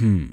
Hmm. 0.00 0.32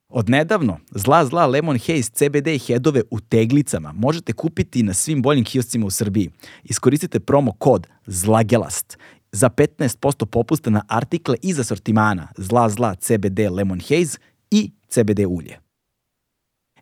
Od 0.13 0.29
nedavno, 0.29 0.77
zla 0.91 1.25
zla 1.25 1.45
Lemon 1.45 1.77
Haze 1.79 2.09
CBD 2.11 2.47
headove 2.67 3.01
u 3.11 3.19
teglicama 3.19 3.91
možete 3.91 4.33
kupiti 4.33 4.83
na 4.83 4.93
svim 4.93 5.21
boljim 5.21 5.45
kioscima 5.45 5.85
u 5.85 5.89
Srbiji. 5.89 6.29
Iskoristite 6.63 7.19
promo 7.19 7.51
kod 7.51 7.87
ZLAGELAST 8.05 8.97
za 9.31 9.49
15% 9.49 10.25
popusta 10.25 10.69
na 10.69 10.81
artikle 10.87 11.37
iz 11.41 11.59
asortimana 11.59 12.27
zla 12.37 12.69
zla 12.69 12.95
CBD 12.95 13.39
Lemon 13.51 13.79
Haze 13.79 14.17
i 14.51 14.71
CBD 14.87 15.19
ulje. 15.27 15.59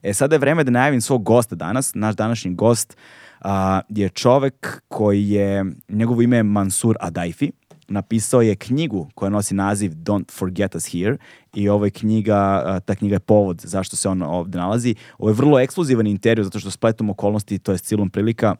E, 0.01 0.13
sada 0.13 0.35
je 0.35 0.39
vreme 0.39 0.63
da 0.63 0.71
najavim 0.71 1.01
svog 1.01 1.23
gosta 1.23 1.55
danas. 1.55 1.91
Naš 1.95 2.15
današnji 2.15 2.53
gost 2.53 2.97
a, 3.41 3.81
je 3.89 4.09
čovek 4.09 4.81
koji 4.87 5.29
je, 5.29 5.65
njegovo 5.89 6.21
ime 6.21 6.37
je 6.37 6.43
Mansur 6.43 6.95
Adaifi 6.99 7.51
napisao 7.89 8.41
je 8.41 8.55
knjigu 8.55 9.09
koja 9.15 9.29
nosi 9.29 9.55
naziv 9.55 9.91
Don't 9.91 10.31
Forget 10.31 10.75
Us 10.75 10.91
Here 10.91 11.17
i 11.53 11.69
ovo 11.69 11.85
je 11.85 11.91
knjiga, 11.91 12.79
ta 12.85 12.95
knjiga 12.95 13.15
je 13.15 13.19
povod 13.19 13.61
zašto 13.63 13.95
se 13.95 14.09
on 14.09 14.21
ovde 14.21 14.57
nalazi. 14.57 14.95
Ovo 15.17 15.29
je 15.29 15.33
vrlo 15.33 15.59
ekskluzivan 15.59 16.07
intervju 16.07 16.43
zato 16.43 16.59
što 16.59 16.71
spletom 16.71 17.09
okolnosti, 17.09 17.59
to 17.59 17.71
je 17.71 17.77
silom 17.77 18.09
prilika, 18.09 18.55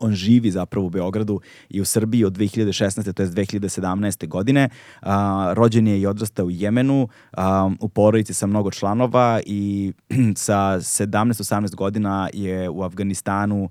on 0.00 0.14
živi 0.14 0.50
zapravo 0.50 0.86
u 0.86 0.90
Beogradu 0.90 1.40
i 1.68 1.80
u 1.80 1.84
Srbiji 1.84 2.24
od 2.24 2.38
2016. 2.38 3.12
to 3.12 3.22
je 3.22 3.28
2017. 3.28 4.28
godine. 4.28 4.68
A, 5.02 5.52
rođen 5.56 5.88
je 5.88 6.00
i 6.00 6.06
odrastao 6.06 6.46
u 6.46 6.50
Jemenu, 6.50 7.08
a, 7.32 7.70
u 7.80 7.88
porodici 7.88 8.34
sa 8.34 8.46
mnogo 8.46 8.70
članova 8.70 9.40
i 9.46 9.92
sa 10.36 10.54
17-18 10.54 11.74
godina 11.74 12.28
je 12.32 12.68
u 12.68 12.82
Afganistanu 12.82 13.70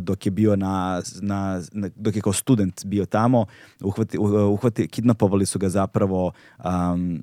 dok 0.00 0.26
je 0.26 0.30
bio 0.30 0.56
na, 0.56 1.02
na, 1.20 1.60
na, 1.72 1.88
dok 1.96 2.16
je 2.16 2.22
kao 2.22 2.32
student 2.32 2.84
bio 2.84 3.06
tamo, 3.06 3.46
uhvati, 3.84 4.18
uhvati, 4.18 4.88
kidnapovali 4.88 5.46
su 5.46 5.58
ga 5.58 5.68
zapravo, 5.68 6.32
um, 6.64 7.22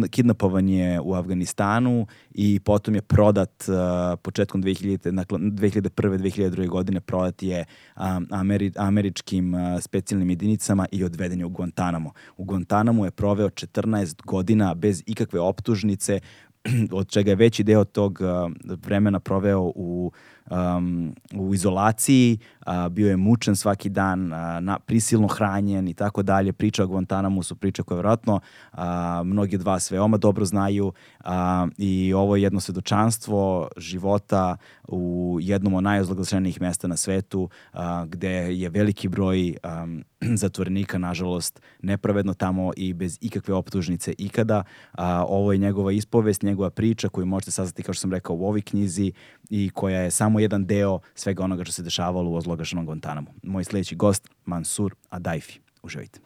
uh, 0.00 0.08
kidnapovan 0.10 0.68
je 0.68 1.00
u 1.00 1.14
Afganistanu 1.14 2.06
i 2.34 2.60
potom 2.60 2.94
je 2.94 3.02
prodat 3.02 3.64
uh, 3.68 4.18
početkom 4.22 4.62
2000, 4.62 5.10
dakle, 5.10 5.38
2001. 5.38 6.30
2002. 6.30 6.68
godine 6.68 7.00
prodat 7.00 7.42
je 7.42 7.64
um, 7.96 8.26
Ameri, 8.30 8.72
američkim 8.76 9.54
uh, 9.54 9.60
specijalnim 9.80 10.30
jedinicama 10.30 10.86
i 10.92 11.04
odveden 11.04 11.38
je 11.38 11.44
u 11.44 11.48
Guantanamo. 11.48 12.12
U 12.36 12.44
Guantanamo 12.44 13.04
je 13.04 13.10
proveo 13.10 13.48
14 13.48 14.24
godina 14.24 14.74
bez 14.74 15.02
ikakve 15.06 15.40
optužnice, 15.40 16.20
od 17.00 17.08
čega 17.08 17.30
je 17.30 17.36
veći 17.36 17.64
deo 17.64 17.84
tog 17.84 18.18
uh, 18.20 18.52
vremena 18.82 19.20
proveo 19.20 19.60
u 19.60 20.12
um, 20.50 21.14
u 21.34 21.54
izolaciji, 21.54 22.38
a, 22.70 22.88
bio 22.88 23.08
je 23.08 23.16
mučen 23.16 23.56
svaki 23.56 23.88
dan, 23.88 24.32
a, 24.32 24.60
na, 24.60 24.78
prisilno 24.78 25.28
hranjen 25.28 25.88
i 25.88 25.94
tako 25.94 26.22
dalje. 26.22 26.52
Priča 26.52 26.84
o 26.84 26.86
Guantanamu 26.86 27.42
su 27.42 27.56
priče 27.56 27.82
koje 27.82 27.96
vjerojatno 27.96 28.40
a, 28.72 29.22
mnogi 29.24 29.56
od 29.56 29.62
vas 29.62 29.90
veoma 29.90 30.16
dobro 30.16 30.44
znaju 30.44 30.92
a, 31.24 31.66
i 31.78 32.12
ovo 32.14 32.36
je 32.36 32.42
jedno 32.42 32.60
svedočanstvo 32.60 33.68
života 33.76 34.56
u 34.88 35.38
jednom 35.40 35.74
od 35.74 35.84
najozlaglašenijih 35.84 36.60
mesta 36.60 36.88
na 36.88 36.96
svetu 36.96 37.48
a, 37.72 38.04
gde 38.08 38.30
je 38.30 38.68
veliki 38.68 39.08
broj 39.08 39.56
a, 39.62 39.86
zatvorenika, 40.42 40.98
nažalost, 40.98 41.60
nepravedno 41.82 42.34
tamo 42.34 42.72
i 42.76 42.92
bez 42.92 43.18
ikakve 43.20 43.54
optužnice 43.54 44.14
ikada. 44.18 44.62
A, 44.92 45.24
ovo 45.28 45.52
je 45.52 45.58
njegova 45.58 45.92
ispovest, 45.92 46.42
njegova 46.42 46.70
priča 46.70 47.08
koju 47.08 47.26
možete 47.26 47.50
saznati, 47.50 47.82
kao 47.82 47.94
što 47.94 48.00
sam 48.00 48.12
rekao, 48.12 48.36
u 48.36 48.46
ovoj 48.46 48.62
knjizi 48.62 49.12
i 49.50 49.70
koja 49.74 50.00
je 50.00 50.10
samo 50.10 50.40
jedan 50.40 50.66
deo 50.66 51.00
svega 51.14 51.44
onoga 51.44 51.64
što 51.64 51.72
se 51.72 51.82
dešavalo 51.82 52.30
u 52.30 52.36
ozlogašanom 52.60 52.86
Guantanamu. 52.86 53.26
Moj 53.42 53.64
sledeći 53.64 53.94
gost, 53.94 54.28
Mansur 54.44 54.94
Adaifi. 55.10 55.60
Uživajte. 55.82 56.20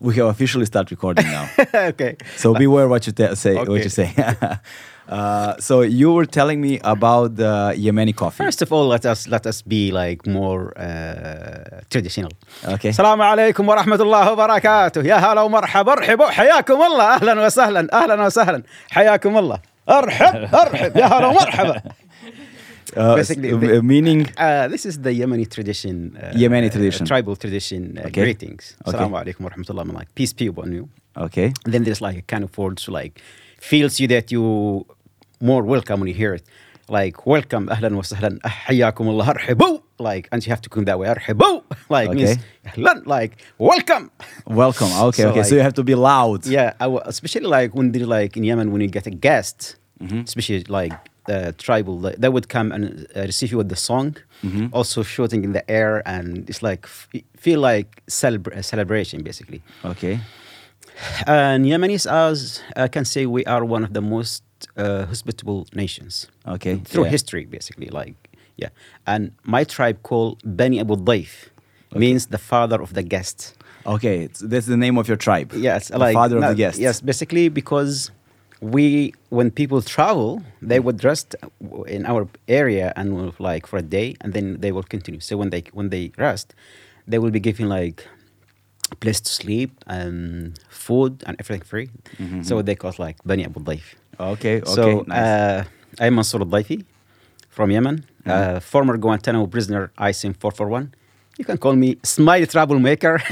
We 0.00 0.14
have 0.14 0.28
officially 0.28 0.66
started 0.66 0.90
recording 0.90 1.26
now. 1.26 1.46
okay. 1.90 2.16
So 2.36 2.52
beware 2.54 2.86
what 2.86 3.06
you 3.06 3.12
say. 3.34 3.56
Okay. 3.56 3.68
What 3.68 3.84
you 3.84 3.90
say. 3.90 4.08
uh, 5.08 5.54
so 5.58 5.80
you 5.82 6.12
were 6.12 6.26
telling 6.26 6.60
me 6.60 6.80
about 6.84 7.36
the 7.36 7.72
Yemeni 7.76 8.12
coffee. 8.14 8.44
First 8.44 8.62
of 8.62 8.72
all, 8.72 8.86
let 8.88 9.06
us 9.06 9.26
let 9.28 9.46
us 9.46 9.62
be 9.62 9.90
like 9.90 10.26
more 10.26 10.62
uh, 10.78 11.80
traditional. 11.90 12.30
Okay. 12.64 12.88
السلام 12.90 13.22
عليكم 13.22 13.68
ورحمة 13.68 13.96
الله 14.02 14.32
وبركاته 14.32 15.02
يا 15.02 15.16
هلا 15.16 15.42
ومرحبا 15.42 15.92
ارحبوا 15.92 16.26
حياكم 16.30 16.82
الله 16.82 17.14
أهلا 17.14 17.46
وسهلا 17.46 17.88
أهلا 17.92 18.26
وسهلا 18.26 18.62
حياكم 18.90 19.38
الله 19.38 19.58
ارحب 19.88 20.54
ارحب 20.54 20.96
يا 20.96 21.06
هلا 21.06 21.26
ومرحبا 21.26 21.82
Uh, 22.94 23.16
Basically, 23.16 23.50
s- 23.50 23.60
the- 23.60 23.82
meaning 23.82 24.28
Uh, 24.38 24.68
this 24.68 24.86
is 24.86 25.00
the 25.02 25.10
Yemeni 25.10 25.48
tradition. 25.50 26.16
Uh, 26.16 26.30
Yemeni 26.36 26.70
tradition. 26.70 27.02
Uh, 27.04 27.08
tribal 27.08 27.34
tradition. 27.36 27.98
Uh, 27.98 28.06
Okay. 28.08 28.22
Greetings. 28.22 28.76
Okay. 28.86 28.96
Assalamu 28.98 29.14
alaikum 29.22 29.40
wa 29.40 29.50
rahmatullah. 29.50 29.84
Like, 29.92 30.14
peace 30.14 30.32
be 30.32 30.46
upon 30.46 30.72
you. 30.72 30.88
okay. 31.16 31.48
And 31.64 31.70
then 31.74 31.82
there's 31.84 32.00
like 32.00 32.16
a 32.18 32.22
kind 32.32 32.44
of 32.44 32.56
words 32.58 32.88
like 32.88 33.20
feels 33.58 33.98
you 34.00 34.06
that 34.14 34.30
you 34.30 34.86
more 35.40 35.62
welcome 35.62 35.98
when 36.00 36.08
you 36.08 36.14
hear 36.14 36.34
it. 36.34 36.44
Like 36.88 37.26
welcome, 37.26 37.66
ahlan 37.74 37.94
wa 37.98 38.02
sahlan, 38.02 38.38
hayyakum 38.44 39.06
Allah, 39.12 39.34
arhibu. 39.34 39.82
Like, 39.98 40.28
and 40.30 40.38
you 40.46 40.50
have 40.54 40.60
to 40.62 40.68
come 40.70 40.84
that 40.84 40.98
way, 41.00 41.08
arhibu. 41.08 41.62
Like 41.90 42.10
means 42.14 42.32
Okay. 42.38 42.40
ahlan, 42.82 43.06
like 43.06 43.32
welcome. 43.58 44.10
Welcome. 44.46 44.92
Okay. 45.08 45.22
So, 45.22 45.30
okay. 45.30 45.42
so 45.42 45.54
you 45.56 45.62
have 45.62 45.74
to 45.74 45.82
be 45.82 45.96
loud. 45.96 46.46
Yeah, 46.46 46.74
I 46.78 46.84
w- 46.84 47.02
especially 47.04 47.48
like 47.58 47.74
when 47.74 47.90
they're 47.92 48.06
like 48.06 48.36
in 48.36 48.44
Yemen 48.44 48.70
when 48.72 48.80
you 48.84 48.88
get 48.98 49.06
a 49.08 49.10
guest, 49.28 49.76
Mm-hmm. 49.98 50.20
especially 50.28 50.62
like 50.68 50.92
uh, 51.28 51.52
tribal, 51.58 51.98
they 52.18 52.28
would 52.28 52.48
come 52.48 52.72
and 52.72 53.06
uh, 53.16 53.20
receive 53.22 53.50
you 53.52 53.58
with 53.58 53.68
the 53.68 53.76
song, 53.76 54.16
Mm-hmm. 54.44 54.66
also 54.72 55.02
shooting 55.02 55.44
in 55.44 55.52
the 55.52 55.64
air, 55.70 56.02
and 56.06 56.48
it's 56.50 56.62
like 56.62 56.84
f- 56.84 57.08
feel 57.36 57.58
like 57.60 58.02
celebra- 58.06 58.62
celebration 58.62 59.22
basically. 59.22 59.62
Okay. 59.84 60.20
And 61.26 61.64
Yemenis, 61.66 62.06
as 62.10 62.62
I 62.76 62.88
can 62.88 63.04
say, 63.04 63.26
we 63.26 63.44
are 63.46 63.64
one 63.64 63.82
of 63.84 63.92
the 63.92 64.00
most 64.00 64.42
uh, 64.76 65.04
hospitable 65.06 65.66
nations 65.74 66.26
Okay. 66.46 66.76
through 66.84 67.04
yeah. 67.04 67.10
history, 67.10 67.44
basically. 67.44 67.88
Like, 67.88 68.14
yeah. 68.56 68.68
And 69.06 69.32
my 69.44 69.64
tribe 69.64 70.02
called 70.02 70.40
Bani 70.44 70.80
Abu 70.80 70.96
Daif 70.96 71.48
means 71.94 72.26
the 72.26 72.38
father 72.38 72.80
of 72.80 72.94
the 72.94 73.02
guest. 73.02 73.54
Okay. 73.86 74.28
That's 74.40 74.66
the 74.66 74.76
name 74.76 74.96
of 74.98 75.06
your 75.08 75.16
tribe. 75.16 75.52
Yes, 75.54 75.88
The 75.88 75.98
like 75.98 76.14
father 76.14 76.36
of 76.36 76.42
no, 76.42 76.48
the 76.48 76.54
guest. 76.54 76.78
Yes, 76.78 77.00
basically 77.00 77.48
because 77.48 78.10
we, 78.60 79.12
when 79.28 79.50
people 79.50 79.82
travel, 79.82 80.42
they 80.62 80.80
would 80.80 81.04
rest 81.04 81.34
in 81.86 82.06
our 82.06 82.26
area 82.48 82.92
and 82.96 83.32
like 83.38 83.66
for 83.66 83.78
a 83.78 83.82
day, 83.82 84.16
and 84.22 84.32
then 84.32 84.60
they 84.60 84.72
will 84.72 84.82
continue. 84.82 85.20
So 85.20 85.36
when 85.36 85.50
they 85.50 85.62
when 85.72 85.90
they 85.90 86.12
rest, 86.16 86.54
they 87.06 87.18
will 87.18 87.30
be 87.30 87.40
given 87.40 87.68
like 87.68 88.06
a 88.92 88.96
place 88.96 89.20
to 89.20 89.30
sleep 89.30 89.70
and 89.86 90.58
food 90.68 91.22
and 91.26 91.36
everything 91.40 91.62
free. 91.66 91.90
So 92.42 92.62
they 92.62 92.74
call 92.74 92.90
it 92.90 92.98
like 92.98 93.16
Bani 93.24 93.44
Abu 93.44 93.60
Daif. 93.60 93.94
Okay. 94.18 94.56
Okay. 94.62 94.62
So 94.64 95.04
nice. 95.06 95.18
uh, 95.18 95.64
I'm 96.00 96.14
Mansoor 96.14 96.40
Adayfi 96.40 96.84
from 97.50 97.70
Yemen, 97.70 98.04
uh, 98.26 98.60
former 98.60 98.96
Guantanamo 98.96 99.46
prisoner 99.46 99.90
ISN 99.98 100.32
441, 100.34 100.94
You 101.38 101.44
can 101.44 101.58
call 101.58 101.74
me 101.74 101.96
Smile 102.02 102.46
Troublemaker 102.46 103.20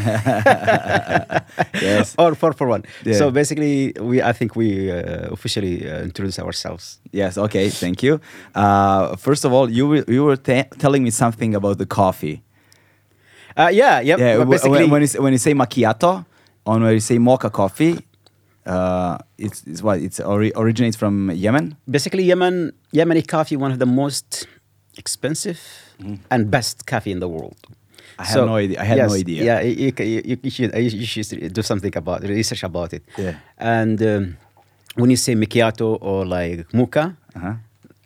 yes. 1.81 2.15
or 2.19 2.35
441. 2.35 2.85
Yeah. 3.05 3.15
So 3.15 3.31
basically, 3.31 3.95
we 3.99 4.21
I 4.21 4.33
think 4.33 4.56
we 4.56 4.91
uh, 4.91 5.33
officially 5.33 5.89
uh, 5.89 6.03
introduce 6.03 6.39
ourselves. 6.39 7.01
Yes. 7.12 7.39
Okay. 7.39 7.71
Thank 7.71 8.03
you. 8.03 8.21
Uh, 8.55 9.17
first 9.17 9.45
of 9.47 9.53
all, 9.53 9.71
you 9.71 9.89
were, 9.89 10.05
you 10.06 10.25
were 10.25 10.37
te- 10.37 10.69
telling 10.79 11.03
me 11.03 11.11
something 11.11 11.55
about 11.55 11.79
the 11.79 11.87
coffee. 11.87 12.43
Uh, 13.56 13.71
yeah, 13.73 14.01
yep. 14.01 14.19
Yeah. 14.19 14.45
basically, 14.45 14.87
when, 14.87 15.01
you 15.01 15.06
say, 15.06 15.19
when 15.19 15.33
you 15.33 15.39
say 15.39 15.55
macchiato, 15.55 16.27
or 16.67 16.79
when 16.79 16.93
you 16.93 17.01
say 17.01 17.19
mocha 17.19 17.49
coffee, 17.51 17.99
uh, 18.67 19.17
it's, 19.39 19.62
it's 19.67 19.83
what 19.83 20.01
it's 20.01 20.21
ori- 20.21 20.53
originates 20.56 20.97
from 20.97 21.31
Yemen. 21.31 21.77
basically 21.89 22.25
Yemen, 22.25 22.73
Yemeni 22.93 23.27
coffee, 23.27 23.56
one 23.56 23.71
of 23.71 23.79
the 23.79 23.87
most 23.87 24.47
expensive 24.99 25.61
and 26.31 26.51
best 26.51 26.87
coffee 26.87 27.12
in 27.12 27.21
the 27.21 27.29
world. 27.29 27.56
I 28.19 28.25
had 28.25 28.37
no 28.46 28.56
idea- 28.56 28.81
I 28.81 28.84
had 28.84 28.99
no 29.08 29.14
idea. 29.14 29.44
Yeah, 29.44 29.61
you, 29.62 29.93
you, 29.99 30.38
you, 30.43 30.50
should, 30.50 30.75
you 30.75 31.06
should 31.06 31.52
do 31.52 31.62
something 31.62 31.94
about 31.96 32.22
research 32.22 32.62
about 32.62 32.93
it. 32.93 33.02
Yeah. 33.19 33.34
And 33.58 34.00
um, 34.02 34.37
when 34.96 35.11
you 35.11 35.16
say 35.16 35.34
macchiato 35.34 35.99
or 36.00 36.25
like 36.26 36.72
mocha, 36.72 37.16
Uh-huh. 37.37 37.55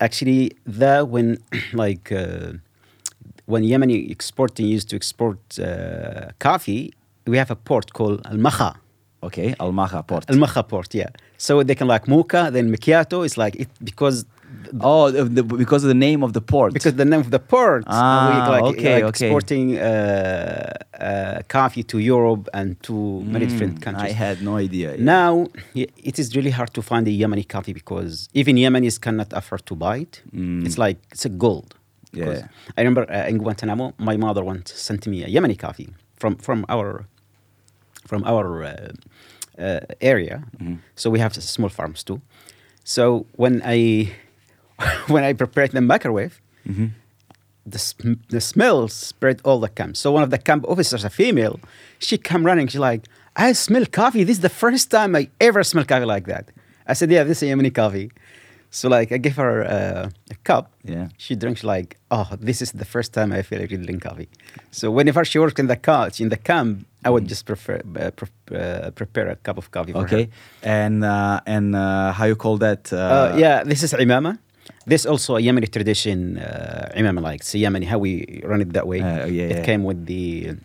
actually, 0.00 0.52
that 0.80 1.08
when 1.08 1.36
like 1.84 2.10
uh, 2.12 2.52
when 3.46 3.62
Yemeni 3.64 4.10
exporting 4.10 4.66
used 4.76 4.88
to 4.90 4.96
export 4.96 5.38
uh, 5.58 6.30
coffee, 6.38 6.92
we 7.26 7.36
have 7.38 7.50
a 7.50 7.56
port 7.56 7.92
called 7.92 8.20
Al 8.26 8.38
Maha. 8.38 8.70
Okay. 9.22 9.54
Al 9.60 9.72
Maha 9.72 10.02
port. 10.02 10.24
Al 10.30 10.38
Maha 10.38 10.62
port, 10.62 10.94
yeah. 10.94 11.10
So 11.36 11.62
they 11.62 11.74
can 11.74 11.88
like 11.88 12.04
mocha, 12.08 12.50
then 12.52 12.70
macchiato. 12.74 13.24
It's 13.26 13.36
like 13.36 13.54
it 13.62 13.68
because 13.84 14.24
oh, 14.80 15.10
the, 15.10 15.42
because 15.42 15.82
of 15.84 15.88
the 15.88 15.94
name 16.08 16.22
of 16.22 16.32
the 16.32 16.40
port. 16.40 16.72
because 16.72 16.94
the 16.94 17.04
name 17.04 17.20
of 17.20 17.30
the 17.30 17.38
port. 17.38 17.84
uh, 17.86 17.90
Ah, 17.92 18.28
we 18.28 18.34
like, 18.56 18.64
okay, 18.74 18.94
like 18.94 19.04
okay. 19.04 19.26
exporting 19.26 19.66
uh, 19.78 20.72
uh, 21.00 21.42
coffee 21.48 21.82
to 21.84 21.98
Europe 21.98 22.48
and 22.52 22.68
to 22.82 22.94
many 23.34 23.46
different 23.46 23.74
Mm, 23.78 23.82
countries. 23.86 24.10
I 24.12 24.14
had 24.26 24.36
no 24.42 24.56
idea. 24.56 24.88
yeah. 24.96 25.04
Now 25.04 25.32
it 26.08 26.18
is 26.18 26.34
really 26.36 26.50
hard 26.58 26.72
to 26.74 26.82
find 26.82 27.06
a 27.08 27.10
Yemeni 27.22 27.44
coffee 27.54 27.72
because 27.72 28.28
even 28.34 28.56
Yemenis 28.56 28.96
cannot 29.00 29.32
afford 29.32 29.62
to 29.66 29.74
buy 29.74 29.96
it. 30.06 30.22
Mm. 30.34 30.64
It's 30.66 30.78
like 30.78 30.98
it's 31.12 31.24
a 31.24 31.30
gold. 31.46 31.74
Because 32.12 32.40
Yeah. 32.40 32.76
I 32.76 32.80
remember 32.82 33.04
uh, 33.10 33.28
in 33.30 33.36
Guantanamo, 33.38 33.92
my 33.98 34.16
mother 34.16 34.42
once 34.52 34.72
sent 34.86 35.06
me 35.06 35.18
a 35.24 35.28
Yemeni 35.34 35.56
coffee 35.58 35.88
from 36.20 36.36
from 36.46 36.64
our 36.74 37.04
from 38.10 38.22
our 38.24 38.46
uh, 38.64 38.72
uh, 39.58 39.80
area. 40.00 40.36
Mhm. 40.62 40.78
So 41.00 41.10
we 41.10 41.18
have 41.20 41.32
small 41.34 41.68
farms 41.78 42.02
too. 42.04 42.18
So 42.84 43.26
when 43.42 43.54
I 43.76 43.78
when 45.08 45.24
I 45.24 45.32
prepared 45.32 45.72
the 45.72 45.80
microwave, 45.80 46.40
Mhm. 46.66 46.90
the, 47.66 47.78
sm- 47.78 48.20
the 48.28 48.40
smell 48.40 48.88
spread 48.88 49.40
all 49.44 49.58
the 49.60 49.68
camp. 49.68 49.96
So 49.96 50.12
one 50.12 50.22
of 50.22 50.30
the 50.30 50.38
camp 50.38 50.64
officers, 50.68 51.04
a 51.04 51.10
female, 51.10 51.58
she 51.98 52.18
come 52.18 52.44
running. 52.46 52.66
She's 52.68 52.80
like, 52.80 53.02
I 53.36 53.52
smell 53.52 53.86
coffee. 53.86 54.24
This 54.24 54.36
is 54.38 54.42
the 54.42 54.48
first 54.64 54.90
time 54.90 55.14
I 55.16 55.28
ever 55.40 55.62
smell 55.64 55.84
coffee 55.84 56.04
like 56.06 56.26
that. 56.26 56.50
I 56.86 56.94
said, 56.94 57.10
yeah, 57.10 57.24
this 57.24 57.42
is 57.42 57.48
Yemeni 57.50 57.72
coffee. 57.74 58.10
So 58.70 58.88
like 58.88 59.12
I 59.12 59.16
gave 59.18 59.36
her 59.36 59.64
uh, 59.64 60.10
a 60.30 60.34
cup. 60.44 60.72
Yeah. 60.84 61.08
She 61.16 61.34
drinks 61.36 61.64
like, 61.64 61.96
oh, 62.10 62.28
this 62.38 62.60
is 62.60 62.72
the 62.72 62.84
first 62.84 63.14
time 63.14 63.32
I 63.32 63.40
feel 63.42 63.60
like 63.60 63.70
really 63.70 63.86
drink 63.86 64.02
coffee. 64.02 64.28
So 64.70 64.90
whenever 64.90 65.24
she 65.24 65.38
worked 65.38 65.58
in 65.58 65.68
the 65.68 65.76
couch 65.76 66.20
in 66.20 66.28
the 66.28 66.36
camp, 66.36 66.86
I 67.04 67.08
would 67.10 67.26
just 67.28 67.46
prefer 67.46 67.76
uh, 67.98 68.10
pre- 68.10 68.56
uh, 68.58 68.90
prepare 68.90 69.28
a 69.28 69.36
cup 69.36 69.56
of 69.56 69.70
coffee 69.70 69.92
for 69.92 70.00
her. 70.00 70.04
Okay. 70.06 70.28
And 70.62 71.02
uh, 71.02 71.40
and 71.46 71.74
uh, 71.76 72.12
how 72.12 72.26
you 72.26 72.36
call 72.36 72.58
that? 72.58 72.92
Uh, 72.92 73.34
yeah, 73.38 73.62
this 73.64 73.82
is 73.82 73.92
imama. 73.94 74.38
This 74.86 75.04
also 75.06 75.36
a 75.36 75.40
Yemeni 75.40 75.70
tradition, 75.70 76.38
uh, 76.38 76.90
imama 76.96 77.20
like 77.22 77.40
it's 77.40 77.54
Yemeni 77.54 77.84
how 77.86 77.98
we 77.98 78.40
run 78.44 78.60
it 78.60 78.72
that 78.72 78.86
way. 78.86 79.00
Uh, 79.00 79.26
yeah, 79.26 79.44
it 79.44 79.56
yeah. 79.58 79.64
came 79.64 79.84
with 79.84 80.06
the 80.06 80.56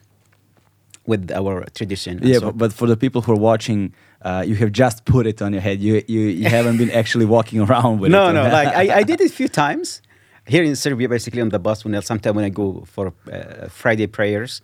with 1.05 1.31
our 1.31 1.65
tradition. 1.75 2.19
Yeah, 2.23 2.35
so- 2.39 2.45
but, 2.47 2.57
but 2.57 2.73
for 2.73 2.87
the 2.87 2.95
people 2.97 3.21
who 3.21 3.33
are 3.33 3.39
watching, 3.51 3.93
uh, 4.21 4.43
you 4.47 4.55
have 4.55 4.71
just 4.71 5.05
put 5.05 5.27
it 5.27 5.41
on 5.41 5.51
your 5.53 5.61
head. 5.61 5.81
You 5.81 6.01
you, 6.07 6.21
you 6.21 6.47
haven't 6.49 6.77
been 6.77 6.91
actually 6.91 7.25
walking 7.25 7.59
around 7.67 7.99
with 7.99 8.11
no, 8.11 8.29
it. 8.29 8.33
no, 8.33 8.43
no. 8.47 8.53
like 8.53 8.69
I, 8.69 8.99
I 8.99 9.03
did 9.09 9.19
it 9.21 9.31
a 9.31 9.33
few 9.33 9.47
times 9.49 10.01
here 10.47 10.63
in 10.63 10.75
Serbia, 10.75 11.07
basically 11.09 11.41
on 11.41 11.49
the 11.49 11.59
bus. 11.59 11.83
When 11.85 11.99
sometimes 12.01 12.35
when 12.35 12.45
I 12.45 12.49
go 12.49 12.83
for 12.85 13.13
uh, 13.31 13.67
Friday 13.69 14.07
prayers, 14.07 14.61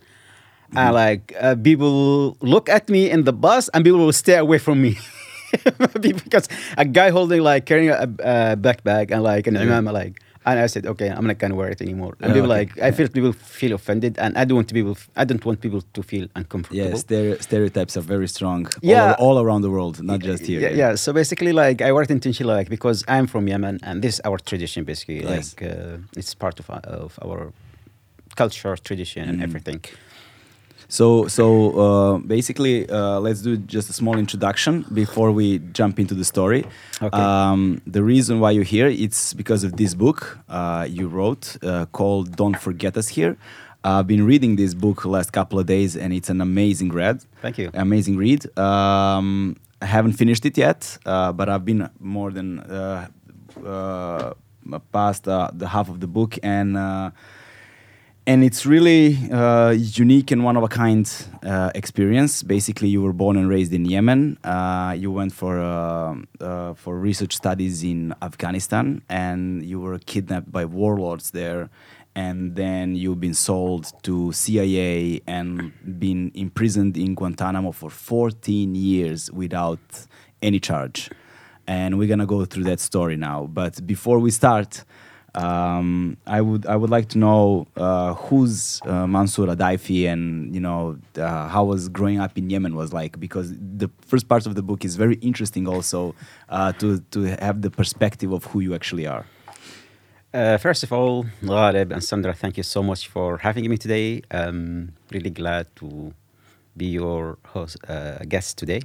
Mm-hmm. 0.70 0.78
and 0.78 0.94
like 0.94 1.34
uh, 1.40 1.56
people 1.56 2.36
look 2.42 2.68
at 2.68 2.88
me 2.88 3.10
in 3.10 3.24
the 3.24 3.32
bus 3.32 3.68
and 3.74 3.84
people 3.84 3.98
will 3.98 4.12
stay 4.12 4.36
away 4.36 4.58
from 4.58 4.80
me. 4.80 4.96
because 6.00 6.48
a 6.76 6.84
guy 6.84 7.10
holding 7.10 7.42
like 7.42 7.66
carrying 7.66 7.90
a, 7.90 8.02
a 8.02 8.56
backpack 8.56 9.10
and 9.10 9.22
like 9.22 9.46
an 9.46 9.56
imam 9.56 9.84
like 9.86 10.20
and 10.46 10.58
I 10.58 10.66
said 10.68 10.86
okay 10.86 11.08
I'm 11.16 11.26
not 11.26 11.38
gonna 11.38 11.54
wear 11.54 11.68
it 11.68 11.80
anymore 11.82 12.16
and 12.20 12.30
Oh, 12.32 12.34
people 12.34 12.50
okay. 12.52 12.60
like 12.60 12.70
I 12.88 12.90
feel 12.96 13.08
people 13.08 13.32
feel 13.32 13.72
offended 13.74 14.12
and 14.18 14.30
I 14.38 14.44
don't 14.46 14.56
want 14.56 14.72
people 14.72 14.96
I 15.16 15.24
don't 15.24 15.44
want 15.44 15.60
people 15.60 15.82
to 15.96 16.02
feel 16.02 16.26
uncomfortable 16.34 16.78
Yeah, 16.82 16.92
stere- 17.04 17.40
stereotypes 17.42 17.96
are 17.98 18.06
very 18.14 18.28
strong. 18.28 18.66
Yeah. 18.82 19.14
all, 19.18 19.36
all 19.36 19.44
around 19.44 19.62
the 19.62 19.70
world, 19.70 20.02
not 20.02 20.20
just 20.20 20.42
here. 20.46 20.60
yeah, 20.60 20.70
yeah. 20.82 20.94
So 20.94 21.12
basically, 21.12 21.52
like 21.52 21.82
I 21.82 21.92
worked 21.92 22.10
intentionally, 22.10 22.54
like 22.60 22.70
because 22.70 23.04
I'm 23.08 23.26
from 23.26 23.48
Yemen, 23.48 23.80
and 23.82 24.00
this 24.02 24.14
is 24.14 24.20
our 24.28 24.38
tradition. 24.50 24.84
Basically, 24.84 25.20
Yes. 25.22 25.54
like 25.60 25.62
uh, 25.70 25.98
it's 26.20 26.34
part 26.34 26.56
of, 26.60 26.70
uh, 26.70 27.04
of 27.06 27.18
our 27.24 27.52
culture, 28.36 28.74
tradition, 28.88 29.28
and 29.28 29.38
Mm. 29.40 29.44
everything. 29.48 29.80
So, 30.90 31.28
so 31.28 31.44
uh, 31.78 32.18
basically, 32.18 32.90
uh, 32.90 33.20
let's 33.20 33.42
do 33.42 33.56
just 33.56 33.88
a 33.90 33.92
small 33.92 34.18
introduction 34.18 34.84
before 34.92 35.30
we 35.30 35.60
jump 35.72 36.00
into 36.00 36.14
the 36.14 36.24
story. 36.24 36.66
Okay. 37.00 37.16
Um, 37.16 37.80
the 37.86 38.02
reason 38.02 38.40
why 38.40 38.50
you're 38.50 38.64
here, 38.64 38.88
it's 38.88 39.32
because 39.32 39.62
of 39.62 39.76
this 39.76 39.94
book 39.94 40.38
uh, 40.48 40.86
you 40.90 41.06
wrote 41.06 41.56
uh, 41.62 41.86
called 41.92 42.36
"Don't 42.36 42.58
Forget 42.58 42.96
Us 42.96 43.08
Here." 43.08 43.36
I've 43.82 44.06
been 44.06 44.26
reading 44.26 44.56
this 44.56 44.74
book 44.74 45.02
the 45.02 45.08
last 45.08 45.32
couple 45.32 45.58
of 45.58 45.66
days, 45.66 45.96
and 45.96 46.12
it's 46.12 46.28
an 46.28 46.40
amazing 46.40 46.90
read. 46.90 47.24
Thank 47.40 47.56
you. 47.56 47.70
Amazing 47.72 48.16
read. 48.16 48.58
Um, 48.58 49.56
I 49.80 49.86
haven't 49.86 50.14
finished 50.14 50.44
it 50.44 50.58
yet, 50.58 50.98
uh, 51.06 51.32
but 51.32 51.48
I've 51.48 51.64
been 51.64 51.88
more 51.98 52.30
than 52.30 52.60
uh, 52.60 53.08
uh, 53.64 54.34
past 54.92 55.26
uh, 55.26 55.50
the 55.54 55.68
half 55.68 55.88
of 55.88 56.00
the 56.00 56.06
book, 56.06 56.38
and 56.42 56.76
uh, 56.76 57.10
and 58.26 58.44
it's 58.44 58.66
really 58.66 59.16
uh, 59.30 59.70
unique 59.70 60.30
and 60.30 60.44
one 60.44 60.56
of 60.56 60.62
a 60.62 60.68
kind 60.68 61.10
uh, 61.42 61.70
experience. 61.74 62.42
Basically, 62.42 62.88
you 62.88 63.02
were 63.02 63.12
born 63.12 63.36
and 63.36 63.48
raised 63.48 63.72
in 63.72 63.84
Yemen. 63.84 64.38
Uh, 64.44 64.94
you 64.96 65.10
went 65.10 65.32
for 65.32 65.58
uh, 65.58 66.14
uh, 66.40 66.74
for 66.74 66.98
research 66.98 67.34
studies 67.34 67.82
in 67.82 68.14
Afghanistan, 68.22 69.02
and 69.08 69.64
you 69.64 69.80
were 69.80 69.98
kidnapped 69.98 70.52
by 70.52 70.64
warlords 70.64 71.30
there. 71.30 71.70
And 72.14 72.56
then 72.56 72.96
you've 72.96 73.20
been 73.20 73.34
sold 73.34 73.92
to 74.02 74.32
CIA 74.32 75.22
and 75.26 75.72
been 75.98 76.32
imprisoned 76.34 76.96
in 76.96 77.14
Guantanamo 77.14 77.70
for 77.70 77.88
14 77.88 78.74
years 78.74 79.30
without 79.30 79.78
any 80.42 80.58
charge. 80.58 81.08
And 81.68 81.98
we're 81.98 82.08
gonna 82.08 82.26
go 82.26 82.44
through 82.44 82.64
that 82.64 82.80
story 82.80 83.16
now. 83.16 83.46
But 83.46 83.86
before 83.86 84.18
we 84.18 84.32
start, 84.32 84.84
um, 85.34 86.16
I 86.26 86.40
would 86.40 86.66
I 86.66 86.76
would 86.76 86.90
like 86.90 87.08
to 87.10 87.18
know 87.18 87.66
uh, 87.76 88.14
who's 88.14 88.80
uh, 88.84 89.06
Mansoor 89.06 89.46
Adayfi 89.46 90.08
and 90.08 90.54
you 90.54 90.60
know 90.60 90.98
uh, 91.16 91.48
how 91.48 91.64
was 91.64 91.88
growing 91.88 92.18
up 92.20 92.36
in 92.36 92.50
Yemen 92.50 92.74
was 92.74 92.92
like 92.92 93.20
because 93.20 93.52
the 93.58 93.88
first 94.00 94.28
part 94.28 94.46
of 94.46 94.54
the 94.54 94.62
book 94.62 94.84
is 94.84 94.96
very 94.96 95.16
interesting 95.16 95.68
also 95.68 96.14
uh, 96.48 96.72
to 96.74 97.00
to 97.12 97.36
have 97.40 97.62
the 97.62 97.70
perspective 97.70 98.32
of 98.32 98.44
who 98.46 98.60
you 98.60 98.74
actually 98.74 99.06
are. 99.06 99.24
Uh, 100.32 100.56
first 100.58 100.84
of 100.84 100.92
all, 100.92 101.24
Ghalib 101.42 101.90
and 101.92 102.04
Sandra, 102.04 102.32
thank 102.32 102.56
you 102.56 102.62
so 102.62 102.82
much 102.82 103.08
for 103.08 103.38
having 103.38 103.68
me 103.68 103.76
today. 103.76 104.22
I'm 104.30 104.94
really 105.10 105.30
glad 105.30 105.74
to 105.76 106.14
be 106.76 106.86
your 106.86 107.38
host, 107.46 107.76
uh, 107.88 108.18
guest 108.28 108.56
today 108.56 108.80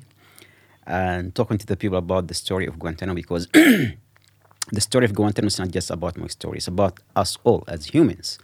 and 0.87 1.33
talking 1.33 1.57
to 1.57 1.65
the 1.65 1.75
people 1.75 1.97
about 1.97 2.27
the 2.27 2.33
story 2.33 2.65
of 2.65 2.77
Guantanamo 2.79 3.15
because 3.15 3.47
the 4.71 4.81
story 4.81 5.05
of 5.05 5.13
Guantanamo 5.13 5.47
is 5.47 5.59
not 5.59 5.69
just 5.71 5.91
about 5.91 6.17
my 6.17 6.27
story, 6.27 6.57
it's 6.57 6.67
about 6.67 6.99
us 7.15 7.37
all 7.43 7.63
as 7.67 7.85
humans. 7.85 8.39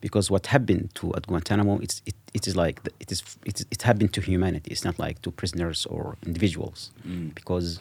Because 0.00 0.30
what 0.30 0.46
happened 0.46 0.90
to 0.94 1.14
at 1.14 1.26
Guantanamo, 1.26 1.78
it's, 1.78 2.00
it, 2.06 2.14
it 2.32 2.46
is 2.48 2.56
like 2.56 2.82
the- 2.84 2.92
it 3.00 3.12
is 3.12 3.22
it, 3.44 3.60
it 3.70 3.82
happened 3.82 4.14
to 4.14 4.20
humanity. 4.22 4.70
It's 4.70 4.84
not 4.84 4.98
like 4.98 5.20
to 5.22 5.30
prisoners 5.30 5.84
or 5.86 6.16
individuals. 6.24 6.90
Because 7.34 7.80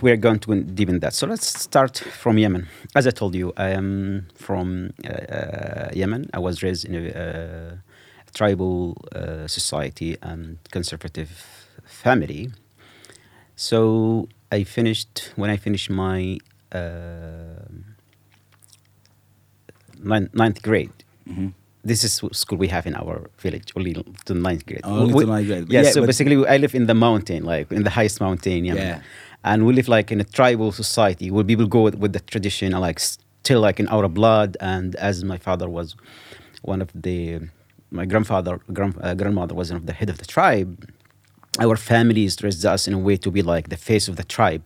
we 0.00 0.10
are 0.12 0.16
going 0.16 0.38
to 0.38 0.46
go 0.48 0.60
deep 0.60 0.88
in 0.88 1.00
that. 1.00 1.14
So 1.14 1.26
let's 1.26 1.46
start 1.60 1.98
from 1.98 2.38
Yemen. 2.38 2.68
As 2.94 3.06
I 3.06 3.10
told 3.10 3.34
you, 3.34 3.52
I 3.56 3.70
am 3.70 4.28
from 4.36 4.92
uh, 5.04 5.08
uh, 5.08 5.90
Yemen. 5.92 6.30
I 6.32 6.38
was 6.38 6.62
raised 6.62 6.84
in 6.84 6.94
a 6.94 7.08
uh, 7.10 7.76
tribal 8.34 8.96
uh, 9.12 9.48
society 9.48 10.16
and 10.22 10.58
conservative 10.70 11.30
family. 11.84 12.50
So 13.56 14.28
I 14.52 14.64
finished 14.64 15.32
when 15.36 15.50
I 15.50 15.56
finished 15.56 15.90
my 15.90 16.38
uh, 16.72 16.78
ninth, 20.02 20.34
ninth 20.34 20.62
grade. 20.62 20.92
Mhm. 21.28 21.52
This 21.82 22.04
is 22.04 22.22
what 22.22 22.36
school 22.36 22.58
we 22.58 22.68
have 22.68 22.86
in 22.86 22.94
our 22.94 23.30
village, 23.38 23.72
only 23.76 23.94
to 24.26 24.34
ninth 24.34 24.66
grade. 24.66 24.80
Only 24.84 25.14
We- 25.14 25.24
to 25.24 25.30
ninth 25.30 25.46
grade. 25.46 25.66
Yeah, 25.72 25.82
Yeah, 25.82 25.90
so 25.90 26.04
basically 26.06 26.36
I 26.46 26.56
live 26.58 26.74
in 26.74 26.86
the 26.86 26.94
mountain, 26.94 27.44
like 27.44 27.72
in 27.72 27.84
the 27.84 27.90
highest 27.90 28.20
mountain 28.20 28.52
in 28.52 28.64
Yemen. 28.66 28.82
Yeah. 28.82 29.00
And 29.44 29.64
we 29.66 29.72
live 29.72 29.88
like 29.88 30.12
in 30.12 30.20
a 30.20 30.24
tribal 30.38 30.72
society 30.72 31.30
where 31.30 31.44
people 31.44 31.66
go 31.66 31.80
with, 31.82 31.94
with 31.94 32.12
the 32.12 32.20
tradition 32.20 32.72
like 32.72 32.98
still 32.98 33.60
like 33.60 33.80
in 33.80 33.88
our 33.88 34.08
blood. 34.08 34.56
And 34.60 34.94
as 34.96 35.24
my 35.24 35.38
father 35.38 35.68
was 35.70 35.96
one 36.62 36.82
of 36.82 36.90
the 36.94 37.40
my 37.90 38.04
grandfather 38.04 38.60
grand, 38.72 38.94
uh, 39.00 39.14
grandmother 39.14 39.54
was 39.54 39.70
one 39.72 39.78
of 39.80 39.86
the 39.86 39.94
head 39.94 40.10
of 40.10 40.18
the 40.18 40.26
tribe 40.26 40.72
our 41.58 41.76
families 41.76 42.42
raised 42.42 42.64
us 42.64 42.86
in 42.86 42.94
a 42.94 42.98
way 42.98 43.16
to 43.16 43.30
be 43.30 43.42
like 43.42 43.68
the 43.68 43.76
face 43.76 44.06
of 44.08 44.16
the 44.16 44.24
tribe 44.24 44.62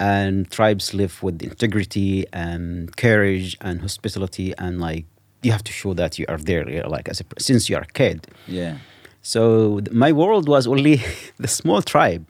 and 0.00 0.50
tribes 0.50 0.94
live 0.94 1.22
with 1.22 1.42
integrity 1.42 2.24
and 2.32 2.96
courage 2.96 3.56
and 3.60 3.80
hospitality 3.80 4.54
and 4.58 4.80
like 4.80 5.04
you 5.42 5.52
have 5.52 5.64
to 5.64 5.72
show 5.72 5.92
that 5.94 6.18
you 6.18 6.24
are 6.28 6.38
there 6.38 6.68
you 6.70 6.80
know, 6.82 6.88
like 6.88 7.08
as 7.08 7.20
a, 7.20 7.24
since 7.38 7.68
you 7.68 7.76
are 7.76 7.82
a 7.82 7.92
kid 7.92 8.26
Yeah. 8.46 8.78
so 9.22 9.80
my 9.90 10.12
world 10.12 10.48
was 10.48 10.66
only 10.66 11.02
the 11.38 11.48
small 11.48 11.82
tribe 11.82 12.28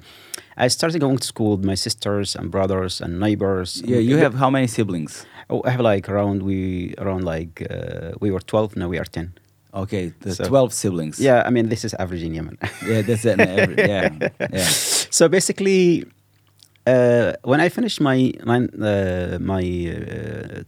i 0.56 0.68
started 0.68 1.00
going 1.00 1.18
to 1.18 1.26
school 1.26 1.56
with 1.56 1.64
my 1.64 1.74
sisters 1.76 2.34
and 2.36 2.50
brothers 2.50 3.00
and 3.00 3.20
neighbors 3.20 3.82
Yeah. 3.84 3.98
You 3.98 4.16
have 4.18 4.34
how 4.34 4.50
many 4.50 4.66
siblings? 4.66 5.26
Oh, 5.50 5.60
I 5.66 5.70
have 5.70 5.80
like 5.80 6.08
around 6.08 6.42
we 6.42 6.94
around 6.98 7.24
like 7.24 7.54
uh, 7.70 8.12
we 8.20 8.30
were 8.30 8.40
12 8.40 8.76
now 8.76 8.88
we 8.88 8.98
are 8.98 9.04
10 9.04 9.34
Okay, 9.74 10.12
the 10.20 10.34
So- 10.34 10.44
twelve 10.44 10.72
siblings. 10.72 11.18
yeah 11.18 11.42
i 11.46 11.50
mean 11.50 11.68
this 11.68 11.84
is 11.84 11.94
average 11.94 12.22
in 12.22 12.34
yemen 12.34 12.56
Yeah, 12.86 13.02
that's 13.02 13.24
yeah. 13.92 14.08
Yeah. 14.52 14.66
so 15.10 15.28
basically 15.28 16.04
uh, 16.86 17.32
when 17.50 17.60
i 17.60 17.68
finished 17.68 18.00
my 18.00 18.18
nine, 18.44 18.66
uh, 18.80 19.38
my 19.40 19.64
uh, 19.96 20.62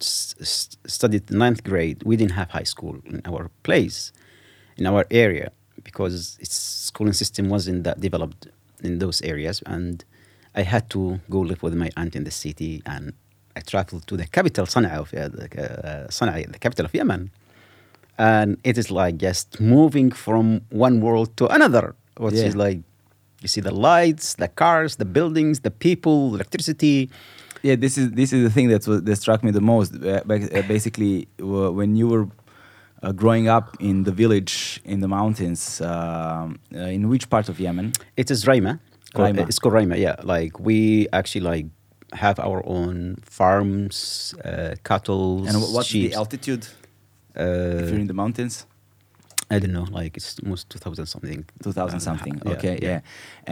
studied 0.00 1.30
ninth 1.30 1.62
grade 1.64 2.02
we 2.04 2.16
didn't 2.16 2.32
have 2.40 2.50
high 2.50 2.64
school 2.74 2.96
in 3.06 3.20
our 3.24 3.50
place 3.62 4.12
in 4.76 4.86
our 4.86 5.04
area 5.10 5.50
because 5.82 6.36
its 6.40 6.54
schooling 6.88 7.12
system 7.12 7.48
wasn't 7.48 7.84
that 7.84 8.00
developed 8.00 8.48
in 8.82 8.98
those 8.98 9.22
areas 9.22 9.62
and 9.66 10.04
i 10.54 10.62
had 10.62 10.88
to 10.90 11.20
go 11.30 11.40
live 11.40 11.62
with 11.62 11.74
my 11.74 11.90
aunt 11.96 12.14
in 12.16 12.24
the 12.24 12.30
city 12.30 12.82
and 12.86 13.12
i 13.56 13.60
traveled 13.60 14.06
to 14.06 14.16
the 14.16 14.26
capital 14.26 14.66
Sana'a 14.66 14.98
of 14.98 15.14
uh, 15.14 15.28
the, 15.28 15.44
uh, 15.44 16.06
Sana'a, 16.08 16.50
the 16.52 16.58
capital 16.58 16.86
of 16.86 16.94
yemen 16.94 17.30
and 18.18 18.56
it 18.64 18.76
is 18.78 18.90
like 18.90 19.16
just 19.16 19.60
moving 19.60 20.10
from 20.12 20.60
one 20.70 21.00
world 21.00 21.28
to 21.36 21.46
another 21.48 21.94
which 22.18 22.34
Yeah. 22.34 22.48
is 22.48 22.54
like 22.56 22.78
you 23.42 23.48
see 23.48 23.60
the 23.60 23.74
lights 23.74 24.34
the 24.34 24.48
cars 24.48 24.96
the 24.96 25.04
buildings 25.04 25.60
the 25.60 25.70
people 25.70 26.34
electricity 26.34 27.08
Yeah, 27.70 27.76
this 27.84 27.96
is 27.96 28.06
this 28.20 28.30
is 28.36 28.40
the 28.46 28.50
thing 28.56 28.66
that's 28.72 28.86
what 28.90 29.00
that 29.08 29.16
struck 29.16 29.40
me 29.46 29.50
the 29.60 29.66
most. 29.74 29.90
Uh, 29.94 30.20
uh, 30.58 30.62
basically, 30.74 31.14
when 31.80 31.90
you 32.00 32.06
were 32.12 32.26
uh, 33.02 33.12
growing 33.20 33.46
up 33.56 33.66
in 33.80 33.96
the 34.04 34.12
village 34.22 34.54
in 34.92 34.98
the 35.00 35.08
mountains, 35.08 35.80
um, 35.80 36.58
uh, 36.76 36.96
in 36.96 37.02
which 37.12 37.24
part 37.34 37.48
of 37.48 37.54
Yemen? 37.58 37.86
it 38.22 38.30
is 38.30 38.44
Raima. 38.44 38.72
Raima. 39.16 39.40
It's 39.48 39.58
called 39.62 39.74
Raima, 39.80 39.96
yeah. 40.06 40.16
Like 40.34 40.52
we 40.68 41.08
actually 41.18 41.44
like 41.52 41.66
have 42.12 42.36
our 42.48 42.60
own 42.76 43.16
farms, 43.24 44.34
uh, 44.44 44.74
cattle, 44.84 45.46
And 45.48 45.56
what's 45.74 45.88
sheep. 45.88 46.10
the 46.10 46.16
altitude 46.22 46.64
if 47.34 47.88
you're 47.90 47.98
Uh, 47.98 48.00
in 48.00 48.06
the 48.06 48.14
mountains? 48.14 48.66
I 49.50 49.58
don't 49.58 49.72
know, 49.78 49.86
like 50.00 50.16
it's 50.16 50.38
almost 50.42 50.70
two 50.70 50.78
thousand 50.78 51.06
something. 51.06 51.44
2000 51.62 51.96
Uh, 51.96 52.00
something. 52.00 52.34
yeah, 52.46 52.52
okay, 52.56 52.78
yeah. 52.82 53.00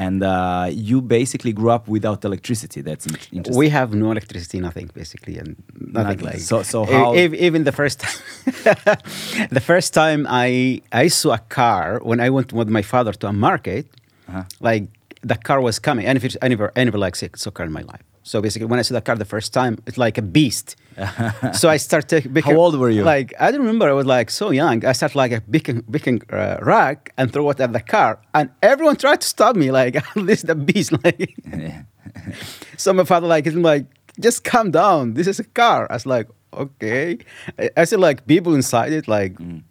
And 0.05 0.23
uh, 0.23 0.67
you 0.91 1.03
basically 1.03 1.53
grew 1.53 1.71
up 1.77 1.87
without 1.87 2.25
electricity. 2.25 2.81
That's 2.81 3.07
interesting. 3.07 3.55
We 3.65 3.69
have 3.69 3.89
no 3.95 4.11
electricity, 4.11 4.59
nothing 4.61 4.89
basically, 4.95 5.37
and 5.39 5.49
nothing 5.79 6.19
Nothing. 6.21 6.27
like. 6.31 6.41
So- 6.41 6.62
so 6.73 6.79
e- 6.85 6.93
how- 6.93 7.12
ev- 7.25 7.35
even 7.47 7.65
the 7.65 7.73
first 7.81 7.97
time, 8.01 8.19
the 9.59 9.61
first 9.61 9.93
time 9.95 10.27
I 10.29 10.81
I 11.05 11.09
saw 11.09 11.33
a 11.35 11.43
car 11.61 12.01
when 12.03 12.21
I 12.27 12.31
went 12.31 12.53
with 12.53 12.69
my 12.79 12.83
father 12.83 13.12
to 13.21 13.27
a 13.29 13.33
market, 13.33 13.87
Uh-huh. 14.29 14.45
like 14.69 14.85
the 15.33 15.37
car 15.49 15.61
was 15.61 15.79
coming. 15.79 16.05
I 16.09 16.12
never, 16.15 16.29
I 16.45 16.49
never, 16.49 16.67
I 16.77 16.85
never 16.85 16.99
like 17.07 17.17
saw 17.17 17.51
car 17.51 17.67
in 17.67 17.73
my 17.73 17.83
life. 17.93 18.05
So 18.31 18.41
basically, 18.41 18.69
when 18.73 18.79
I 18.81 18.83
saw 18.83 18.95
the 18.95 19.03
car 19.09 19.17
the 19.17 19.31
first 19.37 19.53
time, 19.53 19.73
it's 19.87 19.99
like 20.07 20.17
a 20.19 20.23
beast. 20.37 20.69
so 21.52 21.68
I 21.68 21.76
started. 21.76 22.37
How 22.44 22.54
old 22.54 22.78
were 22.78 22.90
you? 22.90 23.02
Like 23.02 23.34
I 23.40 23.50
don't 23.50 23.61
remember. 23.61 23.88
I 23.88 23.92
was 23.92 24.06
like 24.06 24.30
so 24.30 24.50
young. 24.50 24.84
I 24.84 24.92
started 24.92 25.16
like 25.16 25.32
a 25.32 25.40
picking, 25.40 25.82
picking 25.82 26.22
uh, 26.30 26.58
rack 26.62 27.12
and 27.16 27.32
throw 27.32 27.49
it 27.50 27.61
at 27.61 27.72
the 27.72 27.80
car, 27.80 28.20
and 28.34 28.50
everyone 28.62 28.96
tried 28.96 29.20
to 29.20 29.26
stop 29.26 29.56
me. 29.56 29.70
Like 29.70 29.94
this 30.14 30.40
is 30.40 30.44
the 30.44 30.54
beast. 30.54 30.92
Like 31.04 31.34
so 32.76 32.92
my 32.92 33.04
father 33.04 33.26
like 33.26 33.46
is 33.46 33.54
like 33.54 33.87
just 34.20 34.44
calm 34.44 34.70
down. 34.70 35.14
This 35.14 35.26
is 35.26 35.38
a 35.38 35.44
car. 35.44 35.87
I 35.90 35.94
was 35.94 36.06
like 36.06 36.28
okay. 36.52 37.18
I, 37.58 37.70
I 37.76 37.84
see 37.84 37.96
like 37.96 38.26
people 38.26 38.54
inside 38.54 38.92
it 38.92 39.08
like. 39.08 39.34
Mm. 39.34 39.62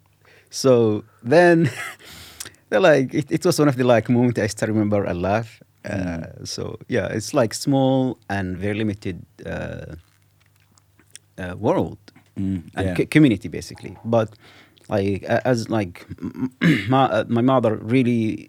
So 0.50 1.04
then 1.22 1.70
they're 2.68 2.80
like 2.80 3.14
it, 3.14 3.30
it 3.30 3.44
was 3.44 3.58
one 3.58 3.68
of 3.68 3.76
the 3.76 3.84
like 3.84 4.08
moments 4.08 4.38
I 4.38 4.46
still 4.48 4.68
remember 4.68 5.04
a 5.04 5.14
laugh. 5.14 5.62
Uh, 5.84 6.44
so 6.44 6.78
yeah, 6.88 7.06
it's 7.06 7.34
like 7.34 7.54
small 7.54 8.18
and 8.28 8.56
very 8.56 8.74
limited 8.74 9.24
uh, 9.44 9.96
uh, 11.38 11.54
world 11.56 11.98
Mm, 12.38 12.62
and 12.76 12.86
yeah. 12.86 12.94
co- 12.94 13.06
community 13.06 13.48
basically. 13.48 13.96
But 14.04 14.28
like 14.88 15.22
as 15.24 15.68
like 15.68 16.06
my, 16.88 17.04
uh, 17.04 17.24
my 17.28 17.42
mother 17.42 17.76
really 17.76 18.48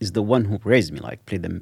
is 0.00 0.12
the 0.12 0.22
one 0.22 0.44
who 0.44 0.58
raised 0.64 0.92
me, 0.92 1.00
like 1.00 1.24
played 1.26 1.42
the 1.42 1.60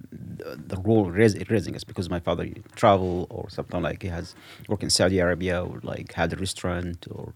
the 0.70 0.76
role 0.84 1.10
raise, 1.10 1.34
raising 1.48 1.74
us 1.74 1.84
because 1.84 2.10
my 2.10 2.20
father 2.20 2.46
travel 2.76 3.26
or 3.30 3.48
something 3.48 3.80
like 3.82 4.02
he 4.02 4.08
has 4.08 4.34
worked 4.68 4.82
in 4.82 4.90
Saudi 4.90 5.18
Arabia 5.20 5.62
or 5.64 5.80
like 5.82 6.12
had 6.12 6.32
a 6.32 6.36
restaurant 6.36 7.06
or 7.10 7.32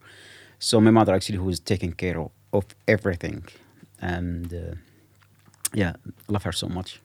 so 0.59 0.81
my 0.81 0.91
mother 0.91 1.15
actually 1.15 1.39
who 1.39 1.49
is 1.49 1.61
taking 1.61 1.93
care 1.93 2.19
of, 2.21 2.31
of 2.53 2.65
everything 2.89 3.45
and 4.01 4.53
uh, 4.53 4.75
yeah 5.75 5.93
love 6.29 6.43
her 6.45 6.53
so 6.53 6.69
much. 6.69 7.01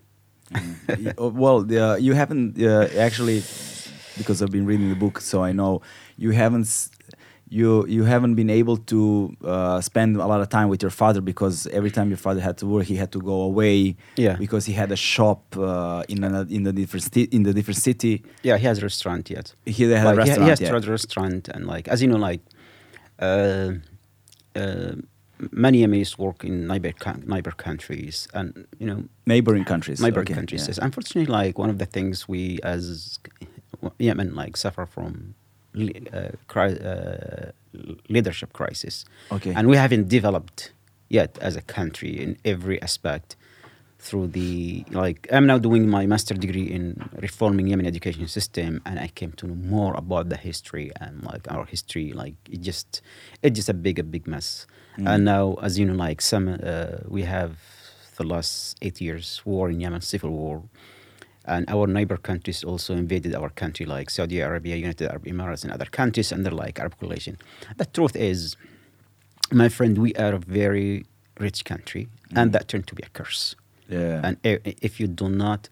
Y- 0.99 1.13
uh, 1.17 1.29
well, 1.29 1.59
uh, 1.71 1.95
you 1.95 2.13
haven't 2.13 2.61
uh, 2.61 2.87
actually, 2.97 3.43
because 4.21 4.37
I've 4.41 4.51
been 4.59 4.65
reading 4.71 4.89
the 4.89 4.99
book, 5.05 5.15
so 5.21 5.35
I 5.49 5.51
know 5.59 5.71
you 6.23 6.31
haven't. 6.43 6.69
You 7.59 7.69
you 7.97 8.03
haven't 8.13 8.35
been 8.41 8.49
able 8.61 8.77
to 8.93 8.99
uh, 9.43 9.81
spend 9.89 10.15
a 10.15 10.25
lot 10.33 10.39
of 10.43 10.47
time 10.57 10.67
with 10.69 10.81
your 10.85 10.93
father 11.01 11.19
because 11.31 11.55
every 11.79 11.91
time 11.97 12.07
your 12.13 12.21
father 12.27 12.39
had 12.49 12.55
to 12.61 12.65
work, 12.73 12.85
he 12.85 12.95
had 13.03 13.11
to 13.11 13.19
go 13.31 13.37
away. 13.51 13.77
Yeah. 14.15 14.35
Because 14.45 14.63
he 14.69 14.73
had 14.81 14.89
a 14.91 14.95
shop 14.95 15.41
uh, 15.57 16.03
in 16.13 16.23
a, 16.23 16.41
in 16.57 16.63
the 16.67 16.71
different 16.71 17.05
in 17.37 17.43
the 17.43 17.53
different 17.57 17.79
city. 17.89 18.23
Yeah, 18.41 18.55
he 18.61 18.65
has 18.71 18.77
a 18.79 18.83
restaurant 18.83 19.29
yet. 19.29 19.53
He 19.65 19.83
had 19.83 20.05
Like, 20.05 20.13
he- 20.13 20.17
restaurant. 20.19 20.43
He 20.43 20.49
has 20.49 20.59
tried 20.71 20.85
a 20.87 20.91
restaurant, 20.91 21.49
and 21.53 21.61
like 21.73 21.85
as 21.93 22.01
you 22.01 22.07
know, 22.11 22.21
like 22.29 22.39
uh, 23.19 23.71
uh, 24.55 24.93
many 25.51 25.81
Yemenis 25.85 26.17
work 26.17 26.43
in 26.45 26.67
neighbor 26.67 26.93
neighbor 27.25 27.51
countries, 27.51 28.27
and 28.33 28.65
you 28.79 28.87
know 28.89 29.03
neighboring 29.25 29.65
countries. 29.65 29.99
neighbor 30.01 30.21
okay, 30.21 30.33
countries. 30.33 30.67
yeah. 30.69 30.85
Unfortunately, 30.85 31.25
like 31.41 31.57
one 31.59 31.69
of 31.69 31.77
the 31.79 31.85
things 31.85 32.27
we 32.29 32.59
as 32.63 33.19
Yemen 33.99 34.35
like 34.35 34.57
suffer 34.57 34.85
from 34.85 35.35
uh, 35.77 36.29
cri- 36.47 36.79
uh, 36.79 37.51
leadership 38.09 38.53
crisis, 38.53 39.05
Okay. 39.31 39.53
and 39.55 39.67
we 39.67 39.77
haven't 39.77 40.07
developed 40.09 40.73
yet 41.09 41.37
as 41.41 41.55
a 41.55 41.61
country 41.61 42.21
in 42.21 42.37
every 42.45 42.81
aspect 42.81 43.35
through 43.99 44.25
the 44.25 44.83
like 44.91 45.27
i'm 45.31 45.45
now 45.45 45.59
doing 45.59 45.87
my 45.87 46.07
master 46.07 46.33
degree 46.33 46.63
in 46.77 47.07
reforming 47.21 47.67
yemen 47.67 47.85
education 47.85 48.27
system 48.27 48.81
and 48.83 48.97
i 48.99 49.07
came 49.19 49.31
to 49.33 49.45
know 49.45 49.53
more 49.53 49.93
about 49.93 50.27
the 50.29 50.37
history 50.37 50.89
and 50.99 51.23
like 51.23 51.45
our 51.51 51.65
history 51.65 52.11
like 52.11 52.33
it 52.49 52.61
just 52.61 53.01
it's 53.43 53.55
just 53.55 53.69
a 53.69 53.73
big 53.75 53.99
a 53.99 54.03
big 54.03 54.25
mess 54.27 54.65
Mm. 54.97 55.07
and 55.07 55.23
now 55.25 55.53
as 55.61 55.77
you 55.79 55.85
know 55.85 55.93
like 56.07 56.19
some 56.21 56.47
uh, 56.49 56.97
we 57.07 57.21
have 57.21 57.51
the 58.17 58.23
last 58.25 58.75
eight 58.81 58.99
years 58.99 59.41
war 59.45 59.69
in 59.69 59.79
yemen 59.79 60.01
civil 60.01 60.31
war 60.31 60.63
and 61.45 61.65
our 61.69 61.87
neighbor 61.87 62.17
countries 62.17 62.63
also 62.63 62.93
invaded 62.93 63.33
our 63.35 63.49
country 63.49 63.85
like 63.85 64.09
saudi 64.09 64.39
arabia 64.39 64.75
united 64.75 65.07
arab 65.09 65.25
emirates 65.25 65.63
and 65.63 65.71
other 65.73 65.85
countries 65.85 66.31
under 66.31 66.51
like 66.51 66.79
arab 66.79 66.95
coalition 66.99 67.37
the 67.77 67.85
truth 67.85 68.15
is 68.15 68.55
my 69.51 69.67
friend 69.69 69.97
we 69.97 70.13
are 70.15 70.33
a 70.33 70.39
very 70.39 71.05
rich 71.39 71.65
country 71.65 72.07
and 72.35 72.49
Mm. 72.49 72.53
that 72.53 72.67
turned 72.67 72.87
to 72.87 72.95
be 72.95 73.03
a 73.03 73.09
curse 73.19 73.55
Yeah. 73.89 74.21
and 74.25 74.37
if 74.87 74.99
you 74.99 75.07
do 75.07 75.27
not 75.29 75.67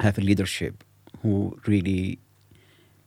have 0.00 0.18
a 0.18 0.20
leadership 0.20 0.84
who 1.22 1.58
really 1.66 2.18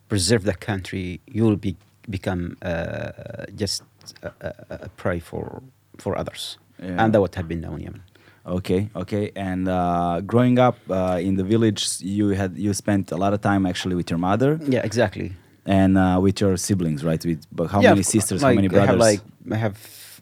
preserve 0.09 0.43
the 0.43 0.55
country, 0.55 1.21
you 1.27 1.43
will 1.48 1.55
be 1.55 1.75
become 2.09 2.57
uh, 2.62 3.45
just 3.55 3.83
a, 4.24 4.31
a, 4.41 4.53
a 4.88 4.89
prey 5.01 5.19
for 5.19 5.62
for 5.98 6.17
others, 6.17 6.57
Yeah. 6.81 7.01
and 7.05 7.13
that 7.13 7.21
what 7.21 7.36
happened 7.36 7.62
now 7.62 7.75
in 7.75 7.81
Yemen. 7.81 8.01
Okay, 8.46 8.89
okay. 8.96 9.31
And 9.36 9.67
uh, 9.67 10.22
growing 10.25 10.58
up 10.60 10.77
uh, 10.89 11.19
in 11.22 11.36
the 11.36 11.43
village, 11.43 11.88
you 12.01 12.29
had 12.29 12.58
you 12.58 12.74
spent 12.74 13.12
a 13.12 13.17
lot 13.17 13.34
of 13.34 13.41
time 13.41 13.65
actually 13.65 13.96
with 13.96 14.10
your 14.10 14.19
mother 14.19 14.60
Yeah, 14.67 14.81
exactly. 14.84 15.31
and 15.65 15.98
uh, 15.98 16.19
with 16.22 16.41
your 16.41 16.58
siblings, 16.58 17.03
right? 17.03 17.24
With 17.25 17.41
but 17.51 17.67
how 17.67 17.81
Yeah, 17.81 17.89
many 17.91 18.03
sisters? 18.03 18.41
Like, 18.41 18.51
how 18.51 18.55
many 18.55 18.67
I 18.67 18.72
brothers? 18.72 18.89
have 18.89 19.00
like 19.00 19.22
I 19.51 19.58
have 19.58 19.77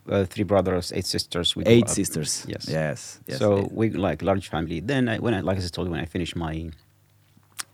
uh, 0.09 0.25
three 0.25 0.43
brothers, 0.45 0.91
eight 0.95 1.05
sisters. 1.05 1.55
We 1.55 1.63
Eight 1.65 1.89
sisters. 1.89 2.45
Yes. 2.47 2.67
Yes. 2.69 3.19
yes. 3.27 3.38
So 3.39 3.67
we 3.71 3.89
like 3.91 4.21
large 4.21 4.50
family. 4.50 4.79
Then 4.81 5.07
I, 5.09 5.17
when 5.19 5.33
I 5.33 5.41
like 5.41 5.57
I 5.57 5.62
told 5.67 5.88
you 5.88 5.91
when 5.91 6.01
I 6.01 6.05
finished 6.05 6.36
my 6.36 6.69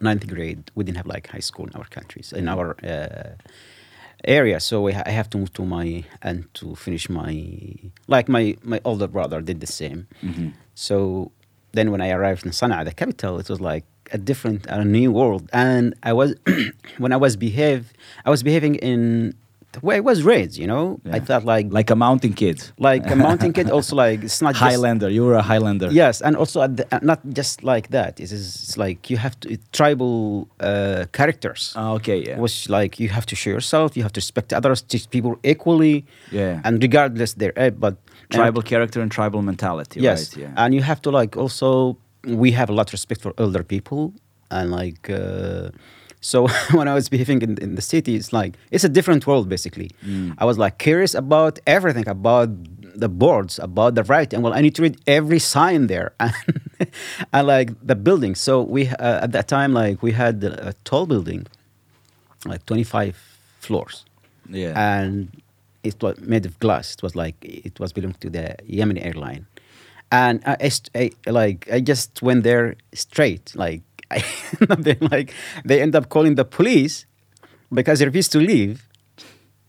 ninth 0.02 0.28
grade, 0.28 0.72
we 0.76 0.84
didn't 0.84 0.98
have 0.98 1.08
like 1.08 1.28
high 1.28 1.42
school 1.50 1.66
in 1.68 1.74
our 1.76 1.86
countries 1.90 2.34
in 2.34 2.48
our 2.48 2.76
uh, 2.84 3.36
area. 4.26 4.60
So 4.60 4.82
we 4.82 4.94
ha- 4.94 5.04
I 5.06 5.12
have 5.12 5.30
to 5.32 5.38
move 5.38 5.54
to 5.54 5.66
my 5.66 6.04
and 6.22 6.52
to 6.56 6.76
finish 6.76 7.10
my 7.10 7.34
like 8.08 8.28
my 8.30 8.56
my 8.64 8.80
older 8.86 9.08
brother 9.08 9.42
did 9.42 9.60
the 9.60 9.68
same. 9.68 10.08
Mhm. 10.24 10.54
So 10.76 11.32
then 11.74 11.92
when 11.92 12.02
I 12.02 12.10
arrived 12.12 12.46
in 12.46 12.52
Sana'a, 12.52 12.86
the 12.86 12.94
capital, 12.94 13.40
it 13.40 13.50
was 13.50 13.60
like 13.60 13.86
a 14.12 14.18
different, 14.18 14.66
a 14.68 14.84
new 14.86 15.12
world. 15.12 15.50
And 15.54 15.96
I 16.04 16.14
was 16.14 16.36
when 16.98 17.12
I 17.12 17.18
was 17.18 17.36
behave, 17.36 17.94
I 18.26 18.30
was 18.30 18.44
behaving 18.44 18.76
in 18.76 19.34
the 19.74 19.80
way 19.88 19.96
I 19.98 20.00
was 20.12 20.20
raised, 20.34 20.56
you 20.62 20.68
know, 20.74 21.00
I 21.18 21.20
thought 21.28 21.44
like 21.54 21.68
Like 21.80 21.90
a 21.92 21.96
mountain 21.96 22.34
kid. 22.42 22.58
like 22.90 23.06
a 23.12 23.16
mountain 23.28 23.52
kid. 23.54 23.68
Also, 23.78 23.96
like 23.96 24.20
it's 24.28 24.42
not 24.46 24.54
just- 24.54 24.64
Highlander. 24.68 25.10
You 25.10 25.24
were 25.28 25.36
a 25.36 25.42
Highlander. 25.52 25.90
Yes, 25.92 26.22
and 26.22 26.34
also 26.42 26.58
at 26.62 26.72
the, 26.78 26.86
uh, 26.96 27.00
not 27.12 27.20
just 27.40 27.64
like 27.64 27.86
that. 27.98 28.20
It 28.20 28.32
is 28.32 28.42
it's 28.64 28.78
like 28.86 29.00
you 29.12 29.18
have 29.26 29.36
to 29.42 29.48
tribal 29.72 30.48
uh, 30.60 31.06
characters, 31.20 31.62
Ah, 31.76 31.92
okay. 31.98 32.20
Yeah. 32.28 32.40
which 32.44 32.58
like 32.70 32.94
you 33.04 33.10
have 33.18 33.26
to 33.32 33.36
show 33.36 33.52
yourself, 33.58 33.88
you 33.98 34.04
have 34.04 34.14
to 34.14 34.20
respect 34.26 34.54
others, 34.54 34.80
treat 34.92 35.08
people 35.16 35.34
equally, 35.54 36.06
Yeah. 36.32 36.62
and 36.66 36.74
regardless 36.88 37.34
their 37.42 37.54
age. 37.58 37.76
But 37.86 37.96
tribal 38.30 38.62
character 38.72 39.00
and 39.04 39.12
tribal 39.12 39.42
mentality. 39.42 40.00
yes, 40.10 40.20
Right. 40.22 40.44
Yeah. 40.44 40.62
and 40.66 40.70
you 40.76 40.82
have 40.92 41.00
to 41.06 41.10
like 41.20 41.34
also 41.44 41.98
we 42.44 42.50
have 42.60 42.70
a 42.74 42.76
lot 42.80 42.88
of 42.90 42.94
respect 43.00 43.22
for 43.22 43.32
older 43.44 43.64
people, 43.64 44.02
and 44.56 44.66
like 44.82 45.04
uh, 45.10 45.70
so 46.24 46.48
when 46.72 46.88
I 46.88 46.94
was 46.94 47.10
behaving 47.10 47.42
in, 47.42 47.58
in 47.58 47.76
the 47.76 47.82
city, 47.82 48.16
it's 48.16 48.32
like 48.34 48.58
it's 48.72 48.84
a 48.84 48.90
different 48.90 49.28
world 49.28 49.50
basically. 49.50 49.92
Mm. 50.06 50.36
I 50.38 50.46
was 50.46 50.58
like 50.58 50.78
curious 50.78 51.14
about 51.14 51.60
everything 51.68 52.08
about 52.08 52.50
the 52.96 53.10
boards, 53.10 53.60
about 53.60 53.96
the 53.96 54.04
writing. 54.04 54.42
Well, 54.42 54.54
I 54.54 54.62
need 54.62 54.76
to 54.76 54.82
read 54.84 54.98
every 55.08 55.40
sign 55.40 55.88
there, 55.88 56.14
and, 56.20 56.34
and 57.34 57.48
like 57.48 57.70
the 57.86 57.96
building. 57.96 58.36
So 58.36 58.62
we 58.62 58.88
uh, 58.88 59.24
at 59.26 59.32
that 59.34 59.48
time 59.48 59.74
like 59.74 60.02
we 60.02 60.12
had 60.12 60.44
a 60.44 60.74
tall 60.86 61.06
building, 61.06 61.46
like 62.46 62.66
twenty 62.66 62.84
five 62.84 63.16
floors 63.60 64.06
yeah. 64.50 64.74
and 64.76 65.30
it 65.84 66.02
was 66.02 66.20
made 66.20 66.46
of 66.46 66.60
glass. 66.60 66.94
It 66.94 67.04
was 67.04 67.16
like 67.16 67.36
it 67.42 67.80
was 67.80 67.94
belonging 67.94 68.18
to 68.22 68.30
the 68.30 68.56
Yemeni 68.70 69.06
airline, 69.06 69.46
and 70.12 70.42
I, 70.46 70.72
I, 70.96 71.12
I 71.28 71.30
like 71.30 71.70
I 71.72 71.80
just 71.80 72.22
went 72.22 72.44
there 72.44 72.76
straight. 72.94 73.54
Like 73.56 73.82
I 74.14 74.76
they 74.88 74.98
like 75.14 75.34
they 75.66 75.82
end 75.82 75.96
up 75.96 76.06
calling 76.10 76.36
the 76.36 76.46
police 76.46 77.06
because 77.72 78.02
I 78.02 78.06
refused 78.06 78.32
to 78.34 78.40
leave. 78.40 78.76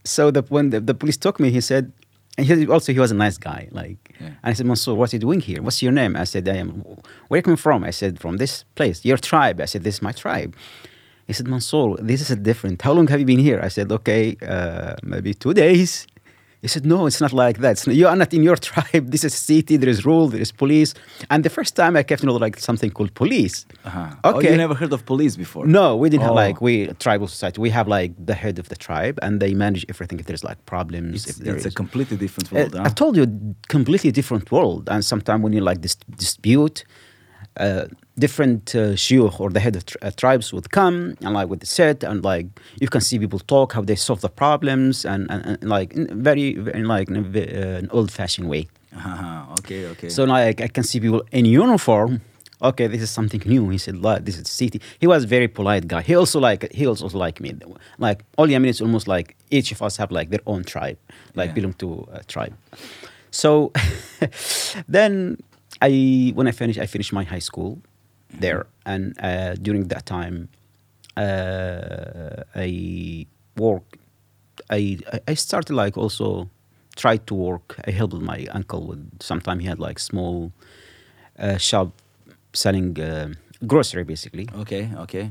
So 0.04 0.30
the 0.30 0.42
when 0.54 0.70
the, 0.70 0.80
the 0.80 0.94
police 0.94 1.18
took 1.18 1.38
me, 1.40 1.50
he 1.50 1.60
said. 1.60 1.92
And 2.36 2.44
he 2.44 2.66
also 2.66 2.92
he 2.92 2.98
was 2.98 3.12
a 3.12 3.14
nice 3.26 3.38
guy, 3.38 3.68
like. 3.70 4.00
Yeah. 4.20 4.26
And 4.26 4.50
I 4.50 4.54
said, 4.54 4.66
Mansoor, 4.66 4.96
what 4.96 5.12
are 5.12 5.16
you 5.16 5.20
doing 5.20 5.40
here? 5.40 5.62
What's 5.62 5.80
your 5.86 5.92
name? 5.92 6.16
I 6.16 6.24
said, 6.24 6.48
I 6.48 6.56
am. 6.56 6.82
Where 7.28 7.36
are 7.36 7.36
you 7.36 7.42
coming 7.42 7.62
from? 7.66 7.84
I 7.84 7.92
said, 7.92 8.18
from 8.18 8.38
this 8.38 8.64
place. 8.74 9.04
Your 9.04 9.18
tribe. 9.18 9.60
I 9.60 9.66
said, 9.66 9.84
this 9.84 9.94
is 9.98 10.02
my 10.02 10.10
tribe. 10.10 10.56
He 11.28 11.32
said, 11.32 11.46
Mansoor, 11.46 11.96
this 11.98 12.20
is 12.20 12.32
a 12.32 12.36
different. 12.36 12.82
How 12.82 12.92
long 12.92 13.06
have 13.06 13.20
you 13.20 13.26
been 13.26 13.38
here? 13.38 13.60
I 13.62 13.68
said, 13.68 13.92
okay, 13.92 14.36
uh, 14.54 14.96
maybe 15.04 15.32
two 15.32 15.54
days. 15.54 16.08
He 16.64 16.68
said, 16.68 16.84
no, 16.86 16.98
it's 17.06 17.20
not 17.20 17.32
like 17.44 17.56
that. 17.64 17.72
It's 17.72 17.86
you 18.00 18.06
are 18.08 18.16
not 18.16 18.32
in 18.32 18.42
your 18.42 18.56
tribe. 18.70 19.04
This 19.14 19.22
is 19.28 19.34
a 19.34 19.42
city. 19.52 19.74
There 19.82 19.92
is 19.96 20.00
rule. 20.10 20.26
There 20.34 20.40
is 20.46 20.50
police. 20.62 20.90
And 21.32 21.44
the 21.44 21.50
first 21.58 21.72
time 21.76 21.92
I 22.00 22.02
kept 22.02 22.20
to 22.22 22.26
know 22.26 22.36
like 22.46 22.56
something 22.58 22.90
called 22.96 23.12
police. 23.22 23.56
Uh-huh. 23.84 24.08
Oh, 24.24 24.30
Okay. 24.36 24.50
you 24.52 24.56
never 24.56 24.74
heard 24.82 24.92
of 24.96 25.00
police 25.12 25.34
before? 25.44 25.64
No, 25.66 25.86
we 26.02 26.08
didn't 26.10 26.22
have 26.28 26.32
Oh. 26.38 26.46
like 26.46 26.56
we 26.68 26.74
tribal 27.06 27.28
society. 27.28 27.58
We 27.60 27.70
have 27.78 27.86
like 27.98 28.12
the 28.30 28.34
head 28.44 28.56
of 28.62 28.66
the 28.72 28.76
tribe, 28.86 29.16
and 29.24 29.32
they 29.42 29.52
manage 29.64 29.84
everything. 29.92 30.18
If 30.22 30.26
there's 30.28 30.44
like 30.50 30.60
problems, 30.74 31.26
It's, 31.28 31.40
it's 31.40 31.66
a 31.66 31.74
completely 31.82 32.16
different 32.24 32.48
uh, 32.50 32.56
world. 32.56 32.72
I 32.88 32.90
told 33.02 33.14
you, 33.18 33.26
completely 33.68 34.10
different 34.18 34.44
world. 34.50 34.88
And 34.92 35.00
sometimes 35.12 35.40
when 35.44 35.52
you 35.56 35.60
like 35.70 35.80
this 35.82 35.96
dispute, 36.24 36.76
uh, 37.64 37.84
different 38.18 38.74
uh, 38.74 38.94
shiuch 38.94 39.40
or 39.40 39.50
the 39.50 39.60
head 39.60 39.76
of 39.76 39.84
tr- 39.86 39.98
uh, 40.02 40.10
tribes 40.16 40.52
would 40.52 40.70
come 40.70 41.16
and 41.20 41.34
like 41.34 41.48
with 41.48 41.60
the 41.60 41.66
set 41.66 42.04
and 42.04 42.24
like 42.24 42.46
you 42.80 42.88
can 42.88 43.00
see 43.00 43.18
people 43.18 43.40
talk 43.40 43.72
how 43.72 43.82
they 43.82 43.96
solve 43.96 44.20
the 44.20 44.28
problems 44.28 45.04
and, 45.04 45.28
and, 45.30 45.44
and 45.46 45.64
like 45.68 45.92
in 45.94 46.22
very, 46.22 46.54
very 46.54 46.84
like 46.84 47.08
in 47.08 47.16
a 47.16 47.20
uh, 47.20 47.78
an 47.78 47.88
old-fashioned 47.90 48.48
way. 48.48 48.68
Uh-huh. 48.96 49.44
Okay. 49.58 49.86
Okay. 49.86 50.08
So 50.08 50.24
like 50.24 50.60
I 50.60 50.68
can 50.68 50.84
see 50.84 51.00
people 51.00 51.22
in 51.32 51.44
uniform. 51.44 52.20
Okay, 52.62 52.86
this 52.86 53.02
is 53.02 53.10
something 53.10 53.42
new. 53.44 53.68
He 53.68 53.78
said, 53.78 53.96
like, 54.00 54.24
"This 54.24 54.38
is 54.38 54.48
city." 54.48 54.80
He 55.00 55.06
was 55.06 55.24
a 55.24 55.26
very 55.26 55.48
polite 55.48 55.86
guy. 55.88 56.00
He 56.02 56.14
also 56.14 56.38
like 56.40 56.72
he 56.72 56.86
also 56.86 57.08
like 57.08 57.40
me. 57.40 57.52
Like 57.98 58.24
all 58.38 58.46
Yemenis, 58.46 58.80
almost 58.80 59.06
like 59.08 59.36
each 59.50 59.72
of 59.72 59.82
us 59.82 59.96
have 59.98 60.10
like 60.12 60.30
their 60.30 60.40
own 60.46 60.62
tribe, 60.64 60.96
like 61.34 61.48
Yeah. 61.48 61.54
belong 61.54 61.72
to 61.74 62.08
a 62.12 62.22
tribe. 62.24 62.54
So 63.32 63.72
then 64.88 65.36
I 65.82 66.32
when 66.34 66.46
I 66.46 66.52
finished, 66.52 66.78
I 66.78 66.86
finished 66.86 67.12
my 67.12 67.24
high 67.24 67.40
school 67.42 67.78
there, 68.40 68.66
and 68.84 69.14
uh, 69.20 69.54
during 69.54 69.88
that 69.88 70.06
time, 70.06 70.48
uh, 71.16 72.42
I 72.54 73.26
worked. 73.56 73.96
I 74.70 74.98
I- 75.28 75.34
started 75.34 75.74
like 75.74 75.96
also 75.98 76.48
tried 76.96 77.26
to 77.26 77.34
work. 77.34 77.76
I 77.86 77.90
helped 77.90 78.14
my 78.20 78.46
uncle 78.52 78.86
with. 78.86 79.22
Sometime 79.22 79.58
he 79.60 79.66
had 79.66 79.78
like 79.78 79.98
small 79.98 80.52
uh, 81.38 81.56
shop 81.58 81.88
selling 82.52 82.98
uh, 83.00 83.28
grocery 83.66 84.04
basically. 84.04 84.48
okay. 84.54 84.90
Okay. 84.96 85.30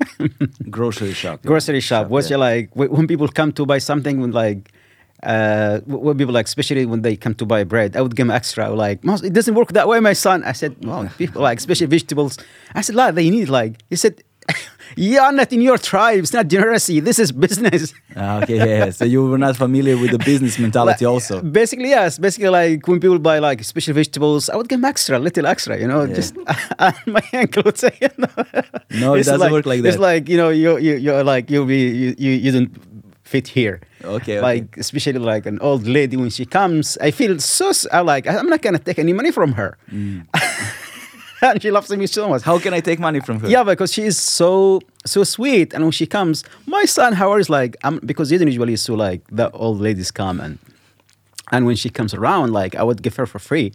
Grocery 0.70 1.12
shop. 1.14 1.42
Grocery 1.42 1.80
shop. 1.80 2.08
Was 2.08 2.30
yeah. 2.30 2.36
like 2.36 2.70
when 2.74 3.06
people 3.06 3.28
come 3.28 3.52
to 3.52 3.66
buy 3.66 3.78
something 3.78 4.30
like. 4.32 4.72
Uh, 5.22 5.78
wh- 5.80 6.02
when 6.02 6.18
people 6.18 6.34
like, 6.34 6.46
especially 6.46 6.84
when 6.86 7.02
they 7.02 7.16
come 7.16 7.34
to 7.34 7.46
buy 7.46 7.62
bread, 7.64 7.96
I 7.96 8.00
would 8.00 8.16
give 8.16 8.26
them 8.26 8.30
extra. 8.34 8.70
Like, 8.70 9.00
it 9.04 9.32
doesn't 9.32 9.54
work 9.54 9.72
that 9.72 9.86
way, 9.88 10.00
my 10.00 10.14
son. 10.14 10.42
I 10.44 10.52
said, 10.52 10.76
well, 10.84 11.08
people 11.18 11.42
like, 11.42 11.58
especially 11.58 11.86
vegetables. 11.86 12.38
I 12.74 12.80
said, 12.80 12.94
like, 12.96 13.14
they 13.14 13.30
need 13.30 13.48
like. 13.48 13.80
He 13.90 13.96
said, 13.96 14.22
you 14.96 15.20
are 15.20 15.30
not 15.30 15.52
in 15.52 15.60
your 15.60 15.78
tribe. 15.78 16.18
It's 16.18 16.32
not 16.32 16.48
generosity. 16.48 16.98
This 16.98 17.20
is 17.20 17.30
business. 17.30 17.94
Ah, 18.16 18.42
okay. 18.42 18.56
Yeah. 18.56 18.90
So 18.90 19.04
you 19.04 19.24
were 19.24 19.38
not 19.38 19.56
familiar 19.56 19.96
with 19.96 20.10
the 20.10 20.18
business 20.18 20.58
mentality, 20.66 21.06
Like, 21.06 21.12
also. 21.12 21.40
Basically, 21.40 21.90
yes. 21.90 22.18
Basically, 22.18 22.48
like 22.48 22.86
when 22.88 22.98
people 22.98 23.20
buy 23.20 23.38
like 23.38 23.62
special 23.62 23.94
vegetables, 23.94 24.50
I 24.50 24.56
would 24.56 24.68
give 24.68 24.80
them 24.80 24.84
extra, 24.90 25.20
little 25.20 25.46
extra, 25.46 25.78
you 25.78 25.86
know. 25.86 26.02
Yeah. 26.02 26.14
Just 26.14 26.36
my 27.06 27.22
uncle 27.32 27.62
would 27.64 27.78
say, 27.78 27.96
no, 28.18 28.26
No, 28.98 29.14
it 29.14 29.24
doesn't 29.24 29.52
work 29.52 29.66
like 29.66 29.82
that. 29.82 29.88
It's 29.90 29.98
like 29.98 30.28
you 30.28 30.36
know, 30.36 30.48
you 30.48 30.76
you 30.78 30.96
you're 30.96 31.22
like 31.22 31.48
you'll 31.48 31.64
be 31.66 31.86
you 32.02 32.14
you, 32.18 32.30
you 32.32 32.50
don't 32.50 32.91
fit 33.32 33.48
here. 33.48 33.76
Okay, 34.04 34.14
okay. 34.16 34.40
Like 34.40 34.68
especially 34.84 35.18
like 35.32 35.44
an 35.52 35.58
old 35.68 35.84
lady 35.86 36.16
when 36.22 36.30
she 36.30 36.44
comes, 36.58 36.98
I 37.06 37.10
feel 37.18 37.38
so. 37.38 37.68
I 37.90 38.00
like 38.12 38.24
I'm 38.26 38.48
not 38.54 38.60
gonna 38.64 38.84
take 38.88 38.98
any 38.98 39.14
money 39.20 39.32
from 39.38 39.50
her, 39.60 39.70
and 41.46 41.56
she 41.62 41.70
loves 41.76 41.90
me 42.02 42.06
so 42.06 42.28
much. 42.28 42.42
Mm. 42.42 42.50
How 42.50 42.58
can 42.64 42.72
I 42.78 42.80
take 42.80 42.98
money 43.08 43.20
from 43.20 43.36
her? 43.40 43.48
Yeah, 43.48 43.64
because 43.72 43.90
she 43.96 44.02
is 44.10 44.18
so 44.38 44.80
so 45.14 45.24
sweet, 45.24 45.72
and 45.74 45.82
when 45.84 45.96
she 46.00 46.06
comes, 46.06 46.44
my 46.66 46.84
son 46.96 47.10
Howard 47.20 47.40
is 47.40 47.50
like, 47.58 47.72
um, 47.86 48.00
because 48.10 48.28
he 48.30 48.36
usually 48.36 48.76
so 48.76 48.94
like 48.94 49.20
the 49.40 49.50
old 49.64 49.78
ladies 49.86 50.10
come 50.10 50.38
and 50.44 50.58
and 51.52 51.66
when 51.66 51.76
she 51.76 51.90
comes 51.98 52.12
around, 52.14 52.52
like 52.52 52.72
I 52.80 52.82
would 52.88 53.00
give 53.02 53.16
her 53.16 53.26
for 53.26 53.38
free, 53.38 53.72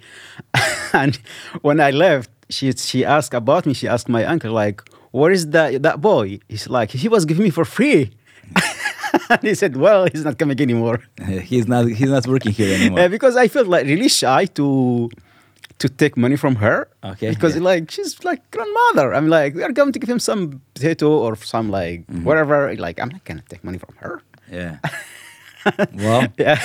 and 0.93 1.13
when 1.61 1.79
I 1.79 1.91
left, 1.91 2.29
she 2.49 2.65
she 2.73 2.99
asked 3.15 3.33
about 3.33 3.65
me. 3.65 3.73
She 3.73 3.87
asked 3.93 4.09
my 4.17 4.23
uncle 4.33 4.51
like, 4.63 4.77
where 5.11 5.31
is 5.37 5.43
that 5.55 5.81
that 5.87 5.97
boy? 6.01 6.39
He's 6.49 6.67
like, 6.77 6.89
he 7.03 7.09
was 7.15 7.25
giving 7.25 7.45
me 7.47 7.51
for 7.59 7.65
free. 7.65 8.01
and 9.29 9.41
he 9.49 9.55
said, 9.55 9.75
well, 9.77 10.07
he's 10.11 10.23
not 10.23 10.37
coming 10.37 10.59
anymore. 10.61 10.99
he's 11.43 11.67
not. 11.67 11.87
He's 11.87 12.09
not 12.09 12.25
working 12.27 12.51
here 12.51 12.73
anymore. 12.79 12.99
Uh, 13.01 13.07
because 13.09 13.35
I 13.35 13.47
felt 13.47 13.67
like 13.67 13.85
really 13.85 14.09
shy 14.09 14.45
to 14.57 15.09
to 15.79 15.87
take 15.89 16.17
money 16.17 16.35
from 16.37 16.55
her. 16.55 16.87
Okay, 17.03 17.29
Because 17.29 17.55
yeah. 17.55 17.61
like 17.61 17.91
she's 17.91 18.23
like 18.23 18.41
grandmother. 18.51 19.13
I'm 19.13 19.27
like, 19.29 19.53
we 19.53 19.61
are 19.63 19.71
going 19.71 19.91
to 19.93 19.99
give 19.99 20.09
him 20.09 20.19
some 20.19 20.61
potato 20.73 21.09
or 21.25 21.35
some 21.35 21.69
like 21.69 21.99
Mm-hmm. 22.07 22.23
whatever. 22.23 22.75
Like 22.75 22.99
I'm 22.99 23.09
not 23.09 23.23
gonna 23.25 23.43
take 23.49 23.63
money 23.63 23.77
from 23.77 23.93
her. 24.03 24.21
yeah. 24.51 24.77
well, 25.93 26.27
Yeah. 26.37 26.59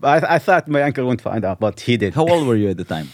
but 0.00 0.24
I, 0.24 0.36
I 0.36 0.38
thought 0.38 0.68
my 0.68 0.82
uncle 0.82 1.04
won't 1.06 1.20
find 1.22 1.44
out, 1.44 1.58
but 1.60 1.80
he 1.80 1.96
did. 1.96 2.14
how 2.14 2.26
old 2.26 2.46
were 2.46 2.56
you 2.56 2.68
at 2.70 2.76
the 2.76 2.84
time? 2.84 3.08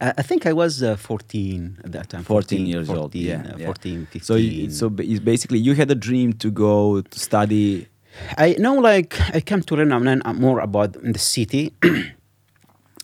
I, 0.00 0.22
think 0.22 0.46
I 0.46 0.52
was 0.52 0.82
uh, 0.82 0.96
14 0.96 1.80
at 1.84 1.92
that 1.92 2.08
time. 2.10 2.22
14 2.22 2.66
years 2.66 2.88
14, 2.88 3.02
old. 3.02 3.14
Yeah, 3.14 3.52
uh, 3.52 3.56
yeah. 3.56 3.66
14, 3.66 4.06
15. 4.06 4.22
So, 4.22 4.34
you, 4.36 4.70
so 4.70 4.90
basically, 4.90 5.58
you 5.58 5.74
had 5.74 5.90
a 5.90 5.94
dream 5.94 6.32
to 6.34 6.50
go 6.50 7.00
to 7.00 7.18
study. 7.18 7.88
I 8.36 8.56
know, 8.58 8.74
like, 8.74 9.18
I 9.34 9.40
came 9.40 9.62
to 9.62 9.76
learn 9.76 9.92
uh, 9.92 10.32
more 10.34 10.60
about 10.60 10.96
in 10.96 11.12
the 11.12 11.18
city. 11.18 11.72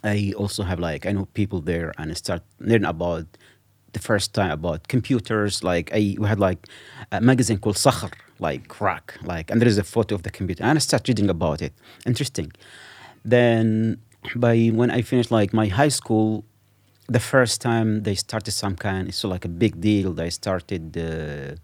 I 0.04 0.32
also 0.36 0.64
have 0.64 0.80
like 0.80 1.06
I 1.06 1.12
know 1.12 1.26
people 1.26 1.60
there, 1.60 1.92
and 1.96 2.10
I 2.10 2.14
start 2.14 2.42
learn 2.58 2.84
about 2.84 3.26
the 3.92 4.00
first 4.00 4.34
time 4.34 4.50
about 4.50 4.88
computers. 4.88 5.62
Like 5.62 5.92
I 5.92 6.16
we 6.18 6.26
had 6.26 6.40
like 6.40 6.66
a 7.12 7.20
magazine 7.20 7.58
called 7.58 7.76
Sakhar, 7.76 8.12
like 8.40 8.68
crack, 8.68 9.16
like, 9.22 9.50
and 9.50 9.60
there 9.60 9.68
is 9.68 9.78
a 9.78 9.84
photo 9.84 10.14
of 10.14 10.24
the 10.24 10.30
computer, 10.30 10.64
and 10.64 10.76
I 10.76 10.80
start 10.80 11.06
reading 11.06 11.30
about 11.30 11.62
it. 11.62 11.72
Interesting. 12.04 12.52
Then 13.24 13.98
by 14.34 14.68
when 14.68 14.90
I 14.90 15.02
finished 15.02 15.30
like 15.30 15.52
my 15.52 15.66
high 15.66 15.88
school, 15.88 16.44
the 17.08 17.20
first 17.20 17.60
time 17.60 18.02
they 18.02 18.14
started 18.14 18.52
some 18.52 18.76
kind, 18.76 19.08
it's 19.08 19.18
so 19.18 19.28
like 19.28 19.44
a 19.44 19.48
big 19.48 19.80
deal. 19.80 20.12
They 20.14 20.30
started. 20.30 20.96
Uh, 20.96 21.56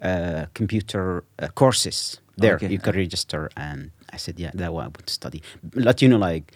uh, 0.00 0.46
computer 0.54 1.24
uh, 1.42 1.48
courses 1.54 2.20
there 2.36 2.54
Okay. 2.54 2.68
you 2.68 2.78
can 2.78 2.94
register 2.94 3.50
and 3.56 3.90
i 4.12 4.16
said 4.16 4.38
yeah 4.38 4.52
that 4.54 4.72
what 4.72 4.84
i 4.84 4.86
would 4.86 5.10
study 5.10 5.42
let 5.74 6.00
you 6.00 6.08
know 6.08 6.18
like 6.18 6.52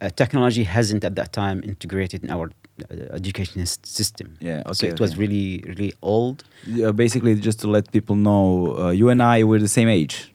uh, 0.00 0.08
technology 0.10 0.62
hasn't 0.62 1.02
at 1.04 1.16
that 1.16 1.32
time 1.32 1.60
integrated 1.64 2.22
in 2.22 2.30
our 2.30 2.50
uh, 2.90 2.94
education 3.16 3.66
system 3.66 4.36
Yeah, 4.40 4.62
so 4.72 4.86
okay, 4.86 4.94
it 4.94 5.00
was 5.00 5.16
really 5.16 5.64
really 5.66 5.92
old 6.02 6.44
Uh, 6.84 6.92
basically, 6.92 7.34
just 7.34 7.58
to 7.60 7.68
let 7.70 7.90
people 7.90 8.14
know, 8.16 8.76
uh, 8.78 8.90
you 9.00 9.10
and 9.10 9.20
I 9.20 9.42
were 9.44 9.58
the 9.58 9.68
same 9.68 9.88
age. 9.88 10.32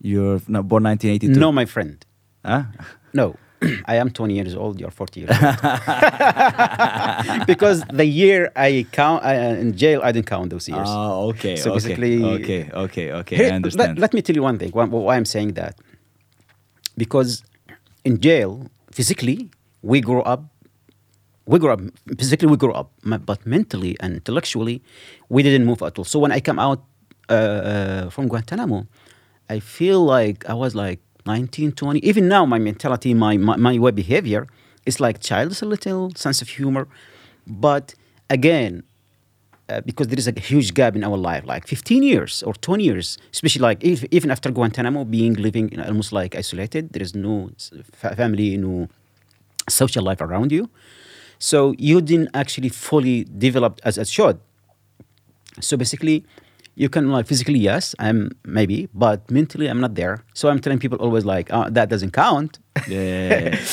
You're 0.00 0.38
born 0.70 0.82
1982. 0.82 1.40
no 1.40 1.50
my 1.52 1.64
friend 1.64 2.04
Huh? 2.44 2.64
no 3.14 3.34
I 3.86 3.96
am 3.96 4.10
20 4.10 4.34
years 4.34 4.54
old. 4.54 4.80
You're 4.80 4.90
40 4.90 5.20
years 5.20 5.30
old. 5.30 5.40
because 7.46 7.84
the 7.92 8.04
year 8.04 8.50
I 8.56 8.86
count 8.92 9.24
I, 9.24 9.36
uh, 9.36 9.54
in 9.54 9.76
jail, 9.76 10.00
I 10.02 10.12
didn't 10.12 10.26
count 10.26 10.50
those 10.50 10.68
years. 10.68 10.86
Ah, 10.88 11.14
okay. 11.30 11.56
So 11.56 11.70
okay, 11.72 11.80
basically- 11.80 12.24
okay, 12.24 12.70
okay, 12.72 13.12
okay. 13.12 13.36
Here- 13.36 13.50
I 13.52 13.54
understand. 13.54 13.98
Let, 13.98 14.02
let 14.02 14.14
me 14.14 14.22
tell 14.22 14.36
you 14.36 14.42
one 14.42 14.58
thing. 14.58 14.70
Why, 14.72 14.84
why 14.84 15.16
I'm 15.16 15.24
saying 15.24 15.52
that? 15.54 15.78
Because 16.96 17.42
in 18.04 18.20
jail, 18.20 18.66
physically, 18.90 19.50
we 19.82 20.00
grow 20.00 20.22
up. 20.22 20.44
We 21.46 21.58
grow 21.58 21.72
up 21.74 21.80
physically. 22.18 22.48
We 22.48 22.56
grow 22.56 22.72
up, 22.72 22.92
but 23.04 23.44
mentally 23.46 23.96
and 24.00 24.14
intellectually, 24.14 24.82
we 25.28 25.42
didn't 25.42 25.66
move 25.66 25.82
at 25.82 25.98
all. 25.98 26.04
So 26.04 26.18
when 26.18 26.32
I 26.32 26.40
come 26.40 26.58
out 26.58 26.84
uh, 27.28 27.32
uh, 27.32 28.10
from 28.10 28.28
Guantanamo, 28.28 28.86
I 29.50 29.58
feel 29.58 30.04
like 30.04 30.48
I 30.48 30.54
was 30.54 30.74
like 30.74 31.00
19, 31.26 31.72
20. 31.72 32.00
Even 32.00 32.28
now, 32.28 32.44
my 32.46 32.58
mentality, 32.58 33.14
my 33.14 33.36
my, 33.36 33.56
my 33.56 33.78
way 33.78 33.90
behavior 33.90 34.46
is 34.86 35.00
like 35.00 35.20
childish, 35.20 35.62
a 35.62 35.66
little 35.66 36.12
sense 36.14 36.42
of 36.42 36.48
humor, 36.48 36.88
but 37.46 37.94
again, 38.30 38.82
uh, 39.68 39.80
because 39.82 40.08
there 40.08 40.18
is 40.18 40.26
a 40.26 40.38
huge 40.38 40.74
gap 40.74 40.96
in 40.96 41.04
our 41.04 41.16
life, 41.16 41.44
like 41.46 41.66
15 41.66 42.02
years 42.02 42.42
or 42.42 42.52
20 42.54 42.84
years, 42.84 43.18
especially 43.32 43.62
like 43.62 43.82
if, 43.84 44.04
even 44.10 44.30
after 44.30 44.50
Guantanamo, 44.50 45.04
being 45.04 45.34
living 45.34 45.70
in 45.70 45.80
almost 45.80 46.12
like 46.12 46.34
isolated, 46.34 46.92
there 46.92 47.02
is 47.02 47.14
no 47.14 47.50
family, 47.92 48.56
no 48.56 48.88
social 49.68 50.02
life 50.02 50.20
around 50.20 50.52
you. 50.52 50.68
So 51.38 51.74
you 51.78 52.00
didn't 52.00 52.30
actually 52.34 52.68
fully 52.68 53.24
develop 53.24 53.80
as 53.84 53.98
it 53.98 54.08
should. 54.08 54.40
So 55.60 55.76
basically, 55.76 56.24
you 56.74 56.88
can 56.88 57.10
like 57.10 57.26
physically, 57.26 57.58
yes, 57.58 57.94
I'm 57.98 58.30
maybe, 58.44 58.88
but 58.94 59.30
mentally, 59.30 59.66
I'm 59.68 59.80
not 59.80 59.94
there. 59.94 60.24
So 60.34 60.48
I'm 60.48 60.58
telling 60.58 60.78
people 60.78 60.98
always 60.98 61.24
like, 61.24 61.48
oh, 61.52 61.68
that 61.70 61.88
doesn't 61.88 62.12
count. 62.12 62.58
yeah. 62.88 63.58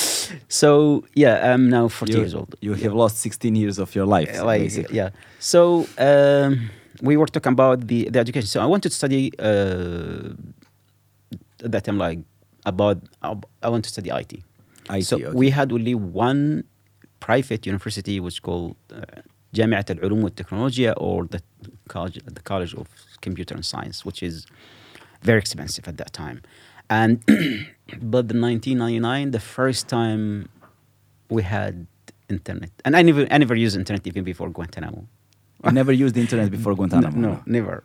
So 0.48 1.06
yeah, 1.14 1.54
I'm 1.54 1.70
now 1.70 1.88
40 1.88 2.12
you, 2.12 2.20
years 2.20 2.34
old. 2.34 2.56
you 2.62 2.74
have 2.74 2.94
lost 2.94 3.18
16 3.18 3.56
years 3.56 3.78
of 3.78 3.94
your 3.94 4.06
life. 4.06 4.42
Like, 4.42 4.62
basically. 4.62 4.96
yeah. 4.96 5.10
So 5.40 5.88
um, 5.98 6.70
we 7.02 7.16
were 7.18 7.28
talking 7.28 7.52
about 7.52 7.88
the, 7.88 8.10
the 8.10 8.20
education. 8.20 8.48
So 8.48 8.62
I 8.62 8.66
wanted 8.66 8.90
to 8.90 8.96
study 8.96 9.32
uh, 9.40 10.34
at 11.64 11.72
that 11.72 11.84
time, 11.84 11.98
like 11.98 12.20
about 12.66 12.98
I 13.22 13.70
want 13.70 13.84
to 13.86 13.90
study 13.90 14.10
IT. 14.10 14.44
IT, 14.90 15.04
so 15.04 15.18
okay. 15.18 15.30
we 15.32 15.52
had 15.52 15.72
only 15.72 15.96
one 15.96 16.64
private 17.20 17.66
university, 17.66 18.20
which 18.20 18.42
called 18.42 18.76
uh, 18.94 19.22
جامعة 19.55 19.85
العلوم 19.90 20.25
والتكنولوجيا, 20.25 20.94
or 20.94 21.27
the 21.27 21.40
college, 21.88 22.18
the 22.27 22.42
College 22.42 22.75
of 22.75 22.87
Computer 23.20 23.55
and 23.55 23.64
Science, 23.64 24.05
which 24.05 24.23
is 24.23 24.47
very 25.23 25.38
expensive 25.38 25.88
at 25.88 25.97
that 25.97 26.12
time. 26.12 26.42
And 26.90 27.25
but 28.14 28.31
in 28.33 28.40
1999, 28.40 29.31
the 29.31 29.40
first 29.40 29.88
time 29.88 30.49
we 31.31 31.42
had 31.42 31.87
internet, 32.29 32.70
and 32.85 32.97
I 32.97 33.03
never, 33.03 33.27
I 33.31 33.38
never 33.38 33.55
used 33.55 33.77
internet 33.77 34.07
even 34.07 34.25
before 34.25 34.49
Guantanamo. 34.51 35.07
You 35.64 35.73
never 35.73 35.92
used 35.92 36.14
the 36.14 36.20
internet 36.20 36.51
before 36.51 36.75
Guantanamo? 36.75 37.16
No, 37.16 37.29
no, 37.29 37.42
never. 37.47 37.83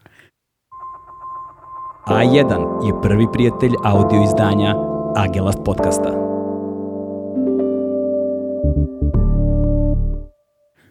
A1 2.07 2.87
je 2.87 2.93
prvi 3.01 3.27
prijatelj 3.33 3.73
audio 3.83 4.23
izdanja 4.23 4.75
Agelast 5.15 5.59
podcasta. 5.65 6.22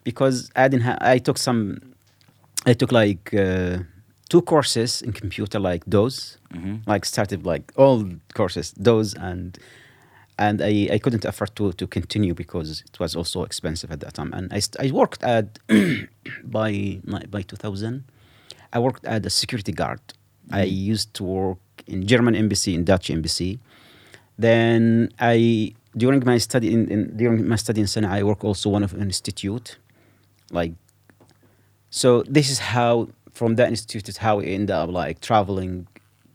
Because 0.04 0.50
I 0.56 0.68
didn't 0.68 0.84
ha- 0.84 0.98
I 1.02 1.18
took 1.20 1.38
some 1.38 1.80
I 2.66 2.74
took 2.74 2.92
like 2.92 3.34
uh, 3.34 3.80
two 4.30 4.42
courses 4.42 5.02
in 5.02 5.12
computer 5.14 5.60
like 5.60 5.84
those 5.86 6.38
Mhm. 6.54 6.82
like 6.88 7.04
started 7.06 7.46
like 7.46 7.72
all 7.76 8.06
courses 8.34 8.74
those 8.78 9.14
and 9.16 9.58
and 10.40 10.62
I, 10.62 10.90
I 10.96 10.98
couldn't 11.00 11.26
afford 11.26 11.56
to, 11.58 11.74
to 11.74 11.86
continue 11.88 12.34
because 12.34 12.82
it 12.90 13.00
was 13.00 13.16
also 13.16 13.44
expensive 13.44 13.92
at 13.92 14.00
that 14.00 14.14
time. 14.16 14.34
And 14.34 14.52
I, 14.52 14.60
st- 14.60 14.80
I 14.90 14.92
worked 14.92 15.24
at 15.24 15.46
by 16.44 17.00
my- 17.06 17.26
by 17.30 17.42
2000 17.44 18.04
I 18.74 18.80
worked 18.80 19.06
as 19.06 19.24
a 19.26 19.30
security 19.30 19.72
guard. 19.72 20.00
I 20.52 20.64
used 20.64 21.14
to 21.16 21.24
work 21.24 21.60
in 21.88 22.08
German 22.08 22.36
embassy 22.36 22.74
in 22.74 22.84
Dutch 22.84 23.10
embassy. 23.12 23.60
Then 24.38 25.10
I 25.20 25.74
during 25.96 26.24
my 26.26 26.40
study 26.40 26.74
in, 26.74 26.90
in 26.90 27.16
during 27.18 27.48
my 27.48 27.56
study 27.56 27.82
in 27.82 27.88
Sana 27.88 28.10
I 28.10 28.24
work 28.24 28.44
also 28.44 28.70
one 28.70 28.84
of 28.84 28.94
an 28.94 29.02
institute 29.02 29.78
like 30.54 30.74
so 31.90 32.24
this 32.24 32.50
is 32.50 32.60
how 32.60 33.08
from 33.32 33.56
that 33.56 33.70
institute 33.70 34.08
is 34.10 34.18
how 34.18 34.40
I 34.40 34.44
ended 34.44 34.72
up 34.72 34.90
like 34.90 35.20
traveling 35.22 35.88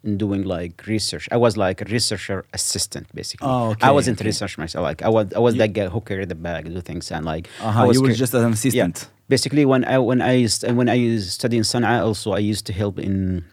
and 0.05 0.19
doing 0.19 0.43
like 0.45 0.87
research. 0.87 1.29
I 1.33 1.37
was 1.37 1.57
like 1.57 1.81
a 1.81 1.85
researcher 1.87 2.45
assistant 2.53 3.07
basically. 3.15 3.49
Oh, 3.49 3.71
okay, 3.71 3.87
I 3.87 3.91
wasn't 3.91 4.19
okay. 4.19 4.27
a 4.27 4.29
researcher 4.29 4.61
myself. 4.61 4.83
Like 4.83 5.03
I 5.03 5.09
was 5.09 5.33
I 5.35 5.39
was 5.41 5.55
You- 5.55 5.59
that 5.63 5.73
guy 5.73 5.89
who 5.89 6.01
carried 6.01 6.29
the 6.29 6.35
bag, 6.35 6.65
do 6.73 6.81
things 6.81 7.11
and 7.11 7.25
like 7.25 7.49
Uh-huh, 7.61 7.83
I 7.83 7.85
was 7.87 7.97
you 7.97 8.03
were 8.03 8.13
just 8.13 8.35
an 8.35 8.53
assistant. 8.53 8.99
yeah. 9.03 9.09
Basically 9.29 9.65
when 9.65 9.85
I 9.85 9.99
when 9.99 10.21
I 10.23 10.33
used, 10.35 10.63
when 10.71 10.89
I 10.89 11.17
studied 11.19 11.59
in 11.59 11.63
Sana'a 11.65 12.03
also 12.05 12.33
I 12.33 12.39
used 12.39 12.65
to 12.67 12.73
help 12.73 12.99
in 12.99 13.45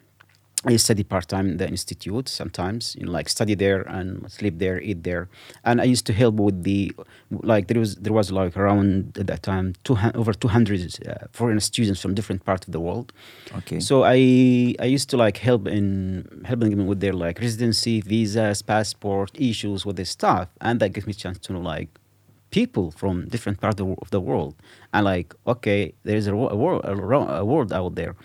I 0.66 0.78
study 0.78 1.04
part 1.04 1.28
time 1.28 1.48
in 1.50 1.58
the 1.58 1.68
institute 1.68 2.28
sometimes, 2.28 2.96
you 2.98 3.06
know, 3.06 3.12
like 3.12 3.30
study 3.30 3.56
there 3.56 3.82
and 3.82 4.30
sleep 4.32 4.60
there, 4.60 4.82
eat 4.82 5.04
there, 5.04 5.30
and 5.64 5.80
I 5.80 5.84
used 5.84 6.06
to 6.08 6.14
help 6.14 6.36
with 6.36 6.64
the 6.64 6.92
like 7.30 7.68
there 7.68 7.80
was 7.80 7.96
there 7.96 8.14
was 8.14 8.32
like 8.32 8.58
around 8.58 9.18
at 9.18 9.28
that 9.28 9.44
time 9.44 9.76
two 9.84 9.98
over 10.16 10.34
two 10.34 10.48
hundred 10.48 10.82
uh, 11.08 11.28
foreign 11.32 11.60
students 11.60 12.02
from 12.02 12.14
different 12.16 12.46
parts 12.46 12.66
of 12.68 12.72
the 12.74 12.80
world. 12.80 13.14
Okay. 13.60 13.80
So 13.80 14.04
I 14.04 14.76
I 14.80 14.86
used 14.86 15.10
to 15.12 15.18
like 15.18 15.38
help 15.38 15.68
in 15.68 16.44
helping 16.46 16.70
them 16.72 16.88
with 16.88 17.00
their 17.00 17.14
like 17.14 17.40
residency, 17.40 18.02
visas, 18.02 18.62
passport 18.62 19.32
issues 19.36 19.86
with 19.86 19.96
their 19.98 20.06
stuff, 20.06 20.48
and 20.62 20.80
that 20.80 20.90
gives 20.94 21.06
me 21.06 21.12
a 21.12 21.16
chance 21.16 21.38
to 21.40 21.54
know 21.54 21.62
like 21.62 21.90
people 22.52 22.90
from 22.92 23.28
different 23.28 23.60
parts 23.60 23.82
of 23.82 24.10
the, 24.12 24.20
world, 24.22 24.56
and 24.94 25.06
like 25.06 25.34
okay, 25.46 25.94
there 26.04 26.18
is 26.18 26.28
a, 26.28 26.34
a 26.34 26.56
world 26.56 26.82
a, 26.86 26.94
a 26.94 27.46
world 27.46 27.74
out 27.74 27.96
there. 27.96 28.16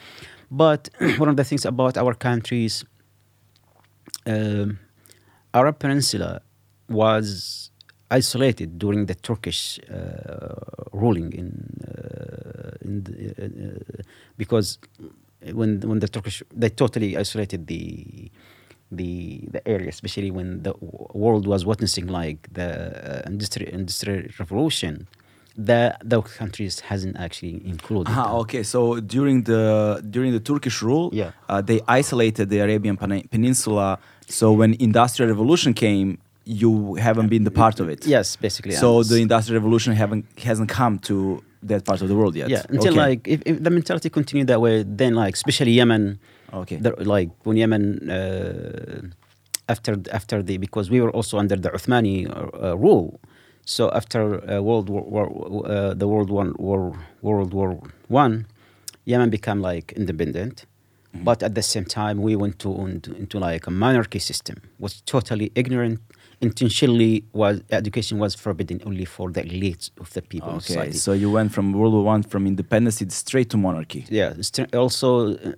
But 0.51 0.89
one 1.19 1.29
of 1.29 1.37
the 1.37 1.45
things 1.45 1.65
about 1.65 1.97
our 1.97 2.15
countries, 2.15 2.85
um, 4.27 4.79
Arab 5.55 5.79
Peninsula 5.79 6.43
was 6.89 7.71
isolated 8.11 8.79
during 8.79 9.07
the 9.07 9.15
Turkish 9.15 9.79
uh, 9.89 10.55
ruling 10.93 11.33
in, 11.33 11.51
uh, 11.87 12.73
in 12.83 13.05
the, 13.05 13.13
uh, 13.41 14.03
because 14.37 14.79
when 15.53 15.81
when 15.81 16.01
the 16.01 16.09
Turkish 16.09 16.43
they 16.55 16.69
totally 16.69 17.17
isolated 17.17 17.67
the 17.69 18.31
the 18.91 19.49
the 19.51 19.67
area, 19.69 19.89
especially 19.89 20.31
when 20.31 20.63
the 20.65 20.75
world 21.15 21.47
was 21.47 21.65
witnessing 21.65 22.07
like 22.09 22.49
the 22.53 23.25
uh, 23.25 23.29
industri- 23.29 23.69
industrial 23.69 24.25
revolution. 24.39 25.07
The 25.57 25.97
the 26.05 26.21
countries 26.23 26.81
hasn't 26.81 27.17
actually 27.17 27.61
included. 27.67 28.13
Ah, 28.13 28.25
that. 28.25 28.35
okay. 28.43 28.63
So 28.63 29.01
during 29.01 29.43
the 29.45 30.01
during 30.11 30.33
the 30.33 30.41
Turkish 30.41 30.81
rule, 30.83 31.11
Yeah. 31.13 31.31
uh, 31.49 31.61
they 31.61 31.81
isolated 31.89 32.49
the 32.51 32.61
Arabian 32.61 32.97
Pen- 32.97 33.27
Peninsula. 33.31 33.99
So 34.29 34.53
when 34.53 34.75
Industrial 34.79 35.29
Revolution 35.29 35.75
came, 35.75 36.19
you 36.45 36.95
haven't 36.95 37.29
been 37.29 37.45
the 37.45 37.51
part 37.51 37.81
of 37.81 37.89
it. 37.89 38.07
Yes, 38.07 38.37
basically. 38.37 38.73
So 38.73 39.03
the 39.03 39.19
Industrial 39.21 39.61
Revolution 39.61 39.93
haven't 39.95 40.25
hasn't 40.49 40.69
come 40.69 40.99
to 41.11 41.43
that 41.63 41.85
part 41.85 42.01
of 42.03 42.09
the 42.09 42.15
world 42.15 42.35
yet. 42.37 42.49
yeah 42.49 42.63
until 42.71 42.93
Okay. 42.95 43.09
like 43.09 43.21
if, 43.29 43.41
if 43.45 43.63
the 43.63 43.69
mentality 43.71 44.09
continued 44.09 44.47
that 44.47 44.61
way 44.63 44.83
then 45.01 45.13
like 45.15 45.35
especially 45.35 45.73
yemen 45.73 46.19
Okay. 46.55 46.77
the, 46.77 46.91
like 47.15 47.29
when 47.45 47.57
yemen 47.59 47.83
uh, 48.11 49.03
after 49.69 49.93
after 50.11 50.43
the 50.43 50.57
because 50.59 50.91
we 50.91 51.01
were 51.05 51.11
also 51.19 51.39
under 51.39 51.57
the 51.57 51.69
uthmani 51.79 52.17
uh, 52.29 52.77
rule 52.79 53.21
so 53.65 53.91
after 53.93 54.21
uh, 54.51 54.61
world 54.61 54.89
war, 54.89 55.03
war 55.03 55.27
uh, 55.67 55.95
the 55.95 56.07
world 56.09 56.31
war, 56.31 56.53
war 56.59 56.97
world 57.23 57.53
war 57.55 57.79
one 58.09 58.47
yemen 59.05 59.31
became 59.31 59.61
like 59.61 59.93
independent 59.93 60.67
Mm-hmm. 61.13 61.25
but 61.25 61.43
at 61.43 61.57
the 61.57 61.63
same 61.63 61.85
time 61.85 62.23
we 62.23 62.37
went 62.37 62.61
to 62.61 62.71
into, 62.87 63.13
into 63.17 63.41
like 63.41 63.67
a 63.67 63.71
monarchy 63.73 64.21
system 64.21 64.57
was 64.79 65.01
totally 65.07 65.51
ignorant 65.57 65.99
intentionally 66.41 67.25
was 67.33 67.63
education 67.71 68.19
was 68.19 68.37
forbidden 68.37 68.81
only 68.87 69.05
for 69.05 69.31
the 69.33 69.43
elites 69.43 69.91
of 70.01 70.13
the 70.13 70.23
people 70.23 70.53
Okay. 70.55 70.93
So 70.93 71.13
you 71.13 71.29
went 71.31 71.53
from 71.53 71.73
World 71.73 71.95
War 71.95 72.05
One 72.05 72.23
from 72.23 72.47
independence 72.47 73.03
straight 73.15 73.51
to 73.51 73.57
monarchy. 73.57 74.07
yeah 74.09 74.35
also 74.73 75.35
uh, 75.35 75.53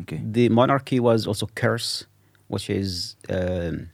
Okay. 0.00 0.20
the 0.24 0.48
monarchy 0.48 0.98
was 1.00 1.26
also 1.26 1.46
curse 1.54 2.06
which 2.48 2.70
is 2.70 3.16
um, 3.28 3.90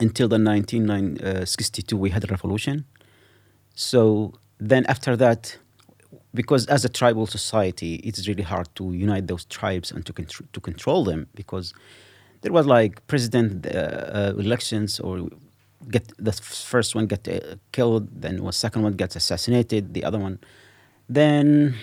until 0.00 0.28
the 0.28 0.38
1962 0.38 1.96
we 1.96 2.10
had 2.10 2.24
a 2.24 2.26
revolution. 2.28 2.84
So 3.74 4.32
then 4.58 4.84
after 4.86 5.16
that 5.16 5.58
because 6.34 6.66
as 6.66 6.84
a 6.84 6.88
tribal 6.88 7.26
society 7.26 7.96
it's 7.96 8.28
really 8.28 8.42
hard 8.42 8.68
to 8.74 8.92
unite 8.92 9.26
those 9.26 9.44
tribes 9.46 9.90
and 9.90 10.04
to, 10.06 10.12
to 10.52 10.60
control 10.60 11.04
them 11.04 11.26
because 11.34 11.72
there 12.42 12.52
was 12.52 12.66
like 12.66 13.06
president 13.06 13.66
uh, 13.66 13.70
uh, 13.70 14.32
elections 14.38 15.00
or 15.00 15.28
get 15.90 16.12
the 16.18 16.32
first 16.32 16.94
one 16.94 17.06
get 17.06 17.26
uh, 17.28 17.56
killed 17.72 18.08
then 18.20 18.36
the 18.36 18.52
second 18.52 18.82
one 18.82 18.92
gets 18.92 19.16
assassinated 19.16 19.94
the 19.94 20.04
other 20.04 20.18
one. 20.18 20.38
Then 21.08 21.74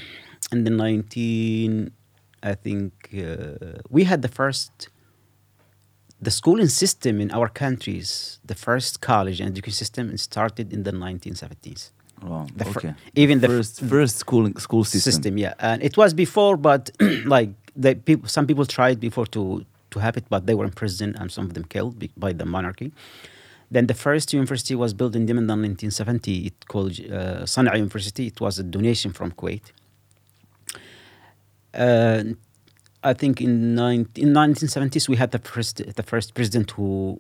in 0.52 0.64
the 0.64 0.70
19 0.70 1.92
i 2.44 2.54
think 2.54 2.92
uh, 3.18 3.80
we 3.90 4.04
had 4.04 4.22
the 4.22 4.28
first 4.28 4.90
the 6.24 6.32
schooling 6.32 6.68
system 6.84 7.20
in 7.22 7.30
our 7.32 7.50
countries, 7.64 8.40
the 8.52 8.56
first 8.56 9.02
college 9.02 9.38
and 9.42 9.48
education 9.54 9.78
system 9.84 10.06
started 10.18 10.68
in 10.76 10.84
the 10.88 10.92
1970s. 10.92 11.82
Oh, 12.26 12.48
The 12.56 12.66
okay. 12.70 12.94
even 13.24 13.36
the 13.46 13.50
first 13.50 13.74
first 13.96 14.16
school 14.24 14.46
school 14.68 14.86
system. 14.86 15.12
system. 15.12 15.34
yeah 15.46 15.54
and 15.70 15.78
it 15.90 15.96
was 16.02 16.14
before 16.26 16.56
but 16.70 16.82
like 17.36 17.50
the 17.84 17.92
people 18.08 18.28
some 18.36 18.46
people 18.50 18.66
tried 18.78 18.98
before 19.08 19.28
to 19.36 19.42
to 19.94 19.98
have 20.06 20.16
it 20.20 20.26
but 20.34 20.42
they 20.48 20.56
were 20.60 20.68
in 20.72 20.76
prison 20.84 21.10
and 21.20 21.28
some 21.36 21.46
of 21.48 21.54
them 21.56 21.66
killed 21.76 21.96
by 22.26 22.32
the 22.40 22.46
monarchy 22.56 22.90
then 23.76 23.84
the 23.92 23.98
first 24.06 24.28
university 24.40 24.76
was 24.84 24.92
built 25.00 25.14
in 25.18 25.28
Yemen 25.28 25.46
in 25.50 25.60
1970 25.62 26.48
it 26.50 26.58
called 26.72 26.92
uh, 26.92 27.44
Sana'a 27.54 27.76
University 27.86 28.24
it 28.34 28.40
was 28.46 28.54
a 28.64 28.66
donation 28.76 29.12
from 29.18 29.30
Kuwait 29.40 29.66
uh, 31.74 32.24
I 33.04 33.14
think 33.14 33.42
in, 33.42 33.76
nine, 33.76 34.08
in 34.16 34.30
1970s 34.34 35.08
we 35.10 35.18
had 35.18 35.32
the 35.32 35.40
first 35.40 35.82
the 35.96 36.04
first 36.04 36.34
president 36.34 36.72
who 36.72 37.20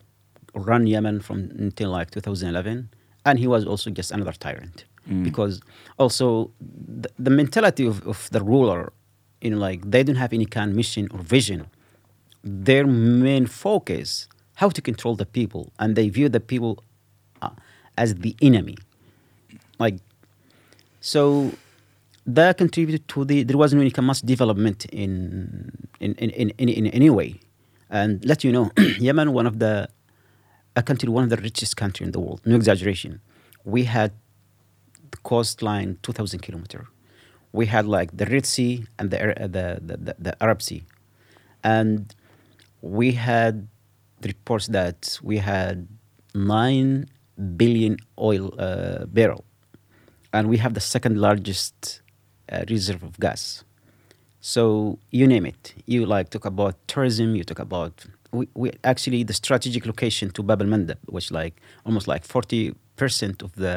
ran 0.53 0.87
Yemen 0.87 1.19
from 1.19 1.39
until 1.57 1.89
like 1.91 2.11
2011 2.11 2.89
and 3.25 3.39
he 3.39 3.47
was 3.47 3.65
also 3.65 3.89
just 3.89 4.11
another 4.11 4.33
tyrant. 4.33 4.85
Mm. 5.09 5.21
because 5.21 5.59
also 5.99 6.49
the, 6.61 7.09
the 7.19 7.29
mentality 7.29 7.85
of, 7.85 8.07
of 8.07 8.29
the 8.31 8.41
ruler 8.41 8.93
you 9.41 9.49
know 9.49 9.57
like 9.57 9.91
they 9.91 10.01
don't 10.01 10.15
have 10.15 10.31
any 10.31 10.45
kind 10.45 10.71
of 10.71 10.77
mission 10.77 11.09
or 11.11 11.19
vision. 11.19 11.67
Their 12.41 12.87
main 12.87 13.45
focus 13.45 14.29
how 14.55 14.69
to 14.69 14.81
control 14.81 15.15
the 15.15 15.25
people 15.25 15.73
and 15.77 15.97
they 15.97 16.07
view 16.07 16.29
the 16.29 16.39
people 16.39 16.81
uh, 17.41 17.49
as 17.97 18.15
the 18.15 18.33
enemy. 18.41 18.77
Like 19.77 19.95
so 21.01 21.51
that 22.25 22.57
contributed 22.57 23.07
to 23.09 23.25
the 23.25 23.43
there 23.43 23.57
wasn't 23.57 23.79
really 23.79 23.93
much 24.01 24.21
development 24.21 24.85
in 24.85 25.71
in 25.99 26.13
in, 26.15 26.29
in, 26.29 26.49
in, 26.57 26.69
in 26.69 26.87
any 26.87 27.09
way. 27.09 27.39
And 27.89 28.23
let 28.25 28.43
you 28.43 28.51
know 28.51 28.71
yemen 28.99 29.33
one 29.33 29.45
of 29.45 29.59
the 29.59 29.89
a 30.75 30.81
country 30.81 31.09
one 31.09 31.23
of 31.23 31.29
the 31.29 31.37
richest 31.37 31.77
country 31.77 32.05
in 32.05 32.11
the 32.11 32.19
world 32.19 32.41
no 32.45 32.55
exaggeration. 32.55 33.21
We 33.65 33.83
had 33.83 34.11
the 35.11 35.17
coastline 35.17 35.97
2000 36.01 36.39
kilometer. 36.39 36.87
We 37.51 37.67
had 37.67 37.85
like 37.85 38.17
the 38.17 38.25
red 38.25 38.45
sea 38.45 38.85
and 38.97 39.11
the 39.11 39.21
Ar- 39.21 39.47
the, 39.47 39.79
the, 39.81 39.97
the, 39.97 40.15
the 40.17 40.43
arab 40.43 40.61
sea. 40.61 40.83
And 41.63 42.13
we 42.81 43.11
had 43.11 43.67
reports 44.21 44.67
that 44.67 45.19
we 45.21 45.37
had 45.37 45.87
9 46.33 47.05
billion 47.55 47.97
oil 48.19 48.53
uh, 48.59 49.05
barrel. 49.05 49.45
And 50.33 50.49
we 50.49 50.57
have 50.57 50.73
the 50.73 50.81
second 50.81 51.19
largest 51.19 52.01
uh, 52.01 52.02
reserve 52.69 53.01
of 53.09 53.13
gas. 53.19 53.63
So 54.53 54.63
you 55.17 55.25
name 55.33 55.45
it. 55.53 55.63
You 55.93 56.05
like 56.15 56.27
talk 56.35 56.45
about 56.53 56.75
tourism 56.93 57.27
you 57.39 57.43
talk 57.51 57.59
about 57.69 57.93
we, 58.37 58.47
we 58.61 58.67
actually 58.83 59.23
the 59.31 59.33
strategic 59.43 59.83
location 59.91 60.27
to 60.35 60.41
bab 60.49 60.59
al-mandab 60.61 60.97
which 61.15 61.27
like 61.31 61.55
almost 61.87 62.07
like 62.13 62.23
40% 62.27 63.41
of 63.45 63.51
the 63.63 63.75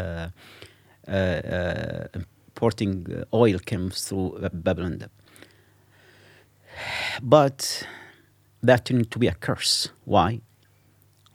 uh, 1.08 1.10
uh, 1.10 2.06
importing 2.18 3.06
uh, 3.12 3.36
oil 3.42 3.58
comes 3.70 3.94
through 4.06 4.28
bab 4.66 4.78
al-mandab. 4.80 5.10
But 7.22 7.86
that 8.62 8.84
turned 8.86 9.10
to 9.12 9.18
be 9.18 9.28
a 9.28 9.34
curse. 9.46 9.88
Why? 10.04 10.40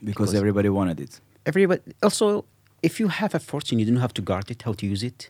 Because, 0.04 0.30
Because- 0.30 0.34
everybody 0.34 0.68
wanted 0.68 0.98
it. 1.06 1.12
everybody 1.52 1.80
also 2.08 2.26
if 2.88 2.94
you 3.00 3.08
have 3.20 3.32
a 3.34 3.42
fortune 3.50 3.76
you 3.80 3.86
don't 3.90 4.02
have 4.06 4.14
to 4.18 4.22
guard 4.30 4.46
it 4.54 4.60
how 4.66 4.72
to 4.80 4.84
use 4.94 5.02
it 5.10 5.20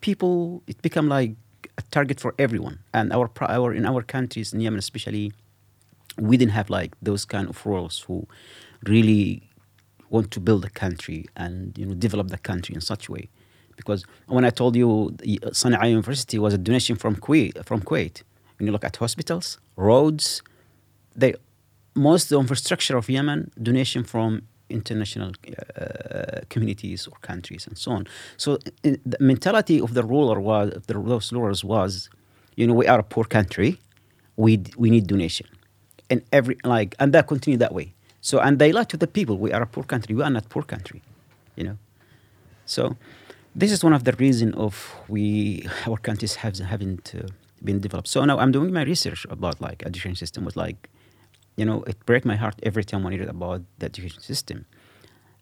people 0.00 0.62
it 0.66 0.80
become 0.82 1.08
like 1.08 1.34
a 1.76 1.82
target 1.90 2.20
for 2.20 2.34
everyone. 2.38 2.78
And 2.92 3.12
our 3.12 3.30
our 3.40 3.72
in 3.72 3.84
our 3.86 4.02
countries 4.02 4.52
in 4.52 4.60
yemen 4.60 4.78
especially 4.78 5.32
we 6.18 6.36
didn't 6.36 6.52
have 6.52 6.68
like 6.68 6.94
those 7.00 7.24
kind 7.24 7.48
of 7.48 7.64
rulers 7.64 8.00
who 8.00 8.26
really 8.86 9.42
want 10.10 10.30
to 10.32 10.40
build 10.40 10.64
a 10.64 10.70
country 10.70 11.26
and 11.36 11.76
you 11.78 11.86
know 11.86 11.94
develop 11.94 12.28
the 12.28 12.38
country 12.38 12.74
in 12.74 12.80
such 12.80 13.08
a 13.08 13.12
way. 13.12 13.28
Because 13.76 14.04
when 14.26 14.44
i 14.44 14.50
told 14.50 14.74
you 14.74 15.14
sana'a 15.62 15.88
university 15.88 16.38
was 16.38 16.52
a 16.52 16.58
donation 16.58 16.96
from 16.96 17.14
kuwait 17.16 17.64
from 17.64 17.80
kuwait 17.80 18.22
when 18.58 18.66
you 18.66 18.72
look 18.72 18.84
at 18.84 18.96
hospitals 18.96 19.58
roads 19.76 20.42
they 21.14 21.34
most 21.94 22.24
of 22.24 22.28
the 22.30 22.40
infrastructure 22.40 22.96
of 22.96 23.08
Yemen 23.08 23.50
donation 23.60 24.04
from 24.04 24.42
international 24.70 25.32
uh, 25.76 26.40
communities 26.48 27.06
or 27.06 27.16
countries 27.20 27.66
and 27.66 27.76
so 27.78 27.92
on. 27.92 28.06
So 28.36 28.58
the 28.82 29.16
mentality 29.20 29.80
of 29.80 29.94
the 29.94 30.02
ruler 30.02 30.40
was 30.40 30.72
the, 30.86 30.94
those 30.94 31.32
rulers 31.32 31.64
was, 31.64 32.08
you 32.56 32.66
know, 32.66 32.74
we 32.74 32.86
are 32.86 32.98
a 32.98 33.02
poor 33.02 33.24
country, 33.24 33.78
we 34.36 34.62
we 34.76 34.90
need 34.90 35.06
donation, 35.06 35.46
and 36.10 36.22
every 36.32 36.56
like 36.64 36.94
and 36.98 37.12
that 37.14 37.26
continued 37.26 37.60
that 37.60 37.74
way. 37.74 37.94
So 38.20 38.40
and 38.40 38.58
they 38.58 38.72
lied 38.72 38.88
to 38.90 38.96
the 38.96 39.06
people, 39.06 39.38
we 39.38 39.52
are 39.52 39.62
a 39.62 39.66
poor 39.66 39.84
country, 39.84 40.14
we 40.14 40.22
are 40.22 40.30
not 40.30 40.48
poor 40.48 40.62
country, 40.62 41.02
you 41.56 41.64
know. 41.64 41.76
So 42.66 42.96
this 43.54 43.72
is 43.72 43.82
one 43.82 43.92
of 43.92 44.04
the 44.04 44.12
reason 44.12 44.54
of 44.54 44.94
we 45.08 45.66
our 45.86 45.96
countries 45.96 46.36
have 46.36 46.58
haven't 46.58 47.14
uh, 47.14 47.28
been 47.62 47.80
developed. 47.80 48.08
So 48.08 48.24
now 48.24 48.38
I'm 48.38 48.52
doing 48.52 48.72
my 48.72 48.82
research 48.82 49.26
about 49.30 49.60
like 49.60 49.82
education 49.86 50.16
system 50.16 50.44
was 50.44 50.56
like, 50.56 50.88
you 51.58 51.64
know, 51.64 51.82
it 51.86 51.96
breaks 52.06 52.24
my 52.24 52.36
heart 52.36 52.54
every 52.62 52.84
time 52.84 53.02
I 53.06 53.10
read 53.20 53.28
about 53.28 53.60
the 53.80 53.86
education 53.86 54.22
system 54.22 54.58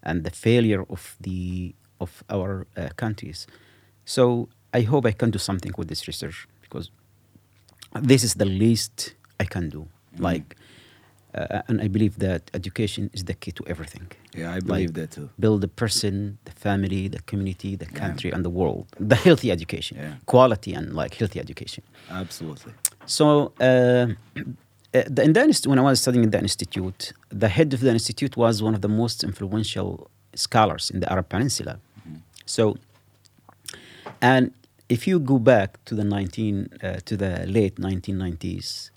and 0.03 0.25
the 0.25 0.31
failure 0.31 0.85
of 0.95 1.03
the 1.21 1.75
of 2.01 2.11
our 2.37 2.67
uh, 2.77 2.89
countries. 2.97 3.47
So 4.05 4.23
I 4.79 4.83
hope 4.91 5.05
I 5.09 5.13
can 5.13 5.31
do 5.31 5.39
something 5.39 5.73
with 5.79 5.89
this 5.89 6.07
research 6.11 6.39
because 6.63 6.91
this 8.11 8.23
is 8.25 8.35
the 8.35 8.45
least 8.45 9.15
I 9.41 9.45
can 9.45 9.69
do. 9.71 9.83
Like, 10.19 10.57
uh, 11.35 11.63
and 11.69 11.81
I 11.83 11.89
believe 11.89 12.15
that 12.19 12.43
education 12.55 13.11
is 13.13 13.25
the 13.25 13.35
key 13.35 13.53
to 13.53 13.63
everything 13.67 14.07
Yeah, 14.35 14.51
I 14.51 14.55
Like, 14.55 14.67
believe 14.67 14.95
that 14.95 15.11
too. 15.11 15.29
build 15.39 15.61
the 15.61 15.69
person, 15.83 16.39
the 16.45 16.53
family, 16.67 17.09
the 17.09 17.21
community, 17.31 17.77
the 17.77 17.87
country, 18.03 18.31
and 18.35 18.43
the 18.45 18.51
world. 18.61 18.87
The 19.13 19.17
healthy 19.27 19.51
education, 19.51 19.97
Yeah. 19.99 20.15
quality, 20.27 20.73
and 20.79 20.87
like 21.01 21.13
healthy 21.21 21.39
education. 21.41 21.83
Absolutely. 22.11 22.73
So, 23.07 23.53
uh, 23.61 24.07
the, 25.09 25.23
in 25.23 25.33
the 25.33 25.63
when 25.67 25.79
I 25.79 25.83
was 25.83 26.01
studying 26.01 26.25
in 26.25 26.31
the 26.31 26.39
institute, 26.39 27.13
the 27.29 27.49
head 27.49 27.73
of 27.75 27.81
the 27.81 27.91
institute 27.91 28.37
was 28.37 28.63
one 28.63 28.75
of 28.75 28.81
the 28.81 28.89
most 28.89 29.25
influential 29.25 30.11
scholars 30.35 30.91
in 30.91 31.01
the 31.01 31.11
Arab 31.11 31.29
Peninsula. 31.29 31.79
So, 32.45 32.77
and 34.23 34.53
if 34.89 35.07
you 35.07 35.19
go 35.19 35.39
back 35.39 35.85
to 35.87 35.95
the 35.95 36.05
19 36.05 36.69
uh, 36.83 37.01
to 37.05 37.17
the 37.17 37.47
late 37.47 37.77
1990s, 37.77 38.91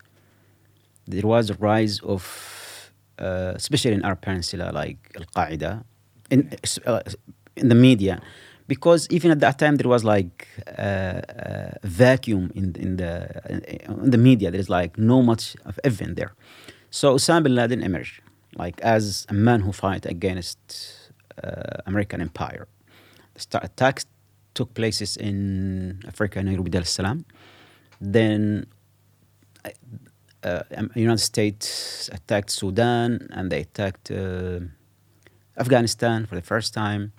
there 1.07 1.25
was 1.25 1.49
a 1.49 1.55
rise 1.55 1.99
of, 2.01 2.91
uh, 3.17 3.53
especially 3.55 3.93
in 3.93 4.05
Arab 4.05 4.21
Peninsula, 4.21 4.71
like 4.73 4.97
Al 5.15 5.25
Qaeda, 5.35 5.83
in 6.29 6.51
uh, 6.85 7.01
in 7.55 7.69
the 7.69 7.75
media, 7.75 8.21
because 8.69 9.01
even 9.09 9.31
at 9.31 9.39
that 9.45 9.57
time 9.57 9.75
there 9.77 9.89
was 9.95 10.03
like 10.15 10.47
uh, 10.77 11.21
a 11.83 11.87
vacuum 12.03 12.51
in 12.59 12.65
in 12.85 12.91
the 13.01 13.13
in 14.05 14.11
the 14.15 14.21
media. 14.29 14.47
There 14.51 14.63
is 14.65 14.69
like 14.79 14.91
no 14.97 15.17
much 15.31 15.43
of 15.69 15.73
event 15.83 16.15
there. 16.19 16.33
So 16.91 17.05
Osama 17.15 17.43
bin 17.43 17.55
Laden 17.55 17.81
emerged 17.89 18.21
like 18.63 18.77
as 18.81 19.25
a 19.29 19.33
man 19.33 19.59
who 19.65 19.71
fight 19.71 20.05
against 20.05 20.59
uh, 21.43 21.89
American 21.91 22.21
empire. 22.21 22.65
The 23.51 23.59
attacks 23.63 24.05
took 24.53 24.73
places 24.73 25.17
in 25.17 26.01
Africa, 26.11 26.43
Nairobi, 26.43 26.69
Dar 26.69 26.81
es 26.81 26.89
Salaam. 26.89 27.25
Then 28.01 28.65
uh, 30.43 30.63
United 30.95 31.23
States 31.31 32.09
attacked 32.13 32.49
Sudan 32.49 33.27
and 33.31 33.51
they 33.51 33.61
attacked 33.61 34.11
uh, 34.11 34.59
Afghanistan 35.57 36.25
for 36.25 36.35
the 36.35 36.41
first 36.41 36.73
time. 36.73 37.13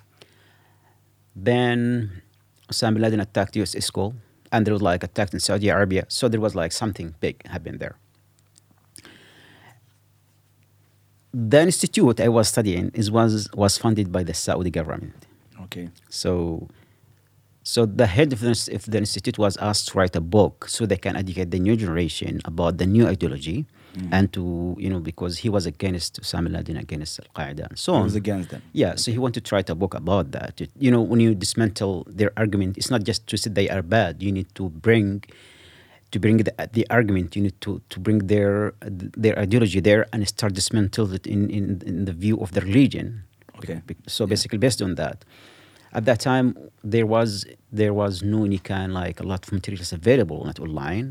Then 1.35 2.23
Osama 2.71 2.95
bin 2.95 3.03
Laden 3.03 3.21
attacked 3.21 3.55
USS 3.55 3.93
Cole 3.93 4.15
and 4.53 4.67
there 4.67 4.75
was 4.75 4.83
like 4.83 5.03
attacked 5.03 5.35
in 5.35 5.41
Saudi 5.41 5.69
Arabia. 5.69 6.05
So 6.09 6.29
there 6.29 6.41
was 6.41 6.55
like 6.55 6.73
something 6.73 7.15
big 7.21 7.47
happened 7.47 7.81
there. 7.81 7.97
The 11.33 11.63
institute 11.63 12.21
I 12.21 12.29
was 12.29 12.49
studying 12.49 12.91
is 12.93 13.11
was 13.11 13.49
was 13.55 13.79
funded 13.79 14.11
by 14.11 14.25
the 14.25 14.35
Saudi 14.35 14.71
government. 14.71 15.27
Okay. 15.65 15.89
So, 16.09 16.69
so 17.63 17.87
the 17.87 18.07
head 18.07 18.33
of 18.33 18.41
the, 18.41 18.71
of 18.75 18.85
the 18.87 18.99
institute 18.99 19.39
was 19.39 19.57
asked 19.59 19.89
to 19.89 19.99
write 19.99 20.17
a 20.17 20.21
book 20.21 20.67
so 20.69 20.87
they 20.87 20.97
can 20.97 21.15
educate 21.15 21.53
the 21.53 21.61
new 21.61 21.77
generation 21.77 22.41
about 22.45 22.79
the 22.79 22.87
new 22.87 23.07
ideology, 23.07 23.67
Mm-hmm. 23.91 24.15
and 24.17 24.33
to 24.37 24.77
you 24.79 24.89
know 24.93 25.01
because 25.01 25.39
he 25.39 25.49
was 25.57 25.67
against 25.67 26.21
Osama 26.23 26.45
bin 26.45 26.53
Laden, 26.53 26.77
against 26.77 27.19
Al 27.19 27.27
Qaeda, 27.37 27.65
and 27.71 27.77
so 27.79 27.95
on. 27.95 28.05
was 28.05 28.15
against 28.15 28.51
them. 28.51 28.63
Yeah, 28.73 28.95
so 28.95 29.11
he 29.11 29.19
wanted 29.19 29.43
to 29.47 29.51
write 29.55 29.69
a 29.69 29.75
book 29.75 29.95
about 30.03 30.27
that. 30.39 30.61
It- 30.61 30.71
You 30.79 30.91
know, 30.95 31.03
when 31.11 31.19
you 31.25 31.35
dismantle 31.35 31.95
their 32.21 32.31
argument, 32.43 32.79
it's 32.79 32.91
not 32.95 33.03
just 33.11 33.21
to 33.31 33.35
say 33.37 33.51
they 33.61 33.69
are 33.69 33.83
bad. 33.83 34.23
You 34.23 34.31
need 34.39 34.49
to 34.55 34.65
bring, 34.87 35.25
to 36.13 36.19
bring 36.25 36.37
the, 36.47 36.53
the 36.73 36.85
argument. 36.99 37.35
You 37.37 37.43
need 37.47 37.59
to, 37.67 37.71
to 37.93 37.97
bring 38.07 38.19
their 38.33 38.75
their 39.25 39.37
ideology 39.45 39.81
there 39.81 40.03
and 40.13 40.19
start 40.37 40.53
dismantle 40.61 41.09
it 41.19 41.27
in, 41.35 41.41
in, 41.59 41.65
in 41.91 41.97
the 42.09 42.13
view 42.25 42.37
of 42.45 42.49
the 42.57 42.61
religion. 42.71 43.07
Okay. 43.59 43.79
So 44.07 44.21
basically, 44.35 44.59
based 44.67 44.81
on 44.87 44.95
that, 45.03 45.25
at 45.99 46.05
that 46.09 46.21
time 46.21 46.47
there 46.95 47.07
was 47.15 47.31
there 47.81 47.93
was 48.03 48.23
no 48.23 48.39
any 48.51 48.59
kind 48.73 48.95
like 49.03 49.17
a 49.19 49.27
lot 49.33 49.41
of 49.47 49.51
materials 49.59 49.93
available, 49.93 50.39
not 50.51 50.59
online. 50.67 51.07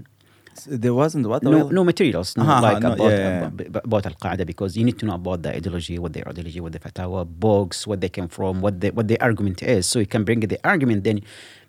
There 0.65 0.93
wasn't 0.93 1.27
what? 1.27 1.43
no, 1.43 1.69
no 1.69 1.83
materials 1.83 2.35
no, 2.37 2.43
Uh-huh, 2.43 2.61
like 2.61 2.81
no, 2.83 2.93
about, 2.93 3.11
yeah, 3.11 3.49
yeah, 3.57 3.79
about, 3.83 4.05
Al 4.05 4.13
Qaeda 4.13 4.45
because 4.45 4.75
you 4.77 4.83
need 4.83 4.97
to 4.99 5.05
know 5.05 5.15
about 5.15 5.41
the 5.43 5.55
ideology, 5.55 5.97
what 5.99 6.13
their 6.13 6.27
ideology, 6.27 6.59
what 6.59 6.71
the 6.73 6.79
fatwa, 6.79 7.25
books, 7.25 7.87
what 7.87 8.01
they 8.01 8.09
came 8.09 8.27
from, 8.27 8.61
what 8.61 8.79
the 8.81 8.89
what 8.91 9.07
the 9.07 9.19
argument 9.21 9.61
is. 9.63 9.85
So 9.85 9.99
you 9.99 10.07
can 10.07 10.23
bring 10.23 10.39
the 10.41 10.59
argument 10.63 11.03
then, 11.03 11.21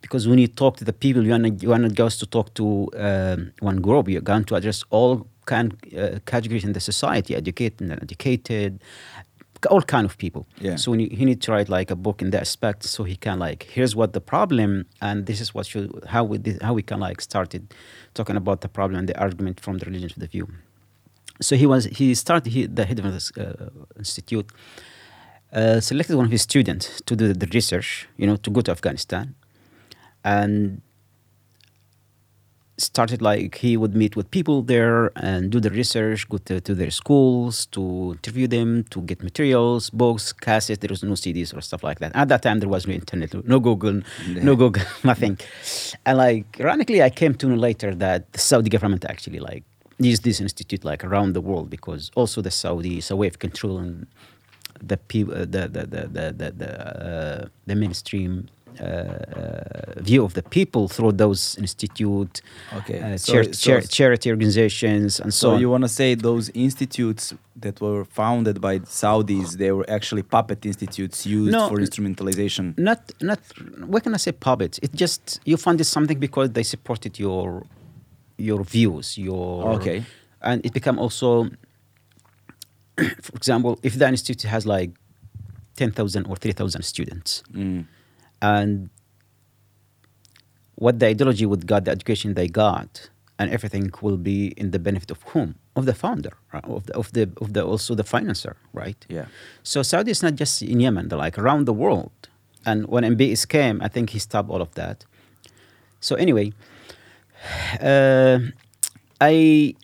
because 0.03 0.27
when 0.29 0.39
you 0.39 0.49
talk 0.49 0.77
to 0.79 0.85
the 0.85 0.93
people, 0.93 1.25
you 1.27 1.33
are 1.33 1.39
not 1.39 1.63
you 1.63 1.73
are 1.73 1.79
not 1.79 1.93
just 1.93 2.21
to 2.21 2.27
talk 2.27 2.55
to 2.55 2.89
um, 2.97 3.53
one 3.61 3.81
group. 3.81 4.09
You're 4.09 4.29
going 4.33 4.45
to 4.45 4.55
address 4.55 4.85
all 4.91 5.27
kind 5.47 5.75
uh, 5.99 6.19
categories 6.27 6.65
in 6.65 6.73
the 6.73 6.81
society, 6.81 7.35
educated 7.35 7.81
and 7.81 7.93
uneducated, 7.93 8.81
all 9.69 9.83
kind 9.83 10.05
of 10.07 10.17
people. 10.17 10.47
Yeah. 10.61 10.77
So 10.77 10.91
when 10.91 11.01
you, 11.01 11.09
he 11.11 11.25
need 11.25 11.41
to 11.43 11.53
write 11.53 11.69
like 11.69 11.91
a 11.91 11.97
book 11.97 12.23
in 12.23 12.31
that 12.31 12.43
aspect, 12.43 12.85
so 12.85 13.05
he 13.05 13.17
can 13.17 13.39
like 13.39 13.65
here's 13.65 13.95
what 13.95 14.13
the 14.13 14.21
problem, 14.21 14.87
and 15.01 15.27
this 15.27 15.41
is 15.41 15.55
what 15.55 15.67
should 15.67 15.91
how 16.09 16.25
we 16.25 16.39
did, 16.39 16.63
how 16.63 16.75
we 16.75 16.83
can 16.83 17.01
like 17.01 17.21
started 17.21 17.75
talking 18.15 18.37
about 18.37 18.61
the 18.61 18.69
problem 18.69 18.99
and 18.99 19.09
the 19.09 19.19
argument 19.19 19.61
from 19.61 19.79
the 19.79 19.87
religious 19.87 20.15
the 20.15 20.27
view. 20.27 20.49
So 21.41 21.57
he 21.57 21.67
was 21.67 21.85
he 21.87 22.15
started 22.15 22.53
he, 22.53 22.67
the 22.67 22.85
head 22.85 22.99
of 22.99 23.13
this 23.13 23.33
uh, 23.37 23.71
institute. 23.99 24.51
Uh, 25.53 25.81
selected 25.81 26.15
one 26.15 26.27
of 26.27 26.31
his 26.31 26.43
students 26.43 27.03
to 27.07 27.17
do 27.17 27.33
the 27.33 27.47
research, 27.53 28.09
you 28.17 28.25
know, 28.25 28.37
to 28.37 28.51
go 28.51 28.61
to 28.61 28.71
Afghanistan, 28.71 29.35
and 30.23 30.81
started 32.81 33.21
like 33.23 33.57
he 33.57 33.77
would 33.77 33.95
meet 33.95 34.17
with 34.17 34.31
people 34.31 34.63
there 34.63 35.13
and 35.17 35.51
do 35.51 35.61
the 35.61 35.71
research, 35.71 36.29
go 36.29 36.39
to, 36.39 36.61
to 36.61 36.75
their 36.75 36.91
schools 36.91 37.67
to 37.67 38.13
interview 38.17 38.47
them, 38.47 38.85
to 38.91 39.01
get 39.03 39.23
materials, 39.23 39.91
books, 39.91 40.33
cassettes. 40.33 40.81
There 40.81 40.89
was 40.89 41.03
no 41.03 41.13
CDs 41.13 41.57
or 41.57 41.61
stuff 41.61 41.83
like 41.83 41.99
that. 42.01 42.13
At 42.15 42.29
that 42.29 42.43
time, 42.43 42.61
there 42.61 42.69
was 42.69 42.87
no 42.87 42.95
internet, 42.95 43.33
no 43.47 43.61
Google, 43.61 44.03
no 44.29 44.57
Google, 44.57 44.83
nothing. 45.05 45.39
And 46.07 46.19
like, 46.19 46.61
ironically, 46.61 47.03
I 47.03 47.11
came 47.11 47.35
to 47.35 47.47
know 47.47 47.57
later 47.57 47.95
that 47.95 48.33
the 48.33 48.39
Saudi 48.39 48.71
government 48.71 49.05
actually 49.05 49.41
like 49.41 49.65
used 49.99 50.25
this 50.25 50.41
institute 50.41 50.85
like 50.85 51.05
around 51.05 51.35
the 51.35 51.41
world 51.41 51.69
because 51.71 52.11
also 52.15 52.41
the 52.41 52.51
Saudi 52.51 52.99
is 52.99 53.11
a 53.11 53.17
way 53.17 53.27
of 53.27 53.39
controlling 53.39 54.07
the 54.83 54.97
people, 54.97 55.35
the 55.35 55.45
the 55.47 55.69
the 55.69 56.09
the 56.09 56.33
the, 56.33 56.51
the, 56.53 56.71
uh, 57.07 57.49
the 57.67 57.75
mainstream 57.75 58.49
uh, 58.49 58.60
uh, 58.60 58.60
view 60.11 60.25
of 60.25 60.33
the 60.35 60.43
people 60.43 60.89
through 60.89 61.13
those 61.13 61.57
institute, 61.59 62.41
Okay, 62.79 62.99
uh, 63.01 63.17
so- 63.19 63.33
char- 63.33 63.53
so- 63.53 63.71
char- 63.71 63.81
charity 63.99 64.31
organizations, 64.31 65.21
and 65.21 65.33
so, 65.35 65.41
So 65.49 65.55
on. 65.55 65.61
you 65.61 65.69
want 65.71 65.85
to 65.85 65.89
say 66.01 66.15
those 66.15 66.51
institutes 66.55 67.35
that 67.65 67.81
were 67.81 68.05
founded 68.05 68.57
by 68.61 68.75
Saudis, 68.81 69.49
they 69.59 69.71
were 69.73 69.89
actually 69.89 70.23
puppet 70.23 70.65
institutes 70.65 71.27
used 71.27 71.53
No, 71.53 71.69
for 71.69 71.77
instrumentalization. 71.79 72.65
not 72.79 73.01
not 73.21 73.41
what 73.93 74.03
can 74.05 74.15
I 74.15 74.19
say 74.27 74.33
puppets? 74.33 74.77
It 74.87 74.93
just 74.95 75.23
you 75.45 75.57
funded 75.57 75.87
something 75.87 76.19
because 76.19 76.49
they 76.57 76.63
supported 76.75 77.19
your 77.19 77.49
your 78.49 78.61
views, 78.65 79.07
your 79.19 79.75
Okay. 79.77 79.99
and 80.49 80.65
it 80.67 80.73
become 80.73 80.99
also. 81.05 81.29
For 83.27 83.35
example, 83.37 83.79
if 83.83 83.95
the 83.99 84.07
institute 84.09 84.43
has 84.55 84.67
like 84.67 84.91
ten 85.77 85.91
thousand 85.91 86.27
or 86.31 86.37
three 86.37 86.53
thousand 86.61 86.83
students, 86.85 87.43
Mm. 87.55 87.85
And 88.43 88.91
what 90.77 90.99
the 90.99 91.07
ideology 91.07 91.47
would 91.47 91.67
got, 91.67 91.85
the 91.85 91.91
education 91.91 92.35
they 92.35 92.49
got, 92.49 93.11
and 93.39 93.51
everything 93.51 93.91
will 94.03 94.17
be 94.17 94.49
in 94.57 94.71
the 94.71 94.79
benefit 94.79 95.11
of 95.11 95.23
whom? 95.33 95.55
Of 95.77 95.87
the 95.87 95.95
founder, 95.95 96.33
right? 96.53 96.65
of 96.65 96.87
the 96.87 96.95
of 96.97 97.13
the 97.13 97.31
of 97.41 97.53
the 97.53 97.65
also 97.65 97.95
the 97.95 98.03
financer, 98.03 98.55
right? 98.73 99.07
Yeah. 99.09 99.27
So 99.63 99.83
Saudi 99.83 100.11
is 100.11 100.23
not 100.23 100.35
just 100.35 100.63
in 100.63 100.81
Yemen; 100.81 101.09
they're 101.09 101.19
like 101.19 101.39
around 101.39 101.67
the 101.67 101.73
world. 101.73 102.13
And 102.67 102.87
when 102.89 103.05
MBS 103.05 103.49
came, 103.49 103.81
I 103.81 103.89
think 103.89 104.11
he 104.11 104.19
stopped 104.19 104.51
all 104.51 104.61
of 104.61 104.75
that. 104.75 105.07
So 106.01 106.17
anyway, 106.17 106.53
uh, 107.81 108.41
I 109.21 109.75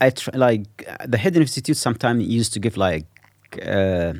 I 0.00 0.10
tr- 0.10 0.30
like 0.34 0.86
the 1.06 1.18
head 1.18 1.36
institute 1.36 1.76
sometimes 1.76 2.24
used 2.26 2.52
to 2.54 2.60
give 2.60 2.76
like 2.76 3.06
uh, 3.64 4.14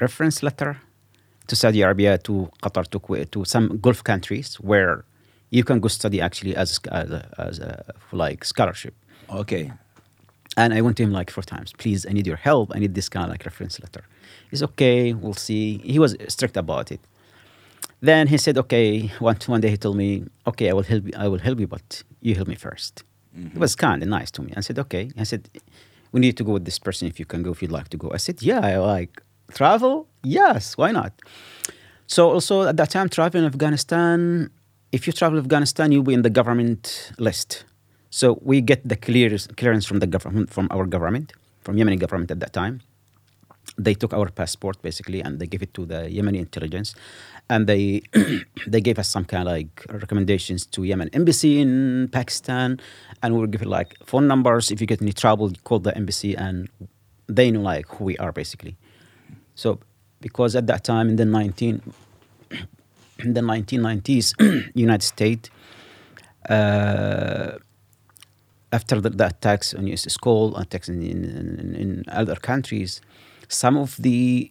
reference 0.00 0.42
letter 0.42 0.80
to 1.46 1.56
Saudi 1.56 1.82
Arabia, 1.82 2.18
to 2.18 2.50
Qatar, 2.62 2.88
to 2.88 3.00
Kuwait, 3.00 3.30
to 3.32 3.44
some 3.44 3.78
Gulf 3.78 4.02
countries 4.02 4.56
where 4.56 5.04
you 5.50 5.64
can 5.64 5.80
go 5.80 5.88
study 5.88 6.20
actually 6.20 6.56
as 6.56 6.80
as, 6.90 7.10
a, 7.10 7.28
as 7.38 7.58
a, 7.58 7.84
like 8.12 8.44
scholarship. 8.44 8.94
Okay. 9.30 9.72
And 10.56 10.72
I 10.72 10.80
went 10.82 10.96
to 10.98 11.02
him 11.02 11.12
like 11.12 11.30
four 11.30 11.42
times. 11.42 11.72
Please, 11.72 12.06
I 12.06 12.12
need 12.12 12.26
your 12.26 12.36
help. 12.36 12.72
I 12.74 12.78
need 12.78 12.94
this 12.94 13.08
kind 13.08 13.24
of 13.24 13.30
like 13.30 13.44
reference 13.44 13.80
letter. 13.80 14.04
He's 14.50 14.62
okay. 14.62 15.12
We'll 15.12 15.34
see. 15.34 15.78
He 15.78 15.98
was 15.98 16.16
strict 16.28 16.56
about 16.56 16.92
it. 16.92 17.00
Then 18.00 18.28
he 18.28 18.38
said, 18.38 18.56
okay. 18.58 19.08
One 19.18 19.36
one 19.46 19.60
day 19.60 19.70
he 19.70 19.76
told 19.76 19.96
me, 19.96 20.24
okay, 20.46 20.70
I 20.70 20.72
will 20.72 20.82
help 20.82 21.06
you. 21.06 21.12
I 21.16 21.26
will 21.26 21.38
help 21.48 21.58
you, 21.58 21.66
but 21.66 22.02
you 22.20 22.34
help 22.34 22.48
me 22.48 22.56
1st 22.56 23.02
He 23.34 23.40
mm-hmm. 23.40 23.58
was 23.58 23.74
kind 23.74 24.02
and 24.02 24.10
nice 24.10 24.30
to 24.32 24.42
me. 24.42 24.52
I 24.56 24.60
said, 24.60 24.78
okay. 24.78 25.10
I 25.18 25.24
said, 25.24 25.48
we 26.12 26.20
need 26.20 26.36
to 26.36 26.44
go 26.44 26.52
with 26.52 26.64
this 26.64 26.78
person 26.78 27.08
if 27.08 27.18
you 27.18 27.26
can 27.26 27.42
go, 27.42 27.50
if 27.50 27.62
you'd 27.62 27.72
like 27.72 27.88
to 27.88 27.96
go. 27.96 28.10
I 28.12 28.18
said, 28.18 28.42
yeah, 28.42 28.60
I 28.60 28.76
like 28.76 29.22
travel. 29.52 30.06
Yes, 30.22 30.76
why 30.76 30.92
not? 30.92 31.12
So 32.06 32.30
also 32.30 32.62
at 32.62 32.76
that 32.76 32.90
time, 32.90 33.08
traveling 33.08 33.44
Afghanistan. 33.44 34.50
If 34.92 35.06
you 35.06 35.12
travel 35.12 35.38
Afghanistan, 35.38 35.90
you'll 35.92 36.04
be 36.04 36.14
in 36.14 36.22
the 36.22 36.30
government 36.30 37.12
list. 37.18 37.64
So 38.10 38.38
we 38.42 38.60
get 38.60 38.86
the 38.88 38.96
clearance 38.96 39.48
clearance 39.48 39.84
from 39.86 39.98
the 39.98 40.06
government, 40.06 40.50
from 40.50 40.68
our 40.70 40.86
government, 40.86 41.32
from 41.62 41.76
Yemeni 41.76 41.98
government 41.98 42.30
at 42.30 42.40
that 42.40 42.52
time. 42.52 42.80
They 43.76 43.94
took 43.94 44.12
our 44.12 44.28
passport 44.30 44.80
basically, 44.82 45.20
and 45.20 45.40
they 45.40 45.46
gave 45.46 45.62
it 45.62 45.74
to 45.74 45.84
the 45.84 46.06
Yemeni 46.16 46.38
intelligence, 46.38 46.94
and 47.50 47.66
they 47.66 48.02
they 48.68 48.80
gave 48.80 48.98
us 49.00 49.08
some 49.08 49.24
kind 49.24 49.48
of 49.48 49.54
like 49.54 49.84
recommendations 49.88 50.66
to 50.66 50.84
Yemen 50.84 51.10
embassy 51.12 51.60
in 51.60 52.08
Pakistan, 52.12 52.78
and 53.22 53.34
we 53.34 53.40
were 53.40 53.48
given 53.48 53.68
like 53.68 53.96
phone 54.04 54.28
numbers. 54.28 54.70
If 54.70 54.80
you 54.80 54.86
get 54.86 55.02
any 55.02 55.12
trouble, 55.12 55.50
call 55.64 55.80
the 55.80 55.96
embassy, 55.96 56.36
and 56.36 56.68
they 57.26 57.50
know 57.50 57.62
like 57.62 57.88
who 57.88 58.04
we 58.04 58.16
are 58.18 58.30
basically. 58.30 58.76
So 59.54 59.78
because 60.20 60.56
at 60.56 60.66
that 60.66 60.84
time 60.84 61.08
in 61.10 61.16
the 61.16 61.24
19 61.24 61.80
in 63.20 63.34
the 63.34 63.40
1990s, 63.40 64.34
United 64.74 65.02
States, 65.02 65.50
uh, 66.48 67.52
after 68.72 69.00
the, 69.00 69.10
the 69.10 69.26
attacks 69.26 69.72
on 69.74 69.84
USS 69.84 70.20
Cole, 70.20 70.56
attacks 70.56 70.88
in, 70.88 71.00
in, 71.02 71.24
in, 71.24 71.74
in 71.74 72.04
other 72.08 72.36
countries, 72.36 73.00
some 73.48 73.76
of 73.76 73.96
the 73.96 74.50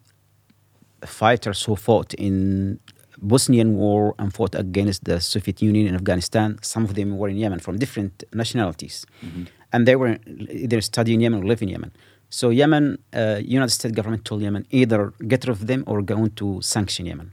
fighters 1.06 1.64
who 1.64 1.76
fought 1.76 2.14
in 2.14 2.80
Bosnian 3.18 3.76
war 3.76 4.16
and 4.20 4.34
fought 4.34 4.56
against 4.56 5.04
the 5.06 5.20
Soviet 5.20 5.62
Union 5.62 5.88
in 5.88 5.96
Afghanistan, 5.96 6.58
some 6.62 6.84
of 6.84 6.96
them 6.96 7.18
were 7.18 7.30
in 7.30 7.38
Yemen 7.38 7.60
from 7.60 7.78
different 7.78 8.24
nationalities. 8.34 9.06
And 9.74 9.88
they 9.88 9.96
were 9.96 10.18
either 10.52 10.82
studying 10.82 11.22
Yemen 11.22 11.42
or 11.42 11.46
living 11.46 11.70
in 11.70 11.74
Yemen. 11.74 11.92
So 12.34 12.50
Yemen, 12.50 12.98
uh, 13.14 13.42
United 13.46 13.70
States 13.70 13.94
government 13.94 14.26
told 14.26 14.42
Yemen 14.42 14.66
either 14.72 15.14
get 15.28 15.46
rid 15.46 15.50
of 15.50 15.68
them 15.68 15.84
or 15.86 16.02
going 16.02 16.32
to 16.32 16.64
sanction 16.64 17.06
Yemen. 17.06 17.32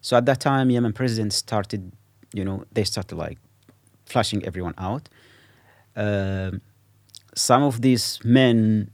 So 0.00 0.16
at 0.16 0.26
that 0.26 0.38
time, 0.38 0.70
Yemen 0.70 0.92
president 0.92 1.32
started, 1.32 1.90
you 2.32 2.44
know, 2.44 2.62
they 2.70 2.84
started 2.84 3.16
like 3.16 3.38
flashing 4.06 4.44
everyone 4.44 4.74
out. 4.78 5.08
Um 5.96 6.60
some 7.34 7.64
of 7.64 7.82
these 7.86 8.20
men, 8.22 8.90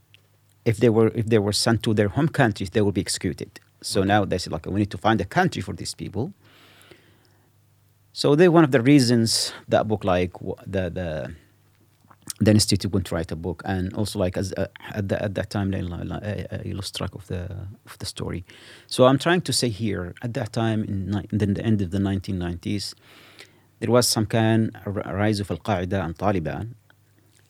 if 0.65 0.77
they 0.79 0.89
were 0.97 1.11
if 1.21 1.27
they 1.27 1.41
were 1.47 1.57
sent 1.65 1.83
to 1.83 1.93
their 1.93 2.09
home 2.17 2.31
countries, 2.43 2.71
they 2.71 2.81
will 2.81 2.97
be 3.01 3.03
executed. 3.03 3.51
So 3.83 4.03
now 4.03 4.25
they 4.25 4.39
said 4.39 4.53
like 4.55 4.65
we 4.65 4.81
need 4.83 4.93
to 4.97 5.01
find 5.07 5.21
a 5.21 5.29
country 5.39 5.61
for 5.61 5.75
these 5.81 5.95
people. 6.03 6.33
So 8.21 8.35
they 8.35 8.49
one 8.49 8.65
of 8.65 8.73
the 8.77 8.83
reasons 8.93 9.53
that 9.69 9.83
book 9.91 10.05
like 10.05 10.33
the 10.75 10.85
the 10.99 11.11
the 12.45 12.51
institute 12.51 12.93
went 12.93 13.07
to 13.07 13.15
write 13.15 13.33
a 13.33 13.37
book. 13.37 13.63
And 13.65 13.93
also 13.95 14.19
like 14.19 14.37
as 14.37 14.53
uh, 14.53 14.67
at, 14.91 15.09
the, 15.09 15.23
at 15.23 15.35
that 15.35 15.51
time 15.51 15.75
I, 15.75 15.81
lost 16.73 16.97
track 16.97 17.15
of 17.15 17.27
the 17.27 17.43
of 17.87 17.99
the 17.99 18.07
story. 18.07 18.45
So 18.87 19.07
i'm 19.07 19.19
trying 19.19 19.43
to 19.43 19.53
say 19.53 19.69
here 19.69 20.15
at 20.23 20.35
that 20.35 20.53
time 20.53 20.85
in, 20.85 21.11
ni- 21.11 21.29
in 21.33 21.55
the 21.55 21.65
end 21.65 21.81
of 21.83 21.91
the 21.91 21.99
1990s 21.99 22.95
there 23.81 23.91
was 23.91 24.09
some 24.09 24.27
kind 24.27 24.77
of 24.87 24.97
rise 24.97 25.41
of 25.41 25.51
al-qaeda 25.51 26.05
and 26.05 26.17
taliban 26.17 26.75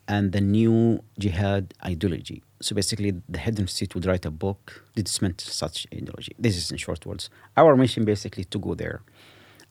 and 0.06 0.32
the 0.32 0.40
new 0.40 1.02
jihad 1.18 1.74
ideology. 1.84 2.42
So 2.60 2.74
basically 2.74 3.12
the 3.28 3.38
head 3.38 3.58
institute 3.58 3.94
would 3.94 4.06
write 4.06 4.26
a 4.26 4.30
book 4.30 4.82
to 4.96 5.02
dismantle 5.02 5.50
such 5.50 5.86
ideology. 5.94 6.34
This 6.38 6.56
is 6.56 6.70
in 6.70 6.76
short 6.76 7.06
words. 7.06 7.30
Our 7.56 7.76
mission 7.76 8.04
basically 8.04 8.44
to 8.44 8.58
go 8.58 8.74
there. 8.74 9.02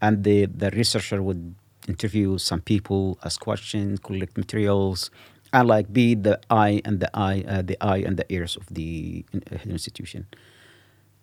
And 0.01 0.23
the, 0.23 0.45
the 0.45 0.69
researcher 0.71 1.21
would 1.21 1.55
interview 1.87 2.37
some 2.37 2.61
people, 2.61 3.17
ask 3.23 3.39
questions, 3.39 3.99
collect 3.99 4.37
materials, 4.37 5.09
and 5.51 5.67
like 5.67 5.91
be 5.93 6.15
the 6.15 6.39
eye 6.49 6.81
and 6.85 6.99
the 6.99 7.09
eye, 7.13 7.43
uh, 7.47 7.61
the 7.61 7.77
eye 7.81 7.97
and 8.07 8.17
the 8.17 8.25
ears 8.29 8.55
of 8.57 8.65
the 8.71 9.23
uh, 9.35 9.57
institution. 9.69 10.25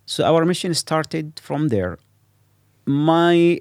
So 0.05 0.23
our 0.23 0.45
mission 0.45 0.73
started 0.73 1.39
from 1.41 1.67
there. 1.69 1.97
My 2.85 3.59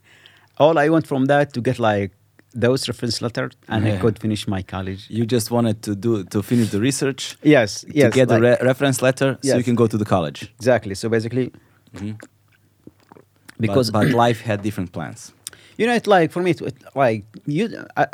all 0.58 0.78
I 0.78 0.88
want 0.88 1.06
from 1.06 1.26
that 1.26 1.52
to 1.54 1.60
get 1.60 1.78
like 1.78 2.12
those 2.54 2.86
reference 2.86 3.22
letter, 3.22 3.50
and 3.68 3.86
I 3.86 3.96
could 3.98 4.18
finish 4.18 4.46
my 4.46 4.62
college. 4.62 5.06
You 5.08 5.24
just 5.24 5.50
wanted 5.50 5.82
to 5.84 5.94
do 5.96 6.24
to 6.24 6.42
finish 6.42 6.68
the 6.70 6.80
research, 6.80 7.36
Yes, 7.42 7.84
yes, 7.88 8.12
to 8.12 8.18
get 8.18 8.28
the 8.28 8.38
like- 8.38 8.60
re- 8.60 8.66
reference 8.66 9.00
letter, 9.00 9.38
so 9.42 9.56
you 9.56 9.64
can 9.64 9.74
go 9.74 9.86
to 9.86 9.96
the 9.96 10.04
college. 10.04 10.52
exactly. 10.58 10.94
So 10.94 11.08
basically, 11.08 11.50
Mhm. 11.94 12.20
because 13.58 13.90
but, 13.90 14.04
but 14.04 14.12
life 14.26 14.40
had 14.42 14.62
different 14.62 14.92
plans. 14.92 15.32
You 15.82 15.86
know, 15.88 15.96
it's 16.00 16.10
like 16.16 16.28
for 16.34 16.42
me, 16.46 16.50
it, 16.52 16.76
like 17.04 17.22
you 17.56 17.62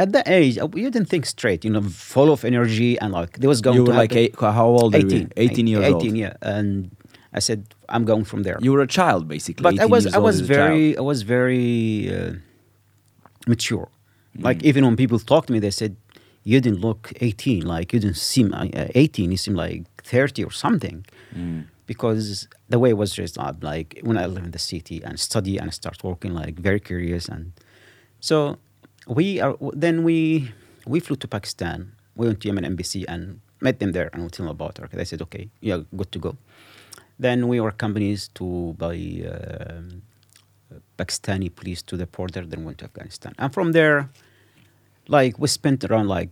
at 0.01 0.09
that 0.17 0.27
age, 0.41 0.55
uh, 0.65 0.69
you 0.83 0.89
didn't 0.95 1.11
think 1.13 1.25
straight. 1.37 1.61
You 1.67 1.73
know, 1.75 1.83
full 2.15 2.31
of 2.37 2.41
energy 2.53 2.91
and 3.03 3.11
like 3.21 3.33
there 3.41 3.51
was 3.55 3.61
going. 3.67 3.77
You 3.79 3.85
to 3.85 3.91
were 3.91 4.03
like 4.05 4.15
eight, 4.23 4.33
how 4.41 4.69
old 4.81 4.95
are 4.95 5.01
you? 5.01 5.07
18, 5.07 5.33
18 5.37 5.67
years 5.73 5.85
18, 5.85 5.95
old. 5.95 6.17
yeah. 6.25 6.53
And 6.53 6.91
I 7.39 7.41
said, 7.49 7.61
I'm 7.95 8.05
going 8.13 8.25
from 8.25 8.41
there. 8.47 8.57
You 8.67 8.73
were 8.75 8.85
a 8.91 8.93
child, 9.01 9.23
basically. 9.35 9.63
but 9.69 9.75
I 9.85 9.87
was, 9.95 10.03
I 10.19 10.21
was 10.29 10.37
as 10.41 10.49
a 10.51 10.55
child. 10.55 10.59
very, 10.71 10.87
I 11.03 11.05
was 11.13 11.19
very 11.37 12.09
uh, 12.17 12.33
mature. 13.47 13.89
Like 14.49 14.59
Mm. 14.63 14.69
even 14.71 14.85
when 14.87 14.97
people 14.97 15.19
talked 15.19 15.47
to 15.49 15.53
me, 15.53 15.61
they 15.67 15.75
said, 15.83 15.93
"You 16.51 16.61
didn't 16.65 16.81
look 16.89 17.03
18. 17.21 17.61
Like 17.75 17.87
you 17.93 17.99
didn't 18.05 18.17
seem 18.33 18.49
uh, 18.55 18.69
18. 19.05 19.31
You 19.35 19.37
seem 19.37 19.55
like 19.67 19.83
30 20.05 20.45
or 20.49 20.53
something." 20.65 21.05
Mm. 21.35 21.65
Because 21.89 22.47
the 22.69 22.79
way 22.79 22.91
I 22.91 22.99
was 23.03 23.19
raised 23.19 23.39
up, 23.47 23.65
like 23.65 23.99
when 24.09 24.19
I 24.23 24.27
live 24.27 24.45
in 24.45 24.53
the 24.53 24.65
city 24.73 25.03
and 25.03 25.19
study 25.19 25.59
and 25.59 25.73
start 25.73 26.05
working, 26.05 26.33
like 26.43 26.55
very 26.69 26.81
curious, 26.91 27.25
and 27.35 27.53
so 28.21 28.59
we 29.09 29.41
are. 29.41 29.57
Then 29.85 30.05
we 30.05 30.53
we 30.87 31.01
flew 31.01 31.17
to 31.17 31.29
Pakistan. 31.37 31.79
We 32.15 32.27
went 32.29 32.41
to 32.43 32.49
Yemen 32.49 32.65
embassy 32.65 33.03
and 33.09 33.41
met 33.61 33.81
them 33.81 33.93
there 33.93 34.11
and 34.13 34.23
we 34.23 34.29
told 34.29 34.49
them 34.49 34.55
about 34.59 34.79
it. 34.79 34.91
They 34.93 35.05
said, 35.05 35.23
"Okay, 35.23 35.49
yeah, 35.61 35.79
good 35.97 36.11
to 36.13 36.19
go." 36.19 36.37
Then 37.19 37.49
we 37.49 37.59
were 37.61 37.73
companies 37.73 38.29
to 38.39 38.75
by 38.79 38.97
um, 39.33 40.03
Pakistani 40.99 41.49
police 41.55 41.83
to 41.83 41.97
the 41.97 42.07
border. 42.07 42.45
Then 42.47 42.65
went 42.65 42.79
to 42.79 42.85
Afghanistan, 42.85 43.33
and 43.39 43.53
from 43.53 43.73
there, 43.73 44.11
like 45.09 45.39
we 45.39 45.49
spent 45.49 45.85
around 45.85 46.09
like 46.09 46.31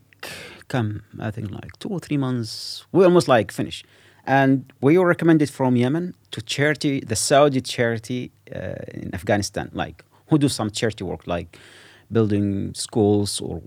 come 0.68 1.02
I 1.18 1.30
think 1.30 1.50
like 1.50 1.72
two 1.78 1.88
or 1.88 2.00
three 2.00 2.16
months. 2.16 2.84
We 2.92 3.04
almost 3.04 3.28
like 3.28 3.52
finished, 3.52 3.86
and 4.26 4.72
we 4.80 4.98
were 4.98 5.06
recommended 5.06 5.50
from 5.50 5.76
Yemen 5.76 6.14
to 6.32 6.42
charity, 6.42 7.00
the 7.00 7.16
Saudi 7.16 7.60
charity 7.60 8.32
uh, 8.54 8.74
in 8.92 9.14
Afghanistan, 9.14 9.70
like 9.72 10.04
who 10.28 10.38
do 10.38 10.48
some 10.48 10.70
charity 10.70 11.04
work 11.04 11.26
like 11.26 11.58
building 12.10 12.72
schools 12.74 13.40
or 13.40 13.62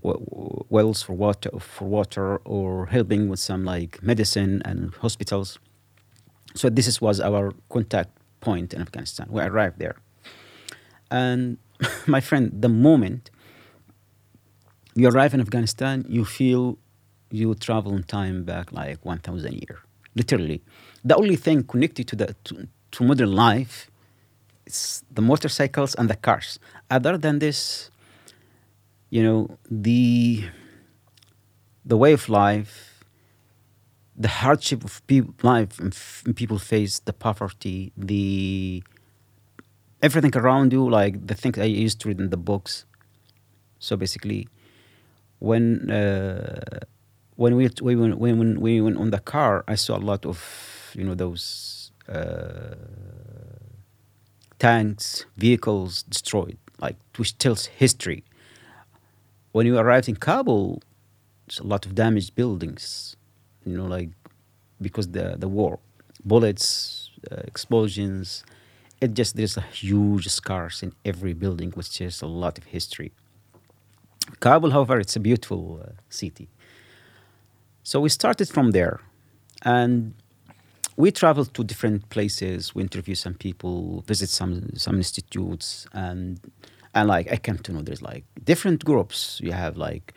wells 0.70 1.02
for 1.02 1.12
water 1.12 1.50
for 1.58 1.86
water 1.86 2.36
or 2.38 2.86
helping 2.86 3.28
with 3.28 3.38
some 3.38 3.64
like 3.64 4.02
medicine 4.02 4.62
and 4.64 4.94
hospitals. 4.94 5.58
So 6.54 6.68
this 6.68 6.86
is, 6.86 7.00
was 7.00 7.20
our 7.20 7.52
contact 7.68 8.10
point 8.40 8.74
in 8.74 8.80
Afghanistan. 8.80 9.26
We 9.30 9.42
arrived 9.42 9.78
there, 9.78 9.96
and 11.10 11.58
my 12.06 12.20
friend, 12.20 12.50
the 12.52 12.68
moment 12.68 13.30
you 14.94 15.08
arrive 15.08 15.32
in 15.34 15.40
Afghanistan, 15.40 16.04
you 16.08 16.24
feel 16.24 16.78
you 17.30 17.54
travel 17.54 17.94
in 17.94 18.02
time 18.02 18.42
back 18.44 18.72
like 18.72 19.04
1,000 19.04 19.52
years, 19.52 19.78
literally. 20.14 20.62
The 21.04 21.16
only 21.16 21.36
thing 21.36 21.64
connected 21.64 22.08
to 22.08 22.16
the 22.16 22.34
to, 22.44 22.68
to 22.92 23.04
modern 23.04 23.32
life 23.32 23.90
is 24.66 25.02
the 25.10 25.22
motorcycles 25.22 25.94
and 25.94 26.08
the 26.08 26.16
cars. 26.16 26.58
Other 26.90 27.16
than 27.16 27.38
this, 27.38 27.90
you 29.10 29.22
know, 29.22 29.58
the 29.70 30.44
the 31.84 31.96
way 31.96 32.12
of 32.12 32.28
life, 32.28 33.04
the 34.16 34.28
hardship 34.28 34.84
of 34.84 35.04
people 35.06 35.34
life 35.42 35.80
people 36.34 36.58
face, 36.58 37.00
the 37.00 37.12
poverty, 37.12 37.92
the 37.96 38.82
everything 40.02 40.36
around 40.36 40.72
you, 40.72 40.88
like 40.88 41.26
the 41.26 41.34
things 41.34 41.58
I 41.58 41.64
used 41.64 42.00
to 42.00 42.08
read 42.08 42.20
in 42.20 42.30
the 42.30 42.36
books. 42.36 42.84
So 43.78 43.96
basically, 43.96 44.48
when 45.38 45.90
uh, 45.90 46.80
when 47.40 47.56
we 47.56 47.70
we 47.80 47.96
went 47.96 48.18
when, 48.18 48.36
when 48.38 48.60
we 48.60 48.82
went 48.82 48.98
on 48.98 49.08
the 49.10 49.18
car, 49.18 49.64
I 49.66 49.74
saw 49.74 49.96
a 49.96 50.04
lot 50.12 50.26
of 50.26 50.38
you 50.94 51.04
know 51.04 51.14
those 51.14 51.90
uh, 52.06 52.74
tanks, 54.58 55.24
vehicles 55.38 56.02
destroyed, 56.02 56.58
like 56.84 56.96
which 57.16 57.38
tells 57.38 57.64
history. 57.64 58.24
When 59.52 59.64
you 59.66 59.78
arrived 59.78 60.06
in 60.06 60.16
Kabul, 60.16 60.82
there's 61.46 61.60
a 61.60 61.66
lot 61.66 61.86
of 61.86 61.94
damaged 61.94 62.34
buildings, 62.34 63.16
you 63.64 63.74
know, 63.74 63.86
like 63.86 64.10
because 64.82 65.08
the 65.12 65.36
the 65.38 65.48
war, 65.48 65.78
bullets, 66.22 67.08
uh, 67.32 67.36
explosions. 67.52 68.44
It 69.00 69.14
just 69.14 69.34
there's 69.34 69.56
a 69.56 69.62
huge 69.62 70.28
scars 70.28 70.82
in 70.82 70.92
every 71.06 71.32
building, 71.32 71.70
which 71.70 71.96
tells 71.96 72.20
a 72.20 72.26
lot 72.26 72.58
of 72.58 72.64
history. 72.64 73.12
Kabul, 74.40 74.72
however, 74.72 75.00
it's 75.00 75.16
a 75.16 75.20
beautiful 75.20 75.80
uh, 75.82 75.92
city. 76.10 76.50
So 77.82 78.00
we 78.00 78.08
started 78.08 78.48
from 78.48 78.70
there, 78.72 79.00
and 79.62 80.14
we 80.96 81.10
traveled 81.10 81.54
to 81.54 81.64
different 81.64 82.08
places. 82.10 82.74
We 82.74 82.82
interview 82.82 83.14
some 83.14 83.34
people, 83.34 84.02
visit 84.06 84.28
some 84.28 84.70
some 84.76 84.96
institutes, 84.96 85.86
and 85.92 86.40
and 86.94 87.08
like 87.08 87.32
I 87.32 87.36
came 87.36 87.58
to 87.58 87.72
know 87.72 87.82
there's 87.82 88.02
like 88.02 88.24
different 88.44 88.84
groups. 88.84 89.40
You 89.42 89.52
have 89.52 89.76
like 89.76 90.14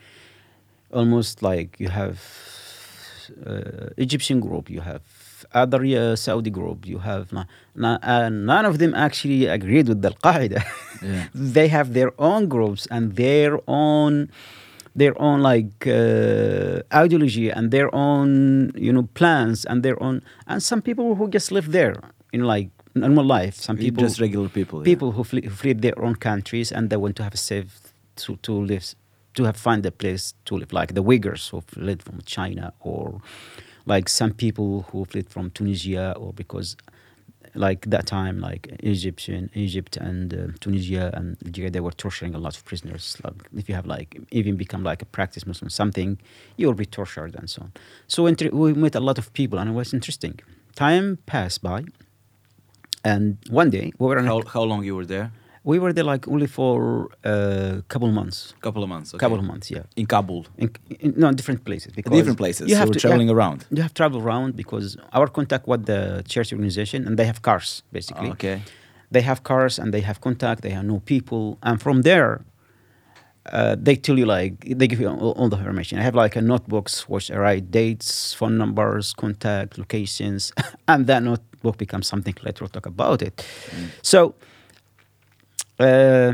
almost 0.92 1.42
like 1.42 1.80
you 1.80 1.88
have 1.88 2.18
uh, 3.46 3.88
Egyptian 3.96 4.40
group, 4.40 4.70
you 4.70 4.80
have 4.80 5.02
other 5.52 5.84
uh, 5.84 6.16
Saudi 6.16 6.50
group, 6.50 6.86
you 6.86 6.98
have 6.98 7.32
na- 7.32 7.44
na- 7.74 7.98
uh, 8.02 8.28
none 8.28 8.64
of 8.64 8.78
them 8.78 8.94
actually 8.94 9.46
agreed 9.46 9.88
with 9.88 10.02
the 10.02 10.08
Al 10.08 10.32
Qaeda. 10.32 10.62
Yeah. 11.02 11.26
they 11.34 11.68
have 11.68 11.92
their 11.94 12.12
own 12.18 12.48
groups 12.48 12.86
and 12.90 13.16
their 13.16 13.58
own 13.68 14.30
their 14.94 15.20
own 15.20 15.40
like 15.40 15.86
uh, 15.86 16.82
ideology 16.92 17.50
and 17.50 17.70
their 17.70 17.92
own 17.94 18.72
you 18.76 18.92
know 18.92 19.04
plans 19.14 19.64
and 19.64 19.82
their 19.82 20.00
own 20.02 20.22
and 20.46 20.62
some 20.62 20.80
people 20.80 21.14
who 21.14 21.28
just 21.28 21.50
live 21.50 21.72
there 21.72 21.96
in 22.32 22.44
like 22.44 22.70
normal 22.94 23.24
life 23.24 23.56
some 23.56 23.76
people 23.76 24.02
just 24.02 24.20
regular 24.20 24.48
people. 24.48 24.80
yeah. 24.80 24.84
people 24.84 25.12
who, 25.12 25.24
flee, 25.24 25.42
who 25.42 25.50
fled 25.50 25.82
their 25.82 25.98
own 26.00 26.14
countries 26.14 26.70
and 26.70 26.90
they 26.90 26.96
want 26.96 27.16
to 27.16 27.24
have 27.24 27.34
a 27.34 27.38
safe 27.38 27.92
to, 28.16 28.36
to 28.36 28.52
live 28.52 28.94
to 29.34 29.44
have 29.44 29.56
find 29.56 29.84
a 29.84 29.90
place 29.90 30.34
to 30.44 30.56
live 30.56 30.72
like 30.72 30.94
the 30.94 31.02
Uyghurs 31.02 31.50
who 31.50 31.60
fled 31.60 32.02
from 32.02 32.20
China 32.24 32.72
or 32.80 33.20
like 33.86 34.08
some 34.08 34.32
people 34.32 34.86
who 34.90 35.04
fled 35.04 35.28
from 35.28 35.50
Tunisia 35.50 36.14
or 36.16 36.32
because 36.32 36.76
like 37.54 37.88
that 37.90 38.06
time 38.06 38.40
like 38.40 38.66
Egyptian 38.80 39.50
Egypt 39.54 39.96
and 39.96 40.34
uh, 40.34 40.46
Tunisia 40.60 41.10
and 41.14 41.36
Algeria 41.44 41.70
they 41.70 41.80
were 41.80 41.92
torturing 41.92 42.34
a 42.34 42.38
lot 42.38 42.56
of 42.56 42.64
prisoners. 42.64 43.16
Like 43.22 43.34
if 43.56 43.68
you 43.68 43.74
have 43.74 43.86
like 43.86 44.20
even 44.30 44.56
become 44.56 44.82
like 44.82 45.02
a 45.02 45.06
practice 45.06 45.46
Muslim 45.46 45.70
something 45.70 46.18
you 46.56 46.66
will 46.66 46.74
be 46.74 46.86
tortured 46.86 47.34
and 47.36 47.48
so 47.48 47.62
on. 47.62 47.72
So 48.08 48.26
inter- 48.26 48.50
we 48.50 48.74
met 48.74 48.94
a 48.94 49.00
lot 49.00 49.18
of 49.18 49.32
people 49.32 49.58
and 49.58 49.70
it 49.70 49.72
was 49.72 49.94
interesting. 49.94 50.40
Time 50.74 51.18
passed 51.26 51.62
by 51.62 51.84
and 53.04 53.38
one 53.48 53.70
day 53.70 53.92
we 53.98 54.06
were 54.06 54.18
in 54.18 54.26
a 54.26 54.28
How, 54.28 54.42
how 54.42 54.62
long 54.62 54.84
you 54.84 54.96
were 54.96 55.06
there? 55.06 55.32
We 55.64 55.78
were 55.78 55.92
there 55.92 56.04
like 56.04 56.28
only 56.28 56.46
for 56.46 57.08
a 57.24 57.82
couple 57.88 58.08
of 58.08 58.14
months. 58.14 58.54
couple 58.60 58.82
of 58.82 58.88
months. 58.88 59.14
Okay. 59.14 59.20
Couple 59.20 59.38
of 59.38 59.44
months, 59.44 59.70
yeah. 59.70 59.82
in 59.96 60.06
Kabul. 60.06 60.46
In, 60.58 60.70
in, 61.00 61.14
no, 61.16 61.32
different 61.32 61.64
places. 61.64 61.92
Because 61.92 62.12
Different 62.12 62.38
places. 62.38 62.68
You 62.68 62.74
so 62.74 62.80
have 62.80 62.88
we're 62.88 62.94
to 62.94 63.00
traveling 63.00 63.28
yeah, 63.28 63.34
around. 63.34 63.66
You 63.70 63.82
have 63.82 63.94
to 63.94 63.98
travel 64.02 64.20
around 64.20 64.56
because 64.56 64.96
our 65.12 65.26
contact 65.26 65.66
with 65.66 65.86
the 65.86 66.22
church 66.28 66.52
organization, 66.52 67.06
and 67.06 67.18
they 67.18 67.24
have 67.24 67.40
cars 67.40 67.82
basically. 67.92 68.28
Ah, 68.28 68.32
okay. 68.32 68.62
They 69.10 69.22
have 69.22 69.42
cars 69.42 69.78
and 69.78 69.92
they 69.94 70.02
have 70.02 70.20
contact. 70.20 70.60
They 70.62 70.70
have 70.70 70.84
no 70.84 71.00
people, 71.00 71.58
and 71.62 71.80
from 71.80 72.02
there, 72.02 72.44
uh, 73.52 73.76
they 73.78 73.96
tell 73.96 74.18
you 74.18 74.26
like 74.26 74.64
they 74.78 74.86
give 74.86 75.00
you 75.00 75.08
all, 75.08 75.32
all 75.32 75.48
the 75.48 75.56
information. 75.56 75.98
I 75.98 76.02
have 76.02 76.14
like 76.14 76.36
a 76.36 76.42
notebooks 76.42 77.08
which 77.08 77.30
I 77.30 77.36
write 77.36 77.70
dates, 77.70 78.34
phone 78.34 78.58
numbers, 78.58 79.14
contact, 79.14 79.78
locations, 79.78 80.52
and 80.88 81.06
that 81.06 81.22
notebook 81.22 81.78
becomes 81.78 82.06
something 82.06 82.34
later. 82.42 82.64
We'll 82.64 82.68
talk 82.68 82.86
about 82.86 83.22
it. 83.22 83.36
Mm. 83.70 83.88
So 84.02 84.34
uh, 85.78 86.32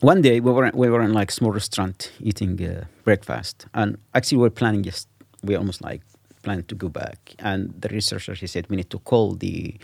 one 0.00 0.22
day 0.22 0.40
we 0.40 0.52
were 0.52 0.70
we 0.74 0.88
were 0.88 1.02
in 1.02 1.12
like 1.12 1.30
small 1.30 1.52
restaurant 1.52 2.12
eating 2.20 2.62
uh, 2.64 2.84
breakfast, 3.04 3.66
and 3.74 3.98
actually 4.14 4.38
we 4.38 4.42
were 4.42 4.50
planning 4.50 4.82
just 4.82 5.08
we 5.42 5.54
almost 5.54 5.82
like 5.82 6.02
planned 6.42 6.68
to 6.68 6.74
go 6.74 6.88
back. 6.88 7.34
And 7.38 7.74
the 7.80 7.88
researcher 7.88 8.34
he 8.34 8.46
said 8.46 8.68
we 8.68 8.76
need 8.76 8.90
to 8.90 8.98
call 8.98 9.34
the 9.34 9.76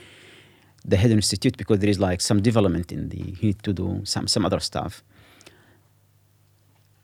the 0.84 0.96
head 0.96 1.10
institute 1.10 1.56
because 1.56 1.78
there 1.80 1.90
is 1.90 2.00
like 2.00 2.20
some 2.20 2.40
development 2.40 2.90
in 2.92 3.08
the 3.10 3.18
you 3.18 3.48
need 3.48 3.62
to 3.62 3.72
do 3.72 4.00
some 4.04 4.26
some 4.26 4.44
other 4.44 4.60
stuff. 4.60 5.02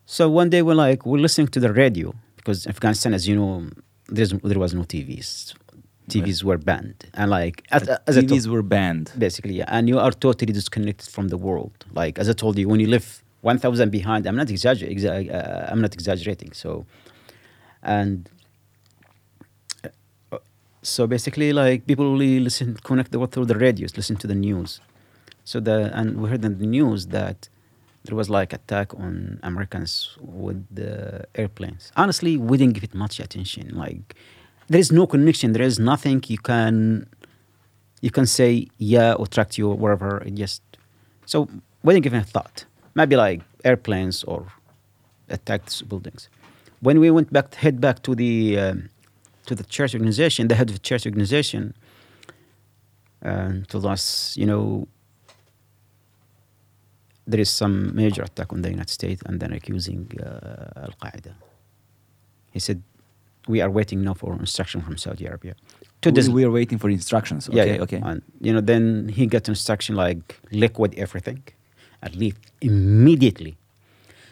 So 0.05 0.29
one 0.29 0.49
day 0.49 0.61
we're 0.61 0.75
like 0.75 1.05
we're 1.05 1.19
listening 1.19 1.47
to 1.49 1.59
the 1.59 1.71
radio 1.71 2.13
because 2.37 2.65
Afghanistan, 2.65 3.13
as 3.13 3.27
you 3.27 3.35
know, 3.35 3.67
there 4.07 4.59
was 4.59 4.73
no 4.73 4.83
TVs. 4.83 5.53
TVs 6.09 6.43
were 6.43 6.57
banned, 6.57 7.05
and 7.13 7.29
like 7.29 7.63
as, 7.71 7.87
as 8.07 8.17
TVs 8.17 8.47
were 8.47 8.61
banned. 8.61 9.11
basically 9.17 9.55
yeah. 9.55 9.65
and 9.67 9.89
you 9.89 9.99
are 9.99 10.11
totally 10.11 10.53
disconnected 10.53 11.09
from 11.09 11.27
the 11.27 11.37
world. 11.37 11.85
Like 11.93 12.17
as 12.17 12.29
i 12.29 12.33
told 12.33 12.57
you 12.57 12.67
when 12.69 12.79
you 12.79 12.87
live 12.87 13.23
1000 13.41 13.91
behind 13.91 14.25
i'm 14.25 14.35
not 14.35 14.47
exagger- 14.47 14.89
exa- 14.89 15.33
uh, 15.33 15.67
i'm 15.71 15.81
not 15.81 15.93
exaggerating 15.93 16.51
so. 16.53 16.85
And 17.83 18.29
uh, 19.83 20.37
so 20.81 21.07
basically 21.07 21.53
like 21.53 21.85
people 21.85 22.05
only 22.05 22.39
listen 22.39 22.75
connect 22.83 23.11
the, 23.11 23.19
world 23.19 23.31
through 23.33 23.45
the 23.45 23.57
radios 23.57 23.95
listen 23.97 24.15
to 24.17 24.27
the 24.27 24.35
news. 24.35 24.79
So 25.43 25.59
the 25.59 25.91
and 25.97 26.21
we 26.21 26.29
heard 26.29 26.43
in 26.43 26.57
the 26.57 26.65
news 26.65 27.07
that 27.07 27.49
there 28.05 28.15
was 28.15 28.29
like 28.29 28.53
attack 28.53 28.93
on 28.93 29.39
americans 29.43 30.17
with 30.21 30.65
the 30.73 31.25
airplanes. 31.35 31.91
Honestly 31.97 32.37
we 32.37 32.57
didn't 32.57 32.73
give 32.75 32.85
it 32.85 32.95
much 32.95 33.19
attention. 33.19 33.75
Like 33.75 34.15
there 34.67 34.79
is 34.79 34.91
no 34.91 35.07
connection 35.07 35.53
there 35.53 35.63
is 35.63 35.79
nothing 35.79 36.23
you 36.27 36.37
can 36.37 37.07
you 38.01 38.11
can 38.11 38.25
say 38.25 38.67
yeah 38.77 39.13
or 39.13 39.27
track 39.27 39.57
you 39.57 39.69
or 39.69 39.75
whatever. 39.75 40.21
It 40.25 40.35
just 40.35 40.61
so 41.25 41.49
we 41.83 41.93
didn't 41.93 42.03
give 42.03 42.13
it 42.13 42.19
a 42.19 42.23
thought. 42.23 42.65
maybe 42.95 43.15
like 43.15 43.41
airplanes 43.63 44.23
or 44.23 44.47
attacked 45.29 45.87
buildings. 45.89 46.29
When 46.79 46.99
we 46.99 47.09
went 47.11 47.31
back, 47.33 47.55
head 47.55 47.81
back 47.81 48.03
to 48.03 48.15
the 48.15 48.57
um, 48.59 48.89
to 49.47 49.55
the 49.55 49.63
church 49.63 49.93
organization, 49.93 50.47
the 50.47 50.55
head 50.55 50.69
of 50.69 50.75
the 50.75 50.85
church 50.89 51.05
organization 51.05 51.73
uh, 53.25 53.51
told 53.67 53.85
us, 53.85 54.35
you 54.37 54.45
know, 54.45 54.87
there 57.25 57.39
is 57.39 57.49
some 57.49 57.95
major 57.95 58.23
attack 58.23 58.53
on 58.53 58.61
the 58.61 58.69
United 58.69 58.89
States 58.89 59.21
and 59.25 59.39
then 59.39 59.53
accusing 59.53 60.11
uh, 60.21 60.85
Al 60.85 60.93
Qaeda. 61.01 61.33
He 62.51 62.59
said, 62.59 62.81
we 63.47 63.61
are 63.61 63.69
waiting 63.69 64.03
now 64.03 64.13
for 64.13 64.33
instruction 64.33 64.81
from 64.81 64.97
Saudi 64.97 65.25
Arabia. 65.25 65.55
Two 66.01 66.11
days 66.11 66.29
we 66.29 66.43
are 66.43 66.51
waiting 66.51 66.77
for 66.77 66.89
instructions. 66.89 67.49
yeah, 67.51 67.63
Okay, 67.63 67.75
yeah. 67.75 67.81
okay. 67.83 68.01
And 68.03 68.21
you 68.41 68.53
know, 68.53 68.61
then 68.61 69.09
he 69.09 69.25
got 69.25 69.47
instruction 69.47 69.95
like 69.95 70.39
liquid 70.51 70.93
everything 70.97 71.41
and 72.03 72.15
leave 72.15 72.35
immediately. 72.61 73.57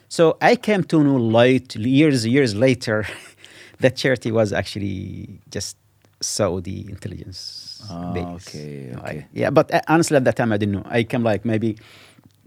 So 0.08 0.38
I 0.42 0.56
came 0.56 0.84
to 0.92 1.04
know 1.04 1.18
late 1.18 1.76
years 1.76 2.26
years 2.26 2.54
later 2.56 3.08
that 3.80 3.96
charity 3.96 4.32
was 4.32 4.54
actually 4.54 5.40
just 5.50 5.78
Saudi 6.22 6.86
intelligence 6.90 7.82
Ah, 7.90 8.14
base. 8.14 8.26
okay, 8.48 8.94
Like, 8.94 9.04
okay. 9.04 9.26
yeah, 9.34 9.50
but 9.52 9.72
uh, 9.74 9.82
honestly 9.88 10.18
at 10.18 10.24
that 10.24 10.36
time 10.36 10.52
I 10.54 10.58
didn't 10.58 10.76
know. 10.78 10.86
I 10.86 11.04
came 11.04 11.24
like 11.24 11.44
maybe 11.46 11.78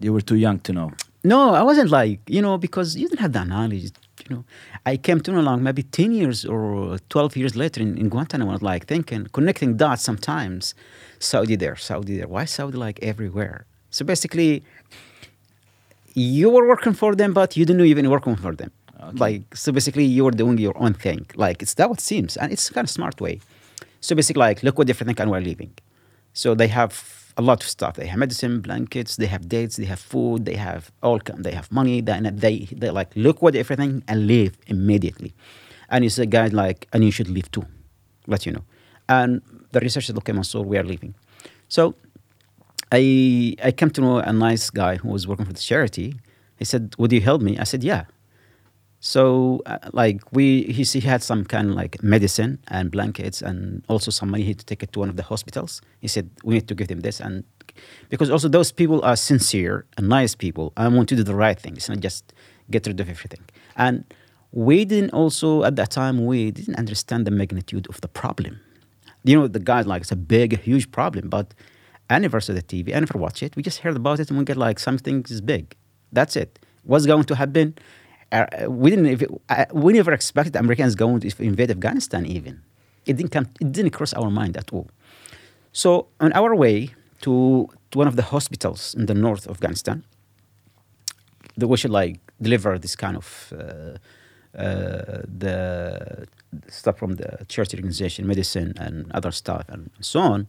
You 0.00 0.12
were 0.14 0.22
too 0.30 0.36
young 0.46 0.58
to 0.66 0.72
know. 0.72 0.88
no, 1.24 1.40
I 1.60 1.62
wasn't 1.70 1.90
like, 1.90 2.20
you 2.36 2.40
know, 2.40 2.56
because 2.58 2.88
you 3.00 3.06
didn't 3.08 3.20
have 3.26 3.32
the 3.38 3.44
knowledge, 3.44 3.90
you 4.28 4.36
know. 4.36 4.44
I 4.86 4.96
came 4.96 5.20
to 5.20 5.32
like 5.32 5.60
maybe 5.60 5.82
10 5.82 6.12
years 6.12 6.44
or 6.44 6.98
12 7.08 7.36
years 7.36 7.56
later 7.56 7.80
in, 7.80 7.96
in 7.98 8.08
Guantanamo, 8.08 8.58
like 8.60 8.86
thinking, 8.86 9.26
connecting 9.32 9.76
dots 9.76 10.02
sometimes. 10.02 10.74
Saudi 11.18 11.56
there, 11.56 11.76
Saudi 11.76 12.16
there. 12.18 12.28
Why 12.28 12.44
Saudi 12.44 12.76
like 12.76 12.98
everywhere? 13.02 13.66
So 13.90 14.04
basically, 14.04 14.62
you 16.14 16.50
were 16.50 16.66
working 16.68 16.92
for 16.92 17.14
them, 17.14 17.32
but 17.32 17.56
you 17.56 17.64
didn't 17.64 17.84
even 17.86 18.08
working 18.10 18.36
for 18.36 18.54
them. 18.54 18.70
Okay. 19.00 19.18
Like, 19.18 19.56
so 19.56 19.72
basically, 19.72 20.04
you 20.04 20.24
were 20.24 20.30
doing 20.30 20.58
your 20.58 20.76
own 20.76 20.94
thing. 20.94 21.26
Like, 21.34 21.62
it's 21.62 21.74
that 21.74 21.88
what 21.88 22.00
seems. 22.00 22.36
And 22.36 22.52
it's 22.52 22.70
kind 22.70 22.84
of 22.84 22.90
smart 22.90 23.20
way. 23.20 23.40
So 24.00 24.14
basically, 24.14 24.40
like, 24.40 24.62
look 24.62 24.78
what 24.78 24.86
different 24.86 25.08
thing 25.08 25.22
and 25.22 25.30
we're 25.30 25.40
leaving. 25.40 25.72
So 26.34 26.54
they 26.54 26.68
have 26.68 27.17
a 27.38 27.42
lot 27.42 27.62
of 27.62 27.68
stuff. 27.68 27.94
They 27.94 28.06
have 28.06 28.18
medicine, 28.18 28.60
blankets, 28.60 29.16
they 29.16 29.26
have 29.26 29.48
dates, 29.48 29.76
they 29.76 29.84
have 29.86 30.00
food, 30.00 30.44
they 30.44 30.56
have 30.56 30.90
all 31.02 31.20
they 31.36 31.52
have 31.52 31.70
money. 31.70 32.00
They, 32.00 32.20
they 32.20 32.56
they 32.72 32.90
like 32.90 33.10
look 33.14 33.40
what 33.40 33.54
everything 33.54 34.02
and 34.08 34.26
leave 34.26 34.58
immediately. 34.66 35.32
And 35.88 36.04
you 36.04 36.10
say, 36.10 36.26
guys, 36.26 36.52
like, 36.52 36.86
and 36.92 37.04
you 37.04 37.10
should 37.10 37.30
leave 37.30 37.50
too. 37.50 37.64
Let 38.26 38.44
you 38.44 38.52
know. 38.52 38.64
And 39.08 39.40
the 39.72 39.80
researcher 39.80 40.06
said, 40.08 40.18
okay, 40.18 40.32
Mansoor, 40.32 40.62
we 40.64 40.76
are 40.76 40.82
leaving. 40.82 41.14
So 41.68 41.94
I 42.92 43.54
I 43.62 43.70
came 43.72 43.90
to 43.90 44.00
know 44.00 44.18
a 44.18 44.32
nice 44.32 44.68
guy 44.70 44.96
who 44.96 45.08
was 45.08 45.26
working 45.26 45.46
for 45.46 45.52
the 45.52 45.60
charity. 45.60 46.16
He 46.56 46.64
said, 46.64 46.94
"Would 46.98 47.12
you 47.12 47.20
help 47.20 47.40
me?" 47.40 47.58
I 47.58 47.64
said, 47.64 47.84
"Yeah." 47.84 48.04
So 49.00 49.62
uh, 49.66 49.78
like 49.92 50.20
we 50.32 50.64
he, 50.64 50.82
he 50.82 51.00
had 51.00 51.22
some 51.22 51.44
kind 51.44 51.70
of 51.70 51.76
like 51.76 52.02
medicine 52.02 52.58
and 52.68 52.90
blankets 52.90 53.42
and 53.42 53.84
also 53.88 54.10
some 54.10 54.30
money 54.30 54.42
he 54.42 54.50
had 54.50 54.58
to 54.58 54.66
take 54.66 54.82
it 54.82 54.92
to 54.92 54.98
one 54.98 55.08
of 55.08 55.16
the 55.16 55.22
hospitals. 55.22 55.80
He 56.00 56.08
said 56.08 56.28
we 56.42 56.54
need 56.54 56.68
to 56.68 56.74
give 56.74 56.88
them 56.88 57.00
this 57.00 57.20
and 57.20 57.44
because 58.08 58.28
also 58.28 58.48
those 58.48 58.72
people 58.72 59.00
are 59.04 59.14
sincere 59.14 59.86
and 59.96 60.08
nice 60.08 60.34
people 60.34 60.72
and 60.76 60.96
want 60.96 61.08
to 61.10 61.16
do 61.16 61.22
the 61.22 61.34
right 61.34 61.58
thing. 61.58 61.76
It's 61.76 61.88
not 61.88 62.00
just 62.00 62.32
get 62.70 62.86
rid 62.86 62.98
of 62.98 63.08
everything. 63.08 63.44
And 63.76 64.04
we 64.50 64.84
didn't 64.84 65.10
also 65.10 65.62
at 65.62 65.76
that 65.76 65.90
time 65.90 66.26
we 66.26 66.50
didn't 66.50 66.76
understand 66.76 67.24
the 67.24 67.30
magnitude 67.30 67.86
of 67.88 68.00
the 68.00 68.08
problem. 68.08 68.58
You 69.22 69.38
know 69.38 69.46
the 69.46 69.60
guys 69.60 69.86
like 69.86 70.02
it's 70.02 70.12
a 70.12 70.16
big 70.16 70.60
huge 70.60 70.90
problem, 70.90 71.28
but 71.28 71.54
I 72.10 72.20
saw 72.20 72.52
the 72.52 72.62
TV. 72.62 72.96
I 72.96 73.00
never 73.00 73.18
watch 73.18 73.42
it. 73.42 73.54
We 73.54 73.62
just 73.62 73.78
heard 73.80 73.94
about 73.94 74.18
it 74.18 74.30
and 74.30 74.38
we 74.38 74.44
get 74.44 74.56
like 74.56 74.78
something 74.80 75.24
is 75.28 75.40
big. 75.40 75.76
That's 76.10 76.34
it. 76.36 76.58
What's 76.84 77.06
going 77.06 77.24
to 77.24 77.34
happen? 77.34 77.74
Uh, 78.30 78.46
we 78.68 78.90
didn't. 78.90 79.22
Uh, 79.48 79.64
we 79.72 79.92
never 79.92 80.12
expected 80.12 80.54
Americans 80.56 80.94
going 80.94 81.20
to 81.20 81.42
invade 81.42 81.70
Afghanistan. 81.70 82.26
Even 82.26 82.62
it 83.06 83.16
didn't 83.16 83.32
come. 83.32 83.46
It 83.60 83.72
didn't 83.72 83.92
cross 83.92 84.12
our 84.12 84.30
mind 84.30 84.56
at 84.56 84.72
all. 84.72 84.88
So 85.72 86.08
on 86.20 86.32
our 86.32 86.54
way 86.54 86.90
to, 87.22 87.68
to 87.90 87.98
one 87.98 88.08
of 88.08 88.16
the 88.16 88.22
hospitals 88.22 88.94
in 88.94 89.06
the 89.06 89.14
north 89.14 89.46
of 89.46 89.52
Afghanistan, 89.56 90.04
that 91.56 91.68
we 91.68 91.76
should 91.76 91.90
like 91.90 92.20
deliver 92.40 92.78
this 92.78 92.96
kind 92.96 93.16
of 93.16 93.52
uh, 93.52 94.58
uh, 94.58 95.22
the 95.26 96.26
stuff 96.68 96.98
from 96.98 97.14
the 97.16 97.44
charity 97.48 97.76
organization, 97.76 98.26
medicine, 98.26 98.74
and 98.78 99.10
other 99.12 99.30
stuff, 99.30 99.64
and 99.68 99.90
so 100.00 100.20
on. 100.20 100.48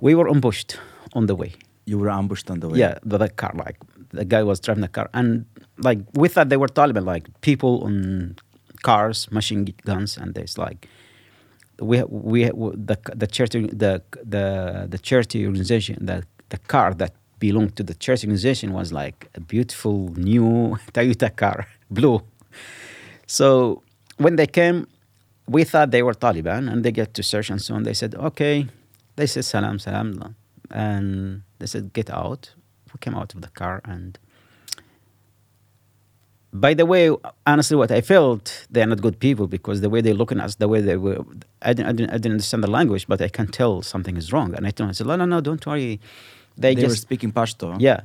We 0.00 0.14
were 0.14 0.28
ambushed 0.28 0.78
on 1.14 1.26
the 1.26 1.34
way. 1.34 1.54
You 1.86 1.98
were 1.98 2.10
ambushed 2.10 2.50
on 2.50 2.60
the 2.60 2.68
way. 2.68 2.78
Yeah, 2.78 2.98
the, 3.04 3.18
the 3.18 3.28
car, 3.28 3.52
like 3.54 3.76
the 4.10 4.24
guy 4.24 4.42
was 4.42 4.60
driving 4.60 4.82
the 4.82 4.88
car, 4.88 5.10
and 5.12 5.44
like 5.78 5.98
we 6.14 6.28
thought 6.28 6.48
they 6.48 6.56
were 6.56 6.68
Taliban, 6.68 7.04
like 7.04 7.28
people 7.40 7.84
on 7.84 8.36
cars, 8.82 9.30
machine 9.30 9.74
guns, 9.84 10.16
and 10.16 10.34
there's 10.34 10.56
like 10.56 10.88
we 11.80 12.02
we 12.04 12.44
the 12.44 12.96
the 13.14 13.26
charity 13.26 13.66
the 13.66 14.02
the 14.34 14.86
the 14.88 14.98
charity 14.98 15.44
organization 15.46 15.98
the 16.00 16.22
the 16.50 16.58
car 16.58 16.94
that 16.94 17.12
belonged 17.38 17.76
to 17.76 17.82
the 17.82 17.94
charity 17.94 18.26
organization 18.26 18.72
was 18.72 18.92
like 18.92 19.28
a 19.34 19.40
beautiful 19.40 19.96
new 20.16 20.76
Toyota 20.94 21.34
car, 21.34 21.66
blue. 21.90 22.22
So 23.26 23.82
when 24.16 24.36
they 24.36 24.46
came, 24.46 24.86
we 25.48 25.64
thought 25.64 25.90
they 25.90 26.02
were 26.02 26.14
Taliban, 26.14 26.70
and 26.70 26.84
they 26.84 26.92
get 26.92 27.14
to 27.14 27.22
search 27.22 27.50
and 27.50 27.60
so 27.60 27.74
on. 27.74 27.82
They 27.82 27.94
said, 27.94 28.14
okay. 28.14 28.66
They 29.16 29.26
said 29.26 29.44
salam 29.44 29.78
salam, 29.78 30.34
and 30.70 31.42
they 31.58 31.66
said 31.66 31.92
get 31.92 32.10
out. 32.10 32.52
We 32.92 32.98
came 33.00 33.14
out 33.14 33.34
of 33.34 33.40
the 33.40 33.48
car, 33.48 33.80
and 33.84 34.18
by 36.52 36.72
the 36.72 36.86
way, 36.86 37.10
honestly, 37.46 37.76
what 37.76 37.90
I 37.90 38.00
felt, 38.00 38.66
they're 38.70 38.86
not 38.86 39.02
good 39.02 39.18
people 39.18 39.48
because 39.48 39.80
the 39.80 39.90
way 39.90 40.00
they're 40.00 40.14
looking 40.14 40.38
at 40.38 40.44
us, 40.44 40.54
the 40.54 40.68
way 40.68 40.80
they 40.80 40.96
were, 40.96 41.18
I 41.62 41.72
didn't, 41.72 41.88
I 41.88 41.92
didn't, 41.92 42.10
I 42.10 42.14
didn't 42.14 42.32
understand 42.32 42.62
the 42.62 42.70
language, 42.70 43.08
but 43.08 43.20
I 43.20 43.28
can 43.28 43.48
tell 43.48 43.82
something 43.82 44.16
is 44.16 44.32
wrong. 44.32 44.54
And 44.54 44.64
I 44.64 44.70
told 44.70 44.86
him, 44.86 44.90
I 44.90 44.92
said, 44.92 45.08
no, 45.08 45.16
no, 45.16 45.24
no, 45.24 45.40
don't 45.40 45.64
worry. 45.66 46.00
They, 46.56 46.76
They, 46.76 46.82
just 46.82 46.92
were 46.92 46.96
speaking 46.96 47.32
Pashto. 47.32 47.76
yeah. 47.80 48.02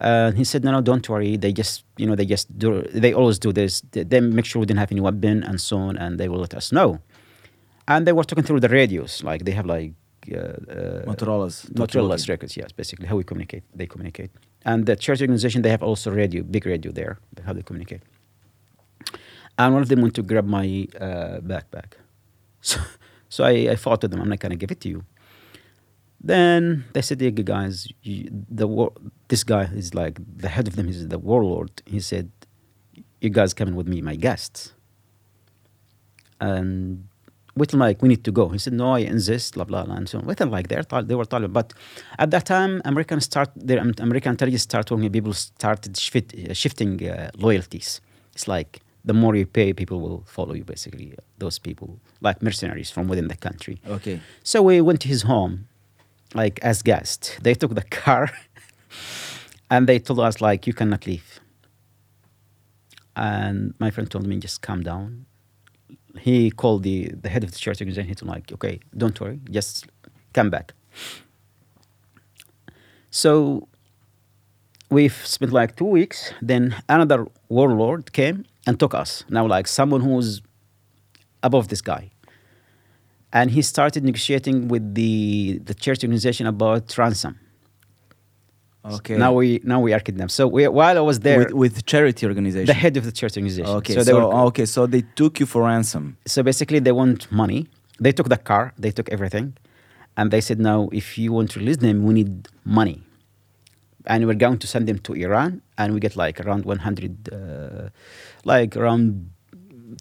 Uh, 0.00 0.32
he 0.32 0.42
said, 0.42 0.64
no, 0.64 0.72
no, 0.72 0.80
don't 0.80 1.06
worry. 1.08 1.36
They 1.36 1.52
just, 1.52 1.84
you 1.98 2.06
know, 2.06 2.16
they 2.16 2.24
just 2.24 2.58
do, 2.58 2.82
they 2.94 3.12
always 3.12 3.38
do 3.38 3.52
this. 3.52 3.82
They, 3.92 4.02
they 4.02 4.20
make 4.20 4.46
sure 4.46 4.58
we 4.60 4.66
didn't 4.66 4.80
have 4.80 4.90
any 4.90 5.02
weapon 5.02 5.44
and 5.44 5.60
so 5.60 5.76
on, 5.76 5.96
and 5.98 6.18
they 6.18 6.28
will 6.28 6.40
let 6.40 6.54
us 6.54 6.72
know. 6.72 6.98
And 7.86 8.06
they 8.06 8.12
were 8.12 8.24
talking 8.24 8.42
through 8.42 8.60
the 8.60 8.68
radios. 8.70 9.22
Like 9.22 9.44
they 9.44 9.52
have 9.52 9.66
like, 9.66 9.92
Motorola's. 11.06 11.66
Motorola's 11.74 12.28
records, 12.28 12.56
yes, 12.56 12.72
basically 12.72 13.06
how 13.06 13.16
we 13.16 13.24
communicate. 13.24 13.64
They 13.74 13.86
communicate. 13.86 14.30
And 14.64 14.86
the 14.86 14.96
church 14.96 15.20
organization, 15.20 15.62
they 15.62 15.70
have 15.70 15.82
also 15.82 16.10
radio, 16.10 16.42
big 16.42 16.66
radio 16.66 16.92
there, 16.92 17.18
how 17.44 17.52
they 17.52 17.62
communicate. 17.62 18.02
And 19.58 19.74
one 19.74 19.82
of 19.82 19.88
them 19.88 20.00
went 20.00 20.14
to 20.14 20.22
grab 20.22 20.46
my 20.46 20.86
uh, 21.00 21.40
backpack. 21.40 21.94
So, 22.64 22.78
so 23.28 23.42
I, 23.42 23.72
I 23.72 23.76
fought 23.76 24.02
with 24.02 24.12
them. 24.12 24.20
I'm 24.20 24.28
not 24.28 24.38
going 24.38 24.50
to 24.50 24.56
give 24.56 24.70
it 24.70 24.80
to 24.82 24.88
you. 24.88 25.04
Then 26.22 26.84
they 26.92 27.02
said, 27.02 27.20
"Yeah, 27.20 27.30
guys, 27.30 27.88
you, 28.04 28.30
the 28.48 28.68
war, 28.68 28.92
this 29.26 29.42
guy 29.42 29.64
is 29.64 29.94
like 29.94 30.20
the 30.36 30.48
head 30.48 30.68
of 30.68 30.76
them. 30.76 30.86
He's 30.86 31.08
the 31.08 31.18
warlord." 31.18 31.82
He 31.84 31.98
said, 31.98 32.30
"You 33.20 33.30
guys 33.30 33.52
coming 33.52 33.74
with 33.74 33.88
me, 33.88 34.00
my 34.00 34.14
guests." 34.14 34.74
And 36.40 37.08
told 37.56 37.74
like 37.74 38.02
we 38.02 38.08
need 38.08 38.24
to 38.24 38.32
go. 38.32 38.48
He 38.48 38.58
said, 38.58 38.72
"No, 38.72 38.94
I 38.94 39.00
insist." 39.00 39.54
Blah 39.54 39.64
blah 39.64 39.84
blah, 39.84 39.96
and 39.96 40.08
so 40.08 40.18
on. 40.18 40.34
Thought 40.34 40.50
like 40.50 40.68
they're 40.68 40.84
they 41.02 41.14
were 41.14 41.24
Taliban, 41.24 41.52
but 41.52 41.72
at 42.18 42.30
that 42.30 42.46
time, 42.46 42.80
American 42.84 43.20
start 43.20 43.50
their 43.54 43.80
um, 43.80 43.92
American 43.98 44.30
intelligence 44.30 44.62
started 44.62 44.88
talking, 44.88 45.10
people 45.10 45.34
started 45.34 45.96
shift, 45.96 46.34
uh, 46.34 46.54
shifting 46.54 47.08
uh, 47.08 47.30
loyalties. 47.36 48.00
It's 48.32 48.48
like 48.48 48.80
the 49.04 49.12
more 49.12 49.34
you 49.36 49.46
pay, 49.46 49.72
people 49.72 50.00
will 50.00 50.24
follow 50.26 50.54
you. 50.54 50.64
Basically, 50.64 51.14
those 51.38 51.58
people 51.58 51.98
like 52.20 52.42
mercenaries 52.42 52.90
from 52.90 53.08
within 53.08 53.28
the 53.28 53.36
country. 53.36 53.80
Okay. 53.86 54.20
So 54.42 54.62
we 54.62 54.80
went 54.80 55.00
to 55.02 55.08
his 55.08 55.22
home, 55.22 55.66
like 56.34 56.58
as 56.62 56.82
guests. 56.82 57.36
They 57.42 57.54
took 57.54 57.74
the 57.74 57.82
car, 58.02 58.30
and 59.70 59.86
they 59.86 59.98
told 59.98 60.20
us 60.20 60.40
like 60.40 60.66
you 60.66 60.72
cannot 60.72 61.06
leave. 61.06 61.40
And 63.14 63.74
my 63.78 63.90
friend 63.90 64.10
told 64.10 64.26
me 64.26 64.38
just 64.38 64.62
calm 64.62 64.82
down. 64.82 65.26
He 66.18 66.50
called 66.50 66.82
the 66.82 67.10
the 67.20 67.28
head 67.28 67.44
of 67.44 67.52
the 67.52 67.58
church 67.58 67.80
organization. 67.80 68.08
He 68.08 68.14
told 68.14 68.28
me 68.28 68.34
like, 68.34 68.52
okay, 68.52 68.80
don't 68.96 69.18
worry, 69.20 69.40
just 69.50 69.86
come 70.32 70.50
back. 70.50 70.74
So 73.10 73.68
we've 74.90 75.18
spent 75.26 75.52
like 75.52 75.76
two 75.76 75.84
weeks. 75.98 76.32
Then 76.40 76.74
another 76.88 77.26
warlord 77.48 78.12
came 78.12 78.44
and 78.66 78.78
took 78.78 78.94
us. 78.94 79.24
Now 79.28 79.46
like 79.46 79.66
someone 79.66 80.00
who's 80.00 80.42
above 81.42 81.68
this 81.68 81.82
guy 81.82 82.12
and 83.32 83.50
he 83.50 83.62
started 83.62 84.04
negotiating 84.04 84.68
with 84.68 84.94
the 84.94 85.58
the 85.64 85.74
church 85.74 86.04
organization 86.04 86.46
about 86.46 86.96
ransom. 86.98 87.38
Okay. 88.84 89.16
Now 89.16 89.32
we 89.32 89.60
now 89.62 89.80
we 89.80 89.92
are 89.92 90.00
kidnapped. 90.00 90.32
So 90.32 90.48
we, 90.48 90.66
while 90.66 90.96
I 90.98 91.00
was 91.00 91.20
there, 91.20 91.38
with, 91.38 91.52
with 91.52 91.86
charity 91.86 92.26
organization. 92.26 92.66
the 92.66 92.74
head 92.74 92.96
of 92.96 93.04
the 93.04 93.12
church 93.12 93.36
organization. 93.36 93.70
Okay. 93.76 93.94
So 93.94 94.00
So, 94.00 94.04
they 94.04 94.12
were, 94.12 94.24
okay. 94.50 94.66
So 94.66 94.86
they 94.86 95.02
took 95.14 95.38
you 95.40 95.46
for 95.46 95.62
ransom. 95.62 96.16
so 96.26 96.42
basically 96.42 96.80
they 96.80 96.92
want 96.92 97.30
money. 97.30 97.68
They 98.00 98.12
took 98.12 98.28
the 98.28 98.38
car. 98.50 98.72
They 98.78 98.90
took 98.90 99.08
everything, 99.10 99.56
and 100.16 100.30
they 100.32 100.40
said, 100.40 100.58
"Now, 100.58 100.88
if 100.92 101.16
you 101.16 101.32
want 101.32 101.50
to 101.52 101.60
release 101.60 101.76
them, 101.78 102.02
we 102.04 102.14
need 102.14 102.48
money." 102.64 103.02
and 104.06 104.26
we're 104.26 104.34
going 104.34 104.58
to 104.58 104.66
send 104.66 104.88
them 104.88 104.98
to 104.98 105.12
Iran, 105.12 105.62
and 105.78 105.94
we 105.94 106.00
get 106.00 106.16
like 106.16 106.40
around 106.40 106.64
100, 106.64 107.28
uh, 107.32 107.88
like 108.44 108.76
around 108.76 109.30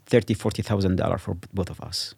30, 0.07 0.33
40,000 0.33 0.95
dollars 0.95 1.21
for 1.21 1.37
both 1.53 1.69
of 1.69 1.79
us. 1.81 2.15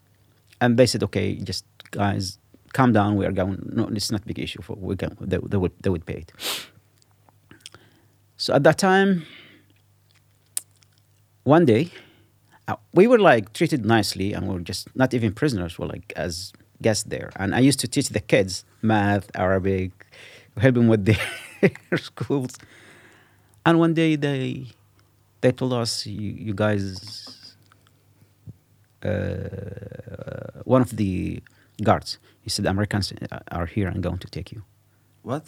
And 0.61 0.77
they 0.77 0.85
said, 0.85 1.03
okay, 1.03 1.35
just 1.35 1.65
guys, 1.91 2.37
calm 2.73 2.91
down. 2.91 3.15
We 3.15 3.25
are 3.25 3.31
going. 3.31 3.57
No, 3.73 3.87
it's 3.87 4.11
not 4.11 4.21
a 4.21 4.25
big 4.25 4.39
issue. 4.39 4.61
For 4.61 4.75
we 4.75 4.95
can, 4.95 5.15
they, 5.21 5.37
they 5.37 5.57
would 5.57 5.71
they 5.81 5.89
would 5.89 6.05
pay 6.05 6.25
it. 6.25 6.31
So 8.37 8.53
at 8.53 8.63
that 8.63 8.77
time, 8.77 9.25
one 11.43 11.65
day, 11.65 11.91
uh, 12.67 12.75
we 12.93 13.07
were 13.07 13.19
like 13.19 13.53
treated 13.53 13.85
nicely, 13.85 14.33
and 14.33 14.47
we 14.47 14.53
were 14.55 14.61
just 14.61 14.93
not 14.95 15.13
even 15.13 15.33
prisoners. 15.33 15.79
We're 15.79 15.87
like 15.87 16.11
as 16.15 16.51
guests 16.81 17.03
there, 17.03 17.31
and 17.37 17.55
I 17.55 17.59
used 17.59 17.79
to 17.81 17.87
teach 17.87 18.09
the 18.09 18.19
kids 18.19 18.65
math, 18.81 19.29
Arabic, 19.35 19.91
help 20.57 20.75
them 20.75 20.87
with 20.87 21.05
their 21.61 21.97
schools. 21.97 22.57
And 23.65 23.79
one 23.79 23.93
day 23.93 24.15
they 24.17 24.67
they 25.41 25.51
told 25.51 25.73
us, 25.73 26.05
you, 26.05 26.31
you 26.31 26.53
guys, 26.53 27.55
uh, 29.03 30.61
one 30.63 30.81
of 30.81 30.95
the 30.95 31.41
guards, 31.83 32.17
he 32.41 32.49
said, 32.49 32.65
Americans 32.65 33.13
are 33.51 33.65
here 33.65 33.87
and 33.87 34.01
going 34.03 34.17
to 34.19 34.27
take 34.27 34.51
you. 34.51 34.63
What? 35.23 35.43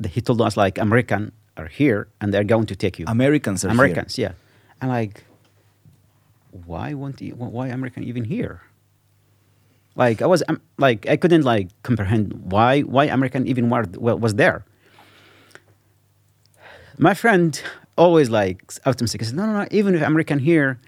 The- 0.00 0.08
He 0.08 0.20
told 0.20 0.40
us 0.40 0.56
like 0.56 0.78
American 0.78 1.32
are 1.56 1.66
here 1.66 2.08
and 2.20 2.32
they're 2.32 2.44
going 2.44 2.66
to 2.66 2.76
take 2.76 2.98
you. 2.98 3.04
Americans 3.08 3.64
are 3.64 3.68
Americans, 3.70 4.16
yeah. 4.18 4.32
And 4.80 4.90
like, 4.90 5.24
why 6.66 6.94
won't 6.94 7.18
he, 7.20 7.30
why 7.30 7.68
American 7.68 8.04
even 8.04 8.24
here? 8.24 8.62
Like 9.96 10.22
I 10.22 10.26
was 10.26 10.42
um, 10.48 10.60
like 10.78 11.08
I 11.08 11.16
couldn't 11.16 11.42
like 11.42 11.68
comprehend 11.82 12.32
why 12.52 12.82
why 12.82 13.06
American 13.06 13.48
even 13.48 13.68
were, 13.68 13.84
wa- 13.96 14.14
was 14.14 14.34
there. 14.36 14.64
My 16.98 17.14
friend 17.14 17.60
always 17.96 18.30
like 18.30 18.72
optimistic. 18.86 19.20
He 19.20 19.26
said, 19.26 19.36
no, 19.36 19.46
no, 19.46 19.52
no. 19.62 19.66
Even 19.70 19.94
if 19.94 20.02
American 20.02 20.38
here, 20.38 20.78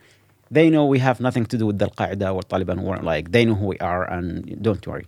they 0.50 0.68
know 0.70 0.84
we 0.86 0.98
have 0.98 1.20
nothing 1.20 1.46
to 1.46 1.56
do 1.58 1.66
with 1.66 1.80
Al 1.82 1.90
Qaeda 1.90 2.34
or 2.34 2.42
Taliban 2.42 2.80
war. 2.80 2.96
Like 2.98 3.32
they 3.32 3.44
know 3.44 3.54
who 3.54 3.66
we 3.66 3.78
are, 3.78 4.04
and 4.10 4.60
don't 4.62 4.84
worry. 4.86 5.06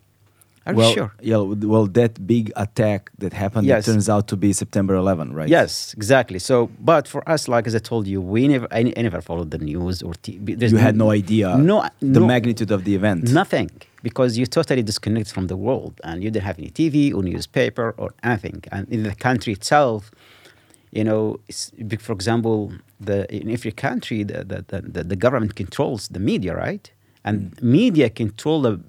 Are 0.64 0.74
well, 0.74 0.90
you 0.90 0.95
sure? 0.95 1.12
Yeah, 1.20 1.38
well, 1.38 1.86
that 1.88 2.24
big 2.24 2.53
attack 2.55 3.11
that 3.18 3.32
happened 3.32 3.66
Yes. 3.66 3.80
it 3.88 3.90
turns 3.93 4.09
out 4.09 4.28
to 4.28 4.36
be 4.36 4.53
September 4.53 4.95
11, 4.95 5.32
right? 5.34 5.49
Yes, 5.49 5.93
exactly. 5.95 6.38
So, 6.38 6.70
but 6.78 7.09
for 7.09 7.28
us, 7.28 7.49
like 7.49 7.66
as 7.66 7.74
I 7.74 7.80
told 7.80 8.07
you, 8.07 8.20
we 8.20 8.47
never, 8.47 8.68
I, 8.70 8.93
I 8.97 9.03
never 9.03 9.20
followed 9.20 9.51
the 9.51 9.59
news 9.59 10.03
or 10.05 10.12
TV. 10.12 10.57
There's 10.57 10.70
You 10.70 10.78
had 10.78 10.97
no 10.97 11.11
idea 11.11 11.57
no, 11.59 11.82
the 11.99 12.20
no, 12.20 12.26
magnitude 12.26 12.70
of 12.70 12.84
the 12.84 12.95
event. 12.95 13.32
nothing, 13.32 13.70
because 14.05 14.38
you 14.38 14.47
totally 14.47 14.84
disconnected 14.84 15.34
from 15.34 15.49
the 15.49 15.57
world, 15.57 16.01
and 16.05 16.22
you 16.22 16.30
didn't 16.30 16.45
have 16.45 16.59
any 16.61 16.70
TV 16.70 17.12
or 17.12 17.24
newspaper 17.24 17.93
or 17.99 18.11
anything. 18.22 18.62
And 18.70 18.88
in 18.88 19.03
the 19.03 19.16
country 19.16 19.53
itself, 19.55 20.12
you 20.93 21.03
know, 21.03 21.40
it's, 21.49 21.72
for 21.99 22.12
example, 22.12 22.72
the 23.07 23.32
in 23.34 23.50
every 23.50 23.72
country, 23.72 24.22
the 24.22 24.44
the, 24.44 24.80
the, 24.82 25.05
the, 25.05 25.16
government 25.16 25.55
controls 25.55 26.09
the 26.09 26.18
media, 26.18 26.55
right? 26.57 26.90
And 27.24 27.61
media 27.62 28.11
control 28.11 28.62
the 28.62 28.80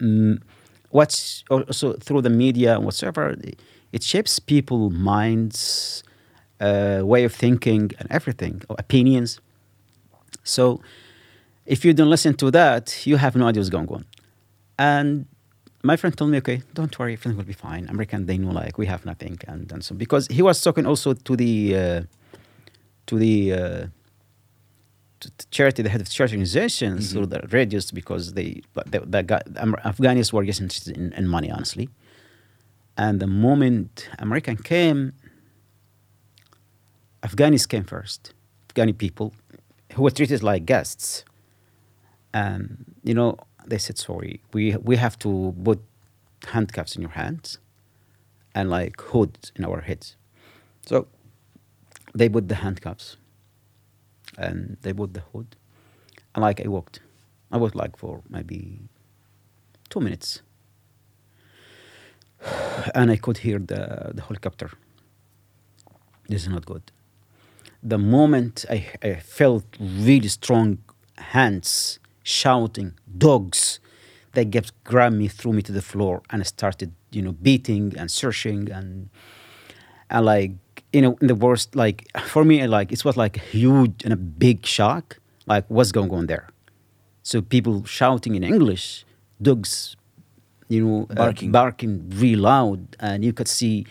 mm, 0.00 0.40
what's 0.90 1.44
also 1.50 1.94
through 1.94 2.22
the 2.22 2.30
media 2.30 2.76
and 2.76 2.84
whatsoever. 2.84 3.36
It 3.90 4.02
shapes 4.02 4.38
people's 4.38 4.92
minds, 4.92 6.02
uh, 6.60 7.00
way 7.04 7.24
of 7.24 7.34
thinking, 7.34 7.92
and 7.98 8.06
everything, 8.10 8.62
opinions. 8.68 9.40
So, 10.44 10.80
if 11.64 11.84
you 11.84 11.94
don't 11.94 12.10
listen 12.10 12.34
to 12.34 12.50
that, 12.50 13.06
you 13.06 13.16
have 13.16 13.34
no 13.36 13.46
idea 13.46 13.60
what's 13.60 13.70
going 13.70 13.88
on. 13.88 14.04
And 14.78 15.26
my 15.82 15.96
friend 15.96 16.16
told 16.16 16.30
me, 16.30 16.38
okay, 16.38 16.62
don't 16.74 16.96
worry, 16.98 17.14
everything 17.14 17.36
will 17.36 17.44
be 17.44 17.52
fine. 17.52 17.88
American, 17.88 18.26
they 18.26 18.38
know 18.38 18.50
like 18.50 18.78
we 18.78 18.86
have 18.86 19.06
nothing, 19.06 19.38
and, 19.46 19.70
and 19.72 19.84
so 19.84 19.94
because 19.94 20.26
he 20.28 20.42
was 20.42 20.60
talking 20.60 20.86
also 20.86 21.14
to 21.14 21.36
the 21.36 21.76
uh, 21.76 22.02
to 23.08 23.18
the 23.18 23.52
uh, 23.52 23.86
to 25.20 25.28
the 25.36 25.44
charity, 25.50 25.82
the 25.82 25.88
head 25.88 26.00
of 26.00 26.08
charity 26.08 26.34
organizations 26.36 27.12
through 27.12 27.26
the 27.26 27.40
radios 27.50 27.90
because 27.90 28.34
they 28.34 28.62
but 28.74 28.90
the, 28.92 29.00
the 29.00 29.22
Afghanis 29.24 30.32
were 30.32 30.44
getting 30.44 30.64
interested 30.64 30.96
in, 30.96 31.12
in 31.14 31.26
money, 31.26 31.50
honestly. 31.50 31.88
And 32.96 33.20
the 33.20 33.26
moment 33.26 34.08
American 34.18 34.56
came, 34.56 35.12
Afghanis 37.22 37.68
came 37.68 37.84
first. 37.84 38.32
Afghani 38.68 38.96
people 38.96 39.34
who 39.94 40.02
were 40.02 40.10
treated 40.10 40.42
like 40.42 40.66
guests. 40.66 41.24
And 42.32 42.84
you 43.02 43.14
know, 43.14 43.38
they 43.66 43.78
said, 43.78 43.98
"Sorry, 43.98 44.42
we 44.52 44.76
we 44.76 44.96
have 44.96 45.18
to 45.20 45.54
put 45.64 45.80
handcuffs 46.52 46.94
in 46.94 47.02
your 47.02 47.12
hands, 47.12 47.58
and 48.54 48.68
like 48.68 49.00
hoods 49.00 49.50
in 49.56 49.64
our 49.64 49.80
heads." 49.80 50.16
So 50.86 51.06
they 52.14 52.28
put 52.28 52.48
the 52.48 52.56
handcuffs, 52.56 53.16
and 54.36 54.76
they 54.82 54.92
put 54.92 55.14
the 55.14 55.20
hood, 55.32 55.56
and 56.34 56.42
like 56.42 56.60
I 56.64 56.68
walked, 56.68 57.00
I 57.50 57.56
walked 57.56 57.74
like 57.74 57.96
for 57.96 58.22
maybe 58.28 58.80
two 59.88 60.00
minutes, 60.00 60.42
and 62.94 63.10
I 63.10 63.16
could 63.16 63.38
hear 63.38 63.58
the 63.58 64.12
the 64.14 64.22
helicopter. 64.22 64.70
This 66.28 66.42
is 66.42 66.48
not 66.48 66.66
good. 66.66 66.82
The 67.82 67.98
moment 67.98 68.66
I, 68.68 68.86
I 69.02 69.14
felt 69.14 69.64
really 69.80 70.28
strong 70.28 70.78
hands 71.16 71.98
shouting, 72.22 72.92
dogs, 73.16 73.80
they 74.32 74.44
kept 74.44 74.72
grabbed 74.84 75.16
me, 75.16 75.28
threw 75.28 75.52
me 75.52 75.62
to 75.62 75.72
the 75.72 75.82
floor, 75.82 76.22
and 76.30 76.46
started, 76.46 76.92
you 77.10 77.22
know, 77.22 77.32
beating 77.32 77.94
and 77.96 78.10
searching 78.10 78.70
and 78.70 79.08
and 80.10 80.26
like 80.26 80.52
you 80.92 81.02
know, 81.02 81.16
in 81.20 81.26
the 81.26 81.34
worst, 81.34 81.76
like 81.76 82.06
for 82.26 82.44
me, 82.44 82.66
like 82.66 82.92
it 82.92 83.04
was 83.04 83.16
like 83.16 83.36
a 83.36 83.40
huge 83.40 84.02
and 84.04 84.12
a 84.12 84.16
big 84.16 84.64
shock. 84.64 85.18
Like 85.46 85.64
what's 85.68 85.92
going 85.92 86.10
on 86.10 86.26
there? 86.26 86.48
So 87.22 87.42
people 87.42 87.84
shouting 87.84 88.34
in 88.34 88.42
English, 88.42 89.04
dogs, 89.40 89.96
you 90.68 90.84
know, 90.84 91.06
uh, 91.10 91.14
Barking. 91.14 91.52
barking 91.52 92.10
really 92.10 92.36
loud, 92.36 92.96
and 93.00 93.24
you 93.24 93.32
could 93.32 93.48
see 93.48 93.86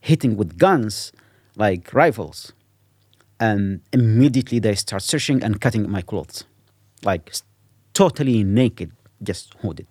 hitting 0.00 0.36
with 0.36 0.58
guns, 0.58 1.12
like 1.56 1.92
rifles. 1.92 2.52
And 3.38 3.80
immediately 3.92 4.58
they 4.58 4.74
start 4.74 5.02
searching 5.02 5.42
and 5.42 5.60
cutting 5.60 5.90
my 5.90 6.02
clothes, 6.02 6.44
like 7.02 7.32
totally 7.94 8.44
naked, 8.44 8.92
just 9.22 9.54
hooded. 9.62 9.86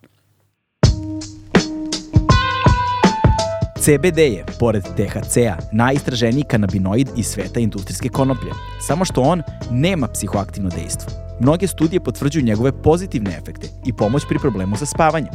CBD 3.79 4.19
е, 4.19 4.43
поред 4.59 4.83
THC-а, 4.97 5.53
најистраженiji 5.71 6.43
канабиноид 6.51 7.13
из 7.15 7.29
света 7.31 7.61
индустријске 7.63 8.09
коноплје, 8.11 8.51
само 8.83 9.05
што 9.07 9.23
он 9.23 9.43
нема 9.71 10.09
психоактивно 10.11 10.67
дејство. 10.73 11.13
Многе 11.39 11.69
студије 11.71 12.03
потврđuju 12.03 12.43
његове 12.43 12.73
позитивне 12.83 13.37
ефекте 13.39 13.71
и 13.87 13.93
помош 13.95 14.27
при 14.27 14.35
проблему 14.35 14.75
со 14.75 14.83
спавањем. 14.83 15.31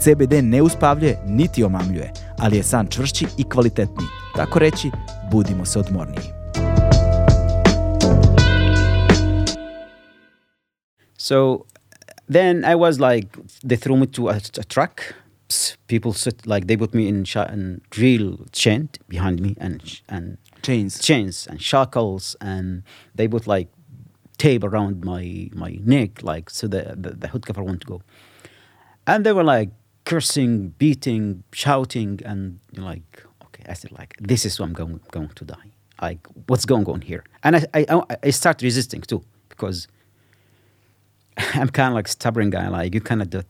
CBD 0.00 0.40
не 0.40 0.62
успављује 0.64 1.18
нити 1.28 1.68
омамљује, 1.68 2.08
али 2.40 2.58
е 2.58 2.64
сан 2.64 2.88
čvršći 2.88 3.26
и 3.38 3.44
квалитетни. 3.44 4.08
Тако 4.36 4.58
reći, 4.58 4.90
будимо 5.30 5.66
се 5.66 5.84
одморнији. 5.84 6.32
So 11.18 11.66
then 12.26 12.64
I 12.64 12.74
was 12.74 12.98
like, 12.98 13.36
they 13.62 13.76
threw 13.76 13.96
me 13.96 14.06
to 14.06 14.28
a, 14.28 14.40
a 14.58 14.64
truck 14.64 15.21
People 15.86 16.12
sit 16.12 16.46
like 16.46 16.66
they 16.68 16.76
put 16.76 16.92
me 16.94 17.04
in, 17.08 17.24
sh- 17.24 17.36
in 17.56 17.80
real 17.98 18.30
chain 18.52 18.88
behind 19.08 19.40
me 19.40 19.54
and 19.58 19.74
sh- 19.86 20.02
and 20.08 20.38
Chains. 20.62 20.98
chains 21.00 21.46
and 21.50 21.60
shackles 21.60 22.36
and 22.40 22.84
they 23.16 23.26
put 23.28 23.46
like 23.48 23.68
tape 24.38 24.62
around 24.64 25.04
my 25.04 25.24
my 25.64 25.72
neck 25.94 26.22
like 26.22 26.46
so 26.50 26.68
the 26.68 26.82
the, 27.04 27.10
the 27.22 27.28
hood 27.28 27.44
cover 27.46 27.62
won't 27.64 27.84
go. 27.86 28.00
And 29.06 29.26
they 29.26 29.32
were 29.32 29.42
like 29.56 29.70
cursing, 30.04 30.68
beating, 30.78 31.42
shouting, 31.52 32.20
and 32.24 32.60
like, 32.76 33.24
okay, 33.46 33.64
I 33.68 33.74
said 33.74 33.90
like 33.92 34.14
this 34.20 34.44
is 34.46 34.58
what 34.58 34.66
I'm 34.66 34.72
going 34.72 35.00
going 35.10 35.30
to 35.40 35.44
die. 35.44 35.70
Like 36.00 36.26
what's 36.48 36.64
going 36.72 36.86
on 36.86 37.00
here? 37.00 37.24
And 37.42 37.56
I 37.56 37.62
I, 37.74 38.02
I 38.28 38.30
start 38.30 38.62
resisting 38.62 39.00
too 39.02 39.22
because 39.48 39.88
I'm 41.54 41.68
kind 41.68 41.88
of 41.88 41.94
like 41.94 42.08
stubborn 42.08 42.50
guy. 42.50 42.68
Like 42.68 42.94
you 42.94 43.00
cannot 43.00 43.30
do, 43.30 43.42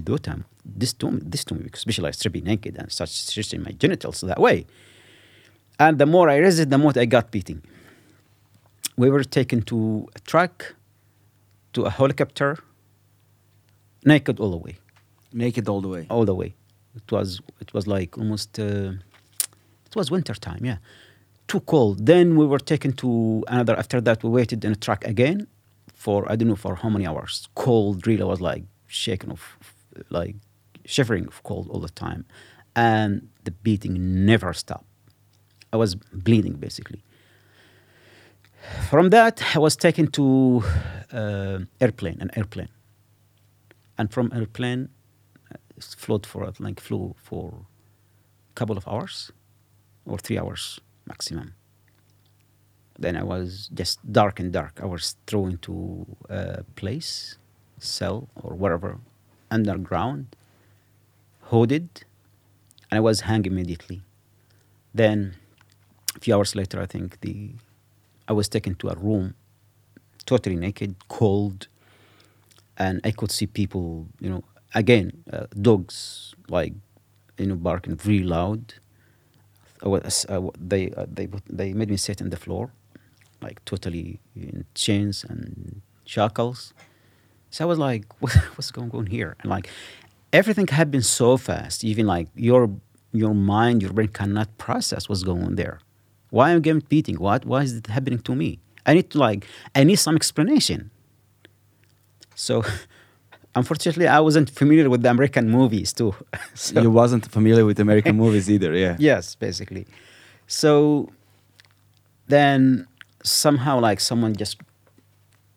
do 0.00 0.18
time 0.18 0.44
this 0.64 0.92
to 0.94 1.10
me, 1.10 1.20
this 1.24 1.44
to 1.44 1.54
me, 1.54 1.64
because 1.64 1.80
especially 1.80 2.08
I 2.08 2.12
strip 2.12 2.34
naked 2.34 2.76
and 2.78 2.90
such 2.90 3.10
stretching 3.10 3.62
my 3.62 3.72
genitals 3.72 4.20
that 4.22 4.40
way. 4.40 4.66
And 5.78 5.98
the 5.98 6.06
more 6.06 6.28
I 6.28 6.36
resisted, 6.36 6.70
the 6.70 6.78
more 6.78 6.92
I 6.96 7.04
got 7.06 7.30
beating. 7.30 7.62
We 8.96 9.10
were 9.10 9.24
taken 9.24 9.62
to 9.62 10.08
a 10.14 10.20
truck, 10.20 10.74
to 11.72 11.82
a 11.84 11.90
helicopter, 11.90 12.58
naked 14.04 14.38
all 14.40 14.50
the 14.50 14.56
way, 14.56 14.78
Naked 15.32 15.68
all 15.68 15.80
the 15.80 15.88
way. 15.88 16.06
all 16.10 16.24
the 16.24 16.34
way. 16.34 16.54
It 16.94 17.10
was 17.10 17.40
it 17.60 17.72
was 17.72 17.86
like 17.86 18.18
almost 18.18 18.58
uh, 18.58 18.92
it 19.86 19.96
was 19.96 20.10
winter 20.10 20.34
time, 20.34 20.64
yeah, 20.64 20.76
too 21.48 21.60
cold. 21.60 22.04
Then 22.06 22.36
we 22.36 22.46
were 22.46 22.58
taken 22.58 22.92
to 22.94 23.42
another. 23.48 23.74
After 23.76 24.00
that, 24.02 24.22
we 24.22 24.28
waited 24.30 24.64
in 24.64 24.72
a 24.72 24.76
truck 24.76 25.04
again 25.04 25.46
for 25.94 26.30
I 26.30 26.36
don't 26.36 26.48
know 26.48 26.56
for 26.56 26.74
how 26.76 26.90
many 26.90 27.06
hours. 27.06 27.48
Cold, 27.54 28.06
really, 28.06 28.22
I 28.22 28.26
was 28.26 28.40
like 28.42 28.64
shaking 28.86 29.30
of 29.30 29.40
like 30.10 30.36
shivering 30.84 31.28
cold 31.42 31.68
all 31.70 31.80
the 31.80 31.88
time, 31.88 32.24
and 32.74 33.28
the 33.44 33.50
beating 33.50 34.24
never 34.24 34.52
stopped. 34.52 34.86
I 35.72 35.76
was 35.76 35.94
bleeding 35.94 36.54
basically. 36.54 37.02
From 38.90 39.10
that, 39.10 39.42
I 39.56 39.58
was 39.58 39.76
taken 39.76 40.06
to 40.12 40.62
uh, 41.12 41.58
airplane, 41.80 42.18
an 42.20 42.30
airplane, 42.36 42.68
and 43.98 44.12
from 44.12 44.30
airplane, 44.32 44.88
uh, 45.50 45.56
float 45.78 46.26
for 46.26 46.52
like 46.60 46.80
flew 46.80 47.14
for 47.22 47.66
a 48.50 48.54
couple 48.54 48.76
of 48.76 48.86
hours, 48.86 49.32
or 50.06 50.18
three 50.18 50.38
hours 50.38 50.80
maximum. 51.06 51.54
Then 52.98 53.16
I 53.16 53.24
was 53.24 53.70
just 53.74 53.98
dark 54.12 54.38
and 54.38 54.52
dark. 54.52 54.78
I 54.80 54.86
was 54.86 55.16
thrown 55.26 55.58
to 55.62 56.06
a 56.28 56.62
place, 56.76 57.38
cell 57.78 58.28
or 58.36 58.54
wherever, 58.54 58.98
underground, 59.52 60.34
hooded, 61.50 61.88
and 62.90 62.98
I 62.98 63.00
was 63.00 63.20
hung 63.22 63.44
immediately. 63.46 64.02
Then, 64.94 65.34
a 66.16 66.20
few 66.20 66.34
hours 66.34 66.54
later, 66.54 66.80
I 66.80 66.86
think 66.86 67.20
the 67.20 67.50
I 68.28 68.32
was 68.32 68.48
taken 68.48 68.74
to 68.76 68.88
a 68.88 68.94
room, 68.94 69.34
totally 70.26 70.56
naked, 70.56 70.94
cold, 71.08 71.68
and 72.78 73.00
I 73.04 73.10
could 73.10 73.30
see 73.30 73.46
people, 73.46 74.06
you 74.20 74.30
know, 74.30 74.44
again, 74.74 75.24
uh, 75.32 75.46
dogs 75.60 76.34
like, 76.48 76.72
you 77.38 77.46
know, 77.46 77.56
barking 77.56 77.96
very 77.96 78.22
loud. 78.22 78.74
I 79.84 79.88
was, 79.88 80.26
they 80.58 80.90
uh, 80.92 81.06
they 81.12 81.28
they 81.48 81.72
made 81.72 81.90
me 81.90 81.96
sit 81.96 82.22
on 82.22 82.30
the 82.30 82.36
floor, 82.36 82.70
like 83.40 83.64
totally 83.64 84.20
in 84.36 84.64
chains 84.74 85.24
and 85.28 85.82
shackles. 86.04 86.72
So 87.52 87.64
I 87.64 87.68
was 87.68 87.78
like, 87.78 88.04
what's 88.20 88.70
going 88.70 88.90
on 88.92 89.06
here? 89.06 89.36
And 89.40 89.50
like, 89.50 89.68
everything 90.32 90.66
had 90.66 90.90
been 90.90 91.02
so 91.02 91.36
fast. 91.36 91.84
Even 91.84 92.06
like 92.06 92.28
your 92.34 92.70
your 93.12 93.34
mind, 93.34 93.82
your 93.82 93.92
brain 93.92 94.08
cannot 94.08 94.48
process 94.56 95.08
what's 95.08 95.22
going 95.22 95.44
on 95.44 95.54
there. 95.56 95.78
Why 96.30 96.50
am 96.52 96.56
I 96.56 96.60
getting 96.60 96.82
beating? 96.88 97.16
What? 97.16 97.44
Why 97.44 97.60
is 97.62 97.76
it 97.76 97.86
happening 97.88 98.20
to 98.20 98.34
me? 98.34 98.58
I 98.86 98.94
need 98.94 99.10
to 99.10 99.18
like, 99.18 99.46
I 99.74 99.84
need 99.84 99.96
some 99.96 100.16
explanation. 100.16 100.90
So, 102.34 102.64
unfortunately, 103.54 104.08
I 104.08 104.20
wasn't 104.20 104.48
familiar 104.48 104.88
with 104.88 105.02
the 105.02 105.10
American 105.10 105.50
movies 105.50 105.92
too. 105.92 106.14
so, 106.54 106.80
you 106.80 106.90
wasn't 106.90 107.26
familiar 107.26 107.66
with 107.66 107.78
American 107.78 108.16
movies 108.16 108.50
either, 108.50 108.72
yeah. 108.74 108.96
Yes, 108.98 109.34
basically. 109.34 109.86
So, 110.46 111.10
then 112.28 112.88
somehow, 113.22 113.78
like 113.78 114.00
someone 114.00 114.34
just 114.34 114.56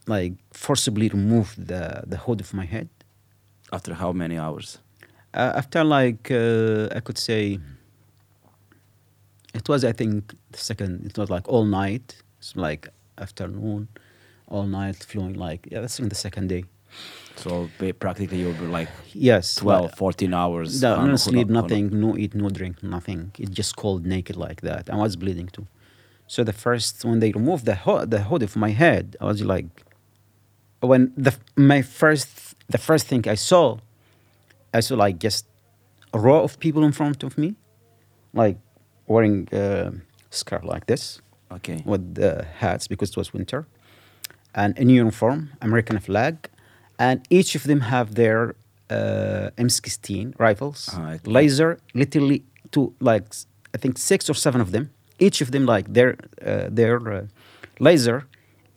like 0.08 0.34
forcibly 0.52 1.10
removed 1.10 1.68
the 1.68 2.04
the 2.06 2.18
hood 2.18 2.42
of 2.42 2.54
my 2.54 2.66
head. 2.66 2.90
After 3.72 3.94
how 3.94 4.12
many 4.12 4.38
hours? 4.38 4.80
Uh, 5.34 5.52
after 5.56 5.84
like 5.84 6.32
uh, 6.32 6.88
I 6.96 7.00
could 7.02 7.18
say 7.18 7.60
it 9.54 9.68
was 9.70 9.84
I 9.84 9.92
think 9.92 10.34
the 10.52 10.58
second 10.58 11.06
it 11.06 11.18
was 11.18 11.30
like 11.30 11.48
all 11.48 11.66
night. 11.66 12.22
It's 12.40 12.56
like 12.56 12.90
afternoon 13.18 13.88
all 14.48 14.64
night 14.64 14.98
flowing 14.98 15.34
like 15.34 15.68
yeah 15.72 15.82
that's 15.82 16.00
in 16.00 16.10
the 16.10 16.16
second 16.16 16.48
day. 16.48 16.66
So 17.38 17.70
practically 18.00 18.40
you 18.40 18.56
were 18.62 18.68
like 18.68 18.88
yes 19.14 19.56
12 19.56 19.94
14 19.96 20.34
hours 20.34 20.82
no, 20.82 21.06
no 21.06 21.16
sleep 21.18 21.50
nothing 21.50 22.00
no 22.00 22.16
eat 22.18 22.34
no 22.36 22.50
drink 22.50 22.84
nothing. 22.84 23.32
It 23.38 23.52
just 23.52 23.76
cold 23.76 24.06
naked 24.06 24.36
like 24.38 24.62
that. 24.62 24.90
I 24.90 24.96
was 24.96 25.16
bleeding 25.16 25.48
too. 25.48 25.68
So 26.28 26.44
the 26.44 26.54
first 26.54 27.04
when 27.04 27.20
they 27.20 27.32
removed 27.32 27.66
the 27.66 27.76
hood 27.76 28.12
the 28.12 28.22
hood 28.24 28.44
of 28.44 28.56
my 28.56 28.70
head 28.70 29.18
I 29.20 29.26
was 29.26 29.42
like 29.44 29.85
when 30.86 31.12
the 31.18 31.34
my 31.56 31.82
first 31.82 32.56
the 32.70 32.78
first 32.78 33.08
thing 33.08 33.28
I 33.28 33.36
saw 33.36 33.78
I 34.74 34.82
saw 34.82 34.96
like 34.96 35.20
just 35.20 35.46
a 36.14 36.20
row 36.20 36.44
of 36.44 36.58
people 36.60 36.84
in 36.84 36.92
front 36.92 37.24
of 37.24 37.38
me, 37.38 37.56
like 38.34 38.58
wearing 39.08 39.48
uh, 39.54 39.92
scarf 40.30 40.64
like 40.64 40.86
this. 40.86 41.22
Okay. 41.52 41.82
With 41.86 42.16
the 42.16 42.46
hats 42.60 42.88
because 42.88 43.10
it 43.12 43.18
was 43.18 43.32
winter, 43.34 43.66
and 44.54 44.78
in 44.78 44.90
uniform, 44.90 45.50
American 45.62 46.00
flag, 46.00 46.36
and 46.98 47.22
each 47.30 47.56
of 47.56 47.64
them 47.64 47.82
have 47.82 48.16
their 48.16 48.56
uh, 48.90 49.50
M16 49.58 50.34
rifles, 50.40 50.90
Ah, 50.94 51.12
okay. 51.14 51.32
laser, 51.32 51.78
literally 51.94 52.44
two 52.72 52.94
like 53.00 53.24
I 53.76 53.78
think 53.78 53.98
six 53.98 54.30
or 54.30 54.34
seven 54.36 54.60
of 54.62 54.72
them. 54.72 54.90
Each 55.20 55.40
of 55.42 55.52
them 55.52 55.66
like 55.66 55.94
their 55.94 56.16
uh, 56.46 56.68
their 56.70 56.98
uh, 57.14 57.28
laser, 57.80 58.26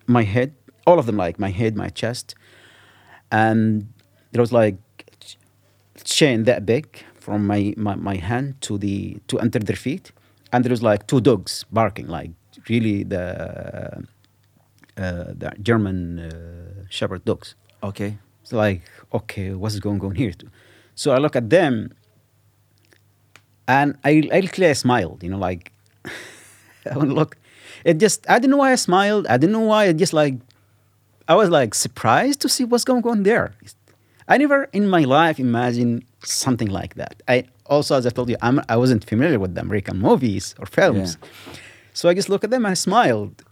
my 0.07 0.23
head, 0.25 0.53
all 0.89 0.99
of 0.99 1.07
them 1.07 1.17
like 1.17 1.39
my 1.39 1.51
head, 1.61 1.77
my 1.77 1.91
chest, 2.01 2.35
and 3.31 3.93
there 4.33 4.41
was 4.41 4.53
like 4.53 4.77
chain 6.05 6.45
that 6.45 6.65
big 6.65 6.87
from 7.19 7.47
my, 7.47 7.75
my, 7.77 7.95
my 7.95 8.17
hand 8.17 8.47
to 8.63 8.79
the 8.79 9.19
to 9.29 9.39
under 9.39 9.59
their 9.59 9.77
feet, 9.77 10.13
and 10.53 10.65
there 10.65 10.71
was 10.71 10.83
like 10.83 11.07
two 11.07 11.21
dogs 11.21 11.53
barking, 11.71 12.09
like 12.19 12.31
really 12.71 13.05
the 13.05 13.25
uh, 14.97 15.33
the 15.43 15.53
German 15.63 16.19
uh, 16.19 16.87
Shepherd 16.89 17.25
dogs. 17.25 17.55
Okay. 17.83 18.19
It's 18.43 18.53
like 18.53 18.81
okay, 19.13 19.53
what's 19.53 19.79
going 19.79 20.01
on 20.01 20.15
here? 20.15 20.33
So 20.95 21.13
I 21.13 21.19
look 21.19 21.37
at 21.37 21.51
them, 21.51 21.93
and 23.77 23.89
I 24.05 24.13
I 24.33 24.41
literally 24.41 24.73
smiled, 24.75 25.23
you 25.23 25.31
know, 25.31 25.39
like 25.49 25.73
I 26.91 26.95
look. 26.95 27.37
It 27.85 27.99
just 27.99 28.25
I 28.29 28.39
don't 28.39 28.51
know 28.51 28.57
why 28.65 28.73
I 28.73 28.77
smiled. 28.77 29.27
I 29.29 29.37
don't 29.37 29.53
know 29.53 29.69
why. 29.73 29.85
It 29.93 29.99
just 29.99 30.15
like 30.15 30.37
I 31.29 31.35
was 31.35 31.51
like 31.51 31.75
surprised 31.75 32.41
to 32.41 32.49
see 32.49 32.65
what's 32.65 32.85
going 32.85 33.07
on 33.07 33.23
there. 33.23 33.53
I 34.27 34.39
never 34.39 34.65
in 34.73 34.89
my 34.89 35.05
life 35.05 35.39
imagined 35.39 36.05
something 36.25 36.69
like 36.69 36.95
that. 36.95 37.23
I 37.29 37.45
also, 37.67 37.97
as 37.97 38.07
I 38.07 38.11
told 38.11 38.31
you, 38.31 38.37
I'm, 38.41 38.61
I 38.69 38.77
wasn't 38.77 39.05
familiar 39.05 39.39
with 39.39 39.55
the 39.55 39.61
American 39.61 39.99
movies 39.99 40.55
or 40.59 40.67
films. 40.67 41.19
Yeah. 41.21 41.53
So 41.93 42.09
I 42.09 42.15
just 42.15 42.29
looked 42.31 42.45
at 42.45 42.51
them 42.51 42.65
and 42.65 42.73
I 42.73 42.75
smiled. 42.75 43.45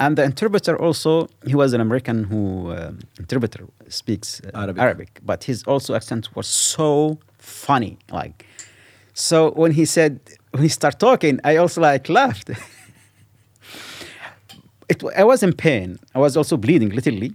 And 0.00 0.16
the 0.16 0.24
interpreter 0.24 0.80
also, 0.80 1.28
he 1.46 1.54
was 1.54 1.72
an 1.72 1.80
American 1.80 2.24
who, 2.24 2.72
um, 2.72 3.00
interpreter, 3.18 3.66
speaks 3.88 4.40
uh, 4.40 4.50
Arabic. 4.58 4.82
Arabic, 4.82 5.20
but 5.22 5.44
his 5.44 5.62
also 5.64 5.94
accent 5.94 6.34
was 6.34 6.46
so 6.46 7.18
funny. 7.38 7.98
Like, 8.10 8.46
so 9.12 9.50
when 9.50 9.72
he 9.72 9.84
said, 9.84 10.20
when 10.52 10.62
he 10.62 10.68
started 10.68 10.98
talking, 10.98 11.38
I 11.44 11.56
also 11.56 11.80
like 11.80 12.08
laughed. 12.08 12.50
it, 14.90 15.02
I 15.16 15.24
was 15.24 15.42
in 15.42 15.52
pain. 15.52 15.98
I 16.14 16.18
was 16.18 16.36
also 16.36 16.56
bleeding, 16.56 16.90
literally. 16.90 17.32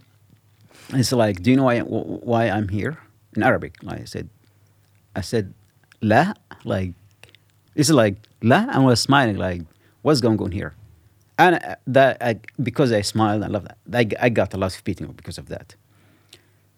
It's 0.89 1.11
like, 1.11 1.41
do 1.41 1.49
you 1.51 1.57
know 1.57 1.63
why, 1.63 1.79
why 1.79 2.49
I'm 2.49 2.67
here? 2.67 2.97
In 3.35 3.43
Arabic. 3.43 3.75
I 3.87 4.03
said, 4.03 4.29
I 5.15 5.21
said, 5.21 5.53
la, 6.01 6.33
like, 6.63 6.91
it's 7.75 7.89
like, 7.89 8.15
la, 8.41 8.59
and 8.59 8.71
I 8.71 8.79
was 8.79 9.01
smiling, 9.01 9.37
like, 9.37 9.61
what's 10.03 10.21
going 10.21 10.39
on 10.39 10.51
here? 10.51 10.73
And 11.37 11.55
uh, 11.55 11.75
that, 11.87 12.17
I, 12.21 12.39
because 12.61 12.91
I 12.91 13.01
smiled, 13.01 13.43
I 13.43 13.47
love 13.47 13.65
that. 13.65 13.77
I, 13.91 14.25
I 14.25 14.29
got 14.29 14.53
a 14.53 14.57
lot 14.57 14.75
of 14.75 14.83
beating 14.83 15.07
because 15.13 15.37
of 15.37 15.47
that. 15.47 15.75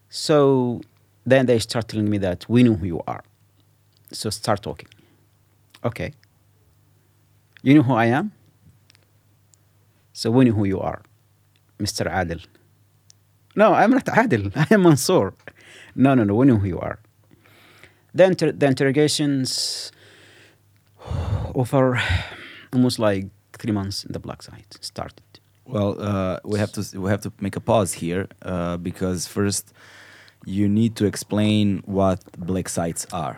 So 0.09 0.82
then 1.25 1.45
they 1.45 1.59
start 1.59 1.88
telling 1.88 2.09
me 2.09 2.17
that 2.19 2.45
we 2.47 2.63
know 2.63 2.73
who 2.73 2.86
you 2.86 3.01
are. 3.07 3.23
So 4.11 4.30
start 4.30 4.63
talking. 4.63 4.89
Okay. 5.84 6.13
You 7.61 7.75
know 7.75 7.84
who 7.84 7.93
I 7.93 8.05
am? 8.05 8.32
So 10.18 10.32
we 10.32 10.45
know 10.45 10.53
who 10.53 10.65
you 10.65 10.80
are, 10.80 11.03
Mr. 11.78 12.11
Adil. 12.11 12.43
No, 13.55 13.76
I'm 13.76 13.91
not 13.91 14.05
Adil. 14.05 14.51
I 14.55 14.65
am 14.74 14.82
Mansoor. 14.82 15.36
No, 15.95 16.15
no, 16.15 16.24
no. 16.24 16.34
We 16.34 16.47
know 16.47 16.55
who 16.57 16.68
you 16.68 16.80
are. 16.80 16.97
The, 18.15 18.24
inter- 18.24 18.51
the 18.51 18.65
interrogations 18.65 19.91
over 21.53 22.01
almost 22.74 22.97
like 22.97 23.28
three 23.59 23.72
months 23.72 24.05
in 24.05 24.11
the 24.11 24.20
black 24.20 24.41
site 24.41 24.76
started. 24.82 25.22
Well, 25.65 26.01
uh, 26.01 26.39
we 26.43 26.57
have 26.57 26.72
to 26.72 26.99
we 26.99 27.11
have 27.11 27.22
to 27.22 27.32
make 27.39 27.55
a 27.55 27.59
pause 27.59 27.93
here 27.93 28.28
uh, 28.41 28.78
because 28.78 29.28
first 29.28 29.72
you 30.45 30.68
need 30.68 30.95
to 30.95 31.05
explain 31.05 31.84
what 31.86 32.20
black 32.39 32.70
sites 32.70 33.05
are. 33.13 33.38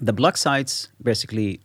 The 0.00 0.12
black 0.12 0.36
sites 0.36 0.90
basically 1.02 1.60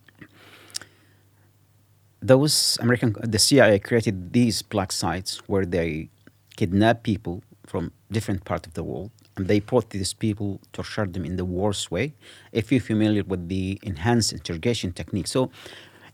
those 2.22 2.78
American 2.80 3.14
the 3.22 3.38
CIA 3.38 3.78
created 3.78 4.32
these 4.32 4.62
black 4.62 4.92
sites 4.92 5.38
where 5.48 5.66
they 5.66 6.08
kidnap 6.56 7.02
people 7.02 7.42
from 7.66 7.92
different 8.10 8.44
parts 8.44 8.66
of 8.66 8.74
the 8.74 8.84
world 8.84 9.10
and 9.36 9.48
they 9.48 9.60
brought 9.60 9.90
these 9.90 10.12
people 10.12 10.60
torture 10.72 11.06
them 11.06 11.24
in 11.24 11.36
the 11.36 11.44
worst 11.44 11.90
way 11.90 12.14
if 12.52 12.70
you're 12.70 12.80
familiar 12.80 13.24
with 13.24 13.48
the 13.48 13.78
enhanced 13.82 14.32
interrogation 14.32 14.92
technique. 14.92 15.26
So 15.26 15.50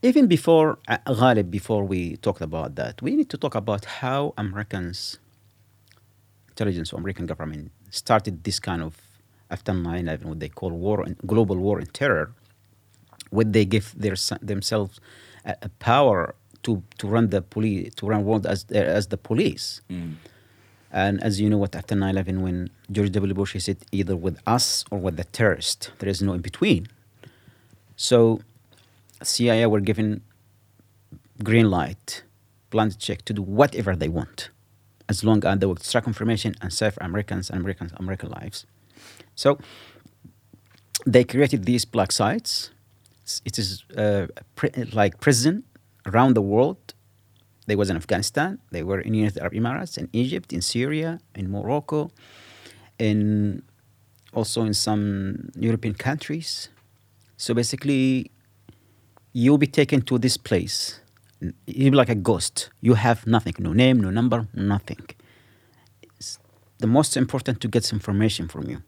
even 0.02 0.28
before 0.28 0.78
uh, 0.88 0.98
Ghalib, 1.06 1.50
before 1.50 1.84
we 1.84 2.16
talked 2.18 2.40
about 2.40 2.76
that 2.76 3.02
we 3.02 3.16
need 3.16 3.28
to 3.30 3.36
talk 3.36 3.54
about 3.54 3.84
how 3.84 4.32
americans 4.36 5.18
intelligence 6.50 6.92
american 6.92 7.26
government 7.26 7.72
started 7.90 8.44
this 8.44 8.58
kind 8.60 8.82
of 8.82 8.96
after 9.50 9.72
9-11 9.72 10.24
what 10.24 10.40
they 10.40 10.48
call 10.48 10.70
war 10.70 11.02
and 11.02 11.16
global 11.26 11.56
war 11.56 11.78
and 11.78 11.92
terror 11.92 12.32
when 13.30 13.52
they 13.52 13.64
give 13.64 13.92
their, 13.96 14.14
themselves 14.40 15.00
a, 15.48 15.68
power 15.78 16.34
to, 16.62 16.82
to 16.98 17.06
run 17.06 17.30
the 17.30 17.42
police 17.42 17.94
to 17.94 18.06
run 18.06 18.24
world 18.24 18.46
as 18.46 18.64
as 18.70 19.08
the 19.08 19.16
police. 19.16 19.80
Mm. 19.90 20.14
And 20.90 21.22
as 21.22 21.40
you 21.40 21.50
know 21.50 21.58
what 21.58 21.76
after 21.76 21.94
9-11 21.94 22.40
when 22.40 22.70
george 22.90 23.12
w. 23.12 23.34
Bush 23.34 23.52
he 23.52 23.60
said 23.60 23.76
either 23.92 24.16
with 24.16 24.38
us 24.46 24.84
or 24.90 24.98
with 24.98 25.16
the 25.16 25.24
terrorist. 25.24 25.90
There 25.98 26.08
is 26.08 26.22
no 26.22 26.32
in 26.32 26.40
between. 26.40 26.88
So 27.96 28.40
cia 29.22 29.66
were 29.66 29.80
given 29.80 30.22
green 31.42 31.70
light, 31.70 32.22
blank 32.70 32.98
check 32.98 33.24
to 33.26 33.32
do 33.32 33.42
whatever 33.42 33.94
they 33.94 34.08
want, 34.08 34.50
as 35.08 35.24
long 35.24 35.44
as 35.44 35.58
they 35.58 35.66
would 35.66 35.78
extract 35.78 36.06
information 36.06 36.54
and 36.60 36.72
save 36.72 36.98
Americans 37.00 37.50
and 37.50 37.60
Americans 37.60 37.92
American 37.96 38.30
lives. 38.30 38.66
So 39.34 39.58
they 41.06 41.24
created 41.24 41.64
these 41.64 41.84
black 41.84 42.12
sites. 42.12 42.70
It's- 43.48 43.84
uh, 44.02 44.26
pri- 44.58 44.74
like 45.00 45.14
prison 45.26 45.54
around 46.10 46.32
the 46.34 46.42
world. 46.52 46.80
They 47.68 47.76
was 47.76 47.88
in 47.92 47.96
Afghanistan. 47.96 48.50
They 48.74 48.82
were 48.88 49.00
in 49.06 49.12
United 49.22 49.38
Arab 49.42 49.54
Emirates, 49.60 49.94
in 50.02 50.06
Egypt, 50.22 50.48
in 50.56 50.62
Syria, 50.62 51.10
in 51.40 51.46
Morocco, 51.56 52.00
in 53.08 53.18
also 54.38 54.60
in 54.70 54.74
some 54.86 55.04
European 55.68 55.94
countries. 56.08 56.50
So 57.36 57.48
basically, 57.54 58.30
you'll 59.32 59.58
be 59.66 59.72
taken 59.80 60.00
to 60.10 60.14
this 60.18 60.36
place. 60.50 61.00
You'll 61.66 61.92
be 61.96 62.00
like 62.02 62.08
a 62.18 62.20
ghost. 62.30 62.70
You 62.86 62.94
have 62.94 63.18
nothing, 63.26 63.54
no 63.68 63.72
name, 63.72 63.96
no 64.06 64.10
number, 64.10 64.38
nothing. 64.54 65.04
It's 66.02 66.38
the 66.78 66.86
most 66.98 67.16
important 67.16 67.60
to 67.62 67.68
get 67.68 67.82
some 67.84 67.96
information 68.00 68.48
from 68.48 68.64
you. 68.72 68.78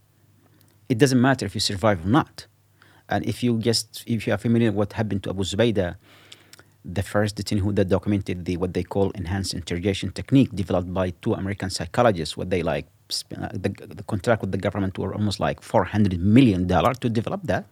It 0.88 0.98
doesn't 0.98 1.20
matter 1.28 1.44
if 1.46 1.54
you 1.54 1.60
survive 1.60 1.98
or 2.04 2.08
not. 2.08 2.46
And 3.10 3.26
if 3.26 3.42
you 3.42 3.58
just, 3.58 4.04
if 4.06 4.26
you 4.26 4.32
are 4.32 4.38
familiar 4.38 4.70
with 4.70 4.76
what 4.76 4.92
happened 4.94 5.24
to 5.24 5.30
Abu 5.30 5.42
Zubaydah, 5.42 5.96
the 6.84 7.02
first 7.02 7.36
detainee 7.36 7.60
who 7.60 7.72
that 7.72 7.88
documented 7.88 8.44
the 8.44 8.56
what 8.56 8.72
they 8.72 8.82
call 8.82 9.10
enhanced 9.10 9.52
interrogation 9.52 10.10
technique 10.12 10.50
developed 10.54 10.92
by 10.94 11.10
two 11.22 11.34
American 11.34 11.68
psychologists. 11.68 12.36
What 12.36 12.48
they 12.50 12.62
like, 12.62 12.86
uh, 13.36 13.48
the, 13.52 13.68
the 13.68 14.02
contract 14.04 14.40
with 14.40 14.52
the 14.52 14.58
government 14.58 14.96
were 14.96 15.12
almost 15.12 15.40
like 15.40 15.60
four 15.60 15.84
hundred 15.84 16.18
million 16.20 16.66
dollar 16.66 16.94
to 16.94 17.10
develop 17.10 17.42
that. 17.44 17.66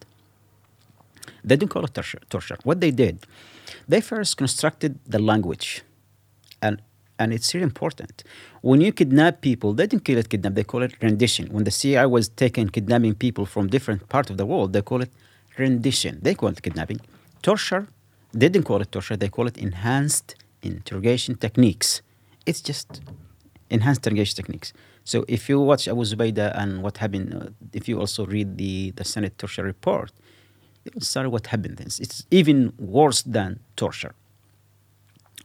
They 1.44 1.56
didn't 1.56 1.70
call 1.70 1.84
it 1.84 1.94
torture, 1.94 2.20
torture. 2.28 2.58
What 2.64 2.80
they 2.80 2.90
did, 2.90 3.26
they 3.86 4.00
first 4.00 4.36
constructed 4.36 4.98
the 5.06 5.20
language, 5.20 5.82
and 6.60 6.82
and 7.18 7.32
it's 7.32 7.54
really 7.54 7.64
important. 7.64 8.24
When 8.60 8.80
you 8.82 8.92
kidnap 8.92 9.40
people, 9.40 9.72
they 9.72 9.86
didn't 9.86 10.04
call 10.04 10.18
it 10.18 10.28
kidnap; 10.28 10.54
they 10.54 10.64
call 10.64 10.82
it 10.82 10.92
rendition. 11.00 11.46
When 11.50 11.64
the 11.64 11.70
CIA 11.70 12.06
was 12.06 12.28
taking 12.28 12.68
kidnapping 12.68 13.14
people 13.14 13.46
from 13.46 13.68
different 13.68 14.08
parts 14.10 14.28
of 14.28 14.36
the 14.36 14.44
world, 14.44 14.74
they 14.74 14.82
call 14.82 15.00
it 15.00 15.10
rendition. 15.58 16.18
They 16.22 16.34
call 16.34 16.50
it 16.50 16.62
kidnapping. 16.62 17.00
Torture, 17.42 17.86
they 18.32 18.48
didn't 18.48 18.66
call 18.66 18.80
it 18.80 18.90
torture; 18.92 19.16
they 19.16 19.28
call 19.28 19.46
it 19.46 19.58
enhanced 19.58 20.36
interrogation 20.62 21.36
techniques. 21.36 22.02
It's 22.46 22.60
just 22.60 23.00
enhanced 23.70 24.00
interrogation 24.00 24.36
techniques. 24.36 24.72
So 25.04 25.24
if 25.26 25.48
you 25.48 25.60
watch 25.60 25.88
Abu 25.88 26.02
Zubaydah 26.04 26.52
and 26.60 26.82
what 26.82 26.98
happened, 26.98 27.34
uh, 27.34 27.48
if 27.72 27.88
you 27.88 27.98
also 27.98 28.26
read 28.26 28.58
the, 28.58 28.90
the 28.90 29.04
Senate 29.04 29.38
torture 29.38 29.62
report, 29.62 30.12
see 31.00 31.20
what 31.20 31.46
happened. 31.46 31.80
It's, 31.80 31.98
it's 31.98 32.26
even 32.30 32.72
worse 32.78 33.22
than 33.22 33.60
torture. 33.76 34.14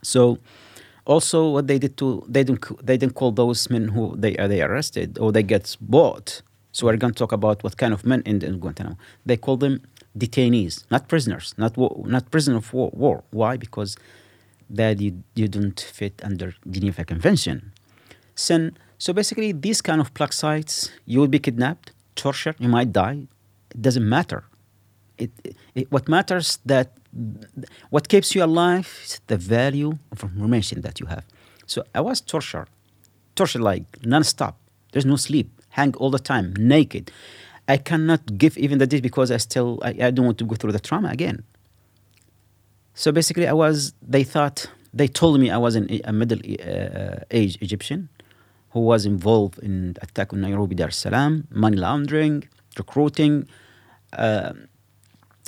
So 0.02 0.38
also 1.06 1.48
what 1.48 1.66
they 1.66 1.78
did 1.78 1.96
to 1.96 2.24
they 2.28 2.44
didn't 2.44 2.86
they 2.86 2.96
didn't 2.96 3.14
call 3.14 3.32
those 3.32 3.70
men 3.70 3.88
who 3.88 4.14
they 4.16 4.36
are 4.36 4.48
they 4.48 4.62
arrested 4.62 5.18
or 5.18 5.32
they 5.32 5.42
get 5.42 5.76
bought. 5.80 6.42
So 6.72 6.86
we're 6.86 6.96
going 6.96 7.14
to 7.14 7.18
talk 7.18 7.32
about 7.32 7.62
what 7.62 7.76
kind 7.76 7.94
of 7.94 8.04
men 8.04 8.22
in 8.26 8.40
Guantanamo. 8.58 8.98
They 9.24 9.36
call 9.36 9.56
them 9.56 9.80
detainees, 10.16 10.84
not 10.90 11.08
prisoners, 11.08 11.54
not 11.56 11.76
not 12.06 12.30
prisoner 12.30 12.56
of 12.58 12.72
war, 12.72 12.90
war. 12.92 13.24
Why? 13.30 13.56
Because 13.56 13.96
that 14.70 15.00
you, 15.00 15.22
you 15.34 15.48
don't 15.48 15.78
fit 15.80 16.20
under 16.24 16.54
Geneva 16.70 17.04
Convention. 17.04 17.72
So, 18.34 18.70
so 18.98 19.12
basically, 19.12 19.52
these 19.52 19.80
kind 19.82 20.00
of 20.00 20.12
black 20.14 20.32
sites, 20.32 20.90
you 21.04 21.20
will 21.20 21.28
be 21.28 21.38
kidnapped, 21.38 21.92
tortured, 22.16 22.56
you 22.58 22.68
might 22.68 22.92
die. 22.92 23.26
It 23.70 23.82
doesn't 23.82 24.08
matter. 24.08 24.44
It, 25.18 25.30
it, 25.74 25.90
what 25.92 26.08
matters 26.08 26.58
that 26.64 26.96
what 27.90 28.08
keeps 28.08 28.34
you 28.34 28.42
alive 28.42 29.00
is 29.04 29.20
the 29.26 29.36
value 29.36 29.98
of 30.10 30.22
information 30.24 30.80
that 30.80 30.98
you 30.98 31.06
have. 31.06 31.24
So 31.66 31.84
I 31.94 32.00
was 32.00 32.20
tortured, 32.20 32.68
tortured 33.36 33.62
like 33.62 34.04
non-stop. 34.04 34.58
There's 34.92 35.06
no 35.06 35.16
sleep, 35.16 35.62
hang 35.70 35.94
all 35.96 36.10
the 36.10 36.18
time, 36.18 36.54
naked. 36.58 37.10
I 37.68 37.76
cannot 37.78 38.36
give 38.38 38.58
even 38.58 38.78
the 38.78 38.86
date 38.86 39.02
because 39.02 39.30
I 39.30 39.38
still 39.38 39.80
I, 39.82 39.90
I 40.02 40.10
don't 40.10 40.26
want 40.26 40.38
to 40.38 40.44
go 40.44 40.54
through 40.54 40.72
the 40.72 40.80
trauma 40.80 41.08
again. 41.08 41.44
So 42.94 43.10
basically, 43.12 43.46
I 43.48 43.52
was. 43.52 43.94
They 44.02 44.24
thought 44.24 44.66
they 44.92 45.08
told 45.08 45.40
me 45.40 45.50
I 45.50 45.56
was 45.56 45.74
an, 45.74 45.88
a 46.04 46.12
middle 46.12 46.38
uh, 46.38 47.24
age 47.30 47.58
Egyptian 47.60 48.08
who 48.70 48.80
was 48.80 49.06
involved 49.06 49.58
in 49.60 49.96
attack 50.02 50.32
on 50.32 50.40
Nairobi, 50.40 50.74
Dar 50.74 50.88
es 50.88 50.96
Salaam, 50.96 51.46
money 51.50 51.76
laundering, 51.76 52.44
recruiting. 52.76 53.48
Uh, 54.12 54.52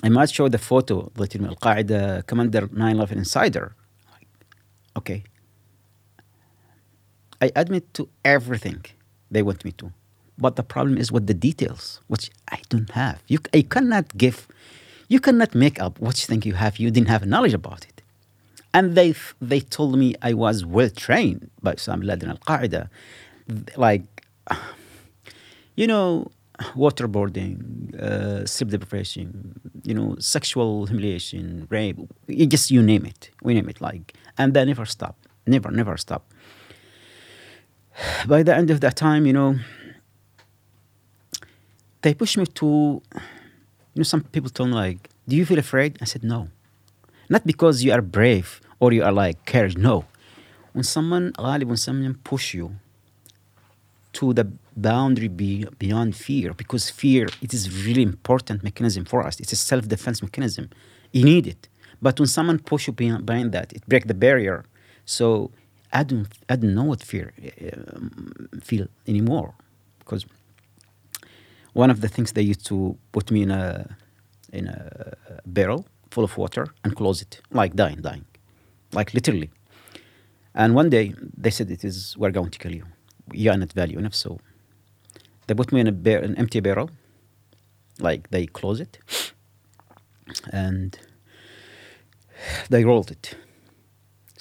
I 0.03 0.09
might 0.09 0.31
show 0.31 0.49
the 0.49 0.59
photo. 0.59 1.11
Tell 1.17 1.43
me 1.43 1.49
Al 1.49 1.57
Qaeda 1.57 2.27
commander 2.27 2.69
9/11 2.69 3.13
insider. 3.13 3.75
Okay. 4.97 5.23
I 7.41 7.51
admit 7.55 7.93
to 7.95 8.09
everything 8.25 8.85
they 9.31 9.43
want 9.43 9.65
me 9.65 9.73
to, 9.73 9.93
but 10.39 10.57
the 10.57 10.63
problem 10.63 10.99
is 10.99 11.11
with 11.11 11.27
the 11.27 11.35
details, 11.35 12.01
which 12.09 12.31
I 12.51 12.61
don't 12.69 12.91
have. 12.91 13.23
You, 13.27 13.39
I 13.55 13.63
cannot 13.63 14.17
give, 14.17 14.47
you 15.09 15.21
cannot 15.21 15.55
make 15.55 15.81
up 15.81 15.99
what 15.99 16.21
you 16.21 16.27
think 16.27 16.45
you 16.45 16.55
have. 16.55 16.79
You 16.79 16.91
didn't 16.91 17.09
have 17.09 17.27
knowledge 17.27 17.55
about 17.55 17.85
it. 17.85 18.03
And 18.75 18.95
they 18.95 19.15
they 19.41 19.61
told 19.61 19.99
me 19.99 20.15
I 20.21 20.35
was 20.35 20.65
well 20.67 20.91
trained 20.91 21.51
by 21.63 21.75
Osama 21.75 22.01
bin 22.01 22.09
Laden 22.09 22.31
Al 22.31 22.37
Qaeda, 22.37 22.91
like, 23.77 24.05
you 25.77 25.87
know, 25.87 26.31
waterboarding, 26.75 27.95
uh, 27.99 28.45
sleep 28.47 28.71
deprivation, 28.71 29.59
you 29.83 29.95
know, 29.95 30.17
sexual 30.19 30.87
humiliation, 30.87 31.67
rape, 31.71 31.97
you 32.27 32.47
just 32.47 32.71
you 32.71 32.83
name 32.83 33.07
it, 33.07 33.31
we 33.43 33.55
name 33.55 33.69
it. 33.71 33.81
Like, 33.81 34.13
and 34.37 34.53
they 34.53 34.65
never 34.67 34.85
stop, 34.85 35.17
never, 35.47 35.71
never 35.71 35.97
stop. 35.97 36.31
By 38.27 38.43
the 38.43 38.55
end 38.55 38.71
of 38.71 38.81
that 38.83 38.97
time, 38.97 39.25
you 39.27 39.33
know, 39.33 39.57
they 42.07 42.15
pushed 42.15 42.39
me 42.39 42.47
to, 42.47 43.03
you 43.95 43.99
know, 44.01 44.05
some 44.05 44.23
people 44.35 44.49
told 44.49 44.69
me 44.71 44.77
like, 44.77 45.01
do 45.27 45.35
you 45.35 45.45
feel 45.45 45.59
afraid? 45.59 45.99
I 46.01 46.05
said, 46.05 46.23
no. 46.23 46.41
Not 47.29 47.45
because 47.45 47.83
you 47.83 47.91
are 47.97 48.01
brave 48.01 48.61
or 48.79 48.93
you 48.93 49.03
are 49.03 49.11
like 49.11 49.45
courage. 49.45 49.77
No. 49.77 50.05
When 50.73 50.85
someone, 50.85 51.33
when 51.37 51.77
someone 51.77 52.15
push 52.33 52.55
you 52.55 52.67
to 54.19 54.33
the 54.33 54.47
boundary 54.77 55.27
be, 55.27 55.67
beyond 55.81 56.15
fear, 56.15 56.55
because 56.55 56.91
fear, 56.91 57.27
it 57.43 57.53
is 57.53 57.63
really 57.85 58.03
important 58.03 58.63
mechanism 58.63 59.05
for 59.05 59.27
us. 59.27 59.41
It's 59.41 59.55
a 59.59 59.61
self-defense 59.71 60.23
mechanism. 60.23 60.71
You 61.11 61.25
need 61.25 61.49
it. 61.49 61.69
But 62.01 62.21
when 62.21 62.29
someone 62.29 62.61
push 62.61 62.87
you 62.87 62.93
behind, 62.93 63.51
that, 63.57 63.73
it 63.73 63.83
break 63.89 64.07
the 64.07 64.15
barrier. 64.15 64.65
So 65.07 65.51
I 65.93 66.05
don't, 66.05 66.29
I 66.49 66.55
don't 66.55 66.75
know 66.79 66.85
what 66.85 67.03
fear 67.03 67.33
uh, 67.37 68.61
feel 68.61 68.87
anymore 69.09 69.55
because 69.99 70.25
one 71.77 71.91
of 71.91 72.01
the 72.01 72.09
things 72.09 72.33
they 72.33 72.47
used 72.53 72.65
to 72.65 72.97
put 73.13 73.31
me 73.31 73.43
in 73.43 73.51
a 73.51 73.97
in 74.51 74.67
a 74.67 74.79
barrel 75.45 75.85
full 76.11 76.25
of 76.25 76.39
water 76.39 76.65
and 76.83 76.97
close 76.97 77.21
it, 77.21 77.41
like 77.51 77.75
dying, 77.75 78.01
dying, 78.01 78.25
like 78.93 79.13
literally. 79.13 79.51
And 80.55 80.75
one 80.75 80.89
day 80.89 81.15
they 81.37 81.51
said 81.51 81.71
it 81.71 81.85
is 81.85 82.17
we're 82.17 82.31
going 82.31 82.51
to 82.51 82.59
kill 82.59 82.75
you. 82.75 82.85
You 83.33 83.51
are 83.51 83.59
not 83.59 83.73
value 83.75 83.99
enough, 83.99 84.15
so 84.15 84.39
they 85.47 85.55
put 85.55 85.71
me 85.71 85.81
in 85.81 85.87
a 85.87 85.93
bar- 85.93 86.25
an 86.29 86.35
empty 86.37 86.61
barrel, 86.61 86.89
like 87.99 88.31
they 88.31 88.47
close 88.47 88.81
it, 88.81 88.95
and 90.51 90.99
they 92.71 92.85
rolled 92.85 93.11
it. 93.11 93.37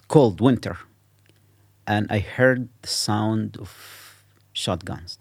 Cold 0.08 0.40
winter, 0.40 0.78
and 1.86 2.08
I 2.10 2.20
heard 2.20 2.70
the 2.82 2.88
sound 2.88 3.58
of 3.58 4.24
shotguns, 4.54 5.20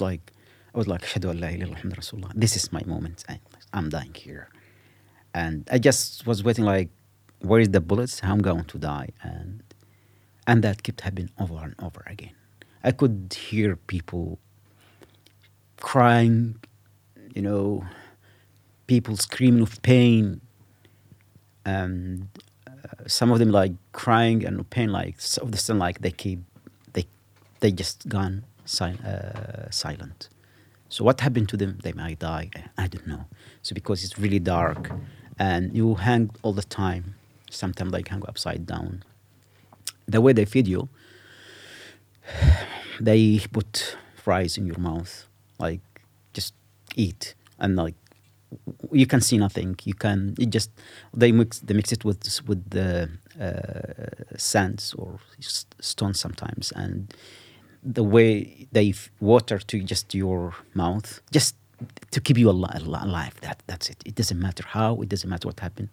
like 0.00 0.32
I 0.76 0.78
was 0.78 0.86
like, 0.86 1.02
"Ashhadu 1.02 1.30
an 1.30 1.40
la 1.40 1.48
ilaha 1.48 1.88
Rasulullah." 1.88 2.32
This 2.34 2.54
is 2.54 2.70
my 2.70 2.82
moment. 2.84 3.24
I'm 3.72 3.88
dying 3.88 4.12
here, 4.12 4.50
and 5.32 5.66
I 5.72 5.78
just 5.78 6.26
was 6.26 6.44
waiting, 6.44 6.66
like, 6.66 6.90
where 7.40 7.60
is 7.60 7.70
the 7.70 7.80
bullets? 7.80 8.20
I'm 8.22 8.42
going 8.42 8.64
to 8.64 8.78
die, 8.78 9.08
and 9.22 9.62
and 10.46 10.62
that 10.62 10.82
kept 10.82 11.00
happening 11.00 11.30
over 11.38 11.56
and 11.56 11.74
over 11.78 12.02
again. 12.06 12.34
I 12.84 12.92
could 12.92 13.34
hear 13.48 13.76
people 13.76 14.38
crying, 15.80 16.56
you 17.34 17.40
know, 17.40 17.86
people 18.86 19.16
screaming 19.16 19.62
of 19.62 19.80
pain, 19.80 20.42
and 21.64 22.28
uh, 22.66 23.06
some 23.06 23.32
of 23.32 23.38
them 23.38 23.50
like 23.50 23.72
crying 23.92 24.44
and 24.44 24.68
pain, 24.68 24.92
like 24.92 25.18
some 25.20 25.48
of 25.48 25.52
the 25.52 25.74
like 25.74 26.02
they 26.02 26.10
keep, 26.10 26.40
they, 26.92 27.06
they 27.60 27.72
just 27.72 28.08
gone 28.10 28.44
sil- 28.68 29.00
uh, 29.06 29.70
silent. 29.70 30.28
So 30.88 31.04
what 31.04 31.20
happened 31.20 31.48
to 31.50 31.56
them? 31.56 31.78
They 31.82 31.92
might 31.92 32.18
die. 32.18 32.50
I 32.78 32.86
don't 32.86 33.06
know. 33.06 33.26
So 33.62 33.74
because 33.74 34.04
it's 34.04 34.18
really 34.18 34.38
dark, 34.38 34.92
and 35.38 35.76
you 35.76 35.94
hang 35.94 36.30
all 36.42 36.52
the 36.52 36.62
time. 36.62 37.14
Sometimes 37.50 37.92
like 37.92 38.08
hang 38.08 38.22
upside 38.26 38.66
down. 38.66 39.04
The 40.06 40.20
way 40.20 40.32
they 40.32 40.44
feed 40.44 40.66
you, 40.68 40.88
they 43.00 43.40
put 43.52 43.96
fries 44.14 44.56
in 44.56 44.66
your 44.66 44.78
mouth, 44.78 45.26
like 45.58 45.80
just 46.32 46.54
eat, 46.94 47.34
and 47.58 47.76
like 47.76 47.94
you 48.92 49.06
can 49.06 49.20
see 49.20 49.38
nothing. 49.38 49.76
You 49.84 49.94
can 49.94 50.34
you 50.38 50.46
just 50.46 50.70
they 51.12 51.32
mix 51.32 51.58
they 51.60 51.74
mix 51.74 51.92
it 51.92 52.04
with 52.04 52.40
with 52.46 52.70
the 52.70 53.10
uh, 53.40 54.36
sands 54.36 54.94
or 54.94 55.18
stones 55.80 56.20
sometimes, 56.20 56.72
and 56.72 57.12
the 57.94 58.02
way 58.02 58.66
they 58.72 58.94
water 59.20 59.58
to 59.58 59.80
just 59.80 60.14
your 60.14 60.54
mouth, 60.74 61.20
just 61.30 61.54
to 62.10 62.20
keep 62.20 62.38
you 62.38 62.48
ali- 62.48 62.70
ali- 62.74 63.04
alive. 63.08 63.34
That 63.42 63.62
that's 63.66 63.88
it. 63.90 63.98
It 64.04 64.14
doesn't 64.14 64.40
matter 64.40 64.64
how. 64.66 65.00
It 65.02 65.08
doesn't 65.08 65.30
matter 65.30 65.48
what 65.48 65.60
happened. 65.60 65.90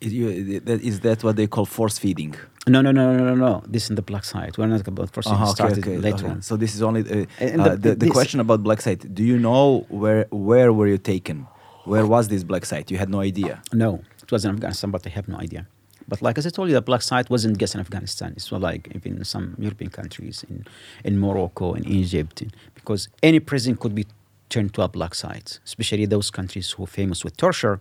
Is, 0.00 0.12
you, 0.12 0.60
that, 0.60 0.80
is 0.82 1.00
that 1.00 1.22
what 1.22 1.36
they 1.36 1.46
call 1.46 1.64
force 1.64 1.96
feeding? 1.96 2.34
No, 2.66 2.80
no, 2.80 2.90
no, 2.90 3.16
no, 3.16 3.24
no, 3.24 3.34
no. 3.34 3.62
This 3.68 3.88
is 3.88 3.94
the 3.94 4.02
black 4.02 4.24
site. 4.24 4.58
We're 4.58 4.66
not 4.66 4.86
about 4.86 5.10
first. 5.12 5.28
Uh-huh, 5.28 5.44
it 5.44 5.50
started 5.50 5.86
later 5.86 6.24
okay. 6.24 6.28
on. 6.28 6.42
So 6.42 6.56
this 6.56 6.74
is 6.74 6.82
only 6.82 7.02
uh, 7.02 7.26
uh, 7.40 7.68
the- 7.68 7.76
the, 7.76 7.94
the, 7.94 8.10
question 8.10 8.40
about 8.40 8.62
black 8.62 8.80
site. 8.80 9.14
Do 9.14 9.22
you 9.22 9.38
know 9.38 9.86
where 9.88 10.26
where 10.30 10.72
were 10.72 10.88
you 10.88 10.98
taken? 10.98 11.46
Where 11.84 12.06
was 12.06 12.28
this 12.28 12.44
black 12.44 12.64
site? 12.64 12.90
You 12.92 12.98
had 12.98 13.10
no 13.10 13.20
idea. 13.20 13.62
No, 13.72 14.00
it 14.22 14.30
was 14.30 14.44
in 14.44 14.52
Afghanistan, 14.54 14.90
but 14.90 15.06
I 15.06 15.10
have 15.10 15.28
no 15.28 15.38
idea. 15.38 15.66
But 16.12 16.20
like 16.20 16.36
as 16.36 16.46
I 16.46 16.50
told 16.50 16.68
you, 16.68 16.74
the 16.74 16.82
black 16.82 17.00
site 17.00 17.30
wasn't 17.30 17.56
just 17.56 17.74
in 17.74 17.80
Afghanistan. 17.80 18.34
It's 18.36 18.52
like 18.52 18.86
even 18.94 19.16
in 19.16 19.24
some 19.24 19.56
European 19.58 19.88
countries, 19.88 20.44
in, 20.50 20.66
in 21.04 21.18
Morocco, 21.18 21.72
in 21.72 21.88
Egypt, 21.88 22.42
because 22.74 23.08
any 23.22 23.40
prison 23.40 23.78
could 23.78 23.94
be 23.94 24.04
turned 24.50 24.74
to 24.74 24.82
a 24.82 24.88
black 24.88 25.14
site, 25.14 25.58
especially 25.64 26.04
those 26.04 26.30
countries 26.30 26.72
who 26.72 26.84
are 26.84 26.92
famous 27.00 27.24
with 27.24 27.38
torture. 27.38 27.80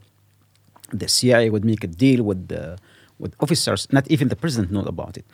The 0.94 1.10
CIA 1.10 1.50
would 1.50 1.66
make 1.66 1.84
a 1.84 1.88
deal 1.88 2.24
with 2.24 2.48
the 2.48 2.78
with 3.20 3.36
officers. 3.42 3.82
Not 3.92 4.10
even 4.10 4.30
the 4.30 4.38
president 4.38 4.72
knew 4.72 4.80
about 4.80 5.18
it, 5.18 5.26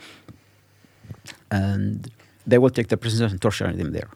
and 1.52 2.10
they 2.48 2.58
will 2.58 2.72
take 2.72 2.88
the 2.88 2.98
prisoners 2.98 3.32
and 3.32 3.40
torture 3.40 3.72
them 3.72 3.92
there. 3.92 4.10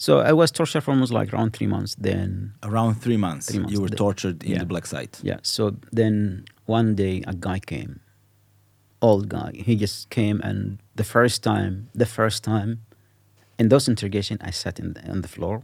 So 0.00 0.20
I 0.20 0.32
was 0.32 0.50
tortured 0.52 0.82
for 0.82 0.92
almost 0.92 1.12
like 1.12 1.32
around 1.34 1.50
three 1.54 1.66
months. 1.66 1.96
Then 1.98 2.52
Around 2.62 2.94
three 3.02 3.16
months, 3.16 3.46
Three 3.50 3.58
months. 3.60 3.72
you 3.72 3.80
were 3.80 3.88
The- 3.88 3.96
tortured 3.96 4.42
in 4.44 4.52
yeah. 4.52 4.58
the 4.60 4.66
black 4.66 4.86
site. 4.86 5.18
Yeah. 5.22 5.38
So 5.42 5.76
then 5.92 6.44
one 6.66 6.94
day 6.94 7.22
a 7.26 7.34
guy 7.34 7.58
came, 7.58 8.00
old 9.02 9.28
guy. 9.28 9.50
He 9.54 9.74
just 9.76 10.08
came 10.10 10.40
and 10.48 10.78
the 10.94 11.04
first 11.04 11.42
time, 11.42 11.88
the 11.94 12.06
first 12.06 12.44
time, 12.44 12.70
in 13.58 13.68
those 13.70 13.88
interrogation, 13.88 14.38
I 14.40 14.50
sat 14.52 14.78
in 14.78 14.92
the, 14.94 15.02
on 15.10 15.20
the 15.22 15.28
floor. 15.28 15.62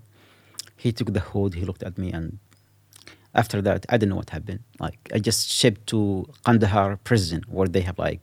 He 0.76 0.90
took 0.92 1.12
the 1.12 1.20
hood. 1.20 1.54
He 1.54 1.64
looked 1.64 1.84
at 1.84 1.96
me, 1.96 2.10
and 2.10 2.38
after 3.34 3.62
that, 3.62 3.86
I 3.88 3.96
didn't 3.98 4.10
know 4.10 4.16
what 4.16 4.30
happened. 4.30 4.60
Like 4.80 4.98
I 5.14 5.18
just 5.20 5.48
shipped 5.48 5.86
to 5.92 6.26
Kandahar 6.44 6.96
prison, 7.08 7.44
where 7.48 7.68
they 7.68 7.82
have 7.82 7.98
like. 7.98 8.20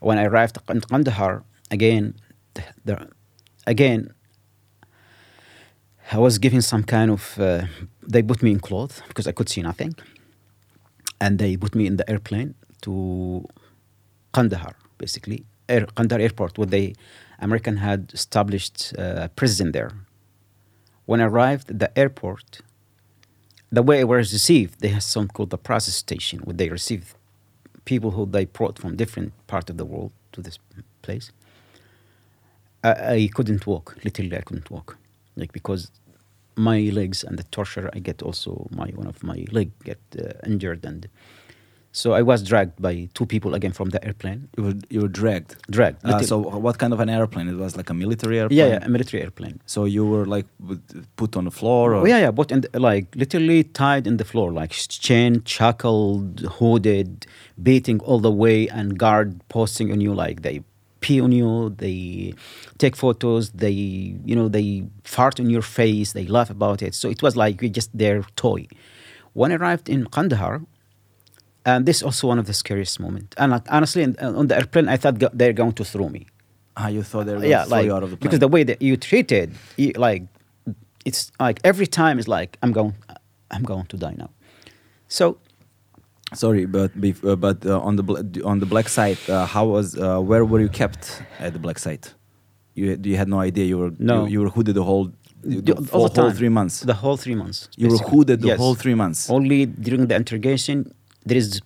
When 0.00 0.18
I 0.18 0.24
arrived 0.24 0.58
in 0.68 0.80
Kandahar, 0.80 1.44
again, 1.70 2.16
the, 2.54 2.62
the 2.84 3.08
again. 3.66 4.12
I 6.14 6.18
was 6.18 6.38
given 6.38 6.62
some 6.62 6.84
kind 6.84 7.10
of. 7.10 7.38
Uh, 7.38 7.66
they 8.12 8.22
put 8.22 8.40
me 8.42 8.50
in 8.52 8.60
clothes 8.60 9.02
because 9.08 9.26
I 9.26 9.32
could 9.32 9.48
see 9.48 9.62
nothing 9.62 9.94
and 11.20 11.38
they 11.38 11.56
put 11.56 11.74
me 11.74 11.86
in 11.86 11.96
the 11.96 12.08
airplane 12.08 12.54
to 12.82 13.46
Kandahar, 14.32 14.74
basically, 14.98 15.44
Air, 15.68 15.86
Kandahar 15.96 16.20
airport, 16.20 16.58
where 16.58 16.66
they 16.66 16.94
American 17.40 17.78
had 17.78 18.12
established 18.12 18.94
uh, 18.98 19.26
a 19.26 19.28
prison 19.28 19.72
there. 19.72 19.92
When 21.06 21.20
I 21.20 21.24
arrived 21.24 21.70
at 21.70 21.78
the 21.78 21.98
airport, 21.98 22.60
the 23.72 23.82
way 23.82 24.00
I 24.00 24.04
was 24.04 24.32
received, 24.32 24.80
they 24.80 24.88
had 24.88 25.02
something 25.02 25.32
called 25.34 25.50
the 25.50 25.58
process 25.58 25.94
station, 25.94 26.40
where 26.40 26.54
they 26.54 26.68
receive 26.68 27.14
people 27.84 28.12
who 28.12 28.24
they 28.26 28.44
brought 28.44 28.78
from 28.78 28.96
different 28.96 29.32
part 29.46 29.68
of 29.70 29.76
the 29.76 29.84
world 29.84 30.12
to 30.32 30.40
this 30.40 30.58
place. 31.02 31.32
I, 32.82 32.90
I 33.14 33.28
couldn't 33.34 33.66
walk. 33.66 33.96
Literally, 34.04 34.36
I 34.36 34.42
couldn't 34.42 34.70
walk, 34.70 34.96
like 35.36 35.52
because 35.52 35.90
my 36.56 36.78
legs 36.92 37.24
and 37.24 37.38
the 37.38 37.44
torture 37.44 37.90
I 37.92 37.98
get 37.98 38.22
also 38.22 38.66
my 38.70 38.88
one 38.94 39.06
of 39.06 39.22
my 39.22 39.44
leg 39.52 39.70
get 39.84 40.00
uh, 40.18 40.32
injured 40.46 40.84
and 40.84 41.08
so 41.96 42.12
I 42.12 42.22
was 42.22 42.42
dragged 42.42 42.82
by 42.82 43.08
two 43.14 43.24
people 43.24 43.54
again 43.54 43.70
from 43.72 43.90
the 43.90 44.04
airplane 44.04 44.48
You 44.56 44.62
were 44.64 44.74
you 44.90 45.00
were 45.02 45.12
dragged. 45.20 45.54
dragged 45.70 45.98
Uh, 46.04 46.18
so 46.22 46.36
what 46.38 46.76
kind 46.78 46.92
of 46.92 46.98
an 46.98 47.08
airplane? 47.08 47.46
It 47.48 47.54
was 47.66 47.76
like 47.76 47.88
a 47.88 47.94
military 47.94 48.40
airplane. 48.40 48.58
yeah 48.58 48.66
yeah 48.66 48.84
a 48.84 48.88
military 48.88 49.22
airplane 49.22 49.60
So 49.66 49.84
you 49.84 50.04
were 50.04 50.26
like 50.36 50.46
put 51.16 51.36
on 51.36 51.44
the 51.44 51.52
floor. 51.60 51.94
Or? 51.94 52.00
oh, 52.02 52.06
yeah 52.06 52.18
yeah 52.24 52.32
but 52.32 52.50
in 52.50 52.62
the, 52.62 52.80
like 52.80 53.06
literally 53.14 53.62
tied 53.64 54.06
in 54.08 54.16
the 54.16 54.24
floor 54.24 54.48
like 54.60 54.72
chain 55.06 55.32
shackled 55.44 56.40
hooded 56.58 57.26
beating 57.62 58.00
all 58.00 58.18
the 58.18 58.32
way 58.44 58.68
and 58.68 58.98
guard 58.98 59.28
posting 59.48 59.92
on 59.92 60.00
you 60.00 60.12
like 60.14 60.42
they 60.42 60.62
pee 61.04 61.20
on 61.26 61.32
you 61.38 61.50
they 61.84 62.00
take 62.82 62.94
photos 63.04 63.44
they 63.64 63.78
you 64.30 64.36
know 64.38 64.48
they 64.56 64.68
fart 65.16 65.36
on 65.42 65.48
your 65.54 65.66
face 65.80 66.08
they 66.18 66.26
laugh 66.36 66.50
about 66.58 66.78
it. 66.86 66.92
So 67.00 67.06
it 67.14 67.20
was 67.26 67.34
like 67.44 67.56
just 67.78 67.90
their 68.02 68.18
toy. 68.44 68.62
When 69.38 69.48
I 69.52 69.56
arrived 69.56 69.86
in 69.94 70.00
Kandahar 70.14 70.54
and 71.70 71.80
this 71.88 71.96
is 71.98 72.02
also 72.08 72.24
one 72.32 72.38
of 72.42 72.46
the 72.50 72.56
scariest 72.62 72.96
moments 73.06 73.32
and 73.40 73.48
like, 73.54 73.66
honestly 73.76 74.02
on 74.40 74.46
the 74.50 74.56
airplane 74.60 74.88
I 74.88 74.96
thought 75.02 75.16
they're 75.40 75.58
going 75.62 75.74
to 75.80 75.84
throw 75.92 76.08
me. 76.16 76.22
Ah, 76.76 76.88
you 76.88 77.02
thought 77.10 77.24
they 77.26 77.34
were 77.34 77.44
going 77.44 77.50
yeah 77.56 77.64
to 77.64 77.68
throw 77.68 77.78
like 77.78 77.86
you 77.86 77.94
out 77.96 78.02
of 78.06 78.10
the 78.10 78.16
plane. 78.16 78.26
because 78.26 78.40
the 78.46 78.52
way 78.56 78.62
that 78.70 78.78
you 78.86 78.94
treated 79.10 79.48
you, 79.82 79.92
like 80.08 80.22
it's 81.08 81.22
like 81.46 81.58
every 81.70 81.88
time 82.00 82.16
is 82.22 82.26
like 82.36 82.50
i'm 82.62 82.72
going 82.78 82.94
i'm 83.54 83.64
going 83.72 83.86
to 83.92 83.96
die 84.06 84.16
now. 84.22 84.30
So 85.18 85.24
Sorry, 86.32 86.64
but 86.66 86.98
bef- 87.00 87.24
uh, 87.24 87.36
but 87.36 87.64
uh, 87.66 87.78
on 87.80 87.96
the 87.96 88.02
bl- 88.02 88.18
on 88.44 88.58
the 88.58 88.66
black 88.66 88.88
site, 88.88 89.20
uh, 89.28 89.46
how 89.46 89.66
was 89.66 89.96
uh, 89.96 90.18
where 90.20 90.44
were 90.44 90.60
you 90.60 90.68
kept 90.68 91.22
at 91.38 91.52
the 91.52 91.58
black 91.58 91.78
site? 91.78 92.14
You 92.74 92.98
you 93.02 93.16
had 93.16 93.28
no 93.28 93.40
idea 93.40 93.64
you 93.66 93.78
were 93.78 93.92
No. 93.98 94.24
you, 94.24 94.32
you 94.32 94.40
were 94.40 94.48
hooded 94.48 94.74
the 94.74 94.82
whole 94.82 95.12
the, 95.42 95.60
the- 95.60 95.74
the 95.74 95.90
whole 95.92 96.08
time, 96.08 96.32
three 96.32 96.48
months. 96.48 96.80
the 96.80 96.94
whole 96.94 97.16
three 97.18 97.34
months 97.36 97.68
you 97.76 97.88
were 97.90 97.98
hooded 97.98 98.40
the 98.40 98.48
Yes. 98.48 98.58
whole 98.58 98.74
three 98.74 98.94
months. 98.94 99.28
only 99.30 99.66
during 99.66 100.06
the 100.08 100.16
interrogation 100.16 100.76
there 101.26 101.36
is 101.36 101.60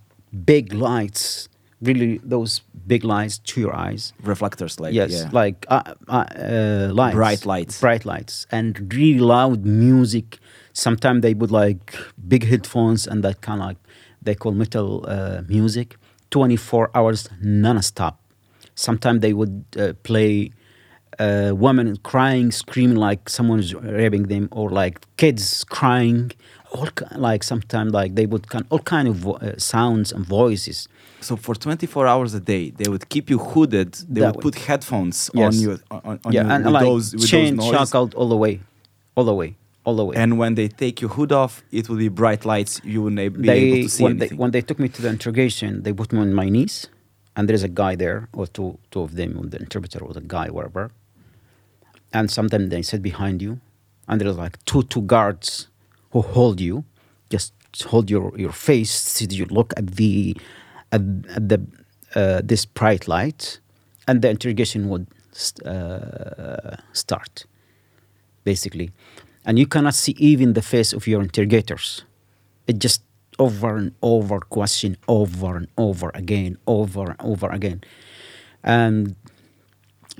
big 0.45 0.73
lights 0.75 1.49
really 1.81 2.19
those 2.25 2.61
big 2.89 3.05
lights 3.05 3.39
to 3.39 3.61
your 3.61 3.75
eyes 3.87 4.13
Reflectors, 4.25 4.81
like 4.81 4.93
yes 4.93 5.13
yeah. 5.13 5.29
like 5.33 5.65
uh, 5.69 5.83
uh, 6.09 6.25
uh, 6.35 6.91
lights 6.93 7.15
Bright 7.15 7.47
lights. 7.47 7.81
bright 7.81 8.05
lights 8.05 8.47
and 8.51 8.93
really 8.93 9.21
loud 9.21 9.65
music 9.65 10.39
sometimes 10.73 11.23
they 11.23 11.33
put 11.35 11.51
like 11.53 11.95
big 12.33 12.45
headphones 12.45 13.07
and 13.07 13.23
that 13.23 13.41
kind 13.41 13.61
of 13.63 13.67
like 13.69 13.79
they 14.23 14.35
call 14.35 14.53
metal 14.53 15.05
uh, 15.09 15.43
music 15.49 15.97
24 16.31 16.91
hours 16.95 17.29
non-stop. 17.41 18.21
Sometimes 18.75 19.21
they 19.21 19.33
would 19.33 19.65
uh, 19.79 19.93
play 20.03 20.51
uh, 21.19 21.53
women 21.55 21.97
crying 22.03 22.51
screaming 22.53 22.97
like 22.97 23.29
someone's 23.29 23.75
raping 23.75 24.25
them 24.29 24.49
or 24.53 24.71
like 24.71 25.01
kids 25.17 25.65
crying. 25.65 26.31
All 26.73 26.87
like 27.17 27.43
sometimes 27.43 27.93
like 27.93 28.15
they 28.15 28.27
would 28.27 28.49
kind 28.51 28.67
all 28.69 28.81
kind 28.81 29.09
of 29.09 29.27
uh, 29.27 29.57
sounds 29.59 30.13
and 30.13 30.25
voices. 30.27 30.87
So 31.21 31.35
for 31.37 31.55
24 31.55 32.07
hours 32.07 32.35
a 32.35 32.41
day, 32.41 32.71
they 32.71 32.89
would 32.91 33.09
keep 33.09 33.31
you 33.31 33.39
hooded. 33.39 33.95
They 34.09 34.21
That 34.21 34.37
would 34.37 34.43
put 34.43 34.55
headphones 34.55 35.31
Yes. 35.35 35.55
on 35.57 35.61
you 35.63 35.79
on, 35.91 36.21
on 36.25 36.33
yeah 36.33 36.43
you 36.45 36.49
and 36.51 36.65
with 36.67 36.75
like 36.75 36.85
those 36.85 37.15
with 37.15 37.27
chain 37.27 37.57
those 37.57 37.71
shackled 37.71 38.15
all 38.15 38.29
the 38.29 38.37
way 38.37 38.61
all 39.17 39.25
the 39.25 39.35
way 39.35 39.57
all 39.85 39.97
the 39.97 40.05
way 40.05 40.17
And 40.17 40.39
when 40.39 40.55
they 40.55 40.69
take 40.69 41.01
your 41.01 41.11
hood 41.11 41.33
off, 41.33 41.63
it 41.71 41.89
will 41.89 41.97
be 41.97 42.09
bright 42.09 42.45
lights. 42.45 42.81
You 42.85 43.03
wouldn't 43.03 43.41
be 43.41 43.49
able 43.51 43.77
to 43.85 43.89
see 43.89 44.03
when 44.05 44.19
they 44.19 44.25
anything. 44.27 44.39
when 44.39 44.51
they 44.51 44.61
took 44.61 44.79
me 44.79 44.89
to 44.89 45.03
the 45.03 45.09
interrogation, 45.09 45.83
they 45.83 45.93
put 45.93 46.13
me 46.13 46.21
on 46.21 46.35
my 46.35 46.49
knees, 46.49 46.89
and 47.37 47.49
there's 47.49 47.63
a 47.63 47.69
guy 47.83 47.95
there, 47.97 48.29
or 48.33 48.47
two 48.47 48.79
two 48.91 49.01
of 49.01 49.15
them, 49.17 49.31
the 49.51 49.59
interpreter 49.59 50.01
or 50.05 50.13
the 50.13 50.21
guy, 50.21 50.49
whatever. 50.51 50.91
And 52.13 52.31
sometimes 52.31 52.71
they 52.71 52.83
sit 52.83 53.03
behind 53.03 53.41
you, 53.43 53.61
and 54.09 54.21
there's 54.21 54.37
like 54.37 54.63
two 54.65 54.83
two 54.83 55.03
guards 55.03 55.69
who 56.13 56.21
hold 56.23 56.61
you, 56.61 56.85
just 57.31 57.53
hold 57.91 58.11
your 58.11 58.33
your 58.37 58.53
face, 58.53 58.91
so 58.91 59.25
you 59.31 59.47
look 59.47 59.73
at 59.77 59.87
the 59.97 60.37
at, 60.93 61.03
at 61.37 61.49
the 61.49 61.61
uh, 62.15 62.41
this 62.45 62.65
bright 62.65 63.07
light, 63.09 63.61
and 64.07 64.23
the 64.23 64.31
interrogation 64.31 64.89
would 64.89 65.07
st- 65.33 65.67
uh, 65.67 66.77
start, 66.93 67.45
basically, 68.45 68.91
and 69.45 69.59
you 69.59 69.67
cannot 69.67 69.95
see 69.95 70.15
even 70.19 70.53
the 70.53 70.63
face 70.63 70.93
of 70.93 71.07
your 71.07 71.23
interrogators 71.23 72.05
it 72.67 72.79
just 72.79 73.03
over 73.39 73.77
and 73.77 73.93
over 74.03 74.41
question 74.41 74.97
over 75.07 75.57
and 75.57 75.69
over 75.77 76.11
again 76.15 76.57
over 76.67 77.05
and 77.11 77.21
over 77.21 77.49
again 77.51 77.81
and 78.65 79.15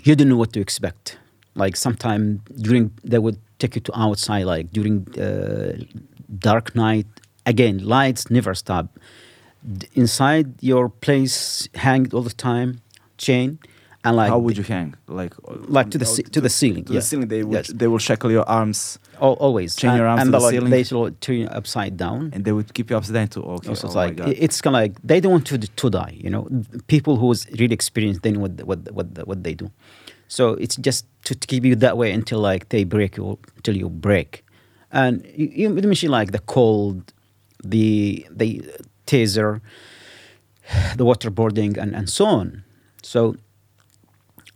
you 0.05 0.15
don't 0.15 0.29
know 0.29 0.37
what 0.37 0.53
to 0.53 0.61
expect 0.61 1.19
like 1.55 1.75
sometime 1.77 2.41
during 2.61 2.91
they 3.05 3.19
would 3.19 3.39
take 3.59 3.75
you 3.75 3.81
to 3.81 3.93
outside 3.99 4.45
like 4.45 4.71
during 4.73 5.07
uh, 5.19 5.73
dark 6.39 6.75
night 6.77 7.07
again 7.47 7.79
lights 7.79 8.31
never 8.31 8.55
stop 8.55 8.87
inside 9.95 10.47
your 10.63 10.89
place 10.89 11.69
hanged 11.75 12.15
all 12.15 12.23
the 12.23 12.33
time 12.33 12.81
chain 13.19 13.59
and 14.05 14.17
like 14.17 14.31
How 14.31 14.39
would 14.39 14.57
you 14.57 14.63
hang? 14.63 14.95
Like 15.09 15.35
Like 15.77 15.91
to 15.91 15.99
the 15.99 16.05
ce- 16.07 16.31
to 16.31 16.41
the 16.41 16.49
ceiling, 16.49 16.85
To 16.85 16.93
yeah. 16.93 17.01
the 17.01 17.05
ceiling. 17.05 17.29
They 17.29 17.43
would 17.43 17.55
Yes. 17.67 17.67
they 17.81 17.89
will 17.89 17.99
shackle 17.99 18.31
your 18.31 18.49
arms 18.49 19.01
al- 19.21 19.35
always 19.35 19.83
and, 19.85 19.97
your 19.97 20.07
uh, 20.07 20.11
arms 20.11 20.23
and 20.23 20.29
to 20.29 20.39
the 20.39 20.45
like, 20.45 20.53
ceiling. 20.53 20.71
they 20.71 20.85
will 20.91 21.11
turn 21.21 21.37
you 21.37 21.47
upside 21.49 21.97
down 21.97 22.31
and 22.33 22.45
they 22.45 22.53
would 22.53 22.73
keep 22.75 22.91
you 22.91 22.97
upside 22.97 23.15
down 23.15 23.29
too. 23.29 23.43
Okay. 23.43 23.69
Also, 23.69 23.87
oh 23.87 23.91
it's 23.91 23.95
my 23.95 24.07
like 24.07 24.39
it's 24.39 24.61
kind 24.61 24.77
of 24.77 24.83
like 24.83 24.95
they 25.03 25.21
don't 25.21 25.33
want 25.33 25.47
to 25.47 25.59
to 25.59 25.91
die. 25.91 26.15
You 26.17 26.31
know, 26.31 26.49
people 26.87 27.17
who's 27.17 27.47
really 27.59 27.75
experienced 27.75 28.23
they 28.23 28.33
know 28.33 28.41
what 28.41 28.63
what 28.65 28.91
what 28.93 29.27
what 29.27 29.43
they 29.43 29.55
do. 29.55 29.71
So 30.29 30.53
it's 30.55 30.77
just 30.77 31.07
to, 31.25 31.35
to 31.35 31.47
keep 31.47 31.65
you 31.65 31.75
that 31.77 31.97
way 31.97 32.13
until 32.13 32.39
like 32.41 32.69
they 32.69 32.85
break 32.85 33.17
you 33.17 33.39
until 33.57 33.77
you 33.77 33.89
break, 33.89 34.45
and 34.93 35.25
you, 35.35 35.49
you 35.49 35.71
mention 35.71 36.11
like 36.11 36.33
the 36.33 36.41
cold, 36.41 37.13
the 37.65 38.27
the 38.31 38.63
taser, 39.07 39.61
the 40.97 41.05
waterboarding, 41.05 41.77
and 41.79 41.95
and 41.95 42.11
so 42.11 42.27
on. 42.27 42.65
So 43.03 43.37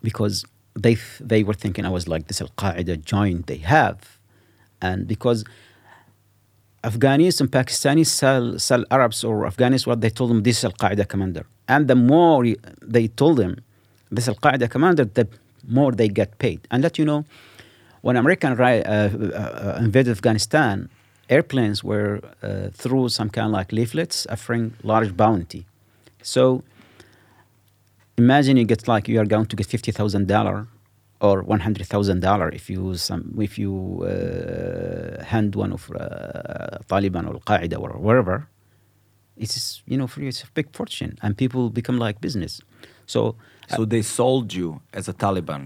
because 0.03 0.45
they 0.75 0.97
they 1.21 1.43
were 1.43 1.55
thinking 1.55 1.87
I 1.87 1.89
was 1.89 2.09
like 2.09 2.29
this 2.29 2.41
Al 2.41 2.49
Qaeda 2.49 3.05
joint 3.05 3.47
they 3.47 3.59
have, 3.59 4.19
and 4.83 5.09
because 5.09 5.45
Afghanis 6.85 7.41
and 7.41 7.51
Pakistanis 7.51 8.09
sell, 8.09 8.59
sell 8.59 8.85
Arabs 8.91 9.23
or 9.25 9.45
Afghanis 9.51 9.87
what 9.87 10.01
they 10.01 10.11
told 10.11 10.31
them 10.31 10.43
this 10.43 10.59
is 10.59 10.65
Al 10.65 10.73
Qaeda 10.73 11.09
commander, 11.09 11.47
and 11.69 11.89
the 11.89 11.95
more 11.95 12.45
they 12.95 13.07
told 13.09 13.39
them 13.39 13.53
this 14.11 14.29
Al 14.29 14.35
Qaeda 14.35 14.69
commander, 14.69 15.05
the 15.05 15.27
more 15.69 15.93
they 15.93 16.09
get 16.09 16.39
paid. 16.39 16.61
And 16.71 16.83
let 16.83 16.99
you 16.99 17.05
know, 17.05 17.25
when 18.01 18.17
American 18.17 18.61
uh, 18.61 18.65
uh, 18.65 19.79
invaded 19.81 20.11
Afghanistan, 20.11 20.89
airplanes 21.31 21.85
were 21.85 22.21
uh, 22.43 22.69
through 22.73 23.09
some 23.09 23.31
kind 23.31 23.47
of 23.47 23.53
like 23.53 23.71
leaflets 23.73 24.27
offering 24.29 24.75
large 24.83 25.17
bounty. 25.17 25.65
So 26.23 26.65
imagine 28.19 28.57
you 28.57 28.65
get 28.65 28.89
like 28.89 29.07
you 29.09 29.21
are 29.21 29.25
going 29.25 29.47
to 29.47 29.57
get 29.57 29.67
fifty 29.67 29.93
thousand 29.93 30.27
dollar 30.27 30.67
or 31.23 31.43
one 31.55 31.61
hundred 31.67 31.87
thousand 31.87 32.21
dollar 32.21 32.49
if 32.51 32.65
you 32.69 32.81
some 33.09 33.23
if 33.49 33.55
you 33.63 33.73
uh, 34.05 35.25
hand 35.33 35.55
one 35.55 35.73
of 35.73 35.83
uh, 35.91 36.79
Taliban 36.93 37.25
or 37.29 37.35
Al 37.39 37.45
Qaeda 37.51 37.77
or 37.85 37.91
wherever. 38.07 38.37
It's 39.37 39.83
you 39.91 39.97
know 39.99 40.07
for 40.13 40.21
you 40.23 40.29
it's 40.29 40.43
a 40.43 40.51
big 40.59 40.69
fortune 40.79 41.13
and 41.23 41.31
people 41.43 41.71
become 41.81 41.97
like 42.07 42.17
business. 42.21 42.61
So 43.07 43.21
So 43.77 43.85
they 43.85 44.03
sold 44.03 44.53
you 44.53 44.69
as 44.93 45.09
a 45.09 45.15
Taliban. 45.15 45.63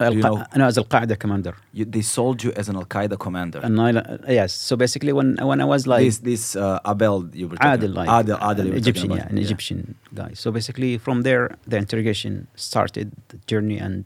Al 0.00 0.14
you 0.14 0.22
know, 0.22 0.44
no, 0.54 0.64
as 0.66 0.78
Al 0.78 0.84
Qaeda 0.84 1.18
commander. 1.18 1.54
you, 1.72 1.84
they 1.84 2.02
sold 2.02 2.38
you 2.44 2.52
as 2.60 2.68
an 2.68 2.76
Al 2.76 2.84
Qaeda 2.94 3.18
commander. 3.18 3.60
Uh, 3.64 4.18
yes, 4.40 4.52
so 4.52 4.76
basically 4.76 5.12
when 5.12 5.28
when 5.50 5.60
I 5.60 5.64
was 5.74 5.82
like 5.92 6.04
this 6.04 6.18
this 6.18 6.44
uh, 6.56 6.78
Abel 6.92 7.16
you 7.40 7.48
were 7.48 7.56
about. 7.56 7.80
like 8.00 8.08
Adil 8.18 8.66
you 8.66 8.72
an 8.72 8.78
Egyptian, 8.82 9.08
talking 9.08 9.24
yeah, 9.24 9.32
an 9.34 9.38
Egyptian 9.46 9.80
guy. 10.14 10.30
So 10.42 10.52
basically, 10.58 10.98
from 10.98 11.22
there, 11.22 11.44
the 11.66 11.76
interrogation 11.84 12.46
started, 12.54 13.06
the 13.30 13.38
journey, 13.50 13.78
and 13.86 14.04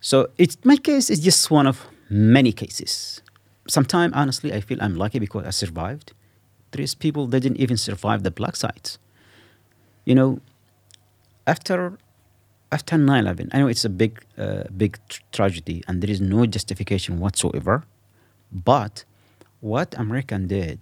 so 0.00 0.30
it's 0.38 0.56
my 0.64 0.76
case 0.76 1.10
is 1.10 1.20
just 1.20 1.50
one 1.50 1.66
of 1.66 1.86
many 2.08 2.52
cases. 2.52 3.22
Sometimes, 3.68 4.12
honestly, 4.14 4.52
I 4.52 4.60
feel 4.60 4.78
I'm 4.80 4.96
lucky 4.96 5.18
because 5.18 5.44
I 5.46 5.50
survived. 5.50 6.12
There 6.72 6.82
is 6.82 6.94
people 6.94 7.26
that 7.28 7.40
didn't 7.40 7.58
even 7.58 7.76
survive 7.76 8.22
the 8.22 8.30
black 8.30 8.56
sites. 8.56 8.98
You 10.04 10.14
know, 10.14 10.40
after 11.46 11.98
after 12.72 12.96
9/11, 12.96 13.50
I 13.52 13.58
know 13.58 13.68
it's 13.68 13.84
a 13.84 13.90
big 13.90 14.24
uh, 14.38 14.64
big 14.76 14.98
tr- 15.08 15.22
tragedy, 15.32 15.82
and 15.86 16.02
there 16.02 16.10
is 16.10 16.20
no 16.20 16.46
justification 16.46 17.20
whatsoever. 17.20 17.84
But 18.52 19.04
what 19.60 19.94
American 19.98 20.46
did, 20.46 20.80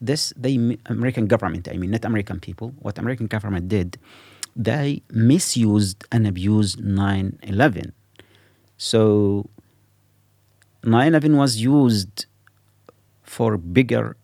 this 0.00 0.32
they 0.36 0.56
mi- 0.56 0.78
American 0.86 1.26
government, 1.26 1.68
I 1.68 1.76
mean 1.76 1.90
not 1.90 2.04
American 2.04 2.40
people, 2.40 2.72
what 2.80 2.98
American 2.98 3.26
government 3.26 3.68
did, 3.68 3.98
they 4.56 5.02
misused 5.10 6.04
and 6.10 6.26
abused 6.26 6.78
9/11. 6.80 7.92
So 8.76 9.48
9/11 10.82 11.36
was 11.36 11.56
used 11.60 12.26
for 13.22 13.56
bigger 13.56 14.16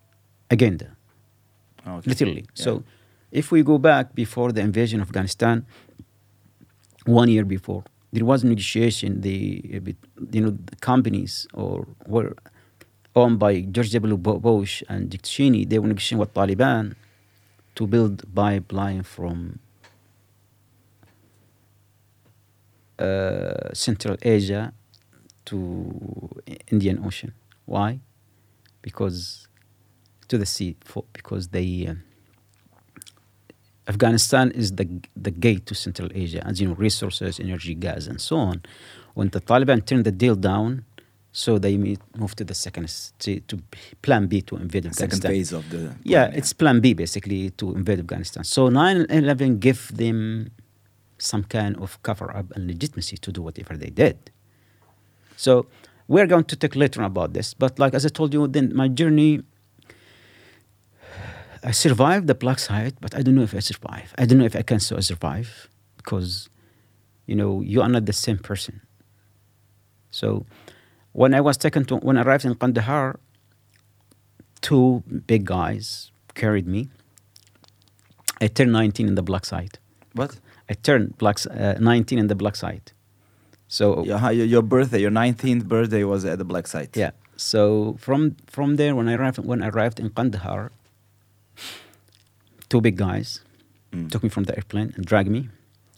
agenda 0.49 0.95
oh, 1.85 1.97
Okay. 1.97 2.09
literally. 2.09 2.41
Yeah. 2.55 2.63
So, 2.65 2.83
if 3.31 3.51
we 3.51 3.63
go 3.63 3.77
back 3.77 4.15
before 4.15 4.51
the 4.51 4.61
invasion 4.61 5.01
of 5.01 5.07
Afghanistan, 5.09 5.65
one 7.05 7.29
year 7.29 7.43
before, 7.45 7.83
there 8.13 8.25
was 8.25 8.43
negotiation. 8.43 9.21
The 9.21 9.37
you 10.31 10.41
know 10.41 10.51
the 10.51 10.75
companies 10.77 11.47
or 11.53 11.87
were 12.07 12.35
owned 13.15 13.39
by 13.39 13.61
George 13.61 13.91
W. 13.91 14.17
Bush 14.17 14.83
and 14.87 15.09
Dick 15.09 15.23
Cheney. 15.23 15.65
They 15.65 15.79
were 15.79 15.87
negotiating 15.87 16.19
with 16.19 16.33
Taliban 16.33 16.95
to 17.75 17.87
build 17.87 18.23
pipeline 18.33 19.03
from 19.03 19.59
uh, 22.92 22.92
Central 23.73 24.15
Asia 24.21 24.73
to 25.45 25.57
Indian 26.71 26.97
Ocean. 27.05 27.33
Why? 27.65 27.99
Because 28.81 29.47
to 30.29 30.37
the 30.37 30.45
sea 30.45 30.75
for, 30.83 31.03
because 31.13 31.49
they 31.49 31.87
uh, 31.89 31.95
Afghanistan 33.87 34.51
is 34.51 34.67
the 34.79 34.87
the 35.15 35.31
gate 35.31 35.65
to 35.69 35.75
Central 35.75 36.09
Asia, 36.13 36.41
as 36.45 36.61
you 36.61 36.67
know, 36.67 36.75
resources, 36.75 37.39
energy, 37.39 37.73
gas, 37.75 38.07
and 38.07 38.19
so 38.21 38.37
on. 38.37 38.61
When 39.13 39.29
the 39.29 39.41
Taliban 39.41 39.85
turned 39.85 40.05
the 40.05 40.11
deal 40.11 40.35
down, 40.35 40.85
so 41.31 41.57
they 41.57 41.77
moved 41.77 42.37
to 42.37 42.43
the 42.43 42.53
second 42.53 42.87
to, 43.19 43.39
to 43.41 43.55
Plan 44.01 44.27
B 44.27 44.41
to 44.43 44.55
invade 44.55 44.85
Afghanistan. 44.85 45.21
Second 45.21 45.31
phase 45.31 45.51
of 45.51 45.69
the 45.69 45.95
Yeah, 46.03 46.25
plan, 46.27 46.37
it's 46.37 46.53
Plan 46.53 46.79
B 46.79 46.93
basically 46.93 47.49
to 47.51 47.75
invade 47.75 47.99
Afghanistan. 47.99 48.43
So 48.43 48.69
9/11 48.69 49.59
gave 49.59 49.81
them 49.95 50.49
some 51.23 51.43
kind 51.43 51.77
of 51.77 52.01
cover 52.03 52.35
up 52.35 52.51
and 52.55 52.67
legitimacy 52.67 53.17
to 53.17 53.31
do 53.31 53.41
whatever 53.41 53.75
they 53.77 53.89
did. 53.89 54.31
So 55.37 55.67
we're 56.07 56.27
going 56.27 56.45
to 56.45 56.55
talk 56.55 56.75
later 56.75 57.01
about 57.03 57.33
this, 57.33 57.53
but 57.53 57.79
like 57.79 57.93
as 57.93 58.05
I 58.05 58.09
told 58.09 58.33
you, 58.33 58.47
then 58.47 58.75
my 58.75 58.87
journey. 58.87 59.41
I 61.65 61.71
survived 61.71 62.27
the 62.27 62.35
black 62.35 62.59
site, 62.59 62.95
but 62.99 63.15
I 63.15 63.21
don't 63.21 63.35
know 63.35 63.43
if 63.43 63.55
I 63.55 63.59
survive. 63.59 64.13
I 64.17 64.25
don't 64.25 64.37
know 64.37 64.43
if 64.43 64.55
I 64.55 64.63
can 64.63 64.81
so 64.81 64.99
survive 64.99 65.69
because, 65.95 66.49
you 67.25 67.35
know, 67.35 67.61
you 67.61 67.81
are 67.81 67.87
not 67.87 68.05
the 68.05 68.11
same 68.11 68.37
person. 68.37 68.81
So, 70.11 70.45
when 71.13 71.33
I 71.33 71.39
was 71.39 71.55
taken 71.55 71.85
to, 71.85 71.95
when 71.97 72.17
I 72.17 72.23
arrived 72.23 72.43
in 72.43 72.55
Kandahar, 72.55 73.17
two 74.59 75.03
big 75.25 75.45
guys 75.45 76.11
carried 76.35 76.67
me. 76.67 76.89
I 78.41 78.47
turned 78.47 78.73
19 78.73 79.07
in 79.07 79.15
the 79.15 79.23
black 79.23 79.45
site. 79.45 79.79
What? 80.13 80.37
I 80.69 80.73
turned 80.75 81.17
black, 81.17 81.37
uh, 81.49 81.75
19 81.79 82.19
in 82.19 82.27
the 82.27 82.35
black 82.35 82.55
site. 82.55 82.93
So 83.67 84.03
Your, 84.05 84.31
your 84.31 84.61
birthday, 84.61 84.99
your 85.01 85.11
19th 85.11 85.65
birthday 85.65 86.03
was 86.03 86.25
at 86.25 86.37
the 86.37 86.45
black 86.45 86.67
site. 86.67 86.95
yeah. 86.97 87.11
So 87.35 87.95
from 87.99 88.35
from 88.47 88.75
there, 88.77 88.93
when 88.95 89.07
I 89.09 89.15
arrived 89.15 89.39
when 89.39 89.61
I 89.63 89.67
arrived 89.69 89.99
in 89.99 90.09
Kandahar, 90.11 90.71
two 92.69 92.81
big 92.81 92.95
guys 92.97 93.41
Mm. 93.91 94.09
took 94.09 94.23
me 94.23 94.29
from 94.29 94.45
the 94.45 94.55
airplane 94.55 94.91
and 94.95 95.05
dragged 95.05 95.29
me, 95.29 95.49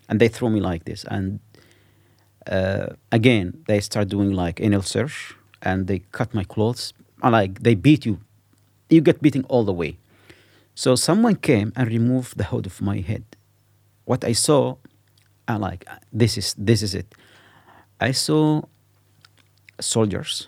and 0.10 0.20
they 0.20 0.28
threw 0.28 0.50
me 0.50 0.60
like 0.60 0.84
this. 0.84 1.06
And 1.06 1.40
uh, 2.52 2.88
again, 3.10 3.64
they 3.68 3.80
start 3.80 4.10
doing 4.10 4.32
like 4.46 4.60
anal 4.60 4.82
search, 4.82 5.34
and 5.62 5.88
they 5.88 6.00
cut 6.12 6.34
my 6.34 6.44
clothes. 6.44 6.94
And, 7.24 7.32
Like 7.32 7.64
they 7.64 7.74
beat 7.76 8.06
you, 8.06 8.20
you 8.90 9.00
get 9.02 9.22
beaten 9.22 9.46
all 9.48 9.64
the 9.64 9.72
way. 9.74 9.98
So 10.76 10.96
someone 10.96 11.36
came 11.36 11.72
and 11.76 11.88
removed 11.88 12.38
the 12.38 12.44
hood 12.52 12.66
of 12.66 12.82
my 12.82 13.00
head. 13.00 13.24
What 14.06 14.24
I 14.24 14.34
saw, 14.34 14.76
I 15.48 15.58
like 15.58 15.86
this 16.14 16.38
is 16.38 16.56
this 16.58 16.82
is 16.82 16.96
it. 16.96 17.14
I 18.00 18.12
saw 18.12 18.62
soldiers, 19.80 20.48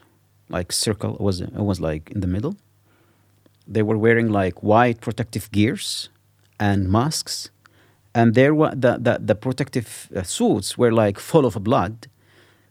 like 0.50 0.72
circle 0.72 1.16
it 1.16 1.22
was 1.22 1.42
it 1.42 1.54
was 1.54 1.80
like 1.80 2.12
in 2.12 2.22
the 2.22 2.28
middle. 2.28 2.56
They 3.68 3.84
were 3.84 3.98
wearing 3.98 4.30
like 4.32 4.64
white 4.64 5.02
protective 5.02 5.52
gears 5.52 6.10
and 6.60 6.90
masks, 6.90 7.50
and 8.14 8.36
there 8.36 8.54
were 8.54 8.74
the 8.76 8.98
the, 8.98 9.20
the 9.20 9.36
protective 9.36 10.10
uh, 10.16 10.24
suits 10.24 10.78
were 10.78 10.92
like 10.92 11.20
full 11.20 11.46
of 11.46 11.62
blood. 11.64 12.08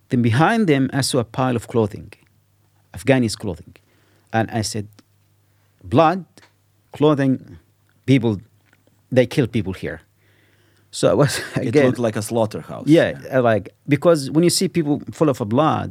Then 0.09 0.23
behind 0.23 0.69
them, 0.69 0.89
I 0.93 1.01
saw 1.01 1.19
a 1.19 1.25
pile 1.25 1.57
of 1.57 1.67
clothing, 1.67 2.13
Afghani's 2.95 3.35
clothing, 3.35 3.75
and 4.33 4.49
I 4.53 4.63
said, 4.63 4.87
"Blood, 5.83 6.25
clothing, 6.93 7.59
people, 8.07 8.41
they 9.11 9.27
kill 9.27 9.49
people 9.49 9.73
here." 9.73 10.06
So 10.99 11.09
I 11.13 11.15
was 11.15 11.41
again, 11.55 11.83
It 11.85 11.87
looked 11.87 11.99
like 12.07 12.17
a 12.19 12.23
slaughterhouse. 12.23 12.87
Yeah, 12.89 13.19
uh, 13.35 13.43
like 13.55 13.69
because 13.87 14.31
when 14.35 14.45
you 14.45 14.51
see 14.51 14.69
people 14.69 15.01
full 15.13 15.29
of 15.29 15.39
blood 15.49 15.91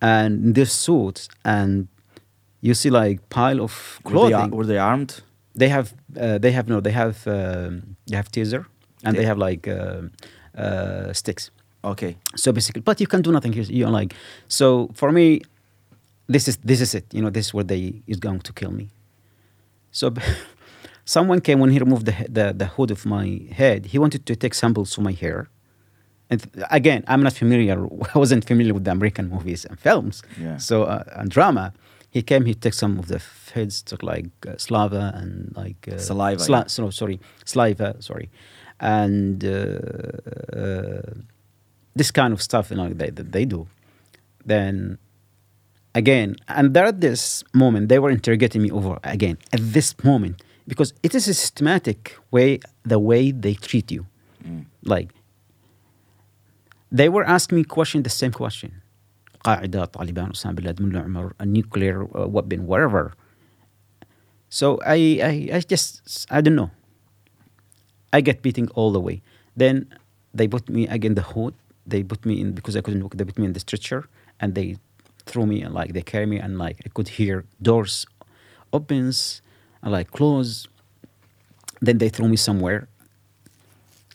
and 0.00 0.54
these 0.54 0.72
suits, 0.72 1.28
and 1.44 1.88
you 2.60 2.74
see 2.74 2.90
like 2.90 3.18
pile 3.28 3.60
of 3.62 3.72
Were 4.04 4.10
they, 4.10 4.10
clothing, 4.30 4.50
were 4.56 4.66
they 4.66 4.78
armed? 4.78 5.22
they 5.58 5.68
have 5.70 5.86
uh, 6.20 6.38
they 6.38 6.52
have 6.52 6.68
no, 6.68 6.80
they 6.80 6.92
have 6.92 7.16
um, 7.26 7.96
they 8.10 8.16
have 8.16 8.28
taser 8.30 8.64
and 9.04 9.16
they 9.16 9.22
Yeah. 9.22 9.28
have 9.28 9.38
like 9.50 9.68
um 9.68 10.10
uh, 10.58 11.12
sticks. 11.12 11.50
Okay. 11.82 12.16
So 12.34 12.52
basically, 12.52 12.82
but 12.82 13.00
you 13.00 13.06
can 13.06 13.22
do 13.22 13.30
nothing. 13.32 13.54
You're 13.56 13.70
you're 13.78 14.00
like 14.00 14.14
so 14.48 14.88
for 14.94 15.12
me, 15.12 15.40
this 16.32 16.48
is 16.48 16.56
this 16.64 16.80
is 16.80 16.94
it. 16.94 17.04
You 17.14 17.22
know, 17.22 17.30
this 17.32 17.46
is 17.46 17.54
where 17.54 17.66
they 17.66 18.02
is 18.06 18.18
going 18.20 18.40
to 18.42 18.52
kill 18.52 18.70
me. 18.72 18.86
So 19.92 20.10
someone 21.06 21.40
came 21.40 21.58
when 21.60 21.70
he 21.70 21.78
removed 21.78 22.04
the, 22.04 22.26
the 22.28 22.52
the 22.52 22.66
hood 22.66 22.90
of 22.90 23.06
my 23.06 23.40
head. 23.52 23.86
He 23.86 23.98
wanted 23.98 24.26
to 24.26 24.36
take 24.36 24.52
samples 24.54 24.98
of 24.98 25.04
my 25.04 25.12
hair. 25.12 25.48
And 26.28 26.40
again, 26.70 27.04
I'm 27.06 27.22
not 27.22 27.32
familiar. 27.32 27.76
I 28.14 28.18
wasn't 28.18 28.44
familiar 28.44 28.74
with 28.74 28.84
the 28.84 28.90
American 28.90 29.30
movies 29.30 29.64
and 29.64 29.78
films. 29.78 30.22
Yeah. 30.38 30.58
So 30.58 30.82
uh, 30.84 31.04
and 31.12 31.30
drama. 31.30 31.72
He 32.10 32.22
came. 32.22 32.46
He 32.46 32.54
took 32.54 32.72
some 32.72 32.98
of 32.98 33.08
the 33.08 33.20
heads, 33.52 33.82
took 33.82 34.02
like 34.02 34.30
uh, 34.46 34.56
slava 34.56 35.12
and 35.14 35.54
like 35.54 35.86
uh, 35.92 35.98
Saliva, 35.98 36.40
Sla- 36.40 36.62
yeah. 36.62 36.66
so, 36.68 36.88
sorry, 36.88 37.20
saliva. 37.44 37.96
Sorry, 38.00 38.30
and 38.80 39.44
uh, 39.44 39.78
uh, 40.56 41.12
this 41.94 42.10
kind 42.10 42.32
of 42.32 42.40
stuff. 42.40 42.70
You 42.70 42.76
know, 42.78 42.88
they, 42.88 43.10
that 43.10 43.32
they 43.32 43.44
do. 43.44 43.66
Then 44.46 44.96
again, 45.94 46.36
and 46.48 46.72
there 46.72 46.86
at 46.86 47.02
this 47.02 47.44
moment, 47.52 47.90
they 47.90 47.98
were 47.98 48.10
interrogating 48.10 48.62
me 48.62 48.70
over 48.70 48.98
again 49.04 49.36
at 49.52 49.60
this 49.60 49.94
moment 50.02 50.42
because 50.67 50.93
it 51.03 51.15
is 51.15 51.27
a 51.27 51.33
systematic 51.33 52.15
way, 52.31 52.59
the 52.83 52.99
way 52.99 53.31
they 53.31 53.53
treat 53.53 53.91
you. 53.91 54.05
Like, 54.83 55.09
they 56.91 57.09
were 57.09 57.23
asking 57.23 57.57
me 57.59 57.63
question, 57.63 58.03
the 58.03 58.09
same 58.09 58.31
question. 58.31 58.81
قاعدة 59.43 59.85
طالبان 59.85 60.31
أسامة 60.31 60.55
بن 60.55 60.63
لادن 60.63 60.85
من 60.85 60.97
عمر 60.97 61.33
a 61.39 61.45
nuclear 61.45 62.03
uh, 62.03 62.27
weapon 62.27 62.67
whatever 62.67 63.13
so 64.49 64.77
I, 64.85 65.19
I 65.23 65.49
I 65.57 65.59
just 65.61 66.27
I 66.29 66.41
don't 66.41 66.55
know 66.55 66.69
I 68.13 68.21
get 68.21 68.43
beating 68.43 68.67
all 68.75 68.91
the 68.91 68.99
way 68.99 69.21
then 69.57 69.87
they 70.33 70.47
put 70.47 70.69
me 70.69 70.87
again 70.87 71.15
the 71.15 71.23
hood 71.33 71.55
they 71.87 72.03
put 72.03 72.23
me 72.23 72.39
in 72.39 72.51
because 72.53 72.75
I 72.77 72.81
couldn't 72.81 73.01
walk 73.01 73.15
they 73.17 73.25
put 73.25 73.39
me 73.39 73.45
in 73.45 73.53
the 73.53 73.59
stretcher 73.67 74.07
and 74.39 74.53
they 74.53 74.77
threw 75.25 75.45
me 75.45 75.61
and 75.63 75.73
like 75.73 75.93
they 75.93 76.03
carry 76.13 76.27
me 76.33 76.37
and 76.37 76.59
like 76.59 76.77
I 76.85 76.89
could 76.89 77.09
hear 77.17 77.45
doors 77.61 78.05
opens 78.71 79.41
and 79.86 79.92
like 79.94 80.10
close 80.10 80.66
then 81.80 81.96
they 82.02 82.10
throw 82.10 82.26
me 82.26 82.36
somewhere 82.36 82.88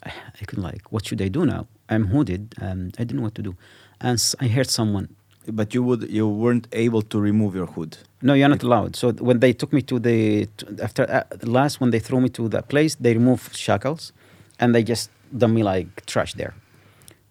I 0.03 0.45
could 0.45 0.57
like, 0.57 0.91
what 0.91 1.05
should 1.05 1.21
I 1.21 1.27
do 1.27 1.45
now? 1.45 1.67
I'm 1.89 2.07
hooded 2.07 2.55
and 2.59 2.95
I 2.97 3.03
didn't 3.03 3.17
know 3.17 3.23
what 3.23 3.35
to 3.35 3.43
do. 3.43 3.55
And 3.99 4.17
I 4.39 4.47
heard 4.47 4.69
someone, 4.69 5.15
But 5.47 5.73
you 5.73 5.81
would 5.83 6.09
you 6.09 6.27
weren't 6.27 6.67
able 6.71 7.01
to 7.11 7.19
remove 7.19 7.55
your 7.55 7.67
hood. 7.75 7.97
no, 8.21 8.33
you're 8.33 8.49
not 8.49 8.63
allowed. 8.63 8.95
So 8.95 9.11
when 9.29 9.39
they 9.39 9.53
took 9.53 9.71
me 9.73 9.81
to 9.83 9.99
the, 9.99 10.47
to, 10.57 10.65
after 10.81 11.03
uh, 11.09 11.23
last, 11.43 11.79
when 11.81 11.89
they 11.91 11.99
threw 11.99 12.19
me 12.21 12.29
to 12.29 12.47
that 12.49 12.65
place, 12.73 12.95
they 12.95 13.13
removed 13.13 13.55
shackles 13.55 14.13
and 14.59 14.73
they 14.75 14.83
just 14.83 15.09
dump 15.35 15.53
me 15.53 15.63
like 15.63 16.05
trash 16.05 16.33
there. 16.33 16.53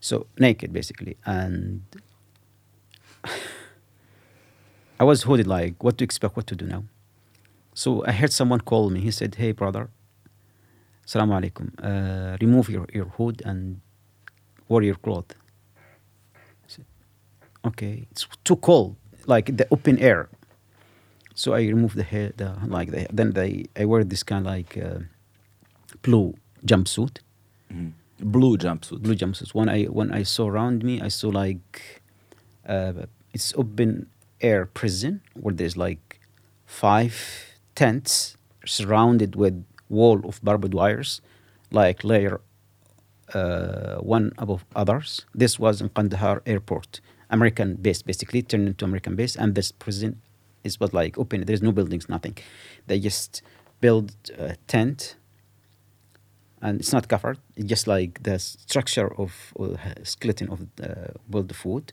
So 0.00 0.26
naked 0.38 0.72
basically. 0.72 1.16
And 1.24 1.82
I 5.00 5.04
was 5.04 5.22
hooded 5.22 5.46
like, 5.46 5.82
what 5.84 5.98
to 5.98 6.04
expect, 6.04 6.36
what 6.36 6.46
to 6.48 6.56
do 6.56 6.66
now? 6.66 6.82
So 7.82 8.04
I 8.06 8.12
heard 8.12 8.30
someone 8.30 8.60
call 8.60 8.90
me. 8.90 9.00
He 9.00 9.10
said, 9.10 9.36
hey, 9.36 9.52
brother, 9.52 9.88
Assalamu 11.06 11.32
alaikum. 11.40 11.66
Uh, 11.82 12.36
remove 12.38 12.68
your, 12.68 12.86
your 12.92 13.06
hood 13.06 13.40
and 13.46 13.80
wear 14.68 14.82
your 14.82 14.96
clothes. 14.96 15.34
I 16.36 16.66
said, 16.66 16.84
okay, 17.64 18.06
it's 18.10 18.28
too 18.44 18.56
cold, 18.56 18.96
like 19.24 19.56
the 19.56 19.66
open 19.70 19.98
air. 19.98 20.28
So 21.34 21.54
I 21.54 21.60
remove 21.60 21.94
the 21.94 22.02
hair, 22.02 22.32
the, 22.36 22.54
like 22.66 22.90
the, 22.90 23.06
then 23.10 23.32
they, 23.32 23.64
I 23.74 23.86
wear 23.86 24.04
this 24.04 24.22
kind 24.24 24.46
of 24.46 24.52
like 24.52 24.76
uh, 24.76 24.98
blue 26.02 26.34
jumpsuit, 26.66 27.16
Blue 28.20 28.58
jumpsuit. 28.58 29.00
blue 29.00 29.14
jumpsuit. 29.14 29.54
When 29.54 29.70
I 29.70 29.84
when 29.84 30.12
I 30.12 30.24
saw 30.24 30.46
around 30.48 30.84
me, 30.84 31.00
I 31.00 31.08
saw 31.08 31.28
like 31.30 32.02
uh, 32.68 32.92
it's 33.32 33.54
open 33.56 34.10
air 34.42 34.66
prison 34.66 35.22
where 35.32 35.54
there's 35.54 35.78
like 35.78 36.20
five 36.66 37.49
tents 37.80 38.36
surrounded 38.66 39.32
with 39.42 39.54
wall 39.88 40.18
of 40.30 40.34
barbed 40.42 40.74
wires, 40.74 41.22
like 41.70 41.98
layer 42.04 42.36
uh, 43.32 43.96
one 44.16 44.26
above 44.44 44.62
others. 44.82 45.08
This 45.42 45.58
was 45.58 45.80
in 45.80 45.88
Kandahar 45.88 46.42
airport, 46.44 47.00
American 47.30 47.76
base 47.76 48.02
basically 48.02 48.42
turned 48.42 48.68
into 48.68 48.84
American 48.84 49.16
base, 49.16 49.34
and 49.40 49.54
this 49.54 49.72
prison 49.72 50.20
is 50.62 50.78
was 50.78 50.92
like 50.92 51.16
open. 51.22 51.44
There's 51.46 51.62
no 51.62 51.72
buildings, 51.72 52.08
nothing. 52.08 52.36
They 52.86 52.98
just 53.00 53.42
build 53.80 54.06
a 54.38 54.56
tent, 54.66 55.16
and 56.60 56.80
it's 56.80 56.92
not 56.92 57.08
covered. 57.08 57.38
It's 57.56 57.68
just 57.74 57.86
like 57.86 58.12
the 58.28 58.38
structure 58.38 59.10
of 59.22 59.30
uh, 59.58 59.76
skeleton 60.02 60.48
of 60.50 60.58
uh, 60.82 61.12
build 61.30 61.56
food, 61.56 61.84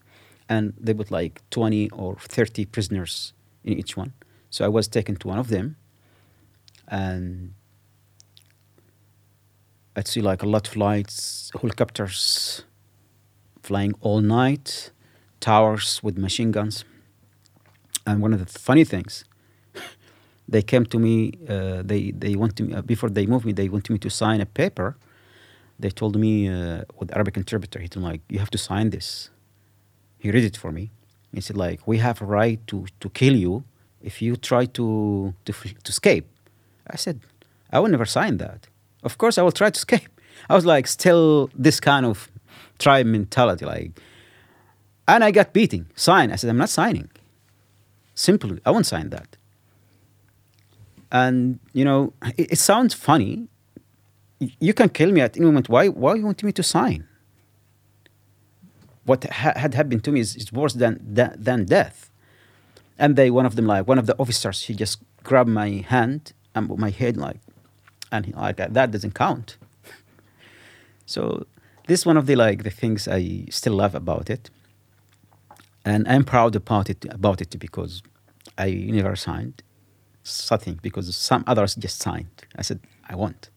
and 0.49 0.73
they 0.85 0.93
put 0.93 1.11
like 1.11 1.33
twenty 1.49 1.89
or 1.91 2.17
thirty 2.35 2.65
prisoners 2.65 3.33
in 3.63 3.73
each 3.81 3.95
one. 3.95 4.11
So 4.49 4.65
I 4.65 4.67
was 4.69 4.87
taken 4.87 5.15
to 5.17 5.27
one 5.27 5.39
of 5.39 5.49
them, 5.49 5.75
and 6.87 7.53
I'd 9.95 10.07
see 10.07 10.21
like 10.21 10.43
a 10.43 10.45
lot 10.47 10.67
of 10.67 10.75
lights, 10.75 11.51
helicopters 11.59 12.63
flying 13.63 13.93
all 14.01 14.21
night, 14.21 14.91
towers 15.39 16.01
with 16.03 16.17
machine 16.17 16.51
guns. 16.51 16.85
And 18.05 18.21
one 18.21 18.33
of 18.33 18.39
the 18.39 18.59
funny 18.59 18.85
things, 18.85 19.25
they 20.47 20.61
came 20.61 20.85
to 20.85 20.97
me. 20.99 21.33
Uh, 21.47 21.81
they 21.83 22.11
they 22.11 22.35
wanted 22.35 22.67
me 22.67 22.73
uh, 22.73 22.81
before 22.81 23.09
they 23.09 23.25
moved 23.25 23.45
me. 23.45 23.51
They 23.51 23.69
wanted 23.69 23.91
me 23.91 23.99
to 23.99 24.09
sign 24.09 24.39
a 24.39 24.45
paper. 24.45 24.95
They 25.79 25.89
told 25.89 26.15
me 26.15 26.47
uh, 26.47 26.83
with 26.97 27.13
Arabic 27.15 27.35
interpreter. 27.37 27.79
He 27.79 27.89
told 27.89 28.03
me 28.05 28.11
like, 28.13 28.21
"You 28.29 28.39
have 28.39 28.51
to 28.51 28.57
sign 28.57 28.91
this." 28.91 29.29
He 30.19 30.31
read 30.31 30.45
it 30.45 30.57
for 30.57 30.71
me. 30.71 30.91
He 31.33 31.41
said 31.41 31.57
like, 31.57 31.85
"We 31.85 31.97
have 31.97 32.21
a 32.21 32.25
right 32.25 32.59
to 32.67 32.85
to 33.01 33.09
kill 33.09 33.35
you 33.35 33.63
if 34.01 34.21
you 34.21 34.35
try 34.35 34.65
to 34.65 35.33
to 35.45 35.53
to 35.53 35.89
escape." 35.89 36.25
I 36.89 36.97
said, 36.97 37.19
"I 37.71 37.79
will 37.79 37.89
never 37.89 38.05
sign 38.05 38.37
that. 38.37 38.67
Of 39.03 39.17
course, 39.17 39.37
I 39.37 39.41
will 39.41 39.51
try 39.51 39.69
to 39.69 39.77
escape." 39.77 40.09
I 40.49 40.55
was 40.55 40.65
like, 40.65 40.87
still 40.87 41.49
this 41.55 41.79
kind 41.79 42.05
of 42.05 42.29
tribe 42.79 43.07
mentality, 43.07 43.65
like, 43.65 43.91
and 45.07 45.23
I 45.23 45.31
got 45.31 45.53
beating. 45.53 45.87
Sign. 45.95 46.31
I 46.31 46.35
said, 46.35 46.49
"I'm 46.49 46.57
not 46.57 46.69
signing." 46.69 47.09
Simply, 48.15 48.59
I 48.65 48.71
won't 48.71 48.87
sign 48.87 49.09
that. 49.09 49.37
And 51.11 51.59
you 51.73 51.85
know, 51.85 52.13
it, 52.37 52.53
it 52.53 52.59
sounds 52.59 52.93
funny. 52.93 53.47
You 54.39 54.73
can 54.73 54.89
kill 54.89 55.11
me 55.11 55.21
at 55.21 55.37
any 55.37 55.45
moment. 55.45 55.69
Why? 55.69 55.87
Why 55.87 56.15
you 56.15 56.25
want 56.25 56.43
me 56.43 56.51
to 56.51 56.63
sign? 56.63 57.07
What 59.05 59.23
ha- 59.23 59.53
had 59.55 59.73
happened 59.73 60.03
to 60.03 60.11
me 60.11 60.19
is, 60.19 60.35
is 60.35 60.51
worse 60.51 60.73
than, 60.73 60.99
than 61.01 61.35
than 61.37 61.65
death. 61.65 62.09
And 62.99 63.15
they, 63.15 63.29
one 63.29 63.45
of 63.45 63.55
them, 63.55 63.67
like 63.67 63.87
one 63.87 63.99
of 63.99 64.07
the 64.07 64.15
officers, 64.17 64.63
he 64.63 64.73
just 64.73 64.99
grabbed 65.23 65.49
my 65.49 65.69
hand 65.87 66.33
and 66.55 66.69
my 66.77 66.89
head, 66.89 67.17
like, 67.17 67.39
and 68.11 68.25
he, 68.25 68.33
like 68.33 68.57
that 68.57 68.91
doesn't 68.91 69.13
count. 69.13 69.57
So 71.09 71.45
this 71.87 72.01
is 72.01 72.05
one 72.05 72.17
of 72.17 72.25
the 72.25 72.35
like 72.35 72.63
the 72.63 72.69
things 72.69 73.07
I 73.07 73.45
still 73.49 73.75
love 73.75 73.95
about 73.95 74.29
it, 74.29 74.49
and 75.85 76.05
I'm 76.05 76.25
proud 76.25 76.53
about 76.53 76.89
it 76.89 77.05
about 77.09 77.41
it 77.41 77.57
because 77.57 78.03
I 78.57 78.71
never 78.71 79.15
signed 79.15 79.63
something 80.23 80.79
because 80.81 81.15
some 81.15 81.45
others 81.47 81.75
just 81.75 82.01
signed. 82.01 82.45
I 82.57 82.61
said 82.61 82.81
I 83.09 83.15
want. 83.15 83.49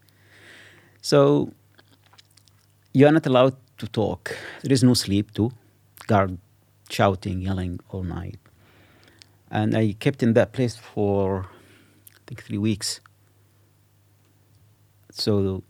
So 1.01 1.51
you 2.93 3.05
are 3.07 3.11
not 3.11 3.25
allowed 3.25 3.57
to 3.79 3.87
talk. 3.87 4.37
There 4.63 4.71
is 4.71 4.83
no 4.83 4.93
sleep 4.93 5.33
too. 5.33 5.51
Guard 6.07 6.37
shouting, 6.89 7.41
yelling 7.41 7.79
all 7.89 8.03
night, 8.03 8.39
and 9.51 9.75
I 9.75 9.93
kept 9.99 10.23
in 10.23 10.33
that 10.33 10.53
place 10.53 10.77
for 10.77 11.45
I 12.15 12.19
think 12.25 12.43
three 12.43 12.57
weeks. 12.57 13.01
So 15.11 15.63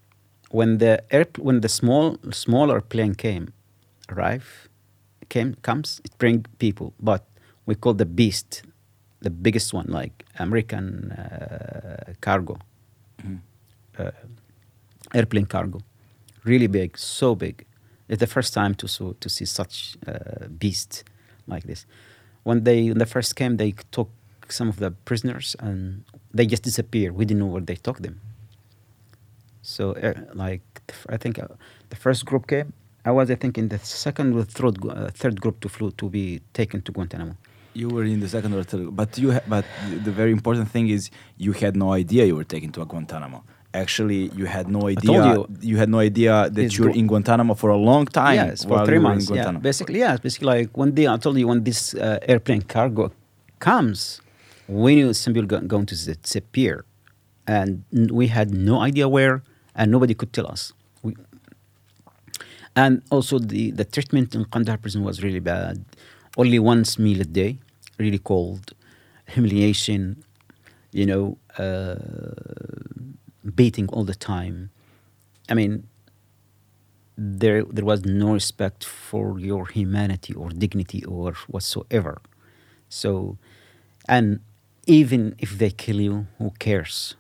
when 0.52 0.78
the 0.78 1.04
air, 1.12 1.26
when 1.38 1.62
the 1.62 1.70
small 1.70 2.18
smaller 2.32 2.80
plane 2.80 3.16
came, 3.16 3.54
arrive, 4.10 4.70
came 5.30 5.56
comes, 5.64 6.00
it 6.06 6.16
bring 6.20 6.46
people, 6.60 6.94
but 7.00 7.26
we 7.66 7.74
call 7.76 7.96
the 7.96 8.06
beast, 8.06 8.64
the 9.22 9.32
biggest 9.32 9.74
one, 9.74 9.88
like 9.88 10.26
American 10.38 11.12
uh, 11.12 12.14
cargo, 12.22 12.58
uh, 13.98 14.12
airplane 15.14 15.46
cargo, 15.46 15.80
really 16.44 16.68
big, 16.68 16.98
so 16.98 17.34
big. 17.34 17.66
It's 18.08 18.20
the 18.20 18.28
first 18.28 18.54
time 18.54 18.76
to 18.76 18.88
so, 18.88 19.14
to 19.22 19.30
see 19.30 19.46
such 19.46 19.98
uh, 20.06 20.48
beast 20.48 21.04
like 21.48 21.64
this. 21.64 21.86
When 22.44 22.64
they 22.64 22.90
when 22.90 22.98
they 22.98 23.06
first 23.06 23.36
came, 23.36 23.58
they 23.58 23.74
took 23.92 24.10
some 24.50 24.68
of 24.70 24.78
the 24.78 24.92
prisoners 24.92 25.56
and 25.60 26.04
they 26.34 26.46
just 26.46 26.64
disappeared. 26.64 27.16
We 27.16 27.26
didn't 27.26 27.40
know 27.40 27.48
where 27.48 27.62
they 27.62 27.76
took 27.76 28.00
them. 28.00 28.20
So, 29.62 29.92
uh, 29.94 30.14
like, 30.34 30.62
I 31.10 31.18
think 31.18 31.38
uh, 31.40 31.48
the 31.90 31.96
first 31.96 32.26
group 32.26 32.48
came. 32.48 32.74
I 33.06 33.12
was, 33.12 33.30
I 33.32 33.36
think, 33.36 33.58
in 33.58 33.70
the 33.70 33.80
second 33.80 34.36
or 34.36 34.44
third, 34.44 34.84
uh, 34.86 35.10
third 35.10 35.40
group 35.40 35.60
to 35.62 35.70
flew 35.70 35.92
to 35.92 36.10
be 36.10 36.42
taken 36.54 36.82
to 36.84 36.92
Guantanamo. 36.92 37.36
You 37.74 37.90
were 37.90 38.04
in 38.04 38.20
the 38.20 38.28
second 38.28 38.54
or 38.54 38.64
third, 38.64 38.96
but 38.96 39.18
you. 39.18 39.32
Ha- 39.32 39.42
but 39.48 39.66
the 40.04 40.12
very 40.12 40.32
important 40.32 40.70
thing 40.70 40.90
is 40.90 41.10
you 41.38 41.54
had 41.54 41.76
no 41.76 41.94
idea 41.94 42.26
you 42.26 42.36
were 42.36 42.44
taken 42.44 42.72
to 42.74 42.82
a 42.82 42.86
Guantanamo. 42.86 43.44
Actually, 43.74 44.30
you 44.36 44.46
had 44.46 44.68
no 44.68 44.88
idea. 44.90 45.22
told 45.22 45.64
you. 45.64 45.78
had 45.78 45.90
no 45.90 46.00
idea 46.00 46.50
that 46.50 46.78
you 46.78 46.84
were 46.84 46.90
go- 46.92 47.00
in 47.00 47.08
Guantanamo 47.08 47.54
for 47.54 47.70
a 47.70 47.78
long 47.78 48.06
time. 48.06 48.36
yes, 48.36 48.66
for 48.66 48.86
three 48.86 49.00
months. 49.00 49.30
Yeah, 49.30 49.52
basically, 49.52 50.00
yeah, 50.00 50.18
basically, 50.18 50.48
like 50.48 50.78
one 50.78 50.92
day 50.92 51.08
I 51.08 51.16
told 51.18 51.38
you 51.38 51.48
when 51.48 51.64
this 51.64 51.94
uh, 51.96 52.20
airplane 52.28 52.64
cargo 52.64 53.12
comes, 53.60 54.22
we 54.68 54.96
knew 54.96 55.14
some 55.14 55.34
people 55.34 55.48
go- 55.48 55.62
going 55.62 55.86
to 55.86 55.96
disappear, 55.96 56.84
and 57.48 57.84
we 58.12 58.28
had 58.28 58.52
no 58.54 58.82
idea 58.82 59.08
where, 59.08 59.42
and 59.74 59.90
nobody 59.90 60.14
could 60.14 60.34
tell 60.34 60.48
us. 60.48 60.74
We, 61.02 61.16
and 62.76 63.02
also 63.10 63.40
the, 63.40 63.72
the 63.72 63.86
treatment 63.86 64.36
in 64.36 64.46
Kandahar 64.46 64.78
prison 64.78 65.04
was 65.04 65.24
really 65.24 65.40
bad. 65.40 65.84
Only 66.38 66.60
once 66.60 66.98
meal 67.00 67.22
a 67.22 67.26
day, 67.26 67.60
really 67.98 68.18
cold, 68.20 68.74
humiliation, 69.28 70.24
you 70.92 71.06
know, 71.06 71.38
uh, 71.58 71.96
beating 73.56 73.88
all 73.90 74.04
the 74.04 74.16
time. 74.16 74.70
I 75.50 75.54
mean, 75.54 75.88
there 77.18 77.64
there 77.66 77.86
was 77.86 78.06
no 78.06 78.34
respect 78.34 78.84
for 78.86 79.40
your 79.40 79.68
humanity 79.68 80.34
or 80.34 80.50
dignity 80.50 81.04
or 81.06 81.34
whatsoever. 81.48 82.22
So, 82.90 83.38
and 84.08 84.40
even 84.88 85.36
if 85.40 85.58
they 85.58 85.72
kill 85.72 86.02
you, 86.02 86.28
who 86.38 86.52
cares? 86.60 87.16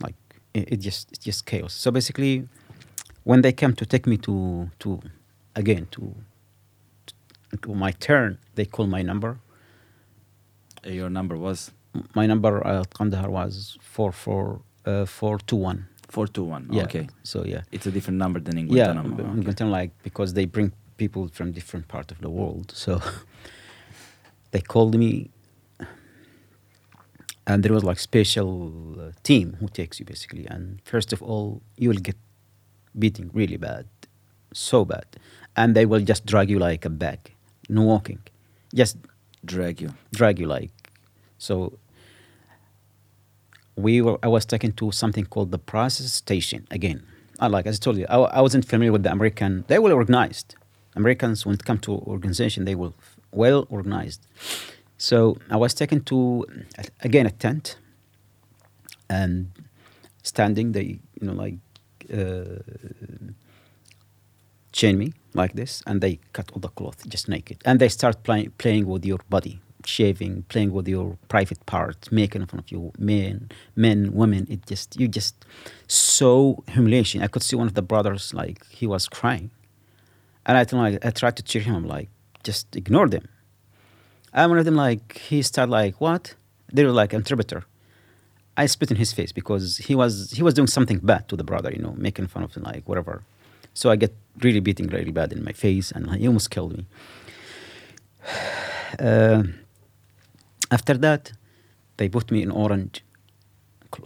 Like 0.00 0.16
it, 0.54 0.72
it 0.72 0.76
just 0.78 1.10
it's 1.12 1.24
just 1.24 1.46
chaos. 1.46 1.74
So 1.74 1.90
basically, 1.90 2.48
when 3.24 3.42
they 3.42 3.52
came 3.52 3.74
to 3.74 3.86
take 3.86 4.06
me 4.06 4.16
to 4.18 4.70
to 4.80 5.00
again 5.56 5.86
to, 5.92 6.14
to 7.62 7.74
my 7.74 7.92
turn, 7.92 8.38
they 8.54 8.64
call 8.66 8.86
my 8.86 9.02
number. 9.02 9.38
Uh, 10.86 10.90
Your 10.90 11.10
number 11.10 11.36
was 11.36 11.72
My 12.14 12.26
number 12.26 12.64
at 12.66 12.94
Kandahar 12.94 13.30
was 13.30 13.78
four 13.80 14.12
four 14.12 14.60
uh, 14.88 15.04
four 15.06 15.38
two 15.50 15.56
one. 15.70 15.80
four 16.14 16.26
two 16.26 16.44
one. 16.54 16.64
Yeah. 16.70 16.84
Okay, 16.86 17.06
So 17.22 17.44
yeah. 17.44 17.62
it's 17.76 17.86
a 17.86 17.90
different 17.96 18.18
number 18.24 18.40
than 18.46 18.56
in 18.58 18.66
Yeah, 18.68 18.92
Guantanamo. 18.92 19.16
b- 19.16 19.22
Okay. 19.22 19.32
in 19.36 19.42
Guantanamo, 19.46 19.72
like 19.80 19.90
because 20.08 20.30
they 20.34 20.46
bring 20.46 20.68
people 20.96 21.28
from 21.36 21.52
different 21.52 21.84
part 21.94 22.10
of 22.12 22.18
the 22.24 22.30
world. 22.38 22.72
So 22.74 22.92
they 24.52 24.60
called 24.72 24.94
me, 25.04 25.10
and 27.46 27.62
there 27.62 27.72
was 27.72 27.84
like 27.84 27.98
special 27.98 28.50
uh, 29.00 29.12
team 29.22 29.56
who 29.60 29.68
takes 29.68 29.98
you 30.00 30.06
basically. 30.06 30.46
And 30.46 30.80
first 30.84 31.12
of 31.12 31.22
all, 31.22 31.60
you 31.76 31.88
will 31.90 32.02
get 32.10 32.16
beating 32.98 33.30
really 33.32 33.56
bad, 33.58 33.86
so 34.52 34.84
bad, 34.84 35.06
and 35.56 35.74
they 35.74 35.86
will 35.86 36.00
just 36.12 36.26
drag 36.26 36.50
you 36.50 36.58
like 36.58 36.84
a 36.84 36.90
bag, 36.90 37.20
no 37.68 37.82
walking, 37.82 38.20
just 38.74 38.96
Drag 39.44 39.80
you. 39.80 39.90
drag 40.12 40.40
you 40.40 40.46
like 40.48 40.72
so 41.38 41.78
we 43.78 44.02
were 44.02 44.18
i 44.22 44.28
was 44.28 44.44
taken 44.44 44.72
to 44.72 44.90
something 44.92 45.24
called 45.24 45.50
the 45.50 45.58
process 45.58 46.12
station 46.12 46.66
again. 46.70 47.02
I 47.40 47.46
like 47.46 47.66
as 47.66 47.76
i 47.78 47.80
told 47.84 47.96
you 47.98 48.06
I, 48.08 48.16
I 48.38 48.40
wasn't 48.40 48.64
familiar 48.64 48.92
with 48.92 49.04
the 49.04 49.12
american 49.12 49.64
they 49.68 49.78
were 49.78 49.92
organized. 49.92 50.56
Americans 50.96 51.46
when 51.46 51.54
it 51.54 51.64
comes 51.64 51.82
to 51.82 51.92
organization 52.14 52.64
they 52.64 52.74
were 52.74 52.92
well 53.32 53.66
organized. 53.70 54.26
So 54.96 55.38
i 55.50 55.56
was 55.56 55.72
taken 55.74 55.98
to 56.10 56.18
again 57.08 57.26
a 57.26 57.34
tent 57.44 57.78
and 59.08 59.50
standing 60.22 60.72
they 60.72 60.98
you 61.20 61.26
know 61.26 61.36
like 61.44 61.58
uh, 62.12 62.62
chain 64.72 64.98
me 64.98 65.12
like 65.34 65.52
this 65.54 65.82
and 65.86 66.00
they 66.00 66.18
cut 66.32 66.50
all 66.52 66.60
the 66.60 66.68
cloth 66.68 67.08
just 67.08 67.28
naked. 67.28 67.58
And 67.64 67.80
they 67.80 67.88
start 67.88 68.22
play, 68.22 68.48
playing 68.58 68.86
with 68.86 69.04
your 69.04 69.20
body 69.28 69.60
shaving 69.84 70.44
playing 70.48 70.72
with 70.72 70.88
your 70.88 71.16
private 71.28 71.64
parts 71.66 72.10
making 72.10 72.44
fun 72.46 72.60
of 72.60 72.70
you 72.70 72.92
men 72.98 73.50
men 73.76 74.12
women. 74.12 74.46
It 74.50 74.66
just 74.66 74.98
you 74.98 75.08
just 75.08 75.44
so 75.86 76.62
humiliation. 76.68 77.22
I 77.22 77.28
could 77.28 77.42
see 77.42 77.56
one 77.56 77.66
of 77.66 77.74
the 77.74 77.82
brothers 77.82 78.34
like 78.34 78.66
he 78.66 78.86
was 78.86 79.08
crying. 79.08 79.50
And 80.46 80.56
i 80.56 80.64
told 80.64 80.84
him, 80.84 80.92
like, 80.92 81.04
i 81.04 81.10
tried 81.10 81.36
to 81.36 81.42
cheer 81.42 81.62
him 81.62 81.74
i'm 81.74 81.86
like 81.86 82.08
just 82.42 82.74
ignore 82.76 83.08
them. 83.08 83.28
And 84.32 84.50
one 84.50 84.58
of 84.58 84.64
them 84.64 84.76
like 84.76 85.18
he 85.18 85.42
started 85.42 85.70
like 85.70 86.00
what? 86.00 86.34
They 86.72 86.84
were 86.84 86.92
like 86.92 87.12
interpreter. 87.14 87.64
I 88.56 88.66
spit 88.66 88.90
in 88.90 88.96
his 88.96 89.12
face 89.12 89.32
because 89.32 89.78
he 89.78 89.94
was 89.94 90.32
he 90.32 90.42
was 90.42 90.54
doing 90.54 90.66
something 90.66 90.98
bad 90.98 91.28
to 91.28 91.36
the 91.36 91.44
brother, 91.44 91.70
you 91.70 91.80
know, 91.80 91.94
making 91.96 92.26
fun 92.26 92.42
of 92.42 92.54
him, 92.54 92.64
like 92.64 92.88
whatever. 92.88 93.22
So 93.72 93.90
I 93.90 93.96
get 93.96 94.14
really 94.42 94.60
beating 94.60 94.88
really 94.88 95.12
bad 95.12 95.32
in 95.32 95.44
my 95.44 95.52
face, 95.52 95.92
and 95.92 96.10
he 96.16 96.26
almost 96.26 96.50
killed 96.50 96.76
me. 96.76 96.86
Uh, 98.98 99.42
after 100.70 100.94
that, 100.98 101.32
they 101.96 102.08
put 102.08 102.30
me 102.30 102.42
in 102.42 102.50
orange, 102.50 103.04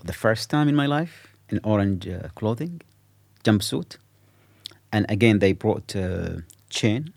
the 0.04 0.12
first 0.12 0.50
time 0.50 0.68
in 0.68 0.74
my 0.74 0.86
life, 0.86 1.36
in 1.48 1.60
orange 1.64 2.08
uh, 2.08 2.28
clothing, 2.34 2.80
jumpsuit, 3.44 3.98
and 4.92 5.06
again 5.08 5.38
they 5.38 5.52
brought 5.52 5.94
uh, 5.96 6.36
chain, 6.70 7.12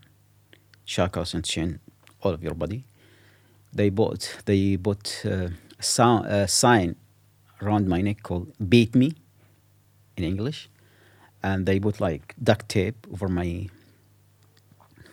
shackles 0.86 1.34
and 1.34 1.46
chain, 1.46 1.80
all 2.22 2.34
of 2.34 2.44
your 2.44 2.54
body. 2.54 2.86
They 3.74 3.90
bought 3.90 4.38
they 4.46 4.76
bought 4.76 5.24
uh, 5.26 5.50
a 5.80 6.48
sign 6.48 6.96
around 7.62 7.88
my 7.88 8.02
neck 8.02 8.24
called 8.24 8.52
"Beat 8.70 8.96
Me" 8.96 9.14
in 10.18 10.24
English, 10.24 10.70
and 11.44 11.66
they 11.66 11.80
put 11.80 12.00
like 12.02 12.36
duct 12.42 12.68
tape 12.70 13.08
over 13.12 13.28
my 13.28 13.68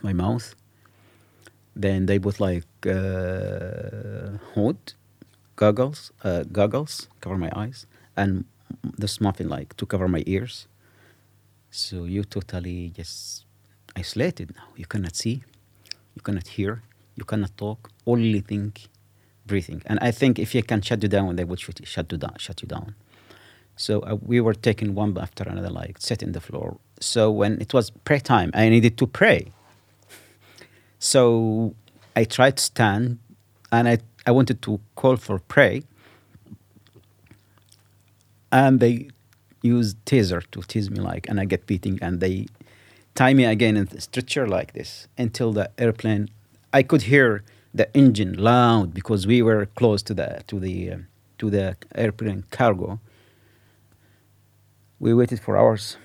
my 0.03 0.13
mouth. 0.13 0.55
Then 1.75 2.07
they 2.07 2.19
put 2.19 2.41
like 2.41 2.65
hood, 2.91 4.79
goggles, 5.57 6.13
uh, 6.25 6.45
goggles 6.51 7.09
cover 7.21 7.39
my 7.39 7.51
eyes, 7.55 7.87
and 8.17 8.45
this 8.99 9.21
muffin 9.21 9.49
like 9.49 9.77
to 9.77 9.87
cover 9.87 10.09
my 10.09 10.23
ears. 10.27 10.67
So 11.71 12.05
you 12.05 12.25
totally 12.25 12.91
just 12.91 13.45
isolated 13.97 14.55
now. 14.55 14.69
You 14.77 14.87
cannot 14.87 15.17
see, 15.17 15.43
you 16.15 16.23
cannot 16.23 16.49
hear, 16.49 16.83
you 17.17 17.25
cannot 17.25 17.57
talk. 17.57 17.91
Only 18.07 18.41
think, 18.41 18.89
breathing. 19.47 19.83
And 19.87 19.99
I 20.01 20.11
think 20.11 20.39
if 20.39 20.55
you 20.55 20.63
can 20.63 20.83
shut 20.83 21.03
you 21.03 21.09
down, 21.09 21.37
they 21.37 21.45
would 21.45 21.61
shut 21.61 21.81
you, 21.81 21.87
shut 21.87 22.11
you 22.13 22.19
down. 22.19 22.35
Shut 22.39 22.63
you 22.63 22.69
down. 22.69 22.95
So 23.77 24.01
uh, 24.01 24.17
we 24.21 24.41
were 24.41 24.55
taking 24.55 24.95
one 24.95 25.17
after 25.19 25.45
another, 25.45 25.71
like 25.71 25.97
sit 25.99 26.23
in 26.23 26.33
the 26.33 26.41
floor. 26.41 26.77
So 27.01 27.31
when 27.31 27.61
it 27.61 27.73
was 27.73 27.91
prayer 27.91 28.21
time, 28.21 28.51
I 28.55 28.69
needed 28.69 28.99
to 28.99 29.07
pray. 29.07 29.53
So 30.99 31.75
I 32.15 32.25
tried 32.25 32.57
to 32.59 32.63
stand, 32.63 33.19
and 33.71 33.89
I 33.89 33.99
I 34.27 34.31
wanted 34.31 34.63
to 34.63 34.81
call 34.95 35.17
for 35.17 35.39
pray. 35.39 35.83
And 38.51 38.81
they 38.81 39.09
used 39.63 39.97
taser 40.05 40.43
to 40.51 40.63
tease 40.63 40.91
me 40.91 41.01
like, 41.01 41.29
and 41.29 41.41
I 41.41 41.47
get 41.47 41.67
beating, 41.67 41.99
and 42.03 42.21
they 42.21 42.47
tie 43.15 43.35
me 43.35 43.45
again 43.45 43.77
in 43.77 43.87
the 43.87 44.01
stretcher 44.01 44.47
like 44.47 44.73
this 44.73 45.09
until 45.17 45.53
the 45.53 45.71
airplane. 45.79 46.29
I 46.73 46.83
could 46.83 47.03
hear 47.03 47.43
the 47.75 47.95
engine 47.97 48.35
loud 48.35 48.93
because 48.93 49.27
we 49.27 49.43
were 49.43 49.67
close 49.67 50.03
to 50.03 50.15
the 50.15 50.43
to 50.47 50.61
the 50.61 50.93
uh, 50.93 50.99
to 51.39 51.51
the 51.51 51.77
airplane 51.95 52.45
cargo. 52.51 53.01
We 55.01 55.15
waited 55.15 55.41
for 55.41 55.57
hours. 55.57 55.97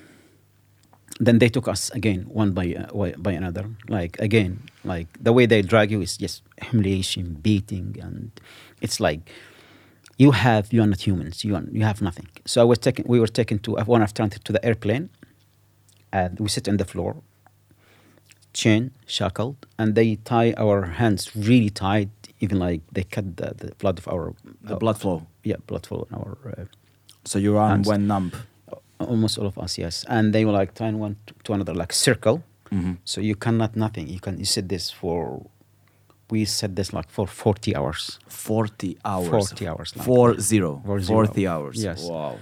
Then 1.20 1.40
they 1.40 1.50
took 1.50 1.68
us 1.68 1.90
again, 1.92 2.26
one 2.30 2.52
by 2.52 2.76
uh, 2.76 3.12
by 3.18 3.32
another. 3.32 3.66
Like 3.90 4.20
again, 4.20 4.60
like 4.84 5.08
the 5.24 5.32
way 5.34 5.48
they 5.48 5.62
drag 5.64 5.90
you 5.92 6.02
is 6.02 6.18
just 6.18 6.44
humiliation, 6.62 7.38
beating, 7.42 7.98
and 8.02 8.32
it's 8.82 9.00
like 9.00 9.22
you 10.18 10.32
have 10.32 10.72
you 10.72 10.82
are 10.84 10.88
not 10.88 11.02
humans. 11.08 11.44
You 11.44 11.56
are, 11.56 11.64
you 11.72 11.84
have 11.86 12.02
nothing. 12.04 12.28
So 12.46 12.62
I 12.62 12.66
was 12.66 12.78
taken. 12.78 13.06
We 13.08 13.20
were 13.20 13.28
taken 13.32 13.58
to 13.60 13.78
uh, 13.80 13.84
one 13.86 14.04
after 14.04 14.28
to 14.30 14.54
the 14.54 14.64
airplane, 14.64 15.10
and 16.12 16.40
we 16.40 16.50
sit 16.50 16.68
on 16.70 16.78
the 16.78 16.86
floor, 16.86 17.16
chain 18.54 18.92
shackled, 19.08 19.66
and 19.78 19.96
they 19.96 20.16
tie 20.18 20.54
our 20.58 20.86
hands 21.02 21.36
really 21.36 21.70
tight, 21.72 22.10
even 22.40 22.60
like 22.60 22.82
they 22.92 23.04
cut 23.04 23.38
the, 23.38 23.54
the 23.58 23.74
blood 23.80 23.98
of 24.00 24.08
our 24.08 24.34
The 24.64 24.76
blood 24.76 24.98
flow. 25.00 25.26
yeah 25.44 25.58
blood 25.68 25.86
flow 25.88 26.06
in 26.10 26.16
our 26.16 26.38
uh, 26.46 26.66
So 27.26 27.40
your 27.40 27.58
arm 27.58 27.70
Hands. 27.72 27.88
went 27.88 28.04
numb. 28.04 28.32
Almost 29.00 29.38
all 29.38 29.46
of 29.48 29.58
us 29.58 29.78
yes 29.78 30.06
and 30.10 30.34
they 30.34 30.44
were 30.46 30.52
like 30.52 30.74
tying 30.74 31.00
one 31.00 31.16
to, 31.44 31.54
another 31.54 31.74
like 31.74 31.94
circle 31.94 32.42
Mhm. 32.72 32.98
so 33.06 33.22
you 33.22 33.36
cannot 33.36 33.76
nothing 33.76 34.08
you 34.10 34.20
can 34.20 34.38
you 34.40 34.46
said 34.46 34.68
this 34.70 34.92
for 34.92 35.46
we 36.30 36.44
said 36.46 36.76
this 36.76 36.92
like 36.94 37.10
for 37.10 37.26
40 37.28 37.76
hours 37.76 38.20
40 38.28 38.98
hours. 39.06 39.30
40 39.30 39.68
hours, 39.68 39.96
like- 39.96 40.06
Four 40.06 40.40
zero. 40.40 40.82
Four 40.86 41.00
zero. 41.00 41.26
40 41.26 41.48
hours. 41.48 41.82
Yes. 41.84 42.04
Wow. 42.10 42.36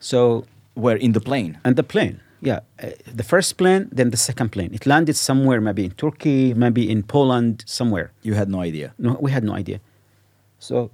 so 0.00 0.44
we're 0.74 0.96
in 0.96 1.12
the 1.12 1.20
plane? 1.20 1.58
and 1.64 1.76
the 1.76 1.82
plane 1.82 2.20
yeah 2.40 2.60
uh, 2.82 2.90
the 3.14 3.22
first 3.24 3.56
plane 3.56 3.88
then 3.92 4.10
the 4.10 4.16
second 4.16 4.48
plane 4.50 4.70
it 4.72 4.86
landed 4.86 5.16
somewhere 5.16 5.60
maybe 5.60 5.84
in 5.84 5.90
turkey 5.92 6.54
maybe 6.54 6.82
in 6.90 7.02
poland 7.02 7.62
somewhere 7.66 8.10
You 8.22 8.34
had 8.34 8.48
no 8.48 8.60
idea. 8.60 8.88
no 8.98 9.16
we 9.20 9.30
had 9.32 9.42
no 9.44 9.54
idea 9.54 9.78
so 10.58 10.90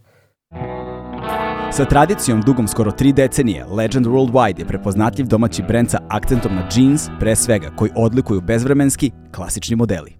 Sa 1.73 1.85
tradicijom 1.85 2.43
dugom 2.44 2.69
skoro 2.69 2.93
tri 2.93 3.12
decenije, 3.12 3.65
Legend 3.65 4.07
Worldwide 4.07 4.59
je 4.59 4.66
prepoznatljiv 4.66 5.27
domaći 5.27 5.62
brend 5.62 5.90
sa 5.90 5.99
akcentom 6.09 6.55
na 6.55 6.69
jeans, 6.77 7.09
pre 7.20 7.36
svega, 7.36 7.70
koji 7.77 7.90
odlikuju 7.97 8.40
bezvremenski, 8.40 9.11
klasični 9.35 9.77
modeli. 9.77 10.12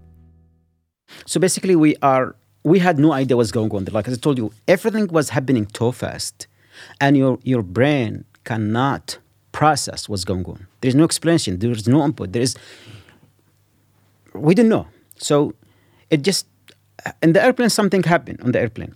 So 1.27 1.41
basically, 1.41 1.77
we 1.77 1.93
are 2.01 2.31
we 2.65 2.81
had 2.81 2.99
no 2.99 3.21
idea 3.21 3.37
what's 3.37 3.53
going 3.53 3.75
on 3.75 3.85
there. 3.85 3.99
Like 3.99 4.11
as 4.11 4.19
I 4.19 4.21
told 4.21 4.39
you, 4.39 4.51
everything 4.67 5.13
was 5.13 5.31
happening 5.31 5.67
too 5.73 5.93
fast, 5.93 6.49
and 7.01 7.17
your 7.17 7.39
your 7.45 7.63
brain 7.63 8.25
cannot 8.45 9.19
process 9.51 10.09
what's 10.09 10.25
going 10.25 10.47
on. 10.47 10.67
There 10.81 10.89
is 10.89 10.95
no 10.95 11.05
explanation. 11.05 11.59
There 11.59 11.77
is 11.77 11.89
no 11.89 12.05
input. 12.05 12.33
There 12.33 12.43
is 12.43 12.57
we 14.35 14.55
didn't 14.55 14.71
know. 14.71 14.87
So 15.17 15.53
it 16.11 16.27
just 16.27 16.47
in 17.23 17.33
the 17.33 17.45
airplane 17.45 17.71
something 17.71 18.03
happened 18.09 18.41
on 18.45 18.53
the 18.53 18.61
airplane. 18.61 18.95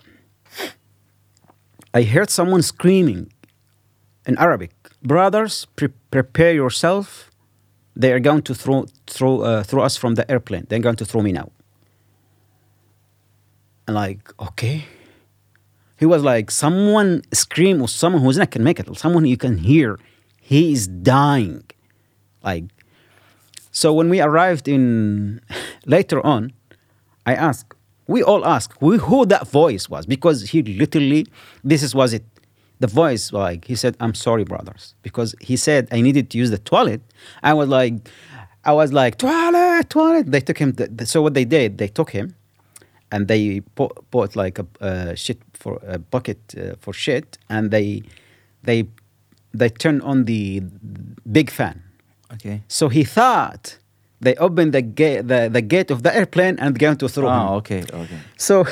I 1.97 2.03
heard 2.03 2.29
someone 2.29 2.63
screaming 2.63 3.33
in 4.29 4.37
Arabic, 4.37 4.73
"Brothers, 5.03 5.67
pre- 5.77 5.97
prepare 6.11 6.53
yourself. 6.53 7.31
They 8.01 8.13
are 8.13 8.21
going 8.29 8.43
to 8.49 8.55
throw 8.55 8.79
throw 9.07 9.35
uh, 9.41 9.63
throw 9.69 9.83
us 9.89 9.97
from 9.97 10.13
the 10.19 10.25
airplane. 10.31 10.65
They're 10.69 10.87
going 10.89 11.01
to 11.03 11.07
throw 11.11 11.23
me 11.23 11.33
now." 11.33 11.49
And 13.87 13.95
like, 13.95 14.23
okay. 14.41 14.85
He 15.99 16.05
was 16.05 16.23
like, 16.23 16.51
someone 16.51 17.23
scream 17.33 17.81
or 17.81 17.89
someone 17.89 18.21
who's 18.23 18.37
not 18.37 18.51
can 18.51 18.63
make 18.63 18.79
it, 18.79 18.87
someone 18.99 19.25
you 19.25 19.39
can 19.39 19.57
hear, 19.57 19.99
he 20.43 20.73
is 20.73 20.87
dying. 20.87 21.65
Like, 22.43 22.65
so 23.71 23.95
when 23.95 24.11
we 24.11 24.21
arrived 24.21 24.69
in 24.69 25.41
later 25.87 26.21
on, 26.27 26.53
I 27.25 27.35
asked, 27.35 27.76
we 28.07 28.23
all 28.23 28.45
ask 28.47 28.73
who, 28.81 28.99
who 28.99 29.27
that 29.27 29.49
voice 29.49 29.89
was 29.89 30.07
because 30.07 30.51
he 30.51 30.63
literally, 30.63 31.27
this 31.65 31.83
is 31.83 31.95
was 31.95 32.13
it. 32.13 32.25
The 32.79 32.87
voice, 32.87 33.33
like 33.33 33.65
he 33.65 33.75
said, 33.75 33.97
"I'm 34.01 34.15
sorry, 34.15 34.45
brothers," 34.45 34.95
because 35.03 35.35
he 35.41 35.57
said 35.57 35.89
I 35.91 36.03
needed 36.03 36.29
to 36.31 36.39
use 36.39 36.51
the 36.51 36.59
toilet. 36.59 37.01
I 37.43 37.55
was 37.55 37.71
like, 37.71 37.95
I 38.67 38.73
was 38.73 38.93
like, 38.93 39.17
toilet, 39.17 39.89
toilet. 39.89 40.31
They 40.31 40.41
took 40.41 40.59
him. 40.59 40.75
So 41.05 41.23
what 41.23 41.35
they 41.35 41.45
did, 41.45 41.79
they 41.79 41.87
took 41.87 42.11
him, 42.11 42.35
and 43.13 43.29
they 43.29 43.61
put, 43.61 43.93
put 44.11 44.35
like 44.35 44.59
a, 44.59 44.67
a 44.81 45.17
shit 45.17 45.39
for 45.55 45.81
a 45.87 45.99
bucket 45.99 46.41
uh, 46.59 46.75
for 46.81 46.93
shit, 46.93 47.39
and 47.49 47.71
they, 47.71 48.03
they, 48.65 48.89
they 49.55 49.69
turned 49.69 50.03
on 50.03 50.25
the 50.25 50.63
big 51.31 51.49
fan. 51.49 51.83
Okay. 52.35 52.63
So 52.67 52.89
he 52.89 53.05
thought 53.05 53.79
they 54.21 54.35
opened 54.37 54.73
the 54.73 54.83
gate, 54.83 55.29
the, 55.29 55.49
the 55.51 55.61
gate 55.61 55.91
of 55.91 56.03
the 56.03 56.15
airplane 56.15 56.59
and 56.59 56.75
began 56.75 56.97
to 56.99 57.09
throw 57.09 57.29
him. 57.29 57.35
Oh, 57.35 57.53
ah, 57.53 57.55
okay, 57.57 57.85
okay. 57.93 58.19
So, 58.37 58.65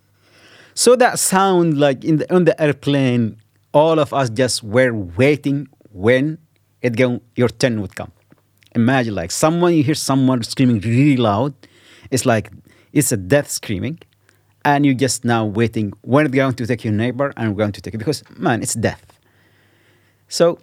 so 0.74 0.96
that 0.96 1.18
sound 1.18 1.78
like 1.78 2.04
in 2.04 2.18
the 2.18 2.34
on 2.34 2.44
the 2.44 2.60
airplane, 2.60 3.36
all 3.72 3.98
of 3.98 4.14
us 4.14 4.30
just 4.30 4.62
were 4.62 4.94
waiting 4.94 5.68
when 5.92 6.38
it 6.82 6.96
go, 6.96 7.20
your 7.34 7.48
turn 7.48 7.80
would 7.80 7.96
come. 7.96 8.12
Imagine 8.74 9.14
like 9.14 9.30
someone 9.30 9.74
you 9.74 9.82
hear 9.82 9.94
someone 9.94 10.42
screaming 10.42 10.80
really 10.80 11.16
loud, 11.16 11.54
it's 12.10 12.24
like 12.24 12.50
it's 12.92 13.10
a 13.10 13.16
death 13.16 13.50
screaming, 13.50 13.98
and 14.64 14.86
you're 14.86 14.94
just 14.94 15.24
now 15.24 15.44
waiting 15.44 15.92
when 16.02 16.26
it's 16.26 16.34
going 16.34 16.54
to 16.54 16.66
take 16.66 16.84
your 16.84 16.92
neighbor 16.92 17.32
and 17.36 17.50
we're 17.50 17.58
going 17.58 17.72
to 17.72 17.80
take 17.80 17.94
it 17.94 17.98
because 17.98 18.22
man, 18.36 18.62
it's 18.62 18.74
death. 18.74 19.18
So 20.28 20.60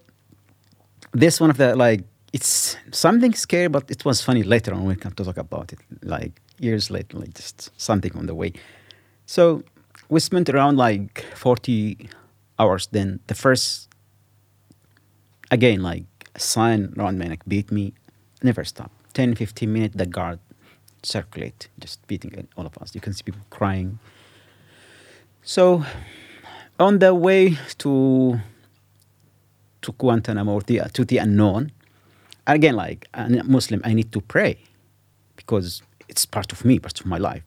this 1.11 1.41
one 1.41 1.49
of 1.49 1.57
the 1.57 1.75
like 1.75 2.03
it's 2.35 2.75
something 2.91 3.33
scary, 3.33 3.69
but 3.69 3.89
it 3.89 4.03
was 4.03 4.19
funny 4.19 4.43
later 4.43 4.73
on 4.73 4.83
we 4.83 4.95
come 4.97 5.13
to 5.13 5.23
talk 5.23 5.37
about 5.37 5.71
it, 5.71 5.79
like 6.03 6.41
years 6.59 6.91
later, 6.91 7.17
like 7.17 7.33
just 7.33 7.71
something 7.77 8.11
on 8.17 8.25
the 8.25 8.35
way. 8.35 8.51
So 9.25 9.63
we 10.09 10.19
spent 10.19 10.49
around 10.49 10.75
like 10.75 11.23
40 11.33 12.09
hours. 12.59 12.87
Then 12.91 13.21
the 13.27 13.35
first, 13.35 13.87
again, 15.49 15.81
like 15.81 16.03
a 16.35 16.39
sign 16.41 16.93
around 16.97 17.19
like 17.19 17.45
beat 17.47 17.71
me, 17.71 17.93
never 18.43 18.65
stop. 18.65 18.91
10, 19.13 19.35
15 19.35 19.71
minutes, 19.71 19.95
the 19.95 20.05
guard 20.05 20.39
circulate, 21.03 21.69
just 21.79 22.05
beating 22.05 22.49
all 22.57 22.65
of 22.65 22.77
us. 22.79 22.93
You 22.93 22.99
can 22.99 23.13
see 23.13 23.23
people 23.23 23.45
crying. 23.49 23.97
So 25.41 25.85
on 26.77 26.99
the 26.99 27.15
way 27.15 27.57
to 27.77 28.41
to 29.83 29.91
Guantanamo 29.93 30.59
to 30.59 31.05
the 31.05 31.17
unknown, 31.19 31.71
again, 32.47 32.75
like 32.75 33.07
a 33.13 33.29
Muslim, 33.43 33.81
I 33.83 33.93
need 33.93 34.11
to 34.13 34.21
pray 34.21 34.57
because 35.35 35.81
it's 36.07 36.25
part 36.25 36.51
of 36.51 36.63
me, 36.65 36.79
part 36.79 36.99
of 36.99 37.05
my 37.05 37.17
life. 37.17 37.43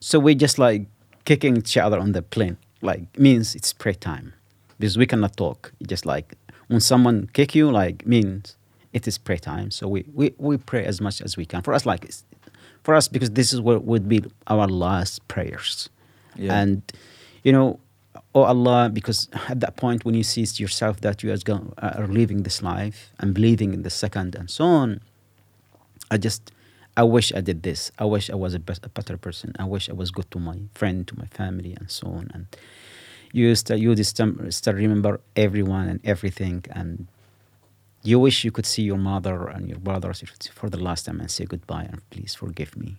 So 0.00 0.18
we 0.18 0.34
just 0.34 0.58
like 0.58 0.86
kicking 1.24 1.56
each 1.56 1.76
other 1.76 1.98
on 1.98 2.12
the 2.12 2.22
plane, 2.22 2.56
like 2.82 3.18
means 3.18 3.54
it's 3.54 3.72
prayer 3.72 3.94
time 3.94 4.32
because 4.78 4.96
we 4.96 5.06
cannot 5.06 5.36
talk. 5.36 5.72
It's 5.80 5.88
just 5.88 6.06
like 6.06 6.34
when 6.68 6.80
someone 6.80 7.28
kick 7.32 7.54
you, 7.54 7.70
like 7.70 8.06
means 8.06 8.56
it 8.92 9.06
is 9.06 9.18
prayer 9.18 9.38
time. 9.38 9.70
So 9.70 9.86
we, 9.88 10.04
we, 10.14 10.32
we 10.38 10.56
pray 10.56 10.84
as 10.84 11.00
much 11.00 11.20
as 11.20 11.36
we 11.36 11.44
can. 11.44 11.62
For 11.62 11.74
us, 11.74 11.84
like 11.86 12.04
it's- 12.04 12.24
for 12.82 12.94
us, 12.94 13.08
because 13.08 13.32
this 13.32 13.52
is 13.52 13.60
what 13.60 13.84
would 13.84 14.08
be 14.08 14.24
our 14.46 14.66
last 14.66 15.26
prayers. 15.28 15.90
Yeah. 16.34 16.58
And 16.58 16.80
you 17.44 17.52
know, 17.52 17.78
oh 18.34 18.42
Allah, 18.42 18.90
because 18.92 19.28
at 19.48 19.60
that 19.60 19.76
point 19.76 20.04
when 20.04 20.14
you 20.14 20.22
see 20.22 20.42
yourself 20.62 21.00
that 21.00 21.22
you 21.22 21.32
are, 21.32 22.06
living 22.06 22.42
this 22.42 22.62
life 22.62 23.10
and 23.18 23.34
believing 23.34 23.74
in 23.74 23.82
the 23.82 23.90
second 23.90 24.34
and 24.34 24.48
so 24.50 24.64
on, 24.64 25.00
I 26.10 26.16
just, 26.16 26.52
I 26.96 27.04
wish 27.04 27.32
I 27.34 27.40
did 27.40 27.62
this. 27.62 27.92
I 27.98 28.04
wish 28.04 28.30
I 28.30 28.34
was 28.34 28.54
a, 28.54 28.62
a 28.82 28.88
better 28.88 29.16
person. 29.16 29.54
I 29.58 29.64
wish 29.64 29.88
I 29.88 29.92
was 29.92 30.10
good 30.10 30.30
to 30.32 30.38
my 30.38 30.58
friend, 30.74 31.06
to 31.08 31.18
my 31.18 31.26
family, 31.26 31.74
and 31.78 31.90
so 31.90 32.08
on. 32.08 32.30
And 32.34 32.46
you 33.32 33.54
start, 33.54 33.80
you 33.80 33.94
start 34.02 34.76
remember 34.76 35.20
everyone 35.36 35.88
and 35.88 36.00
everything, 36.04 36.64
and 36.72 37.06
you 38.02 38.18
wish 38.18 38.44
you 38.44 38.50
could 38.50 38.66
see 38.66 38.82
your 38.82 38.96
mother 38.96 39.46
and 39.46 39.68
your 39.68 39.78
brothers 39.78 40.22
for 40.52 40.70
the 40.70 40.78
last 40.78 41.06
time 41.06 41.20
and 41.20 41.30
say 41.30 41.44
goodbye 41.44 41.86
and 41.90 42.08
please 42.10 42.34
forgive 42.34 42.76
me. 42.76 42.96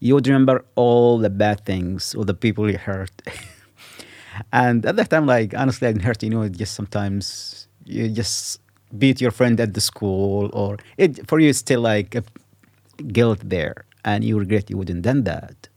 You 0.00 0.14
would 0.14 0.26
remember 0.26 0.64
all 0.76 1.18
the 1.18 1.30
bad 1.30 1.64
things, 1.64 2.14
all 2.14 2.24
the 2.24 2.34
people 2.34 2.70
you 2.70 2.78
hurt. 2.78 3.10
and 4.52 4.84
at 4.86 4.96
that 4.96 5.10
time, 5.10 5.26
like 5.26 5.54
honestly, 5.54 5.88
I 5.88 5.92
didn't 5.92 6.04
hurt 6.04 6.22
you 6.22 6.30
know. 6.30 6.48
Just 6.48 6.74
sometimes 6.74 7.68
you 7.84 8.08
just 8.08 8.60
beat 8.96 9.20
your 9.20 9.30
friend 9.30 9.60
at 9.60 9.74
the 9.74 9.80
school, 9.80 10.50
or 10.52 10.78
it 10.96 11.26
for 11.28 11.38
you 11.40 11.48
it's 11.50 11.58
still 11.58 11.80
like 11.80 12.14
a 12.14 12.24
guilt 13.12 13.40
there, 13.42 13.84
and 14.04 14.24
you 14.24 14.38
regret 14.38 14.70
you 14.70 14.76
wouldn't 14.76 15.02
done 15.02 15.24
that, 15.24 15.68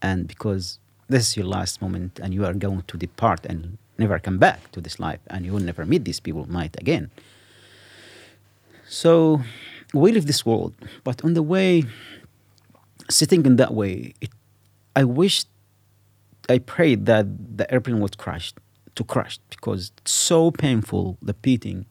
and 0.00 0.28
because 0.28 0.78
this 1.08 1.28
is 1.28 1.36
your 1.36 1.46
last 1.46 1.82
moment, 1.82 2.18
and 2.22 2.32
you 2.32 2.44
are 2.44 2.54
going 2.54 2.82
to 2.86 2.96
depart 2.96 3.44
and 3.46 3.78
never 3.98 4.18
come 4.18 4.38
back 4.38 4.72
to 4.72 4.80
this 4.80 4.98
life, 4.98 5.20
and 5.28 5.44
you 5.44 5.52
will 5.52 5.60
never 5.60 5.84
meet 5.84 6.04
these 6.04 6.20
people, 6.20 6.46
might 6.48 6.74
again. 6.80 7.10
So 8.88 9.42
we 9.92 10.12
leave 10.12 10.26
this 10.26 10.44
world, 10.46 10.74
but 11.04 11.22
on 11.24 11.34
the 11.34 11.42
way, 11.42 11.84
sitting 13.10 13.44
in 13.44 13.56
that 13.56 13.74
way, 13.74 14.14
it, 14.20 14.30
I 14.96 15.04
wish, 15.04 15.44
I 16.48 16.58
prayed 16.58 17.06
that 17.06 17.56
the 17.56 17.70
airplane 17.72 18.00
would 18.00 18.18
crash, 18.18 18.52
to 18.94 19.04
crash, 19.04 19.38
because 19.50 19.92
it's 19.98 20.12
so 20.12 20.50
painful, 20.50 21.18
the 21.22 21.34
beating, 21.34 21.86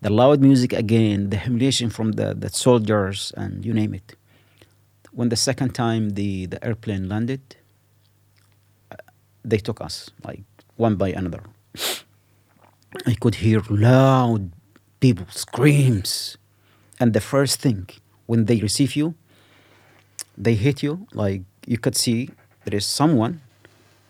the 0.00 0.10
loud 0.10 0.40
music 0.40 0.72
again, 0.72 1.30
the 1.30 1.38
humiliation 1.38 1.90
from 1.90 2.12
the, 2.12 2.34
the 2.34 2.48
soldiers, 2.48 3.32
and 3.36 3.64
you 3.64 3.72
name 3.72 3.94
it. 3.94 4.16
When 5.12 5.28
the 5.28 5.36
second 5.36 5.74
time 5.74 6.10
the, 6.10 6.46
the 6.46 6.64
airplane 6.64 7.08
landed, 7.08 7.56
they 9.44 9.58
took 9.58 9.80
us, 9.80 10.10
like 10.24 10.42
one 10.76 10.96
by 10.96 11.10
another. 11.10 11.42
I 13.06 13.14
could 13.14 13.36
hear 13.36 13.62
loud 13.68 14.52
people 15.00 15.26
screams. 15.30 16.36
And 17.00 17.12
the 17.12 17.20
first 17.20 17.60
thing, 17.60 17.88
when 18.26 18.46
they 18.46 18.60
receive 18.60 18.96
you, 18.96 19.14
they 20.36 20.54
hit 20.54 20.82
you 20.82 21.06
like 21.12 21.42
you 21.66 21.78
could 21.78 21.96
see 21.96 22.30
there 22.64 22.76
is 22.76 22.86
someone 22.86 23.40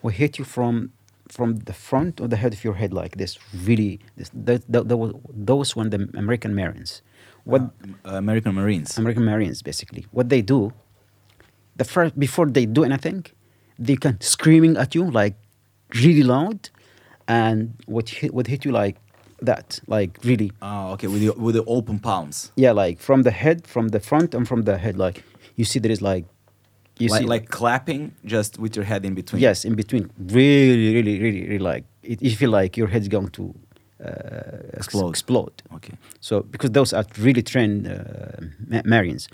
who 0.08 0.14
hit 0.22 0.38
you 0.38 0.44
from 0.56 0.74
from 1.36 1.48
the 1.70 1.72
front 1.88 2.20
of 2.20 2.26
the 2.30 2.36
head 2.42 2.52
of 2.56 2.60
your 2.66 2.74
head 2.82 2.92
like 3.02 3.12
this 3.22 3.32
really 3.68 3.92
this, 4.16 4.30
that, 4.46 4.60
that, 4.72 4.88
that 4.88 4.96
was, 4.96 5.12
those 5.50 5.68
were 5.76 5.88
the 5.94 6.00
american 6.24 6.52
marines 6.54 6.90
what 7.44 7.62
Uh, 8.06 8.16
American 8.24 8.52
Marines. 8.60 8.88
american 8.98 9.24
marines 9.32 9.58
basically 9.70 10.02
what 10.16 10.26
they 10.32 10.42
do 10.56 10.60
the 11.80 11.84
first 11.94 12.12
before 12.26 12.46
they 12.56 12.66
do 12.78 12.82
anything 12.90 13.20
they 13.86 13.96
can 14.04 14.14
screaming 14.20 14.74
at 14.84 14.90
you 14.96 15.04
like 15.20 15.34
really 16.04 16.22
loud 16.22 16.60
and 17.40 17.58
what 17.86 18.08
hit, 18.08 18.30
what 18.36 18.46
hit 18.46 18.64
you 18.66 18.72
like 18.72 18.96
that 19.50 19.68
like 19.86 20.12
really 20.30 20.50
Oh, 20.62 20.92
okay, 20.94 21.06
with 21.06 21.20
the 21.24 21.30
with 21.44 21.54
the 21.58 21.64
open 21.76 21.98
palms. 22.08 22.36
yeah 22.64 22.72
like 22.72 22.96
from 23.08 23.22
the 23.22 23.30
head 23.42 23.58
from 23.74 23.88
the 23.94 24.00
front 24.00 24.34
and 24.36 24.44
from 24.50 24.60
the 24.68 24.76
head 24.84 24.96
like 24.96 25.16
you 25.58 25.64
see 25.70 25.78
there 25.84 25.92
is 25.98 26.02
like 26.12 26.24
you 27.00 27.08
like, 27.08 27.20
see 27.20 27.26
like 27.26 27.48
clapping 27.48 28.12
just 28.24 28.58
with 28.58 28.76
your 28.76 28.84
head 28.84 29.04
in 29.04 29.14
between. 29.14 29.40
yes 29.42 29.64
in 29.64 29.74
between. 29.74 30.10
Really 30.18 30.94
really 30.94 31.20
really 31.20 31.42
really 31.48 31.58
like 31.72 31.84
it, 32.02 32.22
you 32.22 32.34
feel 32.36 32.50
like 32.50 32.76
your 32.76 32.88
head's 32.88 33.08
going 33.08 33.28
to 33.30 33.54
uh, 34.04 34.08
ex- 34.74 34.86
Explode. 34.86 35.08
explode. 35.10 35.62
Okay. 35.74 35.94
so 36.20 36.42
because 36.42 36.70
those 36.70 36.92
are 36.92 37.04
really 37.18 37.42
trained 37.42 37.86
uh, 37.86 37.92
ma- 38.66 38.82
marines 38.84 39.28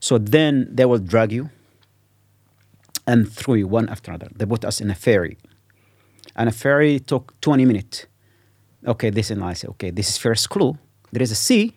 so 0.00 0.16
then 0.18 0.66
they 0.76 0.84
will 0.86 0.98
drag 0.98 1.30
you 1.32 1.50
and 3.06 3.30
throw 3.30 3.54
you 3.54 3.66
one 3.66 3.88
after 3.88 4.10
another. 4.12 4.28
They 4.36 4.46
put 4.46 4.64
us 4.64 4.80
in 4.80 4.90
a 4.90 4.94
ferry. 4.94 5.36
And 6.36 6.48
a 6.48 6.52
ferry 6.52 7.00
took 7.00 7.38
20 7.40 7.64
minutes. 7.64 8.06
Okay 8.86 9.10
this 9.10 9.30
and 9.30 9.42
i 9.44 9.52
say 9.52 9.68
okay 9.68 9.90
this 9.90 10.08
is 10.08 10.16
first 10.16 10.48
clue. 10.48 10.78
There 11.12 11.22
is 11.22 11.30
a 11.32 11.34
sea. 11.34 11.74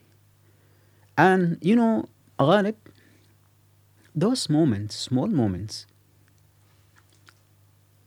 And 1.18 1.58
you 1.62 1.76
know 1.76 2.06
Ghalib, 2.40 2.76
those 4.16 4.50
moments 4.50 4.96
small 4.96 5.28
moments 5.28 5.86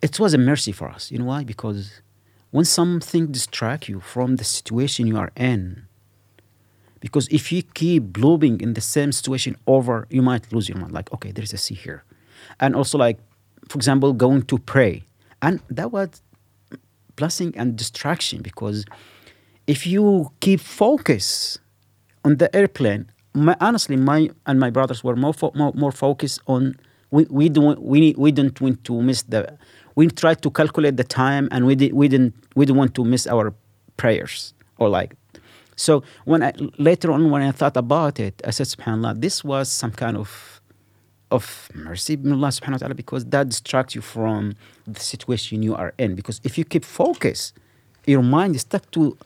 it 0.03 0.21
was 0.21 0.35
a 0.35 0.39
mercy 0.39 0.73
for 0.73 0.89
us. 0.89 1.11
You 1.11 1.19
know 1.19 1.25
why? 1.25 1.43
Because 1.43 2.01
when 2.51 2.65
something 2.65 3.33
distracts 3.33 3.89
you 3.89 3.99
from 4.01 4.37
the 4.37 4.45
situation 4.45 5.07
you 5.07 5.17
are 5.17 5.33
in 5.37 5.87
because 7.01 7.29
if 7.29 7.53
you 7.53 7.63
keep 7.63 8.17
looping 8.17 8.61
in 8.61 8.75
the 8.75 8.81
same 8.81 9.11
situation 9.13 9.57
over 9.67 10.07
you 10.11 10.23
might 10.23 10.53
lose 10.53 10.69
your 10.69 10.79
mind. 10.79 10.93
Like 10.93 11.13
okay 11.13 11.33
there 11.33 11.45
is 11.45 11.53
a 11.53 11.59
sea 11.59 11.75
here. 11.75 12.05
And 12.61 12.77
also 12.77 12.99
like 12.99 13.19
for 13.69 13.77
example 13.77 14.13
going 14.13 14.43
to 14.43 14.59
pray. 14.59 15.05
And 15.43 15.61
that 15.71 15.93
was 15.93 16.23
blessing 17.17 17.55
and 17.57 17.77
distraction 17.77 18.43
because 18.43 18.85
if 19.67 19.87
you 19.87 20.31
keep 20.41 20.61
focus 20.61 21.59
on 22.25 22.37
the 22.37 22.55
airplane 22.55 23.11
my, 23.37 23.57
honestly 23.61 23.97
my 23.97 24.31
and 24.47 24.59
my 24.59 24.71
brothers 24.71 25.05
were 25.05 25.17
more 25.17 25.35
fo- 25.35 25.53
more, 25.55 25.73
more 25.75 25.93
focused 25.93 26.41
on 26.47 26.77
we, 27.11 27.25
we 27.31 27.49
don't 27.49 27.81
we 27.83 28.15
we 28.17 28.33
don't 28.33 28.61
want 28.61 28.83
to 28.85 29.03
miss 29.03 29.23
the 29.23 29.57
we 29.95 30.09
tried 30.09 30.43
to 30.43 30.51
calculate 30.51 30.97
the 30.97 31.05
time 31.05 31.49
and 31.53 31.67
we 31.67 31.75
did 31.75 31.93
we 31.93 32.09
didn't 32.09 32.35
we 32.55 32.65
didn't 32.65 32.79
want 32.79 32.95
to 32.95 33.05
miss 33.05 33.27
our 33.27 33.55
prayers 33.97 34.55
or 34.79 34.89
like 34.89 35.15
so 35.77 36.03
when 36.25 36.43
I 36.43 36.53
later 36.79 37.13
on 37.13 37.31
when 37.31 37.43
I 37.43 37.53
thought 37.53 37.77
about 37.77 38.19
it 38.19 38.41
I 38.45 38.51
said 38.51 38.67
subhanallah 38.67 39.21
this 39.21 39.45
was 39.45 39.71
some 39.71 39.93
kind 39.93 40.17
of 40.17 40.57
of 41.31 41.69
mercy 41.75 42.15
Allah 42.25 42.49
subhanahu 42.49 42.73
wa 42.73 42.79
ta'ala 42.79 42.95
because 42.95 43.25
that 43.27 43.49
distracts 43.49 43.95
you 43.95 44.01
from 44.01 44.55
the 44.87 45.01
situation 45.01 45.63
you 45.63 45.75
are 45.75 45.93
in. 45.99 46.15
Because 46.15 46.41
if 46.45 46.57
you 46.57 46.65
keep 46.65 46.85
focus, 46.85 47.53
your 48.07 48.23
mind 48.23 48.55
is 48.55 48.63
stuck 48.63 48.89
to 48.93 49.17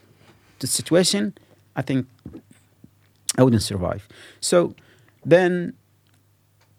the 0.59 0.67
situation, 0.67 1.33
I 1.75 1.81
think 1.81 2.07
I 3.37 3.43
wouldn't 3.43 3.63
survive. 3.63 4.07
So 4.39 4.75
then 5.25 5.73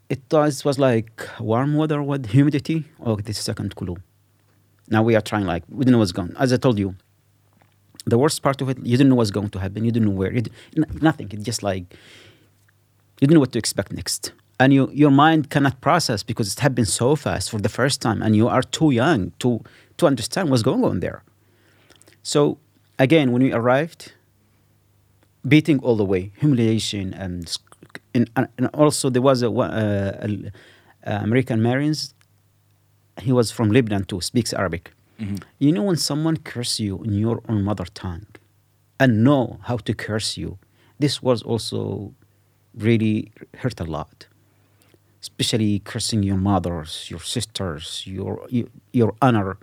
it 0.09 0.21
was, 0.31 0.65
was 0.65 0.79
like 0.79 1.29
warm 1.41 1.77
weather 1.77 2.03
with 2.03 2.27
humidity. 2.27 2.85
Oh, 3.01 3.17
this 3.17 3.39
second 3.39 3.75
clue. 3.77 3.97
Now 4.89 5.03
we 5.03 5.17
are 5.17 5.23
trying 5.23 5.47
like 5.47 5.65
we 5.69 5.79
didn't 5.85 5.93
know 5.93 5.99
what's 5.99 6.13
going. 6.13 6.35
As 6.39 6.53
I 6.53 6.57
told 6.57 6.79
you, 6.79 6.95
the 8.05 8.19
worst 8.19 8.43
part 8.43 8.61
of 8.61 8.69
it, 8.69 8.79
you 8.79 8.97
didn't 8.97 9.09
know 9.11 9.15
what's 9.15 9.31
going 9.31 9.51
to 9.51 9.59
happen. 9.59 9.85
You 9.85 9.93
didn't 9.93 10.09
know 10.09 10.15
where. 10.15 10.33
Nothing. 11.01 11.29
It's 11.33 11.45
just 11.45 11.63
like 11.63 11.85
you 13.21 13.27
didn't 13.27 13.35
know 13.35 13.41
what 13.41 13.53
to 13.53 13.59
expect 13.59 13.93
next. 13.93 14.33
And 14.61 14.73
you, 14.73 14.91
your 14.93 15.11
mind 15.11 15.51
cannot 15.51 15.81
process 15.81 16.23
because 16.23 16.53
it 16.53 16.61
happened 16.61 16.89
so 16.89 17.17
fast 17.17 17.51
for 17.51 17.59
the 17.59 17.69
first 17.69 18.01
time, 18.01 18.23
and 18.23 18.37
you 18.37 18.49
are 18.49 18.63
too 18.63 18.91
young 18.91 19.33
to 19.39 19.63
to 19.99 20.07
understand 20.07 20.51
what's 20.51 20.63
going 20.63 20.85
on 20.85 21.01
there. 21.01 21.23
So 22.23 22.59
again, 22.99 23.33
when 23.33 23.43
we 23.43 23.53
arrived, 23.53 24.13
beating 25.47 25.79
all 25.81 25.97
the 25.97 26.05
way, 26.05 26.33
humiliation, 26.39 27.15
and 27.15 27.57
and, 28.15 28.31
and 28.37 28.67
also 28.75 29.11
there 29.11 29.23
was 29.23 29.43
a, 29.43 29.51
uh, 29.51 30.27
a, 30.27 30.51
a 31.05 31.23
American 31.23 31.63
Marines. 31.63 32.15
He 33.21 33.33
was 33.33 33.51
from 33.51 33.71
Lebanon 33.71 34.05
too, 34.05 34.21
speaks 34.21 34.53
Arabic. 34.53 34.93
You 35.59 35.73
know 35.73 35.83
when 35.83 35.97
someone 35.97 36.37
curses 36.39 36.81
you 36.81 37.03
in 37.05 37.13
your 37.13 37.43
own 37.49 37.63
mother 37.63 37.85
tongue, 37.85 38.27
and 38.99 39.23
know 39.23 39.59
how 39.65 39.77
to 39.77 39.95
curse 39.95 40.37
you, 40.37 40.59
this 40.99 41.23
was 41.23 41.43
also 41.43 42.13
really 42.75 43.31
hurt 43.59 43.79
a 43.81 43.85
lot. 43.85 44.27
Especially 45.21 45.79
cursing 45.81 46.25
your 46.25 46.37
mothers, 46.37 47.09
your 47.09 47.21
sisters, 47.21 48.03
your 48.07 48.45
your, 48.49 48.67
your 48.93 49.15
honor, 49.23 49.59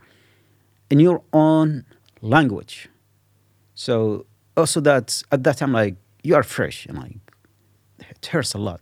in 0.89 0.99
your 0.99 1.21
own 1.33 1.83
language. 2.21 2.87
So 3.75 4.25
Oh, 4.59 4.63
also 4.63 4.81
that 4.81 5.23
at 5.31 5.43
that 5.43 5.57
time 5.57 5.71
like 5.71 5.95
you 6.23 6.35
are 6.35 6.43
fresh 6.43 6.85
and 6.87 6.97
like 6.97 7.17
it 7.99 8.25
hurts 8.25 8.53
a 8.53 8.57
lot. 8.57 8.81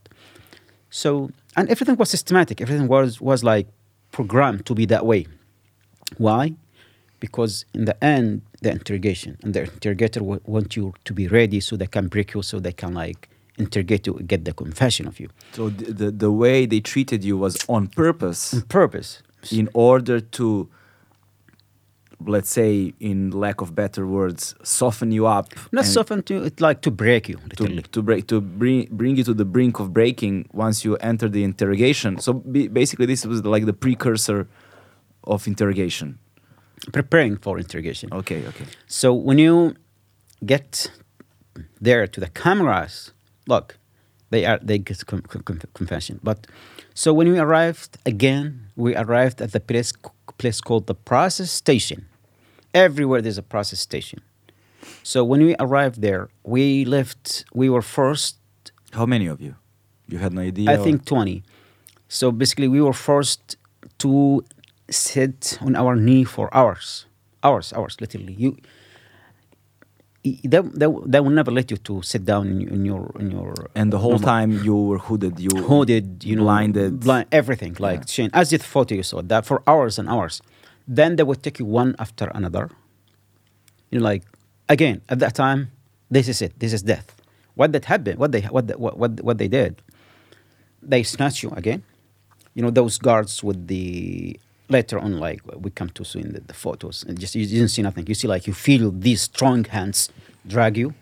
So 0.89 1.29
and 1.55 1.69
everything 1.69 1.95
was 1.97 2.09
systematic. 2.09 2.61
Everything 2.61 2.87
was 2.87 3.21
was 3.21 3.43
like 3.43 3.67
programmed 4.11 4.65
to 4.65 4.73
be 4.75 4.85
that 4.87 5.05
way. 5.05 5.27
Why? 6.17 6.53
Because 7.19 7.65
in 7.73 7.85
the 7.85 7.95
end, 8.03 8.41
the 8.61 8.71
interrogation 8.71 9.37
and 9.43 9.53
the 9.53 9.63
interrogator 9.63 10.23
wa- 10.23 10.39
want 10.45 10.75
you 10.75 10.93
to 11.05 11.13
be 11.13 11.27
ready 11.27 11.59
so 11.59 11.75
they 11.75 11.87
can 11.87 12.07
break 12.07 12.33
you, 12.33 12.41
so 12.43 12.59
they 12.59 12.71
can 12.73 12.93
like 12.93 13.29
interrogate 13.57 14.05
you, 14.07 14.13
get 14.27 14.45
the 14.45 14.53
confession 14.53 15.07
of 15.07 15.19
you 15.19 15.29
So 15.53 15.69
the, 15.69 15.85
the 16.01 16.11
the 16.11 16.31
way 16.31 16.67
they 16.67 16.79
treated 16.93 17.23
you 17.23 17.35
was 17.45 17.55
on 17.67 17.87
purpose 17.87 18.53
on 18.53 18.61
purpose. 18.61 19.21
in 19.51 19.67
order 19.73 20.19
to 20.37 20.69
let's 22.25 22.49
say 22.49 22.93
in 22.99 23.31
lack 23.31 23.61
of 23.61 23.75
better 23.75 24.07
words 24.07 24.55
soften 24.63 25.11
you 25.11 25.27
up 25.27 25.53
Not 25.71 25.85
soften 25.85 26.23
to 26.23 26.43
it, 26.45 26.59
like 26.59 26.81
to 26.81 26.91
break 26.91 27.29
you, 27.29 27.35
to, 27.37 27.63
literally. 27.63 27.83
to 27.83 28.01
break 28.01 28.27
to 28.27 28.41
bring 28.41 28.87
bring 28.91 29.15
you 29.17 29.23
to 29.23 29.33
the 29.33 29.45
brink 29.45 29.79
of 29.79 29.93
breaking 29.93 30.47
once 30.51 30.83
you 30.83 30.95
enter 30.97 31.29
the 31.29 31.43
interrogation 31.43 32.17
so 32.19 32.33
be, 32.33 32.67
basically 32.67 33.05
this 33.05 33.25
was 33.25 33.45
like 33.45 33.65
the 33.65 33.73
precursor 33.73 34.47
of 35.25 35.47
interrogation 35.47 36.17
preparing 36.91 37.37
for 37.37 37.57
interrogation. 37.57 38.09
okay 38.11 38.45
okay 38.47 38.65
So 38.87 39.13
when 39.13 39.37
you 39.37 39.75
get 40.45 40.91
there 41.81 42.07
to 42.07 42.19
the 42.19 42.27
cameras, 42.29 43.11
look, 43.47 43.77
they 44.29 44.45
are 44.45 44.59
they 44.61 44.77
get 44.77 45.05
confession. 45.73 46.19
But 46.23 46.47
so 46.93 47.13
when 47.13 47.31
we 47.31 47.39
arrived 47.39 47.97
again, 48.05 48.67
we 48.75 48.95
arrived 48.95 49.41
at 49.41 49.51
the 49.51 49.59
place 49.59 49.91
place 50.37 50.61
called 50.61 50.87
the 50.87 50.95
process 50.95 51.51
station. 51.51 52.05
Everywhere 52.73 53.21
there's 53.21 53.37
a 53.37 53.43
process 53.43 53.79
station. 53.79 54.19
So 55.03 55.23
when 55.23 55.41
we 55.43 55.55
arrived 55.59 56.01
there, 56.01 56.29
we 56.43 56.85
left. 56.85 57.45
We 57.53 57.69
were 57.69 57.81
forced. 57.81 58.37
how 58.93 59.05
many 59.05 59.27
of 59.27 59.39
you 59.41 59.55
you 60.07 60.17
had 60.19 60.31
no 60.33 60.41
idea 60.41 60.71
I 60.71 60.75
or- 60.77 60.83
think 60.83 61.05
twenty. 61.05 61.43
So 62.09 62.31
basically, 62.31 62.69
we 62.69 62.81
were 62.81 62.93
forced 62.93 63.57
to 63.99 64.43
sit 64.89 65.57
on 65.61 65.75
our 65.75 65.95
knee 65.95 66.23
for 66.23 66.47
hours, 66.55 67.05
hours, 67.43 67.73
hours, 67.73 67.97
literally. 67.99 68.33
You, 68.37 68.55
they, 70.51 70.61
they, 70.81 70.87
they 71.13 71.19
will 71.23 71.35
never 71.41 71.51
let 71.51 71.67
you 71.71 71.77
to 71.89 71.93
sit 72.11 72.23
down 72.31 72.43
in, 72.53 72.57
in 72.75 72.81
your 72.91 73.03
in 73.21 73.27
your 73.37 73.53
and 73.79 73.87
the 73.93 73.99
whole 74.03 74.17
normal- 74.19 74.33
time 74.33 74.49
you 74.67 74.75
were 74.89 75.01
hooded 75.07 75.35
you 75.47 75.49
hooded, 75.69 76.05
you 76.29 76.35
know, 76.35 76.43
blinded 76.47 76.91
blind, 77.05 77.25
everything 77.41 77.73
like 77.87 77.99
Yeah. 78.01 78.13
chain. 78.15 78.29
As 78.33 78.49
the 78.51 78.59
photo 78.75 78.91
you 78.99 79.03
saw 79.11 79.21
that 79.31 79.43
for 79.49 79.57
hours 79.71 79.93
and 79.99 80.07
hours. 80.13 80.35
Then 80.99 81.09
they 81.17 81.23
would 81.29 81.41
take 81.45 81.57
you 81.61 81.65
one 81.81 81.91
after 82.05 82.25
another. 82.39 82.65
You 83.91 83.99
know, 83.99 84.05
like 84.11 84.23
again 84.75 85.01
at 85.13 85.19
that 85.23 85.33
time, 85.35 85.61
this 86.15 86.27
is 86.33 86.41
it. 86.45 86.53
This 86.61 86.71
is 86.77 86.81
death. 86.93 87.07
What 87.59 87.71
that 87.73 87.85
happened? 87.93 88.17
What 88.21 88.31
they 88.33 88.41
what 88.55 88.67
the, 88.69 88.75
what, 88.83 88.93
what 89.01 89.11
what 89.27 89.37
they 89.41 89.49
did? 89.59 89.71
They 90.81 91.03
snatch 91.03 91.43
you 91.43 91.49
again. 91.61 91.81
You 92.55 92.61
know 92.63 92.71
those 92.71 92.97
guards 92.97 93.43
with 93.43 93.67
the 93.67 94.39
later 94.69 94.99
on 94.99 95.17
like 95.19 95.41
we 95.55 95.71
come 95.71 95.89
to 95.89 96.03
see 96.03 96.19
in 96.19 96.33
the, 96.33 96.41
the 96.41 96.53
photos 96.53 97.03
and 97.07 97.19
just 97.19 97.35
you 97.35 97.45
didn't 97.45 97.69
see 97.69 97.81
nothing. 97.81 98.05
You 98.07 98.15
see 98.15 98.27
like 98.27 98.47
you 98.47 98.53
feel 98.53 98.91
these 98.91 99.21
strong 99.21 99.63
hands 99.65 100.09
drag 100.45 100.77
you 100.77 100.93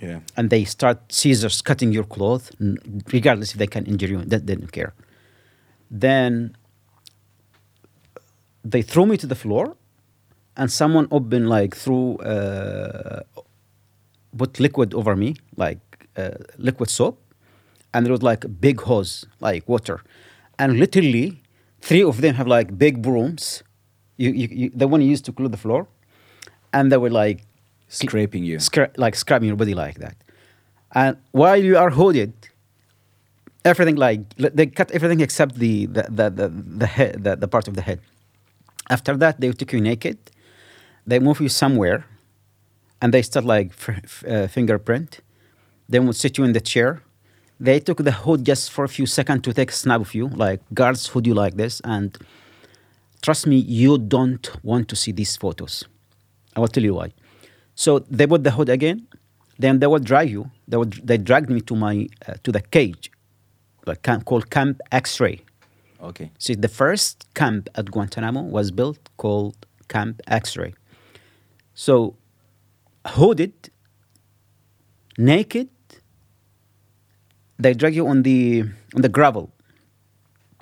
yeah 0.00 0.20
and 0.36 0.50
they 0.50 0.64
start 0.64 0.98
scissors 1.12 1.60
cutting 1.62 1.92
your 1.92 2.04
clothes, 2.04 2.50
regardless 3.12 3.52
if 3.52 3.58
they 3.58 3.66
can 3.66 3.84
injure 3.86 4.08
you. 4.08 4.24
That 4.24 4.46
they 4.46 4.56
don't 4.56 4.72
care. 4.72 4.94
Then 5.90 6.56
they 8.64 8.82
throw 8.82 9.06
me 9.06 9.16
to 9.16 9.26
the 9.26 9.34
floor, 9.34 9.76
and 10.56 10.70
someone 10.70 11.08
opened 11.10 11.48
like 11.48 11.74
threw 11.74 12.16
uh, 12.18 13.22
put 14.36 14.60
liquid 14.60 14.94
over 14.94 15.16
me, 15.16 15.36
like 15.56 15.80
uh, 16.16 16.30
liquid 16.58 16.90
soap, 16.90 17.20
and 17.94 18.04
there 18.04 18.12
was 18.12 18.22
like 18.22 18.44
a 18.44 18.48
big 18.48 18.80
hose, 18.82 19.26
like 19.40 19.68
water, 19.68 20.02
and 20.58 20.78
literally 20.78 21.42
three 21.80 22.02
of 22.02 22.20
them 22.20 22.34
have 22.34 22.46
like 22.46 22.76
big 22.78 23.02
brooms. 23.02 23.62
You, 24.16 24.30
you, 24.30 24.48
you 24.50 24.70
the 24.74 24.88
one 24.88 25.00
you 25.00 25.08
used 25.08 25.24
to 25.26 25.32
clean 25.32 25.50
the 25.50 25.56
floor, 25.56 25.86
and 26.72 26.90
they 26.90 26.96
were 26.96 27.10
like 27.10 27.44
scraping 27.88 28.44
you 28.44 28.58
scra- 28.58 28.96
like 28.98 29.14
scrubbing 29.16 29.48
your 29.48 29.56
body 29.56 29.74
like 29.74 29.98
that. 29.98 30.16
And 30.92 31.16
while 31.32 31.56
you 31.56 31.76
are 31.78 31.90
hooded, 31.90 32.32
everything 33.64 33.96
like 33.96 34.20
they 34.36 34.66
cut 34.66 34.90
everything 34.90 35.20
except 35.20 35.56
the 35.56 35.86
the 35.86 36.02
the 36.10 36.30
the, 36.30 36.48
the 36.48 36.86
head 36.86 37.24
the, 37.24 37.36
the 37.36 37.48
part 37.48 37.68
of 37.68 37.74
the 37.74 37.82
head. 37.82 38.00
After 38.90 39.16
that, 39.18 39.40
they 39.40 39.52
took 39.52 39.72
you 39.72 39.80
naked. 39.80 40.18
They 41.06 41.18
move 41.18 41.40
you 41.40 41.48
somewhere, 41.48 42.04
and 43.00 43.12
they 43.14 43.22
start 43.22 43.44
like 43.44 43.68
f- 43.70 43.88
f- 44.04 44.24
uh, 44.26 44.46
fingerprint. 44.48 45.20
Then 45.88 46.06
would 46.06 46.16
sit 46.16 46.36
you 46.38 46.44
in 46.44 46.52
the 46.52 46.60
chair. 46.60 47.02
They 47.60 47.80
took 47.80 47.98
the 47.98 48.12
hood 48.12 48.44
just 48.44 48.70
for 48.70 48.84
a 48.84 48.88
few 48.88 49.06
seconds 49.06 49.42
to 49.42 49.52
take 49.52 49.70
a 49.70 49.74
snap 49.74 50.00
of 50.00 50.14
you, 50.14 50.28
like 50.28 50.60
guards 50.72 51.08
hood 51.08 51.26
you 51.26 51.34
like 51.34 51.56
this. 51.56 51.80
And 51.84 52.16
trust 53.20 53.46
me, 53.46 53.56
you 53.56 53.98
don't 53.98 54.48
want 54.62 54.88
to 54.88 54.96
see 54.96 55.12
these 55.12 55.36
photos. 55.36 55.84
I 56.54 56.60
will 56.60 56.68
tell 56.68 56.84
you 56.84 56.94
why. 56.94 57.12
So 57.74 58.00
they 58.00 58.26
put 58.26 58.44
the 58.44 58.52
hood 58.52 58.68
again. 58.68 59.06
Then 59.58 59.80
they 59.80 59.88
would 59.88 60.04
drag 60.04 60.30
you. 60.30 60.50
They 60.68 60.76
would 60.76 60.92
they 61.04 61.18
dragged 61.18 61.50
me 61.50 61.60
to 61.62 61.74
my 61.74 62.08
uh, 62.26 62.34
to 62.44 62.52
the 62.52 62.60
cage, 62.60 63.10
like 63.86 64.02
camp, 64.02 64.24
called 64.24 64.50
Camp 64.50 64.80
X-ray. 64.92 65.40
okay 66.00 66.30
See, 66.38 66.54
the 66.54 66.68
first 66.68 67.26
camp 67.34 67.68
at 67.74 67.90
Guantanamo 67.90 68.42
was 68.42 68.70
built 68.70 69.00
called 69.16 69.56
Camp 69.88 70.20
X-ray. 70.28 70.74
So, 71.74 72.14
hooded, 73.06 73.70
naked, 75.16 75.68
they 77.58 77.74
drag 77.74 77.94
you 77.94 78.06
on 78.06 78.22
the 78.22 78.62
on 78.94 79.02
the 79.02 79.08
gravel. 79.08 79.50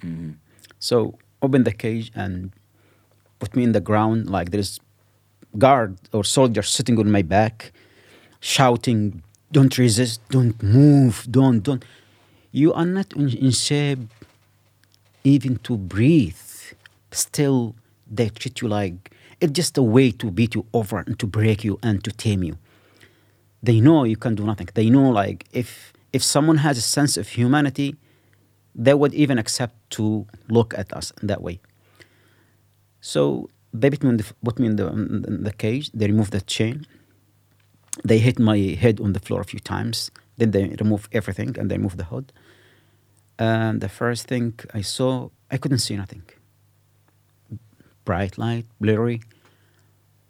Mm-hmm. 0.02 0.32
So 0.78 1.18
open 1.43 1.64
the 1.64 1.73
cage 1.73 2.10
and 2.14 2.52
put 3.39 3.55
me 3.56 3.64
in 3.64 3.73
the 3.73 3.81
ground 3.81 4.31
like 4.31 4.51
there's 4.51 4.81
guard 5.59 5.97
or 6.12 6.24
soldier 6.24 6.62
sitting 6.62 6.98
on 6.98 7.10
my 7.10 7.23
back, 7.23 7.73
shouting, 8.40 9.23
"Don't 9.52 9.77
resist! 9.78 10.20
Don't 10.31 10.60
move! 10.62 11.27
Don't 11.31 11.60
don't." 11.60 11.85
You 12.52 12.73
are 12.73 12.86
not 12.86 13.12
in, 13.12 13.28
in 13.36 13.51
shape 13.51 14.01
even 15.24 15.56
to 15.59 15.77
breathe. 15.77 16.36
Still, 17.10 17.74
they 18.10 18.28
treat 18.31 18.60
you 18.62 18.68
like 18.68 19.12
it's 19.40 19.52
just 19.52 19.77
a 19.77 19.82
way 19.82 20.10
to 20.12 20.31
beat 20.31 20.55
you 20.55 20.66
over 20.73 20.98
and 21.06 21.18
to 21.18 21.27
break 21.27 21.62
you 21.64 21.78
and 21.82 22.02
to 22.05 22.10
tame 22.10 22.43
you. 22.43 22.56
They 23.62 23.81
know 23.81 24.05
you 24.05 24.16
can 24.16 24.35
do 24.35 24.44
nothing. 24.44 24.68
They 24.74 24.89
know 24.89 25.10
like 25.10 25.44
if 25.52 25.93
if 26.12 26.23
someone 26.23 26.59
has 26.59 26.78
a 26.78 26.81
sense 26.81 27.16
of 27.16 27.28
humanity, 27.28 27.97
they 28.74 28.95
would 28.95 29.15
even 29.15 29.39
accept 29.39 29.74
to 29.91 30.27
look 30.49 30.74
at 30.77 30.93
us 30.93 31.12
that 31.23 31.43
way. 31.43 31.61
So 33.01 33.49
they 33.73 33.91
put 33.91 34.03
me 34.03 34.11
in 34.11 34.16
the, 34.19 34.24
put 34.45 34.59
me 34.59 34.66
in 34.66 34.77
the, 34.77 34.89
in 34.89 35.45
the 35.45 35.53
cage. 35.53 35.91
They 35.93 36.07
remove 36.07 36.31
the 36.31 36.41
chain. 36.41 36.87
They 38.05 38.19
hit 38.19 38.39
my 38.39 38.59
head 38.59 39.01
on 39.01 39.12
the 39.12 39.20
floor 39.20 39.41
a 39.41 39.45
few 39.45 39.61
times. 39.61 40.11
Then 40.37 40.51
they 40.51 40.77
remove 40.81 41.09
everything 41.12 41.57
and 41.59 41.70
they 41.70 41.77
remove 41.77 41.97
the 41.97 42.05
hood. 42.05 42.33
And 43.39 43.81
the 43.81 43.89
first 43.89 44.27
thing 44.27 44.59
I 44.74 44.83
saw, 44.83 45.31
I 45.51 45.57
couldn't 45.59 45.78
see 45.78 45.97
nothing. 45.97 46.23
Bright 48.05 48.39
light, 48.39 48.66
blurry. 48.81 49.23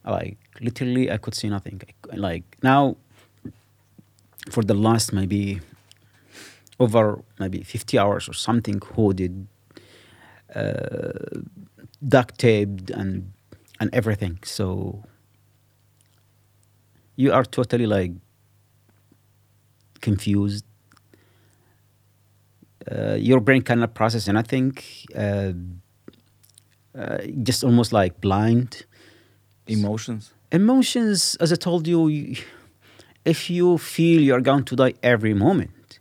Like 0.05 0.39
literally, 0.61 1.11
I 1.11 1.16
could 1.16 1.35
see 1.35 1.48
nothing. 1.48 1.81
Like 2.12 2.44
now, 2.62 2.97
for 4.51 4.62
the 4.62 4.74
last 4.74 5.12
maybe 5.12 5.60
over 6.78 7.23
maybe 7.39 7.62
50 7.62 7.98
hours 7.98 8.28
or 8.28 8.32
something, 8.35 8.81
hooded, 8.94 9.47
uh, 10.55 11.40
duct 12.06 12.39
taped, 12.39 12.90
and 12.90 13.32
and 13.81 13.90
everything. 13.94 14.39
So 14.43 15.02
you 17.16 17.32
are 17.32 17.44
totally 17.44 17.86
like 17.86 18.12
confused. 20.01 20.64
Uh, 22.90 23.14
your 23.14 23.40
brain 23.40 23.62
cannot 23.62 23.94
process 23.94 24.28
anything. 24.28 24.77
Uh, 25.14 25.52
uh, 26.97 27.18
just 27.43 27.64
almost 27.64 27.93
like 27.93 28.20
blind. 28.20 28.85
Emotions. 29.66 30.32
Emotions, 30.52 31.36
as 31.40 31.52
I 31.52 31.56
told 31.56 31.86
you, 31.86 32.09
you- 32.09 32.36
if 33.27 33.51
you 33.51 33.77
feel 33.77 34.23
you're 34.23 34.40
going 34.40 34.65
to 34.65 34.77
die 34.77 34.94
every 35.03 35.35
moment, 35.35 35.98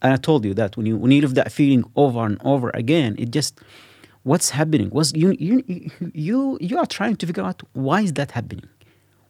and 0.00 0.12
I 0.12 0.16
told 0.16 0.44
you 0.44 0.54
that 0.54 0.76
when 0.76 0.86
you 0.86 0.96
when 0.96 1.10
you 1.10 1.20
live 1.20 1.34
that 1.34 1.52
feeling 1.52 1.84
over 1.96 2.24
and 2.24 2.38
over 2.44 2.70
again, 2.72 3.16
it 3.18 3.30
just 3.30 3.60
what's 4.22 4.50
happening? 4.50 4.88
What's 4.90 5.12
you 5.14 5.36
you 5.38 5.90
you 6.14 6.58
you 6.60 6.78
are 6.78 6.86
trying 6.86 7.16
to 7.16 7.26
figure 7.26 7.42
out 7.44 7.62
why 7.72 8.02
is 8.02 8.12
that 8.14 8.30
happening? 8.30 8.68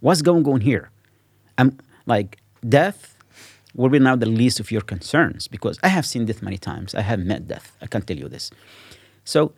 What's 0.00 0.22
going 0.22 0.46
on 0.46 0.60
here? 0.60 0.90
I'm 1.56 1.78
like 2.06 2.38
death 2.68 3.16
will 3.74 3.88
be 3.88 3.98
now 3.98 4.16
the 4.16 4.26
least 4.26 4.60
of 4.60 4.70
your 4.70 4.80
concerns 4.82 5.48
because 5.48 5.78
I 5.82 5.88
have 5.88 6.04
seen 6.04 6.26
death 6.26 6.42
many 6.42 6.58
times. 6.58 6.94
I 6.94 7.02
have 7.02 7.20
met 7.20 7.48
death. 7.48 7.76
I 7.80 7.86
can 7.86 8.02
tell 8.02 8.16
you 8.16 8.28
this. 8.28 8.50
So, 9.24 9.52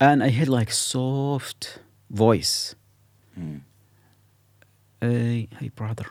and 0.00 0.22
I 0.22 0.30
heard 0.30 0.48
like 0.48 0.72
soft 0.72 1.80
voice. 2.10 2.74
Hmm. 3.34 3.58
Hey, 5.00 5.48
hey, 5.60 5.68
brother, 5.68 6.06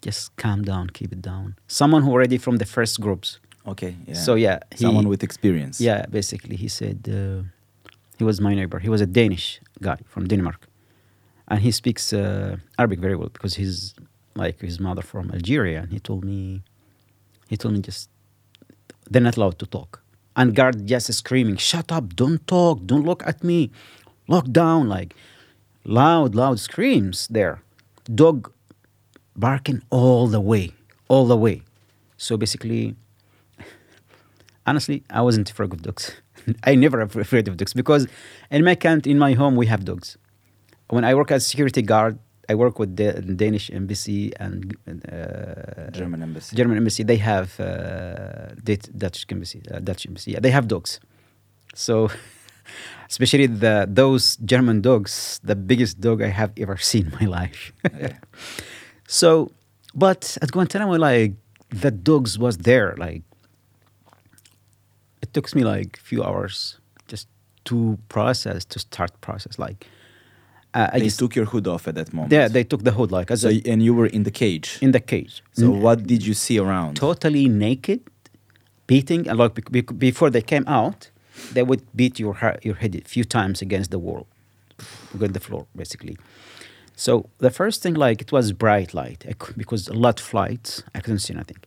just 0.00 0.34
calm 0.36 0.62
down, 0.62 0.88
keep 0.90 1.12
it 1.12 1.20
down. 1.22 1.56
Someone 1.66 2.02
who 2.02 2.10
already 2.10 2.38
from 2.38 2.56
the 2.56 2.64
first 2.64 3.00
groups. 3.00 3.38
Okay. 3.66 3.96
Yeah. 4.06 4.14
So 4.14 4.34
yeah, 4.34 4.58
he- 4.74 4.84
someone 4.84 5.08
with 5.08 5.22
experience. 5.22 5.80
Yeah, 5.80 6.06
basically, 6.10 6.56
he 6.56 6.68
said 6.68 6.98
uh, 7.08 7.42
he 8.18 8.24
was 8.24 8.40
my 8.40 8.54
neighbor. 8.54 8.78
He 8.78 8.88
was 8.88 9.00
a 9.00 9.06
Danish 9.06 9.60
guy 9.82 9.98
from 10.06 10.26
Denmark, 10.26 10.66
and 11.48 11.60
he 11.60 11.70
speaks 11.70 12.12
uh, 12.12 12.56
Arabic 12.78 13.00
very 13.00 13.14
well 13.16 13.28
because 13.28 13.56
he's 13.56 13.94
like 14.34 14.60
his 14.60 14.80
mother 14.80 15.02
from 15.02 15.30
Algeria. 15.30 15.80
And 15.82 15.92
he 15.92 16.00
told 16.00 16.24
me, 16.24 16.62
he 17.48 17.56
told 17.56 17.74
me 17.74 17.80
just 17.80 18.08
they're 19.10 19.22
not 19.22 19.36
allowed 19.36 19.58
to 19.58 19.66
talk. 19.66 20.00
And 20.34 20.54
guard 20.54 20.86
just 20.86 21.12
screaming, 21.12 21.56
"Shut 21.58 21.92
up! 21.92 22.14
Don't 22.16 22.46
talk! 22.46 22.86
Don't 22.86 23.04
look 23.04 23.22
at 23.26 23.44
me! 23.44 23.70
Lock 24.28 24.46
down!" 24.50 24.88
Like 24.88 25.14
loud, 25.84 26.34
loud 26.34 26.58
screams 26.58 27.28
there. 27.28 27.60
Dog 28.14 28.52
barking 29.36 29.82
all 29.90 30.26
the 30.26 30.40
way, 30.40 30.72
all 31.08 31.26
the 31.26 31.36
way. 31.36 31.62
So 32.16 32.36
basically, 32.36 32.96
honestly, 34.66 35.04
I 35.10 35.22
wasn't 35.22 35.50
afraid 35.50 35.72
of 35.72 35.82
dogs. 35.82 36.12
I 36.64 36.74
never 36.74 37.00
afraid 37.00 37.48
of 37.48 37.56
dogs 37.56 37.72
because 37.74 38.06
in 38.50 38.64
my 38.64 38.74
camp, 38.74 39.06
in 39.06 39.18
my 39.18 39.34
home, 39.34 39.56
we 39.56 39.66
have 39.66 39.84
dogs. 39.84 40.16
When 40.88 41.04
I 41.04 41.14
work 41.14 41.30
as 41.30 41.46
security 41.46 41.82
guard, 41.82 42.18
I 42.48 42.54
work 42.54 42.78
with 42.78 42.96
the 42.96 43.12
Danish 43.12 43.70
embassy 43.70 44.32
and 44.40 44.74
uh, 44.88 45.90
German 45.90 46.22
embassy. 46.22 46.56
German 46.56 46.78
embassy. 46.78 47.02
They 47.02 47.18
have 47.18 47.60
uh, 47.60 48.54
Dutch 48.64 49.26
embassy. 49.30 49.62
Uh, 49.70 49.80
Dutch 49.80 50.06
embassy. 50.06 50.32
Yeah, 50.32 50.40
they 50.40 50.50
have 50.50 50.66
dogs. 50.66 50.98
So, 51.74 52.08
especially 53.08 53.46
the 53.46 53.86
those 53.88 54.36
German 54.44 54.80
dogs, 54.82 55.40
the 55.44 55.54
biggest 55.56 56.00
dog 56.00 56.22
I 56.22 56.28
have 56.28 56.52
ever 56.56 56.76
seen 56.76 57.06
in 57.06 57.12
my 57.20 57.26
life. 57.40 57.72
so, 59.06 59.50
but 59.94 60.36
at 60.42 60.50
Guantanamo, 60.52 60.96
like 60.98 61.32
the 61.70 61.90
dogs 61.90 62.38
was 62.38 62.58
there. 62.58 62.94
Like 62.98 63.22
it 65.22 65.32
took 65.32 65.54
me 65.54 65.64
like 65.64 65.96
few 65.98 66.22
hours 66.24 66.78
just 67.08 67.28
to 67.64 67.98
process 68.08 68.64
to 68.66 68.78
start 68.78 69.10
process. 69.20 69.58
Like 69.58 69.86
uh, 70.74 70.88
I 70.92 70.98
They 70.98 71.06
just 71.06 71.18
took 71.18 71.34
your 71.34 71.46
hood 71.46 71.66
off 71.66 71.88
at 71.88 71.94
that 71.94 72.12
moment. 72.12 72.32
yeah 72.32 72.46
they 72.48 72.64
took 72.64 72.82
the 72.84 72.92
hood 72.92 73.10
like 73.10 73.30
as 73.30 73.40
So, 73.40 73.48
a, 73.48 73.62
and 73.72 73.82
you 73.82 73.94
were 73.94 74.06
in 74.06 74.22
the 74.24 74.30
cage. 74.30 74.78
in 74.80 74.92
the 74.92 75.00
cage. 75.00 75.42
so 75.52 75.64
N- 75.74 75.80
what 75.82 76.06
did 76.06 76.24
you 76.26 76.34
see 76.34 76.58
around? 76.58 76.96
totally 76.96 77.48
naked, 77.48 78.00
beating, 78.86 79.26
and 79.28 79.38
like 79.38 79.54
before 79.98 80.30
they 80.30 80.42
came 80.42 80.64
out, 80.66 81.10
they 81.52 81.62
would 81.62 81.82
beat 81.94 82.18
your 82.18 82.36
your 82.62 82.74
head 82.76 82.94
a 82.94 83.00
few 83.08 83.24
times 83.24 83.62
against 83.62 83.90
the 83.90 83.98
wall, 83.98 84.26
against 85.14 85.34
the 85.34 85.40
floor, 85.40 85.66
basically. 85.74 86.16
So 86.96 87.12
the 87.38 87.50
first 87.50 87.82
thing, 87.82 87.94
like 87.94 88.20
it 88.20 88.32
was 88.32 88.52
bright 88.52 88.92
light 88.94 89.24
I 89.28 89.34
because 89.56 89.88
a 89.88 89.94
lot 89.94 90.20
of 90.20 90.34
lights, 90.34 90.82
I 90.94 91.00
couldn't 91.00 91.20
see 91.20 91.34
nothing. 91.34 91.58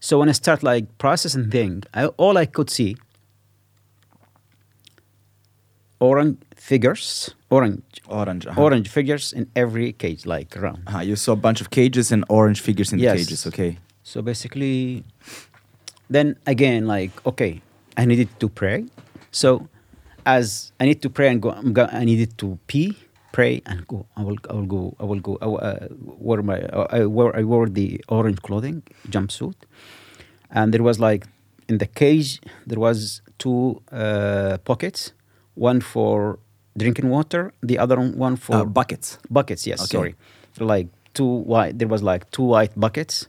So 0.00 0.18
when 0.18 0.28
I 0.28 0.32
start 0.32 0.62
like 0.62 0.84
processing 0.98 1.50
thing, 1.50 1.82
I, 1.94 2.06
all 2.18 2.36
I 2.36 2.46
could 2.46 2.68
see 2.70 2.96
orange 6.00 6.36
figures, 6.56 7.34
orange, 7.50 7.82
Orange. 8.08 8.46
uh-huh. 8.46 8.62
orange 8.62 8.88
figures 8.88 9.32
in 9.32 9.46
every 9.56 9.92
cage, 9.92 10.26
like 10.26 10.56
around. 10.56 10.82
Uh-huh. 10.86 11.00
You 11.00 11.16
saw 11.16 11.32
a 11.32 11.36
bunch 11.36 11.60
of 11.60 11.70
cages 11.70 12.12
and 12.12 12.24
orange 12.28 12.60
figures 12.60 12.92
in 12.92 12.98
Yes. 12.98 13.12
the 13.12 13.18
cages. 13.24 13.46
Okay. 13.46 13.78
So 14.02 14.20
basically, 14.22 15.04
then 16.10 16.36
again, 16.46 16.86
like, 16.86 17.10
okay, 17.26 17.60
I 17.96 18.04
needed 18.04 18.28
to 18.40 18.48
pray. 18.48 18.84
So 19.34 19.68
as 20.24 20.72
I 20.80 20.84
need 20.86 21.02
to 21.02 21.10
pray 21.10 21.28
and 21.32 21.42
go, 21.42 21.50
I'm 21.50 21.72
go 21.72 21.84
I 22.00 22.04
needed 22.04 22.38
to 22.38 22.46
pee, 22.68 22.96
pray, 23.32 23.54
and 23.66 23.86
go. 23.92 24.06
I 24.16 24.22
will, 24.22 24.38
I 24.48 24.52
will 24.54 24.66
go, 24.76 24.82
I 25.00 25.04
will 25.10 25.20
go. 25.28 25.32
I, 25.42 25.46
will, 25.46 25.60
uh, 25.60 25.88
wear 26.26 26.40
my, 26.42 26.60
uh, 26.62 26.86
I 26.98 27.04
wore, 27.06 27.32
I 27.36 27.42
wore 27.42 27.68
the 27.68 28.00
orange 28.08 28.40
clothing, 28.42 28.82
jumpsuit, 29.08 29.54
and 30.50 30.72
there 30.72 30.84
was 30.84 31.00
like 31.00 31.26
in 31.68 31.78
the 31.78 31.86
cage 31.86 32.40
there 32.66 32.78
was 32.78 33.22
two 33.38 33.82
uh, 33.90 34.58
pockets, 34.64 35.12
one 35.56 35.80
for 35.80 36.38
drinking 36.78 37.08
water, 37.08 37.52
the 37.60 37.76
other 37.78 37.98
one 38.26 38.36
for 38.36 38.56
Uh, 38.56 38.64
buckets. 38.64 39.18
buckets 39.30 39.66
yes 39.66 39.80
Okay. 39.84 39.96
sorry 39.96 40.14
like 40.60 40.88
two 41.18 41.32
white 41.52 41.78
there 41.80 41.88
was 41.94 42.02
like 42.02 42.22
two 42.36 42.46
white 42.54 42.72
buckets 42.84 43.26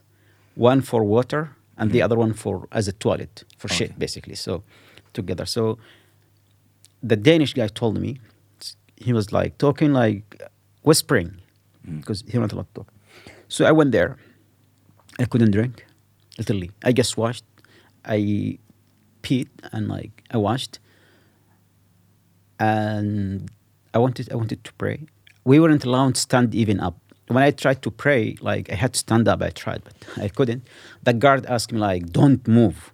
one 0.70 0.80
for 0.80 1.00
water 1.16 1.42
and 1.78 1.90
the 1.90 2.00
other 2.06 2.16
one 2.24 2.32
for 2.42 2.54
as 2.78 2.84
a 2.88 2.92
toilet 3.04 3.34
for 3.58 3.66
Okay. 3.68 3.76
shit 3.86 3.98
basically 3.98 4.34
so 4.46 4.62
together 5.20 5.46
so 5.56 5.62
the 7.10 7.18
danish 7.28 7.52
guy 7.54 7.68
told 7.80 7.94
me 8.04 8.10
he 9.06 9.12
was 9.18 9.26
like 9.38 9.52
talking 9.58 9.92
like 9.92 10.24
whispering 10.82 11.30
mm. 11.86 12.00
because 12.00 12.18
he 12.28 12.38
not 12.38 12.52
allowed 12.52 12.68
to 12.72 12.80
talk 12.80 12.88
so 13.48 13.60
i 13.70 13.72
went 13.72 13.90
there 13.98 14.16
i 15.18 15.24
couldn't 15.24 15.52
drink 15.58 15.84
literally 16.38 16.70
i 16.88 16.92
just 16.92 17.12
washed 17.16 17.44
i 18.16 18.18
peed 19.22 19.48
and 19.72 19.88
like 19.88 20.14
i 20.30 20.36
washed 20.36 20.78
and 22.58 23.50
I 23.94 23.98
wanted 23.98 24.30
I 24.32 24.36
wanted 24.36 24.64
to 24.64 24.72
pray. 24.74 25.06
We 25.44 25.60
weren't 25.60 25.84
allowed 25.84 26.14
to 26.16 26.20
stand 26.20 26.54
even 26.54 26.80
up. 26.80 26.98
When 27.28 27.42
I 27.42 27.50
tried 27.50 27.82
to 27.82 27.90
pray, 27.90 28.36
like 28.40 28.70
I 28.70 28.74
had 28.74 28.92
to 28.92 28.98
stand 28.98 29.26
up. 29.28 29.42
I 29.42 29.50
tried, 29.50 29.82
but 29.84 29.94
I 30.22 30.28
couldn't. 30.28 30.66
The 31.02 31.12
guard 31.12 31.46
asked 31.46 31.72
me 31.72 31.78
like, 31.78 32.12
"Don't 32.12 32.46
move," 32.46 32.92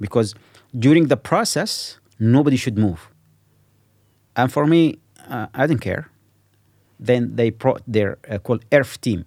because 0.00 0.34
during 0.76 1.08
the 1.08 1.16
process, 1.16 1.98
nobody 2.18 2.56
should 2.56 2.78
move. 2.78 3.08
And 4.36 4.52
for 4.52 4.66
me, 4.66 4.98
uh, 5.28 5.46
I 5.54 5.66
didn't 5.66 5.80
care. 5.82 6.10
Then 7.00 7.36
they 7.36 7.50
brought 7.50 7.82
their 7.86 8.18
uh, 8.28 8.38
called 8.38 8.64
ERF 8.70 9.00
team. 9.00 9.24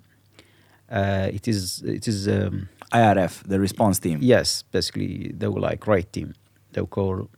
Uh, 0.89 1.29
it 1.31 1.47
is 1.47 1.81
it 1.83 2.07
is 2.07 2.27
um, 2.27 2.67
IRF, 2.91 3.43
the 3.47 3.59
response 3.59 3.99
team. 3.99 4.19
yes, 4.21 4.63
basically 4.71 5.31
they 5.37 5.47
were 5.47 5.61
like 5.61 5.87
right 5.87 6.11
team. 6.11 6.33
They 6.73 6.81
were 6.81 6.87
called 6.87 7.29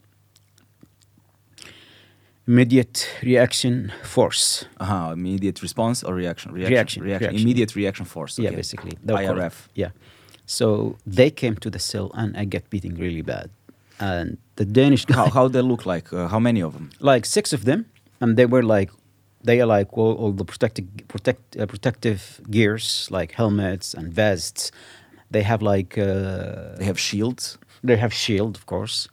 immediate 2.46 3.08
reaction 3.22 3.92
force. 4.02 4.66
Uh-huh. 4.80 5.12
Immediate 5.12 5.62
response 5.62 6.02
or 6.02 6.14
reaction? 6.14 6.52
Reaction, 6.52 7.02
reaction. 7.02 7.34
Immediate 7.34 7.74
reaction 7.76 8.04
force. 8.04 8.38
Yeah, 8.38 8.50
basically. 8.50 8.98
Were 9.04 9.14
called- 9.16 9.38
IRF. 9.38 9.68
yeah. 9.74 9.90
So 10.46 10.96
they 11.06 11.30
came 11.30 11.56
to 11.56 11.70
the 11.70 11.78
cell 11.78 12.10
and 12.14 12.36
I 12.36 12.44
get 12.44 12.68
beating 12.70 12.96
really 12.96 13.22
bad. 13.22 13.50
And 14.00 14.38
the 14.56 14.64
Danish 14.64 15.04
guy, 15.06 15.14
How 15.14 15.30
how 15.30 15.48
they 15.48 15.62
look 15.62 15.86
like? 15.86 16.12
Uh, 16.12 16.28
how 16.28 16.40
many 16.40 16.62
of 16.62 16.72
them? 16.72 16.90
like 17.00 17.26
six 17.26 17.52
of 17.52 17.64
them, 17.64 17.84
and 18.20 18.36
they 18.36 18.46
were 18.46 18.62
like, 18.62 18.90
they 19.46 19.60
are 19.60 19.66
like 19.78 19.88
all, 19.98 20.14
all 20.14 20.32
the 20.32 20.44
protective 20.44 20.86
protect 21.08 21.56
uh, 21.56 21.66
protective 21.66 22.40
gears 22.50 23.08
like 23.10 23.32
helmets 23.32 23.94
and 23.94 24.12
vests. 24.12 24.70
They 25.30 25.42
have 25.42 25.62
like 25.62 25.98
uh, 25.98 26.76
They 26.78 26.84
have 26.84 26.98
shields. 26.98 27.58
they 27.82 27.96
have 27.96 28.12
shield 28.12 28.56
of 28.56 28.64
course, 28.66 29.08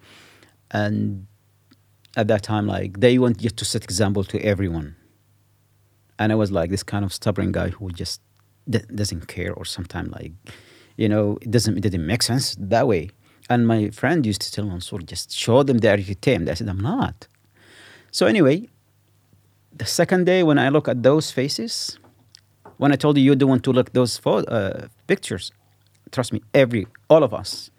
and 0.71 1.25
at 2.17 2.27
that 2.27 2.41
time 2.43 2.65
like 2.67 2.99
they 2.99 3.17
want 3.19 3.37
just 3.37 3.57
to 3.57 3.65
set 3.65 3.83
example 3.83 4.23
to 4.23 4.37
everyone. 4.39 4.95
And 6.19 6.31
I 6.31 6.35
was 6.35 6.51
like 6.51 6.69
this 6.69 6.83
kind 6.83 7.03
of 7.05 7.11
stubborn 7.13 7.51
guy 7.51 7.69
who 7.69 7.89
just 7.91 8.21
d- 8.69 8.85
doesn't 8.93 9.27
care 9.27 9.53
or 9.53 9.65
sometimes 9.65 10.09
like, 10.11 10.33
you 10.97 11.09
know, 11.09 11.37
it 11.41 11.51
doesn't 11.51 11.77
it 11.77 11.81
didn't 11.81 12.05
make 12.05 12.21
sense 12.23 12.55
that 12.59 12.87
way. 12.87 13.09
And 13.51 13.67
my 13.67 13.89
friend 13.89 14.25
used 14.25 14.41
to 14.43 14.49
tell 14.53 14.65
Mansoor, 14.65 14.99
just 14.99 15.27
show 15.43 15.61
them 15.61 15.79
they 15.79 15.89
are 15.89 15.97
tamed. 16.27 16.47
I 16.47 16.53
said, 16.53 16.69
I'm 16.69 16.79
not. 16.79 17.27
So 18.09 18.25
anyway, 18.25 18.69
the 19.75 19.85
second 19.85 20.25
day 20.25 20.41
when 20.41 20.57
I 20.57 20.69
look 20.69 20.87
at 20.87 21.03
those 21.03 21.31
faces, 21.31 21.99
when 22.77 22.93
I 22.93 22.95
told 22.95 23.17
you 23.17 23.23
you 23.23 23.35
don't 23.35 23.49
want 23.49 23.63
to 23.65 23.73
look 23.73 23.91
those 23.91 24.13
uh, 24.25 24.87
pictures, 25.05 25.51
trust 26.11 26.31
me, 26.31 26.41
every 26.53 26.87
all 27.09 27.23
of 27.23 27.33
us, 27.33 27.71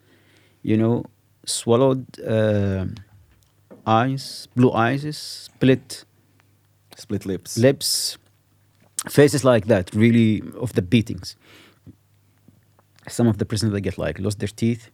you 0.63 0.77
know, 0.77 1.07
swallowed 1.47 2.05
uh, 2.21 2.85
eyes, 3.87 4.49
blue 4.55 4.73
eyes, 4.73 5.17
split 5.17 6.05
Split 6.99 7.25
lips. 7.25 7.57
lips, 7.57 8.19
faces 9.09 9.43
like 9.43 9.67
that, 9.69 9.95
really 9.95 10.43
of 10.61 10.75
the 10.75 10.83
beatings. 10.83 11.35
Some 13.09 13.27
of 13.27 13.39
the 13.39 13.47
prisoners 13.47 13.73
they 13.73 13.81
get 13.81 13.97
like 13.97 14.19
lost 14.19 14.39
their 14.39 14.55
teeth. 14.63 14.91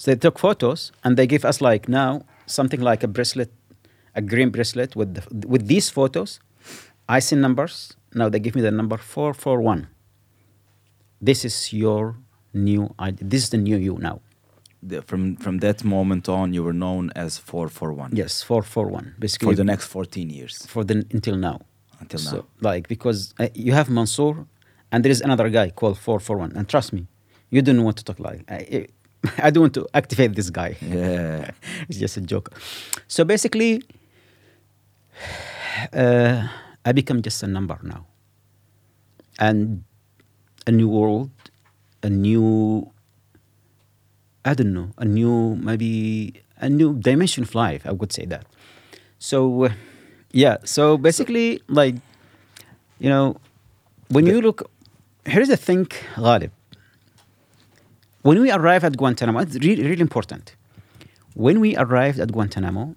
So 0.00 0.10
they 0.10 0.16
took 0.18 0.38
photos 0.38 0.92
and 1.04 1.16
they 1.18 1.26
give 1.26 1.44
us 1.44 1.60
like 1.60 1.86
now 1.86 2.22
something 2.46 2.80
like 2.90 3.02
a 3.04 3.08
bracelet, 3.16 3.50
a 4.14 4.22
green 4.22 4.48
bracelet 4.50 4.96
with 4.96 5.10
the, 5.16 5.46
with 5.46 5.66
these 5.66 5.90
photos, 5.90 6.40
ISN 7.16 7.40
numbers. 7.42 7.74
Now 8.14 8.30
they 8.30 8.40
give 8.40 8.54
me 8.54 8.62
the 8.62 8.70
number 8.70 8.96
four 8.96 9.34
four 9.34 9.60
one. 9.60 9.88
This 11.20 11.44
is 11.44 11.70
your 11.82 12.16
new 12.54 12.94
ID. 12.98 13.18
This 13.32 13.42
is 13.44 13.50
the 13.50 13.58
new 13.58 13.76
you 13.76 13.98
now. 13.98 14.16
The- 14.82 15.02
from 15.02 15.36
from 15.36 15.58
that 15.58 15.84
moment 15.84 16.28
on, 16.28 16.54
you 16.54 16.62
were 16.64 16.72
known 16.84 17.10
as 17.14 17.36
441. 17.36 18.16
Yes, 18.16 18.42
four 18.42 18.62
four 18.62 18.86
one. 18.86 19.06
Basically 19.18 19.52
For 19.52 19.56
the 19.56 19.64
next 19.72 19.86
14 19.88 20.30
years. 20.30 20.64
for 20.66 20.82
the 20.82 20.94
until 21.12 21.36
now. 21.36 21.58
Until 22.00 22.20
So, 22.20 22.36
now. 22.36 22.44
like 22.70 22.88
because 22.88 23.34
uh, 23.38 23.48
you 23.66 23.72
have 23.74 23.90
Mansoor, 23.90 24.46
and 24.90 25.04
there 25.04 25.12
is 25.12 25.20
another 25.20 25.50
guy 25.50 25.68
called 25.68 25.98
four 25.98 26.18
four 26.20 26.38
one, 26.38 26.52
and 26.56 26.66
trust 26.66 26.94
me, 26.94 27.02
you 27.50 27.60
don't 27.60 27.82
want 27.84 27.96
to 27.98 28.04
talk 28.04 28.18
like 28.18 28.40
I, 28.50 28.86
I 29.38 29.50
don't 29.50 29.62
want 29.62 29.74
to 29.74 29.86
activate 29.94 30.34
this 30.34 30.50
guy. 30.50 30.76
Yeah. 30.80 31.50
it's 31.88 31.98
just 31.98 32.16
a 32.16 32.20
joke. 32.20 32.52
So 33.08 33.24
basically, 33.24 33.82
uh, 35.92 36.48
I 36.84 36.92
become 36.92 37.22
just 37.22 37.42
a 37.42 37.46
number 37.46 37.78
now, 37.82 38.06
and 39.38 39.84
a 40.66 40.72
new 40.72 40.88
world, 40.88 41.30
a 42.02 42.10
new. 42.10 42.90
I 44.42 44.54
don't 44.54 44.72
know, 44.72 44.88
a 44.96 45.04
new 45.04 45.54
maybe 45.56 46.40
a 46.56 46.68
new 46.68 46.94
dimension 46.94 47.42
of 47.44 47.54
life. 47.54 47.82
I 47.84 47.92
would 47.92 48.12
say 48.12 48.24
that. 48.26 48.46
So, 49.18 49.64
uh, 49.64 49.72
yeah. 50.32 50.56
So 50.64 50.96
basically, 50.96 51.60
like, 51.68 51.96
you 52.98 53.10
know, 53.10 53.36
when 54.08 54.24
you 54.26 54.40
look, 54.40 54.70
here's 55.26 55.48
the 55.48 55.58
thing, 55.58 55.86
Ghalib. 56.16 56.50
When 58.22 58.40
we 58.40 58.50
arrived 58.52 58.84
at 58.84 58.96
Guantanamo, 58.96 59.40
it's 59.40 59.56
really, 59.56 59.82
really 59.82 60.02
important. 60.02 60.54
When 61.34 61.60
we 61.60 61.76
arrived 61.76 62.20
at 62.20 62.32
Guantanamo 62.32 62.94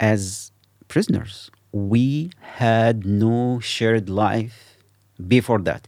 as 0.00 0.50
prisoners, 0.88 1.50
we 1.72 2.30
had 2.40 3.06
no 3.06 3.60
shared 3.60 4.08
life 4.08 4.76
before 5.28 5.60
that. 5.60 5.86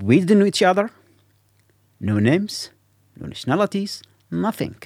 We 0.00 0.20
didn't 0.20 0.38
know 0.38 0.46
each 0.46 0.62
other, 0.62 0.90
no 2.00 2.18
names, 2.18 2.70
no 3.18 3.26
nationalities, 3.26 4.02
nothing. 4.30 4.76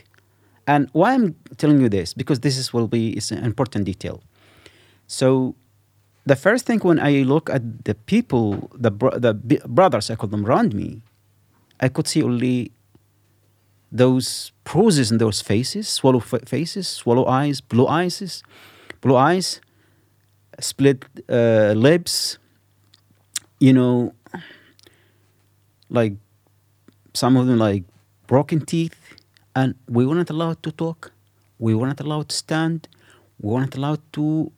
And 0.66 0.88
why 0.92 1.14
I'm 1.14 1.36
telling 1.59 1.80
you 1.80 1.88
this? 1.88 2.12
Because 2.12 2.40
this 2.40 2.56
is, 2.59 2.72
will 2.72 2.88
be 2.88 3.16
is 3.16 3.30
an 3.30 3.44
important 3.44 3.84
detail. 3.84 4.22
So, 5.06 5.55
the 6.26 6.36
first 6.36 6.66
thing 6.66 6.80
when 6.80 6.98
I 6.98 7.22
look 7.22 7.48
at 7.48 7.84
the 7.84 7.94
people, 7.94 8.70
the 8.74 8.90
bro- 8.90 9.18
the 9.18 9.32
b- 9.32 9.60
brothers, 9.66 10.10
I 10.10 10.16
call 10.16 10.28
them 10.28 10.44
around 10.44 10.74
me, 10.74 11.00
I 11.80 11.88
could 11.88 12.06
see 12.09 12.22
only 12.22 12.72
those 13.90 14.52
bruises 14.64 15.10
in 15.10 15.18
those 15.18 15.40
faces, 15.40 15.88
swallow 15.88 16.20
fa- 16.20 16.44
faces, 16.46 16.88
swallow 16.88 17.26
eyes, 17.26 17.60
blue 17.60 17.86
eyes, 17.86 18.42
blue 19.00 19.16
eyes, 19.16 19.60
split 20.60 21.05
uh, 21.28 21.72
lips. 21.76 22.38
You 23.60 23.72
know, 23.72 24.14
like 25.90 26.14
some 27.14 27.36
of 27.36 27.46
them 27.46 27.59
like 27.59 27.84
broken 28.26 28.64
teeth, 28.64 28.96
and 29.56 29.74
we 29.88 30.06
weren't 30.06 30.30
allowed 30.30 30.62
to 30.62 30.70
talk. 30.70 31.12
We 31.59 31.74
weren't 31.74 32.00
allowed 32.00 32.28
to 32.28 32.36
stand. 32.36 32.88
We 33.40 33.50
weren't 33.52 33.74
allowed 33.76 34.00
to 34.12 34.52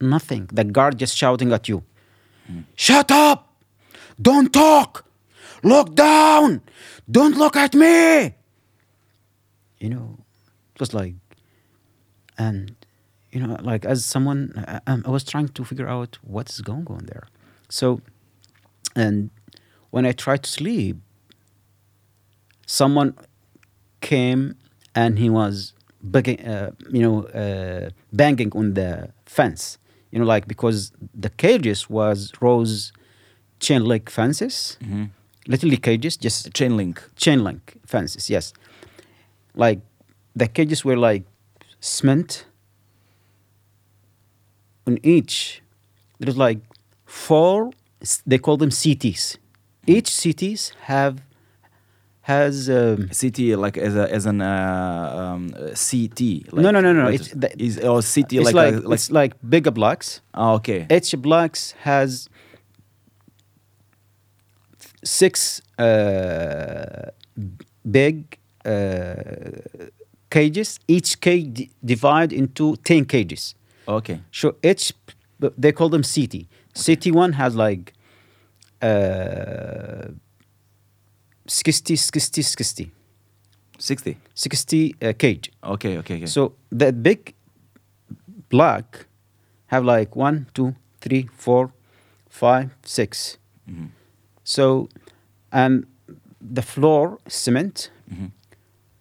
nothing. 0.00 0.48
The 0.52 0.64
guard 0.64 0.98
just 0.98 1.16
shouting 1.16 1.52
at 1.52 1.68
you, 1.68 1.84
"Shut 2.74 3.10
up! 3.12 3.52
Don't 4.20 4.52
talk! 4.52 5.04
Look 5.62 5.94
down! 5.94 6.60
Don't 7.10 7.36
look 7.36 7.56
at 7.56 7.74
me!" 7.74 8.34
You 9.78 9.88
know, 9.90 10.18
it 10.74 10.80
was 10.80 10.92
like, 10.94 11.14
and 12.38 12.74
you 13.32 13.40
know, 13.40 13.56
like 13.62 13.84
as 13.84 14.04
someone, 14.04 14.52
I, 14.68 14.80
I 14.86 14.98
I 15.06 15.10
was 15.10 15.24
trying 15.24 15.48
to 15.48 15.64
figure 15.64 15.88
out 15.88 16.18
what 16.22 16.48
is 16.50 16.60
going 16.60 16.86
on 16.88 17.06
there. 17.06 17.26
So, 17.68 18.00
and 18.94 19.30
when 19.90 20.04
I 20.06 20.12
tried 20.12 20.42
to 20.44 20.50
sleep, 20.50 20.96
someone 22.66 23.14
came 24.00 24.56
and 24.94 25.18
he 25.18 25.30
was 25.30 25.72
begging, 26.02 26.40
uh, 26.46 26.72
you 26.90 27.00
know, 27.02 27.22
uh, 27.28 27.90
banging 28.12 28.52
on 28.54 28.74
the 28.74 29.10
fence. 29.26 29.78
You 30.10 30.18
know, 30.18 30.26
like 30.26 30.46
because 30.46 30.92
the 31.14 31.30
cages 31.30 31.88
was 31.88 32.32
rose 32.40 32.92
chain 33.60 33.84
link 33.84 34.10
fences, 34.10 34.76
Mhm. 34.82 35.10
Literally 35.48 35.76
cages, 35.76 36.16
just 36.16 36.52
Chain 36.54 36.76
link. 36.76 37.02
chain 37.16 37.42
link 37.44 37.74
fences. 37.86 38.28
Yes, 38.30 38.52
like 39.54 39.80
the 40.36 40.46
cages 40.48 40.84
were 40.84 40.96
like 40.96 41.24
cement. 41.80 42.46
On 44.86 44.98
each, 45.04 45.62
there's 46.18 46.36
like 46.36 46.58
four. 47.04 47.70
They 48.26 48.38
call 48.38 48.56
them 48.56 48.70
CTs. 48.70 49.36
Each 49.86 50.10
CTs 50.10 50.72
have 50.82 51.22
has 52.22 52.68
um, 52.70 53.08
CT 53.08 53.38
like 53.58 53.76
as 53.78 53.94
a 53.96 54.12
as 54.12 54.26
an 54.26 54.40
uh, 54.40 55.32
um, 55.34 55.54
uh, 55.56 55.68
CT. 55.74 56.52
Like, 56.52 56.62
No, 56.64 56.70
no, 56.72 56.80
no, 56.80 56.92
no, 56.92 57.04
what 57.04 57.14
it's 57.14 57.28
the- 57.30 57.62
is 57.62 57.78
or 57.78 58.02
CT 58.02 58.32
it's 58.32 58.44
like 58.46 58.54
like, 58.54 58.74
a, 58.74 58.78
like 58.88 58.94
it's 58.94 59.10
like 59.12 59.32
bigger 59.48 59.70
blocks. 59.70 60.20
oh, 60.34 60.54
okay. 60.54 60.86
Each 60.90 61.14
blocks 61.20 61.72
has 61.82 62.28
six 65.04 65.60
uh, 65.78 67.10
big 67.90 68.38
uh, 68.64 69.14
cages. 70.30 70.78
Each 70.88 71.20
cage 71.20 71.52
d- 71.54 71.70
divide 71.84 72.32
into 72.32 72.76
ten 72.84 73.04
cages. 73.04 73.54
okay. 73.88 74.20
So 74.30 74.54
each 74.62 74.92
they 75.58 75.72
call 75.72 75.88
them 75.88 76.02
CT. 76.02 76.46
City 76.74 77.10
one 77.10 77.32
has 77.32 77.54
like 77.54 77.92
uh, 78.80 80.08
60, 81.46 81.96
60, 81.96 82.42
60, 82.42 82.92
60. 83.78 84.16
60 84.34 84.94
uh, 85.02 85.12
cage. 85.18 85.50
Okay, 85.64 85.98
okay, 85.98 86.16
okay. 86.16 86.26
So 86.26 86.54
the 86.70 86.92
big 86.92 87.34
block 88.48 89.06
have 89.66 89.84
like 89.84 90.14
one, 90.16 90.46
two, 90.54 90.74
three, 91.00 91.28
four, 91.36 91.72
five, 92.28 92.70
six. 92.84 93.38
Mhm. 93.68 93.88
So, 94.44 94.88
and 95.52 95.86
the 96.54 96.62
floor 96.62 97.18
cement, 97.28 97.90
Mhm. 98.10 98.30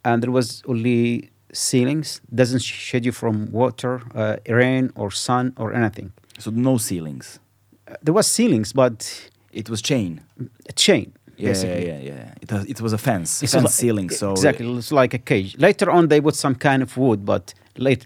and 0.03 0.21
there 0.23 0.31
was 0.31 0.61
only 0.67 1.29
ceilings. 1.53 2.21
Doesn't 2.33 2.61
shed 2.61 3.05
you 3.05 3.11
from 3.11 3.51
water, 3.51 4.01
uh, 4.15 4.35
rain, 4.47 4.91
or 4.95 5.11
sun 5.11 5.53
or 5.57 5.73
anything. 5.73 6.11
So 6.39 6.51
no 6.51 6.77
ceilings. 6.77 7.39
Uh, 7.87 7.95
there 8.03 8.13
was 8.13 8.27
ceilings, 8.27 8.73
but 8.73 9.29
It 9.51 9.69
was 9.69 9.81
chain. 9.81 10.21
a 10.69 10.73
chain. 10.73 11.11
Yeah, 11.37 11.55
yeah, 11.63 11.77
yeah, 11.79 11.99
yeah. 11.99 12.33
It 12.41 12.51
was, 12.51 12.65
it 12.65 12.81
was 12.81 12.93
a 12.93 12.97
fence, 12.97 13.43
It's 13.43 13.53
fence 13.53 13.63
like- 13.65 13.73
ceiling. 13.73 14.09
So 14.11 14.31
exactly, 14.31 14.65
it's 14.77 14.91
like 14.91 15.13
a 15.15 15.19
cage. 15.19 15.57
Later 15.57 15.89
on, 15.91 16.07
they 16.07 16.21
put 16.21 16.35
some 16.35 16.55
kind 16.55 16.81
of 16.83 16.95
wood, 16.97 17.25
but 17.25 17.53
late 17.77 18.03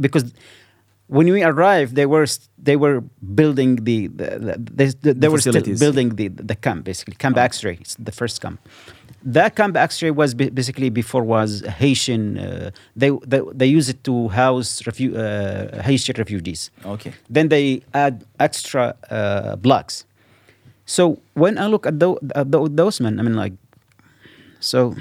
because 0.00 0.24
when 1.16 1.26
we 1.36 1.40
arrived, 1.52 1.90
they 2.00 2.06
were 2.14 2.26
they 2.68 2.76
were 2.84 2.98
building 3.40 3.70
the, 3.88 3.98
the, 4.20 4.28
the 4.46 4.52
they, 4.78 4.86
they, 5.04 5.12
The 5.22 5.30
were 5.32 5.40
still 5.44 5.60
building 5.84 6.08
the 6.20 6.26
the 6.50 6.56
camp 6.66 6.80
basically 6.90 7.16
camp 7.24 7.36
Oh. 7.36 7.48
X-ray. 7.50 7.76
It's 7.84 7.96
the 8.08 8.12
first 8.20 8.36
camp. 8.44 8.58
That 9.34 9.54
camp 9.54 9.74
X-ray 9.76 10.10
was 10.22 10.30
basically 10.34 10.90
before 10.90 11.22
was 11.36 11.50
Haitian. 11.82 12.22
Uh, 12.38 12.70
they, 13.00 13.10
they 13.32 13.40
they 13.60 13.68
use 13.78 13.86
it 13.94 14.00
to 14.08 14.14
house 14.42 14.70
refu- 14.88 15.14
uh, 15.14 15.82
Haitian 15.88 16.14
refugees. 16.22 16.70
Okay. 16.94 17.12
Then 17.36 17.46
they 17.54 17.66
add 18.04 18.14
extra 18.46 18.84
uh, 19.10 19.54
blocks. 19.64 20.04
So 20.86 21.02
when 21.42 21.54
I 21.58 21.66
look 21.72 21.86
at, 21.86 21.94
tho- 22.02 22.18
at 22.34 22.50
tho- 22.52 22.68
those 22.80 22.96
men, 23.04 23.14
I 23.20 23.22
mean, 23.22 23.36
like, 23.44 23.54
so 24.60 24.94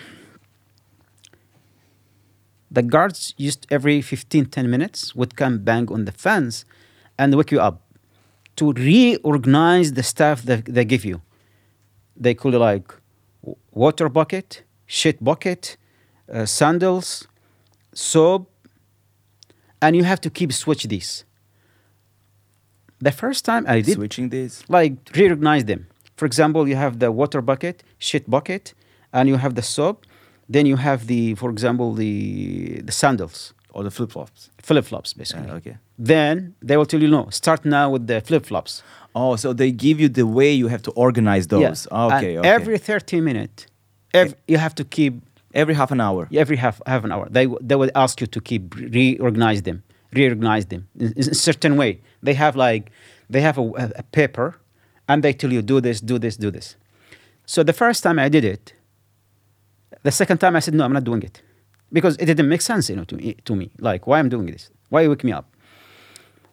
the 2.71 2.81
guards 2.81 3.33
used 3.37 3.67
every 3.69 4.01
15, 4.01 4.45
10 4.45 4.69
minutes 4.69 5.13
would 5.13 5.35
come 5.35 5.59
bang 5.59 5.91
on 5.91 6.05
the 6.05 6.11
fence 6.11 6.65
and 7.17 7.35
wake 7.35 7.51
you 7.51 7.59
up 7.59 7.81
to 8.55 8.71
reorganize 8.73 9.93
the 9.93 10.03
stuff 10.03 10.43
that 10.43 10.65
they 10.65 10.85
give 10.85 11.03
you. 11.05 11.21
They 12.15 12.33
call 12.33 12.53
it 12.55 12.59
like 12.59 12.93
water 13.71 14.07
bucket, 14.09 14.63
shit 14.85 15.21
bucket, 15.23 15.77
uh, 16.31 16.45
sandals, 16.45 17.27
soap, 17.93 18.49
and 19.81 19.95
you 19.95 20.03
have 20.03 20.21
to 20.21 20.29
keep 20.29 20.53
switch 20.53 20.83
these. 20.85 21.25
The 22.99 23.11
first 23.11 23.43
time 23.45 23.65
I 23.67 23.81
did, 23.81 23.95
Switching 23.95 24.29
this. 24.29 24.63
like 24.69 24.93
recognize 25.15 25.65
them. 25.65 25.87
For 26.15 26.25
example, 26.25 26.67
you 26.69 26.75
have 26.75 26.99
the 26.99 27.11
water 27.11 27.41
bucket, 27.41 27.83
shit 27.97 28.29
bucket, 28.29 28.73
and 29.11 29.27
you 29.27 29.37
have 29.37 29.55
the 29.55 29.63
soap. 29.63 30.05
Then 30.53 30.65
you 30.65 30.77
have 30.77 30.99
the, 31.07 31.35
for 31.41 31.49
example, 31.55 31.87
the 32.01 32.13
the 32.87 32.91
sandals, 32.91 33.53
Or 33.73 33.83
the 33.83 33.91
flip 33.97 34.11
flops. 34.11 34.49
flip 34.67 34.85
flops, 34.85 35.13
basically. 35.21 35.49
okay. 35.59 35.75
Then 36.11 36.35
they 36.67 36.75
will 36.77 36.85
tell 36.91 37.01
you 37.03 37.09
no. 37.17 37.23
Start 37.41 37.61
now 37.65 37.85
with 37.93 38.03
the 38.11 38.19
flip 38.27 38.43
flops. 38.49 38.83
Oh, 39.13 39.33
so 39.43 39.47
they 39.53 39.71
give 39.85 39.97
you 40.03 40.09
the 40.19 40.25
way 40.37 40.49
you 40.61 40.67
have 40.69 40.81
to 40.87 40.91
organize 41.05 41.45
those. 41.47 41.87
Ah, 41.91 42.07
okay, 42.17 42.37
okay. 42.39 42.49
Every 42.57 42.77
30 42.77 43.21
minutes, 43.21 43.59
ev- 44.13 44.35
you 44.51 44.57
have 44.65 44.73
to 44.75 44.83
keep 44.95 45.13
every 45.53 45.75
half 45.81 45.91
an 45.91 45.99
hour. 46.07 46.21
every 46.43 46.57
half 46.65 46.75
half 46.85 47.03
an 47.07 47.11
hour. 47.11 47.25
They 47.37 47.45
they 47.69 47.77
will 47.81 47.91
ask 48.03 48.13
you 48.21 48.27
to 48.35 48.39
keep 48.49 48.63
reorganize 48.97 49.61
them, 49.67 49.77
reorganize 50.19 50.65
them 50.71 50.81
in, 50.99 51.07
in 51.21 51.29
a 51.29 51.39
certain 51.47 51.73
way. 51.81 51.91
They 52.25 52.33
have 52.43 52.53
like 52.67 52.83
they 53.33 53.41
have 53.47 53.57
a- 53.63 53.91
a 54.01 54.03
paper, 54.19 54.47
and 55.07 55.17
they 55.23 55.33
tell 55.33 55.51
you 55.55 55.61
do 55.73 55.77
this, 55.81 55.97
do 56.11 56.17
this, 56.19 56.35
do 56.37 56.49
this. 56.51 56.67
So 57.45 57.63
the 57.63 57.73
first 57.83 57.99
time 58.03 58.17
I 58.25 58.29
did 58.29 58.43
it, 58.55 58.73
the 60.03 60.11
second 60.11 60.37
time 60.39 60.55
I 60.55 60.59
said 60.59 60.73
no, 60.73 60.83
I'm 60.83 60.93
not 60.93 61.03
doing 61.03 61.23
it, 61.23 61.41
because 61.91 62.15
it 62.17 62.25
didn't 62.25 62.49
make 62.49 62.61
sense, 62.61 62.89
you 62.89 62.95
know, 62.95 63.03
to 63.05 63.15
me. 63.15 63.35
To 63.45 63.55
me, 63.55 63.71
like 63.79 64.07
why 64.07 64.19
I'm 64.19 64.29
doing 64.29 64.47
this? 64.47 64.69
Why 64.89 65.01
you 65.01 65.09
wake 65.09 65.23
me 65.23 65.31
up? 65.31 65.45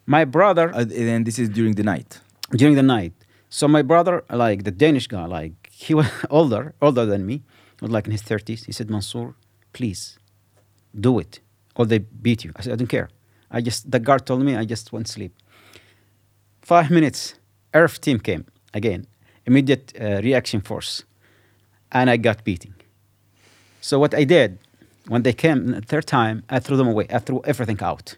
My 0.07 0.25
brother 0.25 0.71
Uh, 0.75 0.85
and 0.95 1.27
this 1.27 1.39
is 1.39 1.49
during 1.49 1.75
the 1.75 1.83
night. 1.83 2.21
during 2.61 2.77
the 2.77 2.83
night. 2.83 3.13
So 3.51 3.67
my 3.69 3.83
brother, 3.83 4.25
like 4.31 4.65
the 4.65 4.71
Danish 4.71 5.07
guy, 5.07 5.25
like 5.27 5.55
he 5.71 5.95
was 5.95 6.07
older, 6.31 6.75
older 6.81 7.05
than 7.07 7.25
me, 7.27 7.43
was 7.81 7.91
like 7.91 8.07
in 8.07 8.13
his 8.13 8.23
thirties. 8.23 8.65
He 8.65 8.73
said, 8.73 8.89
Mansoor, 8.91 9.35
please, 9.73 10.19
do 10.99 11.19
it, 11.19 11.41
or 11.77 11.87
they 11.87 11.99
beat 11.99 12.45
you. 12.45 12.53
I 12.57 12.63
said, 12.63 12.73
I 12.73 12.77
don't 12.77 12.89
care. 12.89 13.09
I 13.51 13.61
just 13.61 13.91
the 13.91 13.99
guard 14.01 14.27
told 14.27 14.43
me 14.43 14.57
I 14.57 14.65
just 14.65 14.93
went 14.93 15.07
to 15.07 15.13
sleep. 15.13 15.33
Five 16.63 16.91
minutes, 16.91 17.35
Earth 17.73 18.01
team 18.01 18.19
came 18.21 18.45
again, 18.75 19.07
immediate 19.47 19.93
uh, 20.01 20.21
reaction 20.23 20.61
force, 20.61 21.05
and 21.93 22.11
I 22.11 22.17
got 22.19 22.45
beating. 22.45 22.75
So 23.81 23.99
what 23.99 24.15
I 24.15 24.25
did 24.25 24.59
when 25.09 25.23
they 25.23 25.33
came 25.33 25.67
the 25.69 25.81
third 25.81 26.07
time, 26.07 26.43
I 26.49 26.59
threw 26.61 26.77
them 26.77 26.89
away. 26.89 27.07
I 27.11 27.19
threw 27.19 27.41
everything 27.45 27.81
out. 27.81 28.17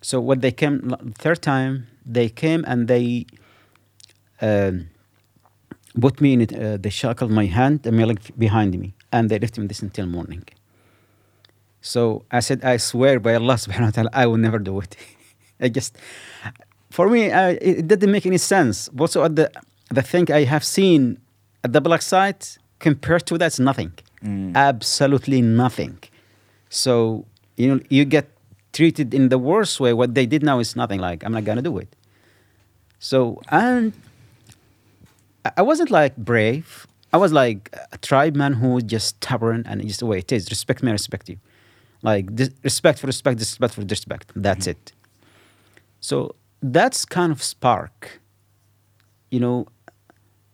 So 0.00 0.20
when 0.20 0.40
they 0.40 0.50
came 0.50 0.94
third 1.16 1.40
time, 1.42 1.86
they 2.04 2.28
came 2.28 2.64
and 2.66 2.88
they 2.88 3.26
um, 4.40 4.88
put 6.00 6.20
me 6.20 6.32
in 6.32 6.40
it. 6.40 6.52
Uh, 6.52 6.76
they 6.76 6.90
shackled 6.90 7.30
my 7.30 7.46
hand 7.46 7.86
and 7.86 7.96
my 7.96 8.04
leg 8.04 8.20
behind 8.36 8.78
me, 8.78 8.94
and 9.12 9.30
they 9.30 9.38
left 9.38 9.56
me 9.58 9.66
this 9.66 9.80
until 9.82 10.06
morning. 10.06 10.44
So 11.80 12.24
I 12.30 12.40
said, 12.40 12.64
I 12.64 12.76
swear 12.76 13.20
by 13.20 13.34
Allah 13.34 13.54
subhanahu 13.64 13.84
wa 13.84 13.90
ta'ala, 13.90 14.10
I 14.12 14.26
will 14.26 14.38
never 14.38 14.58
do 14.58 14.80
it. 14.80 14.96
I 15.60 15.68
just, 15.68 15.96
for 16.90 17.08
me, 17.08 17.30
I, 17.30 17.50
it 17.50 17.86
didn't 17.86 18.10
make 18.10 18.26
any 18.26 18.38
sense. 18.38 18.88
Also, 18.98 19.22
at 19.24 19.36
the, 19.36 19.50
the 19.90 20.02
thing 20.02 20.30
I 20.32 20.42
have 20.44 20.64
seen 20.64 21.18
at 21.62 21.72
the 21.72 21.80
black 21.80 22.02
site 22.02 22.58
compared 22.80 23.26
to 23.26 23.38
that's 23.38 23.60
nothing. 23.60 23.92
Mm. 24.24 24.54
Absolutely 24.54 25.42
nothing. 25.42 25.98
So, 26.68 27.26
you 27.56 27.68
know, 27.74 27.80
you 27.88 28.04
get 28.04 28.28
treated 28.72 29.12
in 29.14 29.28
the 29.28 29.38
worst 29.38 29.80
way. 29.80 29.92
What 29.92 30.14
they 30.14 30.26
did 30.26 30.42
now 30.42 30.58
is 30.60 30.76
nothing 30.76 31.00
like, 31.00 31.24
I'm 31.24 31.32
not 31.32 31.44
going 31.44 31.56
to 31.56 31.62
do 31.62 31.76
it. 31.78 31.94
So, 32.98 33.42
and 33.50 33.92
I- 35.56 35.62
wasn't 35.62 35.90
like 35.90 36.16
brave. 36.16 36.86
I 37.12 37.16
was 37.18 37.32
like 37.32 37.74
a 37.92 37.98
tribe 37.98 38.36
man 38.36 38.54
who 38.54 38.68
was 38.74 38.84
just 38.84 39.08
stubborn 39.16 39.64
and 39.66 39.82
just 39.86 40.00
the 40.00 40.06
way 40.06 40.18
it 40.18 40.32
is. 40.32 40.48
Respect 40.50 40.82
me, 40.82 40.90
I 40.90 40.92
respect 40.92 41.28
you. 41.28 41.38
Like 42.02 42.34
dis- 42.34 42.50
respect 42.62 42.98
for 43.00 43.06
respect, 43.06 43.38
disrespect 43.38 43.74
for 43.74 43.82
disrespect. 43.84 44.32
That's 44.34 44.66
it. 44.66 44.92
So 46.00 46.34
that's 46.62 47.04
kind 47.04 47.30
of 47.32 47.42
spark. 47.42 48.20
You 49.30 49.40
know, 49.40 49.66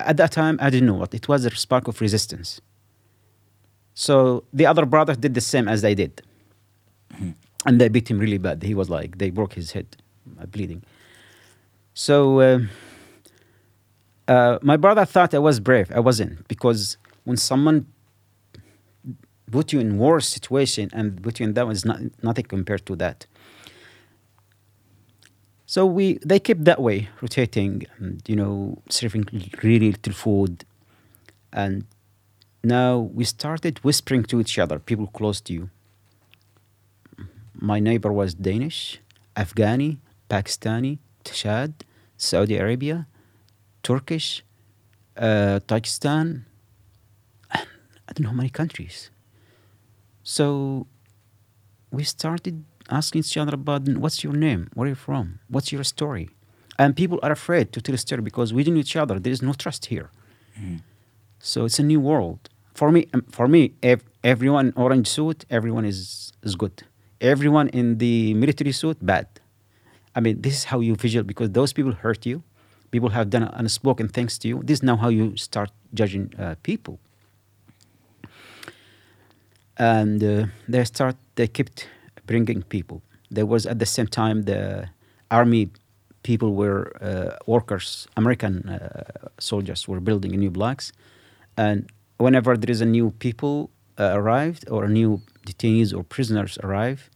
at 0.01 0.16
that 0.16 0.32
time 0.32 0.59
I 0.61 0.70
didn't 0.70 0.86
know 0.86 0.95
what 0.95 1.15
it 1.15 1.28
was. 1.28 1.45
A 1.45 1.55
spark 1.55 1.86
of 1.89 2.01
resistance. 2.01 2.61
So 3.99 4.45
the 4.53 4.65
other 4.65 4.87
brother 4.87 5.15
did 5.16 5.35
the 5.35 5.41
same 5.41 5.66
as 5.66 5.83
they 5.83 5.95
did, 5.97 6.23
and 7.66 7.81
they 7.81 7.89
beat 7.89 8.09
him 8.09 8.19
really 8.20 8.39
bad. 8.39 8.62
He 8.62 8.75
was 8.75 8.89
like 8.89 9.19
they 9.19 9.31
broke 9.31 9.55
his 9.55 9.73
head, 9.73 9.89
uh, 10.41 10.47
bleeding. 10.47 10.83
So. 11.95 12.16
um 12.41 12.69
uh, 14.29 14.59
my 14.61 14.77
brother 14.77 15.07
thought 15.07 15.33
I 15.33 15.39
was 15.39 15.59
brave. 15.59 15.91
I 15.91 16.01
wasn't 16.01 16.47
because 16.49 16.99
when 17.25 17.39
someone 17.39 17.87
put 19.51 19.73
you 19.73 19.81
in 19.81 19.97
worse 19.97 20.29
situation 20.29 20.91
and 20.93 21.23
put 21.23 21.41
you 21.41 21.45
in 21.47 21.55
that 21.55 21.66
was 21.66 21.87
not 21.87 21.99
nothing 22.23 22.45
compared 22.45 22.85
to 22.85 22.95
that. 22.97 23.27
So 25.65 25.87
we 25.87 26.19
they 26.31 26.39
kept 26.39 26.65
that 26.65 26.81
way 26.83 27.09
rotating 27.23 27.87
and 27.97 28.23
you 28.31 28.37
know 28.37 28.83
serving 28.91 29.25
really 29.62 29.93
little 29.93 30.12
food, 30.12 30.65
and 31.53 31.87
now 32.63 32.99
we 32.99 33.25
started 33.25 33.79
whispering 33.85 34.25
to 34.25 34.41
each 34.41 34.59
other, 34.59 34.79
people 34.79 35.07
close 35.07 35.41
to 35.43 35.53
you. 35.53 35.71
My 37.55 37.81
neighbor 37.81 38.13
was 38.13 38.35
Danish, 38.35 39.01
Afghani, 39.37 39.99
Pakistani, 40.29 40.99
Chad, 41.25 41.85
Saudi 42.17 42.57
Arabia, 42.57 43.07
Turkish, 43.83 44.45
uh, 45.17 45.61
Tajikistan, 45.67 46.45
I 48.09 48.13
don't 48.15 48.21
know 48.21 48.31
how 48.31 48.35
many 48.35 48.49
countries. 48.49 49.11
So 50.23 50.87
we 51.91 52.05
started 52.05 52.65
asking 52.91 53.21
each 53.21 53.37
other 53.37 53.55
about 53.55 53.89
what's 53.89 54.25
your 54.25 54.33
name, 54.33 54.71
where 54.75 54.87
are 54.87 54.91
you 54.91 54.95
from, 54.95 55.41
what's 55.49 55.73
your 55.73 55.85
story, 55.85 56.31
and 56.79 56.97
people 56.97 57.19
are 57.23 57.33
afraid 57.33 57.73
to 57.73 57.81
tell 57.81 57.95
a 57.95 57.99
story 57.99 58.23
because 58.23 58.53
we 58.55 58.65
don't 58.65 58.75
know 58.75 58.81
each 58.81 58.97
other. 58.97 59.19
There 59.19 59.33
is 59.33 59.43
no 59.43 59.53
trust 59.53 59.87
here. 59.87 60.11
So 61.40 61.65
it's 61.65 61.78
a 61.78 61.82
new 61.82 62.01
world. 62.01 62.48
For 62.74 62.90
me, 62.93 63.09
um, 63.15 63.23
for 63.31 63.48
me, 63.48 63.73
ev- 63.82 64.05
everyone 64.23 64.73
orange 64.77 65.09
suit, 65.09 65.44
everyone 65.51 65.85
is 65.85 66.32
is 66.43 66.55
good. 66.56 66.82
Everyone 67.20 67.69
in 67.69 67.98
the 67.98 68.35
military 68.35 68.73
suit, 68.73 68.98
bad. 69.05 69.27
I 70.15 70.20
mean, 70.20 70.40
this 70.43 70.55
is 70.55 70.65
how 70.65 70.81
you 70.81 70.94
visual 70.94 71.24
because 71.24 71.51
those 71.51 71.73
people 71.73 71.93
hurt 71.93 72.27
you. 72.27 72.43
People 72.90 73.10
have 73.10 73.28
done 73.31 73.44
unspoken 73.52 74.09
things 74.09 74.39
to 74.39 74.48
you. 74.48 74.62
This 74.65 74.78
is 74.78 74.82
now 74.82 74.97
how 74.97 75.09
you 75.09 75.36
start 75.36 75.70
judging 75.93 76.32
uh, 76.39 76.55
people. 76.62 76.98
And 79.77 80.23
uh, 80.23 80.47
they 80.69 80.85
start. 80.85 81.16
They 81.35 81.47
kept 81.47 81.89
bringing 82.27 82.62
people. 82.62 83.02
There 83.31 83.47
was 83.47 83.66
at 83.66 83.78
the 83.78 83.86
same 83.86 84.06
time 84.06 84.43
the 84.43 84.89
army 85.31 85.70
people 86.23 86.55
were 86.55 86.93
uh, 87.01 87.36
workers, 87.47 88.09
American 88.16 88.69
uh, 88.69 89.28
soldiers 89.39 89.86
were 89.89 90.01
building 90.01 90.32
new 90.32 90.51
blocks, 90.51 90.93
and 91.59 91.91
whenever 92.19 92.57
there 92.57 92.71
is 92.71 92.81
a 92.81 92.87
new 92.87 93.11
people 93.19 93.71
uh, 93.99 94.13
arrived 94.15 94.71
or 94.71 94.87
new 94.89 95.21
detainees 95.45 95.93
or 95.93 96.05
prisoners 96.05 96.57
arrive, 96.63 97.11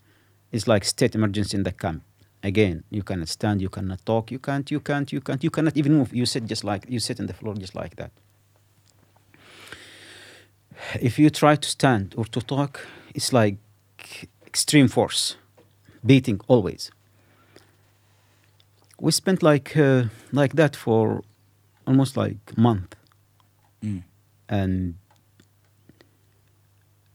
it's 0.51 0.67
like 0.67 0.85
state 0.85 1.15
emergency 1.15 1.57
in 1.57 1.63
the 1.63 1.71
camp. 1.71 2.03
Again, 2.43 2.83
you 2.91 3.05
cannot 3.05 3.29
stand, 3.29 3.63
you 3.63 3.69
cannot 3.69 4.05
talk, 4.05 4.33
you 4.33 4.41
can't, 4.41 4.69
you 4.69 4.81
can't, 4.81 5.13
you 5.13 5.21
can't, 5.21 5.45
you 5.45 5.51
cannot 5.51 5.77
even 5.77 5.93
move. 5.95 6.13
You 6.13 6.27
sit 6.27 6.45
just 6.47 6.65
like 6.65 6.85
you 6.89 6.99
sit 6.99 7.21
on 7.21 7.27
the 7.27 7.35
floor 7.35 7.55
just 7.55 7.77
like 7.77 7.95
that. 7.97 8.11
If 11.01 11.21
you 11.21 11.31
try 11.31 11.55
to 11.55 11.69
stand 11.69 12.13
or 12.17 12.25
to 12.25 12.41
talk, 12.41 12.85
it's 13.15 13.33
like 13.33 13.59
extreme 14.45 14.89
force, 14.89 15.37
beating 16.05 16.41
always. 16.49 16.91
We 18.99 19.13
spent 19.13 19.41
like 19.41 19.77
uh, 19.77 20.07
like 20.33 20.55
that 20.55 20.75
for 20.75 21.23
almost 21.87 22.17
like 22.17 22.39
a 22.57 22.61
month, 22.61 22.97
Mm. 23.83 24.05
And 24.53 24.95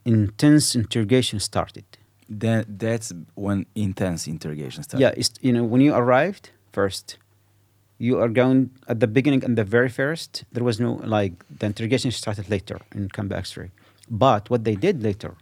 intense 0.05 0.75
interrogation 0.81 1.39
started. 1.39 1.85
That 2.29 2.79
that's 2.79 3.13
when 3.35 3.59
intense 3.75 4.27
interrogation 4.27 4.81
started. 4.83 5.03
Yeah, 5.03 5.13
it's, 5.21 5.31
you 5.41 5.53
know, 5.53 5.63
when 5.63 5.81
you 5.81 5.93
arrived 5.93 6.49
first, 6.73 7.17
you 7.99 8.19
are 8.21 8.31
going 8.41 8.59
at 8.91 8.99
the 8.99 9.09
beginning 9.17 9.43
and 9.45 9.53
the 9.57 9.63
very 9.63 9.91
first. 10.01 10.43
There 10.51 10.63
was 10.63 10.77
no 10.79 10.91
like 11.17 11.33
the 11.59 11.67
interrogation 11.67 12.11
started 12.11 12.49
later 12.49 12.79
in 12.97 13.09
Camp 13.09 13.31
X-ray, 13.31 13.69
but 14.09 14.49
what 14.49 14.63
they 14.63 14.75
did 14.75 15.03
later, 15.09 15.35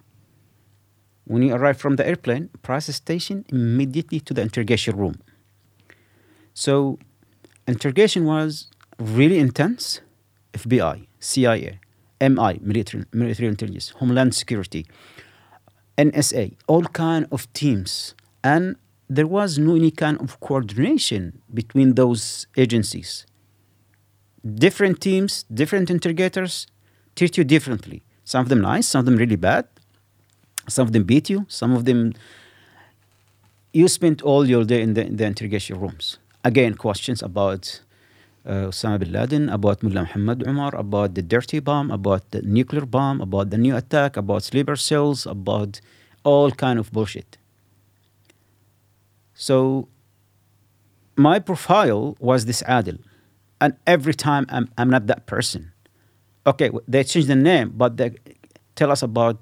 when 1.32 1.42
you 1.42 1.54
arrive 1.56 1.78
from 1.78 1.96
the 1.96 2.06
airplane, 2.12 2.50
process 2.62 2.98
station 2.98 3.46
immediately 3.50 4.20
to 4.28 4.34
the 4.34 4.42
interrogation 4.42 4.96
room. 4.98 5.16
So, 6.54 7.00
interrogation 7.68 8.26
was 8.26 8.68
really 9.00 9.40
intense. 9.40 10.02
FBI, 10.54 11.08
CIA, 11.20 11.80
MI, 12.22 12.60
military, 12.62 13.06
military 13.12 13.48
intelligence, 13.48 13.90
Homeland 13.90 14.34
Security, 14.36 14.86
NSA, 15.98 16.56
all 16.68 16.84
kind 16.84 17.28
of 17.32 17.52
teams, 17.54 18.16
and 18.44 18.76
there 19.10 19.28
was 19.28 19.58
no 19.58 19.76
any 19.76 19.92
kind 19.92 20.20
of 20.20 20.40
coordination 20.40 21.42
between 21.54 21.96
those 21.96 22.48
agencies. 22.58 23.26
Different 24.44 25.02
teams, 25.02 25.44
different 25.44 25.90
interrogators 25.90 26.68
treat 27.16 27.38
you 27.38 27.44
differently. 27.44 28.04
Some 28.24 28.42
of 28.42 28.50
them 28.50 28.62
nice, 28.62 28.88
some 28.88 29.00
of 29.00 29.06
them 29.06 29.16
really 29.16 29.36
bad. 29.36 29.68
Some 30.68 30.88
of 30.88 30.94
them 30.94 31.04
beat 31.04 31.30
you, 31.30 31.46
some 31.48 31.74
of 31.74 31.86
them. 31.86 32.14
You 33.74 33.88
spent 33.88 34.22
all 34.22 34.48
your 34.48 34.64
day 34.64 34.82
in 34.82 34.94
the, 34.94 35.06
in 35.06 35.18
the 35.18 35.26
interrogation 35.26 35.80
rooms. 35.80 36.18
Again, 36.44 36.76
questions 36.76 37.22
about 37.22 37.82
Uh, 38.46 38.70
Osama 38.70 39.00
bin 39.00 39.12
Laden, 39.12 39.50
about 39.50 39.82
Mullah 39.82 40.02
Muhammad 40.02 40.48
Umar, 40.48 40.76
about 40.76 41.16
the 41.16 41.24
dirty 41.24 41.60
bomb, 41.60 41.90
about 41.90 42.30
the 42.30 42.44
nuclear 42.44 42.86
bomb, 42.86 43.20
about 43.20 43.50
the 43.50 43.58
new 43.58 43.76
attack, 43.76 44.18
about 44.18 44.44
sleeper 44.44 44.76
cells, 44.76 45.26
about 45.26 45.82
all 46.24 46.52
kind 46.52 46.78
of 46.78 46.92
bullshit. 46.92 47.40
So 49.34 49.88
my 51.16 51.40
profile 51.40 52.16
was 52.20 52.46
this 52.46 52.62
Adil. 52.64 53.00
And 53.60 53.76
every 53.88 54.14
time 54.14 54.46
I'm, 54.50 54.70
I'm 54.78 54.90
not 54.90 55.08
that 55.08 55.26
person. 55.26 55.72
Okay, 56.46 56.70
they 56.88 57.04
changed 57.04 57.30
the 57.30 57.36
name, 57.36 57.74
but 57.76 57.98
they 57.98 58.12
tell 58.76 58.92
us 58.92 59.02
about 59.02 59.42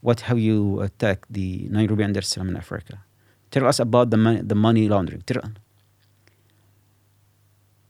what 0.00 0.22
how 0.22 0.34
you 0.34 0.80
attack 0.80 1.26
the 1.30 1.68
Nairobi 1.70 2.02
es 2.02 2.36
in 2.36 2.56
Africa. 2.56 3.04
Tell 3.52 3.66
us 3.66 3.78
about 3.78 4.10
the 4.10 4.16
money, 4.16 4.40
the 4.42 4.54
money 4.56 4.88
laundering. 4.88 5.22
Tell, 5.22 5.42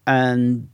and 0.07 0.69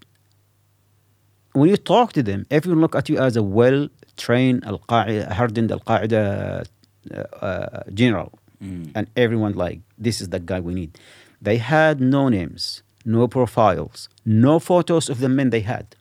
when 1.52 1.68
you 1.70 1.76
talk 1.76 2.12
to 2.14 2.22
them, 2.22 2.46
everyone 2.50 2.80
look 2.80 2.94
at 2.94 3.08
you 3.08 3.18
as 3.18 3.36
a 3.36 3.42
well-trained, 3.42 4.64
al-Qaeda, 4.64 5.32
hardened 5.32 5.72
al-Qaeda 5.72 6.66
uh, 7.14 7.18
uh, 7.44 7.82
general, 7.94 8.32
Mm. 8.62 8.90
and 8.96 9.06
everyone 9.16 9.52
like 9.52 9.78
this 9.96 10.20
is 10.20 10.30
the 10.30 10.40
guy 10.40 10.58
we 10.58 10.74
need. 10.74 10.98
They 11.40 11.58
had 11.58 12.00
no 12.00 12.28
names, 12.28 12.82
no 13.04 13.28
profiles, 13.28 14.08
no 14.26 14.58
photos 14.58 15.08
of 15.08 15.20
the 15.20 15.28
men 15.28 15.50
they 15.50 15.60
had. 15.60 15.94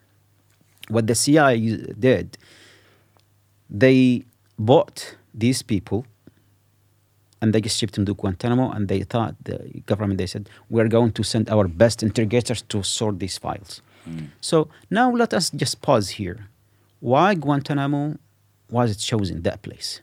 What 0.89 1.05
the 1.05 1.13
CIA 1.13 1.59
did, 1.99 2.35
they 3.69 4.23
bought 4.57 5.15
these 5.35 5.61
people 5.61 6.07
and 7.41 7.53
they 7.53 7.61
just 7.61 7.77
shipped 7.77 7.95
them 7.95 8.05
to 8.05 8.13
Guantanamo 8.13 8.71
and 8.71 8.87
they 8.87 9.01
thought 9.03 9.35
the 9.43 9.57
government 9.85 10.17
they 10.17 10.27
said 10.27 10.49
we're 10.69 10.87
going 10.87 11.11
to 11.11 11.23
send 11.23 11.49
our 11.49 11.67
best 11.67 12.03
interrogators 12.03 12.61
to 12.63 12.83
sort 12.83 13.19
these 13.19 13.37
files. 13.37 13.81
Mm. 14.09 14.27
So 14.41 14.69
now 14.89 15.11
let 15.11 15.33
us 15.33 15.49
just 15.51 15.81
pause 15.81 16.09
here. 16.09 16.47
Why 16.99 17.35
Guantanamo 17.35 18.17
was 18.69 18.91
it 18.91 18.99
chosen 18.99 19.43
that 19.43 19.61
place? 19.61 20.01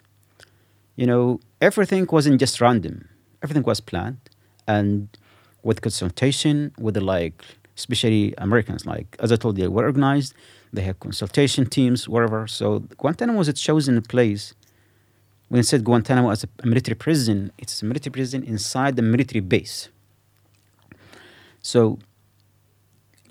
You 0.97 1.07
know, 1.07 1.41
everything 1.61 2.07
wasn't 2.11 2.39
just 2.39 2.61
random. 2.61 3.09
Everything 3.43 3.65
was 3.65 3.81
planned 3.81 4.19
and 4.67 5.09
with 5.63 5.81
consultation 5.81 6.73
with 6.79 6.95
the 6.95 7.01
like 7.01 7.45
especially 7.77 8.35
Americans 8.39 8.87
like 8.87 9.17
as 9.19 9.33
I 9.33 9.37
told 9.37 9.59
you, 9.59 9.65
they 9.65 9.69
were 9.69 9.85
organized, 9.85 10.35
they 10.73 10.83
had 10.83 11.01
consultation 11.01 11.67
teams, 11.67 12.09
wherever. 12.09 12.47
So 12.47 12.81
Guantanamo 12.99 13.39
was 13.39 13.49
a 13.49 13.53
chosen 13.53 14.01
place 14.03 14.55
when 15.55 15.61
it 15.61 15.67
said 15.69 15.85
Guantanamo 15.85 16.31
as 16.31 16.43
a 16.43 16.67
military 16.67 16.97
prison, 16.97 17.53
it's 17.59 17.81
a 17.81 17.85
military 17.85 18.11
prison 18.11 18.43
inside 18.43 18.97
the 18.97 19.03
military 19.03 19.39
base. 19.39 19.89
So 21.63 22.01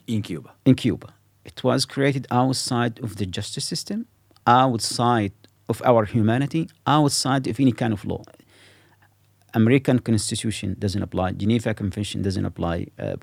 In 0.07 0.21
Cuba. 0.21 0.53
in 0.63 0.75
Cuba. 0.75 1.13
It 1.43 1.61
was 1.65 1.83
created 1.83 2.25
outside 2.31 2.97
of 3.03 3.17
the 3.17 3.25
justice 3.25 3.65
system, 3.65 4.05
outside 4.47 5.33
of 5.67 5.81
our 5.83 6.05
humanity, 6.05 6.69
outside 6.87 7.45
of 7.47 7.59
any 7.59 7.73
kind 7.73 7.91
of 7.91 8.05
law. 8.05 8.23
American 9.53 9.99
Constitution 9.99 10.77
doesn't 10.79 11.03
apply. 11.03 11.33
Geneva 11.33 11.73
Convention 11.73 12.21
doesn't 12.21 12.45
apply. 12.45 12.87
Uh, 12.97 13.17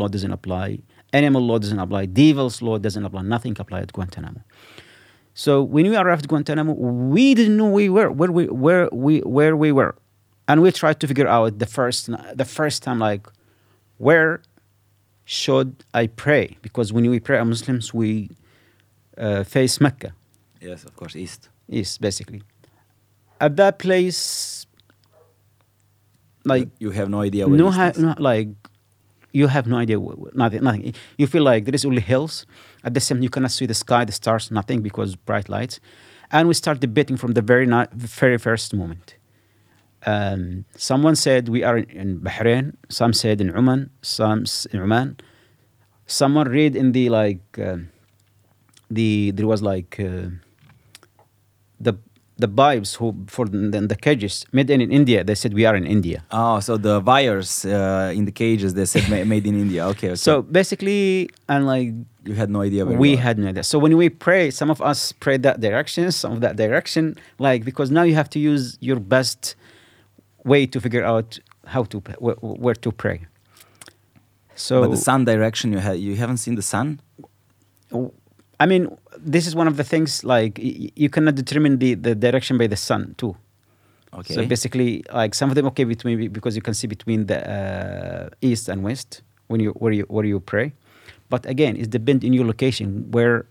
law 0.00 0.06
doesn't 0.06 0.30
apply. 0.30 0.78
Animal 1.12 1.42
law 1.44 1.58
doesn't 1.58 1.80
apply. 1.80 2.06
Devil's 2.06 2.62
law 2.62 2.78
doesn't 2.78 3.04
apply. 3.04 3.22
Nothing 3.22 3.56
applied 3.58 3.82
at 3.82 3.92
Guantanamo. 3.92 4.40
So 5.38 5.62
when 5.62 5.84
we 5.90 5.94
arrived 5.94 6.22
at 6.24 6.28
Guantanamo, 6.28 6.72
we 6.72 7.34
didn't 7.34 7.58
know 7.58 7.68
we 7.68 7.90
were 7.90 8.10
where 8.10 8.32
we 8.32 8.46
where 8.46 8.88
we 8.90 9.18
where 9.20 9.54
we 9.54 9.70
were, 9.70 9.94
and 10.48 10.62
we 10.62 10.72
tried 10.72 10.98
to 11.00 11.06
figure 11.06 11.28
out 11.28 11.58
the 11.58 11.66
first 11.66 12.08
the 12.34 12.44
first 12.46 12.82
time 12.82 12.98
like 13.00 13.28
where 13.98 14.40
should 15.26 15.84
I 15.92 16.06
pray? 16.06 16.56
Because 16.62 16.90
when 16.90 17.04
we 17.10 17.20
pray 17.20 17.38
as 17.38 17.46
Muslims, 17.46 17.92
we 17.92 18.30
uh, 19.18 19.44
face 19.44 19.78
Mecca, 19.78 20.14
Yes, 20.58 20.84
of 20.84 20.96
course, 20.96 21.14
East. 21.14 21.50
yes, 21.68 21.98
basically. 21.98 22.40
At 23.38 23.56
that 23.56 23.78
place, 23.78 24.64
like 26.44 26.68
you 26.78 26.92
have 26.92 27.10
no 27.10 27.20
idea 27.20 27.46
where 27.46 27.58
no, 27.58 27.68
East 27.68 27.76
ha- 27.76 27.92
no, 27.98 28.14
like 28.18 28.48
you 29.32 29.48
have 29.48 29.66
no 29.66 29.76
idea, 29.76 29.98
nothing, 30.32 30.62
nothing. 30.64 30.94
You 31.18 31.26
feel 31.26 31.42
like 31.42 31.66
there 31.66 31.74
is 31.74 31.84
only 31.84 32.00
hills. 32.00 32.46
At 32.86 32.94
the 32.94 33.00
same, 33.00 33.20
you 33.20 33.28
cannot 33.28 33.50
see 33.50 33.66
the 33.66 33.74
sky, 33.74 34.04
the 34.04 34.12
stars, 34.12 34.52
nothing 34.52 34.80
because 34.80 35.16
bright 35.16 35.48
lights. 35.48 35.80
And 36.30 36.46
we 36.46 36.54
start 36.54 36.78
debating 36.78 37.16
from 37.16 37.32
the 37.32 37.42
very 37.42 37.66
ni- 37.66 37.90
very 37.92 38.38
first 38.38 38.72
moment. 38.72 39.16
Um, 40.06 40.64
someone 40.76 41.16
said 41.16 41.48
we 41.48 41.64
are 41.64 41.78
in, 41.78 41.90
in 41.90 42.20
Bahrain. 42.20 42.76
Some 42.88 43.12
said 43.12 43.40
in 43.40 43.54
Oman. 43.56 43.90
Some 44.02 44.44
in 44.72 44.80
Oman. 44.80 45.18
Someone 46.06 46.48
read 46.48 46.76
in 46.76 46.92
the 46.92 47.08
like 47.08 47.58
um, 47.58 47.90
the 48.88 49.32
there 49.32 49.48
was 49.48 49.62
like 49.62 49.98
uh, 49.98 50.30
the 51.80 51.94
the 52.38 52.48
Bibles 52.48 52.94
who 52.94 53.14
for 53.28 53.46
the, 53.46 53.80
the 53.80 53.96
cages 53.96 54.44
made 54.52 54.68
in 54.68 54.80
India. 54.80 55.24
They 55.24 55.34
said 55.34 55.54
we 55.54 55.64
are 55.64 55.74
in 55.74 55.86
India. 55.86 56.24
Oh, 56.30 56.60
so 56.60 56.76
the 56.76 57.00
wires 57.00 57.64
uh, 57.64 58.12
in 58.14 58.26
the 58.26 58.32
cages 58.32 58.74
they 58.74 58.84
said 58.84 59.08
ma- 59.08 59.24
made 59.24 59.46
in 59.46 59.58
India. 59.58 59.86
Okay, 59.86 60.08
okay. 60.08 60.16
So 60.16 60.42
basically, 60.42 61.30
and 61.48 61.66
like 61.66 61.92
you 62.24 62.34
had 62.34 62.50
no 62.50 62.60
idea 62.60 62.84
we 62.84 63.16
had 63.16 63.38
no 63.38 63.48
idea. 63.48 63.62
So 63.62 63.78
when 63.78 63.96
we 63.96 64.08
pray, 64.10 64.50
some 64.50 64.70
of 64.70 64.82
us 64.82 65.12
pray 65.12 65.38
that 65.38 65.60
direction, 65.60 66.12
some 66.12 66.32
of 66.32 66.40
that 66.40 66.56
direction, 66.56 67.16
like 67.38 67.64
because 67.64 67.90
now 67.90 68.02
you 68.02 68.14
have 68.14 68.28
to 68.30 68.38
use 68.38 68.76
your 68.80 69.00
best 69.00 69.56
way 70.44 70.66
to 70.66 70.80
figure 70.80 71.04
out 71.04 71.38
how 71.66 71.84
to 71.84 72.00
where, 72.18 72.36
where 72.40 72.74
to 72.74 72.92
pray. 72.92 73.26
So 74.54 74.82
but 74.82 74.90
the 74.90 74.96
sun 74.96 75.24
direction 75.24 75.72
you 75.72 75.78
had 75.78 75.98
you 75.98 76.16
haven't 76.16 76.38
seen 76.38 76.54
the 76.54 76.62
sun. 76.62 77.00
I 78.58 78.66
mean, 78.66 78.96
this 79.34 79.44
is 79.48 79.54
one 79.60 79.68
of 79.72 79.76
the 79.76 79.84
things 79.92 80.10
like 80.34 80.54
y- 80.58 80.90
you 81.02 81.10
cannot 81.10 81.34
determine 81.42 81.74
the, 81.78 81.90
the 82.06 82.14
direction 82.14 82.54
by 82.62 82.66
the 82.74 82.76
sun 82.88 83.02
too. 83.18 83.34
Okay. 84.20 84.34
So 84.34 84.40
basically, 84.46 84.90
like 85.12 85.34
some 85.34 85.48
of 85.50 85.54
them 85.56 85.66
okay 85.66 85.84
between 85.84 86.16
because 86.32 86.54
you 86.58 86.62
can 86.62 86.74
see 86.80 86.86
between 86.96 87.20
the 87.30 87.38
uh, 87.56 88.28
east 88.40 88.68
and 88.72 88.78
west 88.88 89.10
when 89.48 89.60
you 89.64 89.70
where 89.82 89.92
you 89.98 90.04
where 90.14 90.24
you 90.32 90.38
pray, 90.40 90.72
but 91.32 91.42
again, 91.54 91.76
it 91.76 91.90
depends 91.90 92.24
in 92.24 92.32
your 92.32 92.46
location 92.46 92.88
where 93.10 93.44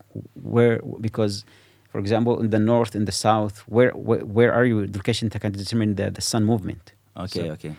where 0.53 0.75
because, 1.07 1.45
for 1.91 1.99
example, 1.99 2.33
in 2.43 2.49
the 2.55 2.59
north 2.73 2.95
in 2.95 3.05
the 3.05 3.11
south, 3.27 3.55
where 3.75 3.91
where, 4.07 4.23
where 4.37 4.51
are 4.57 4.65
you? 4.65 4.87
The 4.87 4.97
location 4.97 5.29
that 5.29 5.39
can 5.39 5.51
determine 5.51 5.95
the, 5.99 6.09
the 6.17 6.21
sun 6.31 6.43
movement. 6.51 6.93
okay, 7.25 7.47
So, 7.47 7.53
okay. 7.57 7.73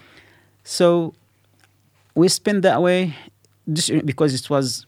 so 0.76 0.86
we 2.14 2.28
spent 2.28 2.62
that 2.62 2.80
way 2.82 3.14
just 3.72 3.90
because 4.06 4.32
it 4.40 4.48
was, 4.48 4.86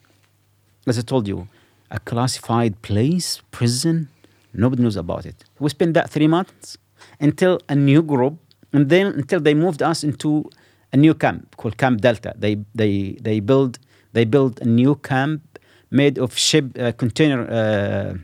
as 0.87 0.99
I 0.99 1.03
told 1.03 1.27
you, 1.27 1.49
a 1.91 1.99
classified 2.01 2.81
place, 2.83 3.43
prison. 3.51 4.09
Nobody 4.55 4.83
knows 4.83 4.97
about 4.97 5.27
it. 5.27 5.45
We 5.59 5.69
spent 5.71 5.95
that 5.95 6.11
three 6.11 6.29
months 6.29 6.77
until 7.21 7.61
a 7.69 7.75
new 7.75 8.03
group, 8.03 8.39
and 8.73 8.89
then 8.89 9.07
until 9.09 9.41
they 9.41 9.55
moved 9.55 9.83
us 9.83 10.03
into 10.05 10.51
a 10.93 10.97
new 10.97 11.15
camp 11.15 11.57
called 11.57 11.77
Camp 11.77 12.01
Delta. 12.01 12.33
They 12.37 12.57
they 12.75 13.17
they 13.21 13.41
build 13.41 13.79
they 14.13 14.25
built 14.25 14.61
a 14.61 14.65
new 14.65 14.95
camp 14.97 15.41
made 15.91 16.19
of 16.19 16.37
ship 16.37 16.65
uh, 16.79 16.93
container 16.93 17.41
uh, 17.51 18.15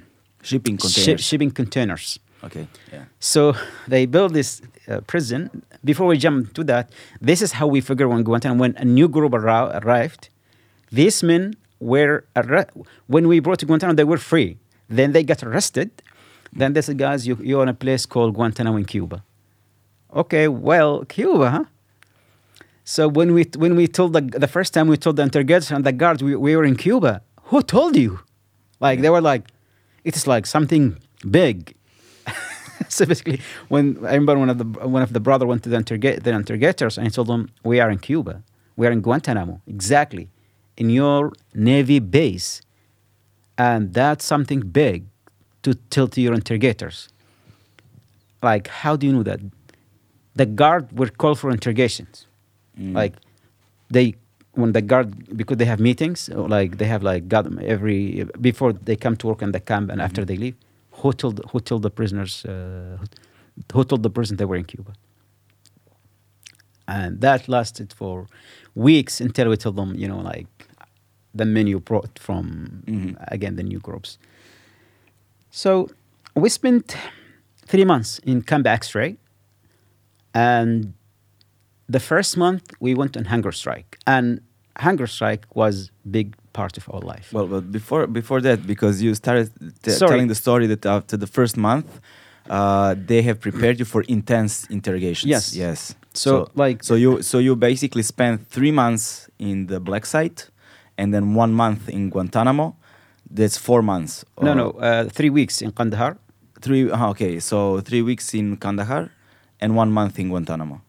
Shipping 0.43 0.77
shi- 0.79 0.83
containers. 0.95 1.25
shipping 1.25 1.51
containers. 1.51 2.19
okay. 2.45 2.67
Yeah. 2.93 3.05
So 3.21 3.55
they 3.89 4.07
built 4.07 4.33
this 4.35 4.61
uh, 4.89 5.01
prison. 5.07 5.49
Before 5.85 6.07
we 6.07 6.17
jump 6.19 6.53
to 6.55 6.65
that, 6.65 6.91
this 7.21 7.41
is 7.43 7.53
how 7.53 7.67
we 7.67 7.81
figure 7.81 8.09
when 8.09 8.23
Guantanamo, 8.25 8.61
when 8.61 8.75
a 8.77 8.85
new 8.85 9.09
group 9.09 9.33
arrived, 9.35 10.29
these 10.93 11.23
men 11.23 11.55
were, 11.85 12.25
arre- 12.35 12.67
when 13.07 13.29
we 13.29 13.41
brought 13.41 13.59
to 13.61 13.67
Guantanamo, 13.67 13.95
they 13.95 14.05
were 14.05 14.19
free. 14.19 14.57
Then 14.89 15.13
they 15.13 15.23
got 15.23 15.43
arrested. 15.43 15.91
Then 16.53 16.73
they 16.73 16.83
said, 16.83 16.99
guys, 16.99 17.27
you, 17.27 17.37
you're 17.43 17.63
in 17.63 17.69
a 17.69 17.75
place 17.75 18.07
called 18.07 18.35
Guantanamo 18.35 18.77
in 18.79 18.85
Cuba. 18.85 19.23
Okay, 20.15 20.49
well, 20.49 21.05
Cuba, 21.05 21.51
huh? 21.51 21.65
So 22.85 23.09
when 23.09 23.35
we, 23.35 23.45
when 23.57 23.77
we 23.77 23.87
told 23.87 24.13
the, 24.13 24.21
the 24.21 24.49
first 24.49 24.73
time 24.75 24.89
we 24.89 24.97
told 24.97 25.17
the 25.17 25.23
interrogators 25.23 25.71
and 25.71 25.85
the 25.85 25.93
guards 25.93 26.23
we, 26.23 26.37
we 26.37 26.57
were 26.57 26.65
in 26.65 26.77
Cuba, 26.77 27.23
who 27.45 27.63
told 27.63 27.97
you? 27.97 28.21
Like, 28.81 29.01
they 29.01 29.11
were 29.11 29.21
like, 29.21 29.43
it's 30.05 30.27
like 30.27 30.47
something 30.47 30.99
big. 31.31 31.75
so 32.89 33.07
basically, 33.07 33.41
when 33.69 33.99
I 34.05 34.15
remember 34.15 34.39
one 34.39 34.51
of 34.51 34.59
the 34.59 34.65
one 34.89 35.03
of 35.03 35.13
the 35.13 35.21
brother 35.21 35.47
went 35.47 35.63
to 35.65 35.69
the, 35.69 35.77
interrogate, 35.77 36.23
the 36.25 36.33
interrogators 36.33 36.99
and 36.99 37.07
he 37.07 37.11
told 37.11 37.29
them, 37.29 37.51
"We 37.65 37.81
are 37.81 37.91
in 37.91 37.99
Cuba. 37.99 38.43
We 38.77 38.87
are 38.87 38.91
in 38.91 39.01
Guantanamo, 39.01 39.61
exactly, 39.67 40.29
in 40.77 40.91
your 40.91 41.33
navy 41.55 41.99
base, 42.01 42.61
and 43.57 43.95
that's 43.95 44.25
something 44.25 44.61
big 44.61 45.05
to 45.63 45.75
tell 45.91 46.09
to 46.09 46.21
your 46.21 46.35
interrogators. 46.35 47.09
Like, 48.43 48.69
how 48.69 48.97
do 48.97 49.07
you 49.07 49.13
know 49.13 49.23
that? 49.23 49.41
The 50.35 50.47
guard 50.47 50.99
were 50.99 51.09
called 51.09 51.39
for 51.39 51.51
interrogations. 51.51 52.27
Mm. 52.79 52.95
Like, 52.95 53.15
they 53.91 54.15
when 54.53 54.73
the 54.73 54.83
guard 54.83 55.37
because 55.37 55.57
they 55.57 55.65
have 55.65 55.81
meetings, 55.81 56.29
like 56.29 56.79
they 56.79 56.87
have 56.87 57.03
like 57.03 57.29
got 57.29 57.47
every 57.63 58.25
before 58.41 58.73
they 58.73 58.97
come 58.97 59.17
to 59.17 59.27
work 59.27 59.43
in 59.43 59.53
the 59.53 59.61
camp 59.61 59.91
and 59.91 60.01
after 60.01 60.25
they 60.25 60.37
leave. 60.37 60.57
who 60.99 61.13
told 61.13 61.41
who 61.51 61.61
told 61.61 61.83
the 61.83 61.91
prisoners 61.91 62.45
uh, 62.45 62.97
who 63.73 63.85
told 63.85 64.03
the 64.03 64.11
prison 64.11 64.37
they 64.37 64.45
were 64.45 64.57
in 64.57 64.65
Cuba. 64.65 64.93
And 66.87 67.21
that 67.21 67.49
lasted 67.49 67.93
for 67.93 68.27
weeks 68.75 69.21
until 69.21 69.49
we 69.49 69.57
told 69.57 69.77
them, 69.77 69.95
you 69.95 70.07
know, 70.07 70.21
like 70.21 70.47
the 71.35 71.45
menu 71.45 71.81
brought 71.81 72.19
from 72.19 72.83
Mhm. 72.87 73.17
again 73.37 73.57
the 73.57 73.63
new 73.63 73.81
groups. 73.81 74.19
So 75.51 75.89
we 76.35 76.49
spent 76.49 76.97
three 77.67 77.85
months 77.85 78.21
in 78.25 78.43
Camp 78.43 78.67
X-ray, 78.67 79.17
and 80.35 80.93
the 81.89 82.01
first 82.01 82.37
month 82.37 82.63
we 82.81 82.95
went 82.95 83.17
on 83.17 83.25
hunger 83.27 83.53
strike, 83.53 83.99
and 84.07 84.41
hunger 84.79 85.07
strike 85.07 85.45
was 85.55 85.91
big 86.11 86.35
part 86.53 86.77
of 86.77 86.89
our 86.93 87.01
life. 87.01 87.33
Well, 87.33 87.47
but 87.47 87.71
before 87.73 88.07
before 88.07 88.41
that, 88.43 88.67
because 88.67 89.03
you 89.03 89.15
started 89.15 89.51
t- 89.83 89.93
telling 89.99 90.29
the 90.29 90.35
story 90.35 90.67
that 90.67 90.85
after 90.87 91.17
the 91.17 91.27
first 91.27 91.57
month, 91.57 92.01
uh, 92.51 92.95
they 93.07 93.23
have 93.23 93.41
prepared 93.41 93.79
you 93.79 93.85
for 93.85 94.03
intense 94.09 94.67
interrogations. 94.71 95.31
Yes. 95.31 95.55
Yes. 95.57 95.95
So, 96.13 96.49
like- 96.55 96.83
so 96.85 96.95
you 96.95 97.23
so 97.23 97.39
you 97.39 97.57
basically 97.57 98.03
spent 98.03 98.47
three 98.49 98.71
months 98.73 99.29
in 99.39 99.67
the 99.67 99.81
black 99.81 100.07
site, 100.07 100.49
and 100.99 101.13
then 101.15 101.35
one 101.35 101.53
month 101.53 101.89
in 101.89 102.11
Guantanamo. 102.11 102.75
That's 103.31 103.57
four 103.57 103.83
months. 103.83 104.25
no, 104.41 104.55
no, 104.55 104.71
uh, 104.73 105.09
three 105.09 105.31
weeks 105.31 105.61
in 105.63 105.73
Kandahar. 105.73 106.17
Three. 106.61 106.91
uh, 106.91 107.11
Okay, 107.11 107.41
so 107.41 107.81
three 107.81 108.03
weeks 108.03 108.35
in 108.35 108.57
Kandahar, 108.57 109.11
and 109.61 109.75
one 109.77 109.91
month 109.91 110.19
in 110.19 110.29
Guantanamo. 110.29 110.81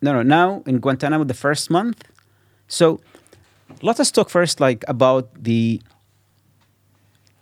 No, 0.00 0.12
no. 0.12 0.22
Now 0.22 0.62
in 0.66 0.78
Guantanamo, 0.80 1.24
the 1.24 1.34
first 1.34 1.70
month. 1.70 2.02
So 2.68 3.00
let 3.82 4.00
us 4.00 4.10
talk 4.10 4.30
first, 4.30 4.60
like 4.60 4.84
about 4.88 5.28
the. 5.44 5.80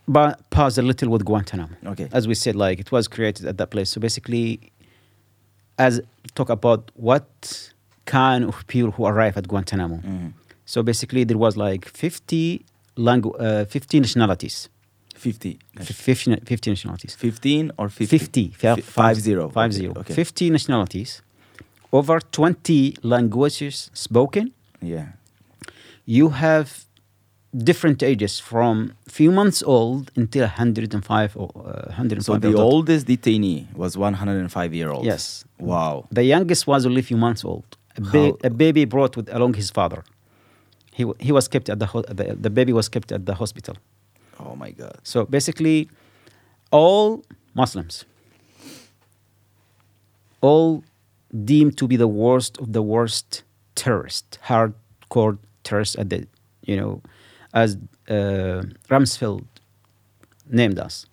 But 0.07 0.49
pause 0.49 0.77
a 0.77 0.81
little 0.81 1.09
with 1.09 1.23
Guantanamo. 1.23 1.75
Okay. 1.85 2.09
As 2.11 2.27
we 2.27 2.35
said, 2.35 2.55
like 2.55 2.79
it 2.79 2.91
was 2.91 3.07
created 3.07 3.45
at 3.45 3.57
that 3.57 3.69
place. 3.71 3.89
So 3.89 4.01
basically, 4.01 4.59
as 5.77 6.01
talk 6.35 6.49
about 6.49 6.91
what 6.95 7.71
kind 8.05 8.43
of 8.43 8.65
people 8.67 8.91
who 8.91 9.05
arrive 9.05 9.37
at 9.37 9.47
Guantanamo. 9.47 9.97
Mhm. 9.97 10.33
So 10.65 10.83
basically, 10.83 11.23
there 11.25 11.37
was 11.37 11.57
like 11.57 11.85
50 11.89 12.65
langu- 12.97 13.35
uh, 13.39 13.65
50 13.65 13.99
nationalities. 13.99 14.69
Fifty. 15.15 15.59
50, 15.77 16.35
50 16.45 16.71
nationalities. 16.71 17.13
Fifteen 17.15 17.71
or 17.77 17.89
fifty. 17.89 18.17
50. 18.17 18.47
Fi- 18.57 18.81
five 18.81 19.19
zero. 19.19 19.49
Five 19.49 19.71
Okay, 19.75 19.87
okay. 19.99 20.13
50 20.15 20.49
nationalities. 20.49 21.21
Over 21.91 22.19
20 22.31 22.95
languages 23.03 23.91
spoken. 23.93 24.51
Yeah. 24.81 25.09
You 26.05 26.29
have 26.29 26.85
different 27.55 28.01
ages 28.01 28.39
from 28.39 28.93
few 29.07 29.31
months 29.31 29.61
old 29.61 30.09
until 30.15 30.43
105 30.47 31.35
or 31.37 31.49
uh, 31.55 31.89
105 31.89 32.23
So 32.23 32.37
the 32.37 32.57
oldest 32.57 33.05
detainee 33.07 33.67
was 33.75 33.97
105 33.97 34.73
year 34.73 34.89
old. 34.89 35.05
Yes. 35.05 35.45
Wow. 35.59 36.07
The 36.11 36.23
youngest 36.23 36.65
was 36.65 36.85
only 36.85 37.01
few 37.01 37.17
months 37.17 37.43
old. 37.45 37.65
A, 37.97 38.01
ba- 38.01 38.33
a 38.43 38.49
baby 38.49 38.85
brought 38.85 39.15
with 39.17 39.31
along 39.33 39.53
his 39.55 39.69
father. 39.69 40.03
He, 41.01 41.05
he 41.27 41.31
was 41.31 41.47
kept 41.47 41.67
at 41.69 41.79
the, 41.79 41.87
ho- 41.93 42.07
the 42.19 42.25
the 42.45 42.49
baby 42.49 42.73
was 42.79 42.87
kept 42.95 43.11
at 43.11 43.25
the 43.25 43.35
hospital. 43.41 43.75
Oh 44.39 44.55
my 44.55 44.71
God. 44.81 44.95
So 45.03 45.25
basically, 45.37 45.89
all 46.71 47.23
Muslims, 47.61 48.05
all 50.41 50.83
deemed 51.45 51.77
to 51.77 51.87
be 51.87 51.97
the 52.05 52.07
worst 52.07 52.53
of 52.59 52.67
the 52.77 52.81
worst 52.81 53.43
terrorist, 53.75 54.25
hardcore 54.49 55.37
terrorists 55.63 55.95
at 56.01 56.09
the, 56.09 56.27
you 56.69 56.75
know, 56.79 57.01
as 57.53 57.77
uh, 58.09 58.61
Rumsfeld 58.89 59.45
named 60.49 60.79
us. 60.79 61.05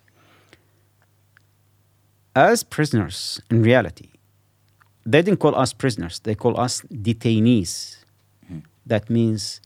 As 2.35 2.63
prisoners, 2.63 3.41
in 3.49 3.63
reality, 3.63 4.09
they 5.05 5.21
didn't 5.21 5.39
call 5.39 5.55
us 5.55 5.73
prisoners, 5.73 6.19
they 6.19 6.35
call 6.35 6.59
us 6.59 6.81
detainees. 6.91 7.97
That 8.85 9.09
means 9.09 9.61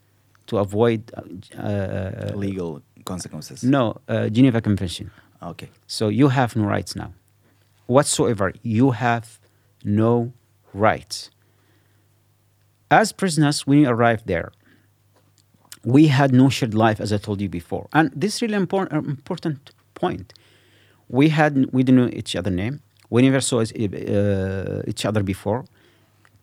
to 0.54 0.60
avoid 0.60 1.12
uh, 1.18 1.62
uh, 1.62 2.32
Legal 2.36 2.82
consequences. 3.06 3.64
no, 3.64 3.84
uh, 4.08 4.30
Geneva 4.30 4.62
Convention. 4.62 5.10
Okay. 5.42 5.70
So 5.88 6.10
you 6.10 6.28
have 6.30 6.56
no 6.56 6.66
rights 6.76 6.96
now. 6.96 7.12
Whatsoever, 7.88 8.54
you 8.62 8.92
have 8.92 9.40
no 9.84 10.32
rights. 10.74 11.32
As 12.90 13.12
prisoners, 13.12 13.66
when 13.68 13.80
we 13.80 13.86
arrived 13.88 14.28
there, 14.28 14.52
we 15.84 16.08
had 16.08 16.32
no 16.32 16.50
shared 16.50 16.76
life, 16.76 17.02
as 17.02 17.12
I 17.12 17.18
told 17.18 17.42
you 17.42 17.50
before. 17.50 17.86
And 17.92 18.12
this 18.16 18.36
is 18.36 18.42
really 18.44 18.56
important, 18.56 19.06
important 19.08 19.72
point. 19.96 20.34
We 21.10 21.30
had 21.30 21.52
we 21.74 21.84
didn't 21.84 22.00
know 22.02 22.12
each 22.22 22.36
other 22.40 22.52
name. 22.52 22.76
We 23.10 23.22
never 23.22 23.42
saw 23.42 23.60
uh, 23.60 24.92
each 24.92 25.04
other 25.10 25.24
before. 25.24 25.66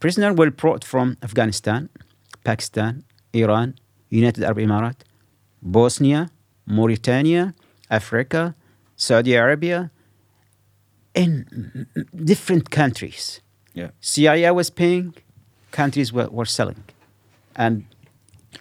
Prisoners 0.01 0.35
were 0.37 0.51
brought 0.51 0.83
from 0.85 1.17
Afghanistan, 1.23 1.89
Pakistan, 2.45 2.93
Iran, 3.33 3.75
United 4.11 4.43
Arab 4.45 4.59
Emirates, 4.59 5.03
Bosnia, 5.63 6.31
Mauritania, 6.67 7.55
Africa, 7.91 8.55
Saudi 8.97 9.35
Arabia, 9.35 9.91
in 11.15 11.87
different 12.25 12.71
countries. 12.71 13.41
Yeah. 13.75 13.91
CIA 14.01 14.51
was 14.53 14.71
paying, 14.71 15.15
countries 15.71 16.13
were, 16.13 16.29
were 16.29 16.45
selling. 16.47 16.83
And 17.57 17.85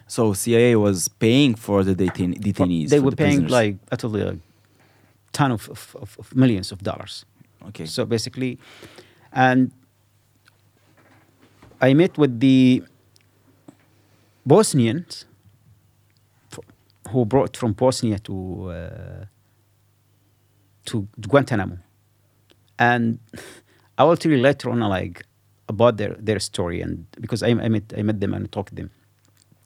So 0.08 0.34
CIA 0.34 0.76
was 0.76 1.08
paying 1.08 1.56
for 1.56 1.84
the 1.84 1.94
detain- 1.96 2.36
detainees. 2.42 2.90
they 2.90 3.00
were 3.00 3.12
the 3.12 3.18
paying 3.18 3.46
prisoners. 3.48 3.52
like 3.52 3.76
actually 3.92 4.22
a 4.22 4.38
ton 5.34 5.52
of, 5.52 5.70
of, 5.70 5.96
of, 6.02 6.16
of 6.20 6.36
millions 6.36 6.72
of 6.72 6.80
dollars. 6.84 7.26
Okay. 7.70 7.86
So 7.86 8.06
basically, 8.06 8.58
and 9.32 9.72
I 11.82 11.94
met 11.94 12.18
with 12.18 12.40
the 12.40 12.84
Bosnians 14.46 15.26
who 17.11 17.26
brought 17.26 17.57
from 17.57 17.73
Bosnia 17.73 18.19
to 18.19 18.69
uh, 18.72 19.26
to 20.86 21.07
Guantanamo, 21.27 21.77
and 22.77 23.19
I 23.98 24.03
will 24.03 24.18
tell 24.18 24.31
you 24.31 24.38
later 24.40 24.69
on, 24.69 24.80
like 24.80 25.26
about 25.68 25.98
their, 25.98 26.15
their 26.19 26.40
story, 26.40 26.81
and 26.81 27.06
because 27.19 27.44
I, 27.44 27.49
I 27.49 27.69
met 27.69 27.94
I 27.98 28.02
met 28.02 28.19
them 28.19 28.34
and 28.34 28.52
talked 28.52 28.69
to 28.69 28.76
them. 28.76 28.90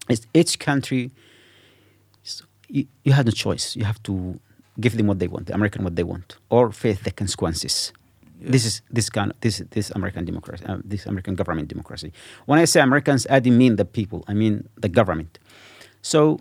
It's, 0.10 0.28
each 0.34 0.60
country, 0.60 1.12
s- 2.26 2.42
you, 2.68 2.86
you 3.06 3.14
had 3.14 3.26
no 3.26 3.32
choice. 3.32 3.76
You 3.76 3.86
have 3.86 4.02
to 4.04 4.40
give 4.80 4.98
them 4.98 5.08
what 5.08 5.20
they 5.20 5.28
want, 5.28 5.48
the 5.48 5.54
American 5.54 5.84
what 5.84 5.96
they 5.96 6.04
want, 6.04 6.38
or 6.50 6.72
face 6.72 7.00
the 7.00 7.12
consequences. 7.12 7.94
This 8.42 8.66
is 8.66 8.82
this 8.90 9.10
kind 9.10 9.32
of, 9.32 9.40
this 9.40 9.62
this 9.72 9.92
American 9.92 10.26
democracy, 10.26 10.66
uh, 10.66 10.80
this 10.84 11.06
American 11.06 11.36
government 11.36 11.70
democracy. 11.70 12.12
When 12.46 12.60
I 12.60 12.66
say 12.66 12.82
Americans, 12.82 13.26
I 13.30 13.40
didn't 13.40 13.58
mean 13.60 13.78
the 13.78 13.86
people. 13.86 14.26
I 14.28 14.34
mean 14.34 14.68
the 14.76 14.90
government. 14.90 15.40
So 16.02 16.40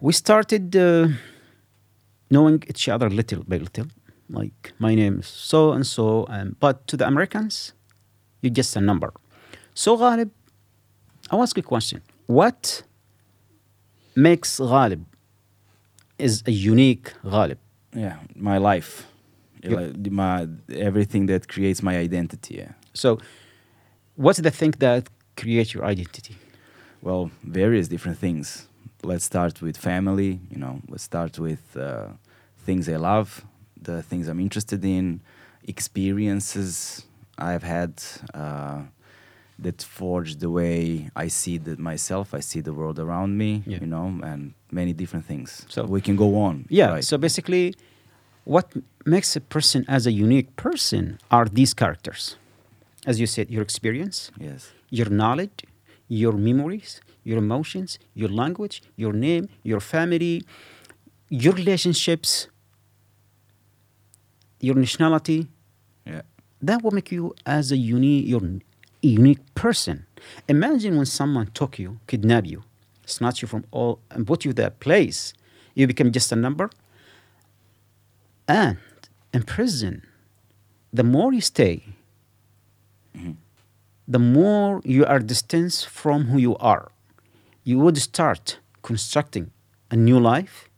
we 0.00 0.12
started 0.12 0.76
uh, 0.76 1.08
knowing 2.30 2.62
each 2.68 2.88
other 2.88 3.08
little 3.10 3.42
by 3.44 3.56
little. 3.58 3.86
Like 4.28 4.72
my 4.78 4.94
name 4.94 5.20
is 5.20 5.26
so 5.26 5.72
and 5.72 5.86
so, 5.86 6.24
and 6.28 6.58
but 6.58 6.86
to 6.88 6.96
the 6.96 7.06
Americans, 7.06 7.72
you're 8.42 8.52
just 8.52 8.74
a 8.76 8.80
number. 8.80 9.12
So 9.74 9.96
Ghalib, 9.96 10.30
I'll 11.30 11.42
ask 11.42 11.56
you 11.56 11.60
a 11.60 11.64
question. 11.64 12.02
What 12.26 12.82
makes 14.16 14.58
Ghalib 14.58 15.04
is 16.18 16.42
a 16.46 16.50
unique 16.50 17.12
Ghalib? 17.24 17.58
yeah, 17.96 18.16
my 18.34 18.58
life. 18.58 19.06
My 20.10 20.46
everything 20.72 21.26
that 21.26 21.48
creates 21.48 21.82
my 21.82 21.96
identity. 21.96 22.56
Yeah. 22.56 22.72
So, 22.94 23.18
what's 24.14 24.38
the 24.38 24.50
thing 24.50 24.72
that 24.78 25.08
creates 25.36 25.74
your 25.74 25.84
identity? 25.84 26.36
Well, 27.02 27.30
various 27.42 27.88
different 27.88 28.18
things. 28.18 28.68
Let's 29.06 29.24
start 29.24 29.62
with 29.62 29.76
family. 29.76 30.40
You 30.50 30.58
know, 30.58 30.80
let's 30.88 31.04
start 31.04 31.38
with 31.38 31.76
uh, 31.76 32.08
things 32.66 32.88
I 32.88 32.96
love, 32.96 33.44
the 33.80 34.02
things 34.02 34.26
I'm 34.26 34.40
interested 34.40 34.84
in, 34.84 35.20
experiences 35.68 37.06
I've 37.38 37.62
had 37.62 37.92
uh, 38.34 38.82
that 39.60 39.80
forged 39.82 40.40
the 40.40 40.50
way 40.50 41.08
I 41.14 41.28
see 41.28 41.56
the, 41.58 41.76
myself. 41.76 42.34
I 42.34 42.40
see 42.40 42.60
the 42.60 42.72
world 42.72 42.98
around 42.98 43.38
me. 43.38 43.62
Yeah. 43.64 43.78
You 43.80 43.86
know, 43.86 44.06
and 44.24 44.54
many 44.72 44.92
different 44.92 45.24
things. 45.24 45.64
So- 45.68 45.84
we 45.84 46.00
can 46.00 46.16
go 46.16 46.40
on. 46.40 46.66
Yeah. 46.68 46.90
right? 46.90 47.04
So 47.04 47.16
basically, 47.16 47.74
what 48.42 48.72
makes 49.04 49.36
a 49.36 49.40
person 49.40 49.84
as 49.86 50.06
a 50.08 50.12
unique 50.12 50.56
person 50.56 51.18
are 51.30 51.46
these 51.46 51.74
characters, 51.74 52.36
as 53.06 53.20
you 53.20 53.28
said, 53.28 53.50
your 53.50 53.62
experience, 53.62 54.32
yes. 54.36 54.72
your 54.90 55.10
knowledge, 55.10 55.64
your 56.08 56.32
memories, 56.32 57.00
your 57.26 57.38
emotions, 57.38 57.98
your 58.14 58.28
language, 58.28 58.82
your 58.94 59.12
name, 59.12 59.48
your 59.64 59.80
family, 59.80 60.44
your 61.28 61.52
relationships, 61.54 62.46
your 64.60 64.76
nationality. 64.76 65.48
Yeah. 66.06 66.22
That 66.62 66.82
will 66.82 66.92
make 66.92 67.10
you 67.10 67.34
as 67.44 67.72
a 67.72 67.76
unique, 67.76 68.28
your 68.28 68.42
unique 69.02 69.42
person. 69.56 70.06
Imagine 70.48 70.96
when 70.96 71.06
someone 71.06 71.48
took 71.48 71.80
you, 71.80 71.98
kidnapped 72.06 72.46
you, 72.46 72.62
snatched 73.04 73.42
you 73.42 73.48
from 73.48 73.64
all, 73.72 73.98
and 74.12 74.24
put 74.24 74.44
you 74.44 74.52
that 74.52 74.78
place. 74.78 75.34
You 75.74 75.88
become 75.88 76.12
just 76.12 76.30
a 76.30 76.36
number. 76.36 76.70
And 78.46 78.78
in 79.34 79.42
prison, 79.42 80.06
the 80.92 81.02
more 81.02 81.32
you 81.32 81.40
stay, 81.40 81.82
mm-hmm. 83.16 83.32
the 84.06 84.20
more 84.20 84.80
you 84.84 85.04
are 85.04 85.18
distanced 85.18 85.88
from 85.88 86.26
who 86.26 86.38
you 86.38 86.56
are. 86.58 86.92
You 87.66 87.80
would 87.80 87.98
start 87.98 88.60
constructing 88.82 89.50
a 89.90 89.96
new 89.96 90.20
life, 90.20 90.70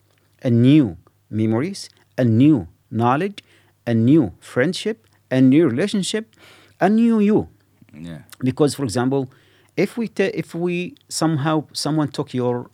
a 0.42 0.48
new 0.48 0.96
memories, 1.28 1.90
a 2.16 2.24
new 2.24 2.66
knowledge, 2.90 3.44
a 3.86 3.92
new 3.92 4.32
friendship, 4.40 5.06
a 5.30 5.42
new 5.42 5.68
relationship, 5.68 6.34
a 6.80 6.88
new 6.88 7.20
you. 7.20 7.48
Yeah. 7.92 8.20
Because, 8.38 8.74
for 8.74 8.84
example, 8.84 9.28
if 9.76 9.98
we 9.98 10.08
ta- 10.08 10.32
if 10.32 10.54
we 10.54 10.94
somehow 11.10 11.66
someone 11.74 12.08
took 12.08 12.32
your 12.32 12.70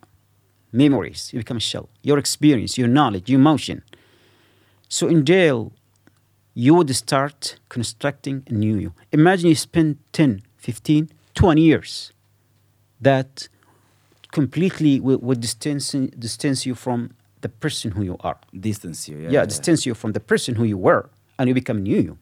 memories, 0.70 1.32
you 1.32 1.40
become 1.40 1.56
a 1.56 1.66
shell. 1.70 1.88
Your 2.02 2.18
experience, 2.18 2.78
your 2.78 2.90
knowledge, 2.96 3.28
your 3.28 3.40
emotion. 3.40 3.82
So 4.88 5.08
in 5.08 5.24
jail, 5.24 5.72
you 6.54 6.72
would 6.76 6.94
start 6.94 7.58
constructing 7.68 8.44
a 8.46 8.52
new 8.52 8.76
you. 8.76 8.92
Imagine 9.10 9.48
you 9.48 9.56
spend 9.56 9.98
10, 10.12 10.42
15, 10.56 11.10
20 11.34 11.62
years 11.62 12.12
that 13.00 13.48
completely 14.38 14.94
would, 15.06 15.22
would 15.26 15.40
distance, 15.40 15.86
distance 16.26 16.58
you 16.68 16.74
from 16.84 17.00
the 17.44 17.48
person 17.64 17.88
who 17.96 18.02
you 18.10 18.16
are. 18.28 18.38
Distance 18.68 19.08
you. 19.08 19.16
Yeah. 19.18 19.30
Yeah, 19.34 19.44
distance 19.54 19.80
you 19.86 19.94
from 20.02 20.10
the 20.16 20.20
person 20.32 20.52
who 20.58 20.64
you 20.72 20.78
were, 20.88 21.04
and 21.38 21.44
you 21.48 21.54
become 21.62 21.78
new 21.90 22.00
you. 22.08 22.14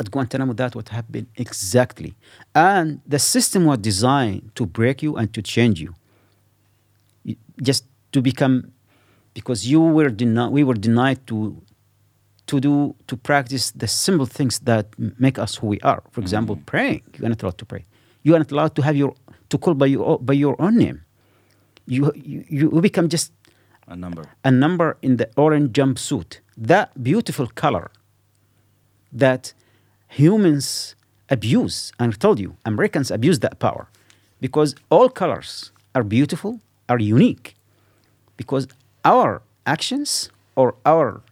At 0.00 0.06
Guantanamo, 0.12 0.52
that 0.62 0.72
would 0.76 0.88
happen 0.98 1.26
exactly. 1.44 2.14
And 2.54 2.88
the 3.14 3.18
system 3.34 3.60
was 3.70 3.78
designed 3.78 4.44
to 4.58 4.62
break 4.66 5.02
you 5.06 5.12
and 5.20 5.26
to 5.36 5.40
change 5.54 5.76
you. 5.84 5.92
You- 7.28 7.40
Just 7.68 7.82
to 8.14 8.18
become, 8.30 8.54
because 9.38 9.60
you 9.72 9.80
were 9.98 10.10
denied, 10.22 10.50
we 10.58 10.62
were 10.68 10.78
denied 10.88 11.20
to, 11.30 11.36
to 12.50 12.60
do, 12.66 12.74
to 13.08 13.14
practice 13.30 13.64
the 13.82 13.88
simple 14.06 14.28
things 14.38 14.54
that 14.70 14.86
make 15.26 15.36
us 15.44 15.52
who 15.58 15.66
we 15.74 15.78
are. 15.90 16.02
For 16.12 16.20
example, 16.24 16.54
mm-hmm. 16.56 16.72
praying. 16.74 17.02
You're 17.18 17.32
not 17.34 17.42
allowed 17.42 17.58
to 17.58 17.66
pray. 17.72 17.84
You 18.24 18.34
are 18.34 18.40
not 18.44 18.52
allowed 18.54 18.74
to 18.76 18.82
have 18.82 18.96
your, 19.02 19.12
to 19.48 19.58
call 19.58 19.74
by 19.74 19.86
your, 19.86 20.18
by 20.18 20.32
your 20.32 20.56
own 20.60 20.76
name. 20.76 21.02
You, 21.86 22.12
you, 22.14 22.44
you 22.48 22.80
become 22.80 23.08
just 23.08 23.32
A 23.86 23.96
number. 23.96 24.24
a 24.42 24.50
number 24.50 24.96
in 25.02 25.16
the 25.16 25.28
orange 25.36 25.72
jumpsuit. 25.72 26.40
That 26.56 27.02
beautiful 27.02 27.46
color 27.48 27.90
that 29.12 29.52
humans 30.08 30.94
abuse. 31.28 31.92
And 31.98 32.12
I 32.12 32.16
told 32.16 32.38
you, 32.38 32.56
Americans 32.64 33.10
abuse 33.10 33.40
that 33.40 33.58
power 33.58 33.88
because 34.40 34.74
all 34.90 35.08
colors 35.08 35.72
are 35.94 36.02
beautiful, 36.02 36.60
are 36.88 36.98
unique. 36.98 37.54
Because 38.36 38.66
our 39.04 39.42
actions 39.66 40.30
or 40.56 40.74
our, 40.84 41.22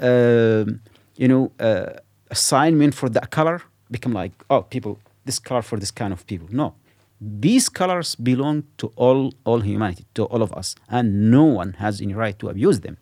um, 0.00 0.80
you 1.16 1.28
know, 1.28 1.50
uh, 1.58 1.94
assignment 2.30 2.94
for 2.94 3.08
that 3.08 3.30
color 3.30 3.62
become 3.90 4.12
like, 4.12 4.32
oh, 4.50 4.62
people, 4.62 4.98
this 5.24 5.38
color 5.38 5.62
for 5.62 5.78
this 5.78 5.90
kind 5.90 6.12
of 6.12 6.26
people. 6.26 6.48
No, 6.50 6.74
these 7.20 7.68
colors 7.68 8.14
belong 8.14 8.64
to 8.78 8.92
all 8.96 9.32
all 9.44 9.60
humanity, 9.60 10.04
to 10.14 10.24
all 10.24 10.42
of 10.42 10.52
us, 10.52 10.74
and 10.88 11.30
no 11.30 11.44
one 11.44 11.74
has 11.74 12.00
any 12.00 12.14
right 12.14 12.38
to 12.38 12.48
abuse 12.48 12.80
them. 12.80 12.96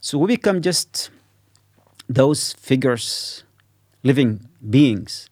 So 0.00 0.18
we 0.18 0.26
become 0.26 0.60
just 0.62 1.10
those 2.08 2.52
figures, 2.54 3.44
living 4.02 4.48
beings, 4.68 5.28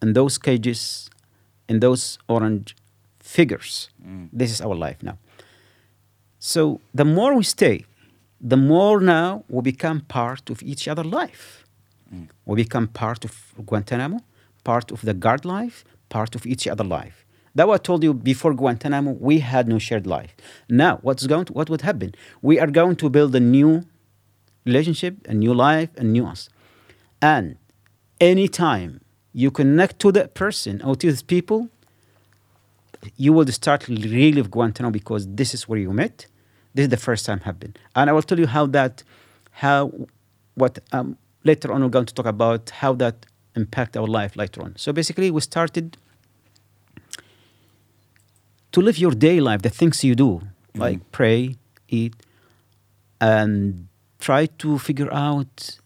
in 0.00 0.12
those 0.12 0.38
cages, 0.38 1.10
in 1.68 1.80
those 1.80 2.18
orange 2.28 2.76
figures. 3.20 3.90
Mm. 4.06 4.28
This 4.32 4.50
is 4.50 4.60
our 4.60 4.74
life 4.74 5.02
now. 5.02 5.18
So 6.38 6.80
the 6.94 7.04
more 7.04 7.34
we 7.34 7.44
stay, 7.44 7.84
the 8.40 8.56
more 8.56 9.00
now 9.00 9.44
we 9.48 9.62
become 9.62 10.00
part 10.00 10.50
of 10.50 10.62
each 10.62 10.88
other 10.88 11.04
life. 11.04 11.64
Mm. 12.14 12.28
We 12.44 12.56
become 12.64 12.88
part 12.88 13.24
of 13.24 13.32
Guantanamo, 13.64 14.20
part 14.64 14.90
of 14.90 15.02
the 15.02 15.14
guard 15.14 15.44
life, 15.44 15.84
part 16.08 16.34
of 16.34 16.46
each 16.46 16.66
other 16.66 16.84
life. 16.84 17.24
That 17.54 17.68
what 17.68 17.80
I 17.80 17.82
told 17.82 18.02
you 18.02 18.12
before 18.12 18.52
Guantanamo, 18.52 19.12
we 19.12 19.38
had 19.38 19.68
no 19.68 19.78
shared 19.78 20.06
life. 20.06 20.34
Now, 20.68 20.98
what's 21.02 21.26
going 21.26 21.44
to, 21.46 21.52
what 21.52 21.70
would 21.70 21.82
happen? 21.82 22.14
We 22.42 22.58
are 22.58 22.66
going 22.66 22.96
to 22.96 23.08
build 23.08 23.34
a 23.36 23.40
new 23.40 23.84
relationship, 24.64 25.14
a 25.28 25.34
new 25.34 25.54
life, 25.54 25.90
a 25.96 26.02
new 26.02 26.26
us. 26.26 26.48
And 27.22 27.56
anytime 28.20 29.00
you 29.32 29.50
connect 29.50 30.00
to 30.00 30.12
that 30.12 30.34
person 30.34 30.82
or 30.82 30.96
to 30.96 31.06
these 31.06 31.22
people, 31.22 31.68
you 33.16 33.32
will 33.32 33.46
start 33.48 33.86
really 33.88 34.40
with 34.40 34.50
Guantanamo 34.50 34.90
because 34.90 35.28
this 35.28 35.54
is 35.54 35.68
where 35.68 35.78
you 35.78 35.92
met. 35.92 36.26
This 36.74 36.84
is 36.84 36.88
the 36.88 36.96
first 36.96 37.24
time 37.24 37.40
happened. 37.40 37.78
And 37.94 38.10
I 38.10 38.12
will 38.12 38.22
tell 38.22 38.40
you 38.40 38.46
how 38.46 38.66
that, 38.66 39.04
how, 39.52 39.92
what, 40.54 40.80
um, 40.90 41.16
later 41.44 41.72
on 41.72 41.82
we're 41.82 41.88
going 41.88 42.06
to 42.06 42.14
talk 42.14 42.26
about 42.26 42.70
how 42.70 42.94
that 42.94 43.26
impact 43.54 43.96
our 43.96 44.06
life 44.06 44.36
later 44.36 44.62
on. 44.62 44.74
So 44.76 44.92
basically 44.92 45.30
we 45.30 45.40
started 45.40 45.96
to 48.72 48.80
live 48.80 48.98
your 48.98 49.12
day 49.12 49.40
life, 49.40 49.62
the 49.62 49.70
things 49.70 50.02
you 50.02 50.14
do, 50.14 50.42
like 50.74 50.98
pray, 51.12 51.56
eat, 51.88 52.14
and 53.20 53.86
try 54.18 54.46
to 54.46 54.78
figure 54.78 55.12
out 55.12 55.78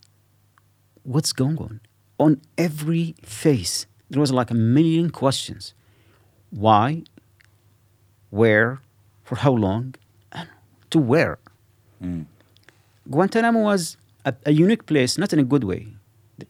what's 1.03 1.33
going 1.33 1.59
on. 1.59 1.81
On 2.19 2.41
every 2.57 3.15
face, 3.23 3.87
there 4.11 4.21
was 4.21 4.33
like 4.33 4.51
a 4.51 4.55
million 4.55 5.11
questions. 5.11 5.75
Why? 6.51 7.03
Where? 8.31 8.81
For 9.23 9.37
how 9.37 9.53
long? 9.53 9.95
And 10.33 10.49
to 10.91 10.99
where? 10.99 11.39
Mm. 12.03 12.25
Guantanamo 13.11 13.61
was 13.61 13.97
a, 14.25 14.35
a 14.47 14.53
unique 14.53 14.87
place, 14.87 15.19
not 15.19 15.33
in 15.33 15.39
a 15.39 15.45
good 15.45 15.65
way, 15.65 15.89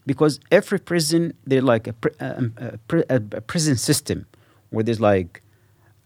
because 0.07 0.41
every 0.51 0.79
prison 0.79 1.33
they're 1.47 1.63
like 1.63 1.87
a, 1.89 1.95
um, 2.21 2.55
a, 2.59 2.79
a, 3.09 3.17
a 3.33 3.41
prison 3.41 3.77
system 3.77 4.27
where 4.71 4.85
there's 4.85 5.01
like 5.01 5.43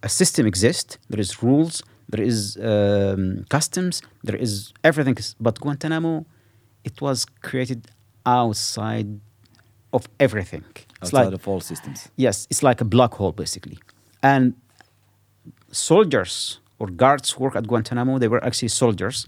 a 0.03 0.09
system 0.09 0.47
exists. 0.47 0.99
There 1.09 1.21
is 1.21 1.43
rules. 1.43 1.83
There 2.09 2.23
is 2.23 2.57
um, 2.59 3.45
customs. 3.49 4.03
There 4.23 4.37
is 4.37 4.73
everything. 4.85 5.17
But 5.41 5.61
Guantanamo, 5.61 6.27
it 6.85 7.01
was 7.01 7.25
created 7.25 7.89
outside 8.27 9.21
of 9.93 10.09
everything. 10.19 10.65
It's 10.77 11.13
Outside 11.15 11.25
like 11.25 11.35
of 11.35 11.49
all 11.49 11.61
systems. 11.61 12.09
Yes, 12.17 12.47
it's 12.51 12.63
like 12.63 12.81
a 12.81 12.85
black 12.85 13.15
hole 13.15 13.33
basically. 13.33 13.79
And 14.23 14.55
soldiers 15.71 16.61
or 16.79 16.89
guards 16.89 17.39
work 17.39 17.57
at 17.57 17.67
Guantanamo, 17.67 18.19
they 18.19 18.29
were 18.29 18.43
actually 18.45 18.69
soldiers. 18.69 19.27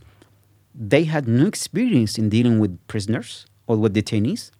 They 0.75 1.05
had 1.05 1.29
no 1.29 1.47
experience 1.47 2.19
in 2.19 2.29
dealing 2.29 2.59
with 2.59 2.79
prisoners 2.89 3.47
or 3.67 3.77
with 3.77 3.95
detainees. 3.95 4.51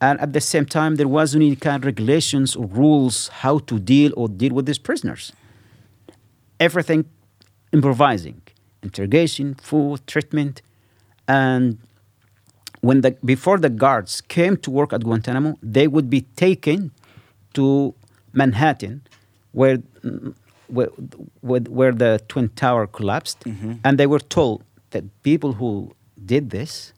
And 0.00 0.20
at 0.20 0.32
the 0.32 0.40
same 0.40 0.64
time, 0.64 0.96
there 0.96 1.08
wasn't 1.08 1.42
any 1.42 1.56
kind 1.56 1.82
of 1.82 1.86
regulations 1.86 2.54
or 2.54 2.66
rules 2.66 3.28
how 3.28 3.58
to 3.60 3.78
deal 3.78 4.12
or 4.16 4.28
deal 4.28 4.54
with 4.54 4.66
these 4.66 4.78
prisoners. 4.78 5.32
Everything 6.60 7.04
improvising, 7.72 8.40
interrogation, 8.82 9.54
food, 9.54 10.06
treatment, 10.06 10.62
and 11.26 11.78
when 12.80 13.00
the 13.00 13.16
before 13.24 13.58
the 13.58 13.68
guards 13.68 14.20
came 14.20 14.56
to 14.58 14.70
work 14.70 14.92
at 14.92 15.02
Guantanamo, 15.02 15.58
they 15.62 15.86
would 15.88 16.08
be 16.08 16.22
taken 16.36 16.90
to 17.54 17.94
Manhattan, 18.32 19.02
where 19.52 19.78
where, 20.68 20.88
where, 21.40 21.60
where 21.60 21.92
the 21.92 22.20
twin 22.28 22.50
tower 22.50 22.86
collapsed, 22.86 23.40
mm-hmm. 23.40 23.74
and 23.84 23.98
they 23.98 24.06
were 24.06 24.20
told 24.20 24.62
that 24.90 25.04
people 25.22 25.54
who 25.54 25.94
did 26.24 26.50
this 26.50 26.92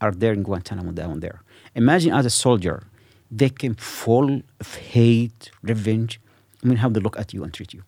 are 0.00 0.12
there 0.12 0.32
in 0.32 0.42
Guantanamo 0.42 0.92
down 0.92 1.20
there. 1.20 1.42
Imagine 1.74 2.12
as 2.12 2.26
a 2.26 2.30
soldier, 2.30 2.82
they 3.30 3.48
came 3.48 3.74
full 3.74 4.42
of 4.60 4.74
hate, 4.74 5.50
revenge. 5.62 6.20
I 6.62 6.66
mean, 6.66 6.78
how 6.78 6.88
they 6.88 7.00
look 7.00 7.18
at 7.18 7.32
you 7.32 7.44
and 7.44 7.52
treat 7.52 7.72
you. 7.72 7.82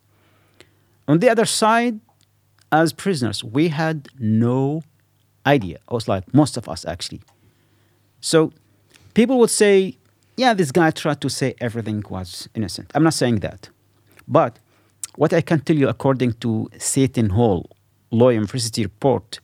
On 1.07 1.19
the 1.19 1.29
other 1.29 1.45
side, 1.45 1.99
as 2.71 2.93
prisoners, 2.93 3.43
we 3.43 3.67
had 3.67 4.07
no 4.19 4.83
idea. 5.45 5.79
I 5.89 5.93
was 5.93 6.07
like 6.07 6.33
most 6.33 6.57
of 6.57 6.69
us 6.69 6.85
actually. 6.85 7.21
So 8.21 8.51
people 9.13 9.37
would 9.39 9.49
say, 9.49 9.97
yeah, 10.37 10.53
this 10.53 10.71
guy 10.71 10.91
tried 10.91 11.21
to 11.21 11.29
say 11.29 11.55
everything 11.59 12.03
was 12.09 12.49
innocent. 12.55 12.91
I'm 12.95 13.03
not 13.03 13.13
saying 13.13 13.39
that. 13.39 13.69
But 14.27 14.57
what 15.15 15.33
I 15.33 15.41
can 15.41 15.59
tell 15.59 15.75
you, 15.75 15.89
according 15.89 16.33
to 16.33 16.69
Seton 16.77 17.29
Hall 17.29 17.69
Law 18.11 18.29
University 18.29 18.83
report, 18.83 19.39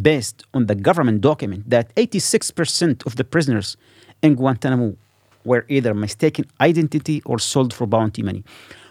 based 0.00 0.44
on 0.54 0.66
the 0.66 0.74
government 0.74 1.20
document, 1.20 1.68
that 1.68 1.94
86% 1.96 3.06
of 3.06 3.16
the 3.16 3.24
prisoners 3.24 3.76
in 4.22 4.34
Guantanamo 4.34 4.96
were 5.44 5.64
either 5.68 5.94
mistaken 5.94 6.44
identity 6.60 7.22
or 7.24 7.38
sold 7.38 7.74
for 7.74 7.86
bounty 7.86 8.22
money. 8.22 8.44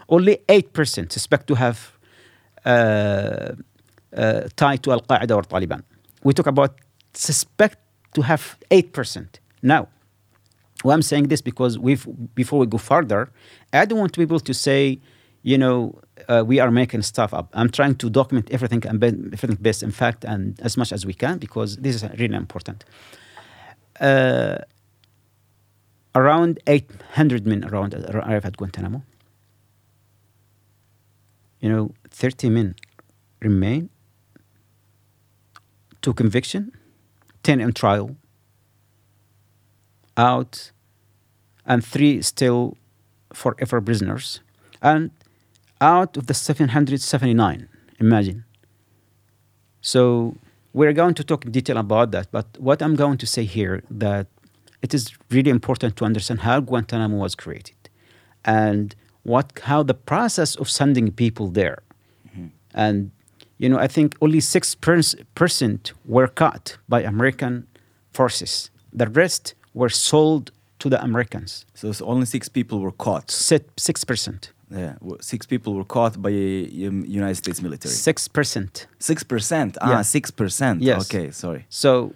Only 0.08 0.38
8% 0.48 1.10
suspect 1.10 1.46
to 1.48 1.54
have 1.54 1.92
uh, 2.64 3.52
uh, 4.16 4.42
tied 4.56 4.82
to 4.84 4.92
Al 4.92 5.00
Qaeda 5.00 5.34
or 5.34 5.42
Taliban. 5.42 5.82
We 6.22 6.34
talk 6.34 6.46
about 6.46 6.78
suspect 7.14 7.78
to 8.14 8.22
have 8.22 8.58
8%. 8.70 9.26
Now, 9.62 9.88
well, 10.84 10.94
I'm 10.94 11.02
saying 11.02 11.28
this 11.28 11.40
because 11.40 11.78
we've, 11.78 12.06
before 12.34 12.58
we 12.58 12.66
go 12.66 12.78
further, 12.78 13.30
I 13.72 13.84
don't 13.84 13.98
want 13.98 14.14
people 14.14 14.40
to 14.40 14.54
say, 14.54 15.00
you 15.42 15.56
know, 15.56 15.98
uh, 16.28 16.42
we 16.46 16.60
are 16.60 16.70
making 16.70 17.02
stuff 17.02 17.32
up. 17.34 17.48
I'm 17.52 17.70
trying 17.70 17.96
to 17.96 18.10
document 18.10 18.50
everything 18.50 18.86
and 18.86 19.02
everything 19.02 19.56
based 19.60 19.82
in 19.82 19.90
fact 19.90 20.24
and 20.24 20.60
as 20.60 20.76
much 20.76 20.92
as 20.92 21.04
we 21.06 21.14
can 21.14 21.38
because 21.38 21.76
this 21.76 21.96
is 21.96 22.04
really 22.18 22.36
important. 22.36 22.84
Uh, 24.00 24.58
around 26.14 26.60
800 26.66 27.46
men 27.46 27.64
around 27.64 27.94
arrive 27.94 28.44
at 28.44 28.56
Guantanamo. 28.56 29.02
You 31.60 31.68
know, 31.68 31.90
30 32.10 32.50
men 32.50 32.74
remain, 33.40 33.88
to 36.02 36.12
conviction, 36.12 36.72
10 37.44 37.60
in 37.60 37.72
trial, 37.72 38.16
out, 40.16 40.72
and 41.64 41.84
three 41.84 42.20
still 42.22 42.76
forever 43.32 43.80
prisoners. 43.80 44.40
And 44.82 45.10
out 45.82 46.16
of 46.16 46.28
the 46.28 46.34
779, 46.34 47.68
imagine. 47.98 48.44
So 49.80 50.36
we're 50.72 50.92
going 50.92 51.14
to 51.14 51.24
talk 51.24 51.44
in 51.44 51.50
detail 51.50 51.76
about 51.76 52.12
that, 52.12 52.28
but 52.30 52.46
what 52.58 52.80
I'm 52.80 52.94
going 52.94 53.18
to 53.18 53.26
say 53.26 53.44
here 53.44 53.82
that 53.90 54.28
it 54.80 54.94
is 54.94 55.12
really 55.30 55.50
important 55.50 55.96
to 55.96 56.04
understand 56.04 56.40
how 56.40 56.60
Guantanamo 56.60 57.16
was 57.16 57.34
created 57.34 57.76
and 58.44 58.94
what 59.24 59.46
how 59.64 59.82
the 59.82 59.94
process 59.94 60.56
of 60.56 60.68
sending 60.70 61.10
people 61.12 61.48
there. 61.48 61.78
Mm-hmm. 62.28 62.46
And 62.74 63.10
you 63.58 63.68
know, 63.68 63.78
I 63.78 63.88
think 63.88 64.16
only 64.20 64.40
six 64.40 64.74
percent 65.34 65.92
were 66.04 66.28
caught 66.28 66.78
by 66.88 67.02
American 67.02 67.66
forces. 68.12 68.70
The 68.92 69.08
rest 69.08 69.54
were 69.74 69.88
sold 69.88 70.50
to 70.80 70.88
the 70.88 71.02
Americans. 71.02 71.64
So 71.74 71.88
it's 71.88 72.02
only 72.02 72.26
six 72.26 72.48
people 72.48 72.80
were 72.80 72.92
caught. 72.92 73.30
Six 73.30 74.04
percent. 74.04 74.52
Yeah, 74.74 74.94
six 75.20 75.46
people 75.46 75.74
were 75.74 75.84
caught 75.84 76.14
by 76.22 76.30
um, 76.30 77.04
United 77.06 77.36
States 77.36 77.60
military. 77.62 77.92
Six 77.94 78.28
percent. 78.28 78.86
Six 78.98 79.22
percent. 79.24 79.76
Ah, 79.80 80.02
six 80.02 80.30
percent. 80.30 80.80
Yes. 80.82 81.02
Okay, 81.04 81.30
sorry. 81.30 81.66
So, 81.68 82.14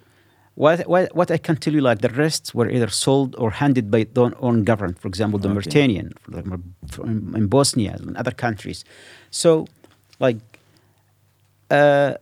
what, 0.55 0.87
what 0.87 1.13
what 1.15 1.29
I 1.31 1.37
can 1.37 1.55
tell 1.57 1.73
you, 1.73 1.81
like 1.81 1.99
the 2.01 2.09
rest 2.09 2.55
were 2.55 2.69
either 2.75 2.89
sold 2.89 3.35
or 3.37 3.51
handed 3.51 3.91
by 3.91 4.05
their 4.15 4.31
own 4.39 4.63
government. 4.63 4.97
For 4.99 5.07
example, 5.07 5.39
the 5.39 5.47
Okay. 5.49 5.53
Mauritanian, 5.55 6.13
for 6.21 6.29
example, 6.31 6.59
from- 6.91 7.35
in 7.35 7.47
Bosnia 7.47 7.93
and 7.99 8.17
other 8.17 8.31
countries. 8.45 8.83
So, 9.29 9.67
like, 10.19 10.39
uh, 11.69 12.13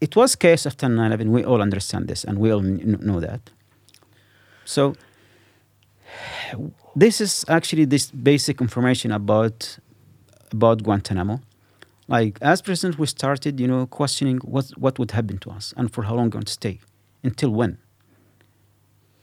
it 0.00 0.14
was 0.16 0.36
case 0.36 0.64
after 0.68 0.86
9/11. 0.88 1.28
We 1.32 1.44
all 1.44 1.60
understand 1.60 2.06
this, 2.08 2.24
and 2.24 2.38
we 2.38 2.52
all 2.52 2.62
kn- 2.62 2.98
know 3.02 3.20
that. 3.20 3.40
So, 4.64 4.94
this 6.96 7.20
is 7.20 7.44
actually 7.48 7.84
this 7.84 8.10
basic 8.10 8.60
information 8.60 9.12
about 9.12 9.78
about 10.52 10.82
Guantanamo. 10.82 11.40
Like 12.08 12.38
as 12.42 12.60
president, 12.60 12.98
we 12.98 13.06
started, 13.06 13.60
you 13.60 13.68
know, 13.68 13.86
questioning 13.86 14.38
what 14.38 14.70
what 14.76 14.98
would 14.98 15.12
happen 15.12 15.38
to 15.38 15.50
us 15.50 15.72
and 15.76 15.92
for 15.92 16.02
how 16.04 16.14
long 16.14 16.30
going 16.30 16.44
to 16.44 16.52
stay, 16.52 16.80
until 17.22 17.50
when. 17.50 17.78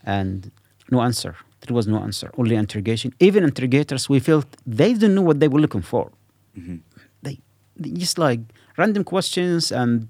And 0.03 0.52
no 0.89 1.02
answer. 1.02 1.35
There 1.61 1.76
was 1.76 1.88
no 1.88 1.98
answer. 1.99 2.31
Only 2.38 2.56
interrogation. 2.56 3.14
Even 3.19 3.44
interrogators, 3.44 4.07
we 4.07 4.19
felt 4.19 4.45
they 4.65 4.94
didn't 4.94 5.15
know 5.15 5.22
what 5.23 5.39
they 5.41 5.49
were 5.49 5.60
looking 5.60 5.81
for. 5.81 6.11
Mhm. 6.57 6.80
They, 7.23 7.39
they 7.76 7.89
just 7.89 8.18
like 8.18 8.39
random 8.77 9.03
questions 9.03 9.72
and 9.72 10.07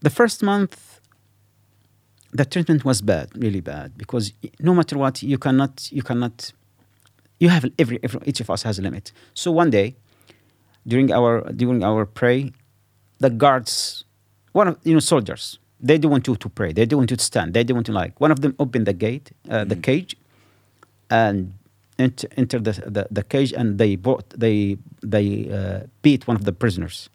the 0.00 0.10
first 0.10 0.42
month 0.42 0.87
the 2.32 2.44
treatment 2.44 2.84
was 2.84 3.00
bad 3.00 3.28
really 3.36 3.60
bad 3.60 3.96
because 3.96 4.32
no 4.60 4.74
matter 4.74 4.98
what 4.98 5.22
you 5.22 5.38
cannot 5.38 5.90
you 5.92 6.02
cannot 6.02 6.52
you 7.40 7.48
have 7.48 7.64
every, 7.78 7.98
every 8.02 8.20
each 8.26 8.40
of 8.40 8.50
us 8.50 8.62
has 8.64 8.78
a 8.78 8.82
limit. 8.82 9.12
So 9.34 9.50
one 9.52 9.70
day 9.70 9.96
during 10.86 11.12
our 11.12 11.50
during 11.52 11.82
our 11.84 12.04
pray 12.04 12.52
the 13.18 13.30
guards 13.30 14.04
one 14.52 14.68
of 14.68 14.78
you 14.84 14.92
know 14.94 15.00
soldiers 15.00 15.58
they 15.80 15.96
don't 15.96 16.10
want 16.10 16.26
you 16.26 16.34
to 16.34 16.48
pray. 16.48 16.72
They 16.72 16.86
don't 16.86 16.98
want 16.98 17.12
you 17.12 17.16
to 17.16 17.24
stand. 17.24 17.54
They 17.54 17.62
don't 17.62 17.76
want 17.76 17.86
to 17.86 17.92
like 17.92 18.20
one 18.20 18.32
of 18.32 18.40
them 18.40 18.54
opened 18.58 18.86
the 18.86 18.92
gate 18.92 19.30
uh, 19.48 19.64
the 19.64 19.76
Mhm. 19.76 19.82
cage 19.82 20.16
and 21.08 21.54
enter, 22.00 22.26
enter 22.36 22.58
the, 22.58 22.72
the, 22.72 23.06
the 23.10 23.22
cage 23.22 23.52
and 23.52 23.78
they 23.78 23.94
bought 23.96 24.28
they 24.30 24.76
they 25.02 25.48
uh, 25.50 25.86
beat 26.02 26.26
one 26.26 26.36
of 26.36 26.44
the 26.44 26.52
prisoners. 26.52 27.08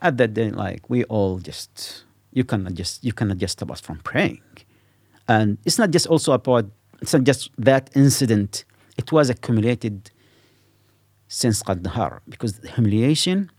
At 0.00 0.16
that 0.18 0.34
day 0.34 0.50
like 0.50 0.88
we 0.88 1.02
all 1.04 1.38
just 1.38 2.03
you 2.34 2.44
cannot 2.44 2.74
just 2.74 3.02
you 3.06 3.12
cannot 3.18 3.38
just 3.38 3.52
stop 3.58 3.70
us 3.70 3.80
from 3.80 3.98
praying. 4.10 4.42
And 5.26 5.48
it's 5.64 5.78
not 5.78 5.90
just 5.90 6.06
also 6.06 6.32
about 6.32 6.66
it's 7.02 7.14
not 7.16 7.24
just 7.24 7.50
that 7.58 7.84
incident. 7.94 8.64
It 8.98 9.10
was 9.10 9.30
accumulated 9.30 10.10
since 11.28 11.62
Kandahar 11.62 12.22
because 12.28 12.52
the 12.60 12.68
humiliation 12.76 13.50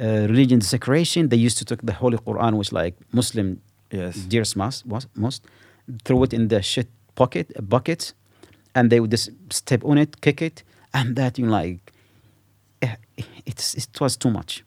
uh, 0.00 0.26
religion 0.32 0.58
desecration 0.58 1.28
they 1.28 1.36
used 1.36 1.58
to 1.58 1.64
take 1.64 1.82
the 1.82 1.92
holy 1.92 2.18
quran 2.18 2.52
which 2.58 2.72
like 2.72 2.94
muslim 3.12 3.48
Yes. 3.92 4.16
dearest 4.16 4.56
most, 4.56 4.84
most, 4.84 5.06
most 5.14 5.44
throw 6.04 6.24
it 6.24 6.32
in 6.34 6.48
the 6.48 6.60
shit 6.60 6.88
pocket 7.14 7.46
bucket 7.68 8.12
and 8.74 8.90
they 8.90 8.98
would 8.98 9.12
just 9.12 9.30
step 9.50 9.84
on 9.84 9.96
it 9.96 10.20
kick 10.20 10.42
it 10.42 10.64
and 10.92 11.14
that 11.14 11.38
you 11.38 11.46
know, 11.46 11.52
like 11.52 11.92
eh, 12.82 12.96
it's 13.46 13.74
it 13.74 14.00
was 14.00 14.16
too 14.16 14.30
much 14.30 14.64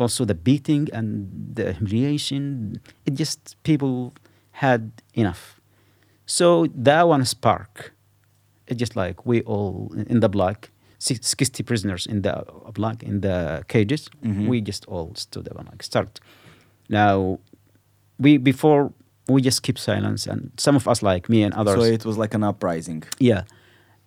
also 0.00 0.24
the 0.24 0.34
beating 0.34 0.88
and 0.92 1.28
the 1.54 1.72
humiliation 1.74 2.80
it 3.06 3.14
just 3.14 3.56
people 3.62 4.12
had 4.52 4.90
enough 5.14 5.60
so 6.26 6.66
that 6.74 7.06
one 7.08 7.24
spark 7.24 7.92
it 8.66 8.74
just 8.76 8.96
like 8.96 9.26
we 9.26 9.42
all 9.42 9.92
in 10.08 10.20
the 10.20 10.28
block 10.28 10.70
six- 10.98 11.26
60 11.36 11.62
prisoners 11.62 12.06
in 12.06 12.22
the 12.22 12.44
block 12.74 13.02
in 13.02 13.20
the 13.20 13.62
cages 13.68 14.08
Mhm. 14.24 14.48
we 14.48 14.60
just 14.60 14.84
all 14.86 15.12
stood 15.14 15.48
up 15.48 15.58
and 15.58 15.68
like 15.68 15.82
start 15.82 16.20
now 16.88 17.38
we 18.18 18.38
before 18.38 18.92
we 19.28 19.40
just 19.42 19.62
keep 19.62 19.78
silence 19.78 20.26
and 20.26 20.50
some 20.56 20.76
of 20.76 20.88
us 20.88 21.02
like 21.02 21.28
me 21.28 21.42
and 21.42 21.54
others 21.54 21.76
So 21.76 21.82
it 21.82 22.04
was 22.04 22.16
like 22.18 22.34
an 22.34 22.42
uprising. 22.42 23.02
yeah 23.18 23.42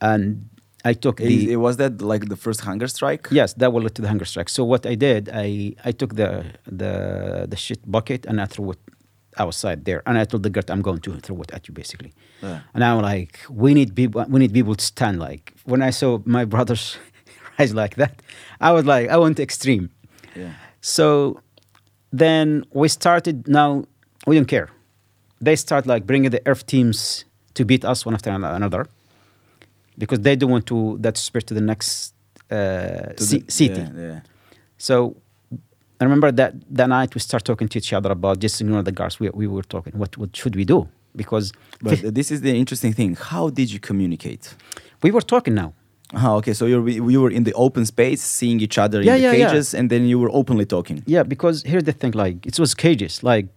and 0.02 0.50
i 0.84 0.94
took 0.94 1.18
the 1.18 1.52
it 1.52 1.58
was 1.58 1.78
that 1.78 2.02
like 2.02 2.28
the 2.30 2.36
first 2.36 2.62
hunger 2.62 2.88
strike? 2.88 3.28
Yes, 3.32 3.54
that 3.54 3.72
will 3.72 3.82
lead 3.82 3.96
to 3.96 4.02
the 4.02 4.08
hunger 4.08 4.26
strike. 4.26 4.50
So 4.50 4.64
what 4.64 4.86
I 4.86 4.96
did, 4.96 5.30
I 5.34 5.74
I 5.86 5.92
took 5.92 6.16
the 6.16 6.46
the 6.66 6.94
the 7.48 7.56
shit 7.56 7.80
bucket 7.90 8.26
and 8.26 8.42
I 8.42 8.46
threw 8.46 8.72
it 8.72 8.80
outside 9.38 9.86
there, 9.86 10.02
and 10.06 10.18
I 10.18 10.26
told 10.26 10.44
the 10.44 10.50
guard, 10.50 10.70
"I'm 10.70 10.82
going 10.82 11.00
to 11.00 11.12
throw 11.20 11.42
it 11.42 11.52
at 11.54 11.68
you, 11.68 11.74
basically." 11.74 12.14
Yeah. 12.42 12.60
And 12.74 12.84
I'm 12.84 13.02
like, 13.02 13.40
"We 13.50 13.74
need 13.74 13.96
people. 13.96 14.26
We 14.30 14.40
need 14.40 14.54
people 14.54 14.76
to 14.76 14.86
stand." 14.86 15.20
Like 15.20 15.54
when 15.66 15.82
I 15.82 15.92
saw 15.92 16.20
my 16.26 16.46
brothers 16.54 16.98
rise 17.60 17.74
like 17.74 17.96
that, 17.96 18.22
I 18.60 18.72
was 18.72 18.86
like, 18.86 19.10
I 19.10 19.18
went 19.18 19.40
extreme. 19.40 19.90
Yeah. 20.36 20.54
So 20.82 21.40
then 22.12 22.66
we 22.74 22.88
started. 22.88 23.48
Now 23.48 23.86
we 24.28 24.36
don't 24.36 24.52
care. 24.56 24.70
They 25.42 25.56
start 25.56 25.86
like 25.86 26.06
bringing 26.06 26.32
the 26.32 26.40
IRF 26.42 26.66
teams 26.66 27.26
to 27.54 27.66
beat 27.66 27.84
us 27.86 28.06
one 28.06 28.16
after 28.16 28.30
another 28.32 28.88
because 29.98 30.20
they 30.22 30.36
don't 30.36 30.52
want 30.52 30.66
to 30.68 30.98
that 31.02 31.18
spread 31.18 31.46
to 31.48 31.54
the 31.54 31.62
next 31.62 32.14
uh, 32.52 32.56
To 33.18 33.24
the- 33.32 33.44
city. 33.48 33.82
Yeah, 33.82 33.92
yeah. 33.96 34.20
So 34.78 35.16
I 36.02 36.04
remember 36.06 36.32
that 36.32 36.54
that 36.78 36.90
night 36.90 37.14
we 37.16 37.20
start 37.22 37.44
talking 37.46 37.68
to 37.70 37.78
each 37.78 37.94
other 37.94 38.12
about 38.12 38.40
just 38.40 38.60
ignore 38.62 38.84
the 38.84 38.92
guards. 38.92 39.20
We, 39.20 39.30
we 39.30 39.48
were 39.48 39.64
talking. 39.64 39.94
What 39.98 40.18
what 40.18 40.36
should 40.36 40.56
we 40.56 40.66
do? 40.66 40.88
Because 41.16 41.54
But 41.82 42.02
this 42.20 42.32
is 42.32 42.42
the 42.42 42.54
interesting 42.64 42.94
thing. 42.94 43.16
How 43.16 43.50
did 43.50 43.72
you 43.72 43.80
communicate? 43.80 44.56
we 45.04 45.12
were 45.12 45.22
talking 45.22 45.54
now. 45.56 45.74
Ah, 46.16 46.34
okay. 46.36 46.54
So 46.54 46.66
you're 46.66 46.88
you 46.90 47.22
were 47.22 47.32
in 47.32 47.44
the 47.44 47.54
open 47.54 47.86
space, 47.86 48.22
seeing 48.22 48.60
each 48.62 48.78
other 48.78 49.02
Yeah, 49.02 49.16
in 49.16 49.22
the 49.24 49.38
cages, 49.38 49.74
and 49.74 49.90
then 49.90 50.06
you 50.06 50.20
were 50.20 50.30
openly 50.32 50.66
talking. 50.66 51.04
Yeah, 51.08 51.24
because 51.24 51.64
here's 51.64 51.84
the 51.84 51.94
thing. 51.94 52.12
Like 52.14 52.46
it 52.46 52.60
was 52.60 52.74
cages, 52.76 53.24
like 53.24 53.48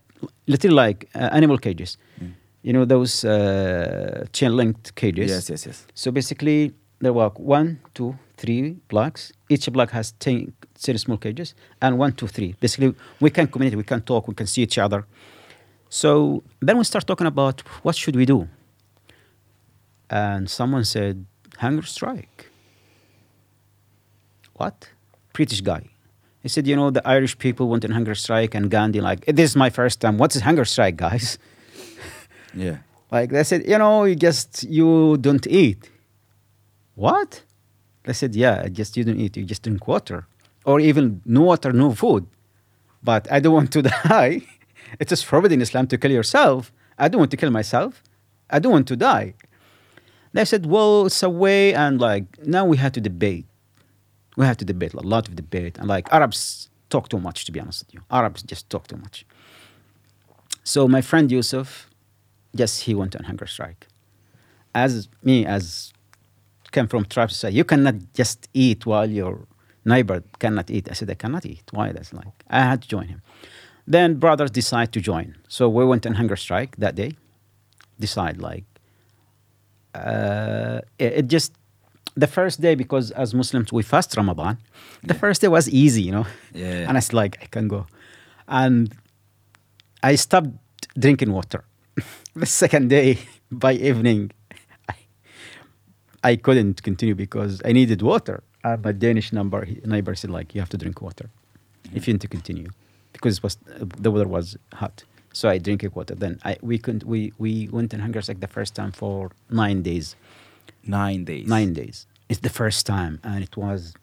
literally 0.47 0.75
like 0.87 1.09
uh, 1.15 1.29
animal 1.33 1.59
cages. 1.59 1.99
Mm. 2.21 2.33
You 2.67 2.73
know 2.73 2.85
those 2.85 3.25
uh, 3.25 4.27
chain 4.33 4.57
linked 4.57 4.97
cages. 4.97 5.31
Yes, 5.31 5.49
yes, 5.51 5.67
yes. 5.67 5.87
So 5.95 6.11
basically, 6.11 6.75
there 6.99 7.13
were 7.13 7.29
one, 7.29 7.79
two, 7.95 8.19
three 8.37 8.77
blocks. 8.89 9.33
Each 9.49 9.71
block 9.71 9.93
has 9.93 10.11
10, 10.19 10.53
10 10.75 10.99
small 10.99 11.17
cages, 11.17 11.55
and 11.81 11.97
one, 11.97 12.13
two, 12.15 12.27
three. 12.27 12.57
Basically, 12.59 12.93
we 13.21 13.31
can 13.31 13.47
communicate, 13.47 13.79
we 13.79 13.85
can 13.85 14.01
talk, 14.01 14.27
we 14.27 14.35
can 14.35 14.49
see 14.49 14.63
each 14.63 14.79
other. 14.79 15.07
So 15.91 16.43
then 16.61 16.77
we 16.77 16.83
start 16.83 17.07
talking 17.07 17.29
about 17.29 17.61
what 17.85 17.95
should 17.95 18.17
we 18.17 18.27
do. 18.27 18.49
And 20.11 20.51
someone 20.51 20.85
said, 20.85 21.25
hunger 21.59 21.87
strike. 21.87 22.51
What? 24.55 24.91
British 25.33 25.61
guy. 25.61 25.85
He 26.43 26.49
said, 26.49 26.67
you 26.67 26.75
know, 26.75 26.91
the 26.91 27.07
Irish 27.07 27.39
people 27.39 27.69
went 27.69 27.85
on 27.85 27.93
hunger 27.93 28.17
strike, 28.17 28.57
and 28.57 28.73
Gandhi, 28.73 29.01
like, 29.01 29.25
this 29.27 29.51
is 29.51 29.57
my 29.57 29.71
first 29.71 30.01
time. 30.01 30.19
What's 30.19 30.35
a 30.35 30.43
hunger 30.43 30.65
strike, 30.65 30.97
guys? 30.97 31.39
Yeah. 32.57 32.79
Like 33.13 33.31
they 33.31 33.45
said, 33.45 33.69
you 33.69 33.79
know, 33.79 34.05
you 34.05 34.17
just 34.17 34.65
you 34.65 35.17
don't 35.19 35.47
eat. 35.47 35.91
What? 36.95 37.43
They 38.05 38.13
said, 38.13 38.35
yeah, 38.35 38.67
just 38.69 38.97
you 38.97 39.05
don't 39.05 39.21
eat. 39.21 39.37
You 39.37 39.45
just 39.45 39.63
drink 39.63 39.87
water, 39.87 40.27
or 40.65 40.81
even 40.81 41.21
no 41.25 41.43
water, 41.43 41.73
no 41.73 41.93
food. 41.93 42.27
But 43.03 43.31
I 43.31 43.39
don't 43.41 43.55
want 43.55 43.73
to 43.73 43.83
die. 44.09 44.43
it 44.99 45.13
is 45.13 45.23
forbidden 45.23 45.59
in 45.59 45.63
Islam 45.63 45.87
to 45.89 45.99
kill 45.99 46.11
yourself. 46.11 46.73
I 46.99 47.09
don't 47.09 47.21
want 47.21 47.31
to 47.33 47.37
kill 47.37 47.51
myself. 47.51 48.03
I 48.51 48.59
don't 48.59 48.73
want 48.73 48.89
to 48.89 48.97
die. 48.97 49.35
They 50.33 50.45
said, 50.45 50.67
well, 50.67 51.07
it's 51.07 51.23
a 51.23 51.31
way, 51.31 51.75
and 51.75 52.01
like 52.01 52.25
now 52.47 52.65
we 52.65 52.77
had 52.77 52.95
to 52.95 53.01
debate. 53.01 53.47
We 54.37 54.45
had 54.45 54.59
to 54.59 54.65
debate 54.65 54.95
a 54.95 55.01
lot 55.01 55.29
of 55.29 55.37
debate, 55.37 55.79
and 55.79 55.89
like 55.89 56.13
Arabs 56.13 56.69
talk 56.91 57.09
too 57.09 57.21
much. 57.21 57.45
To 57.47 57.53
be 57.53 57.61
honest 57.61 57.85
with 57.87 57.95
you, 57.95 58.01
Arabs 58.11 58.43
just 58.43 58.69
talk 58.71 58.87
too 58.87 58.97
much. 58.97 59.27
So 60.65 60.89
my 60.89 61.01
friend 61.01 61.31
Yusuf, 61.31 61.89
just 62.57 62.83
he 62.83 62.95
went 62.95 63.15
on 63.17 63.25
hunger 63.25 63.47
strike. 63.47 63.87
As 64.75 65.09
me, 65.23 65.47
as 65.47 65.93
came 66.73 66.87
from 66.87 67.05
tribe 67.05 67.31
society, 67.31 67.57
you 67.57 67.65
cannot 67.65 67.97
just 68.15 68.49
eat 68.53 68.85
while 68.85 69.09
your 69.09 69.47
neighbor 69.85 70.23
cannot 70.39 70.71
eat. 70.71 70.91
I 70.91 70.95
said, 70.95 71.11
I 71.11 71.15
cannot 71.15 71.47
eat. 71.47 71.65
Why? 71.71 71.93
That's 71.93 72.13
like 72.13 72.45
I 72.51 72.61
had 72.61 72.83
to 72.83 72.89
join 72.89 73.09
him. 73.09 73.23
Then 73.87 74.17
brothers 74.17 74.51
decide 74.51 74.93
to 74.93 75.01
join. 75.01 75.37
So 75.49 75.69
we 75.69 75.85
went 75.85 76.05
on 76.07 76.15
hunger 76.15 76.37
strike 76.37 76.77
that 76.77 76.95
day. 76.95 77.13
Decide 77.99 78.39
like 78.39 78.65
uh, 79.95 80.81
it, 80.99 81.13
it 81.21 81.27
just 81.29 81.53
the 82.17 82.27
first 82.27 82.61
day 82.61 82.75
because 82.75 83.11
as 83.13 83.35
Muslims 83.35 83.73
we 83.73 83.83
fast 83.83 84.17
Ramadan. 84.17 84.59
The 85.03 85.15
first 85.15 85.41
day 85.41 85.49
was 85.49 85.69
easy, 85.69 86.03
you 86.03 86.13
know. 86.13 86.27
Yeah. 86.55 86.89
And 86.89 86.93
I 86.93 86.95
was 86.95 87.13
like, 87.13 87.39
I 87.43 87.47
can 87.47 87.69
go. 87.69 87.87
And 88.49 88.95
I 90.03 90.17
stopped 90.17 90.51
drinking 90.99 91.33
water. 91.33 91.65
the 92.35 92.47
second 92.47 92.89
day, 92.89 93.19
by 93.51 93.73
evening, 93.75 94.33
I, 94.89 94.95
I 96.23 96.37
couldn't 96.37 96.83
continue 96.83 97.15
because 97.15 97.63
I 97.65 97.73
needed 97.73 98.03
water. 98.03 98.43
And 98.65 98.83
my 98.85 98.93
Danish 98.93 99.33
number, 99.33 99.67
neighbor 99.85 100.15
said, 100.15 100.31
like, 100.31 100.55
you 100.55 100.61
have 100.61 100.71
to 100.71 100.79
drink 100.79 101.01
water 101.01 101.31
if 101.95 102.07
you 102.07 102.15
want 102.15 102.23
to 102.23 102.29
continue 102.29 102.71
because 103.13 103.39
it 103.39 103.43
was 103.43 103.57
the 103.77 104.11
weather 104.11 104.29
was 104.29 104.57
hot. 104.75 105.05
So 105.33 105.49
I 105.49 105.59
drink 105.59 105.83
a 105.83 105.91
water. 105.91 106.15
Then 106.15 106.41
I 106.45 106.57
we 106.63 106.79
couldn't 106.79 107.05
we 107.05 107.33
we 107.39 107.69
went 107.69 107.93
in 107.95 108.01
hunger 108.01 108.23
strike 108.23 108.41
the 108.41 108.49
first 108.49 108.75
time 108.75 108.93
for 108.93 109.31
nine 109.51 109.83
days. 109.83 110.17
Nine 110.85 111.25
days. 111.25 111.47
Nine 111.47 111.73
days. 111.73 112.07
It's 112.29 112.41
the 112.41 112.49
first 112.49 112.87
time, 112.87 113.21
and 113.23 113.43
it 113.43 113.57
was. 113.57 113.95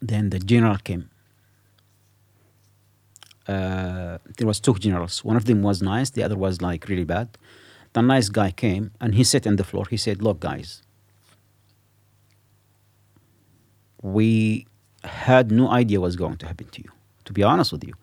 Then 0.00 0.30
the 0.30 0.38
general 0.38 0.76
came. 0.76 1.09
There 3.46 4.46
was 4.50 4.60
two 4.60 4.74
generals. 4.74 5.24
One 5.24 5.36
of 5.36 5.44
them 5.44 5.62
was 5.62 5.82
nice. 5.82 6.10
The 6.10 6.22
other 6.22 6.36
was 6.36 6.62
like 6.62 6.88
really 6.88 7.04
bad. 7.04 7.28
The 7.92 8.02
nice 8.02 8.28
guy 8.28 8.50
came 8.52 8.92
and 9.00 9.14
he 9.14 9.24
sat 9.24 9.46
on 9.46 9.56
the 9.56 9.64
floor. 9.64 9.84
He 9.90 9.96
said, 9.96 10.22
"Look, 10.22 10.40
guys, 10.40 10.82
we 14.02 14.66
had 15.04 15.50
no 15.50 15.68
idea 15.70 16.00
what's 16.00 16.16
going 16.16 16.36
to 16.36 16.46
happen 16.46 16.68
to 16.68 16.82
you. 16.82 16.90
To 17.24 17.32
be 17.32 17.42
honest 17.42 17.72
with 17.72 17.84
you." 17.84 17.94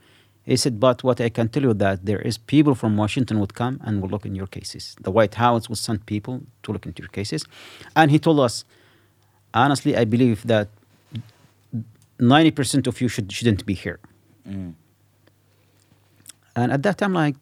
He 0.43 0.55
said, 0.55 0.79
but 0.79 1.03
what 1.03 1.19
I 1.19 1.27
can 1.27 1.49
tell 1.49 1.63
you 1.63 1.73
that 1.73 2.05
there 2.05 2.21
is 2.21 2.37
people 2.37 2.73
from 2.73 2.95
Washington 2.95 3.41
would 3.41 3.53
come 3.53 3.81
and 3.83 4.01
will 4.01 4.07
look 4.07 4.25
in 4.25 4.33
your 4.33 4.47
cases. 4.47 4.95
The 5.01 5.11
White 5.11 5.35
House 5.35 5.67
would 5.67 5.77
send 5.77 6.05
people 6.05 6.41
to 6.63 6.71
look 6.71 6.85
into 6.85 7.01
your 7.03 7.09
cases. 7.09 7.43
And 7.97 8.09
he 8.11 8.17
told 8.17 8.39
us, 8.39 8.63
honestly, 9.53 9.97
I 9.97 10.05
believe 10.05 10.47
that 10.47 10.69
90% 12.17 12.87
of 12.87 13.01
you 13.01 13.09
should, 13.09 13.29
shouldn't 13.29 13.65
be 13.65 13.73
here. 13.73 13.99
Mm. 14.47 14.75
And 16.57 16.71
at 16.71 16.81
that 16.83 16.97
time, 16.97 17.13
like, 17.13 17.37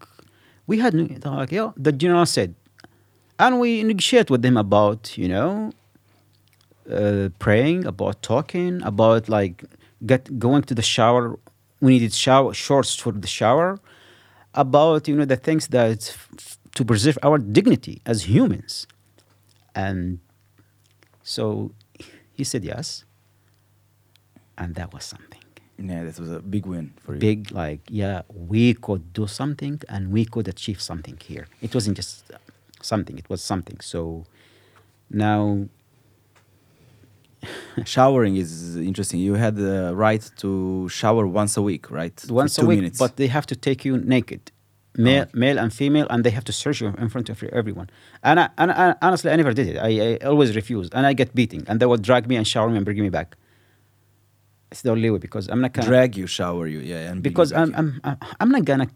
we 0.68 0.80
had, 0.80 0.94
like, 1.26 1.52
yeah, 1.52 1.72
the 1.78 1.94
general 1.94 2.26
said, 2.26 2.54
and 3.40 3.60
we 3.62 3.82
negotiate 3.82 4.30
with 4.30 4.42
them 4.42 4.58
about, 4.58 5.18
you 5.18 5.30
know, 5.30 5.72
uh, 6.92 7.30
praying, 7.40 7.86
about 7.86 8.22
talking, 8.22 8.82
about 8.84 9.28
like 9.30 9.64
get 10.06 10.38
going 10.38 10.64
to 10.64 10.76
the 10.76 10.82
shower. 10.82 11.40
We 11.82 11.94
needed 11.94 12.14
shower 12.14 12.54
shorts 12.54 12.96
for 12.96 13.12
the 13.12 13.28
shower. 13.28 13.80
About 14.54 15.08
you 15.08 15.16
know 15.16 15.26
the 15.26 15.36
things 15.36 15.68
that 15.68 16.16
to 16.76 16.86
preserve 16.86 17.18
our 17.24 17.38
dignity 17.38 18.02
as 18.06 18.30
humans, 18.30 18.88
and 19.74 20.20
so 21.24 21.72
he 22.32 22.44
said 22.44 22.64
yes, 22.64 23.04
and 24.58 24.76
that 24.76 24.94
was 24.94 25.04
something 25.04 25.45
Yeah, 25.78 26.04
this 26.06 26.20
was 26.20 26.32
a 26.32 26.40
big 26.40 26.66
win 26.66 26.94
for 27.04 27.14
you. 27.16 27.20
big. 27.20 27.52
Like 27.52 27.82
yeah, 27.90 28.22
we 28.52 28.74
could 28.76 29.12
do 29.14 29.28
something 29.28 29.82
and 29.90 30.12
we 30.12 30.24
could 30.26 30.48
achieve 30.48 30.80
something 30.82 31.18
here. 31.22 31.48
It 31.62 31.74
wasn't 31.74 31.98
just 31.98 32.32
something; 32.82 33.18
it 33.18 33.30
was 33.30 33.42
something. 33.44 33.80
So 33.82 34.26
now 35.10 35.68
Showering 37.86 38.36
is 38.38 38.76
interesting. 38.78 39.20
You 39.20 39.36
had 39.36 39.56
the 39.56 39.94
right 39.96 40.24
to 40.38 40.90
shower 40.90 41.28
once 41.28 41.58
a 41.58 41.62
week, 41.62 41.92
right? 41.92 42.24
Once 42.30 42.58
a 42.58 42.66
week, 42.66 42.80
minutes. 42.80 42.98
but 43.00 43.18
they 43.18 43.28
have 43.28 43.46
to 43.48 43.56
take 43.56 43.86
you 43.86 43.98
naked, 43.98 44.52
male, 44.98 45.26
Oh. 45.28 45.38
male 45.38 45.60
and 45.60 45.72
female, 45.74 46.08
and 46.10 46.24
they 46.24 46.32
have 46.32 46.44
to 46.46 46.54
search 46.54 46.82
you 46.82 46.88
in 46.88 47.10
front 47.10 47.30
of 47.30 47.44
everyone. 47.44 47.90
And, 48.24 48.40
I, 48.40 48.50
and 48.58 48.72
I, 48.72 48.96
honestly, 49.02 49.30
I 49.32 49.36
never 49.36 49.54
did 49.54 49.68
it. 49.68 49.78
I, 49.78 49.90
I 50.14 50.18
always 50.26 50.56
refused, 50.56 50.94
and 50.96 51.06
I 51.06 51.14
get 51.14 51.36
beating, 51.36 51.64
and 51.68 51.80
they 51.80 51.86
would 51.86 52.02
drag 52.02 52.28
me 52.28 52.36
and 52.36 52.48
shower 52.48 52.70
me 52.70 52.78
and 52.78 52.86
bring 52.86 53.00
me 53.02 53.10
back. 53.10 53.36
It's 54.72 54.82
the 54.82 54.92
only 54.92 55.10
way 55.10 55.20
because 55.20 55.48
I'm 55.48 55.62
not 55.62 55.74
gonna 55.74 55.88
drag 55.88 56.18
you, 56.18 56.28
shower 56.28 56.68
you, 56.68 56.80
yeah, 56.80 57.10
and 57.10 57.22
because 57.22 57.54
I'm. 57.54 57.74
I'm 57.76 58.02
I'm 58.04 58.18
I'm 58.40 58.50
not 58.50 58.66
gonna 58.66 58.88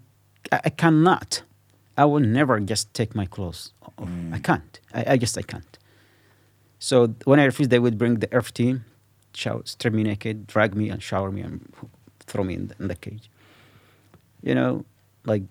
I, 0.51 0.61
I 0.65 0.69
cannot 0.69 1.43
I 1.97 2.05
will 2.05 2.19
never 2.21 2.59
just 2.59 2.93
take 2.93 3.15
my 3.15 3.25
clothes. 3.25 3.73
Mm. 3.99 4.33
I 4.33 4.39
can't 4.39 4.79
I, 4.93 5.13
I 5.13 5.17
just 5.17 5.37
I 5.37 5.41
can't. 5.41 5.77
So 6.79 7.13
when 7.25 7.39
I 7.39 7.45
refused, 7.45 7.71
they 7.71 7.79
would 7.79 7.97
bring 7.97 8.15
the 8.15 8.27
IRF 8.27 8.53
team, 8.53 8.85
shower, 9.33 9.61
strip 9.65 9.93
me 9.93 10.03
naked, 10.03 10.47
drag 10.47 10.75
me 10.75 10.89
and 10.89 11.03
shower 11.03 11.29
me 11.29 11.41
and 11.41 11.71
throw 12.21 12.43
me 12.43 12.53
in 12.53 12.67
the, 12.67 12.75
in 12.79 12.87
the 12.87 12.95
cage. 12.95 13.29
You 14.41 14.55
know, 14.55 14.85
like 15.25 15.43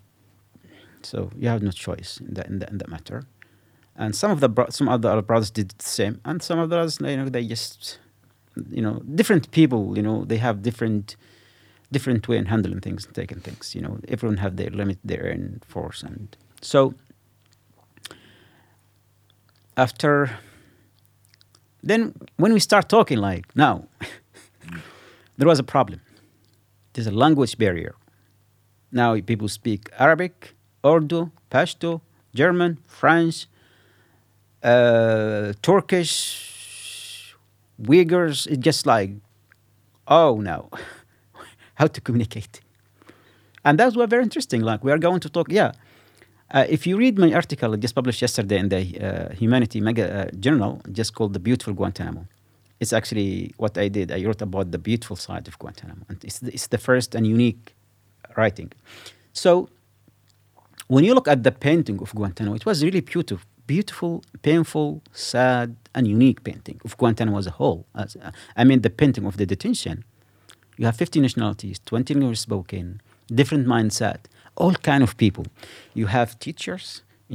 so 1.03 1.31
you 1.37 1.47
have 1.47 1.61
no 1.61 1.71
choice 1.71 2.19
in 2.19 2.33
that 2.33 2.47
in 2.47 2.59
that, 2.59 2.69
in 2.71 2.77
that 2.79 2.89
matter. 2.89 3.23
And 3.95 4.15
some 4.15 4.31
of 4.31 4.39
the 4.39 4.49
bro- 4.49 4.69
some 4.69 4.87
other 4.89 5.21
brothers 5.21 5.51
did 5.51 5.69
the 5.69 5.85
same, 5.85 6.21
and 6.25 6.41
some 6.41 6.59
of 6.59 6.69
the 6.69 6.77
others 6.77 6.99
you 6.99 7.17
know 7.17 7.29
they 7.29 7.45
just 7.45 7.99
you 8.69 8.81
know 8.81 9.01
different 9.15 9.51
people 9.51 9.95
you 9.97 10.03
know 10.03 10.25
they 10.25 10.37
have 10.37 10.61
different 10.61 11.15
different 11.91 12.27
way 12.27 12.37
in 12.37 12.45
handling 12.45 12.79
things 12.79 13.05
and 13.05 13.15
taking 13.15 13.39
things 13.39 13.73
you 13.75 13.81
know. 13.81 13.99
Everyone 14.07 14.37
have 14.37 14.57
their 14.57 14.69
limit 14.69 14.99
their 15.03 15.31
own 15.33 15.61
force 15.67 16.03
and 16.03 16.35
so 16.61 16.93
after 19.75 20.37
then 21.81 22.13
when 22.37 22.53
we 22.53 22.59
start 22.59 22.89
talking 22.89 23.17
like 23.17 23.45
now 23.55 23.87
there 25.37 25.47
was 25.47 25.59
a 25.59 25.63
problem. 25.63 26.01
There's 26.93 27.07
a 27.07 27.11
language 27.11 27.57
barrier. 27.57 27.95
Now 28.91 29.19
people 29.21 29.47
speak 29.47 29.89
arabic 29.99 30.55
urdu 30.83 31.31
pashto 31.51 32.01
german 32.33 32.77
french 32.87 33.47
uh, 34.63 35.53
turkish 35.61 36.48
uyghurs 37.83 38.47
it's 38.47 38.63
just 38.63 38.85
like 38.85 39.11
oh 40.09 40.41
no. 40.41 40.69
How 41.75 41.87
to 41.87 42.01
communicate. 42.01 42.59
And 43.63 43.79
that's 43.79 43.95
what 43.95 44.09
very 44.09 44.23
interesting. 44.23 44.61
Like 44.61 44.83
we 44.83 44.91
are 44.91 44.97
going 44.97 45.21
to 45.21 45.29
talk 45.29 45.51
yeah. 45.51 45.71
Uh, 46.51 46.65
if 46.67 46.87
you 46.87 46.97
read 46.97 47.17
my 47.19 47.31
article 47.31 47.77
just 47.77 47.93
published 47.93 48.21
yesterday 48.21 48.57
in 48.57 48.69
the 48.69 48.81
uh, 48.99 49.33
humanity 49.35 49.79
mega 49.79 50.05
uh, 50.11 50.31
journal 50.39 50.81
just 50.91 51.13
called 51.13 51.33
the 51.33 51.39
beautiful 51.39 51.73
guantanamo. 51.73 52.25
It's 52.79 52.91
actually 52.93 53.53
what 53.57 53.77
i 53.77 53.87
did. 53.87 54.11
I 54.11 54.23
wrote 54.25 54.41
about 54.41 54.71
the 54.71 54.79
beautiful 54.79 55.15
side 55.15 55.47
of 55.47 55.59
guantanamo. 55.59 56.05
And 56.09 56.23
it's 56.23 56.39
the, 56.39 56.51
it's 56.51 56.67
the 56.67 56.77
first 56.77 57.13
and 57.13 57.27
unique 57.27 57.75
writing. 58.35 58.71
So 59.33 59.69
when 60.87 61.03
you 61.03 61.13
look 61.13 61.27
at 61.27 61.43
the 61.43 61.51
painting 61.51 61.99
of 62.01 62.13
guantanamo 62.15 62.55
it 62.55 62.65
was 62.65 62.83
really 62.83 63.01
beautiful 63.01 63.47
beautiful 63.73 64.13
painful 64.49 64.89
sad 65.31 65.67
and 65.95 66.03
unique 66.17 66.39
painting 66.49 66.77
of 66.85 66.91
guantanamo 66.99 67.37
as 67.43 67.47
a 67.53 67.55
whole. 67.59 67.79
As, 68.01 68.09
uh, 68.15 68.31
i 68.59 68.63
mean 68.69 68.79
the 68.87 68.93
painting 69.01 69.25
of 69.29 69.35
the 69.39 69.45
detention. 69.53 69.95
You 70.79 70.85
have 70.89 70.95
50 71.03 71.19
nationalities 71.27 71.77
20 71.85 72.13
languages 72.15 72.41
spoken 72.49 72.85
different 73.39 73.65
mindset 73.75 74.19
all 74.61 74.73
kind 74.89 75.01
of 75.07 75.11
people. 75.23 75.45
You 75.99 76.07
have 76.17 76.29
teachers 76.45 76.85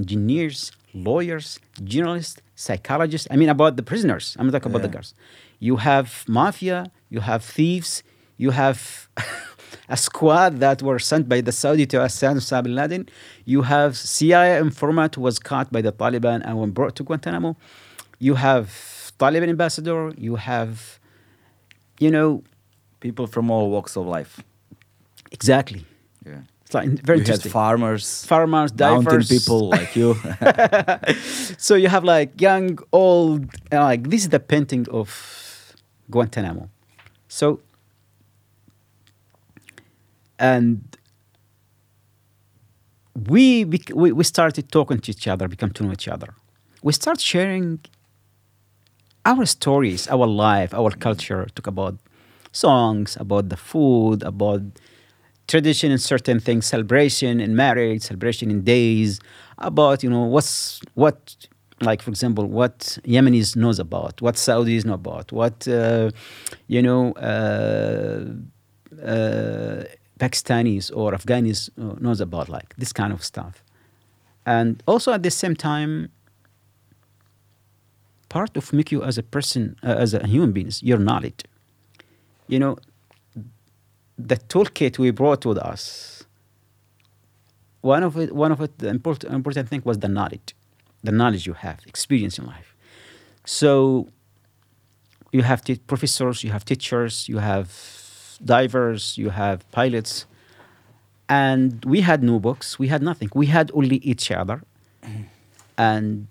engineers 0.01 0.59
lawyers 1.09 1.49
journalists 1.93 2.37
psychologists 2.67 3.27
i 3.33 3.37
mean 3.41 3.51
about 3.57 3.73
the 3.79 3.85
prisoners. 3.91 4.25
I'm 4.39 4.47
not 4.47 4.53
talking 4.57 4.73
about 4.73 4.83
the 4.87 4.93
Yeah. 4.93 4.99
guards 4.99 5.11
you 5.69 5.75
have 5.89 6.09
mafia 6.39 6.79
you 7.15 7.21
have 7.31 7.41
thieves 7.57 7.91
you 8.45 8.51
have 8.63 8.79
a 9.89 9.97
squad 9.97 10.59
that 10.61 10.83
were 10.83 10.99
sent 10.99 11.29
by 11.29 11.41
the 11.41 11.53
saudi 11.53 11.87
to 11.87 12.03
assassinate 12.03 12.43
Osama 12.43 12.63
bin 12.65 12.75
laden 12.75 13.09
you 13.45 13.63
have 13.63 13.97
cia 13.97 14.59
informant 14.59 15.15
who 15.15 15.21
was 15.21 15.39
caught 15.39 15.71
by 15.71 15.81
the 15.83 15.93
taliban 15.93 16.41
and 16.45 16.59
was 16.59 16.71
brought 16.71 16.95
to 16.97 17.03
guantanamo 17.05 17.57
you 18.19 18.35
have 18.35 18.67
taliban 19.19 19.49
ambassador 19.49 20.13
you 20.17 20.37
have 20.37 20.99
you 22.01 22.11
know 22.11 22.43
people 23.01 23.27
from 23.27 23.51
all 23.51 23.71
walks 23.71 23.97
of 23.97 24.07
life. 24.07 24.41
exactly 25.31 25.85
Yeah. 26.25 26.41
it's 26.65 26.75
like 26.75 26.89
very 26.89 27.19
you 27.19 27.25
had 27.25 27.33
interesting 27.33 27.53
farmers, 27.53 28.25
farmers 28.25 28.71
mountain 28.73 29.05
divers 29.05 29.29
people 29.29 29.69
like 29.69 29.95
you. 30.01 30.17
so 31.67 31.75
you 31.75 31.89
have 31.89 32.05
like 32.05 32.41
young, 32.41 32.79
old, 32.93 33.41
like 33.71 34.09
this 34.09 34.23
is 34.23 34.31
the 34.31 34.41
painting 34.41 34.87
of 34.91 35.09
Guantanamo. 36.11 36.71
So, 37.29 37.61
and 40.39 40.97
we, 43.29 43.65
we 43.65 44.13
we 44.13 44.25
started 44.25 44.71
talking 44.71 44.99
to 44.99 45.11
each 45.11 45.29
other, 45.29 45.47
become 45.49 45.71
to 45.73 45.85
know 45.85 45.93
each 45.93 46.09
other. 46.09 46.35
we 46.83 46.93
start 46.93 47.21
sharing 47.21 47.81
our 49.25 49.47
stories, 49.47 50.07
our 50.09 50.27
life, 50.27 50.75
our 50.75 50.91
culture. 50.91 51.47
Talk 51.55 51.67
about 51.67 51.97
songs, 52.53 53.17
about 53.19 53.49
the 53.49 53.57
food, 53.57 54.23
about 54.23 54.61
tradition 55.49 55.91
in 55.93 55.99
certain 55.99 56.41
things, 56.41 56.67
celebration 56.67 57.41
in 57.41 57.57
marriage, 57.57 58.03
celebration 58.03 58.51
in 58.51 58.63
days, 58.63 59.21
about 59.59 60.03
you 60.03 60.11
know 60.11 60.25
what's 60.25 60.81
what 60.95 61.37
like 61.81 62.03
for 62.03 62.11
example 62.11 62.47
what 62.47 62.99
Yemenis 63.05 63.57
knows 63.57 63.79
about, 63.79 64.21
what 64.23 64.35
Saudis 64.37 64.85
know 64.85 64.95
about, 64.95 65.33
what 65.33 65.67
uh, 65.69 66.11
you 66.69 66.83
know 66.83 67.13
uh, 67.13 68.25
uh, 69.05 69.85
Pakistanis 70.19 70.91
or 70.95 71.13
Afghanis 71.13 71.71
knows 72.01 72.21
about, 72.21 72.49
like 72.49 72.75
this 72.77 72.93
kind 72.93 73.13
of 73.13 73.25
stuff, 73.25 73.63
and 74.47 74.83
also 74.87 75.13
at 75.13 75.23
the 75.23 75.31
same 75.31 75.55
time. 75.57 76.11
Part 78.31 78.57
of 78.57 78.73
make 78.73 78.91
you 78.91 79.01
as 79.05 79.17
a 79.17 79.23
person, 79.23 79.77
uh, 79.85 79.95
as 80.05 80.13
a 80.13 80.27
human 80.27 80.51
being, 80.51 80.67
is 80.67 80.83
your 80.83 80.99
knowledge. 80.99 81.45
You 82.49 82.59
know, 82.59 82.79
the 84.19 84.37
toolkit 84.37 84.99
we 84.99 85.13
brought 85.13 85.47
with 85.47 85.57
us, 85.59 86.25
one 87.83 88.03
of 88.03 88.17
it, 88.17 88.35
one 88.35 88.51
of 88.51 88.61
it, 88.61 88.77
the 88.79 88.89
important 88.89 89.33
important 89.33 89.69
thing 89.69 89.83
was 89.85 90.01
the 90.01 90.09
knowledge, 90.09 90.53
the 91.05 91.13
knowledge 91.13 91.47
you 91.47 91.53
have, 91.53 91.79
experience 91.87 92.37
in 92.37 92.47
life. 92.47 92.75
So 93.45 94.09
you 95.31 95.43
have 95.43 95.63
professors, 95.87 96.43
you 96.43 96.51
have 96.51 96.65
teachers, 96.65 97.29
you 97.29 97.39
have 97.39 97.69
divers, 98.45 99.17
you 99.19 99.31
have 99.31 99.69
pilots, 99.73 100.27
and 101.29 101.85
we 101.85 102.01
had 102.03 102.23
no 102.23 102.39
books, 102.39 102.79
we 102.79 102.89
had 102.89 103.03
nothing. 103.03 103.31
We 103.35 103.47
had 103.47 103.71
only 103.75 103.97
each 103.97 104.31
other, 104.31 104.63
and 105.77 106.27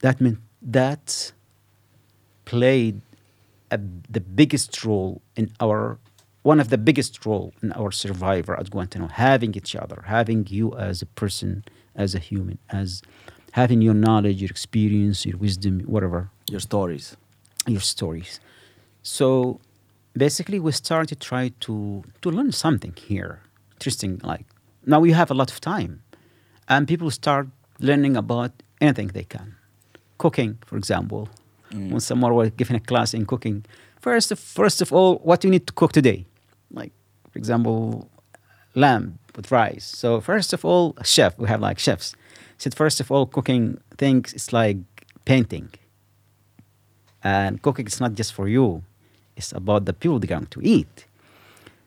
that 0.00 0.20
meant 0.20 0.38
that 0.62 1.32
played 2.44 3.00
a, 3.70 3.78
the 4.10 4.20
biggest 4.20 4.84
role 4.84 5.22
in 5.36 5.50
our 5.60 5.98
one 6.42 6.60
of 6.60 6.68
the 6.68 6.76
biggest 6.76 7.24
role 7.24 7.54
in 7.62 7.72
our 7.72 7.90
survivor 7.90 8.54
at 8.60 8.70
Guantanamo, 8.70 9.08
having 9.10 9.54
each 9.54 9.74
other, 9.74 10.02
having 10.06 10.46
you 10.50 10.74
as 10.76 11.00
a 11.00 11.06
person, 11.06 11.64
as 11.96 12.14
a 12.14 12.18
human, 12.18 12.58
as 12.68 13.00
having 13.52 13.80
your 13.80 13.94
knowledge, 13.94 14.42
your 14.42 14.50
experience, 14.50 15.24
your 15.24 15.38
wisdom, 15.38 15.80
whatever, 15.86 16.28
Your 16.50 16.60
stories. 16.60 17.16
your 17.66 17.80
stories. 17.80 18.40
So 19.02 19.58
basically, 20.16 20.58
we 20.60 20.72
started 20.72 21.08
to 21.08 21.16
try 21.28 21.52
to 21.60 22.04
to 22.22 22.30
learn 22.30 22.52
something 22.52 22.94
here. 22.96 23.40
Interesting, 23.74 24.20
like 24.22 24.46
now 24.86 25.00
we 25.00 25.12
have 25.12 25.30
a 25.30 25.34
lot 25.34 25.50
of 25.50 25.60
time, 25.60 26.02
and 26.68 26.88
people 26.88 27.10
start 27.10 27.48
learning 27.80 28.16
about 28.16 28.52
anything 28.80 29.08
they 29.08 29.24
can. 29.24 29.56
Cooking, 30.18 30.58
for 30.66 30.76
example, 30.76 31.28
mm. 31.70 31.90
when 31.90 32.00
someone 32.00 32.34
was 32.34 32.50
giving 32.50 32.76
a 32.76 32.80
class 32.80 33.14
in 33.14 33.26
cooking, 33.26 33.64
first 34.00 34.30
of, 34.30 34.38
first 34.38 34.80
of 34.80 34.92
all, 34.92 35.16
what 35.18 35.40
do 35.40 35.48
you 35.48 35.52
need 35.52 35.66
to 35.66 35.72
cook 35.72 35.92
today? 35.92 36.26
Like, 36.70 36.92
for 37.30 37.38
example, 37.38 38.08
lamb 38.74 39.18
with 39.36 39.50
rice. 39.50 39.84
So 39.84 40.20
first 40.20 40.52
of 40.52 40.64
all, 40.64 40.94
a 40.98 41.04
chef, 41.04 41.36
we 41.38 41.48
have 41.48 41.60
like 41.60 41.78
chefs. 41.78 42.14
Said 42.58 42.74
first 42.74 43.00
of 43.00 43.10
all, 43.10 43.26
cooking 43.26 43.80
things 43.98 44.32
it's 44.32 44.52
like 44.52 44.76
painting. 45.24 45.70
And 47.22 47.60
cooking 47.62 47.86
is 47.86 48.00
not 48.00 48.14
just 48.14 48.32
for 48.32 48.48
you; 48.48 48.84
it's 49.36 49.52
about 49.52 49.84
the 49.84 49.92
people 49.92 50.18
they're 50.18 50.28
going 50.38 50.46
to 50.46 50.60
eat. 50.62 51.06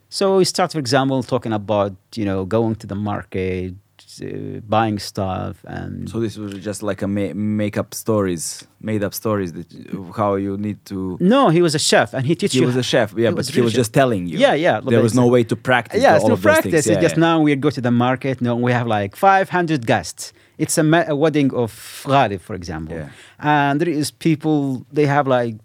So 0.09 0.37
we 0.37 0.45
start, 0.45 0.71
for 0.71 0.79
example, 0.79 1.21
talking 1.23 1.53
about 1.53 1.93
you 2.15 2.25
know 2.25 2.45
going 2.45 2.75
to 2.75 2.87
the 2.87 2.95
market, 2.95 3.73
uh, 4.21 4.59
buying 4.67 4.99
stuff, 4.99 5.57
and 5.65 6.09
So 6.09 6.19
this 6.21 6.37
was 6.37 6.53
just 6.69 6.81
like 6.81 7.01
a 7.01 7.07
ma- 7.07 7.33
make 7.33 7.75
up 7.77 7.93
stories, 7.93 8.65
made 8.79 9.03
up 9.03 9.13
stories 9.13 9.51
that 9.53 9.67
how 10.15 10.35
you 10.35 10.55
need 10.57 10.79
to. 10.85 11.17
no, 11.19 11.49
he 11.49 11.61
was 11.61 11.75
a 11.75 11.79
chef, 11.79 12.13
and 12.13 12.25
he 12.25 12.35
teach 12.35 12.53
He 12.53 12.59
you. 12.61 12.67
was 12.67 12.77
a 12.77 12.83
chef, 12.83 13.13
yeah, 13.17 13.29
He 13.29 13.35
but 13.35 13.45
he 13.47 13.61
was 13.61 13.73
just 13.73 13.93
telling 13.93 14.27
you. 14.27 14.37
Yeah, 14.39 14.53
yeah, 14.53 14.79
There 14.79 15.01
was 15.03 15.13
no 15.13 15.27
way 15.27 15.43
to 15.43 15.55
practice. 15.55 16.01
yeah, 16.01 16.15
it's 16.15 16.23
all 16.23 16.29
no 16.29 16.35
of 16.35 16.41
practice. 16.41 16.87
It's 16.87 17.01
just 17.01 17.17
yeah. 17.17 17.27
now 17.27 17.41
we 17.41 17.53
go 17.55 17.69
to 17.69 17.81
the 17.81 17.91
market. 17.91 18.41
No, 18.41 18.55
we 18.55 18.71
have 18.71 18.87
like 18.87 19.15
500 19.15 19.85
guests. 19.85 20.31
It's 20.57 20.77
a, 20.77 20.83
ma- 20.83 21.03
a 21.07 21.15
wedding 21.15 21.53
of 21.53 21.71
Ghalib, 22.05 22.39
for 22.41 22.55
example. 22.55 22.95
Yeah. 22.95 23.09
And 23.39 23.79
there 23.81 23.89
is 23.89 24.09
people, 24.09 24.85
they 24.91 25.05
have 25.05 25.27
like, 25.27 25.55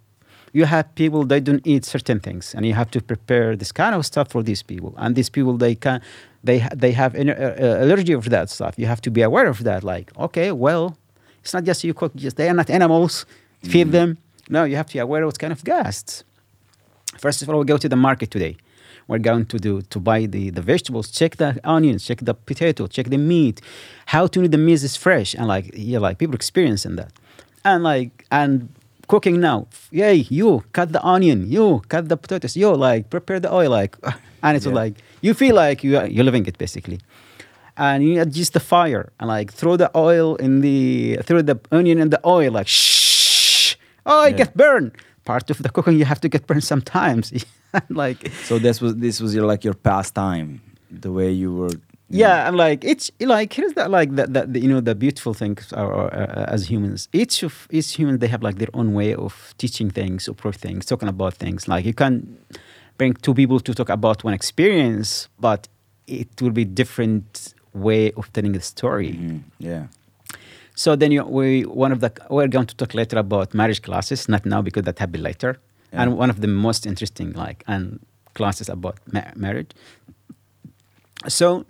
you 0.53 0.67
have 0.67 0.95
people, 0.95 1.25
they 1.25 1.41
don't 1.41 1.67
eat 1.67 1.85
certain 1.85 2.21
things. 2.21 2.55
And 2.55 2.67
you 2.67 2.75
have 2.75 2.91
to 2.91 3.01
prepare 3.01 3.57
this 3.57 3.73
kind 3.73 3.95
of 3.95 4.05
stuff 4.05 4.31
for 4.31 4.43
these 4.43 4.63
people. 4.63 4.95
And 4.99 5.17
these 5.17 5.31
people, 5.31 5.57
they 5.57 5.75
can, 5.75 6.03
they, 6.45 6.67
they 6.75 6.93
have 6.93 7.15
an, 7.15 7.31
uh, 7.31 7.57
uh, 7.59 7.65
allergy 7.83 8.13
of 8.13 8.29
that 8.31 8.51
stuff. 8.51 8.75
You 8.77 8.87
have 8.87 9.01
to 9.03 9.11
be 9.11 9.23
aware 9.23 9.47
of 9.47 9.65
that. 9.65 9.83
Like, 9.83 10.17
okay, 10.19 10.53
well, 10.53 10.97
it's 11.43 11.55
not 11.55 11.65
just 11.65 11.83
you 11.85 11.95
cook, 11.95 12.15
just 12.15 12.37
they 12.37 12.49
are 12.49 12.55
not 12.55 12.71
animals, 12.71 13.27
feed 13.63 13.93
them. 13.93 14.19
No, 14.49 14.65
you 14.65 14.77
have 14.77 14.87
to 14.89 14.93
be 14.95 14.99
aware 14.99 15.23
of 15.23 15.29
what 15.29 15.39
kind 15.39 15.53
of 15.53 15.65
guests. 15.65 16.25
First 17.19 17.43
of 17.43 17.49
all, 17.49 17.59
we 17.59 17.65
go 17.65 17.79
to 17.79 17.89
the 17.89 17.97
market 17.97 18.31
today. 18.31 18.57
We're 19.09 19.19
going 19.19 19.47
to 19.47 19.59
do 19.59 19.83
to 19.83 19.99
buy 19.99 20.27
the, 20.27 20.51
the 20.51 20.63
vegetables, 20.63 21.11
check 21.11 21.37
the 21.37 21.59
onions, 21.65 22.05
check 22.05 22.19
the 22.21 22.35
potato, 22.35 22.87
check 22.87 23.09
the 23.09 23.19
meat, 23.19 23.61
how 24.07 24.27
to 24.29 24.41
know 24.41 24.47
the 24.47 24.59
meat 24.59 24.83
is 24.83 24.97
fresh, 24.97 25.35
and 25.35 25.49
like 25.49 25.71
yeah, 25.75 25.99
like 25.99 26.19
people 26.19 26.37
experiencing 26.37 26.97
that, 26.97 27.13
and 27.65 27.83
like 27.83 28.25
and 28.31 28.69
cooking 29.13 29.37
now. 29.41 29.59
Yay, 30.01 30.15
you 30.39 30.49
cut 30.73 30.89
the 30.97 31.03
onion, 31.15 31.39
you 31.57 31.67
cut 31.93 32.05
the 32.13 32.17
potatoes, 32.17 32.57
you 32.57 32.69
like 32.89 33.03
prepare 33.11 33.39
the 33.45 33.51
oil, 33.61 33.71
like, 33.81 33.95
and 34.45 34.53
it's 34.57 34.67
Yeah. 34.67 34.81
like 34.83 34.95
you 35.27 35.33
feel 35.35 35.55
like 35.65 35.79
you 35.87 35.93
are, 35.99 36.07
you're 36.15 36.25
living 36.31 36.47
it 36.51 36.57
basically, 36.65 36.99
and 37.77 37.99
you 38.05 38.21
adjust 38.25 38.53
the 38.59 38.61
fire 38.75 39.05
and 39.19 39.27
like 39.37 39.49
throw 39.61 39.75
the 39.77 39.91
oil 40.09 40.37
in 40.45 40.53
the 40.67 41.19
throw 41.27 41.43
the 41.43 41.57
onion 41.79 41.99
in 42.05 42.09
the 42.11 42.21
oil 42.25 42.51
like 42.59 42.69
shh, 42.69 43.77
oh, 44.07 44.25
it 44.25 44.31
Yeah. 44.31 44.45
get 44.45 44.51
burned. 44.57 44.91
Part 45.25 45.51
of 45.51 45.59
the 45.65 45.69
cooking 45.77 45.97
you 46.01 46.05
have 46.13 46.21
to 46.25 46.29
get 46.35 46.43
burned 46.49 46.65
sometimes, 46.75 47.25
like 48.03 48.21
So 48.49 48.55
this 48.67 48.77
was 48.83 48.93
this 49.07 49.17
was 49.23 49.31
your 49.37 49.47
like 49.53 49.63
your 49.69 49.75
pastime, 49.89 50.61
the 51.05 51.11
way 51.19 51.31
you 51.43 51.51
were. 51.59 51.77
Yeah 52.13 52.47
i'm 52.47 52.57
like 52.67 52.85
it's 52.93 53.11
like 53.21 53.51
here's 53.57 53.73
that 53.79 53.91
like 53.91 54.11
that 54.17 54.29
that 54.35 54.47
you 54.63 54.69
know 54.73 54.81
the 54.81 54.95
beautiful 54.95 55.33
thing 55.35 55.57
are, 55.73 56.13
uh, 56.15 56.55
as 56.55 56.61
humans. 56.71 57.09
Each 57.13 57.43
of 57.43 57.55
each 57.71 57.91
human 57.99 58.19
they 58.19 58.29
have 58.35 58.43
like 58.49 58.57
their 58.63 58.73
own 58.75 58.89
way 59.01 59.15
of 59.15 59.33
teaching 59.63 59.89
things 59.91 60.29
approach 60.29 60.57
things 60.67 60.85
talking 60.87 61.09
about 61.09 61.33
things. 61.45 61.61
Like 61.73 61.85
you 61.87 61.95
can 61.95 62.13
bring 62.99 63.15
two 63.25 63.35
people 63.35 63.59
to 63.61 63.73
talk 63.75 63.89
about 63.89 64.25
one 64.25 64.35
experience 64.35 65.29
but 65.47 65.69
it 66.07 66.29
will 66.43 66.51
be 66.61 66.65
different 66.83 67.55
way 67.87 68.13
of 68.19 68.25
telling 68.35 68.53
the 68.53 68.61
story. 68.61 69.13
Mhm, 69.15 69.41
Yeah. 69.59 69.85
so 70.75 70.97
then 71.01 71.11
you, 71.17 71.23
we 71.39 71.63
one 71.85 71.93
of 71.97 72.01
the 72.05 72.11
we're 72.35 72.49
going 72.57 72.67
to 72.73 72.77
talk 72.81 72.93
later 72.95 73.19
about 73.27 73.55
marriage 73.55 73.81
classes 73.89 74.29
not 74.29 74.43
now 74.45 74.61
because 74.63 74.85
that 74.89 74.99
happened 74.99 75.23
later. 75.31 75.53
Yeah. 75.93 76.03
and 76.03 76.09
one 76.23 76.31
of 76.35 76.39
the 76.45 76.49
most 76.49 76.83
interesting 76.87 77.29
like 77.45 77.59
and 77.73 77.85
classes 78.39 78.69
about 78.77 78.97
ma- 79.15 79.33
marriage. 79.37 79.73
So 81.29 81.65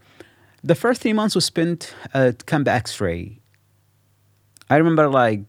the 0.63 0.75
first 0.75 1.03
three 1.03 1.13
months 1.13 1.35
we 1.35 1.41
spent 1.41 1.95
at 2.15 2.47
Camp 2.47 2.69
X-ray. 2.69 3.39
I 4.71 4.77
remember 4.77 5.09
like 5.09 5.41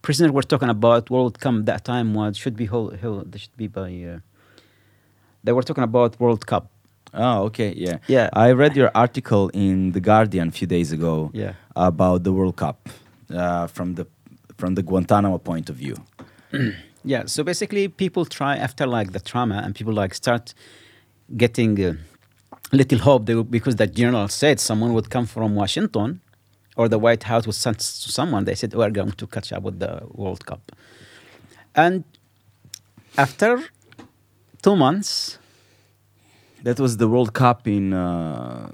prisoners 0.00 0.32
were 0.32 0.42
talking 0.42 0.68
about 0.68 1.10
World 1.10 1.38
Cup 1.38 1.64
that 1.64 1.84
time 1.84 2.14
was 2.14 2.36
should 2.36 2.56
be 2.56 2.66
hold, 2.66 2.96
hold, 2.96 3.38
should 3.38 3.56
be 3.56 3.68
by 3.68 3.90
uh, 4.02 4.18
they 5.44 5.52
were 5.52 5.62
talking 5.62 5.84
about 5.84 6.18
World 6.20 6.46
Cup. 6.46 6.70
Oh, 7.14 7.42
okay, 7.44 7.74
yeah. 7.76 7.98
Yeah. 8.06 8.30
I 8.32 8.52
read 8.52 8.74
your 8.74 8.90
article 8.94 9.50
in 9.52 9.92
the 9.92 10.00
Guardian 10.00 10.48
a 10.48 10.50
few 10.50 10.66
days 10.66 10.92
ago. 10.92 11.30
Yeah. 11.34 11.54
About 11.76 12.24
the 12.24 12.32
World 12.32 12.56
Cup, 12.56 12.88
uh, 13.30 13.66
from 13.66 13.94
the 13.94 14.06
from 14.56 14.74
the 14.74 14.82
Guantanamo 14.82 15.38
point 15.38 15.68
of 15.70 15.76
view. 15.76 15.96
Yeah, 17.04 17.24
so 17.26 17.42
basically, 17.42 17.88
people 17.88 18.24
try 18.24 18.56
after 18.56 18.86
like 18.86 19.10
the 19.10 19.18
trauma, 19.18 19.60
and 19.64 19.74
people 19.74 19.92
like 19.92 20.14
start 20.14 20.54
getting 21.36 21.84
uh, 21.84 21.94
little 22.72 22.98
hope 22.98 23.26
they, 23.26 23.34
because 23.42 23.76
the 23.76 23.86
general 23.86 24.28
said 24.28 24.58
someone 24.60 24.92
would 24.94 25.10
come 25.10 25.26
from 25.26 25.54
Washington, 25.54 26.20
or 26.76 26.88
the 26.88 26.98
White 26.98 27.24
House 27.24 27.46
would 27.46 27.54
send 27.54 27.78
to 27.78 28.08
someone. 28.18 28.44
They 28.44 28.54
said 28.54 28.74
we're 28.74 28.90
going 28.90 29.12
to 29.12 29.26
catch 29.26 29.52
up 29.52 29.62
with 29.62 29.78
the 29.78 30.02
World 30.12 30.44
Cup, 30.46 30.72
and 31.74 32.04
after 33.18 33.50
two 34.62 34.76
months, 34.76 35.38
That 36.64 36.78
was 36.78 36.96
the 36.96 37.08
World 37.08 37.32
Cup 37.34 37.66
in 37.66 37.92
uh, 37.92 38.70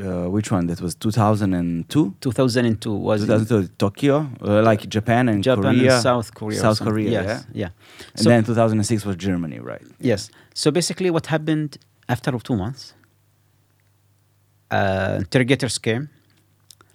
uh, 0.00 0.28
which 0.30 0.50
one? 0.52 0.66
That 0.68 0.80
was 0.80 0.94
2002. 0.94 2.14
2002 2.20 2.92
was 2.94 3.22
in 3.22 3.26
2002 3.28 3.74
Tokyo, 3.76 4.14
uh, 4.40 4.62
like 4.62 4.88
Japan 4.88 5.28
and 5.28 5.42
Japan 5.42 5.74
Korea, 5.76 5.94
and 5.94 6.02
South 6.02 6.32
Korea. 6.32 6.60
South. 6.60 6.80
Korea, 6.80 7.10
yes, 7.10 7.26
yeah. 7.26 7.42
yeah. 7.62 7.70
And 8.14 8.22
So- 8.22 8.30
then 8.30 8.44
2006 8.44 9.04
was 9.04 9.16
Germany, 9.16 9.58
right? 9.58 9.82
Yes. 10.00 10.30
So 10.54 10.70
basically, 10.70 11.10
what 11.10 11.26
happened 11.26 11.78
after 12.08 12.30
two 12.38 12.56
months? 12.56 12.94
Uh, 14.70 15.16
interrogators 15.18 15.78
came, 15.78 16.10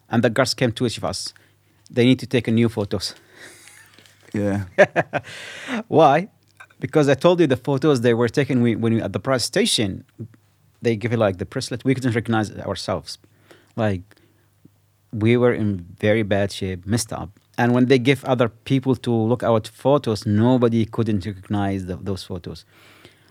and 0.09 0.23
the 0.23 0.29
guards 0.29 0.53
came 0.53 0.71
to 0.73 0.85
each 0.85 0.97
of 0.97 1.03
us. 1.03 1.33
They 1.89 2.05
need 2.05 2.19
to 2.19 2.27
take 2.27 2.47
a 2.47 2.51
new 2.51 2.69
photos. 2.69 3.15
Yeah. 4.33 4.65
Why? 5.87 6.27
Because 6.79 7.07
I 7.07 7.13
told 7.13 7.39
you 7.39 7.45
the 7.45 7.55
photos 7.55 8.01
they 8.01 8.15
were 8.15 8.27
taken 8.27 8.63
we, 8.63 8.75
when 8.75 8.95
we 8.95 9.01
at 9.01 9.13
the 9.13 9.19
press 9.19 9.45
station. 9.45 10.05
They 10.81 10.95
give 10.95 11.11
you 11.11 11.17
like 11.17 11.37
the 11.37 11.45
bracelet. 11.45 11.85
We 11.85 11.93
couldn't 11.93 12.15
recognize 12.15 12.51
ourselves. 12.57 13.19
Like 13.75 14.01
we 15.13 15.37
were 15.37 15.53
in 15.53 15.85
very 15.99 16.23
bad 16.23 16.51
shape, 16.51 16.85
messed 16.85 17.13
up. 17.13 17.39
And 17.57 17.73
when 17.73 17.85
they 17.85 17.99
give 17.99 18.25
other 18.25 18.49
people 18.49 18.95
to 18.95 19.11
look 19.11 19.43
at 19.43 19.67
photos, 19.67 20.25
nobody 20.25 20.85
couldn't 20.85 21.25
recognize 21.25 21.85
the, 21.85 21.97
those 21.97 22.23
photos. 22.23 22.65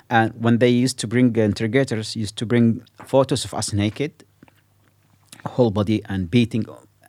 And 0.09 0.33
when 0.41 0.59
they 0.59 0.69
used 0.69 0.99
to 1.01 1.09
bring 1.09 1.35
interrogators, 1.35 2.15
used 2.15 2.37
to 2.37 2.47
bring 2.47 2.83
photos 3.05 3.45
of 3.45 3.55
us 3.55 3.73
naked, 3.73 4.25
whole 5.47 5.71
body 5.71 6.03
and 6.09 6.31
beating, 6.31 6.65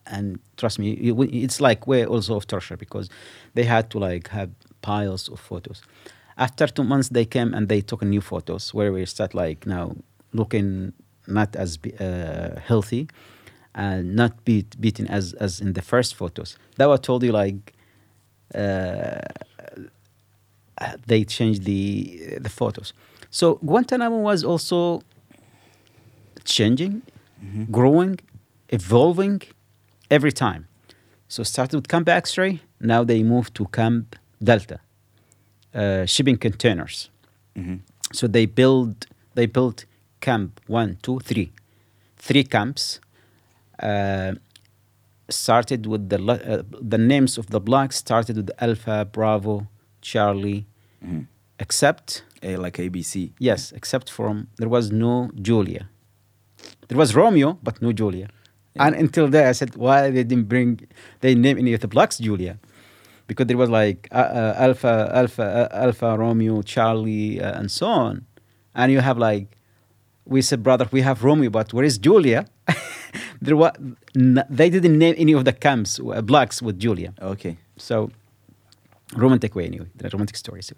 and 0.06 0.40
trust 0.58 0.80
me, 0.80 0.92
it's 0.94 1.62
like 1.62 1.88
way 1.88 2.06
also 2.06 2.36
of 2.36 2.48
torture 2.48 2.78
because 2.78 3.10
they 3.54 3.64
had 3.64 3.90
to 3.92 4.00
like 4.00 4.30
have 4.30 4.50
piles 4.82 5.30
of 5.30 5.40
photos. 5.40 5.82
After 6.38 6.68
two 6.68 6.84
months, 6.84 7.10
they 7.10 7.26
came 7.26 7.54
and 7.54 7.70
they 7.70 7.82
took 7.82 8.02
new 8.02 8.22
photos 8.22 8.74
where 8.74 8.92
we 8.92 9.06
start 9.06 9.34
like 9.34 9.66
now 9.66 9.96
looking 10.34 10.94
not 11.28 11.56
as 11.56 11.78
uh, 12.00 12.60
healthy 12.60 13.08
and 13.76 14.16
not 14.16 14.44
beat, 14.46 14.80
beaten 14.80 15.08
as, 15.08 15.34
as 15.34 15.62
in 15.62 15.74
the 15.74 15.82
first 15.82 16.16
photos. 16.16 16.58
That 16.78 16.90
I 16.90 16.98
told 16.98 17.24
you 17.24 17.32
like 17.32 17.74
uh, 18.54 19.22
they 21.08 21.24
changed 21.24 21.64
the 21.64 22.38
the 22.40 22.50
photos. 22.50 22.94
So 23.30 23.56
Guantanamo 23.66 24.18
was 24.18 24.44
also 24.44 25.02
changing, 26.44 27.02
growing, 27.72 28.20
evolving 28.70 29.42
every 30.10 30.32
time. 30.32 30.68
So 31.28 31.44
started 31.44 31.76
with 31.78 31.88
Camp 31.88 32.08
X-ray. 32.10 32.60
Now 32.80 33.04
they 33.04 33.24
moved 33.24 33.56
to 33.56 33.66
Camp 33.68 34.16
Delta, 34.44 34.80
uh, 35.74 36.06
shipping 36.06 36.38
containers. 36.38 37.10
hmm 37.56 37.76
So 38.14 38.28
they 38.28 38.46
build 38.46 38.96
they 39.36 39.48
built 39.48 39.86
camp 40.20 40.50
one, 40.68 40.98
two, 41.02 41.20
three, 41.20 41.50
three 42.18 42.44
camps. 42.44 43.00
Uh, 43.82 44.34
started 45.30 45.86
with 45.88 46.10
the 46.10 46.20
uh, 46.22 46.62
the 46.92 46.98
names 46.98 47.38
of 47.38 47.46
the 47.48 47.60
blocks 47.60 47.96
started 47.96 48.36
with 48.38 48.52
Alpha, 48.60 49.06
Bravo, 49.12 49.68
Charlie, 50.02 50.66
hmm 51.02 51.22
except 51.60 52.24
A, 52.42 52.58
like 52.58 52.78
ABC. 52.78 53.32
yes, 53.40 53.72
except 53.72 54.10
from 54.10 54.48
there 54.58 54.70
was 54.70 54.92
no 54.92 55.30
Julia. 55.42 55.88
There 56.94 57.00
was 57.00 57.16
Romeo, 57.16 57.58
but 57.64 57.82
no 57.82 57.92
Julia. 57.92 58.28
Yeah. 58.76 58.86
And 58.86 58.96
until 58.96 59.28
there, 59.28 59.48
I 59.48 59.54
said, 59.54 59.76
why 59.76 60.12
they 60.12 60.24
didn't 60.24 60.48
bring 60.48 60.88
they 61.22 61.34
name 61.34 61.58
any 61.58 61.74
of 61.74 61.80
the 61.80 61.88
blocks 61.88 62.20
Julia? 62.20 62.60
Because 63.26 63.48
there 63.48 63.58
was 63.58 63.72
like 63.72 64.08
uh, 64.12 64.18
uh, 64.18 64.56
Alpha, 64.60 65.10
Alpha, 65.12 65.44
uh, 65.44 65.86
Alpha, 65.86 66.16
Romeo, 66.16 66.62
Charlie, 66.62 67.42
uh, 67.42 67.60
and 67.60 67.72
so 67.72 67.88
on. 67.88 68.28
And 68.76 68.92
you 68.92 69.00
have 69.00 69.18
like, 69.18 69.58
we 70.26 70.44
said, 70.44 70.62
brother, 70.62 70.88
we 70.92 71.02
have 71.02 71.24
Romeo, 71.24 71.50
but 71.50 71.74
where 71.74 71.84
is 71.84 71.98
Julia? 71.98 72.46
there 73.42 73.56
was, 73.56 73.72
n- 74.16 74.46
they 74.48 74.70
didn't 74.70 75.00
name 75.00 75.16
any 75.18 75.34
of 75.34 75.46
the 75.46 75.54
camps 75.54 76.00
uh, 76.00 76.22
blocks 76.22 76.62
with 76.62 76.78
Julia. 76.78 77.16
Okay. 77.24 77.58
So, 77.78 78.12
romantic 79.16 79.56
way 79.56 79.66
anyway, 79.66 79.88
the 79.96 80.10
romantic 80.10 80.38
stories. 80.38 80.72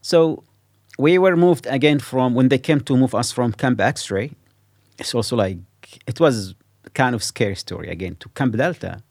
So, 0.00 0.42
we 0.98 1.16
were 1.16 1.36
moved 1.36 1.68
again 1.70 2.00
from 2.00 2.34
when 2.34 2.48
they 2.48 2.58
came 2.58 2.80
to 2.80 2.96
move 2.96 3.14
us 3.14 3.30
from 3.30 3.52
Camp 3.52 3.80
X-ray. 3.80 4.32
It's 4.98 5.14
also 5.14 5.36
like 5.36 5.58
it 6.06 6.18
was 6.20 6.54
kind 6.94 7.14
of 7.14 7.22
scary 7.22 7.54
story 7.54 7.88
again 7.88 8.16
to 8.16 8.28
Camp 8.30 8.56
Delta, 8.56 9.02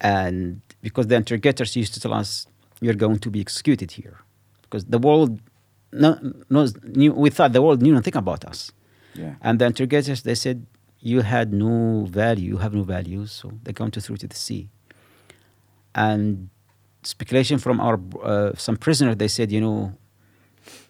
and 0.00 0.60
because 0.82 1.06
the 1.06 1.16
interrogators 1.16 1.76
used 1.76 1.94
to 1.94 2.00
tell 2.00 2.14
us 2.14 2.46
you're 2.80 2.94
going 2.94 3.18
to 3.20 3.30
be 3.30 3.40
executed 3.40 3.92
here, 3.92 4.18
because 4.62 4.84
the 4.86 4.98
world 4.98 5.40
no, 5.92 6.18
knows 6.50 6.74
knew, 6.82 7.12
we 7.12 7.30
thought 7.30 7.52
the 7.52 7.62
world 7.62 7.80
knew 7.82 7.94
nothing 7.94 8.16
about 8.16 8.44
us. 8.44 8.72
Yeah. 9.14 9.34
And 9.40 9.60
the 9.60 9.66
interrogators, 9.66 10.22
they 10.22 10.34
said, 10.34 10.66
you 11.00 11.20
had 11.20 11.52
no 11.52 12.04
value, 12.06 12.48
you 12.48 12.56
have 12.56 12.74
no 12.74 12.82
value, 12.82 13.26
so 13.26 13.52
they 13.62 13.72
going 13.72 13.92
to 13.92 14.00
throw 14.00 14.16
to 14.16 14.26
the 14.26 14.34
sea. 14.34 14.70
And 15.94 16.48
speculation 17.04 17.58
from 17.58 17.80
our 17.80 18.00
uh, 18.22 18.52
some 18.56 18.76
prisoner, 18.76 19.14
they 19.14 19.28
said, 19.28 19.52
you 19.52 19.60
know, 19.60 19.96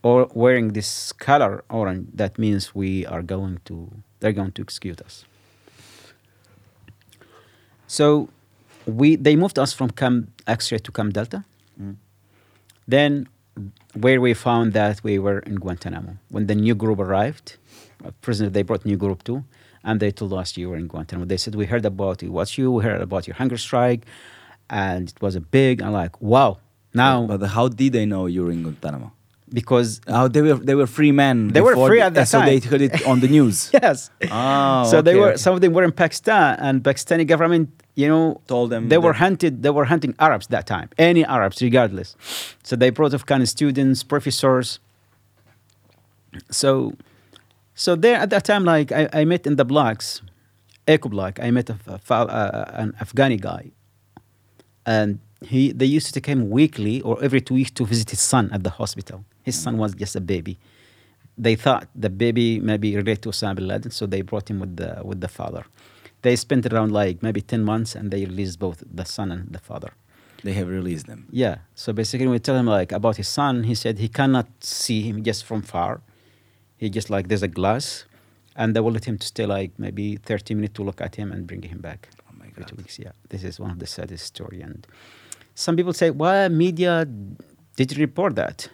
or 0.04 0.28
wearing 0.34 0.74
this 0.74 1.12
color 1.12 1.64
orange, 1.70 2.06
that 2.12 2.38
means 2.38 2.74
we 2.74 3.06
are 3.06 3.22
going 3.22 3.58
to, 3.64 3.90
they're 4.20 4.32
going 4.32 4.52
to 4.52 4.62
execute 4.62 5.00
us. 5.00 5.24
So 7.86 8.28
we, 8.86 9.16
they 9.16 9.34
moved 9.34 9.58
us 9.58 9.72
from 9.72 9.88
Camp 9.90 10.28
X-ray 10.46 10.78
to 10.78 10.92
Camp 10.92 11.14
Delta. 11.14 11.44
Mm. 11.80 11.96
Then, 12.86 13.28
where 13.94 14.20
we 14.20 14.34
found 14.34 14.74
that 14.74 15.02
we 15.02 15.18
were 15.18 15.38
in 15.38 15.54
Guantanamo. 15.54 16.18
When 16.28 16.48
the 16.48 16.54
new 16.54 16.74
group 16.74 16.98
arrived, 16.98 17.56
a 18.04 18.12
prisoner, 18.12 18.50
they 18.50 18.62
brought 18.62 18.84
new 18.84 18.98
group 18.98 19.24
too, 19.24 19.44
and 19.82 20.00
they 20.00 20.10
told 20.10 20.34
us 20.34 20.54
you 20.58 20.68
were 20.68 20.76
in 20.76 20.86
Guantanamo. 20.86 21.24
They 21.24 21.38
said, 21.38 21.54
We 21.54 21.64
heard 21.64 21.86
about 21.86 22.22
it. 22.22 22.28
What's 22.28 22.58
you? 22.58 22.70
We 22.72 22.84
heard 22.84 23.00
about 23.00 23.26
your 23.26 23.36
hunger 23.36 23.56
strike, 23.56 24.04
and 24.68 25.08
it 25.08 25.22
was 25.22 25.34
a 25.34 25.40
big, 25.40 25.80
I'm 25.80 25.92
like, 25.92 26.20
wow. 26.20 26.58
Now, 26.92 27.26
But 27.26 27.46
how 27.46 27.68
did 27.68 27.94
they 27.94 28.04
know 28.04 28.26
you 28.26 28.44
were 28.44 28.50
in 28.50 28.62
Guantanamo? 28.62 29.13
Because, 29.58 30.00
Oh, 30.08 30.26
they 30.34 30.42
were 30.42 30.60
they 30.68 30.74
were 30.80 30.88
free 30.98 31.12
men. 31.24 31.36
They 31.56 31.60
were 31.68 31.76
free 31.88 32.00
the- 32.00 32.06
at 32.06 32.14
that 32.14 32.28
so 32.28 32.40
they 32.50 32.58
heard 32.70 32.82
it 32.88 33.06
on 33.06 33.20
the 33.24 33.28
news. 33.36 33.56
yes. 33.82 34.10
Oh, 34.30 34.84
so 34.90 34.96
they 35.06 35.14
were, 35.20 35.28
okay. 35.28 35.36
some 35.44 35.54
of 35.56 35.60
them 35.62 35.72
were 35.76 35.84
in 35.90 35.92
Pakistan, 36.04 36.56
and 36.66 36.82
Pakistani 36.82 37.24
government, 37.34 37.66
you 37.94 38.08
know, 38.12 38.40
Told 38.54 38.70
them 38.72 38.88
they 38.92 38.98
were 39.06 39.12
hunted. 39.24 39.62
They 39.62 39.70
were 39.78 39.86
hunting 39.94 40.12
Arabs 40.18 40.46
that 40.48 40.66
time, 40.66 40.88
any 40.98 41.22
Arabs, 41.36 41.62
regardless. 41.62 42.08
So 42.68 42.72
they 42.76 42.90
brought 42.90 43.14
Afghan 43.14 43.46
students, 43.46 44.02
professors. 44.02 44.68
So, 46.50 46.94
so 47.74 47.94
there 47.96 48.16
at 48.16 48.30
that 48.30 48.44
time, 48.44 48.64
like 48.64 48.90
I, 48.90 49.08
I 49.20 49.24
met 49.24 49.46
in 49.46 49.54
the 49.56 49.64
blocks, 49.64 50.20
Echo 50.88 51.08
Block. 51.08 51.38
I 51.40 51.50
met 51.52 51.70
a, 51.70 51.76
a, 51.86 52.14
uh, 52.14 52.70
an 52.82 52.92
Afghani 53.00 53.40
guy, 53.40 53.70
and 54.84 55.18
he 55.44 55.72
they 55.72 55.86
used 55.86 56.06
to 56.08 56.12
take 56.12 56.26
him 56.26 56.50
weekly 56.50 57.00
or 57.02 57.22
every 57.22 57.40
two 57.40 57.54
weeks 57.54 57.70
to 57.72 57.84
visit 57.84 58.10
his 58.10 58.20
son 58.20 58.50
at 58.52 58.62
the 58.64 58.70
hospital. 58.70 59.24
His 59.42 59.56
son 59.60 59.78
was 59.78 59.94
just 59.94 60.16
a 60.16 60.20
baby. 60.20 60.58
They 61.36 61.56
thought 61.56 61.88
the 61.94 62.10
baby 62.10 62.60
maybe 62.60 62.96
related 62.96 63.22
to 63.22 63.28
Osama 63.30 63.56
bin 63.56 63.66
Laden, 63.68 63.90
so 63.90 64.06
they 64.06 64.22
brought 64.22 64.50
him 64.50 64.60
with 64.60 64.76
the 64.76 65.00
with 65.04 65.20
the 65.20 65.28
father. 65.28 65.64
They 66.22 66.36
spent 66.36 66.64
around 66.72 66.92
like 66.92 67.22
maybe 67.22 67.40
ten 67.42 67.62
months, 67.64 67.94
and 67.94 68.10
they 68.10 68.24
released 68.24 68.58
both 68.58 68.82
the 69.00 69.04
son 69.04 69.30
and 69.32 69.52
the 69.52 69.58
father. 69.58 69.92
They 70.44 70.52
have 70.52 70.68
released 70.68 71.06
them. 71.06 71.26
Yeah. 71.30 71.56
So 71.74 71.92
basically, 71.92 72.26
we 72.28 72.38
tell 72.38 72.56
him 72.56 72.66
like 72.66 72.92
about 72.92 73.16
his 73.16 73.28
son. 73.28 73.64
He 73.64 73.74
said 73.74 73.98
he 73.98 74.08
cannot 74.08 74.46
see 74.60 75.02
him 75.02 75.22
just 75.24 75.44
from 75.44 75.62
far. 75.62 76.02
He 76.76 76.90
just 76.90 77.08
like 77.10 77.28
there's 77.28 77.42
a 77.42 77.48
glass, 77.48 78.04
and 78.54 78.76
they 78.76 78.80
will 78.80 78.92
let 78.92 79.06
him 79.06 79.18
to 79.18 79.26
stay 79.26 79.46
like 79.46 79.72
maybe 79.78 80.16
30 80.16 80.54
minutes 80.54 80.74
to 80.74 80.82
look 80.82 81.00
at 81.00 81.16
him 81.16 81.32
and 81.32 81.46
bring 81.46 81.62
him 81.62 81.80
back. 81.80 82.08
Oh 82.28 82.34
my 82.38 82.46
god. 82.48 82.68
two 82.68 82.76
weeks. 82.76 82.98
Yeah, 82.98 83.12
this 83.30 83.42
is 83.42 83.58
one 83.58 83.70
of 83.70 83.78
the 83.78 83.86
saddest 83.86 84.24
story. 84.26 84.60
And 84.60 84.86
some 85.54 85.76
people 85.76 85.92
say, 85.92 86.10
why 86.10 86.48
media 86.48 87.06
did 87.76 87.96
report 87.98 88.34
that? 88.36 88.68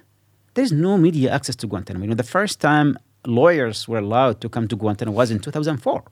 There's 0.55 0.73
no 0.73 0.97
media 0.99 1.31
access 1.33 1.57
to 1.57 1.67
Guantanamo. 1.67 2.05
You 2.05 2.11
know, 2.11 2.15
the 2.17 2.23
first 2.23 2.61
time 2.61 2.99
lawyers 3.27 3.87
were 3.87 3.99
allowed 3.99 4.41
to 4.41 4.49
come 4.49 4.67
to 4.69 4.77
Guantanamo 4.77 5.17
was 5.17 5.31
in 5.31 5.39
2004. 5.39 6.03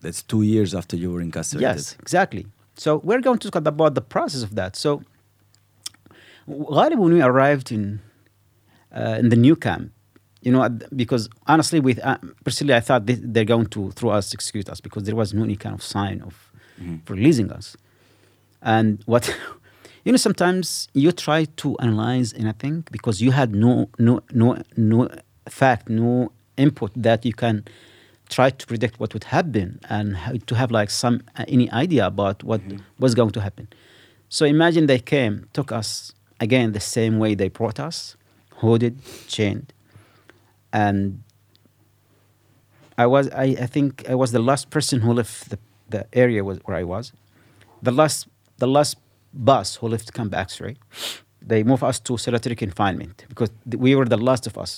That's 0.00 0.22
two 0.22 0.42
years 0.42 0.74
after 0.74 0.96
you 0.96 1.12
were 1.12 1.20
incarcerated. 1.20 1.62
Yes, 1.76 1.96
exactly. 2.00 2.46
So 2.76 2.96
we're 3.04 3.20
going 3.20 3.38
to 3.38 3.50
talk 3.50 3.66
about 3.66 3.94
the 3.94 4.00
process 4.00 4.42
of 4.42 4.54
that. 4.56 4.74
So, 4.74 5.02
Ghalib, 6.48 6.98
when 6.98 7.12
we 7.12 7.22
arrived 7.22 7.70
in 7.70 8.00
uh, 8.94 9.16
in 9.20 9.28
the 9.28 9.36
new 9.36 9.54
camp, 9.56 9.92
you 10.42 10.50
know, 10.52 10.68
because 10.96 11.28
honestly, 11.46 11.78
with 11.80 11.98
uh, 12.04 12.18
personally, 12.44 12.74
I 12.74 12.80
thought 12.80 13.06
they, 13.06 13.14
they're 13.14 13.44
going 13.44 13.66
to 13.66 13.90
throw 13.92 14.10
us, 14.10 14.34
execute 14.34 14.68
us, 14.68 14.80
because 14.80 15.04
there 15.04 15.14
was 15.16 15.32
no 15.32 15.44
any 15.44 15.56
kind 15.56 15.74
of 15.74 15.82
sign 15.82 16.20
of 16.22 16.48
Mhm. 16.80 17.08
releasing 17.08 17.52
us. 17.52 17.76
And 18.62 19.02
what, 19.06 19.34
you 20.04 20.12
know, 20.12 20.18
sometimes 20.18 20.88
you 20.94 21.12
try 21.12 21.44
to 21.44 21.76
analyze 21.78 22.32
anything 22.34 22.84
because 22.90 23.20
you 23.20 23.32
had 23.32 23.54
no 23.54 23.88
no 23.98 24.22
no 24.32 24.62
no 24.76 25.08
fact, 25.48 25.88
no 25.88 26.32
input 26.56 26.92
that 26.96 27.24
you 27.24 27.32
can 27.32 27.64
try 28.28 28.50
to 28.50 28.66
predict 28.66 28.98
what 28.98 29.12
would 29.12 29.24
happen 29.24 29.78
and 29.90 30.16
to 30.46 30.54
have 30.54 30.70
like 30.70 30.90
some 30.90 31.22
uh, 31.36 31.44
any 31.48 31.70
idea 31.70 32.06
about 32.06 32.42
what 32.42 32.60
was 32.98 33.14
going 33.14 33.30
to 33.30 33.40
happen. 33.40 33.68
So 34.28 34.46
imagine 34.46 34.86
they 34.86 34.98
came, 34.98 35.48
took 35.52 35.70
us 35.70 36.14
again 36.40 36.72
the 36.72 36.80
same 36.80 37.18
way 37.18 37.34
they 37.34 37.48
brought 37.48 37.78
us, 37.78 38.16
hooded, 38.56 38.98
chained, 39.28 39.72
and 40.72 41.22
I 42.96 43.06
was 43.06 43.28
I, 43.30 43.56
I 43.60 43.66
think 43.66 44.08
I 44.08 44.14
was 44.14 44.32
the 44.32 44.38
last 44.38 44.70
person 44.70 45.00
who 45.00 45.12
left 45.12 45.50
the, 45.50 45.58
the 45.88 46.06
area 46.12 46.42
was 46.44 46.58
where 46.64 46.76
I 46.76 46.84
was. 46.84 47.12
The 47.82 47.90
last 47.90 48.28
the 48.62 48.68
last 48.78 48.96
bus 49.50 49.68
who 49.78 49.88
left 49.88 50.12
Camp 50.18 50.32
X-ray. 50.46 50.76
They 51.50 51.60
moved 51.70 51.82
us 51.90 51.98
to 52.06 52.16
solitary 52.26 52.56
confinement 52.64 53.16
because 53.28 53.50
we 53.84 53.90
were 53.96 54.08
the 54.16 54.22
last 54.28 54.46
of 54.50 54.54
us. 54.64 54.72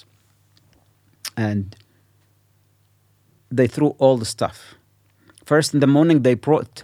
And 1.37 1.77
they 3.59 3.67
threw 3.75 3.91
all 4.03 4.17
the 4.25 4.31
stuff. 4.37 4.59
First 5.45 5.69
in 5.75 5.81
the 5.85 5.91
morning 5.97 6.23
they 6.27 6.35
brought 6.49 6.75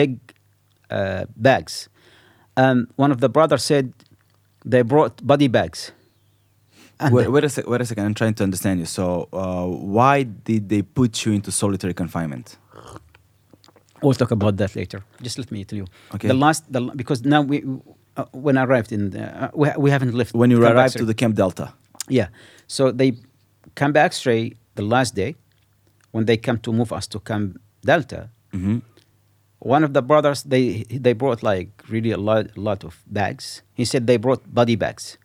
big 0.00 0.10
uh, 0.90 1.26
bags. 1.48 1.74
And 2.56 2.78
one 2.96 3.10
of 3.14 3.18
the 3.24 3.30
brothers 3.36 3.64
said 3.70 3.92
they 4.72 4.82
brought 4.82 5.14
body 5.32 5.48
bags. 5.58 5.92
And 6.98 7.14
Wait, 7.14 7.28
wait, 7.34 7.44
a 7.44 7.48
sec- 7.48 7.68
wait 7.68 7.80
a 7.80 7.86
second. 7.86 8.04
I'm 8.06 8.14
trying 8.22 8.34
to 8.40 8.44
understand 8.48 8.80
you. 8.80 8.86
So, 8.86 9.28
uh, 9.32 9.66
why 9.96 10.24
did 10.24 10.68
they 10.68 10.82
put 10.82 11.24
you 11.24 11.32
into 11.32 11.50
solitary 11.50 11.94
confinement? 11.94 12.46
We'll 14.02 14.14
talk 14.14 14.30
about 14.30 14.56
that 14.56 14.74
later. 14.76 15.02
Just 15.22 15.38
let 15.38 15.50
me 15.52 15.64
tell 15.64 15.78
you. 15.78 15.86
Okay. 16.14 16.28
The 16.28 16.34
last, 16.34 16.70
the, 16.72 16.80
because 16.80 17.24
now 17.24 17.40
we, 17.42 17.64
uh, 18.16 18.24
when 18.32 18.58
I 18.58 18.64
arrived 18.64 18.92
in, 18.92 19.10
the, 19.10 19.24
uh, 19.44 19.50
we, 19.54 19.68
we 19.78 19.90
haven't 19.90 20.14
left. 20.14 20.34
When 20.34 20.50
you 20.50 20.60
Camp 20.60 20.74
arrived 20.74 20.96
to 20.98 21.04
the 21.04 21.14
Camp 21.14 21.36
Delta. 21.36 21.72
Yeah. 22.08 22.28
So 22.66 22.90
they 22.90 23.12
come 23.74 23.92
back 23.92 24.12
straight 24.12 24.56
the 24.74 24.82
last 24.82 25.14
day 25.14 25.36
when 26.10 26.24
they 26.26 26.36
come 26.36 26.58
to 26.58 26.72
move 26.72 26.92
us 26.92 27.06
to 27.08 27.20
Camp 27.20 27.60
Delta. 27.84 28.28
hmm 28.52 28.78
One 29.60 29.84
of 29.84 29.92
the 29.94 30.02
brothers, 30.02 30.42
they 30.42 30.82
they 30.90 31.14
brought 31.14 31.40
like 31.42 31.70
really 31.88 32.10
a 32.10 32.18
lot, 32.18 32.50
a 32.56 32.60
lot 32.60 32.82
of 32.84 32.98
bags. 33.06 33.62
He 33.74 33.84
said 33.84 34.06
they 34.06 34.18
brought 34.18 34.42
body 34.52 34.76
bags. 34.76 35.18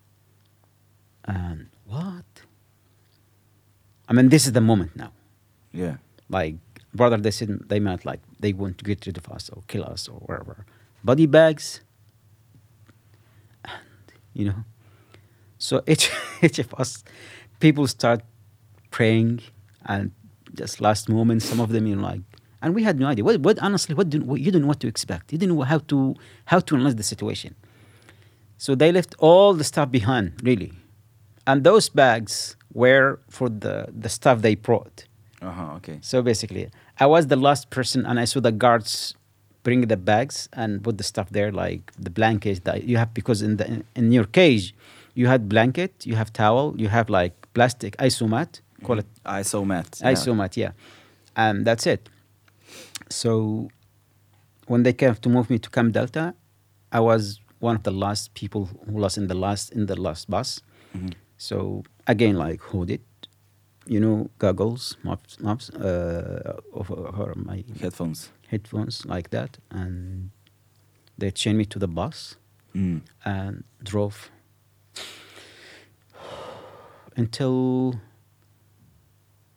And 1.26 1.68
what? 1.86 2.26
I 4.08 4.14
mean, 4.14 4.30
this 4.30 4.46
is 4.46 4.54
the 4.54 4.62
moment 4.62 4.96
now. 4.96 5.12
Yeah. 5.74 5.98
Like, 6.30 6.56
brother, 6.93 7.17
they 7.17 7.32
said 7.32 7.59
they 7.67 7.80
meant 7.80 8.06
like 8.06 8.19
they 8.40 8.53
want 8.53 8.77
to 8.80 8.85
get 8.85 9.06
rid 9.06 9.17
of 9.17 9.30
us 9.30 9.49
or 9.49 9.64
kill 9.67 9.83
us 9.83 10.07
or 10.07 10.19
whatever. 10.19 10.66
Body 11.03 11.25
bags. 11.25 11.82
And, 13.64 13.74
you 14.33 14.45
know, 14.45 14.64
so 15.57 15.82
each, 15.88 16.11
each 16.41 16.59
of 16.59 16.74
us, 16.75 17.03
people 17.59 17.88
start 17.88 18.22
praying 18.91 19.41
and 19.85 20.11
just 20.53 20.82
last 20.82 21.09
moment, 21.09 21.43
some 21.43 21.59
of 21.59 21.69
them, 21.69 21.88
you 21.88 21.95
know, 21.95 22.03
like, 22.03 22.22
and 22.61 22.74
we 22.74 22.83
had 22.83 22.99
no 22.99 23.07
idea. 23.07 23.24
What, 23.24 23.40
what 23.41 23.59
honestly, 23.59 23.93
what, 23.95 24.09
do, 24.09 24.22
what 24.22 24.40
you 24.40 24.45
didn't 24.45 24.64
know 24.64 24.67
what 24.67 24.80
to 24.82 24.88
expect. 24.88 25.32
You 25.32 25.38
didn't 25.38 25.56
know 25.56 25.61
how 25.64 25.80
to 25.80 26.16
how 26.45 26.59
to 26.59 26.75
analyze 26.75 26.95
the 26.95 27.03
situation. 27.03 27.56
So 28.57 28.74
they 28.74 28.91
left 28.91 29.16
all 29.19 29.53
the 29.53 29.64
stuff 29.64 29.91
behind, 29.91 30.33
really, 30.43 30.74
and 31.45 31.64
those 31.64 31.90
bags 31.90 32.56
were 32.74 33.19
for 33.30 33.49
the 33.49 33.88
the 33.95 34.09
stuff 34.09 34.41
they 34.41 34.56
brought. 34.56 35.06
Uh 35.41 35.51
huh. 35.51 35.74
Okay. 35.77 35.99
So 36.01 36.22
basically, 36.22 36.69
I 36.99 37.06
was 37.06 37.27
the 37.27 37.35
last 37.35 37.69
person, 37.69 38.06
and 38.06 38.19
I 38.19 38.25
saw 38.25 38.40
the 38.40 38.51
guards 38.51 39.14
bring 39.64 39.82
the 39.88 39.98
bags 39.98 40.48
and 40.53 40.82
put 40.83 40.98
the 40.98 41.03
stuff 41.03 41.30
there, 41.30 41.51
like 41.51 41.91
the 41.99 42.09
blankets 42.09 42.61
that 42.64 42.83
you 42.85 42.98
have, 42.98 43.14
because 43.14 43.41
in 43.41 43.57
the 43.57 43.83
in 43.95 44.11
your 44.11 44.25
cage, 44.25 44.74
you 45.14 45.27
had 45.27 45.48
blanket, 45.49 46.06
you 46.06 46.16
have 46.16 46.32
towel, 46.33 46.74
you 46.77 46.88
have 46.88 47.09
like 47.09 47.33
plastic 47.53 47.95
isomat, 47.98 48.61
call 48.83 48.99
it 48.99 49.06
Isomat. 49.25 50.01
isomat, 50.01 50.56
yeah, 50.57 50.72
and 51.35 51.66
that's 51.66 51.85
it. 51.85 52.09
So 53.09 53.69
when 54.67 54.83
they 54.83 54.93
came 54.93 55.16
to 55.16 55.30
move 55.30 55.49
me 55.49 55.59
to 55.59 55.69
Camp 55.69 55.93
Delta, 55.93 56.33
I 56.91 56.99
was 56.99 57.40
one 57.59 57.75
of 57.75 57.83
the 57.83 57.91
last 57.91 58.33
people 58.33 58.66
who 58.85 58.93
was 58.93 59.17
in 59.17 59.27
the 59.27 59.35
last 59.35 59.72
in 59.72 59.85
the 59.85 59.95
last 59.99 60.30
bus. 60.30 60.61
Mhm. 60.95 61.14
So 61.38 61.83
again, 62.07 62.35
like 62.38 62.61
hooded, 62.61 63.01
you 63.88 63.99
know, 63.99 64.30
goggles, 64.40 64.98
maps, 65.03 65.40
maps, 65.40 65.69
uh, 65.72 66.59
over, 66.74 66.93
over 67.07 67.33
my 67.35 67.64
Headphones. 67.80 68.30
headphones 68.49 69.06
like 69.06 69.30
that, 69.32 69.57
and 69.72 70.30
they 71.17 71.32
chained 71.32 71.57
me 71.57 71.66
to 71.66 71.80
the 71.80 71.88
bus 71.88 72.38
Mm. 72.75 73.01
and 73.25 73.64
drove 73.83 74.30
until 77.16 77.99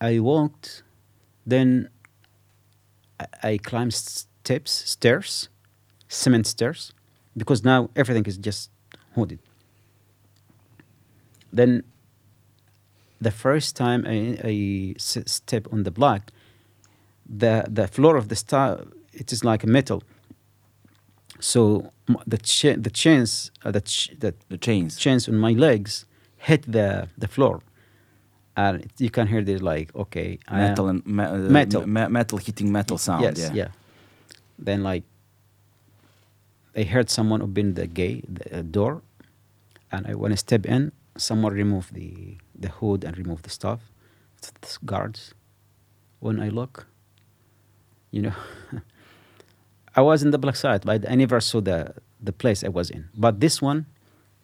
I 0.00 0.18
walked. 0.20 0.82
Then 1.46 1.88
I, 3.18 3.26
I 3.42 3.58
climbed 3.58 3.92
steps, 3.94 4.70
stairs, 4.72 5.48
cement 6.08 6.46
stairs, 6.46 6.92
because 7.36 7.62
now 7.64 7.90
everything 7.96 8.24
is 8.26 8.38
just 8.38 8.70
hooded. 9.14 9.40
Then 11.52 11.82
the 13.20 13.30
first 13.30 13.76
time 13.76 14.04
I 14.06 14.94
step 14.98 15.66
on 15.72 15.82
the 15.84 15.90
block, 15.90 16.20
the 17.38 17.64
the 17.68 17.86
floor 17.88 18.16
of 18.16 18.26
the 18.28 18.36
star 18.36 18.80
it 19.12 19.32
is 19.32 19.44
like 19.44 19.64
a 19.64 19.66
metal. 19.70 20.02
So 21.40 21.90
the 22.26 22.38
cha- 22.38 22.76
the 22.82 22.90
chains 22.90 23.50
uh, 23.64 23.70
the 23.72 23.80
ch- 23.80 24.10
the 24.18 24.34
The 24.48 24.58
chains. 24.58 24.96
chains 24.96 25.28
on 25.28 25.36
my 25.36 25.52
legs 25.52 26.06
hit 26.36 26.62
the 26.72 27.08
the 27.18 27.28
floor, 27.28 27.60
and 28.56 28.80
it, 28.84 28.90
you 28.98 29.10
can 29.10 29.26
hear 29.26 29.42
this 29.44 29.60
like 29.62 29.90
okay 29.94 30.38
I 30.48 30.60
am- 30.60 30.68
metal 30.68 30.88
and 30.88 31.06
me- 31.06 31.24
uh, 31.24 31.50
Metal. 31.50 31.86
me- 31.86 32.08
metal 32.08 32.38
hitting 32.38 32.72
metal 32.72 32.98
sound. 32.98 33.22
yes 33.22 33.38
yeah. 33.38 33.52
yeah. 33.54 33.68
Then 34.58 34.82
like 34.82 35.04
I 36.76 36.82
heard 36.84 37.10
someone 37.10 37.42
open 37.42 37.74
the 37.74 37.86
gate 37.86 38.24
the 38.28 38.58
uh, 38.58 38.62
door, 38.62 39.02
and 39.90 40.06
I 40.06 40.14
want 40.14 40.32
to 40.32 40.36
step 40.36 40.66
in, 40.66 40.92
someone 41.16 41.52
removed 41.54 41.94
the 41.94 42.36
the 42.58 42.68
hood 42.68 43.04
and 43.04 43.16
removed 43.18 43.44
the 43.44 43.50
stuff, 43.50 43.80
It's 44.38 44.78
guards. 44.78 45.34
When 46.20 46.40
I 46.40 46.48
look, 46.50 46.86
you 48.10 48.22
know, 48.22 48.34
I 49.96 50.02
was 50.02 50.22
in 50.22 50.30
the 50.30 50.38
black 50.38 50.56
site, 50.56 50.84
but 50.84 51.08
I 51.10 51.14
never 51.14 51.40
saw 51.40 51.60
the 51.60 51.94
the 52.22 52.32
place 52.32 52.62
I 52.64 52.68
was 52.68 52.90
in. 52.90 53.08
But 53.16 53.40
this 53.40 53.62
one, 53.62 53.86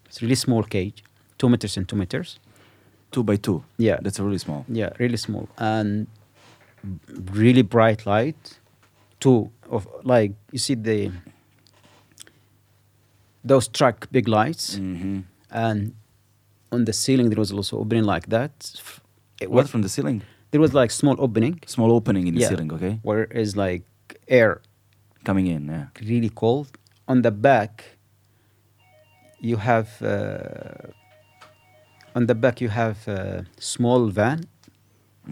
it's 0.06 0.22
really 0.22 0.34
small 0.36 0.62
cage, 0.62 1.04
two 1.38 1.48
meters 1.48 1.76
and 1.76 1.86
two 1.88 1.96
meters. 1.96 2.38
Two 3.12 3.22
by 3.22 3.36
two. 3.36 3.62
Yeah. 3.78 3.98
That's 4.02 4.18
really 4.18 4.38
small. 4.38 4.64
Yeah, 4.68 4.90
really 4.98 5.16
small 5.16 5.48
and 5.58 6.06
really 7.32 7.62
bright 7.62 8.04
light. 8.06 8.58
Two 9.20 9.50
of 9.70 9.86
like 10.04 10.32
you 10.52 10.58
see 10.58 10.74
the 10.74 11.10
those 13.44 13.68
truck 13.68 14.08
big 14.10 14.28
lights 14.28 14.76
Mm-hmm. 14.78 15.20
and 15.50 15.94
on 16.76 16.80
the 16.88 16.92
ceiling 17.04 17.26
there 17.32 17.42
was 17.44 17.52
also 17.58 17.74
opening 17.84 18.04
like 18.14 18.26
that. 18.36 18.52
It 19.42 19.48
What 19.50 19.64
was, 19.64 19.70
from 19.72 19.82
the 19.86 19.92
ceiling? 19.96 20.18
there 20.50 20.60
was 20.66 20.72
like 20.80 20.90
small 21.02 21.16
opening 21.26 21.54
Small 21.76 21.90
opening 21.98 22.24
in 22.28 22.32
the 22.36 22.40
Yeah. 22.42 22.50
ceiling. 22.52 22.70
Okay. 22.76 22.94
where 23.08 23.24
is 23.42 23.50
like 23.66 23.84
air 24.38 24.52
Coming 25.30 25.46
in. 25.54 25.62
Yeah. 25.74 25.86
really 26.12 26.32
cold. 26.42 26.68
On 27.12 27.18
the 27.26 27.32
back, 27.48 27.72
you 29.48 29.56
have 29.70 29.88
uh, 30.14 32.16
on 32.18 32.22
the 32.30 32.36
back 32.44 32.54
you 32.64 32.70
have 32.82 32.98
a 33.18 33.20
small 33.74 34.00
van 34.18 34.38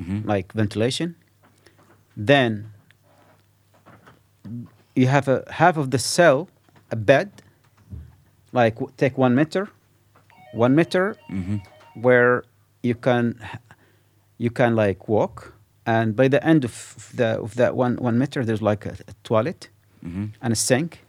Mm-hmm. 0.01 0.21
like 0.33 0.47
ventilation. 0.63 1.11
Then 2.33 2.51
you 5.01 5.07
have 5.07 5.27
a 5.29 5.39
half 5.61 5.77
of 5.77 5.87
the 5.95 5.99
cell, 6.17 6.49
a 6.91 6.97
bed, 6.97 7.29
like 8.53 8.77
take 8.97 9.15
one 9.19 9.35
meter, 9.41 9.65
one 10.55 10.75
meter, 10.75 11.17
mm-hmm. 11.31 11.57
where 12.01 12.45
you 12.83 12.95
can 12.95 13.39
you 14.39 14.51
can 14.51 14.75
like 14.77 15.09
walk, 15.09 15.55
and 15.87 16.15
by 16.17 16.29
the 16.29 16.45
end 16.47 16.65
of 16.65 16.75
the 17.15 17.41
of 17.41 17.55
that 17.55 17.77
one 17.77 17.97
one 17.97 18.19
meter, 18.19 18.45
there's 18.45 18.63
like 18.63 18.87
a, 18.87 18.95
a 19.09 19.15
toilet 19.23 19.69
Mm-hmm. 20.05 20.27
and 20.43 20.53
a 20.53 20.57
sink, 20.57 21.01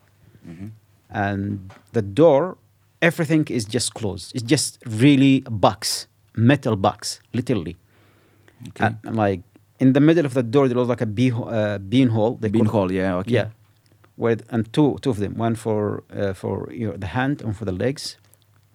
Mm-hmm. 0.47 0.67
and 1.09 1.59
the 1.91 2.01
door, 2.01 2.57
everything 3.01 3.43
is 3.49 3.65
just 3.65 3.93
closed. 3.93 4.31
It's 4.35 4.43
just 4.43 4.77
really 4.85 5.43
a 5.45 5.51
box, 5.51 6.07
metal 6.35 6.75
box, 6.77 7.19
literally. 7.33 7.75
Okay. 8.69 8.85
And, 8.85 8.97
and, 9.03 9.15
like 9.15 9.41
in 9.79 9.93
the 9.93 9.99
middle 9.99 10.25
of 10.25 10.33
the 10.33 10.43
door, 10.43 10.67
there 10.69 10.77
was 10.77 10.87
like 10.87 11.01
a 11.01 11.05
bee, 11.05 11.31
uh, 11.31 11.77
bean 11.79 12.09
hole. 12.09 12.37
they 12.39 12.49
Bean 12.49 12.65
hole. 12.65 12.91
Yeah. 12.91 13.15
Okay. 13.17 13.31
Yeah, 13.33 13.47
where 14.15 14.37
and 14.49 14.71
two 14.71 14.97
two 15.01 15.09
of 15.09 15.17
them, 15.17 15.33
one 15.35 15.55
for 15.55 16.03
uh, 16.15 16.33
for 16.33 16.71
your, 16.71 16.95
the 16.97 17.07
hand 17.07 17.41
and 17.41 17.55
for 17.57 17.65
the 17.65 17.73
legs. 17.85 18.17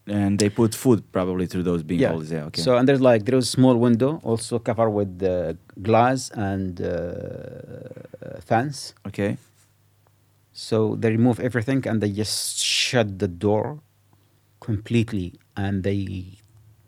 And 0.07 0.39
they 0.39 0.49
put 0.49 0.75
food 0.75 1.05
probably 1.13 1.47
through 1.47 1.63
those 1.63 1.83
bean 1.83 2.01
yeah. 2.01 2.11
holes. 2.11 2.33
Yeah. 2.33 2.45
Okay. 2.47 2.63
So 2.63 2.77
and 2.77 2.89
there's 2.89 3.01
like 3.01 3.27
there 3.27 3.37
was 3.37 3.47
a 3.47 3.51
small 3.51 3.77
window 3.77 4.21
also 4.25 4.59
covered 4.59 4.91
with 4.91 5.23
uh, 5.23 5.55
glass 5.83 6.31
and 6.31 6.81
uh, 6.81 8.41
fence. 8.41 8.95
okay. 9.07 9.37
So 10.53 10.97
they 10.97 11.11
remove 11.11 11.39
everything 11.41 11.87
and 11.87 12.01
they 12.03 12.11
just 12.11 12.59
shut 12.59 13.19
the 13.19 13.29
door 13.29 13.81
completely, 14.61 15.35
and 15.57 15.83
they 15.85 16.39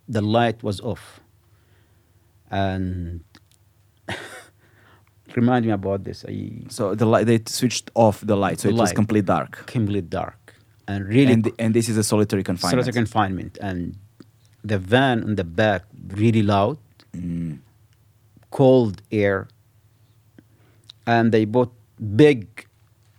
the 0.09 0.21
light 0.21 0.63
was 0.63 0.81
off. 0.81 1.21
And 2.51 3.25
remind 5.37 5.65
me 5.65 5.73
about 5.73 6.05
this. 6.05 6.25
I 6.29 6.65
So 6.69 6.95
the 6.95 7.07
light 7.07 7.27
they 7.27 7.41
switched 7.47 7.91
off 7.95 8.21
the 8.21 8.37
light, 8.37 8.61
so 8.61 8.69
The 8.69 8.75
it 8.75 8.79
was 8.79 8.93
complete 8.93 9.25
dark. 9.25 9.65
completely 9.67 10.03
dark 10.03 10.42
and 10.89 11.07
really 11.09 11.33
and, 11.33 11.51
and 11.59 11.75
this 11.75 11.89
is 11.89 11.97
a 11.97 12.03
solitary 12.05 12.43
confinement. 12.43 12.85
solitary 12.85 12.93
confinement, 13.05 13.59
and 13.61 13.97
the 14.65 14.79
van 14.79 15.23
in 15.23 15.35
the 15.37 15.45
back 15.45 15.83
really 16.23 16.43
loud, 16.43 16.79
Mm. 17.15 17.59
cold 18.51 19.03
air, 19.11 19.49
and 21.07 21.31
they 21.33 21.45
bought 21.45 21.73
big. 22.17 22.47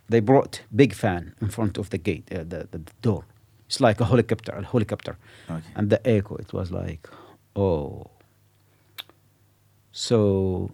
They 0.08 0.20
brought 0.20 0.60
big 0.74 0.92
fan 0.94 1.34
in 1.40 1.48
front 1.48 1.78
of 1.78 1.88
the 1.90 1.98
gate, 1.98 2.26
uh, 2.32 2.38
the, 2.52 2.68
the 2.70 2.80
door. 3.02 3.24
It's 3.66 3.80
like 3.80 4.00
a 4.00 4.04
helicopter, 4.04 4.52
a 4.52 4.64
helicopter, 4.64 5.16
Okay. 5.50 5.62
and 5.76 5.90
the 5.90 6.00
echo. 6.06 6.36
It 6.36 6.52
was 6.52 6.70
like, 6.70 7.08
oh. 7.56 8.10
So 9.92 10.70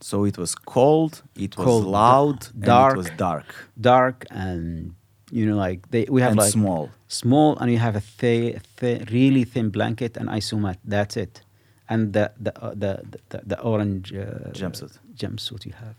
So 0.00 0.24
it 0.24 0.36
was 0.38 0.54
cold, 0.54 1.22
it 1.36 1.56
was 1.58 1.84
loud, 1.84 2.48
dark. 2.58 2.94
it 2.94 2.98
was 2.98 3.10
dark 3.16 3.46
dark 3.80 4.24
and 4.30 4.94
you 5.30 5.44
know 5.46 5.56
like 5.56 5.80
they 5.90 6.06
we 6.10 6.20
have 6.22 6.32
and 6.32 6.38
like 6.40 6.52
small. 6.52 6.90
small 7.08 7.56
and 7.58 7.70
you 7.72 7.78
have 7.78 7.96
a 7.96 8.00
thi- 8.00 8.56
thi- 8.76 9.04
really 9.10 9.44
thin 9.44 9.70
blanket 9.70 10.16
and 10.16 10.28
isomat 10.28 10.76
that's 10.84 11.16
it 11.16 11.42
and 11.88 12.12
the 12.12 12.30
the 12.38 12.52
uh, 12.62 12.70
the, 12.74 13.02
the, 13.30 13.38
the 13.46 13.60
orange 13.62 14.12
uh, 14.12 14.50
Jumpsuit. 14.52 14.98
jumpsuit 15.16 15.64
you 15.66 15.72
have 15.72 15.96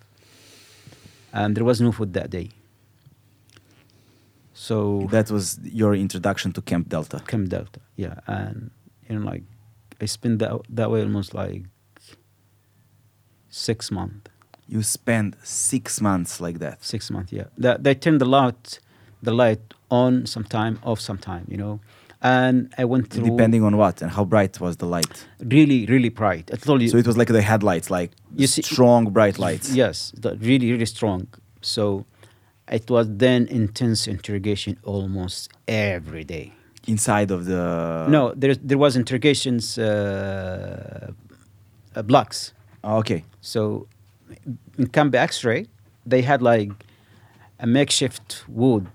and 1.34 1.56
there 1.56 1.64
was 1.66 1.80
no 1.80 1.92
food 1.92 2.14
that 2.14 2.30
day. 2.30 2.50
So 4.54 5.08
That 5.12 5.32
was 5.32 5.60
your 5.64 5.96
introduction 5.96 6.52
to 6.54 6.62
Camp 6.62 6.90
Delta. 6.90 7.20
Camp 7.26 7.50
Delta, 7.50 7.80
yeah, 7.96 8.16
and 8.28 8.70
you 9.10 9.18
know, 9.18 9.26
like 9.32 9.44
I 10.02 10.06
spent 10.06 10.40
that 10.40 10.52
that 10.70 10.92
way 10.92 11.02
almost 11.02 11.34
like 11.34 11.64
six 13.50 13.92
months. 13.92 14.30
You 14.68 14.84
spent 14.84 15.36
six 15.44 16.00
months 16.02 16.40
like 16.40 16.60
that. 16.60 16.84
Six 16.84 17.10
months, 17.12 17.32
yeah. 17.34 17.46
That 17.58 17.84
they 17.84 17.96
turned 17.96 18.22
the 18.22 18.26
light, 18.26 18.80
the 19.22 19.32
light 19.32 19.62
on 19.90 20.26
sometime, 20.26 20.80
off 20.84 21.00
sometime, 21.00 21.46
you 21.48 21.58
know. 21.58 21.80
And 22.24 22.72
I 22.78 22.86
went 22.86 23.10
through 23.10 23.26
Depending 23.32 23.64
on 23.64 23.78
what 23.78 24.02
and 24.02 24.12
how 24.12 24.24
bright 24.26 24.60
was 24.60 24.78
the 24.78 24.86
light. 24.86 25.26
really, 25.44 25.86
really 25.88 26.10
bright. 26.10 26.52
I 26.54 26.56
told 26.58 26.82
you. 26.82 26.88
So 26.90 26.98
it 26.98 27.08
was 27.08 27.18
like 27.18 27.30
the 27.30 27.42
headlights, 27.42 27.90
like 27.90 28.12
You 28.36 28.48
see- 28.48 28.62
strong, 28.62 29.10
bright 29.12 29.40
lights. 29.40 29.74
Yes, 29.74 30.14
the, 30.16 30.36
really, 30.38 30.72
really 30.72 30.86
strong. 30.86 31.28
So 31.62 32.06
it 32.72 32.90
was 32.92 33.08
then 33.10 33.48
intense 33.48 34.08
interrogation 34.08 34.78
almost 34.84 35.50
every 35.68 36.24
day. 36.24 36.54
Inside 36.88 37.32
of 37.32 37.46
the. 37.46 38.08
no, 38.10 38.34
there 38.36 38.56
there 38.56 38.78
was 38.78 38.96
interrogations 38.96 39.78
uh, 39.78 41.12
uh, 41.96 42.02
blocks. 42.04 42.54
Oh, 42.84 42.98
okay. 42.98 43.24
So 43.42 43.88
in 44.78 44.88
Camp 44.88 45.14
X-ray, 45.16 45.68
they 46.06 46.22
had 46.24 46.42
like 46.42 46.72
a 47.62 47.68
makeshift 47.68 48.44
wood 48.48 48.88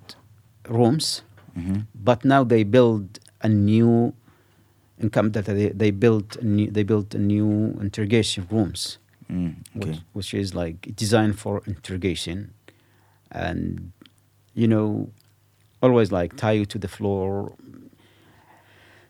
rooms, 0.68 1.22
hmm 1.54 1.80
but 1.94 2.24
now 2.24 2.44
they 2.44 2.62
build 2.64 3.18
a 3.42 3.48
new 3.48 4.12
in 4.98 5.10
Camp 5.10 5.32
Delta. 5.32 5.52
They, 5.54 5.68
they 5.70 5.90
built 5.90 6.36
a 6.36 6.44
new, 6.44 6.70
they 6.70 6.84
built 6.84 7.14
a 7.14 7.18
new 7.18 7.76
interrogation 7.80 8.46
rooms, 8.50 8.98
Mm, 9.30 9.54
okay. 9.76 9.90
which, 9.90 9.98
which 10.12 10.34
is 10.34 10.54
like 10.54 10.94
designed 10.94 11.36
for 11.38 11.62
interrogation, 11.66 12.52
and 13.32 13.92
you 14.54 14.68
know, 14.68 15.10
always 15.82 16.12
like 16.12 16.36
tie 16.36 16.52
you 16.52 16.64
to 16.66 16.78
the 16.78 16.88
floor. 16.88 17.54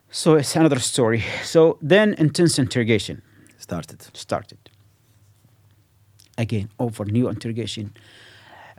So 0.09 0.35
it's 0.35 0.55
another 0.55 0.79
story. 0.79 1.23
So 1.43 1.77
then 1.81 2.13
intense 2.17 2.57
interrogation 2.59 3.21
Started. 3.59 3.99
started. 4.13 4.57
Again, 6.37 6.69
over 6.79 7.05
new 7.05 7.27
interrogation, 7.29 7.93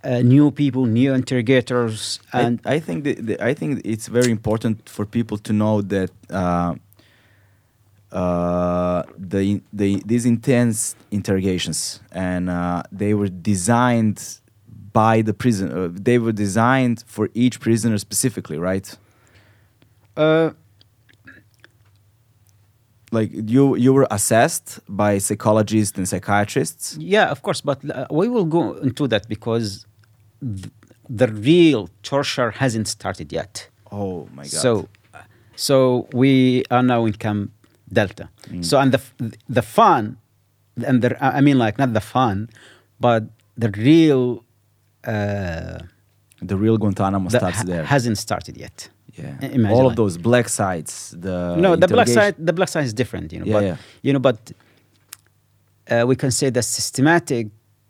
uh, 0.05 0.21
new 0.21 0.51
people, 0.51 0.87
new 0.87 1.13
interrogators, 1.15 2.21
and 2.33 2.61
I, 2.65 2.75
I 2.75 2.81
think 2.81 3.05
the, 3.05 3.15
the, 3.15 3.45
I 3.45 3.55
think 3.55 3.83
it's 3.85 4.07
very 4.07 4.31
important 4.31 4.89
for 4.89 5.05
people 5.05 5.39
to 5.39 5.53
know 5.53 5.83
that 5.83 6.11
uh, 6.31 6.75
uh, 8.13 9.03
the 9.17 9.61
the 9.73 10.03
these 10.07 10.25
intense 10.25 10.97
interrogations 11.11 12.01
and 12.13 12.49
uh, 12.49 12.83
they 12.91 13.15
were 13.15 13.29
designed 13.29 14.41
by 14.93 15.21
the 15.23 15.35
prison. 15.35 15.71
Uh, 15.73 15.89
they 15.93 16.19
were 16.19 16.33
designed 16.33 17.05
for 17.07 17.29
each 17.35 17.61
prisoner 17.61 17.99
specifically, 17.99 18.59
right? 18.59 18.97
Like 23.11 23.31
you 23.33 23.75
you 23.77 23.93
were 23.95 24.07
assessed 24.11 24.81
by 24.89 25.19
psychologists 25.19 25.97
and 25.99 26.07
psychiatrists. 26.09 26.97
yeah, 27.01 27.31
of 27.31 27.43
course. 27.43 27.61
But 27.63 27.79
uh, 27.91 28.07
we 28.11 28.29
will 28.29 28.45
go 28.45 28.75
into 28.89 29.09
that 29.09 29.29
because 29.29 29.87
th- 30.41 30.71
the 31.09 31.29
real 31.29 31.89
torture 32.03 32.51
hasn't 32.51 32.87
started 32.89 33.33
yet. 33.33 33.69
Oh 33.91 34.29
my 34.35 34.43
god! 34.43 34.61
So, 34.65 34.89
so 35.57 36.07
we 36.13 36.65
are 36.71 36.83
now 36.83 37.07
in 37.07 37.15
Camp 37.15 37.51
Delta. 37.91 38.29
Mm. 38.51 38.65
So, 38.65 38.79
and 38.79 38.93
the 38.93 39.01
the 39.49 39.63
fun, 39.63 40.19
and 40.87 41.01
the 41.03 41.17
I 41.39 41.41
mean, 41.41 41.59
like 41.59 41.79
not 41.79 41.95
the 41.95 42.03
fun, 42.03 42.49
but 43.01 43.25
the 43.57 43.71
real. 43.71 44.45
Uh, 45.05 45.79
the 46.41 46.57
real 46.57 46.77
Guantanamo 46.79 47.29
starts 47.31 47.65
there. 47.65 47.85
hasn't 47.85 48.19
started 48.19 48.57
yet. 48.57 48.91
Yeah, 49.19 49.51
imagine 49.51 49.77
all 49.77 49.87
of 49.87 49.97
those 49.97 50.17
black 50.17 50.49
sites. 50.49 51.11
The 51.11 51.57
no, 51.57 51.77
the 51.77 51.89
black 51.89 52.09
site, 52.09 52.35
the 52.39 52.53
black 52.53 52.69
site 52.69 52.85
is 52.85 52.95
different, 52.95 53.33
you 53.33 53.41
know. 53.41 53.47
Yeah, 53.47 53.53
but 53.53 53.65
yeah. 53.65 53.77
you 54.03 54.13
know, 54.13 54.19
but 54.19 54.39
uh, 55.91 56.05
we 56.07 56.17
can 56.17 56.31
say 56.31 56.51
the 56.51 56.63
systematic 56.63 57.49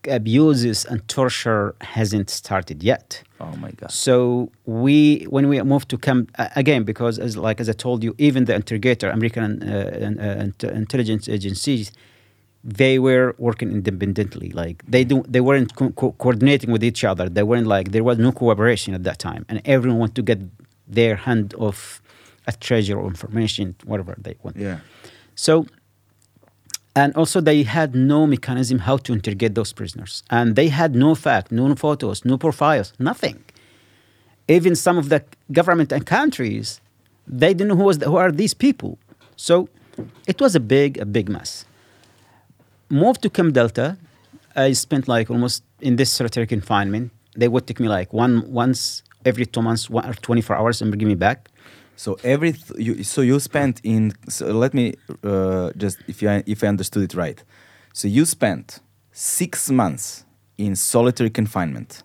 abuses 0.08 0.84
and 0.84 1.06
torture 1.08 1.74
hasn't 1.80 2.30
started 2.30 2.82
yet. 2.82 3.22
Oh 3.40 3.54
my 3.56 3.70
god! 3.72 3.90
So 3.90 4.50
we, 4.66 5.26
when 5.28 5.48
we 5.48 5.60
moved 5.62 5.88
to 5.90 5.98
camp 5.98 6.30
uh, 6.38 6.48
again, 6.56 6.84
because 6.84 7.18
as 7.18 7.36
like 7.36 7.60
as 7.60 7.68
I 7.68 7.72
told 7.72 8.02
you, 8.02 8.14
even 8.18 8.46
the 8.46 8.54
interrogator, 8.54 9.10
American 9.10 9.62
uh, 9.62 10.50
uh, 10.64 10.68
intelligence 10.68 11.28
agencies, 11.28 11.92
they 12.64 12.98
were 12.98 13.34
working 13.38 13.70
independently. 13.70 14.50
Like 14.50 14.82
they 14.86 15.04
do, 15.04 15.24
they 15.28 15.40
weren't 15.40 15.74
co- 15.76 15.90
co- 15.90 16.12
coordinating 16.12 16.70
with 16.72 16.82
each 16.82 17.04
other. 17.04 17.28
They 17.28 17.42
weren't 17.42 17.66
like 17.66 17.92
there 17.92 18.04
was 18.04 18.18
no 18.18 18.32
cooperation 18.32 18.94
at 18.94 19.04
that 19.04 19.18
time, 19.18 19.44
and 19.48 19.60
everyone 19.64 19.98
wanted 20.00 20.16
to 20.16 20.22
get 20.22 20.40
their 20.88 21.16
hand 21.16 21.54
of 21.54 22.00
a 22.46 22.52
treasure 22.52 22.98
or 22.98 23.06
information, 23.06 23.76
whatever 23.84 24.16
they 24.18 24.34
want. 24.42 24.56
Yeah. 24.56 24.78
So, 25.34 25.66
and 26.96 27.14
also 27.14 27.40
they 27.40 27.62
had 27.62 27.94
no 27.94 28.26
mechanism 28.26 28.80
how 28.80 28.96
to 28.98 29.12
interrogate 29.12 29.54
those 29.54 29.72
prisoners, 29.72 30.22
and 30.30 30.56
they 30.56 30.68
had 30.68 30.94
no 30.94 31.14
fact, 31.14 31.52
no 31.52 31.74
photos, 31.74 32.24
no 32.24 32.38
profiles, 32.38 32.92
nothing. 32.98 33.44
Even 34.48 34.74
some 34.74 34.96
of 34.96 35.10
the 35.10 35.22
government 35.52 35.92
and 35.92 36.06
countries, 36.06 36.80
they 37.26 37.52
didn't 37.52 37.68
know 37.68 37.76
who 37.76 37.84
was 37.84 37.98
the, 37.98 38.06
who 38.06 38.16
are 38.16 38.32
these 38.32 38.54
people. 38.54 38.98
So, 39.36 39.68
it 40.26 40.40
was 40.40 40.54
a 40.54 40.60
big, 40.60 40.98
a 40.98 41.04
big 41.04 41.28
mess. 41.28 41.66
Moved 42.88 43.20
to 43.22 43.30
Camp 43.30 43.52
Delta, 43.52 43.98
I 44.56 44.72
spent 44.72 45.06
like 45.06 45.30
almost 45.30 45.62
in 45.80 45.96
this 45.96 46.10
solitary 46.10 46.46
confinement. 46.46 47.12
They 47.36 47.48
would 47.48 47.66
take 47.66 47.78
me 47.78 47.88
like 47.88 48.12
one 48.12 48.50
once 48.50 49.02
every 49.24 49.46
two 49.46 49.62
months, 49.62 49.90
one 49.90 50.06
or 50.06 50.14
twenty 50.14 50.42
four 50.42 50.56
hours, 50.56 50.82
and 50.82 50.90
bring 50.90 51.06
me 51.06 51.14
back. 51.14 51.48
So 51.96 52.16
every 52.22 52.52
th- 52.52 52.78
you, 52.78 53.02
so 53.04 53.20
you 53.22 53.40
spent 53.40 53.80
in 53.82 54.12
so 54.28 54.46
let 54.52 54.72
me 54.74 54.94
uh, 55.24 55.72
just 55.76 55.98
if 56.06 56.22
you 56.22 56.42
if 56.46 56.62
I 56.62 56.68
understood 56.68 57.02
it 57.02 57.14
right. 57.14 57.42
So 57.92 58.06
you 58.08 58.24
spent 58.24 58.80
six 59.12 59.70
months 59.70 60.24
in 60.56 60.76
solitary 60.76 61.30
confinement, 61.30 62.02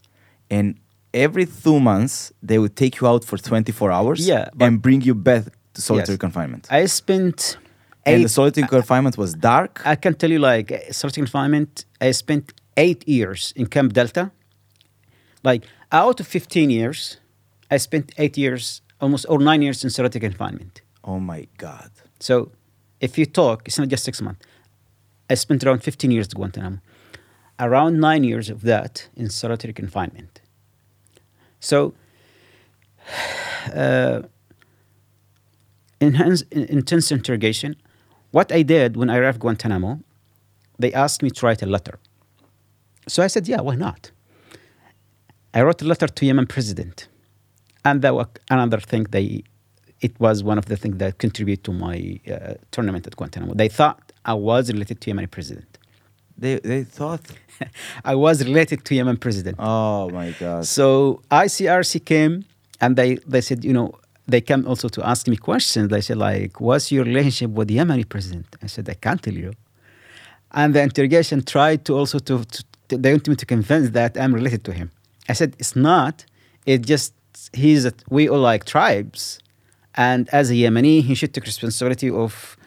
and 0.49 0.79
every 1.13 1.45
two 1.45 1.79
months 1.79 2.31
they 2.41 2.57
would 2.57 2.75
take 2.75 2.99
you 3.01 3.07
out 3.07 3.23
for 3.23 3.37
twenty 3.37 3.71
four 3.71 3.91
hours. 3.91 4.27
Yeah, 4.27 4.49
and 4.59 4.81
bring 4.81 5.01
you 5.01 5.13
back 5.15 5.43
to 5.73 5.81
solitary 5.81 6.15
Yes. 6.15 6.19
confinement. 6.19 6.67
I 6.71 6.85
spent 6.85 7.57
and 8.05 8.21
the 8.21 8.25
eight 8.25 8.29
solitary 8.29 8.67
confinement 8.67 9.17
was 9.17 9.33
dark. 9.33 9.81
I 9.85 9.95
can 9.95 10.13
tell 10.13 10.29
you, 10.29 10.39
like, 10.39 10.71
solitary 10.91 11.25
confinement, 11.25 11.85
I 12.01 12.11
spent 12.11 12.53
eight 12.77 13.07
years 13.07 13.53
in 13.55 13.67
Camp 13.67 13.93
Delta. 13.93 14.31
Like, 15.43 15.65
out 15.93 16.19
of 16.19 16.27
15 16.27 16.69
years, 16.69 17.17
I 17.71 17.77
spent 17.77 18.11
eight 18.17 18.37
years, 18.37 18.81
almost, 18.99 19.25
or 19.29 19.39
nine 19.39 19.61
years 19.61 19.83
in 19.83 19.89
solitary 19.89 20.21
confinement. 20.21 20.81
oh 21.05 21.19
my 21.19 21.47
god! 21.57 21.91
So, 22.19 22.51
if 22.99 23.17
you 23.17 23.25
talk, 23.25 23.67
it's 23.67 23.77
not 23.77 23.89
just 23.89 24.03
six 24.03 24.21
months. 24.21 24.45
I 25.29 25.35
spent 25.35 25.63
around 25.63 25.83
15 25.83 26.11
years 26.11 26.27
at 26.27 26.35
Guantanamo. 26.35 26.79
Around 27.59 27.99
nine 27.99 28.23
years 28.23 28.49
of 28.49 28.61
that 28.61 29.09
in 29.15 29.29
solitary 29.29 29.73
confinement. 29.73 30.41
So, 31.59 31.93
uh, 33.73 34.23
intense 35.99 37.11
interrogation. 37.11 37.75
What 38.31 38.51
I 38.51 38.63
did 38.63 38.97
when 38.97 39.09
I 39.09 39.17
arrived 39.17 39.39
Guantanamo, 39.39 39.99
they 40.79 40.91
asked 40.93 41.21
me 41.21 41.29
to 41.29 41.45
write 41.45 41.61
a 41.61 41.65
letter. 41.65 41.99
So 43.07 43.21
I 43.21 43.27
said, 43.27 43.47
yeah, 43.47 43.61
why 43.61 43.75
not? 43.75 44.11
I 45.53 45.61
wrote 45.61 45.81
a 45.81 45.85
letter 45.85 46.07
to 46.07 46.25
Yemen 46.25 46.47
president, 46.47 47.07
and 47.85 48.01
that 48.01 48.15
was 48.15 48.27
another 48.49 48.79
thing. 48.79 49.03
They, 49.09 49.43
it 50.01 50.19
was 50.19 50.43
one 50.43 50.57
of 50.57 50.65
the 50.65 50.77
things 50.77 50.97
that 50.97 51.17
contributed 51.19 51.63
to 51.65 51.71
my 51.71 52.19
uh, 52.31 52.55
tournament 52.71 53.07
at 53.07 53.15
Guantanamo. 53.15 53.53
They 53.53 53.69
thought 53.69 54.11
I 54.25 54.33
was 54.33 54.71
related 54.71 55.01
to 55.01 55.11
Yemeni 55.11 55.29
president. 55.29 55.77
They 56.37 56.59
they 56.59 56.83
thought. 56.83 57.21
I 58.05 58.15
was 58.15 58.43
related 58.43 58.83
to 58.85 58.95
Yemen 58.95 59.17
president. 59.17 59.57
Oh 59.59 60.09
my 60.09 60.31
god! 60.39 60.65
So 60.65 61.21
ICRC 61.29 62.03
came 62.03 62.45
and 62.83 62.97
they, 62.97 63.15
they 63.33 63.39
said, 63.39 63.63
you 63.63 63.71
know, 63.71 63.93
they 64.27 64.41
came 64.41 64.67
also 64.67 64.89
to 64.89 65.07
ask 65.07 65.27
me 65.29 65.37
questions. 65.37 65.89
They 65.89 66.01
said, 66.01 66.17
like, 66.17 66.59
what's 66.59 66.91
your 66.91 67.05
relationship 67.05 67.51
with 67.51 67.69
the 67.69 67.77
Yemeni 67.77 68.07
president? 68.07 68.47
I 68.61 68.67
said, 68.67 68.89
I 68.89 68.95
can't 68.95 69.21
tell 69.21 69.33
you. 69.33 69.53
And 70.51 70.73
the 70.73 70.81
interrogation 70.81 71.43
tried 71.43 71.85
to 71.85 71.93
also 71.95 72.19
to, 72.19 72.43
to, 72.43 72.63
to 72.89 72.97
they 72.97 73.11
wanted 73.11 73.29
me 73.29 73.35
to 73.37 73.45
convince 73.45 73.89
that 73.91 74.17
I'm 74.17 74.33
related 74.33 74.65
to 74.65 74.73
him. 74.73 74.91
I 75.29 75.33
said, 75.33 75.55
it's 75.59 75.75
not. 75.75 76.25
It 76.65 76.85
just 76.85 77.13
he's 77.53 77.85
a, 77.85 77.93
we 78.09 78.29
all 78.29 78.39
like 78.39 78.65
tribes, 78.65 79.39
and 79.95 80.29
as 80.29 80.49
a 80.49 80.53
Yemeni, 80.53 81.03
he 81.03 81.15
should 81.15 81.33
take 81.33 81.45
responsibility 81.45 82.09
of 82.09 82.57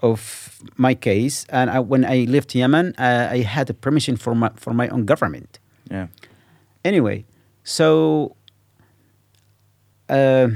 of 0.00 0.60
my 0.76 0.94
case. 0.94 1.44
And 1.48 1.70
I, 1.70 1.80
when 1.80 2.04
I 2.04 2.26
left 2.28 2.54
Yemen, 2.54 2.94
uh, 2.98 3.28
I 3.30 3.38
had 3.38 3.70
a 3.70 3.74
permission 3.74 4.16
for 4.16 4.34
my 4.34 4.50
for 4.56 4.72
my 4.72 4.88
own 4.88 5.04
government. 5.04 5.58
yeah. 5.90 6.08
Anyway, 6.84 7.24
so 7.64 8.36
uh, 10.08 10.48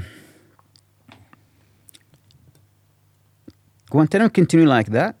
Guantanamo 3.89 4.29
continue 4.29 4.65
like 4.65 4.87
that. 4.91 5.17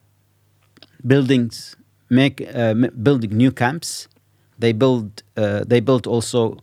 Buildings 1.05 1.75
make 2.09 2.41
uh, 2.55 2.73
building 2.73 3.31
new 3.37 3.51
camps. 3.51 4.07
They 4.63 4.71
build 4.71 5.23
uh, 5.35 5.65
they 5.67 5.81
built 5.81 6.07
also 6.07 6.57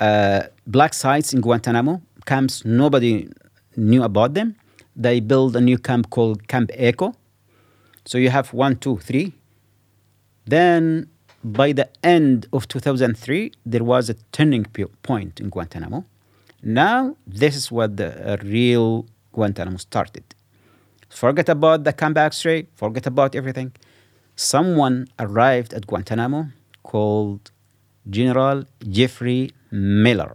uh, 0.00 0.42
black 0.66 0.92
sites 0.92 1.32
in 1.32 1.40
Guantanamo 1.40 2.02
camps. 2.26 2.64
Nobody 2.64 3.28
knew 3.76 4.02
about 4.02 4.34
them. 4.34 4.56
They 4.96 5.20
built 5.20 5.54
a 5.54 5.60
new 5.60 5.78
camp 5.78 6.10
called 6.10 6.48
Camp 6.48 6.72
Echo. 6.74 7.14
So 8.04 8.18
you 8.18 8.30
have 8.30 8.52
one, 8.52 8.74
two, 8.74 8.98
three. 8.98 9.34
Then 10.46 11.06
by 11.44 11.70
the 11.70 11.88
end 12.02 12.48
of 12.52 12.66
2003, 12.66 13.52
there 13.64 13.84
was 13.84 14.10
a 14.10 14.14
turning 14.32 14.64
po- 14.64 14.90
point 15.04 15.38
in 15.38 15.48
Guantanamo. 15.48 16.04
Now 16.64 17.14
this 17.24 17.54
is 17.54 17.70
what 17.70 17.98
the 17.98 18.32
uh, 18.32 18.36
real 18.42 19.06
Guantanamo 19.32 19.76
started. 19.76 20.24
Forget 21.08 21.48
about 21.48 21.84
the 21.84 21.92
Camp 21.92 22.18
X-ray. 22.18 22.66
Forget 22.74 23.06
about 23.06 23.36
everything. 23.36 23.70
Someone 24.34 25.06
arrived 25.20 25.72
at 25.72 25.86
Guantanamo 25.86 26.48
called 26.90 27.50
General 28.18 28.64
Jeffrey 28.96 29.50
Miller. 29.70 30.32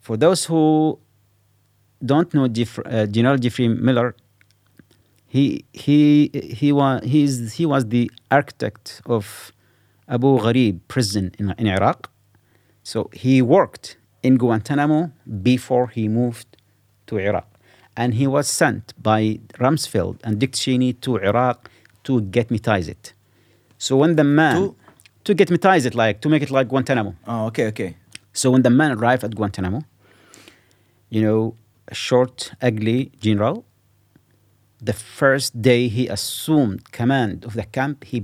For 0.00 0.16
those 0.16 0.46
who 0.46 0.98
don't 2.12 2.32
know 2.32 2.48
Jeff, 2.48 2.78
uh, 2.78 3.06
General 3.16 3.38
Jeffrey 3.44 3.68
Miller, 3.68 4.16
he 5.26 5.64
he 5.84 6.30
he 6.58 6.72
was 6.72 7.02
he's, 7.04 7.34
he 7.58 7.66
was 7.66 7.82
the 7.96 8.10
architect 8.30 9.02
of 9.06 9.52
Abu 10.08 10.38
Ghraib 10.38 10.80
prison 10.88 11.26
in, 11.38 11.54
in 11.58 11.66
Iraq. 11.66 12.10
So 12.82 13.10
he 13.12 13.42
worked 13.42 13.98
in 14.22 14.38
Guantanamo 14.38 15.12
before 15.50 15.88
he 15.88 16.08
moved 16.08 16.48
to 17.08 17.18
Iraq. 17.18 17.48
And 17.94 18.14
he 18.14 18.26
was 18.26 18.46
sent 18.48 18.94
by 19.10 19.20
Rumsfeld 19.62 20.16
and 20.24 20.38
Dick 20.40 20.54
Cheney 20.54 20.92
to 21.04 21.10
Iraq 21.16 21.70
to 22.04 22.22
getmetize 22.22 22.88
it. 22.88 23.12
So 23.78 23.96
when 23.96 24.16
the 24.16 24.24
man 24.24 24.56
To? 24.56 24.76
to 25.24 25.34
getmetize 25.34 25.86
it, 25.86 25.94
like 25.94 26.20
to 26.20 26.28
make 26.28 26.42
it 26.42 26.50
like 26.50 26.68
Guantanamo. 26.68 27.14
Oh, 27.26 27.46
okay, 27.46 27.66
okay. 27.68 27.96
So 28.32 28.50
when 28.50 28.62
the 28.62 28.70
man 28.70 28.92
arrived 28.92 29.24
at 29.24 29.34
Guantanamo, 29.34 29.82
you 31.10 31.22
know, 31.22 31.54
a 31.88 31.94
short, 31.94 32.52
ugly 32.60 33.12
general, 33.20 33.64
the 34.80 34.92
first 34.92 35.60
day 35.60 35.88
he 35.88 36.08
assumed 36.08 36.92
command 36.92 37.44
of 37.44 37.54
the 37.54 37.64
camp, 37.64 38.04
he 38.04 38.22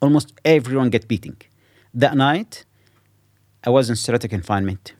almost 0.00 0.32
everyone 0.44 0.90
get 0.90 1.08
beating. 1.08 1.36
That 1.92 2.16
night, 2.16 2.64
I 3.64 3.70
was 3.70 3.90
in 3.90 3.96
solitary 3.96 4.28
confinement, 4.28 4.94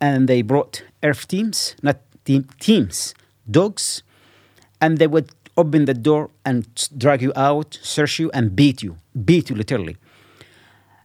and 0.00 0.28
they 0.28 0.42
brought 0.42 0.82
IRF 1.02 1.26
teams, 1.26 1.76
not 1.82 2.00
team, 2.24 2.48
teams, 2.58 3.14
dogs, 3.50 4.02
and 4.80 4.98
they 4.98 5.06
would 5.06 5.30
open 5.56 5.84
the 5.84 5.94
door 5.94 6.30
and 6.44 6.66
drag 6.96 7.22
you 7.22 7.32
out, 7.36 7.78
search 7.82 8.18
you, 8.18 8.30
and 8.32 8.56
beat 8.56 8.82
you, 8.82 8.96
beat 9.24 9.50
you 9.50 9.56
literally. 9.56 9.96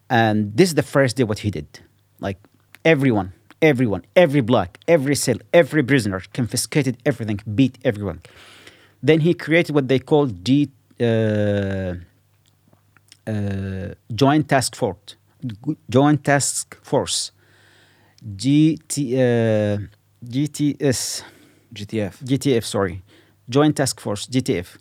And 0.10 0.56
this 0.56 0.70
is 0.70 0.76
the 0.76 0.84
first 0.84 1.18
day 1.18 1.24
what 1.24 1.40
he 1.40 1.52
did. 1.52 1.80
Like 2.20 2.38
everyone, 2.84 3.34
everyone, 3.62 4.06
every 4.16 4.42
black, 4.42 4.80
every 4.88 5.16
cell, 5.16 5.38
every 5.54 5.84
prisoner 5.84 6.22
confiscated 6.34 6.98
everything, 7.06 7.40
beat 7.56 7.78
everyone. 7.84 8.22
Then 9.02 9.22
he 9.22 9.34
created 9.34 9.76
what 9.76 9.88
they 9.88 10.00
call 10.00 10.28
G, 10.28 10.70
uh, 11.00 11.94
uh, 13.28 13.94
Joint 14.14 14.50
Task 14.50 14.76
Force, 14.76 15.16
Joint 15.90 16.24
Task 16.24 16.76
Force, 16.84 17.32
GT, 18.36 19.14
uh, 19.14 19.78
GTS. 20.26 21.24
GTF. 21.74 22.18
GTF, 22.24 22.64
sorry, 22.64 23.04
Joint 23.50 23.76
Task 23.78 24.00
Force, 24.00 24.28
GTF. 24.28 24.78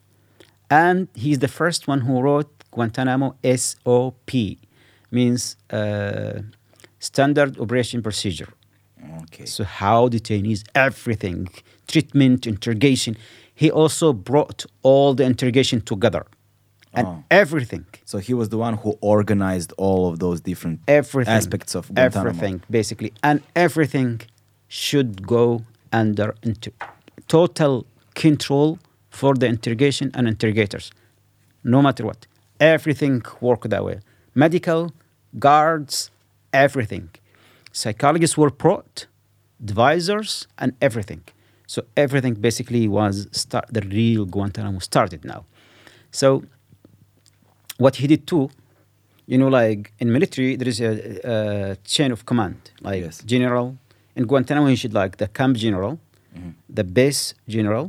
And 0.70 1.08
he's 1.14 1.38
the 1.38 1.48
first 1.48 1.88
one 1.88 2.00
who 2.02 2.20
wrote 2.20 2.50
Guantanamo 2.70 3.34
SOP, 3.56 4.30
means 5.10 5.56
uh, 5.70 6.40
Standard 6.98 7.58
Operation 7.58 8.02
Procedure. 8.02 8.52
Okay. 9.22 9.47
So, 9.47 9.64
how 9.64 10.08
detainees, 10.08 10.64
everything, 10.74 11.48
treatment, 11.86 12.47
interrogation. 12.47 13.16
He 13.55 13.70
also 13.70 14.12
brought 14.12 14.66
all 14.82 15.14
the 15.14 15.24
interrogation 15.24 15.80
together 15.80 16.26
and 16.94 17.06
Oh. 17.06 17.24
everything. 17.30 17.86
So 18.05 18.18
he 18.18 18.34
was 18.34 18.48
the 18.50 18.58
one 18.58 18.74
who 18.74 18.97
organized 19.00 19.72
all 19.76 20.08
of 20.10 20.18
those 20.20 20.40
different 20.40 20.80
everything 20.86 21.34
aspects 21.34 21.74
of 21.74 21.88
Guantanamo. 21.92 22.28
everything 22.30 22.62
basically 22.70 23.12
and 23.22 23.42
everything 23.56 24.20
should 24.68 25.26
go 25.26 25.62
under 25.92 26.34
inter- 26.42 26.72
total 27.26 27.84
control 28.24 28.68
for 29.20 29.32
the 29.40 29.47
interrogation 29.55 30.06
and 30.16 30.24
interrogators 30.34 30.86
no 31.74 31.78
matter 31.86 32.02
what 32.08 32.20
everything 32.74 33.14
worked 33.48 33.68
that 33.74 33.82
way 33.88 33.97
medical 34.44 34.80
guards 35.47 35.97
everything 36.66 37.06
psychologists 37.82 38.36
were 38.42 38.52
brought 38.64 38.94
advisors 39.64 40.30
and 40.62 40.70
everything 40.88 41.22
so 41.72 41.78
everything 42.05 42.34
basically 42.48 42.84
was 42.98 43.14
start 43.42 43.66
the 43.76 43.82
real 43.98 44.24
guantanamo 44.34 44.80
started 44.90 45.20
now 45.34 45.40
so 46.20 46.28
what 47.84 47.97
he 47.97 48.06
did 48.06 48.22
too 48.32 48.47
you 49.30 49.36
know, 49.36 49.48
like 49.48 49.92
in 49.98 50.10
military, 50.10 50.56
there 50.56 50.68
is 50.68 50.80
a, 50.80 50.90
a 51.34 51.76
chain 51.84 52.10
of 52.12 52.24
command, 52.24 52.56
like 52.80 53.02
Yes. 53.02 53.22
general. 53.34 53.76
In 54.16 54.24
Guantanamo, 54.30 54.68
you 54.68 54.76
should 54.82 54.94
like 54.94 55.12
the 55.22 55.28
camp 55.38 55.55
general, 55.64 55.92
Mhm. 56.34 56.55
the 56.78 56.82
base 56.98 57.34
general, 57.47 57.86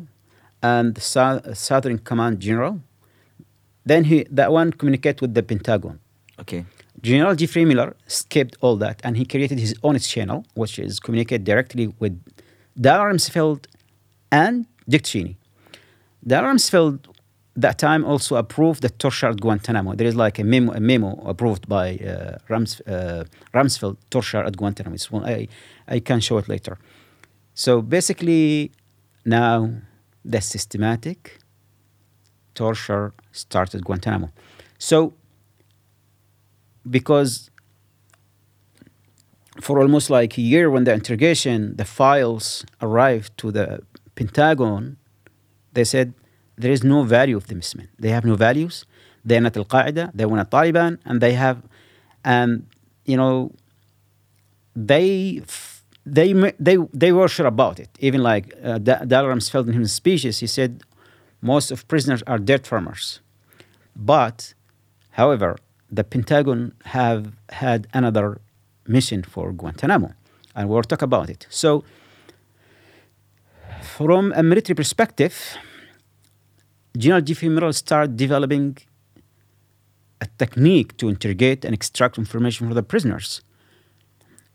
and 0.62 0.96
the 0.96 1.02
sou- 1.02 1.42
southern 1.54 2.00
command 2.00 2.40
general. 2.40 2.82
Then 3.86 4.06
he 4.06 4.26
that 4.30 4.52
one 4.52 4.72
communicate 4.72 5.22
with 5.22 5.34
the 5.34 5.44
Pentagon. 5.44 6.00
Okay. 6.40 6.66
General 7.02 7.34
Jeffrey 7.36 7.66
Miller 7.66 7.96
skipped 8.08 8.58
all 8.62 8.76
that, 8.78 9.00
and 9.04 9.16
he 9.16 9.26
created 9.26 9.58
his 9.58 9.74
own 9.84 9.98
channel, 10.00 10.46
which 10.54 10.78
is 10.80 11.00
communicate 11.00 11.44
directly 11.46 11.94
with 12.00 12.22
Dal 12.80 13.00
Rumsfeld 13.00 13.66
and 14.32 14.66
Dick 14.88 15.04
Cheney. 15.04 15.38
Dal 16.26 16.44
Rumsfeld 16.44 17.00
that 17.56 17.78
time 17.78 18.06
also 18.06 18.36
approved 18.36 18.82
the 18.82 18.90
torture 18.90 19.28
at 19.28 19.42
Guantanamo. 19.42 19.96
There 19.96 20.08
is 20.08 20.16
like 20.16 20.40
a 20.40 20.44
memo, 20.44 20.72
a 20.74 20.80
memo 20.80 21.22
approved 21.26 21.68
by 21.68 21.98
uh, 21.98 22.38
Rums, 22.48 22.82
uh, 22.82 23.26
Rumsfeld 23.54 23.98
torture 24.10 24.44
at 24.44 24.56
Guantanamo. 24.56 24.96
It's 24.96 25.12
one, 25.12 25.26
I, 25.26 25.48
I 25.88 26.00
can 26.00 26.20
show 26.22 26.38
it 26.38 26.48
later. 26.48 26.78
So 27.54 27.82
basically, 27.82 28.72
now 29.26 29.72
the 30.24 30.42
systematic 30.42 31.40
torture 32.56 33.14
started 33.32 33.86
Guantanamo. 33.86 34.30
So 34.78 35.14
because 36.90 37.50
for 39.62 39.80
almost 39.80 40.10
like 40.10 40.38
a 40.38 40.42
year 40.42 40.70
when 40.70 40.84
the 40.84 40.94
interrogation, 40.94 41.76
the 41.76 41.86
files 41.86 42.66
arrived 42.82 43.38
to 43.38 43.52
the 43.52 43.82
Pentagon, 44.16 44.98
they 45.74 45.84
said 45.84 46.14
there 46.58 46.72
is 46.72 46.84
no 46.84 47.04
value 47.04 47.38
of 47.38 47.48
the 47.48 47.56
men. 47.56 47.90
They 47.98 48.10
have 48.10 48.26
no 48.26 48.36
values. 48.36 48.86
They're 49.24 49.42
not 49.42 49.56
Al 49.58 49.66
Qaeda. 49.66 50.12
They 50.14 50.26
were 50.26 50.38
not 50.38 50.50
Taliban, 50.52 51.00
and 51.06 51.22
they 51.22 51.34
have, 51.34 51.64
and 52.24 52.66
you 53.06 53.18
know, 53.18 53.52
they 54.76 55.42
they 56.14 56.34
they 56.60 56.78
they 56.94 57.12
were 57.12 57.28
sure 57.28 57.48
about 57.48 57.80
it. 57.80 57.90
Even 58.00 58.22
like 58.24 58.54
uh, 58.64 58.78
Da- 58.78 59.04
Dal 59.06 59.26
Rumsfeld 59.26 59.68
in 59.68 59.74
his 59.74 59.94
speeches, 59.94 60.40
he 60.40 60.48
said 60.48 60.84
most 61.42 61.72
of 61.72 61.88
prisoners 61.88 62.22
are 62.28 62.38
dirt 62.38 62.68
farmers. 62.68 63.22
But, 63.96 64.54
however, 65.12 65.58
the 65.92 66.04
Pentagon 66.04 66.74
have 66.86 67.34
had 67.50 67.88
another 67.94 68.40
mission 68.88 69.24
for 69.24 69.52
Guantanamo, 69.52 70.14
and 70.56 70.70
we'll 70.70 70.84
talk 70.84 71.02
about 71.02 71.30
it. 71.30 71.48
So, 71.50 71.84
from 73.82 74.34
a 74.36 74.44
military 74.44 74.76
perspective, 74.76 75.58
General 76.98 77.22
Jeffrey 77.22 77.50
Miller 77.50 77.72
started 77.72 78.18
developing 78.18 78.78
a 80.22 80.28
technique 80.38 80.98
to 80.98 81.08
interrogate 81.08 81.64
and 81.64 81.74
extract 81.74 82.18
information 82.18 82.68
from 82.68 82.76
the 82.76 82.84
prisoners. 82.84 83.42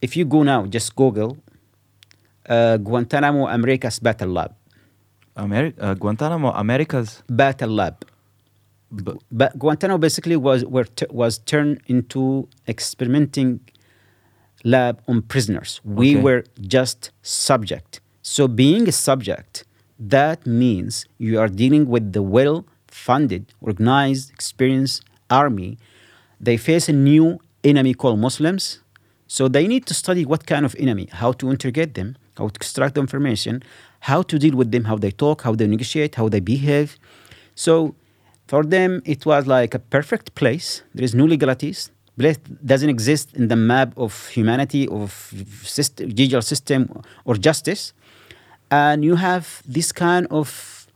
If 0.01 0.17
you 0.17 0.25
go 0.25 0.43
now, 0.43 0.67
just 0.67 0.95
Google 0.95 1.39
Guantanamo 2.49 3.49
America's 3.49 3.99
Battle 3.99 4.29
Lab. 4.29 4.53
Ameri- 5.37 5.75
uh, 5.81 5.95
Guantanamo, 5.95 6.51
America's. 6.53 7.23
Battle 7.29 7.71
Lab. 7.71 8.05
B- 8.95 9.13
But 9.33 9.59
Guantanamo 9.59 9.99
basically 9.99 10.37
was 10.37 10.65
were 10.65 10.85
t- 10.85 11.07
was 11.11 11.39
turned 11.39 11.81
into 11.87 12.49
experimenting 12.69 13.61
lab 14.63 15.01
on 15.09 15.23
prisoners. 15.23 15.81
We 15.85 16.13
Okay. 16.15 16.23
were 16.23 16.45
just 16.61 17.11
subject. 17.23 18.01
So 18.23 18.47
being 18.49 18.89
a 18.89 18.93
subject, 18.93 19.65
that 19.99 20.47
means 20.47 21.07
you 21.19 21.39
are 21.41 21.49
dealing 21.49 21.89
with 21.89 22.13
the 22.13 22.23
well-funded, 22.23 23.53
organized, 23.61 24.31
experienced 24.31 25.03
army. 25.29 25.77
They 26.41 26.57
face 26.57 26.89
a 26.89 26.93
new 26.93 27.41
enemy 27.65 27.95
called 27.95 28.19
Muslims. 28.21 28.81
So 29.27 29.49
they 29.49 29.67
need 29.67 29.87
to 29.87 29.95
study 29.95 30.25
what 30.25 30.47
kind 30.47 30.65
of 30.65 30.75
enemy, 30.79 31.09
how 31.11 31.33
to 31.33 31.51
interrogate 31.51 31.95
them, 31.95 32.17
how 32.37 32.49
to 32.49 32.57
extract 32.57 32.95
the 32.95 33.01
information, 33.01 33.63
how 34.01 34.23
to 34.23 34.39
deal 34.39 34.57
with 34.57 34.71
them, 34.73 34.85
how 34.85 34.97
they 34.97 35.11
talk, 35.11 35.43
how 35.43 35.55
they 35.55 35.67
negotiate, 35.67 36.15
how 36.17 36.29
they 36.29 36.41
behave. 36.41 36.99
So 37.55 37.95
For 38.47 38.63
them, 38.63 39.01
it 39.05 39.25
was 39.25 39.47
like 39.47 39.75
a 39.75 39.79
perfect 39.79 40.35
place. 40.35 40.83
There 40.95 41.05
is 41.05 41.15
no 41.15 41.25
legalities. 41.25 41.91
Place 42.19 42.37
doesn't 42.65 42.89
exist 42.89 43.35
in 43.35 43.49
the 43.49 43.57
map 43.57 43.97
of 43.97 44.29
humanity, 44.29 44.87
of 44.89 45.33
system, 45.63 46.11
digital 46.11 46.43
system, 46.43 47.03
or 47.25 47.35
justice. 47.37 47.93
And 48.71 49.05
you 49.05 49.17
have 49.17 49.63
this 49.67 49.93
kind 49.93 50.27
of 50.31 50.87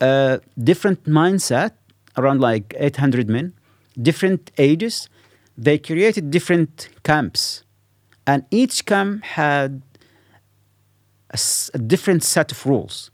uh, 0.00 0.38
different 0.62 1.04
mindset 1.04 1.72
around 2.16 2.40
like 2.40 2.74
800 2.78 3.28
men, 3.28 3.54
different 4.00 4.50
ages. 4.58 5.08
They 5.56 5.78
created 5.78 6.30
different 6.30 6.88
camps, 7.02 7.62
and 8.26 8.44
each 8.50 8.84
camp 8.84 9.24
had 9.24 9.80
a, 11.36 11.76
a 11.76 11.78
different 11.78 12.22
set 12.22 12.52
of 12.52 12.66
rules. 12.66 13.10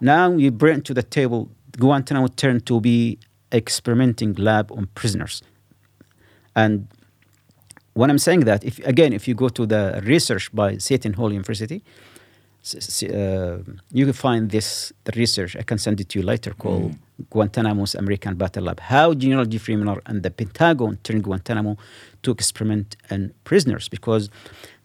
Now 0.00 0.32
you 0.32 0.50
bring 0.50 0.82
to 0.82 0.94
the 0.94 1.02
table 1.02 1.50
Guantanamo 1.78 2.28
turned 2.28 2.66
to 2.66 2.80
be 2.80 3.18
experimenting 3.52 4.34
lab 4.34 4.70
on 4.72 4.86
prisoners, 4.94 5.42
and 6.54 6.88
when 7.94 8.10
I'm 8.10 8.18
saying 8.18 8.40
that, 8.40 8.64
if 8.64 8.78
again, 8.86 9.12
if 9.12 9.26
you 9.28 9.34
go 9.34 9.48
to 9.48 9.66
the 9.66 10.00
research 10.04 10.50
by 10.54 10.78
Seton 10.78 11.14
Hall 11.14 11.32
University, 11.32 11.82
you 12.62 14.04
can 14.04 14.12
find 14.12 14.50
this 14.50 14.92
research. 15.16 15.56
I 15.56 15.62
can 15.62 15.78
send 15.78 16.00
it 16.00 16.08
to 16.10 16.18
you 16.18 16.24
later. 16.24 16.52
Called 16.52 16.94
Guantanamo's 17.30 17.94
American 17.94 18.34
Battle 18.36 18.64
Lab: 18.64 18.80
How 18.80 19.14
General 19.14 19.46
Jeffrey 19.46 19.76
Miller 19.76 20.02
and 20.06 20.22
the 20.22 20.30
Pentagon 20.30 20.98
turned 21.02 21.24
Guantanamo 21.24 21.76
to 22.22 22.30
experiment 22.30 22.96
on 23.10 23.32
prisoners 23.44 23.88
because 23.88 24.28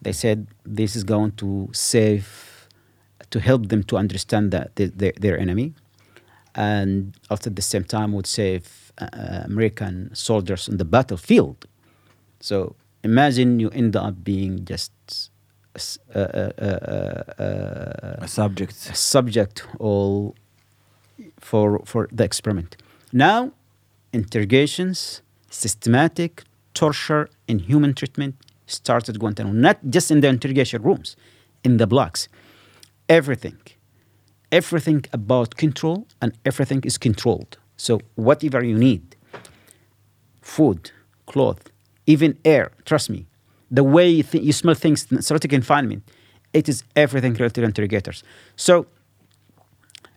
they 0.00 0.12
said 0.12 0.46
this 0.64 0.96
is 0.96 1.04
going 1.04 1.32
to 1.32 1.68
save, 1.72 2.66
to 3.30 3.40
help 3.40 3.68
them 3.68 3.82
to 3.84 3.96
understand 3.98 4.52
that 4.52 4.74
the, 4.76 4.86
their, 4.86 5.12
their 5.20 5.38
enemy, 5.38 5.74
and 6.54 7.14
also 7.30 7.50
at 7.50 7.56
the 7.56 7.62
same 7.62 7.84
time 7.84 8.12
would 8.12 8.26
save 8.26 8.92
uh, 8.98 9.42
American 9.44 10.14
soldiers 10.14 10.68
on 10.68 10.78
the 10.78 10.84
battlefield. 10.86 11.66
So 12.40 12.74
imagine 13.02 13.60
you 13.60 13.68
end 13.70 13.96
up 13.96 14.24
being 14.24 14.64
just 14.64 14.92
a 15.76 15.78
s- 15.78 15.98
a, 16.14 16.22
a- 16.68 18.24
a- 18.24 18.28
subject. 18.28 18.74
subject 19.12 19.56
all 19.78 20.34
for 21.48 21.68
for 21.84 22.02
the 22.18 22.24
experiment. 22.24 22.70
Now, 23.12 23.40
interrogations, 24.12 25.22
systematic 25.50 26.32
torture, 26.74 27.24
inhuman 27.48 27.92
treatment 27.94 28.34
started 28.66 29.14
Guantanamo. 29.20 29.54
Not 29.68 29.76
just 29.94 30.10
in 30.10 30.20
the 30.22 30.28
interrogation 30.28 30.82
rooms, 30.88 31.16
in 31.64 31.76
the 31.76 31.86
blocks. 31.86 32.28
Everything, 33.08 33.58
everything 34.50 35.00
about 35.12 35.48
control, 35.64 35.98
and 36.22 36.30
everything 36.44 36.80
is 36.90 36.96
controlled. 36.98 37.52
So 37.76 37.92
whatever 38.16 38.60
you 38.70 38.76
need, 38.88 39.02
food, 40.42 40.90
cloth, 41.26 41.62
even 42.06 42.30
air. 42.44 42.66
Trust 42.84 43.10
me, 43.10 43.20
the 43.70 43.84
way 43.84 44.08
you, 44.08 44.22
th- 44.22 44.44
you 44.44 44.52
smell 44.52 44.74
things, 44.74 45.06
in 45.10 45.22
solitary 45.22 45.50
confinement, 45.50 46.02
it 46.52 46.68
is 46.68 46.84
everything 46.94 47.34
related 47.34 47.54
to 47.54 47.64
interrogators. 47.64 48.22
So 48.56 48.86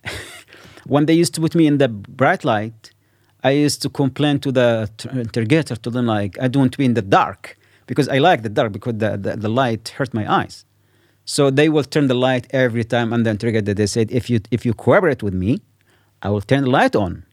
when 0.86 1.06
they 1.06 1.14
used 1.14 1.34
to 1.34 1.40
put 1.40 1.54
me 1.54 1.66
in 1.66 1.78
the 1.78 1.88
bright 1.88 2.44
light, 2.44 2.92
I 3.42 3.50
used 3.50 3.82
to 3.82 3.88
complain 3.88 4.38
to 4.40 4.52
the 4.52 4.90
t- 4.96 5.08
interrogator 5.10 5.76
to 5.76 5.90
them 5.90 6.06
like 6.06 6.38
I 6.40 6.48
don't 6.48 6.62
want 6.62 6.72
to 6.72 6.78
be 6.78 6.84
in 6.84 6.94
the 6.94 7.02
dark 7.02 7.56
because 7.86 8.08
I 8.08 8.18
like 8.18 8.42
the 8.42 8.48
dark 8.48 8.72
because 8.72 8.94
the, 8.98 9.16
the, 9.16 9.36
the 9.36 9.48
light 9.48 9.88
hurt 9.96 10.12
my 10.14 10.30
eyes. 10.30 10.64
So 11.24 11.50
they 11.50 11.68
will 11.68 11.84
turn 11.84 12.08
the 12.08 12.14
light 12.14 12.46
every 12.50 12.84
time, 12.84 13.12
and 13.12 13.24
the 13.24 13.30
interrogator 13.30 13.66
that 13.66 13.76
they 13.76 13.86
said, 13.86 14.10
if 14.10 14.28
you 14.28 14.40
if 14.50 14.66
you 14.66 14.74
cooperate 14.74 15.22
with 15.22 15.34
me, 15.34 15.60
I 16.22 16.30
will 16.30 16.40
turn 16.40 16.64
the 16.64 16.70
light 16.70 16.96
on. 16.96 17.24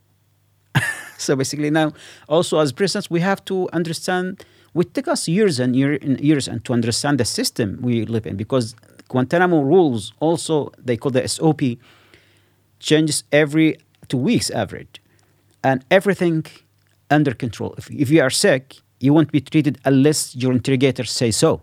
so 1.18 1.36
basically 1.36 1.70
now, 1.70 1.94
also 2.28 2.60
as 2.60 2.72
prisoners, 2.72 3.10
we 3.10 3.22
have 3.22 3.44
to 3.46 3.70
understand. 3.74 4.46
It 4.80 4.94
took 4.94 5.08
us 5.08 5.28
years 5.28 5.60
and 5.60 5.76
year, 5.76 5.98
and 6.02 6.20
years 6.20 6.48
and 6.48 6.64
to 6.66 6.74
understand 6.74 7.20
the 7.20 7.26
system 7.26 7.80
we 7.82 8.06
live 8.06 8.26
in 8.26 8.36
because 8.38 8.76
Guantanamo 9.10 9.62
rules 9.62 10.14
also 10.20 10.72
they 10.78 10.98
call 10.98 11.12
the 11.12 11.28
SOP 11.28 11.62
changes 12.80 13.24
every 13.32 13.78
two 14.08 14.18
weeks 14.18 14.50
average, 14.52 15.02
and 15.64 15.84
everything 15.90 16.46
under 17.10 17.34
control. 17.34 17.74
If, 17.78 17.90
if 17.92 18.10
you 18.10 18.22
are 18.22 18.30
sick, 18.30 18.76
you 19.00 19.14
won't 19.14 19.32
be 19.32 19.42
treated 19.42 19.78
unless 19.86 20.36
your 20.36 20.52
interrogator 20.54 21.04
say 21.04 21.32
so. 21.32 21.62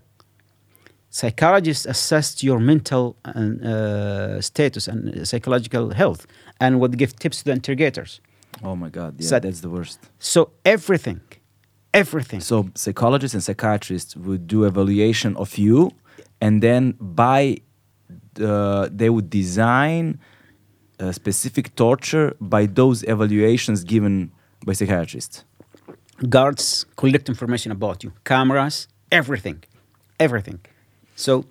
Psychologists 1.10 1.86
assess 1.86 2.42
your 2.42 2.58
mental 2.58 3.16
and, 3.24 3.64
uh, 3.64 4.40
status 4.40 4.88
and 4.88 5.26
psychological 5.28 5.90
health, 5.94 6.26
and 6.60 6.80
would 6.80 6.98
give 6.98 7.14
tips 7.16 7.38
to 7.38 7.44
the 7.44 7.52
interrogators. 7.52 8.20
Oh 8.62 8.74
my 8.76 8.88
God. 8.88 9.14
Yeah, 9.18 9.28
So- 9.28 9.38
that's 9.40 9.60
the 9.60 9.70
worst. 9.70 9.98
So 10.18 10.50
everything, 10.64 11.20
everything. 11.94 12.40
So 12.40 12.68
psychologists 12.74 13.34
and 13.34 13.42
psychiatrists 13.42 14.16
would 14.16 14.46
do 14.46 14.64
evaluation 14.64 15.36
of 15.36 15.56
you, 15.56 15.92
and 16.40 16.62
then 16.62 16.94
by 17.00 17.58
the, 18.34 18.90
they 18.92 19.10
would 19.10 19.30
design 19.30 20.18
a 20.98 21.12
specific 21.12 21.74
torture 21.76 22.36
by 22.40 22.66
those 22.66 23.02
evaluations 23.04 23.84
given 23.84 24.30
by 24.66 24.74
psychiatrists. 24.74 25.44
guards 26.28 26.86
collect 26.96 27.28
information 27.28 27.70
about 27.72 28.04
you 28.04 28.10
cameras 28.24 28.76
everything 29.10 29.58
everything 30.26 30.60
so 31.24 31.44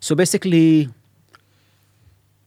so 0.00 0.14
basically 0.22 0.88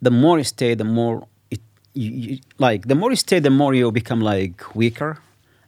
the 0.01 0.11
more 0.11 0.37
you 0.37 0.43
stay 0.43 0.71
the 0.75 0.83
more 0.83 1.15
it 1.49 1.61
you, 1.93 2.09
you, 2.11 2.39
like 2.59 2.81
the 2.91 2.95
more 2.95 3.09
you 3.11 3.15
stay 3.27 3.39
the 3.39 3.49
more 3.61 3.73
you 3.73 3.91
become 3.91 4.21
like 4.33 4.75
weaker 4.75 5.11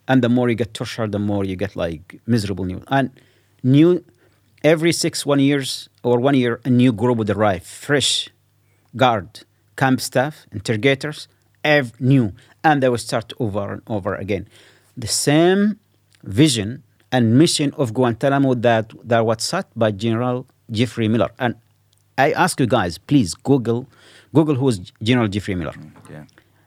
and 0.08 0.22
the 0.22 0.28
more 0.28 0.48
you 0.48 0.54
get 0.54 0.72
tortured 0.74 1.12
the 1.12 1.18
more 1.18 1.44
you 1.44 1.56
get 1.56 1.76
like 1.76 2.20
miserable 2.26 2.64
new. 2.64 2.82
And 2.88 3.10
new 3.62 4.04
every 4.62 4.92
six 4.92 5.26
one 5.26 5.40
years 5.40 5.88
or 6.02 6.18
one 6.18 6.34
year 6.34 6.60
a 6.64 6.70
new 6.70 6.92
group 6.92 7.18
would 7.18 7.30
arrive. 7.30 7.64
Fresh 7.64 8.30
guard 8.96 9.40
camp 9.76 10.00
staff 10.00 10.46
interrogators 10.52 11.28
ev- 11.64 12.00
new. 12.00 12.32
And 12.64 12.82
they 12.82 12.88
will 12.88 12.98
start 12.98 13.32
over 13.38 13.72
and 13.72 13.82
over 13.86 14.14
again. 14.14 14.48
The 14.96 15.06
same 15.06 15.78
vision 16.24 16.82
and 17.12 17.38
mission 17.38 17.72
of 17.76 17.94
guantanamo 17.94 18.54
that, 18.54 18.92
that 19.04 19.24
was 19.24 19.42
set 19.42 19.66
by 19.76 19.92
general 19.92 20.46
jeffrey 20.70 21.08
miller. 21.08 21.30
And 21.38 21.54
i 22.18 22.32
ask 22.32 22.58
you 22.58 22.66
guys 22.66 22.96
please 22.96 23.34
google 23.34 23.86
google 24.34 24.54
who 24.54 24.68
is 24.68 24.92
general 25.02 25.28
jeffrey 25.28 25.54
miller. 25.54 25.72
Mm, 25.72 25.90
yeah. 26.10 26.24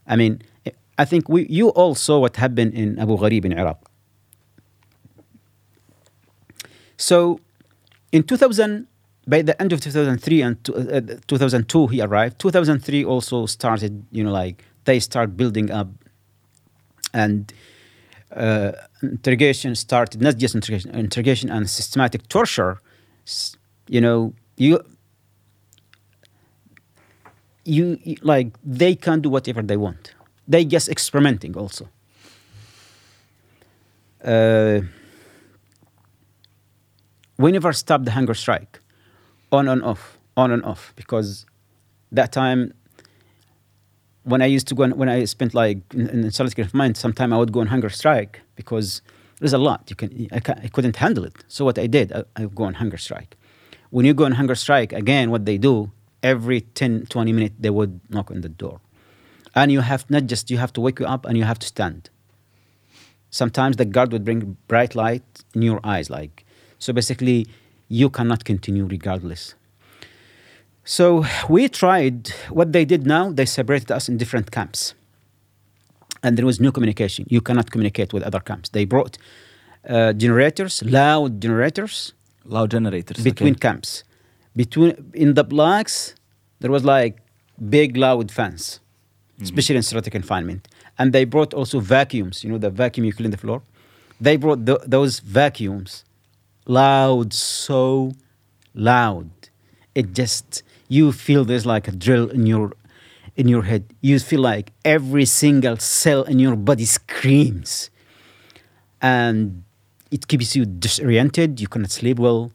I 0.08 0.16
mean, 0.16 0.42
I 1.00 1.06
think 1.06 1.30
we, 1.30 1.48
you 1.48 1.69
all 1.69 1.95
saw 1.95 2.19
what 2.19 2.36
happened 2.36 2.74
in 2.74 3.00
Abu 3.00 3.18
Ghraib 3.18 3.45
in 3.45 3.53
Iraq. 3.53 3.80
So, 6.98 7.40
in 8.11 8.24
2000, 8.24 8.86
by 9.26 9.42
the 9.42 9.60
end 9.61 9.72
of 9.72 9.80
2003 9.80 10.42
and 10.42 10.61
two- 10.61 10.76
uh, 10.76 11.00
2002, 11.28 11.88
he 11.88 12.02
arrived. 12.02 12.38
2003 12.40 13.06
also 13.06 13.45
started, 13.45 14.06
you 14.11 14.26
know, 14.26 14.32
like 14.32 14.66
they 14.84 15.00
start 15.00 15.38
building 15.38 15.72
up, 15.72 15.88
and 17.14 17.53
uh, 18.36 18.74
interrogation 19.02 19.76
started. 19.76 20.22
Not 20.22 20.36
just 20.36 20.53
interrogation, 20.53 20.94
interrogation 20.94 21.50
and 21.50 21.69
systematic 21.69 22.28
torture. 22.28 22.82
You 23.88 24.02
know, 24.02 24.34
you, 24.58 24.84
you 27.64 27.98
like 28.22 28.48
they 28.66 28.95
can 28.95 29.22
do 29.22 29.30
whatever 29.30 29.61
they 29.61 29.78
want. 29.78 30.14
They 30.50 30.66
just 30.66 30.90
experimenting 30.90 31.56
also. 31.56 31.88
Uh, 34.24 34.82
we 37.38 37.52
never 37.52 37.72
stopped 37.72 38.03
the 38.03 38.11
hunger 38.11 38.34
strike, 38.34 38.82
on 39.52 39.68
and 39.69 39.82
off, 39.84 40.18
on 40.36 40.52
and 40.52 40.64
off, 40.66 40.92
because 40.98 41.45
that 42.11 42.32
time 42.34 42.74
when 44.24 44.42
I 44.42 44.45
used 44.45 44.68
to 44.68 44.76
go 44.76 44.84
on, 44.84 44.92
when 44.98 45.10
I 45.10 45.26
spent 45.26 45.53
like 45.53 45.78
in, 45.94 46.10
in 46.10 46.32
solitary 46.32 46.66
confinement, 46.66 46.98
sometime 46.98 47.32
I 47.32 47.38
would 47.38 47.52
go 47.52 47.61
on 47.61 47.68
hunger 47.68 47.90
strike 47.90 48.42
because 48.56 49.02
there's 49.40 49.53
a 49.53 49.58
lot 49.58 49.90
you 49.90 49.95
can 49.95 50.28
I, 50.32 50.38
I 50.38 50.68
couldn't 50.68 50.98
handle 50.98 51.24
it. 51.24 51.34
So 51.48 51.64
what 51.66 51.80
I 51.80 51.88
did, 51.88 52.11
I, 52.11 52.24
I 52.36 52.45
go 52.45 52.64
on 52.64 52.76
hunger 52.76 52.98
strike. 52.98 53.38
When 53.90 54.06
you 54.06 54.14
go 54.14 54.26
on 54.26 54.34
hunger 54.34 54.56
strike, 54.56 54.94
again, 54.94 55.32
what 55.32 55.45
they 55.45 55.58
do 55.58 55.92
every 56.22 56.61
10, 56.61 57.06
20 57.08 57.34
minutes 57.34 57.56
they 57.60 57.69
would 57.69 58.00
knock 58.10 58.30
on 58.30 58.42
the 58.42 58.50
door, 58.50 58.82
and 59.60 59.72
you 59.72 59.82
have 59.82 60.10
not 60.10 60.26
just 60.26 60.50
you 60.52 60.58
have 60.58 60.74
to 60.74 60.82
wake 60.82 61.00
you 61.00 61.06
up 61.06 61.26
and 61.26 61.38
you 61.38 61.44
have 61.44 61.60
to 61.60 61.68
stand. 61.68 62.10
Sometimes 63.30 63.78
the 63.78 63.86
guard 63.86 64.12
would 64.12 64.26
bring 64.26 64.58
bright 64.68 64.96
light 64.96 65.24
in 65.54 65.62
your 65.62 65.80
eyes, 65.84 66.10
like 66.10 66.46
so. 66.80 66.94
Basically, 66.94 67.48
you 67.88 68.10
cannot 68.10 68.44
continue 68.46 68.86
regardless. 68.86 69.56
So 70.84 71.24
we 71.48 71.70
tried 71.70 72.30
what 72.50 72.74
they 72.74 72.86
did 72.86 73.06
now, 73.06 73.32
they 73.32 73.46
separated 73.46 73.92
us 73.92 74.10
in 74.10 74.18
different 74.18 74.50
camps. 74.52 74.96
And 76.24 76.38
there 76.38 76.46
was 76.46 76.60
no 76.60 76.72
communication. 76.72 77.26
You 77.30 77.42
cannot 77.42 77.70
communicate 77.72 78.12
with 78.12 78.24
other 78.24 78.40
camps. 78.40 78.70
They 78.70 78.86
brought 78.86 79.18
uh, 79.88 80.14
generators, 80.14 80.82
loud 80.84 81.42
generators, 81.42 82.14
Loud 82.46 82.72
generators. 82.72 83.24
between 83.24 83.54
okay. 83.54 83.60
camps. 83.60 84.04
Between 84.56 85.12
in 85.14 85.36
the 85.36 85.44
blocks, 85.44 86.16
there 86.60 86.72
was 86.72 86.84
like 86.84 87.20
big 87.70 87.96
loud 87.96 88.32
fans, 88.32 88.80
especially 89.42 89.77
in 89.77 89.84
solitary 89.84 90.11
confinement. 90.11 90.68
And 90.98 91.14
they 91.14 91.26
brought 91.26 91.53
also 91.53 91.80
vacuums, 91.80 92.43
you 92.43 92.50
know, 92.50 92.58
the 92.58 92.69
vacuum 92.69 93.06
you 93.06 93.14
clean 93.14 93.32
the 93.32 93.38
floor. 93.38 93.61
They 94.19 94.35
brought 94.38 94.66
tho- 94.66 94.82
those 94.85 95.19
vacuums 95.19 96.03
loud, 96.66 97.34
so 97.34 98.14
loud. 98.74 99.30
It 99.95 100.14
just, 100.14 100.64
you 100.88 101.11
feel 101.11 101.45
there's 101.45 101.66
like 101.66 101.88
a 101.88 101.92
drill 101.92 102.30
in 102.30 102.45
your 102.45 102.74
in 103.35 103.48
your 103.48 103.64
head. 103.64 103.85
You 104.01 104.19
feel 104.19 104.42
like 104.42 104.74
every 104.84 105.26
single 105.26 105.77
cell 105.77 106.24
in 106.24 106.40
your 106.40 106.58
body 106.58 106.85
screams. 106.85 107.90
And 109.01 109.64
it 110.11 110.27
keeps 110.27 110.56
you 110.56 110.66
disoriented. 110.66 111.61
You 111.61 111.68
cannot 111.68 111.92
sleep 111.92 112.19
well. 112.19 112.51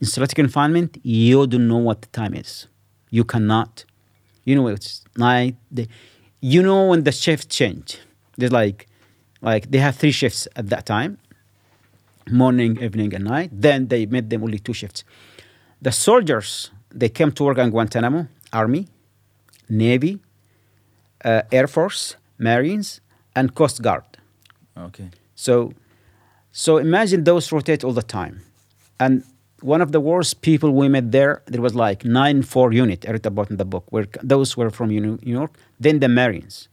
In 0.00 0.06
solitary 0.06 0.34
confinement, 0.34 0.98
you 1.02 1.46
don't 1.46 1.68
know 1.68 1.76
what 1.76 2.02
the 2.02 2.08
time 2.08 2.34
is. 2.34 2.66
You 3.10 3.22
cannot. 3.24 3.84
You 4.44 4.56
know 4.56 4.66
it's 4.68 5.04
night. 5.18 5.56
Day. 5.72 5.88
You 6.40 6.62
know 6.62 6.86
when 6.86 7.04
the 7.04 7.12
shifts 7.12 7.46
change. 7.46 7.98
There's 8.36 8.52
like, 8.52 8.86
like 9.40 9.70
they 9.70 9.78
have 9.78 9.96
three 9.96 10.12
shifts 10.12 10.46
at 10.56 10.68
that 10.70 10.86
time, 10.86 11.18
morning, 12.30 12.80
evening, 12.82 13.14
and 13.14 13.24
night. 13.24 13.50
Then 13.52 13.88
they 13.88 14.06
made 14.06 14.30
them 14.30 14.42
only 14.44 14.58
two 14.58 14.72
shifts. 14.72 15.04
The 15.82 15.92
soldiers 15.92 16.70
they 16.90 17.08
came 17.08 17.32
to 17.32 17.44
work 17.44 17.58
on 17.58 17.70
Guantanamo, 17.70 18.28
Army, 18.52 18.88
Navy, 19.68 20.20
uh, 21.24 21.42
Air 21.52 21.66
Force, 21.66 22.16
Marines, 22.38 23.00
and 23.34 23.54
Coast 23.54 23.82
Guard. 23.82 24.04
Okay. 24.76 25.10
So, 25.34 25.72
so 26.52 26.78
imagine 26.78 27.24
those 27.24 27.52
rotate 27.52 27.84
all 27.84 27.92
the 27.92 28.02
time. 28.02 28.40
And 28.98 29.24
one 29.60 29.80
of 29.80 29.92
the 29.92 30.00
worst 30.00 30.40
people 30.42 30.70
we 30.72 30.88
met 30.88 31.10
there, 31.12 31.42
there 31.46 31.60
was 31.60 31.74
like 31.74 32.04
nine 32.04 32.42
four 32.42 32.72
unit. 32.72 33.06
I 33.08 33.12
wrote 33.12 33.26
about 33.26 33.50
in 33.50 33.56
the 33.56 33.64
book 33.64 33.84
where 33.90 34.06
those 34.22 34.56
were 34.56 34.70
from 34.70 34.88
New 34.88 35.18
York. 35.22 35.52
Then 35.80 36.00
the 36.00 36.08
Marines. 36.08 36.68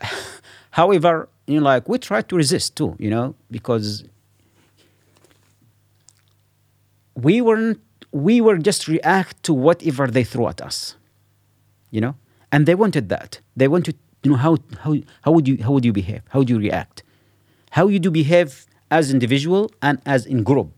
However, 0.70 1.28
you 1.46 1.60
know, 1.60 1.64
like 1.64 1.88
we 1.88 1.98
tried 1.98 2.28
to 2.30 2.36
resist 2.36 2.76
too, 2.76 2.96
you 2.98 3.10
know, 3.10 3.34
because 3.50 4.04
we 7.14 7.40
weren't. 7.40 7.80
We 8.12 8.40
were 8.40 8.58
just 8.58 8.86
react 8.86 9.42
to 9.42 9.52
whatever 9.52 10.06
they 10.06 10.22
threw 10.22 10.46
at 10.46 10.60
us, 10.62 10.94
you 11.90 12.00
know, 12.00 12.14
and 12.52 12.64
they 12.64 12.76
wanted 12.76 13.08
that. 13.08 13.40
They 13.56 13.66
wanted, 13.66 13.96
you 14.22 14.30
know, 14.30 14.36
how 14.36 14.58
how 14.80 14.94
how 15.22 15.32
would 15.32 15.48
you 15.48 15.58
how 15.62 15.72
would 15.72 15.84
you 15.84 15.92
behave? 15.92 16.22
How 16.28 16.38
would 16.38 16.50
you 16.50 16.58
react? 16.58 17.02
how 17.74 17.88
you 17.88 17.98
do 17.98 18.08
behave 18.08 18.66
as 18.88 19.12
individual 19.12 19.68
and 19.82 20.00
as 20.06 20.26
in 20.26 20.44
group 20.44 20.70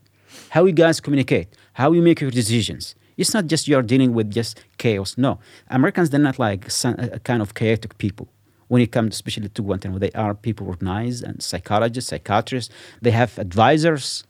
how 0.51 0.65
you 0.65 0.73
guys 0.73 1.01
communicate 1.01 1.49
how 1.75 1.93
you 1.93 2.03
make 2.03 2.21
your 2.21 2.31
decisions. 2.31 2.95
It's 3.17 3.33
not 3.33 3.47
just 3.47 3.67
you 3.69 3.77
are 3.77 3.83
dealing 3.83 4.13
with 4.13 4.31
just 4.31 4.61
chaos. 4.79 5.17
No 5.17 5.39
americans 5.71 6.11
they're 6.11 6.21
not 6.21 6.39
like 6.39 6.71
some, 6.71 6.95
a 6.99 7.19
kind 7.19 7.43
of 7.43 7.55
chaotic 7.55 7.99
people. 7.99 8.29
When 8.69 8.83
it 8.83 8.91
comes 8.91 9.15
especially 9.15 9.49
to 9.49 9.63
guantanamo 9.63 9.99
they 9.99 10.13
are 10.13 10.35
people 10.35 10.67
organized 10.67 11.25
and 11.25 11.43
psychologists 11.43 12.11
psychiatrists. 12.11 12.73
They 13.03 13.13
have 13.13 13.39
advisors 13.39 14.25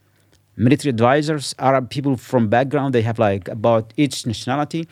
military 0.56 0.90
advisors 0.90 1.54
arab 1.58 1.90
people 1.90 2.16
from 2.16 2.48
background. 2.48 2.94
They 2.94 3.02
have 3.02 3.18
like 3.18 3.48
about 3.48 3.92
each 3.96 4.26
nationality. 4.26 4.88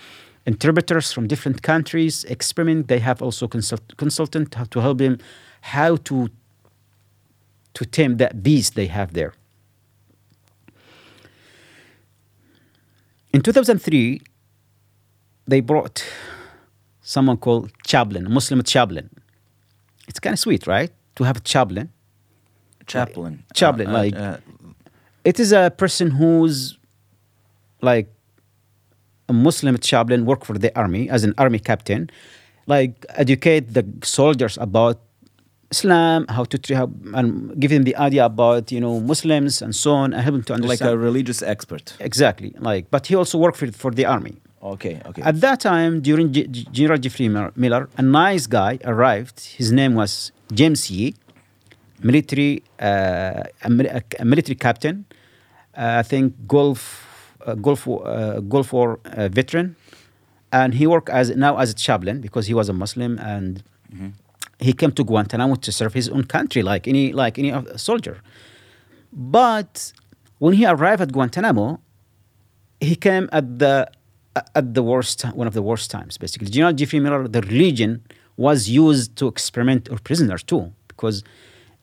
Interpreters 0.46 1.10
from 1.10 1.26
different 1.26 1.62
countries 1.62 2.24
experiment. 2.24 2.88
They 2.88 2.98
have 2.98 3.22
also 3.22 3.48
consult, 3.48 3.96
consultant 3.96 4.52
to 4.72 4.80
help 4.80 4.98
them 4.98 5.18
how 5.62 5.96
to 5.96 6.28
to 7.74 7.84
tame 7.84 8.18
that 8.18 8.42
beast 8.42 8.74
they 8.74 8.86
have 8.86 9.14
there. 9.14 9.32
In 13.34 13.40
2003, 13.40 14.20
they 15.48 15.60
brought 15.60 16.04
someone 17.02 17.36
called 17.36 17.72
chaplain, 17.84 18.32
Muslim 18.32 18.62
chaplain. 18.62 19.10
It's 20.06 20.20
kind 20.20 20.32
of 20.34 20.38
sweet, 20.38 20.68
right? 20.68 20.92
To 21.16 21.24
have 21.24 21.36
a 21.38 21.40
chaplain. 21.40 21.90
Chaplain. 22.86 23.42
Chaplain, 23.52 23.88
Uh, 23.88 23.90
uh, 23.90 23.94
like- 24.02 24.14
uh, 24.16 24.36
It 25.24 25.40
is 25.40 25.52
a 25.52 25.70
person 25.70 26.10
who's 26.10 26.78
like 27.80 28.08
a 29.28 29.32
Muslim 29.32 29.78
chaplain, 29.78 30.26
work 30.26 30.44
for 30.44 30.56
the 30.58 30.70
army 30.78 31.08
as 31.08 31.24
an 31.24 31.32
army 31.38 31.58
captain, 31.58 32.10
like 32.66 33.04
educate 33.08 33.72
the 33.72 33.84
soldiers 34.04 34.58
about 34.60 35.00
Islam, 35.74 36.20
how 36.36 36.44
to 36.52 36.56
treat, 36.64 36.76
how, 36.80 36.88
and 37.18 37.28
give 37.60 37.70
them 37.74 37.84
the 37.90 37.96
idea 38.08 38.24
about 38.34 38.64
you 38.74 38.80
know 38.84 38.94
Muslims 39.12 39.54
and 39.64 39.72
so 39.84 39.90
on, 40.02 40.06
and 40.14 40.20
help 40.26 40.34
them 40.38 40.44
to 40.50 40.54
understand. 40.58 40.90
like 40.90 40.94
a 40.98 40.98
religious 41.08 41.40
expert. 41.54 41.84
exactly, 42.10 42.50
like, 42.70 42.84
but 42.94 43.02
he 43.08 43.14
also 43.20 43.36
worked 43.44 43.58
for, 43.60 43.68
for 43.82 43.90
the 43.98 44.04
army. 44.16 44.34
Okay. 44.74 44.94
Okay. 45.08 45.22
At 45.30 45.36
that 45.46 45.58
time, 45.70 45.92
during 46.08 46.26
G- 46.36 46.46
General 46.78 46.98
Jeffrey 47.04 47.28
Miller- 47.34 47.52
Miller, 47.64 47.82
a 48.02 48.04
nice 48.24 48.44
guy 48.58 48.72
arrived. 48.92 49.36
His 49.60 49.68
name 49.80 49.92
was 50.02 50.10
James 50.60 50.82
Yee, 50.92 51.10
military, 52.02 52.62
uh, 52.80 53.42
a, 53.62 54.02
a- 54.20 54.24
military 54.32 54.56
captain. 54.66 54.96
Uh, 55.76 56.00
I 56.02 56.02
think 56.02 56.32
Gulf, 56.46 56.80
uh, 57.46 57.54
Gulf, 57.66 57.86
uh, 57.88 58.40
Gulf 58.52 58.68
War 58.72 58.88
uh, 59.04 59.28
veteran, 59.38 59.66
and 60.52 60.74
he 60.74 60.84
worked 60.86 61.08
as 61.20 61.26
now 61.46 61.52
as 61.62 61.68
a 61.70 61.74
chaplain 61.86 62.16
because 62.26 62.44
he 62.50 62.54
was 62.60 62.68
a 62.68 62.72
Muslim 62.84 63.12
and 63.34 63.62
Mhm. 63.94 64.12
He 64.58 64.72
came 64.72 64.92
to 64.92 65.04
Guantanamo 65.04 65.56
to 65.56 65.72
serve 65.72 65.94
his 65.94 66.08
own 66.08 66.24
country 66.24 66.62
like 66.62 66.86
any 66.88 67.12
like 67.12 67.38
any 67.38 67.52
soldier. 67.76 68.20
But 69.12 69.92
when 70.38 70.54
he 70.54 70.66
arrived 70.66 71.02
at 71.02 71.12
Guantanamo, 71.12 71.80
he 72.80 72.96
came 72.96 73.28
at 73.32 73.58
the 73.58 73.90
at 74.54 74.74
the 74.74 74.82
worst 74.82 75.22
one 75.34 75.46
of 75.46 75.54
the 75.54 75.62
worst 75.62 75.90
times 75.90 76.18
basically. 76.18 76.48
General 76.48 76.72
jeffrey 76.72 77.00
miller 77.00 77.28
the 77.28 77.40
religion 77.42 78.02
was 78.36 78.68
used 78.68 79.16
to 79.16 79.28
experiment 79.28 79.88
on 79.88 79.98
prisoners 79.98 80.42
too? 80.42 80.72
Because 80.88 81.22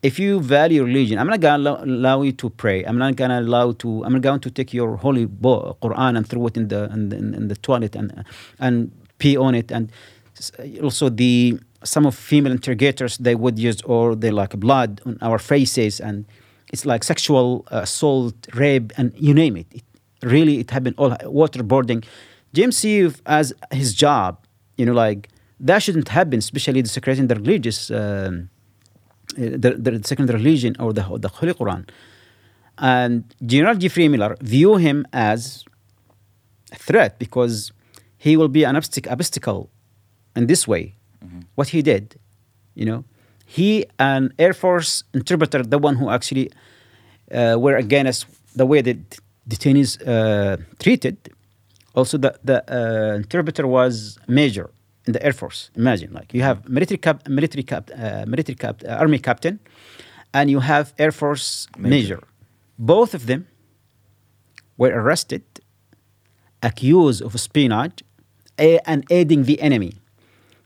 if 0.03 0.19
you 0.19 0.39
value 0.41 0.83
religion 0.83 1.19
i'm 1.19 1.27
not 1.27 1.39
to 1.41 1.55
allow, 1.55 1.83
allow 1.83 2.21
you 2.23 2.31
to 2.33 2.49
pray. 2.49 2.83
I'm 2.83 2.97
not 2.97 3.15
going 3.15 3.29
to 3.29 3.39
allow 3.39 3.71
to 3.73 4.03
i'm 4.03 4.13
not 4.13 4.21
going 4.21 4.39
to 4.41 4.51
take 4.51 4.73
your 4.73 4.97
holy 4.97 5.25
book, 5.25 5.79
quran 5.81 6.17
and 6.17 6.27
throw 6.27 6.47
it 6.47 6.57
in 6.57 6.67
the 6.67 6.89
in 6.91 7.09
the, 7.09 7.17
in 7.17 7.47
the 7.47 7.55
toilet 7.55 7.95
and 7.95 8.25
and 8.59 8.91
pee 9.17 9.37
on 9.37 9.55
it. 9.55 9.71
And 9.71 9.91
also 10.81 11.09
the 11.09 11.59
some 11.83 12.05
of 12.05 12.15
female 12.15 12.51
interrogators 12.51 13.17
they 13.17 13.35
would 13.35 13.57
use 13.57 13.81
or 13.83 14.15
they 14.15 14.31
like 14.31 14.59
blood 14.59 15.01
on 15.05 15.17
our 15.21 15.39
faces 15.39 15.99
and 15.99 16.25
it's 16.71 16.85
like 16.85 17.03
sexual 17.03 17.65
assault 17.71 18.35
rape 18.53 18.91
and 18.97 19.13
you 19.15 19.33
name 19.33 19.57
it, 19.57 19.67
it 19.71 19.83
really 20.23 20.59
it 20.59 20.69
happened 20.71 20.95
all 20.97 21.11
waterboarding. 21.25 22.03
James 22.53 22.83
Yee, 22.83 23.11
as 23.25 23.53
his 23.71 23.93
job 23.93 24.45
you 24.77 24.85
know 24.85 24.93
like 24.93 25.29
that 25.59 25.79
shouldn't 25.79 26.09
happen 26.09 26.39
especially 26.39 26.81
desecrating 26.81 27.27
the 27.27 27.35
religious 27.35 27.89
um, 27.91 28.49
uh, 29.37 29.57
the, 29.63 29.75
the 29.77 30.01
second 30.03 30.29
religion 30.29 30.75
or 30.79 30.93
the, 30.93 31.03
the 31.17 31.29
holy 31.29 31.53
quran. 31.53 31.87
And 32.77 33.23
general 33.45 33.75
jeffrey 33.75 34.07
miller 34.07 34.37
view 34.41 34.75
him 34.77 35.05
as 35.13 35.65
a 36.71 36.77
threat 36.77 37.19
because 37.19 37.71
he 38.17 38.37
will 38.37 38.47
be 38.47 38.63
an 38.63 38.75
obstacle 38.75 39.69
in 40.35 40.47
this 40.47 40.67
way 40.67 40.95
what 41.55 41.67
he 41.69 41.81
did 41.81 42.15
you 42.75 42.85
know 42.85 43.03
he 43.45 43.85
an 43.99 44.33
air 44.39 44.53
force 44.53 45.03
interpreter 45.13 45.61
the 45.63 45.77
one 45.77 45.95
who 45.95 46.09
actually 46.09 46.49
uh, 47.31 47.55
were 47.59 47.75
against 47.75 48.25
the 48.55 48.65
way 48.65 48.81
the 48.81 48.95
detainees 49.47 49.91
uh, 50.07 50.57
treated 50.79 51.17
also 51.95 52.17
the, 52.17 52.33
the 52.43 52.57
uh, 52.71 53.15
interpreter 53.15 53.67
was 53.67 54.17
major 54.27 54.69
in 55.05 55.13
the 55.13 55.23
air 55.25 55.33
force 55.33 55.69
imagine 55.75 56.11
like 56.13 56.33
you 56.33 56.41
have 56.41 56.67
military 56.69 56.97
cap 56.97 57.27
military 57.27 57.63
cap 57.63 57.89
uh, 57.95 58.23
military 58.27 58.55
cap 58.55 58.81
uh, 58.85 58.91
army 59.03 59.19
captain 59.19 59.59
and 60.33 60.49
you 60.49 60.59
have 60.59 60.93
air 60.97 61.11
force 61.11 61.67
Major. 61.77 61.89
major. 61.89 62.19
both 62.77 63.13
of 63.13 63.25
them 63.25 63.47
were 64.77 64.89
arrested 65.01 65.43
accused 66.63 67.21
of 67.21 67.33
espionage 67.35 68.03
and 68.85 69.03
aiding 69.09 69.43
the 69.45 69.59
enemy 69.61 70.00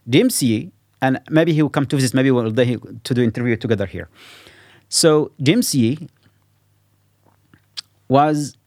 Dempsey, 0.09 0.71
and 1.01 1.19
maybe 1.29 1.53
he 1.53 1.61
will 1.61 1.69
come 1.69 1.85
to 1.85 1.95
visit, 1.95 2.13
maybe 2.13 2.31
we'll 2.31 2.51
do, 2.51 2.99
to 3.03 3.13
do 3.13 3.23
interview 3.23 3.55
together 3.55 3.85
here. 3.85 4.09
So 4.89 5.31
Dempsey 5.41 6.09
was 8.07 8.57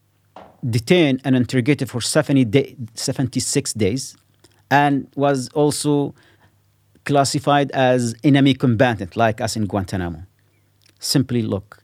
detained 0.67 1.21
and 1.23 1.35
interrogated 1.35 1.89
for 1.89 2.01
70 2.01 2.45
day, 2.45 2.75
76 2.93 3.73
days 3.73 4.17
and 4.69 5.07
was 5.15 5.49
also 5.49 6.13
classified 7.05 7.71
as 7.71 8.13
enemy 8.23 8.53
combatant 8.53 9.15
like 9.15 9.41
us 9.41 9.55
in 9.55 9.65
Guantanamo. 9.65 10.23
Simply 10.99 11.41
look, 11.41 11.81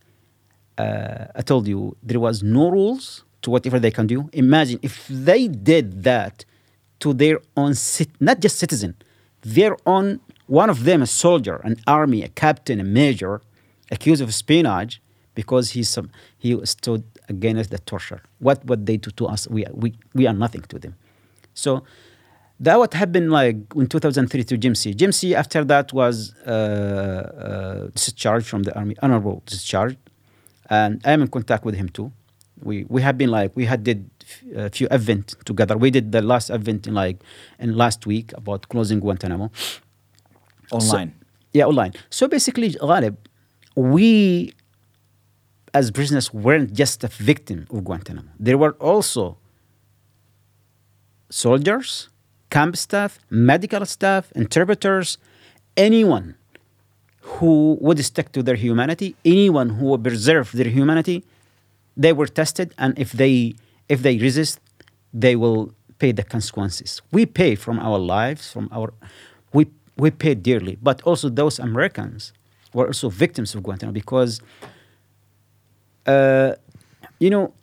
uh, 0.77 1.25
I 1.34 1.42
told 1.42 1.67
you 1.67 1.95
there 2.03 2.19
was 2.19 2.43
no 2.43 2.69
rules 2.69 3.24
to 3.42 3.50
whatever 3.50 3.80
they 3.80 3.92
can 3.92 4.08
do. 4.08 4.30
Imagine 4.34 4.80
if 4.82 5.08
they 5.08 5.48
did 5.48 6.03
that 6.03 6.45
to 7.00 7.14
their 7.14 7.40
own, 7.56 7.74
not 8.19 8.40
just 8.40 8.59
citizen, 8.59 8.95
their 9.45 9.77
own, 9.85 10.19
one 10.48 10.69
of 10.69 10.83
them 10.83 11.01
a 11.01 11.07
soldier, 11.07 11.57
an 11.64 11.77
army, 11.88 12.24
a 12.24 12.30
captain, 12.30 12.80
a 12.80 12.83
major, 12.83 13.41
accused 13.91 14.22
of 14.22 14.30
espionage 14.30 15.01
because 15.35 15.72
he, 15.72 15.85
he 16.38 16.65
stood 16.65 17.03
against 17.30 17.69
the 17.69 17.77
torture. 17.80 18.24
What 18.40 18.65
would 18.65 18.85
they 18.88 18.98
do 18.98 19.11
to 19.11 19.27
us? 19.27 19.48
We, 19.48 19.65
we, 19.72 19.93
we 20.14 20.25
are 20.27 20.33
nothing 20.33 20.61
to 20.61 20.80
them. 20.80 20.95
So 21.53 21.83
that 22.59 22.80
what 22.80 22.93
happened 22.93 23.32
like 23.32 23.57
in 23.75 23.88
2003 23.88 24.43
to 24.45 24.57
Jim 24.57 24.75
C. 24.75 24.93
Jim 24.93 25.11
C. 25.11 25.35
After 25.35 25.64
that 25.65 25.93
was 25.93 26.33
uh, 26.48 26.49
uh, 26.49 27.88
discharged 27.93 28.48
from 28.48 28.64
the 28.64 28.75
army, 28.75 28.95
honorable 29.01 29.43
discharge, 29.45 29.98
and 30.69 31.01
I 31.06 31.11
am 31.11 31.22
in 31.22 31.27
contact 31.27 31.65
with 31.65 31.75
him 31.75 31.90
too. 31.90 32.11
We 32.64 32.85
we 32.88 33.01
have 33.01 33.17
been 33.17 33.30
like 33.30 33.51
we 33.56 33.65
had 33.65 33.83
did 33.83 34.09
a 34.56 34.70
few 34.70 34.88
event 34.92 35.36
together. 35.45 35.78
We 35.78 35.92
did 35.92 36.12
the 36.12 36.22
last 36.22 36.50
event 36.50 36.88
in 36.88 36.94
like 36.94 37.18
in 37.60 37.76
last 37.76 38.06
week 38.06 38.32
about 38.34 38.70
closing 38.70 39.00
Guantanamo. 39.00 39.52
Online. 40.72 41.14
Yeah, 41.54 41.66
online. 41.66 41.94
So 42.10 42.28
basically, 42.28 42.72
Ghalib, 42.72 43.16
we 43.76 44.54
as 45.74 45.92
prisoners 45.92 46.34
weren't 46.34 46.74
just 46.74 47.04
a 47.04 47.08
victim 47.08 47.68
of 47.70 47.84
Guantanamo. 47.84 48.30
There 48.40 48.58
were 48.58 48.72
also 48.80 49.38
soldiers, 51.30 52.10
camp 52.50 52.78
staff, 52.78 53.20
medical 53.30 53.86
staff, 53.86 54.32
interpreters, 54.36 55.18
anyone 55.76 56.36
who 57.22 57.78
would 57.82 58.04
stick 58.06 58.32
to 58.32 58.42
their 58.42 58.56
humanity, 58.56 59.16
anyone 59.26 59.70
who 59.70 59.86
would 59.88 60.04
preserve 60.04 60.52
their 60.54 60.70
humanity, 60.70 61.26
they 61.98 62.14
were 62.14 62.28
tested, 62.28 62.74
and 62.78 62.98
if 62.98 63.12
they 63.12 63.56
if 63.89 64.01
they 64.01 64.17
resist, 64.17 64.59
they 65.14 65.35
will 65.35 65.73
pay 65.99 66.11
the 66.11 66.23
consequences. 66.23 67.01
We 67.11 67.25
pay 67.25 67.55
from 67.55 67.80
our 67.80 67.97
lives, 67.97 68.51
from 68.51 68.69
our 68.72 68.93
we 69.53 69.67
we 69.97 70.11
pay 70.11 70.35
dearly, 70.35 70.77
but 70.81 71.01
also 71.03 71.30
those 71.30 71.59
Americans 71.59 72.33
were 72.73 72.88
also 72.88 73.09
victims 73.09 73.55
of 73.55 73.64
Guantanamo 73.64 73.93
because, 73.93 74.41
uh, 76.05 76.53
you 77.19 77.30
know, 77.30 77.53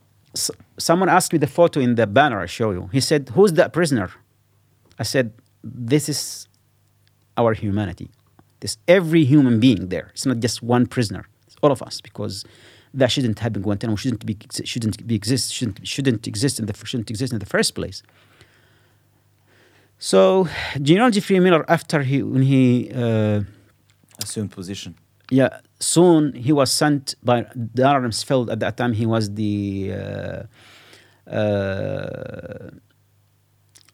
someone 0.78 1.10
asked 1.10 1.32
me 1.32 1.38
the 1.38 1.46
photo 1.46 1.80
in 1.80 1.96
the 1.96 2.06
banner 2.06 2.40
I 2.40 2.46
show 2.46 2.70
you. 2.70 2.88
He 2.92 3.00
said, 3.00 3.30
"Who's 3.34 3.52
that 3.54 3.72
prisoner?" 3.72 4.10
I 4.98 5.02
said, 5.02 5.32
"This 5.62 6.08
is 6.08 6.48
our 7.36 7.52
humanity. 7.52 8.10
This 8.60 8.78
every 8.88 9.24
human 9.24 9.60
being 9.60 9.88
there. 9.88 10.10
It's 10.14 10.24
not 10.24 10.38
just 10.38 10.62
one 10.62 10.86
prisoner. 10.86 11.26
It's 11.46 11.56
all 11.62 11.72
of 11.72 11.82
us 11.82 12.00
because." 12.00 12.44
That 12.94 13.10
shouldn't 13.10 13.38
happen. 13.38 13.62
Guantanamo 13.62 13.96
shouldn't 13.96 14.24
be 14.26 14.36
shouldn't 14.64 15.06
be 15.06 15.14
exist 15.14 15.52
shouldn't 15.52 15.86
shouldn't 15.86 16.26
exist 16.26 16.58
in 16.60 16.66
the 16.66 16.74
shouldn't 16.90 17.10
exist 17.10 17.32
in 17.32 17.38
the 17.38 17.46
first 17.46 17.74
place. 17.74 18.02
So 19.98 20.48
General 20.80 21.10
Jeffrey 21.10 21.38
Miller, 21.38 21.64
after 21.68 22.02
he 22.02 22.22
when 22.22 22.42
he 22.42 22.90
uh, 22.92 23.42
Assumed 24.22 24.50
position. 24.50 24.94
yeah 25.30 25.60
soon 25.80 26.32
he 26.34 26.52
was 26.52 26.70
sent 26.70 27.14
by 27.22 27.46
Dar 27.74 28.00
Rumsfeld 28.02 28.50
at 28.52 28.60
that 28.60 28.76
time 28.76 28.92
he 28.92 29.06
was 29.06 29.24
the 29.34 29.92
uh, 30.00 30.42
uh, 31.30 32.70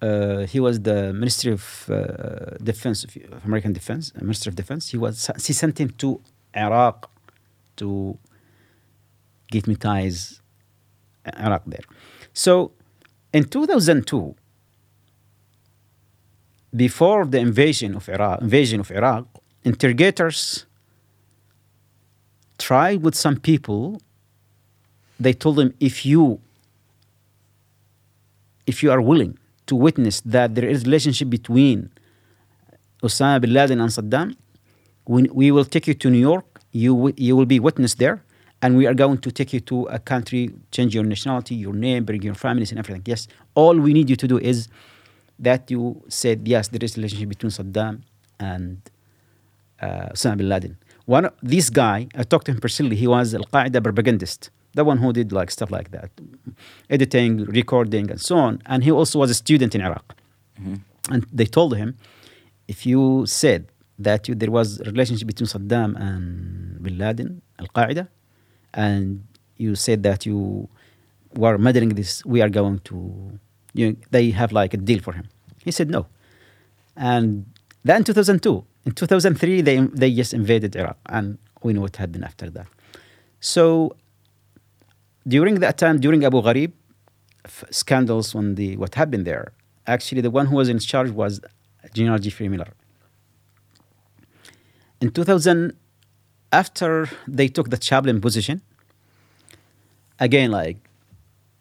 uh, 0.02 0.46
he 0.52 0.60
was 0.60 0.80
the 0.82 1.12
Ministry 1.12 1.52
of 1.52 1.64
uh, 1.90 2.56
Defense 2.62 3.04
of 3.04 3.10
American 3.44 3.72
Defense 3.72 4.12
Minister 4.20 4.50
of 4.50 4.56
Defense 4.56 4.82
he 4.90 4.98
was 4.98 5.30
he 5.46 5.52
sent 5.52 5.78
him 5.82 5.90
to 6.02 6.20
Iraq 6.56 7.10
to 7.76 8.18
ties 9.50 10.40
uh, 11.26 11.30
Iraq 11.46 11.62
there 11.66 11.84
so 12.32 12.72
in 13.32 13.44
2002 13.44 14.34
before 16.74 17.24
the 17.24 17.38
invasion 17.38 17.94
of 17.96 18.08
Iraq, 18.08 18.42
invasion 18.42 18.80
of 18.80 18.90
Iraq, 18.90 19.26
interrogators 19.64 20.66
tried 22.58 23.02
with 23.02 23.14
some 23.14 23.36
people. 23.36 24.00
They 25.18 25.32
told 25.32 25.56
them, 25.56 25.74
if 25.80 26.04
you 26.04 26.40
if 28.66 28.82
you 28.82 28.90
are 28.90 29.00
willing 29.00 29.38
to 29.66 29.74
witness 29.74 30.20
that 30.20 30.54
there 30.54 30.68
is 30.68 30.84
relationship 30.84 31.30
between 31.30 31.90
Osama 33.02 33.40
bin 33.40 33.52
Laden 33.52 33.80
and 33.80 33.90
Saddam, 33.90 34.36
we, 35.06 35.22
we 35.32 35.50
will 35.50 35.64
take 35.64 35.86
you 35.86 35.94
to 35.94 36.10
New 36.10 36.18
York. 36.18 36.44
You 36.72 37.14
you 37.16 37.34
will 37.36 37.46
be 37.46 37.58
witness 37.58 37.94
there, 37.94 38.22
and 38.62 38.76
we 38.76 38.86
are 38.86 38.94
going 38.94 39.18
to 39.18 39.30
take 39.30 39.52
you 39.52 39.60
to 39.60 39.84
a 39.84 39.98
country, 39.98 40.50
change 40.72 40.94
your 40.94 41.04
nationality, 41.04 41.54
your 41.54 41.72
name, 41.74 42.04
bring 42.04 42.22
your 42.22 42.34
families, 42.34 42.70
and 42.72 42.78
everything. 42.78 43.02
Yes, 43.06 43.28
all 43.54 43.76
we 43.78 43.92
need 43.92 44.08
you 44.10 44.16
to 44.16 44.26
do 44.28 44.38
is 44.38 44.68
that 45.38 45.70
you 45.70 46.02
said 46.08 46.46
yes, 46.48 46.68
there 46.68 46.82
is 46.82 46.96
a 46.96 47.00
relationship 47.00 47.28
between 47.28 47.50
Saddam 47.50 48.02
and 48.40 48.78
uh, 49.80 50.08
Osama 50.14 50.36
bin 50.38 50.48
Laden. 50.48 50.76
One 51.06 51.26
of- 51.26 51.34
this 51.42 51.70
guy, 51.70 52.08
I 52.16 52.22
talked 52.24 52.46
to 52.46 52.52
him 52.52 52.58
personally. 52.60 52.96
He 52.96 53.06
was 53.06 53.34
Al 53.34 53.44
Qaeda 53.44 53.80
propagandist, 53.82 54.50
the 54.74 54.84
one 54.84 54.98
who 54.98 55.12
did 55.12 55.30
like 55.32 55.50
stuff 55.50 55.70
like 55.70 55.90
that, 55.92 56.10
editing, 56.90 57.44
recording, 57.44 58.10
and 58.10 58.20
so 58.20 58.36
on. 58.36 58.60
And 58.66 58.82
he 58.84 58.90
also 58.90 59.18
was 59.20 59.30
a 59.30 59.34
student 59.34 59.74
in 59.74 59.80
Iraq. 59.80 60.16
And 61.10 61.24
they 61.32 61.46
told 61.46 61.76
him, 61.76 61.96
if 62.66 62.84
you 62.84 63.24
said 63.26 63.68
that 63.98 64.28
you, 64.28 64.34
there 64.34 64.50
was 64.50 64.80
a 64.80 64.84
relationship 64.84 65.26
between 65.28 65.46
Saddam 65.46 65.90
and 65.98 66.82
Bin 66.82 66.98
Laden, 66.98 67.40
Al 67.58 67.66
Qaeda, 67.68 68.08
and 68.74 69.24
you 69.56 69.74
said 69.74 70.02
that 70.02 70.26
you 70.26 70.68
were 71.34 71.58
meddling 71.58 71.90
this, 71.90 72.24
we 72.24 72.40
are 72.40 72.48
going 72.48 72.80
to, 72.80 73.38
you 73.74 73.96
they 74.10 74.30
have 74.30 74.52
like 74.52 74.74
a 74.74 74.76
deal 74.76 75.00
for 75.00 75.12
him. 75.12 75.28
He 75.64 75.70
said 75.70 75.90
no. 75.90 76.06
And 76.96 77.46
then 77.84 78.04
2002, 78.04 78.64
in 78.86 78.92
2003, 78.92 79.60
they, 79.60 79.78
they 79.78 80.12
just 80.12 80.32
invaded 80.32 80.74
Iraq, 80.76 80.98
and 81.06 81.38
we 81.62 81.72
know 81.72 81.82
what 81.82 81.96
happened 81.96 82.24
after 82.24 82.50
that. 82.50 82.66
So 83.40 83.96
during 85.26 85.56
that 85.60 85.78
time, 85.78 86.00
during 86.00 86.24
Abu 86.24 86.42
Ghraib 86.42 86.72
scandals, 87.70 88.34
when 88.34 88.54
the 88.54 88.76
what 88.76 88.94
happened 88.94 89.26
there, 89.26 89.52
actually 89.86 90.20
the 90.20 90.30
one 90.30 90.46
who 90.46 90.56
was 90.56 90.68
in 90.68 90.78
charge 90.78 91.10
was 91.10 91.40
General 91.94 92.18
Jeffrey 92.18 92.48
Miller. 92.48 92.72
In 95.00 95.10
2000, 95.10 95.76
after 96.52 97.08
they 97.26 97.48
took 97.48 97.70
the 97.70 97.76
chaplain 97.78 98.20
position, 98.20 98.62
again 100.20 100.50
like 100.50 100.76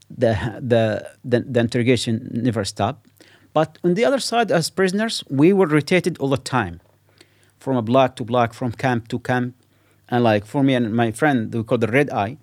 the 0.10 0.34
the 0.62 1.08
the, 1.24 1.40
the 1.42 1.60
interrogation 1.60 2.30
never 2.32 2.64
stopped. 2.64 3.06
But 3.54 3.80
on 3.84 3.96
the 3.96 4.06
other 4.06 4.20
side, 4.20 4.52
as 4.52 4.70
prisoners, 4.70 5.24
we 5.30 5.52
were 5.52 5.66
rotated 5.66 6.18
all 6.20 6.30
the 6.30 6.38
time, 6.38 6.80
from 7.60 7.76
a 7.76 7.82
block 7.82 8.16
to 8.18 8.24
block, 8.24 8.54
from 8.54 8.72
camp 8.72 9.08
to 9.08 9.20
camp, 9.20 9.56
and 10.10 10.24
like 10.24 10.46
for 10.46 10.62
me 10.64 10.76
and 10.76 10.94
my 10.94 11.12
friend, 11.12 11.54
we 11.54 11.64
call 11.64 11.78
the 11.80 11.88
red 11.88 12.10
eye. 12.12 12.38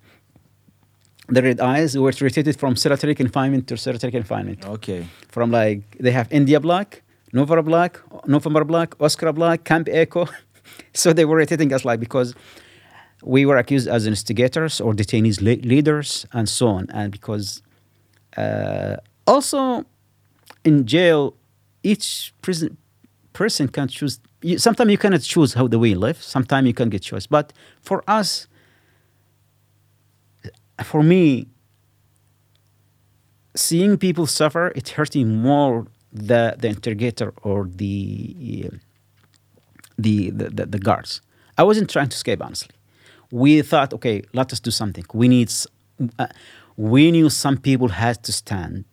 The 1.29 1.41
red 1.43 1.59
eyes 1.61 1.97
were 1.97 2.13
rotated 2.21 2.59
from 2.59 2.77
solitary 2.77 3.15
confinement 3.15 3.67
to 3.69 3.77
solitary 3.79 4.11
confinement 4.13 4.67
Okay. 4.67 5.07
from 5.29 5.51
like 5.51 5.97
they 5.99 6.11
have 6.11 6.31
India 6.31 6.61
block, 6.61 7.01
Nova 7.33 7.63
block, 7.63 8.03
November 8.27 8.65
block, 8.65 8.97
Oscar 9.01 9.33
block, 9.33 9.65
Camp 9.65 9.89
Echo. 9.91 10.29
So 10.93 11.13
they 11.13 11.25
were 11.25 11.37
rotating 11.37 11.73
us 11.73 11.85
like 11.85 12.01
because 12.01 12.35
we 13.23 13.47
were 13.47 13.57
accused 13.57 13.89
as 13.89 14.07
instigators 14.07 14.81
or 14.81 14.93
detainees 14.93 15.41
le- 15.41 15.67
leaders 15.67 16.27
and 16.33 16.49
so 16.49 16.69
on. 16.69 16.87
And 16.91 17.11
because 17.11 17.63
uh, 18.37 18.97
also 19.27 19.85
in 20.65 20.87
jail, 20.87 21.35
each 21.83 22.35
prison 22.43 22.77
person 23.33 23.69
can 23.69 23.89
choose. 23.89 24.21
You, 24.43 24.59
sometimes 24.59 24.91
you 24.91 24.99
cannot 24.99 25.23
choose 25.23 25.55
how 25.55 25.67
the 25.69 25.79
way 25.79 25.89
you 25.91 25.99
live. 25.99 26.23
Sometimes 26.23 26.67
you 26.67 26.75
can 26.75 26.91
get 26.91 27.03
choice. 27.03 27.27
But 27.27 27.53
for 27.81 28.05
us, 28.07 28.47
for 30.83 31.03
me, 31.03 31.49
seeing 33.55 33.97
people 33.97 34.27
suffer, 34.27 34.73
it 34.75 34.91
hurts 34.91 35.15
me 35.15 35.25
more 35.25 35.87
the 36.13 36.57
the 36.59 36.69
interrogator 36.69 37.33
or 37.43 37.67
the 37.67 38.71
the, 39.99 40.31
the, 40.31 40.51
the, 40.51 40.67
the 40.67 40.79
guards. 40.79 41.21
I 41.59 41.63
wasn't 41.63 41.91
trying 41.91 42.09
to 42.09 42.15
escape, 42.15 42.43
honestly. 42.43 42.75
We 43.31 43.63
thought, 43.63 43.93
okay, 43.95 44.23
let 44.33 44.53
us 44.53 44.61
do 44.61 44.71
something. 44.71 45.05
We 45.13 45.29
need, 45.29 45.53
uh, 46.19 46.27
we 46.77 47.11
knew 47.11 47.31
some 47.31 47.57
people 47.59 47.89
had 47.89 48.23
to 48.25 48.33
stand 48.33 48.85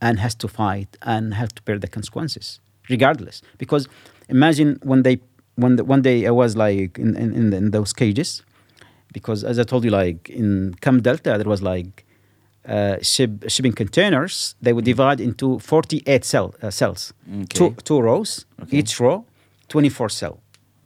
and 0.00 0.18
has 0.20 0.34
to 0.36 0.48
fight 0.48 0.96
and 1.02 1.34
have 1.34 1.54
to 1.56 1.62
bear 1.62 1.78
the 1.78 1.88
consequences, 1.88 2.60
regardless. 2.88 3.42
Because 3.58 3.88
imagine 4.28 4.78
when 4.82 5.02
they, 5.02 5.20
when 5.56 5.76
the, 5.76 5.84
one 5.84 6.02
day 6.02 6.26
I 6.26 6.30
was 6.30 6.56
like 6.56 6.98
in, 6.98 7.16
in, 7.16 7.34
in, 7.34 7.52
in 7.52 7.70
those 7.70 7.92
cages, 7.92 8.42
because 9.12 9.42
as 9.42 9.58
I 9.58 9.64
told 9.64 9.84
you, 9.84 9.90
like 9.90 10.28
in 10.28 10.74
Camp 10.80 11.02
Delta, 11.02 11.36
there 11.38 11.48
was 11.48 11.62
like 11.62 12.04
uh, 12.66 12.96
ship, 13.02 13.44
shipping 13.48 13.72
containers. 13.72 14.54
They 14.60 14.72
would 14.72 14.84
divide 14.84 15.20
into 15.20 15.58
48 15.60 16.24
cell, 16.24 16.54
uh, 16.62 16.70
cells, 16.70 17.12
two, 17.48 17.64
Okay. 17.66 17.74
two 17.84 18.00
rows, 18.00 18.44
Okay. 18.62 18.78
each 18.78 19.00
row, 19.00 19.24
24 19.68 20.10
cell. 20.10 20.40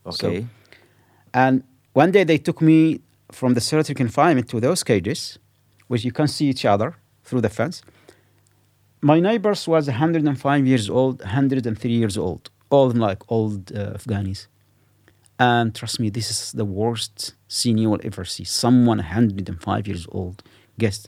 Okay. 0.07 0.47
And 1.33 1.65
one 1.93 2.11
day 2.11 2.25
they 2.25 2.39
took 2.39 2.61
me 2.61 3.01
from 3.31 3.55
the 3.55 3.61
solitary 3.61 3.95
confinement 3.95 4.49
to 4.51 4.61
those 4.61 4.83
cages, 4.83 5.39
which 5.89 6.05
you 6.05 6.13
can 6.13 6.29
see 6.29 6.47
each 6.47 6.65
other 6.65 6.97
through 7.25 7.41
the 7.41 7.49
fence. 7.49 7.83
My 9.01 9.21
neighbors 9.21 9.67
was 9.67 9.89
105 9.89 10.67
years 10.67 10.89
old, 10.89 11.21
103 11.21 11.91
years 11.91 12.17
old, 12.17 12.51
all 12.71 12.91
like 12.91 13.21
old 13.29 13.73
uh, 13.73 13.95
Afghanis. 13.95 14.47
And 15.39 15.75
trust 15.75 15.99
me, 15.99 16.09
this 16.11 16.31
is 16.31 16.53
the 16.53 16.65
worst 16.65 17.35
scene 17.49 17.79
you 17.79 17.91
will 17.91 18.01
ever 18.05 18.25
see. 18.25 18.45
Someone 18.45 18.99
105 18.99 19.87
years 19.89 20.07
old 20.13 20.43
gets 20.79 21.07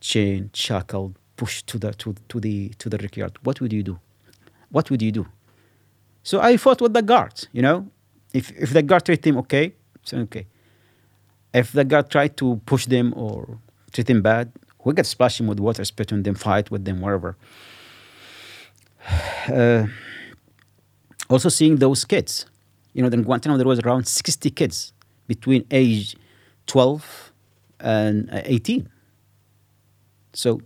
chained, 0.00 0.50
shackled, 0.54 1.18
pushed 1.36 1.66
to 1.66 1.78
the 1.78 1.92
to, 1.92 2.14
to 2.28 2.40
the 2.40 2.70
to 2.78 2.88
the 2.88 2.98
rickyard. 2.98 3.38
What 3.42 3.60
would 3.60 3.72
you 3.72 3.82
do? 3.82 3.98
what 4.70 4.90
would 4.90 5.02
you 5.02 5.12
do? 5.12 5.26
So 6.22 6.40
I 6.40 6.56
fought 6.56 6.80
with 6.80 6.94
the 6.94 7.02
guards, 7.02 7.48
you 7.52 7.62
know. 7.62 7.86
If, 8.32 8.50
if 8.58 8.72
the 8.72 8.82
guard 8.82 9.04
treat 9.04 9.26
him 9.26 9.38
okay, 9.38 9.72
so 10.04 10.18
okay. 10.18 10.46
If 11.52 11.72
the 11.72 11.84
guard 11.84 12.10
tried 12.10 12.36
to 12.38 12.60
push 12.66 12.86
them 12.86 13.14
or 13.16 13.58
treat 13.92 14.08
him 14.10 14.22
bad, 14.22 14.52
we 14.84 14.94
get 14.94 15.06
splash 15.06 15.40
him 15.40 15.46
with 15.46 15.60
water, 15.60 15.84
spit 15.84 16.12
on 16.12 16.22
them, 16.22 16.34
fight 16.34 16.70
with 16.70 16.84
them, 16.84 17.00
wherever. 17.00 17.36
Uh, 19.48 19.86
also 21.30 21.48
seeing 21.48 21.76
those 21.76 22.04
kids, 22.04 22.44
you 22.92 23.02
know, 23.02 23.08
in 23.08 23.22
Guantanamo 23.22 23.56
there 23.56 23.66
was 23.66 23.80
around 23.80 24.06
60 24.06 24.50
kids 24.50 24.92
between 25.26 25.64
age 25.70 26.16
12 26.66 27.32
and 27.80 28.30
uh, 28.30 28.42
18. 28.44 28.88
So 30.34 30.60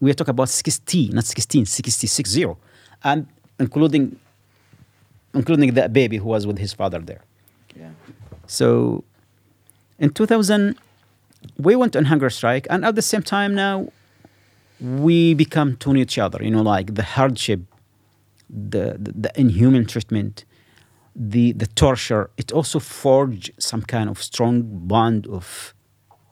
we 0.00 0.10
are 0.10 0.14
talking 0.14 0.30
about 0.30 0.48
60, 0.48 1.10
not 1.10 1.24
16, 1.24 1.66
66 1.66 2.28
zero, 2.30 2.58
and 3.02 3.28
including 3.58 4.18
including 5.34 5.74
that 5.74 5.92
baby 5.92 6.16
who 6.16 6.28
was 6.28 6.46
with 6.46 6.58
his 6.58 6.72
father 6.72 6.98
there. 6.98 7.22
Yeah. 7.76 7.90
So 8.46 9.04
in 9.98 10.10
2000, 10.10 10.78
we 11.58 11.76
went 11.76 11.96
on 11.96 12.06
hunger 12.06 12.30
strike, 12.30 12.66
and 12.70 12.84
at 12.84 12.94
the 12.94 13.02
same 13.02 13.22
time 13.22 13.54
now, 13.54 13.88
we 14.80 15.34
become 15.34 15.76
to 15.76 15.94
each 15.96 16.18
other. 16.18 16.42
You 16.42 16.50
know, 16.50 16.62
like 16.62 16.94
the 16.94 17.02
hardship, 17.02 17.60
the 18.48 18.96
the, 18.98 19.12
the 19.12 19.40
inhuman 19.40 19.86
treatment, 19.86 20.44
the 21.14 21.52
the 21.52 21.66
torture. 21.66 22.30
It 22.36 22.52
also 22.52 22.78
forged 22.78 23.50
some 23.58 23.82
kind 23.82 24.08
of 24.08 24.22
strong 24.22 24.62
bond 24.62 25.26
of 25.26 25.74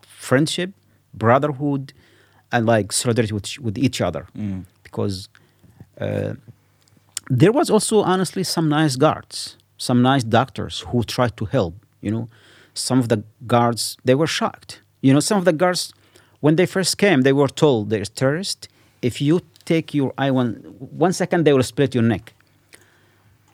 friendship, 0.07 0.71
brotherhood, 1.13 1.93
and 2.53 2.67
like 2.67 2.93
solidarity 2.93 3.35
with, 3.35 3.59
with 3.59 3.79
each 3.79 4.01
other. 4.01 4.27
Mm. 4.37 4.65
Because 4.83 5.29
uh, 6.01 6.35
there 7.31 7.53
was 7.53 7.71
also 7.71 8.03
honestly 8.03 8.45
some 8.45 8.69
nice 8.69 8.97
guards, 8.97 9.57
some 9.79 10.03
nice 10.03 10.25
doctors 10.25 10.81
who 10.89 11.03
tried 11.03 11.37
to 11.37 11.45
help. 11.47 11.75
You 12.01 12.11
know, 12.11 12.29
some 12.75 12.99
of 12.99 13.09
the 13.09 13.23
guards 13.47 13.97
they 14.05 14.15
were 14.15 14.27
shocked. 14.27 14.81
You 15.01 15.13
know, 15.13 15.21
some 15.21 15.39
of 15.39 15.45
the 15.45 15.53
guards 15.53 15.93
when 16.41 16.57
they 16.57 16.67
first 16.67 16.99
came, 16.99 17.23
they 17.23 17.33
were 17.33 17.49
told 17.49 17.91
there's 17.91 18.09
terrorists. 18.09 18.69
If 19.01 19.21
you 19.21 19.41
take 19.65 19.95
your 19.95 20.13
eye 20.19 20.31
one 20.31 20.55
one 20.79 21.13
second, 21.13 21.45
they 21.45 21.53
will 21.53 21.63
split 21.63 21.95
your 21.95 22.05
neck. 22.05 22.35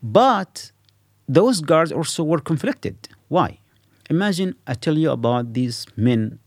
But 0.02 0.72
those 1.28 1.60
guards 1.60 1.92
also 1.92 2.24
were 2.24 2.40
conflicted. 2.40 3.08
Why? 3.28 3.58
Imagine 4.10 4.54
I 4.66 4.74
tell 4.74 4.96
you 4.96 5.10
about 5.10 5.52
these 5.52 5.86
men. 5.96 6.38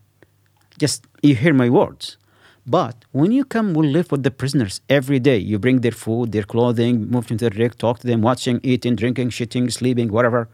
Just 0.80 1.06
you 1.22 1.36
hear 1.36 1.54
my 1.54 1.70
words. 1.70 2.18
But 2.66 3.06
when 3.12 3.32
you 3.32 3.44
come, 3.44 3.74
we 3.74 3.88
live 3.88 4.12
with 4.12 4.24
the 4.24 4.32
prisoners 4.32 4.82
every 4.88 5.20
day. 5.20 5.38
You 5.38 5.58
bring 5.58 5.82
their 5.82 5.92
food, 5.92 6.32
their 6.32 6.44
clothing, 6.44 7.10
move 7.10 7.28
to 7.28 7.36
the 7.36 7.50
rig, 7.50 7.78
talk 7.78 8.00
to 8.00 8.08
them, 8.08 8.22
watching, 8.22 8.60
eating, 8.64 8.96
drinking, 8.96 9.30
shitting, 9.30 9.72
sleeping, 9.72 10.12
whatever. 10.12 10.48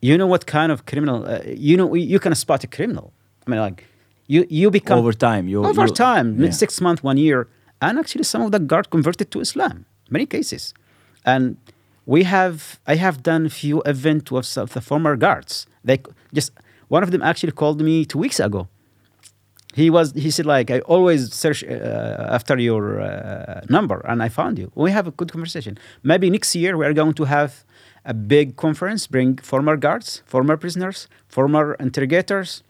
You 0.00 0.16
know 0.16 0.26
what 0.26 0.46
kind 0.46 0.72
of 0.72 0.86
criminal? 0.86 1.26
Uh, 1.26 1.40
you 1.44 1.76
know 1.76 1.94
you 1.94 2.18
can 2.18 2.34
spot 2.34 2.64
a 2.64 2.66
criminal. 2.66 3.12
I 3.46 3.50
mean, 3.50 3.60
like 3.60 3.84
you 4.26 4.46
you 4.48 4.70
become 4.70 4.98
Over 4.98 5.12
time, 5.12 5.48
you 5.48 5.64
over 5.64 5.88
time, 5.88 6.40
yeah. 6.42 6.50
six 6.50 6.80
months, 6.80 7.02
one 7.02 7.18
year, 7.18 7.48
and 7.82 7.98
actually 7.98 8.24
some 8.24 8.42
of 8.42 8.52
the 8.52 8.60
guard 8.60 8.90
converted 8.90 9.30
to 9.32 9.40
Islam. 9.40 9.84
Many 10.08 10.24
cases, 10.24 10.72
and 11.24 11.56
we 12.06 12.22
have 12.22 12.78
I 12.86 12.94
have 12.94 13.22
done 13.22 13.46
a 13.46 13.50
few 13.50 13.82
events 13.82 14.30
with 14.30 14.54
the 14.54 14.80
former 14.80 15.16
guards. 15.16 15.66
They 15.84 15.98
just 16.32 16.52
one 16.88 17.02
of 17.02 17.10
them 17.10 17.22
actually 17.22 17.52
called 17.52 17.80
me 17.82 18.04
two 18.04 18.18
weeks 18.18 18.40
ago. 18.40 18.68
He 19.74 19.90
was 19.90 20.12
he 20.12 20.30
said 20.30 20.46
like 20.46 20.70
I 20.70 20.80
always 20.80 21.32
search 21.32 21.62
uh, 21.62 22.36
after 22.36 22.58
your 22.58 23.00
uh, 23.00 23.60
number 23.68 24.00
and 24.08 24.22
I 24.22 24.28
found 24.28 24.58
you. 24.58 24.70
We 24.74 24.90
have 24.90 25.06
a 25.06 25.10
good 25.10 25.30
conversation. 25.30 25.78
Maybe 26.02 26.30
next 26.30 26.54
year 26.54 26.76
we 26.76 26.86
are 26.86 26.94
going 26.94 27.14
to 27.14 27.24
have 27.24 27.64
a 28.04 28.14
big 28.14 28.56
conference. 28.56 29.06
Bring 29.06 29.36
former 29.38 29.76
guards, 29.76 30.22
former 30.26 30.56
prisoners, 30.56 31.06
former 31.28 31.74
interrogators, 31.78 32.62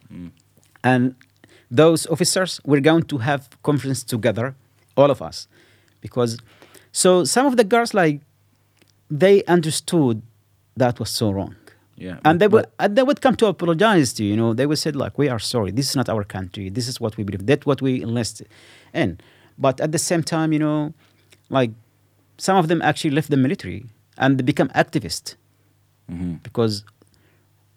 and 0.82 1.14
those 1.70 2.06
officers. 2.08 2.60
We're 2.64 2.80
going 2.80 3.04
to 3.04 3.18
have 3.18 3.48
conference 3.62 4.02
together, 4.02 4.54
all 4.96 5.10
of 5.10 5.22
us, 5.22 5.46
because 6.00 6.38
so 6.92 7.24
some 7.24 7.46
of 7.46 7.56
the 7.56 7.64
guards 7.64 7.94
like 7.94 8.20
they 9.10 9.44
understood 9.44 10.22
that 10.76 10.98
was 10.98 11.10
so 11.10 11.30
wrong. 11.30 11.54
Yeah, 12.00 12.18
And 12.24 12.38
they 12.40 12.46
would 12.52 12.66
and 12.78 12.90
they 12.96 13.02
would 13.08 13.20
come 13.20 13.34
to 13.42 13.46
apologize 13.46 14.12
to 14.14 14.24
you. 14.24 14.30
You 14.30 14.36
know, 14.36 14.50
they 14.58 14.66
would 14.66 14.78
say 14.78 14.92
like, 14.92 15.14
"We 15.18 15.28
are 15.34 15.40
sorry. 15.54 15.70
This 15.78 15.86
is 15.90 15.96
not 16.00 16.08
our 16.08 16.24
country. 16.36 16.64
This 16.78 16.86
is 16.92 16.96
what 17.02 17.16
we 17.16 17.22
believe. 17.24 17.44
That's 17.50 17.66
what 17.66 17.80
we 17.82 17.92
enlisted 18.06 18.46
in." 19.02 19.18
But 19.58 19.80
at 19.80 19.90
the 19.90 19.98
same 20.10 20.22
time, 20.22 20.52
you 20.56 20.60
know, 20.66 20.94
like 21.58 21.72
some 22.46 22.56
of 22.56 22.68
them 22.70 22.80
actually 22.90 23.10
left 23.18 23.30
the 23.30 23.36
military 23.46 23.80
and 24.16 24.38
they 24.38 24.44
become 24.52 24.68
activists 24.84 25.34
Mhm. 26.08 26.40
because, 26.48 26.84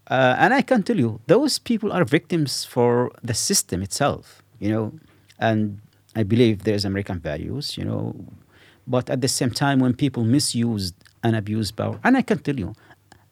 uh, 0.08 0.36
and 0.38 0.54
I 0.54 0.62
can 0.62 0.84
tell 0.84 0.98
you, 0.98 1.20
those 1.28 1.58
people 1.60 1.92
are 1.92 2.04
victims 2.06 2.64
for 2.66 3.12
the 3.24 3.34
system 3.34 3.82
itself. 3.82 4.42
You 4.60 4.70
know, 4.74 4.86
and 5.40 5.80
I 6.16 6.24
believe 6.24 6.56
there's 6.64 6.86
American 6.86 7.20
values. 7.20 7.66
You 7.78 7.86
know, 7.86 8.02
but 8.88 9.10
at 9.10 9.22
the 9.22 9.28
same 9.28 9.52
time, 9.52 9.80
when 9.80 9.94
people 9.94 10.24
misused 10.24 10.94
and 11.24 11.36
abused 11.36 11.76
power, 11.76 12.00
and 12.04 12.18
I 12.18 12.22
can 12.22 12.40
tell 12.40 12.60
you, 12.60 12.74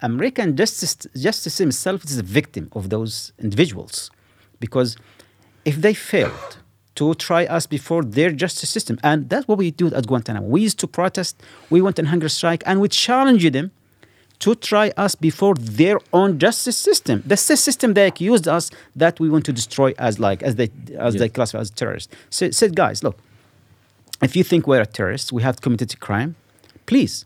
American 0.02 0.56
justice 0.56 0.96
justice 1.16 1.54
system 1.54 1.70
itself 1.70 2.04
is 2.06 2.18
a 2.18 2.24
victim 2.24 2.70
of 2.74 2.90
those 2.90 3.34
individuals, 3.40 4.12
because 4.60 4.98
if 5.66 5.76
they 5.82 5.94
failed 5.94 6.58
to 7.00 7.14
try 7.16 7.46
us 7.46 7.66
before 7.66 8.04
their 8.04 8.30
justice 8.30 8.70
system, 8.70 9.00
and 9.04 9.30
that's 9.30 9.48
what 9.48 9.58
we 9.58 9.72
do 9.72 9.88
at 9.94 10.06
Guantanamo. 10.06 10.46
We 10.46 10.60
used 10.60 10.80
to 10.80 10.88
protest, 10.88 11.42
we 11.70 11.82
went 11.82 11.98
on 11.98 12.06
hunger 12.06 12.28
strike, 12.28 12.62
and 12.66 12.82
we 12.82 12.90
challenged 12.90 13.54
them 13.54 13.72
to 14.40 14.54
try 14.54 14.92
us 14.98 15.16
before 15.16 15.56
their 15.56 16.00
own 16.12 16.40
justice 16.40 16.76
system. 16.76 17.24
The 17.26 17.38
system 17.38 17.94
they 17.94 18.06
accused 18.08 18.50
us 18.50 18.70
that 18.98 19.18
we 19.18 19.30
want 19.30 19.46
to 19.46 19.54
destroy 19.54 19.94
as 19.98 20.20
like 20.20 20.44
as 20.44 20.56
they 20.56 20.70
as 20.98 21.16
they 21.16 21.30
classify 21.30 21.62
as 21.62 21.70
terrorists. 21.70 22.14
So, 22.30 22.52
said 22.52 22.76
guys, 22.76 23.02
look, 23.02 23.18
if 24.22 24.36
you 24.36 24.44
think 24.44 24.68
we're 24.68 24.82
a 24.82 24.86
terrorist, 24.86 25.32
we 25.32 25.42
have 25.44 25.62
committed 25.62 25.94
a 25.94 25.98
crime, 25.98 26.36
please 26.86 27.26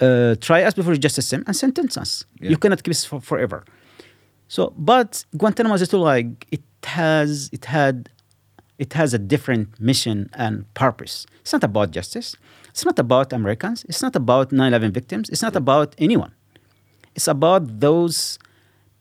uh, 0.00 0.34
try 0.40 0.62
us 0.62 0.74
before 0.74 0.94
justice 0.96 1.26
system 1.26 1.44
and 1.46 1.54
sentence 1.56 1.96
us. 1.96 2.24
Yeah. 2.40 2.50
You 2.50 2.56
cannot 2.56 2.82
keep 2.82 2.92
us 2.92 3.04
for 3.04 3.20
forever. 3.20 3.64
So, 4.48 4.72
but 4.76 5.24
Guantanamo 5.36 5.74
is 5.76 5.82
still 5.90 6.00
like 6.00 6.46
it 6.50 6.62
has 6.84 7.50
it 7.52 7.64
had 7.66 8.08
it 8.78 8.92
has 8.94 9.14
a 9.14 9.18
different 9.18 9.78
mission 9.78 10.30
and 10.34 10.54
purpose. 10.74 11.26
It's 11.42 11.52
not 11.52 11.64
about 11.64 11.90
justice. 11.90 12.36
It's 12.70 12.84
not 12.84 12.98
about 12.98 13.32
Americans. 13.32 13.84
It's 13.88 14.02
not 14.02 14.14
about 14.16 14.50
9/11 14.50 14.92
victims. 14.92 15.28
It's 15.32 15.42
not 15.42 15.54
about 15.56 15.94
anyone. 15.98 16.32
It's 17.14 17.28
about 17.28 17.80
those 17.80 18.38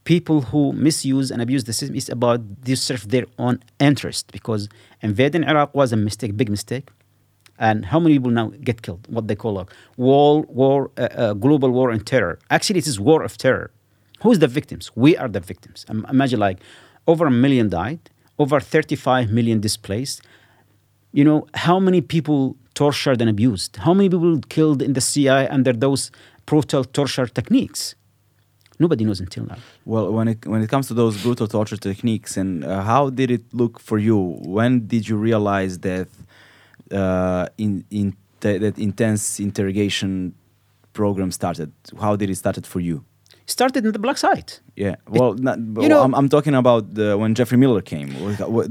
people 0.03 0.41
who 0.49 0.73
misuse 0.73 1.29
and 1.31 1.41
abuse 1.41 1.63
the 1.65 1.73
system. 1.73 1.95
It's 1.95 2.09
about 2.09 2.39
they 2.65 2.75
serve 2.75 3.09
their 3.09 3.25
own 3.37 3.55
interest 3.79 4.31
because 4.31 4.67
invading 5.01 5.43
Iraq 5.43 5.73
was 5.75 5.91
a 5.93 5.97
mistake, 5.97 6.35
big 6.35 6.49
mistake. 6.49 6.89
And 7.59 7.85
how 7.85 7.99
many 7.99 8.15
people 8.15 8.31
now 8.31 8.47
get 8.63 8.81
killed? 8.81 9.05
What 9.09 9.27
they 9.27 9.35
call 9.35 9.59
a 9.59 9.65
war, 9.97 10.43
war, 10.43 10.91
uh, 10.97 11.01
uh, 11.01 11.33
global 11.33 11.69
war 11.71 11.91
on 11.91 11.99
terror. 11.99 12.39
Actually, 12.49 12.79
it 12.79 12.87
is 12.87 12.99
war 12.99 13.21
of 13.21 13.37
terror. 13.37 13.69
Who's 14.23 14.39
the 14.39 14.47
victims? 14.47 14.91
We 14.95 15.17
are 15.17 15.27
the 15.27 15.41
victims. 15.41 15.85
Im- 15.89 16.05
Imagine 16.09 16.39
like 16.39 16.59
over 17.05 17.25
a 17.27 17.31
million 17.31 17.69
died, 17.69 17.99
over 18.37 18.59
35 18.61 19.29
million 19.29 19.59
displaced. 19.59 20.21
You 21.11 21.23
know 21.25 21.47
how 21.53 21.79
many 21.79 22.01
people 22.01 22.55
tortured 22.75 23.19
and 23.21 23.29
abused? 23.29 23.77
How 23.77 23.93
many 23.93 24.09
people 24.09 24.39
killed 24.49 24.81
in 24.81 24.93
the 24.93 25.01
CIA 25.01 25.47
under 25.49 25.73
those 25.73 26.11
brutal 26.45 26.83
torture 26.85 27.27
techniques? 27.27 27.95
Nobody 28.81 29.03
knows 29.03 29.19
until 29.19 29.45
now. 29.45 29.57
Well, 29.83 30.13
when 30.13 30.29
it 30.29 30.45
when 30.45 30.61
it 30.61 30.69
comes 30.69 30.87
to 30.87 30.93
those 30.93 31.21
brutal 31.21 31.47
torture 31.47 31.75
techniques, 31.75 32.37
and 32.37 32.63
uh, 32.63 32.81
how 32.83 33.09
did 33.09 33.29
it 33.29 33.43
look 33.53 33.77
for 33.79 33.97
you? 33.97 34.17
When 34.57 34.87
did 34.87 35.09
you 35.09 35.17
realize 35.17 35.79
that 35.79 36.07
uh, 36.91 37.47
in 37.57 37.83
in 37.89 38.15
that 38.41 38.77
intense 38.77 39.39
interrogation 39.39 40.33
program 40.93 41.31
started? 41.31 41.71
How 41.99 42.15
did 42.15 42.29
it 42.29 42.35
started 42.35 42.65
for 42.65 42.79
you? 42.79 43.03
Started 43.45 43.83
in 43.83 43.93
the 43.93 43.99
black 43.99 44.17
site. 44.17 44.61
Yeah. 44.75 44.95
Well, 45.07 45.33
not, 45.33 45.57
you 45.57 45.89
know- 45.89 46.03
I'm, 46.03 46.13
I'm 46.13 46.29
talking 46.29 46.53
about 46.53 46.93
the, 46.93 47.17
when 47.17 47.33
Jeffrey 47.33 47.57
Miller 47.57 47.81
came. 47.81 48.09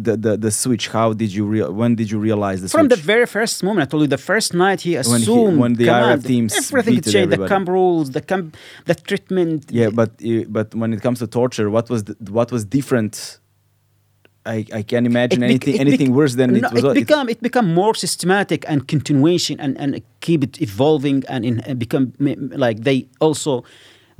The, 0.06 0.16
the 0.24 0.36
the 0.36 0.50
switch. 0.52 0.86
How 0.88 1.12
did 1.12 1.30
you 1.34 1.44
real? 1.44 1.72
When 1.72 1.96
did 1.96 2.08
you 2.12 2.18
realize 2.20 2.62
the 2.62 2.68
From 2.68 2.86
the 2.88 2.94
very 3.12 3.26
first 3.26 3.62
moment, 3.64 3.82
I 3.88 3.90
told 3.90 4.02
you 4.02 4.08
the 4.18 4.24
first 4.32 4.54
night 4.54 4.80
he 4.82 4.90
he- 4.90 4.96
assumed 4.96 5.58
when 5.58 5.72
the 5.74 5.86
command, 5.86 6.24
teams 6.24 6.52
everything 6.56 7.00
changed. 7.12 7.32
The 7.36 7.48
camp 7.48 7.68
rules, 7.68 8.10
the 8.10 8.20
camp, 8.20 8.56
the 8.84 8.94
treatment. 8.94 9.60
yeah, 9.80 9.90
but 10.00 10.10
uh, 10.24 10.44
but 10.56 10.72
when 10.80 10.92
it 10.92 11.00
comes 11.02 11.18
to 11.18 11.26
torture, 11.26 11.68
what 11.76 11.90
was 11.90 12.00
the, 12.04 12.14
what 12.30 12.48
was 12.52 12.62
different? 12.64 13.40
I, 14.56 14.64
I 14.80 14.82
can't 14.90 15.06
imagine 15.12 15.40
bec- 15.40 15.50
anything 15.50 15.80
anything 15.86 16.10
worse 16.14 16.34
than 16.40 16.48
no, 16.54 16.68
it 16.68 16.82
was. 16.82 16.84
It 16.84 16.94
become 17.06 17.26
it 17.34 17.40
become 17.48 17.66
more 17.82 17.94
systematic 17.94 18.60
and 18.70 18.78
continuation 18.94 19.56
and, 19.64 19.72
and 19.82 19.90
keep 20.26 20.40
it 20.46 20.54
evolving 20.68 21.18
and, 21.28 21.44
in, 21.44 21.54
and 21.68 21.78
become 21.78 22.04
like 22.66 22.78
they 22.88 22.98
also 23.26 23.52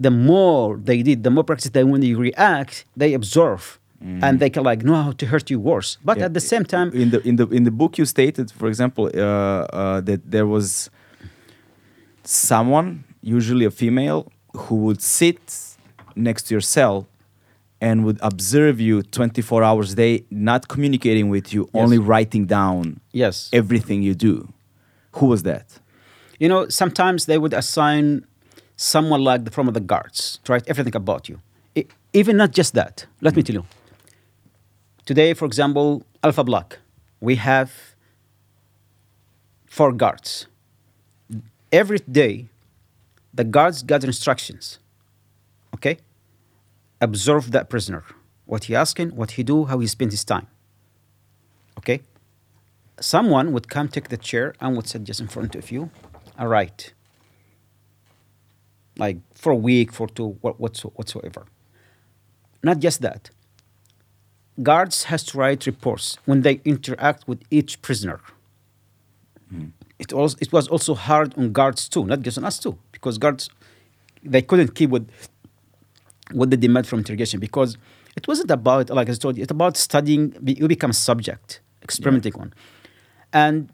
the 0.07 0.11
more 0.11 0.77
they 0.89 1.03
did 1.03 1.19
the 1.27 1.31
more 1.31 1.45
practice 1.45 1.71
they 1.77 1.85
when 1.93 2.01
they 2.07 2.15
react 2.15 2.85
they 2.97 3.15
absorb 3.15 3.61
and 4.01 4.39
they 4.39 4.49
can 4.49 4.63
like 4.63 4.85
know 4.85 4.95
how 4.95 5.11
to 5.21 5.27
hurt 5.27 5.51
you 5.51 5.59
worse. 5.59 5.99
But 6.05 6.19
Yeah. 6.19 6.27
at 6.27 6.33
the 6.33 6.41
same 6.53 6.65
time, 6.65 6.89
in 6.93 7.11
the 7.11 7.21
in 7.29 7.35
the 7.35 7.47
in 7.49 7.65
the 7.65 7.73
book 7.81 7.99
you 7.99 8.07
stated, 8.07 8.47
for 8.53 8.69
example, 8.69 9.05
uh, 9.13 9.21
uh, 9.21 10.01
that 10.09 10.21
there 10.31 10.47
was 10.47 10.89
someone, 12.23 13.03
usually 13.23 13.65
a 13.65 13.73
female, 13.73 14.31
who 14.55 14.77
would 14.77 15.03
sit 15.03 15.41
next 16.15 16.43
to 16.45 16.55
your 16.55 16.61
cell 16.61 17.08
and 17.81 18.05
would 18.05 18.19
observe 18.23 18.81
you 18.81 19.03
24 19.03 19.63
hours 19.63 19.93
a 19.93 19.97
day, 19.97 20.25
not 20.31 20.67
communicating 20.69 21.29
with 21.29 21.53
you, 21.53 21.69
Yes. 21.73 21.83
only 21.85 21.99
writing 21.99 22.45
down 22.47 23.01
yes, 23.13 23.49
everything 23.53 24.03
you 24.03 24.15
do. 24.15 24.53
Who 25.13 25.27
was 25.27 25.43
that? 25.45 25.79
you 26.41 26.49
know, 26.49 26.69
sometimes 26.69 27.27
they 27.27 27.37
would 27.37 27.53
assign 27.53 28.25
someone 28.77 29.23
like 29.25 29.45
the, 29.45 29.51
from 29.51 29.67
the 29.73 29.81
guards 29.81 30.39
to 30.45 30.53
write 30.53 30.63
everything 30.69 30.95
about 30.95 31.29
you. 31.29 31.41
E- 31.75 31.85
even 32.13 32.37
not 32.37 32.53
just 32.53 32.75
that. 32.75 33.07
Let 33.21 33.35
me 33.35 33.43
tell 33.43 33.55
you. 33.55 33.65
Today, 35.05 35.35
for 35.35 35.47
example, 35.47 36.05
Alpha 36.23 36.45
Block, 36.45 36.79
we 37.21 37.35
have 37.37 37.73
four 39.67 39.93
guards. 39.93 40.47
Every 41.73 41.99
day, 41.99 42.47
the 43.35 43.45
guards 43.45 43.83
got 43.83 44.05
instructions. 44.05 44.79
Observe 47.01 47.53
that 47.53 47.71
prisoner. 47.71 48.05
What 48.47 48.65
he 48.65 48.75
asking, 48.75 49.11
what 49.15 49.33
he 49.33 49.43
do, 49.43 49.65
how 49.67 49.79
he 49.79 49.87
spend 49.87 50.11
his 50.11 50.25
time. 50.25 50.47
Okay? 51.79 52.01
Someone 53.01 53.53
would 53.53 53.69
come 53.69 53.89
take 53.89 54.09
the 54.09 54.17
chair 54.17 54.55
and 54.61 54.75
would 54.75 54.89
sit 54.89 55.05
just 55.05 55.21
in 55.21 55.29
front 55.29 55.55
of 55.55 55.71
you 55.71 55.91
and 56.37 56.51
write. 56.51 56.93
Like 58.97 59.19
for 59.35 59.53
a 59.53 59.57
week, 59.57 59.93
for 59.93 60.09
two, 60.09 60.39
what, 60.41 60.59
whatsoever. 60.59 61.47
Not 62.63 62.81
just 62.81 63.01
that. 63.03 63.31
Guards 64.61 65.05
has 65.05 65.23
to 65.25 65.39
write 65.39 65.67
reports 65.67 66.19
when 66.25 66.43
they 66.43 66.61
interact 66.65 67.29
with 67.29 67.41
each 67.51 67.81
prisoner. 67.81 68.21
Hmm. 69.51 69.67
It, 70.01 70.13
also, 70.13 70.37
it 70.41 70.53
was 70.53 70.67
also 70.69 70.95
hard 70.95 71.37
on 71.39 71.53
guards 71.53 71.89
too, 71.89 72.05
not 72.05 72.23
just 72.23 72.39
on 72.39 72.45
us 72.45 72.59
too, 72.59 72.77
because 72.91 73.19
guards 73.19 73.51
they 74.23 74.43
couldn't 74.43 74.75
keep 74.75 74.91
with 74.91 75.09
with 76.35 76.51
the 76.51 76.57
demand 76.57 76.87
from 76.87 77.01
interrogation 77.01 77.41
because 77.41 77.77
it 78.17 78.27
wasn't 78.29 78.51
about 78.51 78.91
like 78.91 79.09
I 79.09 79.15
told 79.15 79.37
you, 79.37 79.43
it's 79.43 79.53
about 79.53 79.77
studying. 79.77 80.35
You 80.45 80.69
become 80.69 80.93
subject, 80.93 81.61
experimenting 81.83 82.35
on, 82.35 82.53
and 83.33 83.71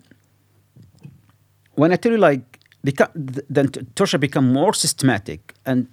when 1.75 1.93
I 1.93 1.97
tell 1.97 2.13
you 2.13 2.19
like 2.19 2.61
beca- 2.87 3.13
th- 3.15 3.47
then 3.49 3.69
torture 3.95 4.19
become 4.19 4.53
more 4.53 4.75
systematic 4.75 5.55
and 5.67 5.89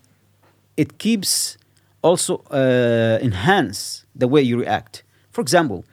it 0.78 0.98
keeps 0.98 1.58
also 2.02 2.38
uh, 2.52 3.20
enhance 3.22 4.06
the 4.16 4.28
way 4.28 4.42
you 4.42 4.60
react. 4.60 5.04
For 5.32 5.42
example, 5.42 5.86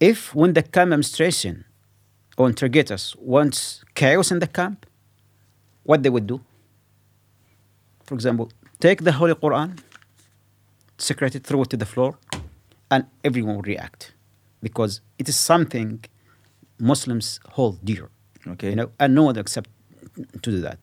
if 0.00 0.34
when 0.34 0.54
the 0.54 0.62
camp 0.62 0.88
administration 0.92 1.64
or 2.36 2.48
interrogators 2.48 3.14
wants 3.18 3.84
chaos 3.94 4.30
in 4.30 4.38
the 4.38 4.46
camp, 4.46 4.86
what 5.84 6.02
they 6.02 6.10
would 6.10 6.26
do? 6.26 6.40
For 8.04 8.14
example, 8.14 8.50
take 8.80 9.04
the 9.04 9.12
Holy 9.12 9.34
Quran, 9.34 9.78
secrete 10.98 11.34
it, 11.34 11.44
throw 11.44 11.62
it 11.62 11.70
to 11.70 11.76
the 11.76 11.86
floor, 11.86 12.18
and 12.90 13.06
everyone 13.22 13.56
will 13.56 13.62
react 13.62 14.12
because 14.62 15.00
it 15.18 15.28
is 15.28 15.36
something 15.36 16.04
Muslims 16.78 17.40
hold 17.50 17.84
dear. 17.84 18.10
Okay. 18.46 18.70
You 18.70 18.76
know, 18.76 18.90
and 18.98 19.14
no 19.14 19.24
one 19.24 19.38
accept 19.38 19.70
to 20.42 20.50
do 20.50 20.60
that. 20.60 20.78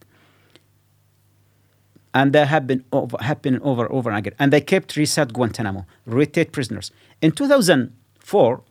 And 2.13 2.33
that 2.33 2.47
have 2.47 2.67
been 2.67 2.83
over, 2.91 3.17
happening 3.21 3.61
over 3.61 3.85
and 3.85 3.93
over 3.93 4.09
and 4.09 4.19
again. 4.19 4.33
And 4.37 4.51
they 4.51 4.59
kept 4.59 4.97
reset 4.97 5.31
Guantanamo, 5.31 5.85
rotate 6.05 6.51
prisoners. 6.51 6.91
In 7.21 7.31
2004, 7.31 8.63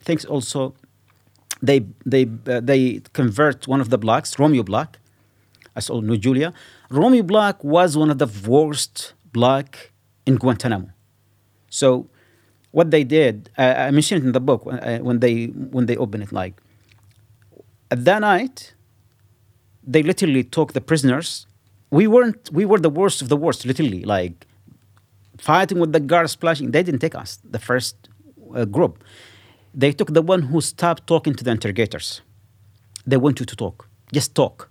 things 0.00 0.24
also 0.24 0.74
they 1.62 1.86
they 2.06 2.26
uh, 2.46 2.60
they 2.60 3.02
convert 3.12 3.68
one 3.68 3.80
of 3.80 3.90
the 3.90 3.98
blocks, 3.98 4.38
Romeo 4.38 4.62
Block, 4.62 4.98
as 5.76 5.90
all 5.90 6.02
know 6.02 6.16
Julia. 6.16 6.52
Romeo 6.90 7.22
Block 7.22 7.62
was 7.64 7.96
one 7.96 8.10
of 8.10 8.18
the 8.18 8.30
worst 8.48 9.14
block 9.32 9.90
in 10.26 10.36
Guantanamo. 10.36 10.90
So 11.70 12.08
what 12.70 12.90
they 12.90 13.04
did, 13.04 13.50
uh, 13.58 13.74
I 13.76 13.90
mentioned 13.90 14.22
it 14.22 14.26
in 14.26 14.32
the 14.32 14.40
book 14.40 14.66
when, 14.66 14.78
uh, 14.78 14.98
when 14.98 15.20
they 15.20 15.46
when 15.46 15.86
they 15.86 15.96
opened 15.96 16.22
it, 16.24 16.32
like 16.32 16.54
at 17.90 18.04
that 18.04 18.20
night, 18.20 18.74
they 19.82 20.02
literally 20.02 20.44
took 20.44 20.72
the 20.72 20.80
prisoners. 20.80 21.46
We 21.90 22.06
weren't. 22.06 22.50
We 22.52 22.64
were 22.64 22.78
the 22.78 22.90
worst 22.90 23.22
of 23.22 23.28
the 23.28 23.36
worst, 23.36 23.66
literally, 23.66 24.02
like 24.02 24.46
fighting 25.38 25.78
with 25.78 25.92
the 25.92 26.00
guards, 26.00 26.32
splashing. 26.32 26.70
They 26.70 26.82
didn't 26.82 27.00
take 27.00 27.14
us, 27.14 27.38
the 27.44 27.58
first 27.58 28.08
uh, 28.54 28.64
group. 28.64 29.04
They 29.74 29.92
took 29.92 30.12
the 30.12 30.22
one 30.22 30.42
who 30.42 30.60
stopped 30.60 31.06
talking 31.06 31.34
to 31.34 31.44
the 31.44 31.50
interrogators. 31.50 32.22
They 33.06 33.16
want 33.16 33.40
you 33.40 33.46
to 33.46 33.56
talk, 33.56 33.88
just 34.12 34.34
talk, 34.34 34.70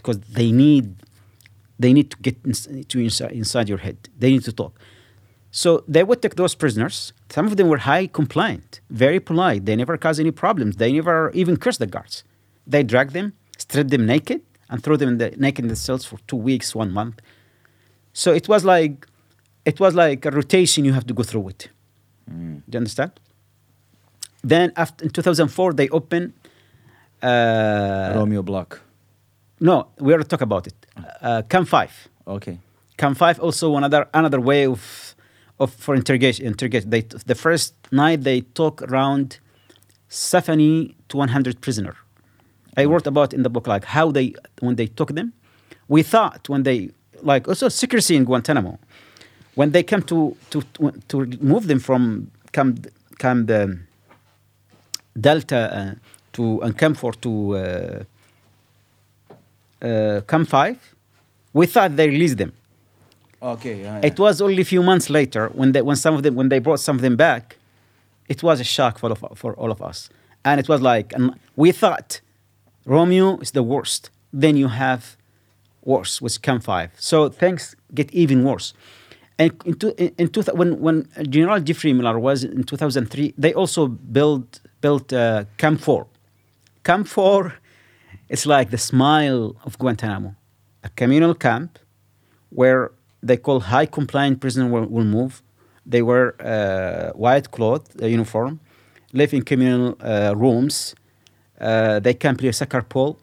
because 0.00 0.18
they 0.38 0.50
need, 0.52 0.84
they 1.78 1.92
need 1.92 2.10
to 2.12 2.16
get 2.18 2.36
ins- 2.44 2.68
to 2.90 2.98
inside, 3.00 3.32
inside 3.32 3.68
your 3.68 3.78
head. 3.78 3.96
They 4.18 4.30
need 4.30 4.44
to 4.44 4.52
talk. 4.52 4.74
So 5.50 5.82
they 5.88 6.04
would 6.04 6.20
take 6.22 6.34
those 6.36 6.54
prisoners. 6.54 7.12
Some 7.30 7.46
of 7.46 7.56
them 7.56 7.68
were 7.68 7.78
high 7.78 8.06
compliant, 8.06 8.80
very 8.90 9.20
polite. 9.20 9.64
They 9.66 9.76
never 9.76 9.96
caused 9.96 10.20
any 10.20 10.30
problems. 10.30 10.76
They 10.76 10.92
never 10.92 11.30
even 11.32 11.56
cursed 11.56 11.80
the 11.80 11.86
guards. 11.86 12.22
They 12.66 12.82
drag 12.82 13.12
them, 13.12 13.32
strip 13.56 13.88
them 13.88 14.04
naked, 14.06 14.42
and 14.70 14.82
throw 14.82 14.96
them 14.96 15.08
in 15.12 15.18
the, 15.18 15.30
naked 15.36 15.64
in 15.64 15.68
the 15.68 15.76
cells 15.76 16.04
for 16.04 16.18
two 16.26 16.36
weeks, 16.36 16.74
one 16.74 16.92
month. 16.92 17.20
So 18.12 18.32
it 18.32 18.46
was 18.48 18.64
like, 18.64 19.06
it 19.64 19.80
was 19.80 19.94
like 19.94 20.24
a 20.26 20.30
rotation. 20.30 20.84
You 20.84 20.92
have 20.92 21.06
to 21.06 21.14
go 21.14 21.22
through 21.22 21.48
it. 21.48 21.68
Do 22.28 22.72
you 22.72 22.78
understand? 22.78 23.12
Then 24.42 24.72
after 24.76 25.04
in 25.04 25.10
2004 25.10 25.72
they 25.72 25.88
opened. 25.88 26.34
Uh, 27.22 28.12
Romeo 28.14 28.42
Block. 28.42 28.80
No, 29.60 29.88
we 29.98 30.12
already 30.12 30.28
talk 30.28 30.40
about 30.40 30.66
it. 30.66 30.74
Uh, 31.20 31.42
Cam 31.48 31.64
five. 31.64 32.08
Okay. 32.26 32.58
Cam 32.96 33.14
five 33.14 33.40
also 33.40 33.76
another 33.76 34.08
another 34.14 34.40
way 34.40 34.66
of 34.66 35.14
of 35.58 35.72
for 35.72 35.94
interrogation. 35.94 36.46
Interrogation. 36.46 36.90
They 36.90 37.02
the 37.02 37.34
first 37.34 37.74
night 37.90 38.22
they 38.22 38.42
took 38.54 38.82
around 38.82 39.38
70 40.08 40.94
to 41.08 41.16
100 41.16 41.60
prisoner. 41.60 41.96
I 42.76 42.84
wrote 42.84 43.06
about 43.06 43.34
in 43.34 43.42
the 43.42 43.50
book 43.50 43.66
like 43.66 43.84
how 43.84 44.10
they 44.12 44.34
when 44.60 44.76
they 44.76 44.86
took 44.86 45.14
them. 45.14 45.32
We 45.88 46.02
thought 46.02 46.48
when 46.48 46.62
they 46.62 46.90
like 47.22 47.48
also 47.48 47.68
secrecy 47.68 48.14
in 48.16 48.24
Guantanamo. 48.24 48.78
When 49.54 49.72
they 49.72 49.82
came 49.82 50.02
to 50.02 50.36
to 50.50 50.62
to 51.08 51.20
remove 51.20 51.66
them 51.66 51.80
from 51.80 52.30
Camp 52.52 52.86
Camp 53.18 53.50
um, 53.50 53.86
Delta 55.20 55.76
uh, 55.76 55.94
to 56.34 56.60
and 56.62 56.78
Camp 56.78 56.96
Four 56.96 57.12
to 57.14 57.56
uh, 57.56 58.04
uh, 59.82 60.20
Camp 60.26 60.48
Five, 60.48 60.78
we 61.52 61.66
thought 61.66 61.96
they 61.96 62.08
released 62.08 62.38
them. 62.38 62.52
Okay. 63.40 63.82
yeah, 63.82 64.00
It 64.02 64.18
was 64.18 64.40
only 64.40 64.62
a 64.62 64.64
few 64.64 64.82
months 64.82 65.08
later 65.08 65.48
when 65.54 65.72
they, 65.72 65.82
when 65.82 65.96
some 65.96 66.14
of 66.14 66.22
them 66.22 66.34
when 66.34 66.48
they 66.48 66.58
brought 66.58 66.80
some 66.80 66.96
of 66.96 67.02
them 67.02 67.16
back, 67.16 67.56
it 68.28 68.42
was 68.42 68.60
a 68.60 68.64
shock 68.64 68.98
for, 68.98 69.10
of, 69.10 69.24
for 69.36 69.54
all 69.54 69.70
of 69.70 69.80
us, 69.80 70.10
and 70.44 70.58
it 70.60 70.68
was 70.68 70.80
like 70.82 71.12
and 71.12 71.34
we 71.56 71.72
thought 71.72 72.20
Romeo 72.84 73.38
is 73.38 73.52
the 73.52 73.62
worst. 73.62 74.10
Then 74.32 74.56
you 74.56 74.68
have 74.68 75.16
worse 75.84 76.20
with 76.20 76.42
Camp 76.42 76.64
Five. 76.64 76.90
So 76.98 77.28
things 77.28 77.74
get 77.94 78.12
even 78.12 78.44
worse. 78.44 78.74
And 79.38 79.52
in, 79.64 79.74
two, 79.74 79.94
in, 79.96 80.12
in 80.18 80.28
two, 80.28 80.42
when 80.52 80.80
when 80.80 81.08
General 81.30 81.60
Jeffrey 81.60 81.92
Miller 81.92 82.18
was 82.18 82.42
in 82.44 82.64
2003, 82.64 83.34
they 83.38 83.54
also 83.54 83.86
built 83.86 84.60
built 84.80 85.12
uh, 85.12 85.44
Camp 85.56 85.80
Four. 85.80 86.06
Camp 86.82 87.06
Four, 87.06 87.54
it's 88.28 88.46
like 88.46 88.70
the 88.70 88.78
smile 88.78 89.56
of 89.64 89.78
Guantanamo, 89.78 90.34
a 90.84 90.88
communal 90.90 91.34
camp 91.34 91.78
where 92.50 92.92
they 93.22 93.36
call 93.36 93.60
high 93.60 93.86
compliant 93.86 94.40
prisoners 94.40 94.70
will, 94.70 94.86
will 94.86 95.04
move. 95.04 95.42
They 95.86 96.02
wear 96.02 96.34
uh, 96.40 97.12
white 97.12 97.50
cloth, 97.50 97.84
uh, 98.02 98.06
uniform, 98.06 98.60
live 99.12 99.32
in 99.32 99.42
communal 99.42 99.96
uh, 100.00 100.34
rooms. 100.36 100.94
Uh, 101.60 101.98
they 102.00 102.14
can 102.14 102.36
play 102.36 102.52
soccer 102.52 102.82
pole. 102.82 103.18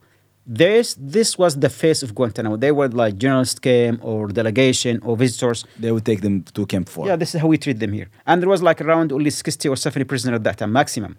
This 0.47 0.95
this 0.99 1.39
was 1.39 1.59
the 1.59 1.69
face 1.69 2.03
of 2.03 2.13
Guantanamo. 2.13 2.55
They 2.57 2.71
were 2.71 2.87
like 2.89 3.17
journalists 3.17 3.57
came 3.59 3.99
or 4.03 4.27
delegation 4.27 4.99
or 5.01 5.17
visitors. 5.17 5.65
They 5.79 5.91
would 5.91 6.05
take 6.05 6.21
them 6.21 6.43
to 6.43 6.65
Camp 6.67 6.87
4. 6.87 7.07
Yeah, 7.07 7.15
this 7.15 7.33
is 7.33 7.41
how 7.41 7.47
we 7.47 7.57
treat 7.57 7.79
them 7.79 7.93
here. 7.93 8.09
And 8.27 8.43
there 8.43 8.49
was 8.49 8.61
like 8.61 8.79
around 8.79 9.11
only 9.11 9.31
60 9.31 9.67
or 9.69 9.75
70 9.75 10.03
prisoners 10.05 10.35
at 10.35 10.43
that 10.43 10.57
time, 10.59 10.71
maximum. 10.71 11.17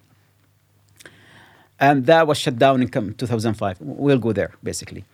And 1.79 2.07
that 2.07 2.27
was 2.27 2.39
shut 2.39 2.59
down 2.59 2.83
in 2.83 2.89
2005. 2.89 3.77
We'll 3.81 4.19
go 4.19 4.33
there, 4.33 4.53
basically. 4.63 5.05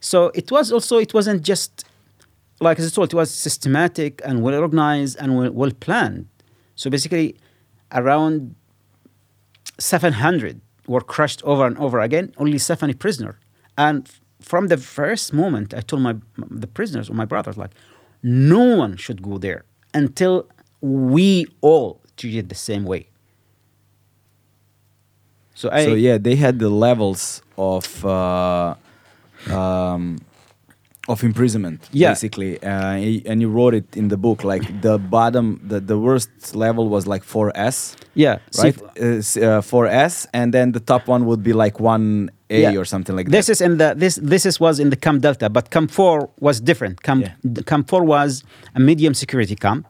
So 0.00 0.30
it 0.34 0.50
was 0.50 0.72
also, 0.72 0.98
it 0.98 1.14
wasn't 1.14 1.42
just, 1.42 1.84
like 2.60 2.78
as 2.78 2.86
I 2.86 2.94
told, 2.94 3.12
it 3.12 3.16
was 3.16 3.30
systematic 3.30 4.20
and 4.24 4.42
well 4.42 4.54
organized 4.60 5.16
and 5.20 5.54
well, 5.54 5.70
planned. 5.72 6.28
So 6.76 6.90
basically, 6.90 7.36
around 7.92 8.54
700 9.78 10.60
were 10.86 11.00
crushed 11.00 11.42
over 11.44 11.66
and 11.66 11.76
over 11.78 12.00
again, 12.00 12.32
only 12.36 12.58
70 12.58 12.94
prisoners. 12.94 13.34
And 13.76 14.08
from 14.40 14.68
the 14.68 14.76
first 14.76 15.32
moment, 15.32 15.74
I 15.74 15.80
told 15.80 16.02
my 16.02 16.16
the 16.36 16.66
prisoners 16.66 17.08
or 17.08 17.14
my 17.14 17.24
brothers, 17.24 17.56
like, 17.56 17.70
no 18.22 18.76
one 18.76 18.96
should 18.96 19.22
go 19.22 19.38
there 19.38 19.64
until 19.94 20.48
we 20.80 21.46
all 21.60 22.00
treat 22.16 22.36
it 22.36 22.48
the 22.48 22.54
same 22.54 22.84
way. 22.84 23.08
So 25.54 25.68
I 25.70 25.84
so 25.84 25.94
yeah, 25.94 26.18
they 26.18 26.36
had 26.36 26.58
the 26.58 26.70
levels 26.70 27.42
of 27.56 28.04
uh, 28.04 28.74
um, 29.50 30.18
of 31.08 31.24
imprisonment, 31.24 31.88
Yeah. 31.92 32.10
basically, 32.10 32.62
uh, 32.62 32.94
and 33.30 33.40
you 33.42 33.48
wrote 33.50 33.74
it 33.74 33.96
in 33.96 34.08
the 34.08 34.16
book. 34.16 34.44
Like 34.44 34.62
the 34.82 34.98
bottom, 34.98 35.60
the, 35.66 35.80
the 35.80 35.98
worst 35.98 36.30
level 36.54 36.88
was 36.88 37.06
like 37.08 37.24
4S, 37.24 37.96
yeah 38.14 38.38
right? 38.62 38.76
Uh, 39.00 39.18
s- 39.18 39.36
uh, 39.36 39.60
4S, 39.62 40.26
and 40.32 40.54
then 40.54 40.72
the 40.72 40.80
top 40.80 41.08
one 41.08 41.26
would 41.26 41.42
be 41.42 41.52
like 41.52 41.74
1A 41.78 42.30
Yeah. 42.48 42.76
or 42.80 42.84
something 42.84 43.16
like 43.16 43.30
this 43.30 43.46
that. 43.46 43.52
is 43.52 43.60
in 43.60 43.78
the 43.78 43.94
this 43.96 44.14
this 44.22 44.46
is 44.46 44.60
was 44.60 44.78
in 44.78 44.90
the 44.90 44.96
camp 44.96 45.22
delta 45.22 45.48
but 45.50 45.70
camp 45.70 45.90
4 45.90 46.28
was 46.40 46.60
different 46.60 47.02
camp 47.02 47.22
Yeah. 47.22 47.32
the 47.42 47.64
camp 47.64 47.88
4 47.90 48.04
was 48.04 48.44
a 48.74 48.80
medium 48.80 49.14
security 49.14 49.56
camp 49.56 49.86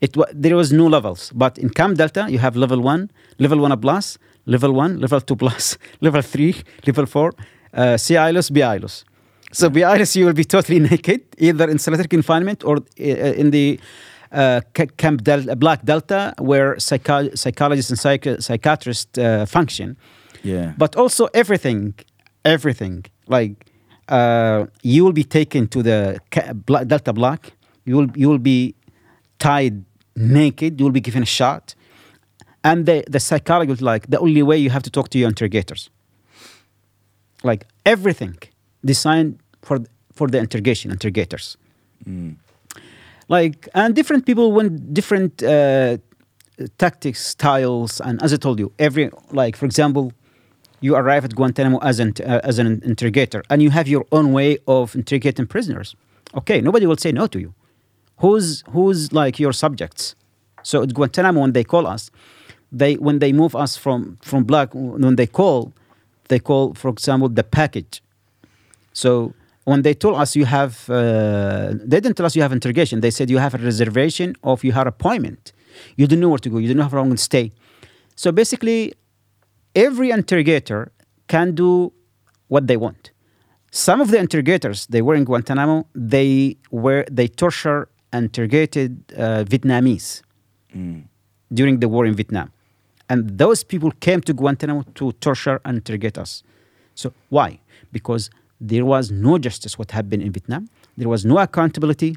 it 0.00 0.10
there 0.34 0.56
was 0.56 0.70
no 0.72 0.86
levels 0.86 1.30
but 1.34 1.56
in 1.58 1.70
camp 1.70 1.96
delta 1.96 2.26
you 2.28 2.38
have 2.40 2.56
level 2.56 2.80
1 2.80 3.08
level 3.38 3.58
1 3.60 3.80
plus 3.80 4.18
level 4.46 4.72
1 4.72 4.98
level 5.00 5.20
2 5.20 5.36
plus 5.36 5.78
level 6.00 6.22
3 6.22 6.54
level 6.86 7.06
4 7.06 7.32
uh, 7.74 7.96
c 7.96 8.16
b 8.52 8.62
so 9.52 9.68
b 9.70 9.80
you 9.80 10.26
will 10.26 10.32
be 10.34 10.44
totally 10.44 10.80
naked 10.90 11.20
either 11.38 11.68
in 11.68 11.78
solitary 11.78 12.08
confinement 12.08 12.64
or 12.64 12.76
uh, 12.78 13.40
in 13.40 13.50
the 13.50 13.78
uh, 14.32 14.60
camp 14.96 15.22
del- 15.22 15.54
black 15.56 15.84
delta 15.84 16.34
where 16.38 16.78
psycho- 16.78 17.34
psychologists 17.34 17.90
and 17.90 17.98
psych- 17.98 18.40
psychiatrists 18.40 19.18
uh, 19.18 19.44
function. 19.46 19.96
Yeah. 20.42 20.72
but 20.76 20.96
also 20.96 21.28
everything 21.34 21.94
everything 22.44 23.04
like 23.28 23.54
uh, 24.08 24.66
you 24.82 25.04
will 25.04 25.12
be 25.12 25.22
taken 25.22 25.68
to 25.68 25.82
the 25.84 26.18
bla- 26.66 26.84
delta 26.84 27.12
block 27.12 27.52
you 27.84 27.96
will 27.96 28.08
you 28.16 28.28
will 28.28 28.38
be 28.42 28.74
tied 29.38 29.84
naked. 30.16 30.78
You 30.78 30.84
will 30.86 30.92
be 30.92 31.00
given 31.00 31.22
a 31.22 31.26
shot 31.26 31.74
and 32.64 32.86
the 32.86 33.04
the 33.08 33.20
psychology 33.20 33.70
was 33.70 33.82
like 33.82 34.06
the 34.08 34.18
only 34.18 34.42
way 34.42 34.56
you 34.56 34.70
have 34.70 34.82
to 34.82 34.90
talk 34.90 35.08
to 35.10 35.18
your 35.18 35.28
interrogators. 35.28 35.90
Like 37.42 37.66
everything 37.84 38.36
designed 38.84 39.38
for 39.62 39.80
for 40.14 40.28
the 40.28 40.38
interrogation 40.38 40.90
interrogators. 40.90 41.56
Mm. 42.08 42.34
like 43.28 43.68
and 43.74 43.94
different 43.94 44.26
people 44.26 44.50
want 44.50 44.92
different 44.92 45.40
uh, 45.42 45.98
tactics 46.78 47.20
styles 47.24 48.00
and 48.00 48.20
as 48.24 48.32
i 48.32 48.36
told 48.36 48.58
you 48.58 48.72
every 48.80 49.08
like 49.30 49.54
for 49.56 49.66
example 49.66 50.12
you 50.82 50.96
arrive 50.96 51.24
at 51.24 51.34
guantanamo 51.34 51.78
as 51.78 52.00
an 52.00 52.12
uh, 52.26 52.40
as 52.42 52.58
an 52.58 52.82
interrogator 52.84 53.42
and 53.48 53.62
you 53.62 53.70
have 53.70 53.88
your 53.88 54.04
own 54.12 54.32
way 54.32 54.58
of 54.66 54.94
interrogating 54.94 55.46
prisoners. 55.46 55.94
Okay 56.34 56.60
nobody 56.60 56.86
will 56.86 56.96
say 56.96 57.12
no 57.12 57.26
to 57.28 57.38
you. 57.40 57.54
Who's 58.18 58.62
who's 58.70 59.12
like 59.12 59.38
your 59.38 59.52
subjects? 59.52 60.14
So 60.62 60.82
at 60.82 60.92
guantanamo 60.92 61.40
when 61.40 61.52
they 61.52 61.64
call 61.64 61.86
us 61.86 62.10
they 62.80 62.94
when 63.06 63.18
they 63.18 63.32
move 63.32 63.54
us 63.64 63.76
from 63.76 64.18
from 64.22 64.40
black 64.44 64.68
when 64.74 65.16
they 65.16 65.26
call 65.26 65.72
they 66.28 66.38
call 66.38 66.64
for 66.74 66.88
example 66.90 67.28
the 67.28 67.44
package 67.60 68.02
so 68.92 69.34
when 69.64 69.82
they 69.82 69.94
told 69.94 70.16
us 70.16 70.34
you 70.34 70.44
have, 70.44 70.90
uh, 70.90 71.70
they 71.84 72.00
didn't 72.00 72.16
tell 72.16 72.26
us 72.26 72.34
you 72.34 72.42
have 72.42 72.52
interrogation. 72.52 73.00
They 73.00 73.12
said 73.12 73.30
you 73.30 73.38
have 73.38 73.54
a 73.54 73.58
reservation 73.58 74.34
of 74.42 74.64
you 74.64 74.72
have 74.72 74.86
appointment. 74.88 75.52
You 75.96 76.06
don't 76.08 76.18
know 76.20 76.28
where 76.28 76.38
to 76.38 76.48
go. 76.50 76.58
You 76.58 76.68
don't 76.68 76.78
know 76.78 76.88
how 76.88 76.96
long 76.98 77.10
to 77.12 77.16
stay. 77.16 77.52
So 78.16 78.32
basically, 78.32 78.92
every 79.76 80.10
interrogator 80.10 80.90
can 81.28 81.54
do 81.54 81.92
what 82.48 82.66
they 82.66 82.76
want. 82.76 83.12
Some 83.70 84.00
of 84.00 84.10
the 84.10 84.18
interrogators 84.18 84.86
they 84.88 85.00
were 85.00 85.14
in 85.14 85.24
Guantanamo. 85.24 85.86
They 85.94 86.56
were 86.70 87.04
they 87.10 87.28
torture 87.28 87.88
and 88.12 88.24
interrogated 88.24 88.90
uh, 89.16 89.44
Vietnamese 89.44 90.22
Mm. 90.76 91.04
during 91.52 91.80
the 91.80 91.88
war 91.88 92.04
in 92.06 92.14
Vietnam. 92.14 92.50
And 93.12 93.36
those 93.36 93.62
people 93.62 93.90
came 94.06 94.22
to 94.22 94.32
Guantanamo 94.32 94.84
to 94.94 95.12
torture 95.26 95.60
and 95.66 95.76
interrogate 95.76 96.16
us. 96.16 96.42
So 96.94 97.12
why? 97.28 97.58
Because 97.96 98.30
there 98.58 98.86
was 98.86 99.10
no 99.10 99.36
justice 99.36 99.78
what 99.78 99.90
happened 99.90 100.22
in 100.22 100.32
Vietnam. 100.32 100.70
There 100.96 101.10
was 101.10 101.22
no 101.26 101.36
accountability. 101.38 102.16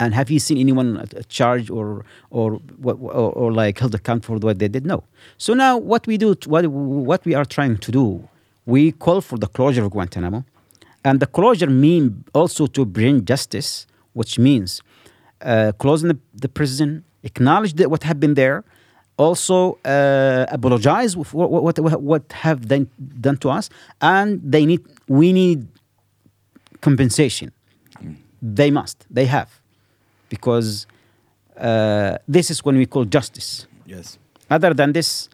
And 0.00 0.14
have 0.14 0.30
you 0.30 0.38
seen 0.38 0.56
anyone 0.56 0.88
charged 1.28 1.68
or 1.70 2.06
or, 2.30 2.58
or 2.82 2.94
or 3.42 3.52
like 3.52 3.78
held 3.82 3.94
account 3.94 4.24
for 4.24 4.38
what 4.38 4.58
they 4.58 4.68
did? 4.68 4.86
No. 4.86 5.04
So 5.36 5.52
now 5.52 5.76
what 5.76 6.06
we 6.06 6.16
do, 6.16 6.34
what 6.46 6.64
what 6.68 7.20
we 7.26 7.34
are 7.34 7.44
trying 7.56 7.76
to 7.76 7.90
do, 8.00 8.26
we 8.64 8.92
call 8.92 9.20
for 9.20 9.36
the 9.44 9.50
closure 9.56 9.84
of 9.84 9.90
Guantanamo, 9.90 10.40
and 11.04 11.20
the 11.20 11.26
closure 11.26 11.70
mean 11.86 12.24
also 12.32 12.66
to 12.76 12.86
bring 12.86 13.26
justice, 13.26 13.86
which 14.14 14.38
means 14.38 14.80
uh, 15.42 15.72
closing 15.78 16.08
the, 16.08 16.18
the 16.44 16.48
prison, 16.48 17.04
acknowledge 17.24 17.74
that 17.74 17.90
what 17.90 18.02
happened 18.04 18.36
there, 18.36 18.64
also 19.16 19.78
uh, 19.84 20.46
apologize 20.48 21.14
for 21.14 21.48
what, 21.48 21.78
what 21.78 22.02
what 22.02 22.32
have 22.32 22.68
they 22.68 22.86
done 23.20 23.36
to 23.38 23.50
us, 23.50 23.70
and 24.00 24.40
they 24.42 24.66
need 24.66 24.80
we 25.08 25.32
need 25.32 25.66
compensation. 26.80 27.52
They 28.42 28.70
must, 28.70 29.06
they 29.10 29.24
have, 29.24 29.48
because 30.28 30.86
uh, 31.56 32.18
this 32.28 32.50
is 32.50 32.64
when 32.64 32.76
we 32.76 32.86
call 32.86 33.04
justice. 33.06 33.66
Yes. 33.86 34.18
Other 34.50 34.74
than 34.74 34.92
this, 34.92 35.28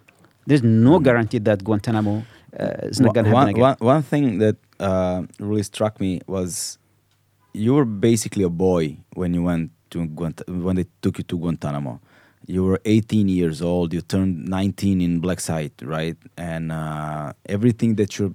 there's 0.46 0.62
no 0.62 0.98
guarantee 1.00 1.38
that 1.40 1.62
Guantanamo 1.64 2.22
uh, 2.58 2.64
is 2.84 3.00
not 3.00 3.12
going 3.12 3.24
to 3.24 3.30
happen 3.30 3.34
one, 3.34 3.48
again. 3.48 3.60
one, 3.60 3.76
one 3.80 4.02
thing 4.02 4.38
that 4.38 4.56
uh, 4.78 5.22
really 5.40 5.64
struck 5.64 6.00
me 6.00 6.20
was 6.26 6.78
you 7.52 7.74
were 7.74 7.84
basically 7.84 8.44
a 8.44 8.48
boy 8.48 8.96
when 9.14 9.34
you 9.34 9.42
went 9.42 9.72
to 9.90 10.06
Guant- 10.06 10.48
when 10.48 10.76
they 10.76 10.86
took 11.02 11.18
you 11.18 11.24
to 11.24 11.36
Guantanamo. 11.36 12.00
You 12.46 12.64
were 12.64 12.80
18 12.84 13.28
years 13.28 13.62
old. 13.62 13.92
You 13.92 14.00
turned 14.00 14.48
19 14.48 15.00
in 15.00 15.20
Black 15.20 15.40
Site, 15.40 15.74
right? 15.82 16.16
And 16.36 16.72
uh, 16.72 17.32
everything 17.46 17.96
that 17.96 18.18
you're 18.18 18.34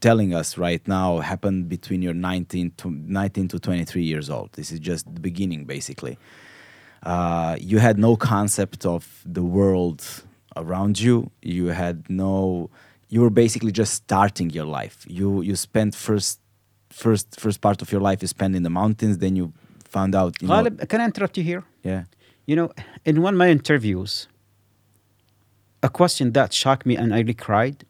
telling 0.00 0.34
us 0.34 0.58
right 0.58 0.86
now 0.88 1.18
happened 1.18 1.68
between 1.68 2.02
your 2.02 2.14
19 2.14 2.72
to 2.78 2.90
19 2.90 3.48
to 3.48 3.58
23 3.58 4.02
years 4.02 4.28
old. 4.30 4.52
This 4.52 4.72
is 4.72 4.80
just 4.80 5.12
the 5.14 5.20
beginning, 5.20 5.64
basically. 5.64 6.18
Uh, 7.02 7.56
you 7.60 7.78
had 7.78 7.98
no 7.98 8.16
concept 8.16 8.86
of 8.86 9.22
the 9.24 9.42
world 9.42 10.04
around 10.56 11.00
you. 11.00 11.30
You 11.40 11.66
had 11.68 12.08
no. 12.08 12.70
You 13.08 13.20
were 13.20 13.30
basically 13.30 13.72
just 13.72 13.94
starting 13.94 14.50
your 14.50 14.64
life. 14.64 15.04
You 15.08 15.42
you 15.42 15.56
spent 15.56 15.94
first 15.94 16.40
first 16.90 17.40
first 17.40 17.60
part 17.60 17.82
of 17.82 17.90
your 17.92 18.00
life 18.00 18.22
you 18.22 18.28
spent 18.28 18.54
in 18.54 18.62
the 18.62 18.70
mountains. 18.70 19.18
Then 19.18 19.36
you 19.36 19.52
found 19.84 20.14
out. 20.14 20.40
You 20.40 20.48
know, 20.48 20.70
can 20.86 21.00
I 21.00 21.04
interrupt 21.04 21.36
you 21.36 21.44
here? 21.44 21.64
yeah. 21.82 22.04
You 22.46 22.56
know, 22.56 22.72
in 23.04 23.22
one 23.22 23.34
of 23.34 23.38
my 23.38 23.48
interviews, 23.48 24.28
a 25.82 25.88
question 25.88 26.32
that 26.32 26.52
shocked 26.52 26.86
me 26.86 26.96
and 26.96 27.14
I 27.14 27.18
really 27.18 27.34
cried. 27.34 27.84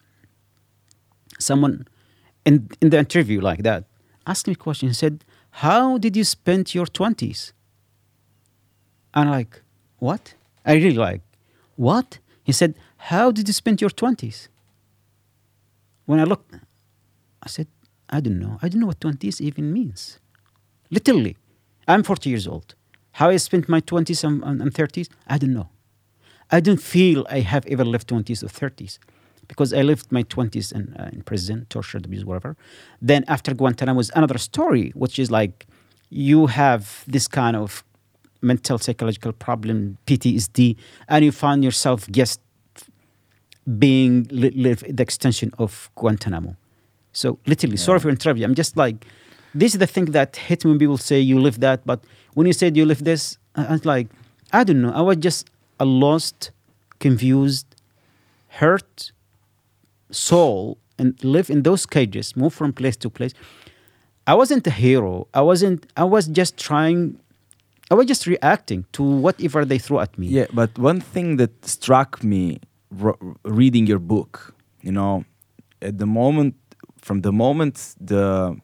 Someone 1.39 1.87
in, 2.45 2.69
in 2.81 2.91
the 2.91 2.99
interview 2.99 3.41
like 3.41 3.63
that 3.63 3.85
asked 4.27 4.47
me 4.47 4.53
a 4.53 4.57
question. 4.57 4.89
He 4.89 4.95
said, 4.95 5.25
How 5.51 5.99
did 5.99 6.17
you 6.17 6.25
spend 6.25 6.75
your 6.75 6.87
20s? 6.87 7.53
And 9.15 9.29
I'm 9.29 9.31
like, 9.31 9.63
What? 9.99 10.35
I 10.65 10.75
really 10.75 10.93
like, 10.93 11.23
What? 11.77 12.19
He 12.45 12.53
said, 12.53 12.75
How 12.97 13.31
did 13.31 13.49
you 13.49 13.55
spend 13.55 13.81
your 13.81 13.91
20s? 13.91 14.49
When 16.07 16.19
I 16.19 16.25
looked, 16.25 16.55
I 17.43 17.49
said, 17.49 17.69
I 18.09 18.21
don't 18.21 18.39
know. 18.39 18.59
I 18.61 18.69
don't 18.69 18.81
know 18.81 18.89
what 18.89 19.01
20s 19.01 19.41
even 19.41 19.73
means. 19.73 20.19
Literally. 20.91 21.37
I'm 21.89 22.03
40 22.03 22.29
years 22.29 22.47
old. 22.47 22.75
How 23.13 23.29
I 23.31 23.37
spent 23.37 23.69
my 23.69 23.81
20s 23.81 24.25
and, 24.25 24.43
and, 24.43 24.63
and 24.63 24.73
30s, 24.73 25.09
I 25.27 25.39
don't 25.39 25.53
know. 25.53 25.69
I 26.51 26.61
don't 26.61 26.83
feel 26.83 27.27
I 27.31 27.41
have 27.41 27.67
ever 27.67 27.85
lived 27.85 28.09
20s 28.09 28.43
or 28.43 28.49
30s 28.49 28.99
because 29.49 29.73
I 29.73 29.83
lived 29.83 30.11
my 30.11 30.23
20s 30.23 30.73
in, 30.73 30.95
uh, 30.95 31.11
in 31.13 31.23
prison, 31.23 31.67
tortured, 31.69 32.05
abused, 32.05 32.27
whatever. 32.27 32.57
Then 33.01 33.25
after 33.29 33.55
Guantanamo 33.55 33.97
was 33.97 34.11
another 34.15 34.39
story, 34.39 34.93
which 34.95 35.19
is 35.19 35.31
like 35.31 35.67
you 36.11 36.47
have 36.47 37.05
this 37.07 37.27
kind 37.27 37.57
of 37.57 37.85
mental 38.43 38.79
psychological 38.79 39.33
problem, 39.33 39.99
PTSD, 40.07 40.77
and 41.09 41.25
you 41.25 41.33
find 41.33 41.65
yourself 41.65 42.09
just 42.11 42.41
being 43.79 44.27
live 44.31 44.81
the 44.89 45.03
extension 45.03 45.53
of 45.59 45.91
Guantanamo. 45.95 46.57
So 47.13 47.39
literally, 47.47 47.77
sorry 47.77 48.01
for 48.01 48.09
interrupting. 48.11 48.45
I'm 48.45 48.55
just 48.55 48.77
like, 48.77 49.07
this 49.55 49.75
is 49.75 49.79
the 49.79 49.87
thing 49.87 50.07
that 50.07 50.37
hit 50.37 50.65
me 50.65 50.71
when 50.71 50.79
people 50.79 50.99
say 50.99 51.21
you 51.21 51.41
live 51.41 51.61
that, 51.61 51.85
but 51.87 52.05
when 52.35 52.47
you 52.47 52.53
said 52.53 52.77
you 52.77 52.87
live 52.87 53.05
this, 53.05 53.39
I 53.55 53.73
was 53.73 53.85
like, 53.85 54.09
I 54.53 54.65
don't 54.65 54.83
know. 54.83 54.93
I 54.93 55.01
was 55.03 55.17
just 55.17 55.51
a 55.79 55.85
lost, 55.85 56.51
confused, 57.01 57.67
hurt 58.49 59.13
soul 60.11 60.79
and 60.99 61.23
live 61.25 61.51
in 61.51 61.63
those 61.63 61.87
cages, 61.87 62.37
move 62.37 62.55
from 62.55 62.73
place 62.73 62.97
to 62.99 63.11
place. 63.11 63.33
I 64.27 64.35
wasn't 64.35 64.67
a 64.67 64.71
hero. 64.71 65.27
I 65.35 65.41
wasn't. 65.41 65.87
I 65.97 66.05
was 66.05 66.29
just 66.29 66.57
trying. 66.57 67.19
I 67.91 67.95
was 67.95 68.07
just 68.07 68.27
reacting 68.27 68.87
to 68.93 69.03
whatever 69.03 69.65
they 69.65 69.79
threw 69.79 69.99
at 69.99 70.17
me. 70.17 70.29
Yeah, 70.29 70.47
but 70.53 70.79
one 70.79 71.01
thing 71.01 71.37
that 71.37 71.67
struck 71.67 72.23
me 72.23 72.61
reading 73.45 73.87
your 73.87 73.99
book, 73.99 74.55
you 74.81 74.93
know, 74.93 75.25
at 75.81 75.99
the 75.99 76.07
moment, 76.07 76.55
from 76.99 77.23
the 77.23 77.33
moment 77.33 77.97
the 78.01 78.57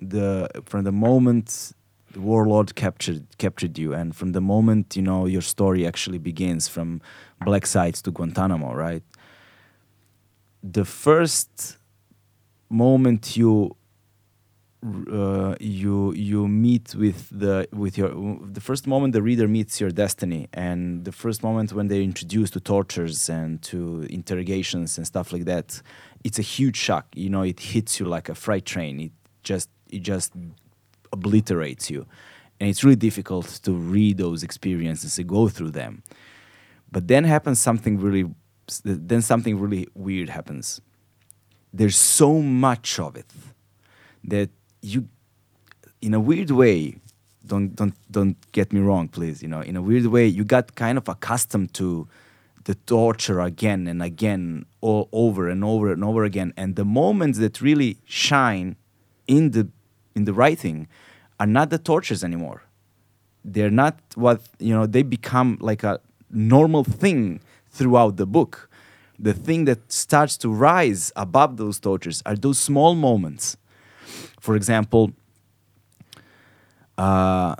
the 0.00 0.48
from 0.64 0.84
the 0.84 0.92
moment 0.92 1.72
the 2.12 2.20
warlord 2.20 2.74
captured 2.74 3.26
captured 3.38 3.78
you, 3.78 3.92
and 3.92 4.14
from 4.14 4.32
the 4.32 4.40
moment 4.40 4.96
you 4.96 5.02
know 5.02 5.26
your 5.26 5.42
story 5.42 5.86
actually 5.86 6.18
begins, 6.18 6.68
from 6.68 7.00
Black 7.44 7.66
Sites 7.66 8.02
to 8.02 8.10
Guantanamo, 8.10 8.74
right? 8.74 9.02
The 10.62 10.84
first 10.84 11.78
moment 12.70 13.36
you 13.36 13.76
uh, 15.10 15.56
you 15.58 16.12
you 16.14 16.46
meet 16.46 16.94
with 16.94 17.28
the 17.30 17.68
with 17.72 17.98
your 17.98 18.10
the 18.42 18.60
first 18.60 18.86
moment 18.86 19.12
the 19.12 19.22
reader 19.22 19.48
meets 19.48 19.80
your 19.80 19.90
destiny 19.90 20.48
and 20.52 21.04
the 21.04 21.10
first 21.10 21.42
moment 21.42 21.72
when 21.72 21.88
they're 21.88 22.00
introduced 22.00 22.52
to 22.52 22.60
tortures 22.60 23.28
and 23.28 23.60
to 23.60 24.06
interrogations 24.08 24.96
and 24.96 25.06
stuff 25.06 25.32
like 25.32 25.46
that 25.46 25.82
it's 26.22 26.38
a 26.38 26.42
huge 26.42 26.76
shock 26.76 27.06
you 27.16 27.28
know 27.28 27.42
it 27.42 27.58
hits 27.58 27.98
you 27.98 28.06
like 28.06 28.28
a 28.28 28.34
freight 28.36 28.64
train 28.64 29.00
it 29.00 29.12
just 29.42 29.68
it 29.90 30.00
just 30.00 30.32
obliterates 31.12 31.90
you. 31.90 32.06
And 32.60 32.68
it's 32.68 32.82
really 32.82 32.96
difficult 32.96 33.46
to 33.62 33.72
read 33.72 34.18
those 34.18 34.42
experiences 34.42 35.18
and 35.18 35.28
go 35.28 35.48
through 35.48 35.70
them. 35.70 36.02
But 36.90 37.08
then 37.08 37.24
happens 37.24 37.60
something 37.60 37.98
really 37.98 38.26
then 38.84 39.22
something 39.22 39.58
really 39.58 39.86
weird 39.94 40.28
happens. 40.28 40.82
There's 41.72 41.96
so 41.96 42.42
much 42.42 42.98
of 42.98 43.16
it 43.16 43.32
that 44.24 44.50
you 44.82 45.08
in 46.02 46.12
a 46.12 46.20
weird 46.20 46.50
way 46.50 47.00
don't 47.46 47.74
don't 47.74 47.94
don't 48.10 48.36
get 48.52 48.72
me 48.72 48.80
wrong 48.80 49.08
please 49.08 49.42
you 49.42 49.48
know 49.48 49.62
in 49.62 49.74
a 49.74 49.82
weird 49.82 50.06
way 50.06 50.26
you 50.26 50.44
got 50.44 50.74
kind 50.74 50.98
of 50.98 51.08
accustomed 51.08 51.72
to 51.72 52.06
the 52.68 52.74
torture 52.74 53.40
again 53.40 53.86
and 53.86 54.02
again 54.02 54.66
all 54.82 55.08
over 55.10 55.48
and 55.48 55.64
over 55.64 55.90
and 55.90 56.04
over 56.04 56.22
again. 56.24 56.52
And 56.54 56.76
the 56.76 56.84
moments 56.84 57.38
that 57.38 57.62
really 57.62 57.96
shine 58.04 58.76
in 59.26 59.52
the 59.52 59.68
in 60.18 60.24
the 60.28 60.34
writing 60.40 60.78
are 61.40 61.50
not 61.58 61.66
the 61.74 61.80
tortures 61.90 62.22
anymore. 62.28 62.60
They're 63.52 63.76
not 63.84 63.94
what 64.24 64.38
you 64.58 64.74
know 64.76 64.84
they 64.94 65.04
become 65.18 65.50
like 65.70 65.82
a 65.92 65.94
normal 66.56 66.84
thing 67.02 67.40
throughout 67.76 68.16
the 68.22 68.26
book. 68.26 68.52
The 69.28 69.34
thing 69.46 69.60
that 69.70 69.80
starts 70.04 70.34
to 70.42 70.48
rise 70.70 71.02
above 71.16 71.50
those 71.62 71.76
tortures 71.88 72.18
are 72.28 72.36
those 72.46 72.58
small 72.70 72.92
moments. 73.08 73.44
For 74.46 74.54
example, 74.60 75.04
uh, 76.96 77.54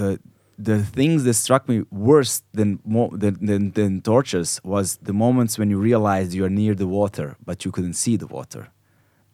uh, 0.00 0.16
the 0.58 0.78
things 0.98 1.24
that 1.24 1.34
struck 1.34 1.68
me 1.72 1.84
worse 1.90 2.42
than, 2.52 2.80
than, 3.22 3.34
than, 3.48 3.70
than 3.78 4.02
tortures 4.02 4.60
was 4.62 4.98
the 5.08 5.14
moments 5.24 5.58
when 5.58 5.70
you 5.70 5.78
realized 5.78 6.34
you 6.34 6.44
are 6.44 6.56
near 6.62 6.74
the 6.74 6.86
water, 6.86 7.36
but 7.48 7.64
you 7.64 7.70
couldn't 7.72 7.94
see 7.94 8.16
the 8.16 8.26
water. 8.26 8.68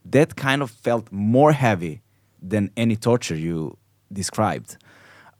That 0.05 0.37
kind 0.37 0.63
of 0.63 0.71
felt 0.71 1.11
more 1.11 1.53
heavy 1.53 2.03
than 2.49 2.71
any 2.77 2.97
torture 2.97 3.37
you 3.37 3.77
described. 4.13 4.77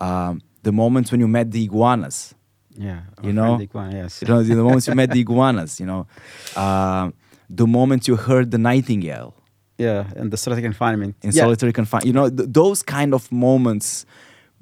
Um, 0.01 0.41
the 0.63 0.73
moments 0.73 1.11
when 1.13 1.21
you 1.21 1.29
met 1.29 1.51
the 1.51 1.65
iguanas. 1.65 2.35
Yeah, 2.79 3.03
you 3.23 3.33
know, 3.33 3.59
iguana, 3.59 3.97
yes. 3.97 4.21
you 4.21 4.29
know, 4.29 4.43
the 4.43 4.55
moments 4.57 4.87
you 4.87 4.95
met 4.95 5.11
the 5.11 5.21
iguanas. 5.21 5.81
You 5.81 5.87
know, 5.87 6.07
uh, 6.55 7.11
the 7.49 7.67
moment 7.67 8.07
you 8.07 8.17
heard 8.17 8.51
the 8.51 8.59
nightingale 8.59 9.35
yeah 9.79 10.07
and 10.17 10.31
the 10.31 10.37
solitary 10.37 10.63
confinement 10.63 11.15
in 11.23 11.31
yeah. 11.33 11.43
solitary 11.43 11.73
confinement 11.73 12.07
you 12.07 12.13
know 12.13 12.29
th- 12.29 12.49
those 12.51 12.83
kind 12.83 13.13
of 13.15 13.31
moments 13.31 14.07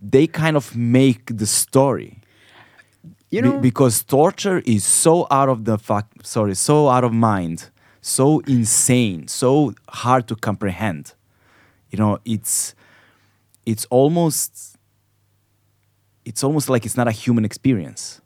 they 0.01 0.27
kind 0.27 0.57
of 0.57 0.77
make 0.77 1.37
the 1.37 1.47
story 1.47 2.21
you 3.31 3.43
Be- 3.43 3.49
know 3.49 3.59
because 3.59 4.03
torture 4.03 4.59
is 4.67 4.85
so 4.85 5.27
out 5.31 5.49
of 5.49 5.65
the 5.65 5.79
fuck 5.79 6.07
sorry 6.23 6.55
so 6.55 6.89
out 6.89 7.05
of 7.05 7.13
mind 7.13 7.71
so 8.01 8.41
insane 8.41 9.29
so 9.29 9.75
hard 9.89 10.27
to 10.29 10.37
comprehend 10.37 11.15
you 11.95 11.99
know 12.03 12.19
it's 12.25 12.75
it's 13.65 13.85
almost 13.99 14.77
it's 16.25 16.43
almost 16.43 16.69
like 16.69 16.85
it's 16.85 16.97
not 16.97 17.07
a 17.07 17.13
human 17.13 17.45
experience. 17.45 18.21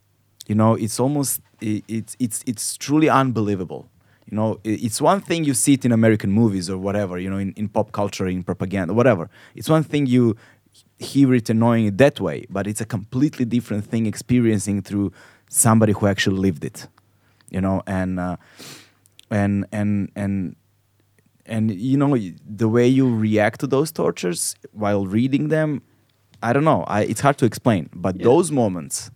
You 0.47 0.55
know 0.55 0.73
it's 0.73 0.99
almost 0.99 1.41
it, 1.61 1.83
it's 1.87 2.13
it's 2.19 2.43
it's 2.47 2.65
truly 2.85 3.09
unbelievable. 3.09 3.83
You 4.31 4.37
know, 4.37 4.59
it's 4.63 4.99
one 5.01 5.21
thing 5.21 5.43
you 5.43 5.55
see 5.55 5.73
it 5.73 5.85
in 5.85 5.91
American 5.91 6.31
movies 6.31 6.69
or 6.69 6.77
whatever, 6.77 7.17
you 7.17 7.31
know, 7.31 7.39
in, 7.39 7.51
in 7.53 7.67
pop 7.67 7.91
culture, 7.91 8.27
in 8.27 8.43
propaganda, 8.43 8.93
whatever. 8.93 9.27
It's 9.55 9.67
one 9.67 9.83
thing 9.83 10.05
you 10.05 10.35
hear 10.99 11.33
it 11.33 11.49
annoying 11.49 11.85
it 11.87 11.97
that 11.97 12.19
way, 12.19 12.45
but 12.47 12.67
it's 12.67 12.79
a 12.79 12.85
completely 12.85 13.45
different 13.45 13.85
thing 13.85 14.05
experiencing 14.05 14.83
through 14.83 15.13
somebody 15.49 15.93
who 15.93 16.05
actually 16.05 16.37
lived 16.37 16.63
it, 16.63 16.87
you 17.49 17.59
know, 17.59 17.81
and 17.87 18.19
uh, 18.19 18.35
and 19.31 19.65
and 19.71 20.11
and 20.15 20.55
and 21.49 21.71
you 21.71 21.97
know 21.97 22.15
the 22.63 22.69
way 22.69 22.87
you 22.87 23.13
react 23.13 23.59
to 23.61 23.67
those 23.67 23.91
tortures 23.91 24.55
while 24.71 25.05
reading 25.05 25.49
them, 25.49 25.81
I 26.41 26.53
don't 26.53 26.63
know, 26.63 26.83
I, 26.87 27.01
it's 27.03 27.21
hard 27.21 27.37
to 27.39 27.45
explain, 27.45 27.89
but 27.93 28.15
Yeah. 28.15 28.25
those 28.29 28.51
moments 28.51 29.11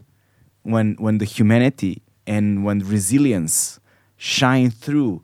when 0.63 0.95
when 1.05 1.17
the 1.19 1.25
humanity 1.25 2.01
and 2.25 2.63
when 2.65 2.79
resilience 2.79 3.79
shine 4.17 4.69
through 4.71 5.21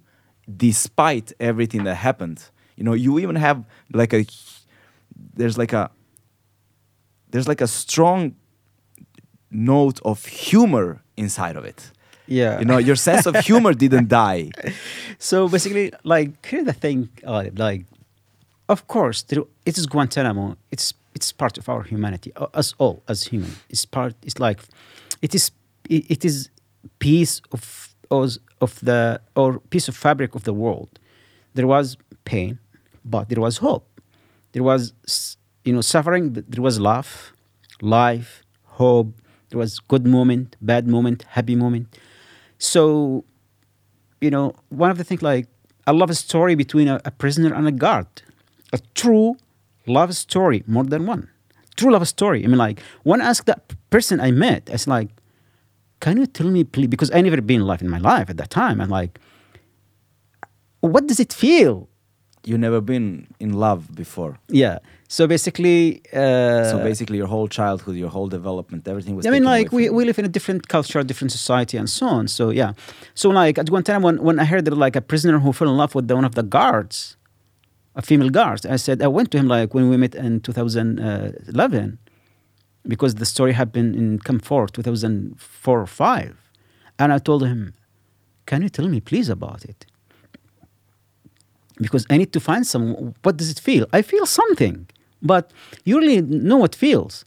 despite 0.68 1.32
everything 1.40 1.84
that 1.86 1.96
happened 1.96 2.40
you 2.76 2.84
know 2.84 2.94
you 2.94 3.20
even 3.20 3.36
have 3.38 3.64
like 3.94 4.14
a 4.14 4.26
there's 5.38 5.58
like 5.58 5.74
a 5.74 5.90
there's 7.32 7.48
like 7.48 7.62
a 7.62 7.68
strong 7.68 8.36
note 9.52 10.00
of 10.04 10.26
humor 10.26 11.02
inside 11.18 11.56
of 11.56 11.66
it 11.66 11.92
yeah. 12.30 12.60
You 12.60 12.66
know 12.66 12.78
your 12.78 12.96
sense 12.96 13.26
of 13.26 13.36
humor 13.38 13.74
didn't 13.74 14.08
die. 14.08 14.52
So 15.22 15.50
basically 15.50 15.92
like 16.06 16.46
here's 16.46 16.66
the 16.66 16.72
thing 16.72 17.10
uh, 17.26 17.50
like 17.58 17.86
of 18.70 18.88
course 18.88 19.26
it 19.30 19.78
is 19.78 19.86
guantanamo. 19.86 20.56
It's 20.72 20.94
it's 21.14 21.34
part 21.34 21.58
of 21.58 21.68
our 21.68 21.84
humanity 21.84 22.32
us 22.54 22.74
all 22.78 23.04
as 23.10 23.26
human. 23.26 23.52
It's 23.70 23.86
part 23.86 24.14
it's 24.24 24.40
like 24.40 24.60
it 25.22 25.36
is 25.36 25.52
it, 25.90 26.06
it 26.10 26.24
is 26.24 26.50
piece 27.00 27.42
of 27.52 27.94
of 28.10 28.38
of 28.62 28.80
the 28.80 29.20
or 29.36 29.60
piece 29.72 29.90
of 29.90 29.96
fabric 29.96 30.36
of 30.36 30.44
the 30.46 30.54
world. 30.54 30.90
There 31.56 31.68
was 31.68 31.98
pain 32.24 32.60
but 33.04 33.28
there 33.28 33.42
was 33.42 33.58
hope. 33.58 33.86
There 34.54 34.64
was 34.64 34.94
you 35.66 35.74
know 35.74 35.82
suffering 35.82 36.30
but 36.30 36.50
there 36.50 36.64
was 36.64 36.80
love 36.80 37.34
life 37.82 38.44
hope. 38.64 39.12
There 39.50 39.60
was 39.60 39.80
good 39.80 40.06
moment 40.08 40.56
bad 40.62 40.88
moment 40.88 41.26
happy 41.36 41.56
moment 41.56 41.88
so 42.60 43.24
you 44.22 44.30
know 44.30 44.54
one 44.70 44.92
of 44.92 44.98
the 44.98 45.04
things 45.04 45.24
like 45.24 45.48
i 45.88 45.92
love 45.92 46.10
a 46.10 46.16
story 46.16 46.54
between 46.54 46.88
a, 46.88 47.02
a 47.06 47.12
prisoner 47.12 47.54
and 47.54 47.68
a 47.68 47.72
guard. 47.72 48.06
A 48.72 48.80
true 48.94 49.36
love 49.88 50.16
story 50.16 50.64
more 50.68 50.84
than 50.84 51.08
one. 51.08 51.28
True 51.76 51.92
love 51.92 52.08
story. 52.08 52.44
I 52.44 52.48
mean 52.48 52.60
like 52.60 52.80
when 53.04 53.22
i 53.22 53.26
asked 53.30 53.48
that 53.48 53.74
person 53.90 54.20
i 54.20 54.30
met 54.30 54.70
I 54.70 54.74
it's 54.74 54.86
like 54.88 55.10
can 56.00 56.18
you 56.18 56.28
tell 56.28 56.48
me 56.48 56.64
please? 56.64 56.88
Because 56.88 57.10
i 57.12 57.22
never 57.22 57.42
been 57.42 57.62
in 57.62 57.68
life 57.68 57.82
in 57.82 57.90
my 57.90 57.98
life 57.98 58.30
at 58.30 58.38
that 58.38 58.52
time. 58.52 58.80
I'm 58.82 58.90
like 58.90 59.20
what 60.82 61.08
does 61.08 61.20
it 61.20 61.34
feel? 61.34 61.90
You 62.46 62.58
never 62.58 62.80
been 62.80 63.28
in 63.40 63.54
love 63.54 63.94
before. 63.96 64.38
Yeah 64.50 64.80
so 65.12 65.26
basically 65.26 66.02
uh, 66.14 66.64
so 66.72 66.78
basically 66.90 67.18
your 67.18 67.30
whole 67.34 67.48
childhood 67.48 67.96
your 68.04 68.12
whole 68.16 68.28
development 68.28 68.88
everything 68.88 69.16
was 69.16 69.26
I 69.26 69.32
mean, 69.32 69.44
like 69.44 69.72
we, 69.72 69.90
we 69.90 70.06
live 70.06 70.20
in 70.20 70.26
a 70.26 70.34
different 70.38 70.68
culture, 70.68 71.02
different 71.04 71.32
society, 71.32 71.76
and 71.78 71.90
so 71.90 72.06
on. 72.08 72.28
So 72.28 72.44
yeah. 72.52 72.74
So 73.16 73.30
like 73.42 73.58
at 73.58 73.68
Guantanamo, 73.70 74.06
when, 74.06 74.18
when 74.28 74.40
I 74.40 74.46
heard 74.46 74.66
that 74.66 74.78
like 74.78 74.96
a 74.96 75.02
prisoner 75.02 75.40
who 75.40 75.52
fell 75.52 75.68
in 75.68 75.78
love 75.78 75.96
with 75.96 76.08
the, 76.08 76.16
one 76.16 76.26
of 76.26 76.36
the 76.36 76.44
guards, 76.44 77.18
a 77.96 78.04
female 78.04 78.30
guard, 78.30 78.66
I 78.68 78.78
said 78.78 79.02
I 79.02 79.08
went 79.08 79.32
to 79.32 79.38
him 79.40 79.48
like 79.48 79.74
when 79.74 79.90
we 79.90 79.98
met 79.98 80.14
in 80.14 80.42
2011, 80.42 81.98
because 82.88 83.16
the 83.16 83.26
story 83.26 83.54
happened 83.54 83.96
in 83.96 84.20
Camp 84.20 84.46
4, 84.46 84.68
2004 84.68 85.82
or 85.82 85.88
five, 85.88 86.38
and 87.00 87.12
I 87.12 87.18
told 87.18 87.42
him, 87.46 87.74
"Can 88.46 88.62
you 88.62 88.70
tell 88.70 88.88
me 88.88 89.00
please 89.02 89.28
about 89.28 89.66
it?" 89.66 89.88
Because 91.82 92.06
I 92.10 92.18
need 92.18 92.32
to 92.34 92.40
find 92.40 92.66
some. 92.66 93.16
What 93.24 93.38
does 93.38 93.50
it 93.50 93.60
feel? 93.60 93.88
I 93.92 94.02
feel 94.02 94.26
something, 94.26 94.88
but 95.22 95.52
you 95.84 95.98
really 96.00 96.22
know 96.22 96.58
what 96.58 96.76
feels. 96.76 97.26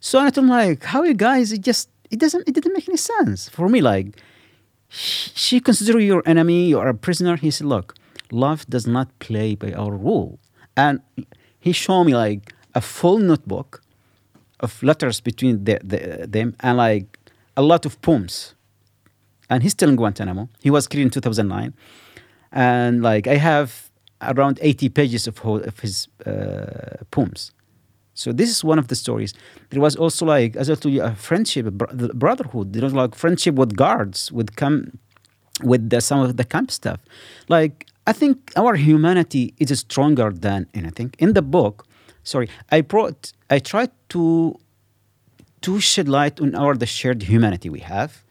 So 0.00 0.18
I 0.18 0.30
told 0.30 0.44
him 0.44 0.48
like, 0.48 0.84
how 0.84 1.02
you 1.02 1.14
guys? 1.14 1.52
It 1.52 1.60
just 1.60 1.88
it 2.10 2.18
doesn't 2.18 2.48
it 2.48 2.54
didn't 2.54 2.72
make 2.72 2.88
any 2.88 2.96
sense 2.96 3.48
for 3.48 3.68
me. 3.68 3.80
Like, 3.80 4.20
she 4.88 5.60
consider 5.60 5.98
you 5.98 6.06
your 6.06 6.22
enemy, 6.26 6.66
you 6.66 6.78
are 6.78 6.88
a 6.88 6.94
prisoner. 6.94 7.36
He 7.36 7.50
said, 7.50 7.66
look, 7.66 7.94
love 8.30 8.66
does 8.66 8.86
not 8.86 9.18
play 9.18 9.54
by 9.54 9.72
our 9.72 9.92
rule. 9.92 10.38
And 10.76 11.00
he 11.58 11.72
showed 11.72 12.04
me 12.04 12.14
like 12.14 12.52
a 12.74 12.80
full 12.80 13.18
notebook 13.18 13.82
of 14.60 14.82
letters 14.82 15.20
between 15.20 15.64
the, 15.64 15.78
the, 15.82 16.26
them 16.28 16.54
and 16.60 16.76
like 16.76 17.18
a 17.56 17.62
lot 17.62 17.86
of 17.86 18.00
poems. 18.02 18.54
And 19.48 19.62
he's 19.62 19.72
still 19.72 19.88
in 19.88 19.96
Guantanamo. 19.96 20.48
He 20.60 20.70
was 20.70 20.86
killed 20.86 21.02
in 21.02 21.10
2009. 21.10 21.74
And 22.52 23.02
like 23.02 23.26
I 23.26 23.36
have 23.36 23.90
around 24.22 24.58
80 24.62 24.88
pages 24.90 25.26
of, 25.26 25.44
of 25.44 25.80
his 25.80 26.08
uh, 26.26 27.04
poems. 27.10 27.52
So 28.14 28.32
this 28.32 28.50
is 28.50 28.62
one 28.62 28.78
of 28.78 28.88
the 28.88 28.94
stories. 28.94 29.32
There 29.70 29.80
was 29.80 29.96
also 29.96 30.26
like, 30.26 30.54
as 30.56 30.68
I 30.68 30.74
told 30.74 30.94
you, 30.94 31.02
a 31.02 31.14
friendship, 31.14 31.66
a 31.66 31.70
bro- 31.70 32.10
brotherhood. 32.14 32.72
There 32.72 32.82
was 32.82 32.92
like 32.92 33.14
friendship 33.14 33.54
with 33.54 33.74
guards, 33.74 34.30
with 34.30 34.54
come, 34.56 34.98
with 35.62 35.88
the, 35.88 36.00
some 36.00 36.20
of 36.20 36.36
the 36.36 36.44
camp 36.44 36.70
stuff. 36.70 37.00
Like 37.48 37.86
I 38.06 38.12
think 38.12 38.52
our 38.56 38.74
humanity 38.74 39.54
is 39.58 39.78
stronger 39.78 40.30
than 40.30 40.66
anything. 40.74 41.14
In 41.18 41.32
the 41.34 41.42
book, 41.42 41.86
sorry, 42.24 42.48
I 42.70 42.80
brought, 42.80 43.32
I 43.48 43.58
tried 43.58 43.90
to 44.10 44.58
to 45.62 45.78
shed 45.78 46.08
light 46.08 46.40
on 46.40 46.56
our 46.56 46.74
the 46.74 46.86
shared 46.86 47.22
humanity 47.22 47.70
we 47.70 47.78
have. 47.80 48.24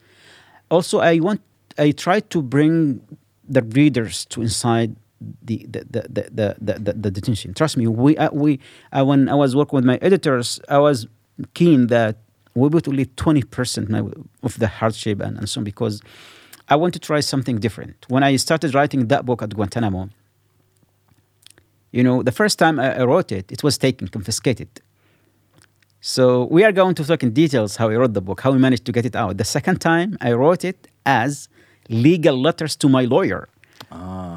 Also, 0.70 1.00
I 1.00 1.18
want, 1.18 1.40
I 1.78 1.90
tried 1.92 2.28
to 2.30 2.42
bring 2.42 3.00
the 3.48 3.62
readers 3.62 4.26
to 4.26 4.42
inside 4.42 4.96
the 5.42 5.66
the 5.68 5.80
the 5.90 6.02
the, 6.08 6.56
the, 6.60 6.74
the, 6.78 6.92
the, 6.92 7.10
detention. 7.10 7.54
Trust 7.54 7.76
me, 7.76 7.86
we 7.86 8.16
uh, 8.16 8.30
we 8.32 8.60
uh, 8.96 9.04
when 9.04 9.28
I 9.28 9.34
was 9.34 9.54
working 9.54 9.76
with 9.76 9.84
my 9.84 9.98
editors, 10.02 10.60
I 10.68 10.78
was 10.78 11.06
keen 11.54 11.88
that 11.88 12.18
we 12.54 12.68
would 12.68 12.86
only 12.88 13.06
twenty 13.16 13.42
percent 13.42 13.90
of 14.42 14.58
the 14.58 14.68
hardship 14.68 15.20
and, 15.20 15.38
and 15.38 15.48
so 15.48 15.60
on 15.60 15.64
because 15.64 16.02
I 16.68 16.76
want 16.76 16.94
to 16.94 17.00
try 17.00 17.20
something 17.20 17.58
different. 17.58 18.06
When 18.08 18.22
I 18.22 18.36
started 18.36 18.74
writing 18.74 19.08
that 19.08 19.26
book 19.26 19.42
at 19.42 19.54
Guantanamo, 19.54 20.10
you 21.92 22.02
know, 22.02 22.22
the 22.22 22.32
first 22.32 22.58
time 22.58 22.78
I, 22.78 23.00
I 23.00 23.04
wrote 23.04 23.32
it, 23.32 23.50
it 23.52 23.62
was 23.62 23.78
taken, 23.78 24.08
confiscated. 24.08 24.68
So 26.00 26.46
we 26.50 26.64
are 26.64 26.72
going 26.72 26.96
to 26.96 27.04
talk 27.04 27.22
in 27.22 27.30
details 27.32 27.76
how 27.76 27.88
I 27.88 27.94
wrote 27.94 28.12
the 28.12 28.20
book, 28.20 28.40
how 28.40 28.50
we 28.50 28.58
managed 28.58 28.84
to 28.86 28.92
get 28.92 29.06
it 29.06 29.14
out. 29.14 29.36
The 29.36 29.44
second 29.44 29.80
time 29.80 30.18
I 30.20 30.32
wrote 30.32 30.64
it 30.64 30.88
as 31.06 31.48
legal 31.88 32.36
letters 32.40 32.74
to 32.76 32.88
my 32.88 33.04
lawyer. 33.04 33.48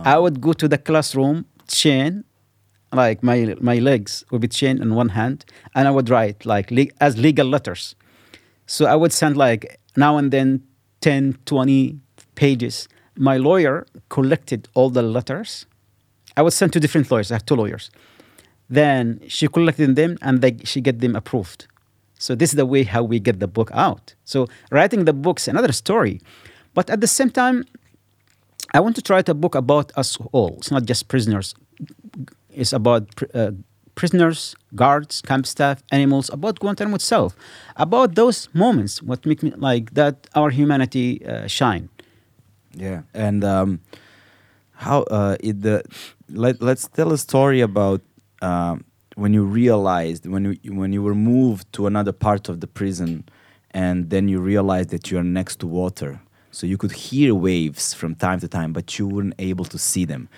I 0.05 0.19
would 0.19 0.39
go 0.39 0.53
to 0.53 0.67
the 0.67 0.77
classroom, 0.77 1.45
chain, 1.67 2.23
like 2.93 3.23
my 3.23 3.55
my 3.59 3.79
legs 3.79 4.23
would 4.29 4.41
be 4.41 4.47
chained 4.47 4.79
in 4.79 4.95
one 4.95 5.09
hand, 5.09 5.43
and 5.73 5.87
I 5.87 5.91
would 5.91 6.09
write 6.09 6.45
like 6.45 6.71
le- 6.71 6.93
as 7.01 7.17
legal 7.17 7.47
letters. 7.47 7.95
So 8.67 8.85
I 8.85 8.95
would 8.95 9.11
send 9.11 9.35
like 9.35 9.79
now 9.97 10.17
and 10.17 10.31
then 10.31 10.63
10, 11.01 11.37
20 11.45 11.99
pages. 12.35 12.87
My 13.17 13.37
lawyer 13.37 13.85
collected 14.09 14.67
all 14.73 14.89
the 14.89 15.01
letters. 15.01 15.65
I 16.37 16.41
would 16.41 16.53
send 16.53 16.73
to 16.73 16.79
different 16.79 17.09
lawyers. 17.11 17.31
I 17.31 17.35
have 17.35 17.45
two 17.45 17.55
lawyers. 17.55 17.89
Then 18.69 19.21
she 19.27 19.47
collected 19.47 19.95
them 19.95 20.17
and 20.21 20.41
they, 20.41 20.57
she 20.63 20.81
get 20.81 20.99
them 20.99 21.15
approved. 21.15 21.67
So 22.17 22.33
this 22.33 22.49
is 22.49 22.55
the 22.55 22.65
way 22.65 22.83
how 22.83 23.03
we 23.03 23.19
get 23.19 23.39
the 23.39 23.47
book 23.47 23.69
out. 23.73 24.15
So 24.25 24.47
writing 24.71 25.05
the 25.05 25.13
book's 25.13 25.47
another 25.47 25.71
story, 25.71 26.21
but 26.73 26.89
at 26.89 27.01
the 27.01 27.07
same 27.07 27.29
time, 27.29 27.65
I 28.75 28.81
want 28.81 28.95
to 28.97 29.13
write 29.13 29.29
a 29.29 29.33
book 29.33 29.55
about 29.55 29.91
us 29.95 30.17
all. 30.33 30.55
It's 30.57 30.69
not 30.69 30.83
just 30.85 31.07
prisoners. 31.07 31.55
It's 32.49 32.73
about 32.73 33.07
uh, 33.33 33.51
prisoners, 33.95 34.55
guards, 34.75 35.21
camp 35.21 35.45
staff, 35.47 35.81
animals, 35.91 36.29
about 36.29 36.59
Guantanamo 36.59 36.95
itself, 36.95 37.35
about 37.77 38.15
those 38.15 38.49
moments, 38.53 39.01
what 39.01 39.25
make 39.25 39.41
me 39.41 39.51
like 39.55 39.93
that 39.93 40.27
our 40.35 40.49
humanity 40.49 41.25
uh, 41.25 41.47
shine. 41.47 41.87
Yeah, 42.73 43.03
and 43.13 43.45
um, 43.45 43.79
how 44.73 45.03
uh, 45.03 45.37
it 45.39 45.61
the 45.61 45.83
let 46.29 46.61
let's 46.61 46.89
tell 46.89 47.13
a 47.13 47.17
story 47.17 47.61
about 47.61 48.01
um, 48.41 48.83
when 49.15 49.33
you 49.33 49.45
realized 49.45 50.27
when 50.27 50.43
you 50.63 50.73
when 50.73 50.91
you 50.91 51.01
were 51.01 51.15
moved 51.15 51.71
to 51.73 51.87
another 51.87 52.11
part 52.11 52.49
of 52.49 52.59
the 52.59 52.67
prison, 52.67 53.23
and 53.71 54.09
then 54.09 54.27
you 54.27 54.41
realized 54.41 54.89
that 54.89 55.09
you 55.11 55.17
are 55.17 55.23
next 55.23 55.59
to 55.59 55.67
water. 55.67 56.19
So 56.55 56.65
you 56.65 56.77
could 56.77 56.93
hear 56.93 57.35
waves 57.35 57.93
from 57.93 58.15
time 58.15 58.39
to 58.39 58.47
time, 58.47 58.71
but 58.71 58.97
you 58.97 59.05
weren't 59.07 59.35
able 59.39 59.65
to 59.65 59.77
see 59.77 60.05
them. 60.05 60.29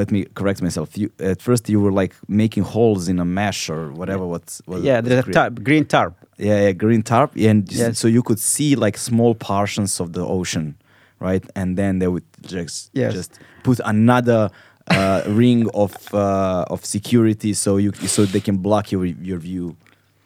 Let 0.00 0.10
me 0.10 0.24
correct 0.34 0.62
myself. 0.62 0.96
You, 0.96 1.10
at 1.20 1.42
first, 1.42 1.68
you 1.68 1.78
were 1.80 1.92
like 1.92 2.14
making 2.26 2.62
holes 2.64 3.06
in 3.08 3.18
a 3.18 3.24
mesh 3.24 3.68
or 3.68 3.92
whatever. 3.92 4.24
What's 4.26 4.62
what 4.64 4.80
yeah, 4.82 5.00
there's 5.02 5.26
a 5.26 5.30
tarp, 5.30 5.62
green 5.62 5.84
tarp. 5.84 6.14
yeah, 6.38 6.60
yeah, 6.64 6.72
green 6.72 7.02
tarp, 7.02 7.30
and 7.36 7.70
Yes. 7.70 7.98
so 7.98 8.08
you 8.08 8.22
could 8.22 8.38
see 8.38 8.76
like 8.76 8.96
small 8.96 9.34
portions 9.34 10.00
of 10.00 10.12
the 10.14 10.24
ocean, 10.24 10.74
right? 11.20 11.44
And 11.54 11.76
then 11.76 11.98
they 11.98 12.08
would 12.08 12.24
just 12.46 12.90
Yes. 12.94 13.12
just 13.14 13.32
put 13.62 13.78
another 13.84 14.50
uh, 14.88 15.22
ring 15.26 15.68
of 15.74 15.92
uh, 16.14 16.64
of 16.70 16.84
security, 16.84 17.52
so 17.54 17.76
you 17.76 17.92
so 17.92 18.24
they 18.24 18.40
can 18.40 18.56
block 18.56 18.90
your 18.90 19.04
your 19.04 19.38
view. 19.38 19.76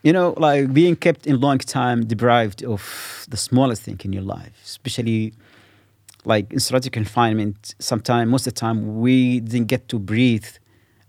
You 0.02 0.12
know, 0.12 0.34
like 0.38 0.72
being 0.72 0.96
kept 0.96 1.26
in 1.26 1.40
long 1.40 1.58
time, 1.58 2.06
deprived 2.06 2.64
of 2.64 3.26
the 3.28 3.36
smallest 3.36 3.82
thing 3.82 4.00
in 4.02 4.12
your 4.12 4.22
life, 4.22 4.52
especially 4.64 5.34
like 6.24 6.50
in 6.52 6.58
strategic 6.58 6.92
confinement. 6.94 7.74
Sometimes, 7.78 8.30
most 8.30 8.46
of 8.46 8.54
the 8.54 8.60
time, 8.60 9.00
we 9.00 9.40
didn't 9.40 9.66
get 9.68 9.88
to 9.88 9.98
breathe 9.98 10.46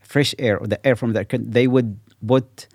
fresh 0.01 0.35
air 0.37 0.57
or 0.57 0.67
the 0.67 0.85
air 0.85 0.95
from 0.95 1.13
the 1.13 1.25
They 1.57 1.67
would 1.67 1.97
put 2.25 2.67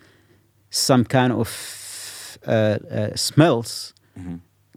some 0.71 1.05
kind 1.05 1.33
of 1.33 2.39
uh, 2.47 2.79
uh, 2.91 3.15
smells 3.15 3.93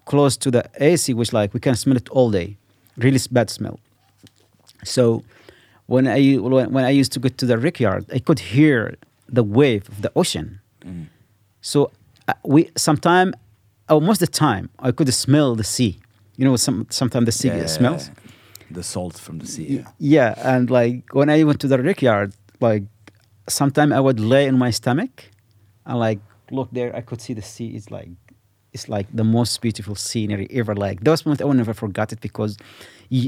close 0.05 0.35
to 0.37 0.51
the 0.51 0.63
AC, 0.81 1.13
which 1.13 1.31
like 1.31 1.53
we 1.53 1.59
can 1.59 1.75
smell 1.75 1.95
it 1.95 2.09
all 2.09 2.29
day. 2.31 2.57
Really 2.97 3.19
bad 3.31 3.49
smell. 3.49 3.79
So 4.83 5.23
when 5.85 6.05
I 6.07 6.35
when 6.35 6.71
when 6.73 6.85
I 6.85 6.89
used 6.89 7.11
to 7.13 7.19
go 7.19 7.29
to 7.29 7.45
the 7.45 7.57
rickyard, 7.57 8.05
I 8.13 8.19
could 8.19 8.39
hear 8.39 8.95
the 9.37 9.43
wave 9.43 9.87
of 9.87 10.01
the 10.01 10.11
ocean. 10.15 10.59
So 11.61 11.91
uh, 12.27 12.33
we 12.43 12.69
sometimes, 12.75 13.33
or 13.89 14.01
most 14.01 14.19
the 14.19 14.27
time, 14.27 14.69
I 14.79 14.91
could 14.91 15.13
smell 15.13 15.55
the 15.55 15.63
sea. 15.63 15.99
You 16.37 16.45
know, 16.45 16.55
some 16.55 16.87
sometimes 16.89 17.25
the 17.25 17.31
sea 17.31 17.49
Yeah, 17.49 17.65
smells. 17.65 18.11
the 18.71 18.83
salt 18.83 19.17
from 19.17 19.39
the 19.39 19.45
sea. 19.47 19.77
Y- 19.77 19.85
Yeah, 19.97 20.33
and 20.37 20.69
like 20.69 21.13
when 21.13 21.29
I 21.29 21.43
went 21.43 21.59
to 21.61 21.67
the 21.67 21.77
rickyard, 21.81 22.33
like 22.61 22.83
sometimes 23.47 23.91
I 23.93 23.99
would 23.99 24.19
lay 24.19 24.45
in 24.47 24.57
my 24.57 24.71
stomach 24.71 25.29
and 25.85 25.99
like 25.99 26.19
look 26.51 26.69
there, 26.71 26.95
I 26.95 27.01
could 27.01 27.21
see 27.21 27.33
the 27.33 27.41
sea. 27.41 27.75
It's 27.75 27.89
like 27.91 28.09
it's 28.71 28.87
like 28.87 29.07
the 29.13 29.23
most 29.23 29.61
beautiful 29.61 29.95
scenery 29.95 30.47
ever. 30.51 30.75
Like 30.75 31.03
those 31.03 31.25
moments, 31.25 31.41
I 31.41 31.45
will 31.45 31.55
never 31.55 31.73
forget 31.73 32.13
it 32.13 32.21
because 32.21 32.57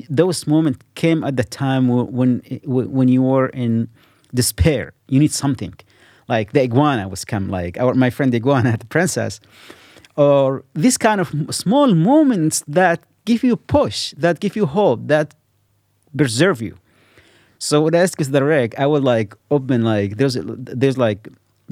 those 0.10 0.45
moments 0.48 0.80
came 0.95 1.24
at 1.24 1.35
the 1.35 1.43
time 1.43 1.88
wh- 1.90 2.11
when 2.14 2.42
when 2.66 3.08
you 3.08 3.24
were 3.24 3.48
in 3.48 3.90
despair. 4.34 4.93
You 5.10 5.19
need 5.19 5.34
something, 5.34 5.74
like 6.32 6.48
the 6.56 6.61
iguana 6.68 7.03
was 7.14 7.22
come. 7.32 7.45
Like 7.60 7.74
our 7.84 7.93
my 8.06 8.10
friend 8.16 8.30
the 8.34 8.40
iguana, 8.42 8.72
the 8.84 8.90
princess, 8.98 9.34
or 10.16 10.64
this 10.85 10.98
kind 11.08 11.19
of 11.24 11.27
small 11.64 11.90
moments 12.11 12.64
that 12.80 12.98
give 13.30 13.42
you 13.50 13.56
push, 13.77 13.98
that 14.24 14.35
give 14.43 14.56
you 14.60 14.66
hope, 14.66 15.00
that 15.14 15.27
preserve 16.19 16.60
you. 16.68 16.76
So 17.60 17.74
when 17.84 17.93
I 17.95 18.00
asked 18.06 18.32
the 18.38 18.43
reg, 18.53 18.69
I 18.84 18.85
would 18.92 19.06
like 19.14 19.30
open 19.56 19.80
like 19.93 20.10
there's 20.19 20.35
there's 20.82 20.98
like 21.08 21.22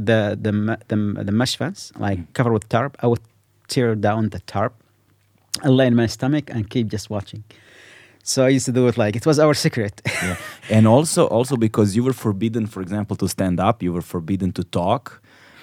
the 0.09 0.37
the 0.45 0.51
the, 0.91 0.97
the 1.27 1.33
mesh 1.41 1.55
fence 1.61 1.81
like 2.05 2.19
mm. 2.19 2.33
covered 2.33 2.53
with 2.57 2.67
tarp. 2.75 2.91
I 3.03 3.07
would 3.11 3.23
tear 3.73 3.95
down 3.95 4.29
the 4.35 4.41
tarp 4.53 4.73
and 5.63 5.71
lay 5.79 5.87
in 5.87 5.95
my 5.95 6.07
stomach 6.17 6.45
and 6.53 6.69
keep 6.73 6.87
just 6.95 7.09
watching. 7.09 7.43
So 8.23 8.45
I 8.45 8.49
used 8.49 8.65
to 8.65 8.71
do 8.71 8.87
it 8.87 8.97
like 8.97 9.15
it 9.15 9.25
was 9.25 9.39
our 9.39 9.53
secret. 9.53 10.01
yeah. 10.23 10.35
and 10.69 10.87
also 10.87 11.27
also 11.27 11.55
because 11.57 11.95
you 11.95 12.03
were 12.03 12.13
forbidden 12.13 12.67
for 12.67 12.81
example 12.81 13.15
to 13.17 13.27
stand 13.27 13.59
up 13.59 13.81
you 13.83 13.91
were 13.93 14.01
forbidden 14.01 14.51
to 14.51 14.63
talk 14.63 15.21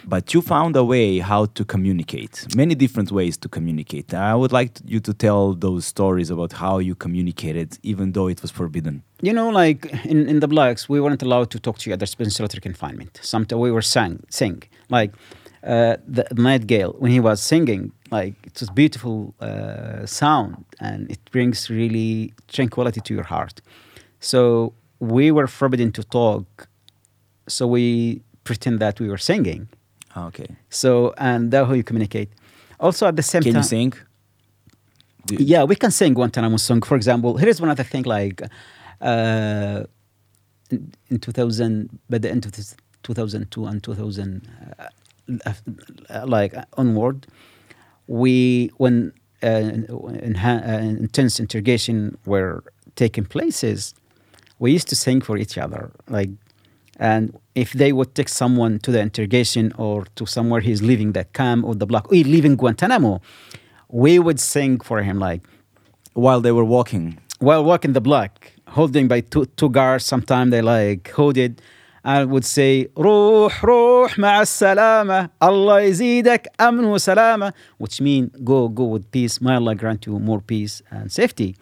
but 0.08 0.32
you 0.34 0.40
found 0.40 0.76
a 0.76 0.84
way 0.84 1.18
how 1.18 1.46
to 1.46 1.64
communicate 1.64 2.34
many 2.56 2.74
different 2.74 3.10
ways 3.10 3.36
to 3.36 3.48
communicate 3.48 4.14
i 4.14 4.34
would 4.34 4.52
like 4.52 4.70
to- 4.74 4.82
you 4.86 5.00
to 5.00 5.12
tell 5.12 5.54
those 5.54 5.84
stories 5.84 6.30
about 6.30 6.52
how 6.52 6.78
you 6.78 6.94
communicated 6.94 7.68
even 7.82 8.12
though 8.12 8.28
it 8.28 8.40
was 8.42 8.50
forbidden 8.50 9.02
you 9.22 9.32
know, 9.32 9.48
like 9.48 9.86
in, 10.04 10.28
in 10.28 10.40
the 10.40 10.48
blacks, 10.48 10.88
we 10.88 11.00
weren't 11.00 11.22
allowed 11.22 11.50
to 11.52 11.58
talk 11.58 11.78
to 11.78 11.90
each 11.90 11.94
other, 11.94 12.06
in 12.18 12.30
solitary 12.30 12.60
confinement. 12.60 13.18
Sometimes 13.22 13.58
we 13.60 13.70
were 13.70 13.80
sang, 13.82 14.22
sing. 14.28 14.62
Like 14.90 15.12
uh, 15.66 15.96
the 16.06 16.24
Nightingale, 16.34 16.92
when 16.98 17.10
he 17.10 17.20
was 17.20 17.40
singing, 17.42 17.92
like 18.10 18.34
it 18.44 18.60
was 18.60 18.70
beautiful 18.70 19.34
uh, 19.40 20.06
sound 20.06 20.64
and 20.80 21.10
it 21.10 21.18
brings 21.32 21.68
really 21.70 22.32
tranquility 22.48 23.00
to 23.00 23.14
your 23.14 23.24
heart. 23.24 23.60
So 24.20 24.72
we 25.00 25.30
were 25.32 25.46
forbidden 25.48 25.90
to 25.92 26.02
talk. 26.04 26.68
So 27.48 27.66
we 27.66 28.22
pretend 28.44 28.78
that 28.80 29.00
we 29.00 29.08
were 29.08 29.18
singing. 29.18 29.68
Ah, 30.14 30.26
okay 30.28 30.48
So, 30.70 31.14
and 31.18 31.50
that's 31.50 31.66
how 31.68 31.74
you 31.74 31.82
communicate. 31.84 32.28
Also, 32.78 33.06
at 33.06 33.16
the 33.16 33.22
same 33.22 33.42
time. 33.42 33.52
can 33.52 33.60
you 33.62 33.68
sing 33.68 33.92
Do- 35.26 35.36
yeah, 35.52 35.64
we 35.64 35.74
can 35.76 35.90
sing 35.90 36.14
Guantanamo 36.14 36.56
song. 36.58 36.80
For 36.82 36.96
example, 36.96 37.36
here 37.36 37.48
is 37.48 37.60
one 37.60 37.70
other 37.70 37.84
thing 37.84 38.04
like 38.04 38.40
uh, 39.00 39.82
in, 40.70 40.92
in 41.10 41.18
2000, 41.18 41.98
by 42.08 42.18
the 42.18 42.30
end 42.30 42.44
of 42.46 42.52
this 42.52 42.76
2002 43.02 43.66
and 43.66 43.82
2000, 43.82 44.48
uh, 44.78 44.82
uh, 44.82 44.88
like 46.24 46.56
uh, 46.56 46.64
onward, 46.76 47.26
we, 48.06 48.70
when 48.76 49.12
uh, 49.42 49.46
uh, 49.46 50.50
intense 51.04 51.40
interrogation 51.40 52.16
were 52.24 52.64
taking 52.94 53.24
places, 53.24 53.94
we 54.58 54.72
used 54.72 54.88
to 54.88 54.96
sing 54.96 55.20
for 55.20 55.36
each 55.36 55.58
other. 55.58 55.90
Like, 56.08 56.30
and 56.98 57.38
if 57.54 57.72
they 57.72 57.92
would 57.92 58.14
take 58.14 58.28
someone 58.28 58.78
to 58.80 58.90
the 58.90 59.00
interrogation 59.00 59.72
or 59.76 60.06
to 60.14 60.24
somewhere 60.24 60.60
he's 60.60 60.82
leaving 60.82 61.12
the 61.12 61.24
camp 61.24 61.64
or 61.64 61.74
the 61.74 61.86
block, 61.86 62.10
or 62.10 62.14
he's 62.14 62.26
leaving 62.26 62.56
Guantanamo, 62.56 63.20
we 63.88 64.18
would 64.18 64.40
sing 64.40 64.80
for 64.80 65.02
him 65.02 65.18
like 65.18 65.42
while 66.14 66.40
they 66.40 66.52
were 66.52 66.64
walking 66.64 67.18
while 67.38 67.64
walking 67.64 67.92
the 67.92 68.00
block, 68.00 68.50
holding 68.68 69.08
by 69.08 69.20
two, 69.20 69.46
two 69.56 69.68
guards. 69.68 70.04
Sometimes 70.04 70.50
they 70.50 70.62
like 70.62 71.10
hold 71.10 71.36
it. 72.05 72.05
I 72.05 72.25
would 72.25 72.45
say, 72.45 72.87
روح 72.97 73.65
روح 73.65 74.19
مع 74.19 74.41
السلامة 74.41 75.29
Allah 75.41 75.81
يزيدك 75.81 76.47
أمن 76.61 76.85
وسلامة 76.85 77.53
which 77.77 78.01
mean 78.01 78.31
go 78.43 78.67
go 78.69 78.85
with 78.85 79.11
peace 79.11 79.39
may 79.41 79.55
Allah 79.55 79.75
grant 79.75 80.05
you 80.07 80.17
more 80.19 80.41
peace 80.41 80.81
and 80.89 81.11
safety 81.11 81.55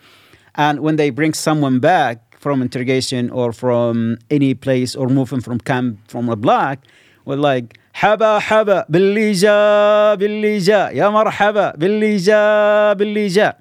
and 0.55 0.79
when 0.79 0.95
they 0.95 1.09
bring 1.09 1.33
someone 1.33 1.79
back 1.79 2.39
from 2.39 2.61
interrogation 2.61 3.29
or 3.31 3.51
from 3.51 4.17
any 4.31 4.53
place 4.53 4.95
or 4.95 5.09
moving 5.09 5.41
from 5.41 5.59
camp 5.59 5.99
from 6.07 6.29
a 6.29 6.35
block 6.38 6.79
were 7.25 7.35
like 7.35 7.77
حبا 7.93 8.39
حبا 8.39 8.85
باللي 8.89 9.31
جا 9.31 10.15
باللي 10.15 10.57
جا 10.57 10.89
يا 10.89 11.09
مرحبا 11.09 11.75
باللي 11.75 12.15
جا 12.17 12.93
باللي 12.93 13.27
جا 13.27 13.53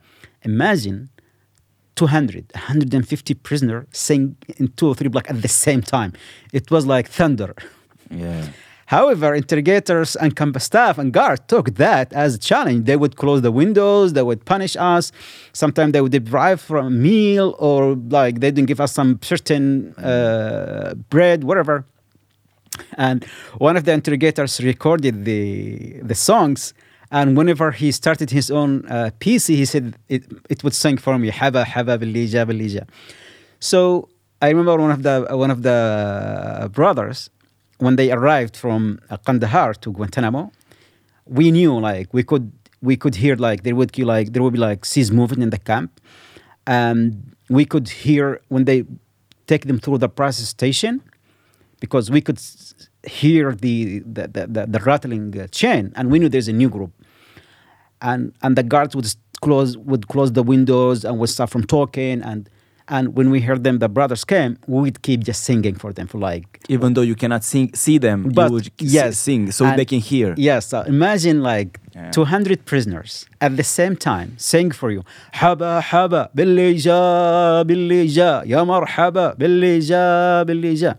imagine 0.46 1.08
200 1.95 2.51
150 2.53 3.33
prisoners 3.35 3.85
sing 3.91 4.35
in 4.57 4.67
two 4.69 4.87
or 4.87 4.95
three 4.95 5.09
blocks 5.09 5.29
at 5.29 5.41
the 5.41 5.47
same 5.47 5.81
time 5.81 6.13
it 6.51 6.69
was 6.71 6.85
like 6.85 7.07
thunder 7.07 7.55
Yeah. 8.09 8.47
However, 8.87 9.33
interrogators 9.33 10.15
and 10.15 10.35
campus 10.35 10.65
staff 10.65 10.97
and 10.97 11.11
guards 11.11 11.41
took 11.47 11.75
that 11.75 12.11
as 12.13 12.35
a 12.35 12.37
challenge. 12.37 12.85
They 12.85 12.95
would 12.95 13.15
close 13.15 13.41
the 13.41 13.51
windows, 13.51 14.13
they 14.13 14.21
would 14.21 14.45
punish 14.45 14.75
us. 14.77 15.11
Sometimes 15.53 15.93
they 15.93 16.01
would 16.01 16.11
deprive 16.11 16.61
from 16.61 16.85
a 16.85 16.89
meal 16.89 17.55
or 17.59 17.95
like 17.95 18.39
they 18.39 18.51
didn't 18.51 18.67
give 18.67 18.81
us 18.81 18.91
some 18.91 19.19
certain 19.21 19.95
uh, 19.95 20.93
bread, 21.09 21.43
whatever. 21.43 21.85
And 22.97 23.23
one 23.57 23.77
of 23.77 23.85
the 23.85 23.93
interrogators 23.93 24.61
recorded 24.61 25.25
the 25.25 25.99
the 26.01 26.15
songs. 26.15 26.73
And 27.13 27.37
whenever 27.37 27.71
he 27.71 27.91
started 27.91 28.31
his 28.31 28.49
own 28.49 28.85
uh, 28.87 29.11
PC, 29.19 29.55
he 29.55 29.65
said 29.65 29.95
it, 30.09 30.23
it 30.49 30.63
would 30.63 30.73
sing 30.73 30.97
for 30.97 31.17
me, 31.19 31.29
Haba, 31.29 31.63
Haba, 31.63 31.97
Billija, 32.01 32.45
Billija. 32.49 32.87
So 33.59 34.09
I 34.41 34.49
remember 34.49 34.75
one 34.77 34.91
of 34.91 35.03
the 35.03 35.27
one 35.29 35.51
of 35.51 35.61
the 35.61 36.71
brothers 36.73 37.29
when 37.77 37.95
they 37.97 38.11
arrived 38.11 38.55
from 38.57 38.99
uh, 39.09 39.17
Kandahar 39.17 39.73
to 39.75 39.91
Guantanamo, 39.91 40.51
we 41.25 41.51
knew 41.51 41.79
like 41.79 42.13
we 42.13 42.23
could 42.23 42.51
we 42.81 42.95
could 42.97 43.15
hear 43.15 43.35
like 43.35 43.63
there 43.63 43.75
would 43.75 43.91
be 43.91 44.03
like 44.03 44.33
there 44.33 44.43
would 44.43 44.53
be 44.53 44.59
like 44.59 44.85
seas 44.85 45.11
moving 45.11 45.41
in 45.41 45.49
the 45.49 45.57
camp, 45.57 46.01
and 46.65 47.35
we 47.49 47.65
could 47.65 47.89
hear 47.89 48.41
when 48.49 48.65
they 48.65 48.85
take 49.47 49.65
them 49.67 49.79
through 49.79 49.99
the 49.99 50.09
process 50.09 50.47
station, 50.47 51.01
because 51.79 52.09
we 52.09 52.21
could 52.21 52.39
hear 53.05 53.53
the 53.53 53.99
the, 53.99 54.27
the, 54.27 54.65
the, 54.67 54.79
rattling 54.79 55.39
uh, 55.39 55.47
chain, 55.47 55.91
and 55.95 56.09
we 56.11 56.19
knew 56.19 56.29
there's 56.29 56.47
a 56.47 56.53
new 56.53 56.69
group, 56.69 56.91
and 58.03 58.31
and 58.43 58.55
the 58.55 58.63
guards 58.63 58.95
would 58.95 59.07
close 59.41 59.77
would 59.77 60.07
close 60.07 60.31
the 60.33 60.43
windows 60.43 61.03
and 61.05 61.17
would 61.19 61.29
stop 61.29 61.49
from 61.49 61.63
talking 61.63 62.21
and. 62.21 62.49
And 62.89 63.15
when 63.15 63.29
we 63.29 63.39
heard 63.39 63.63
them, 63.63 63.79
the 63.79 63.87
brothers 63.87 64.25
came. 64.25 64.57
We 64.67 64.81
would 64.81 65.01
keep 65.03 65.23
just 65.23 65.41
singing 65.45 65.75
for 65.75 65.93
them 65.93 66.05
for 66.05 66.17
like 66.17 66.59
Even 66.67 66.95
though 66.95 67.01
you 67.11 67.15
cannot 67.15 67.41
sing, 67.45 67.73
see 67.73 67.97
them, 67.97 68.23
But, 68.23 68.47
you 68.49 68.53
would 68.55 68.69
yes, 68.77 69.17
sing 69.17 69.51
so 69.53 69.63
and- 69.65 69.79
they 69.79 69.85
can 69.85 69.99
hear. 69.99 70.33
Yes, 70.35 70.67
so 70.67 70.81
imagine 70.81 71.41
like 71.41 71.79
Yeah. 71.95 72.11
200 72.11 72.65
prisoners 72.65 73.25
at 73.39 73.55
the 73.55 73.63
same 73.63 73.95
time 73.95 74.29
sing 74.37 74.71
for 74.71 74.91
you. 74.91 75.03
Haba 75.33 75.81
haba 75.81 76.29
billi 76.35 76.73
ja 76.85 77.63
billi 77.63 78.01
ja 78.17 78.43
ya 78.45 78.65
marhaba 78.65 79.33
billi 79.37 79.79
ja 79.79 80.43
billi 80.45 80.73
ja. 80.75 80.95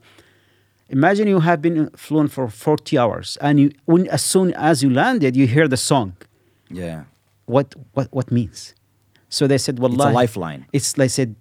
Imagine 0.88 1.28
you 1.28 1.40
have 1.40 1.60
been 1.60 1.90
flown 1.96 2.28
for 2.28 2.48
40 2.48 2.96
hours 2.98 3.36
and 3.42 3.60
you, 3.60 3.70
when, 3.84 4.08
as 4.08 4.22
soon 4.24 4.54
as 4.54 4.82
you 4.82 4.88
landed, 4.88 5.36
you 5.36 5.46
hear 5.46 5.68
the 5.68 5.76
song. 5.76 6.12
Yeah. 6.74 7.04
What, 7.46 7.74
what, 7.92 8.08
what 8.12 8.30
means? 8.30 8.74
So 9.28 9.46
they 9.46 9.58
said, 9.58 9.78
It's 9.78 10.04
a 10.04 10.10
lifeline. 10.22 10.66
It's 10.72 10.92
they 10.94 11.08
said 11.08 11.34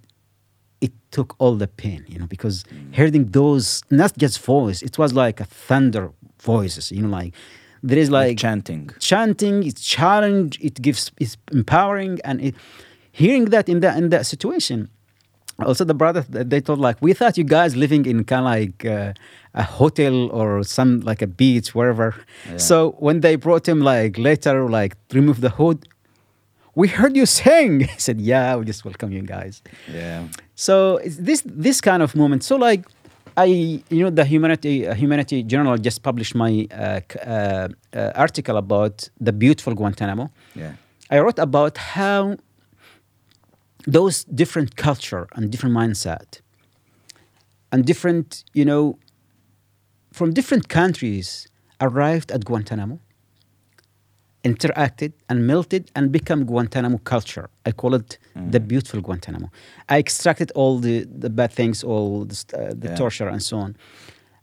it 0.81 0.91
took 1.11 1.35
all 1.39 1.55
the 1.55 1.67
pain, 1.67 2.03
you 2.07 2.17
know, 2.19 2.25
because 2.27 2.65
hearing 2.91 3.31
those 3.31 3.81
not 3.89 4.11
just 4.17 4.35
voice, 4.43 4.81
it 4.81 4.97
was 4.97 5.13
like 5.13 5.39
a 5.39 5.45
thunder 5.45 6.11
voices, 6.41 6.91
you 6.91 7.01
know, 7.03 7.09
like 7.09 7.33
there 7.81 7.97
is 7.97 8.09
Like 8.09 8.29
like 8.29 8.37
chanting. 8.37 8.89
chanting, 8.99 9.63
it's 9.63 9.81
challenge, 9.81 10.57
it 10.61 10.81
gives 10.81 11.11
it's 11.19 11.37
empowering 11.51 12.19
and 12.25 12.41
it 12.41 12.55
hearing 13.11 13.45
that 13.53 13.69
in 13.69 13.79
that 13.81 13.95
in 13.97 14.09
that 14.09 14.25
situation. 14.25 14.89
Also, 15.59 15.83
the 15.85 15.93
brothers 15.93 16.25
they 16.29 16.61
told 16.61 16.79
like 16.79 16.97
we 17.01 17.13
thought 17.13 17.37
you 17.37 17.43
guys 17.43 17.75
living 17.75 18.05
in 18.05 18.23
kind 18.31 18.45
of 18.45 18.51
like 18.59 18.85
uh, 18.85 19.13
a 19.53 19.63
hotel 19.63 20.29
or 20.31 20.63
some 20.63 21.01
like 21.01 21.21
a 21.21 21.27
beach 21.27 21.75
wherever. 21.75 22.15
Yeah. 22.49 22.57
So 22.57 22.95
when 22.99 23.21
they 23.21 23.35
brought 23.35 23.67
him 23.67 23.81
like 23.81 24.17
later 24.17 24.69
like 24.69 24.95
remove 25.11 25.41
the 25.41 25.49
hood, 25.49 25.87
we 26.75 26.87
heard 26.87 27.15
you 27.15 27.25
sing. 27.25 27.79
He 27.95 27.99
said, 27.99 28.19
"Yeah, 28.19 28.55
we 28.55 28.65
just 28.65 28.83
welcome 28.83 29.11
you 29.11 29.21
guys." 29.21 29.61
Yeah. 29.91 30.27
So 30.55 30.99
this 31.05 31.43
this 31.45 31.81
kind 31.81 32.01
of 32.01 32.15
moment. 32.15 32.43
So 32.43 32.55
like, 32.55 32.85
I 33.37 33.45
you 33.89 34.03
know 34.03 34.09
the 34.09 34.25
humanity 34.25 34.87
uh, 34.87 34.95
humanity 34.95 35.43
journal 35.43 35.77
just 35.77 36.01
published 36.01 36.35
my 36.35 36.67
uh, 36.71 37.01
uh, 37.25 37.67
uh, 37.93 38.11
article 38.15 38.57
about 38.57 39.09
the 39.19 39.33
beautiful 39.33 39.73
Guantanamo. 39.75 40.31
Yeah. 40.55 40.73
I 41.11 41.19
wrote 41.19 41.37
about 41.37 41.77
how 41.77 42.37
those 43.85 44.23
different 44.23 44.75
culture 44.75 45.27
and 45.35 45.51
different 45.51 45.75
mindset 45.75 46.41
and 47.71 47.85
different 47.85 48.43
you 48.53 48.65
know 48.65 48.97
from 50.13 50.27
different 50.33 50.65
countries 50.69 51.47
arrived 51.79 52.31
at 52.31 52.41
Guantanamo 52.45 52.97
interacted 54.43 55.13
and 55.29 55.47
melted 55.47 55.89
and 55.95 56.11
become 56.11 56.43
Guantanamo 56.45 56.97
culture. 57.13 57.49
I 57.65 57.71
call 57.71 57.93
it 57.95 58.17
the 58.51 58.59
beautiful 58.59 58.99
Guantanamo. 59.01 59.49
I 59.87 59.99
extracted 59.99 60.51
all 60.53 60.79
the, 60.79 61.05
the 61.05 61.29
bad 61.29 61.51
things, 61.51 61.83
all 61.83 62.25
the, 62.25 62.35
uh, 62.53 62.73
the 62.77 62.89
Yeah. 62.89 62.95
torture 62.95 63.29
and 63.29 63.41
so 63.41 63.57
on. 63.57 63.75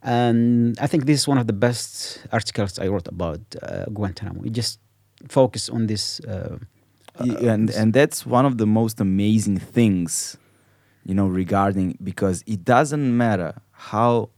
And 0.03 0.79
I 0.81 0.87
think 0.87 1.05
this 1.05 1.21
is 1.21 1.29
one 1.29 1.37
of 1.37 1.47
the 1.47 1.53
best 1.53 2.25
articles 2.33 2.79
I 2.79 2.87
wrote 2.89 3.09
about 3.09 3.41
uh, 3.63 3.85
Guantanamo. 3.93 4.43
It 4.45 4.53
just 4.53 4.81
focus 5.29 5.69
on 5.69 5.87
this. 5.87 6.21
Uh, 6.21 6.57
Y- 7.19 7.37
and 7.53 7.69
and 7.81 7.93
that's 7.93 8.25
one 8.25 8.47
of 8.47 8.57
the 8.57 8.65
most 8.67 8.99
amazing 9.01 9.59
things 9.59 10.39
you 11.05 11.13
know 11.19 11.27
regarding 11.43 11.99
because 12.03 12.43
it 12.47 12.65
doesn't 12.65 13.15
matter 13.25 13.53
how 13.91 14.31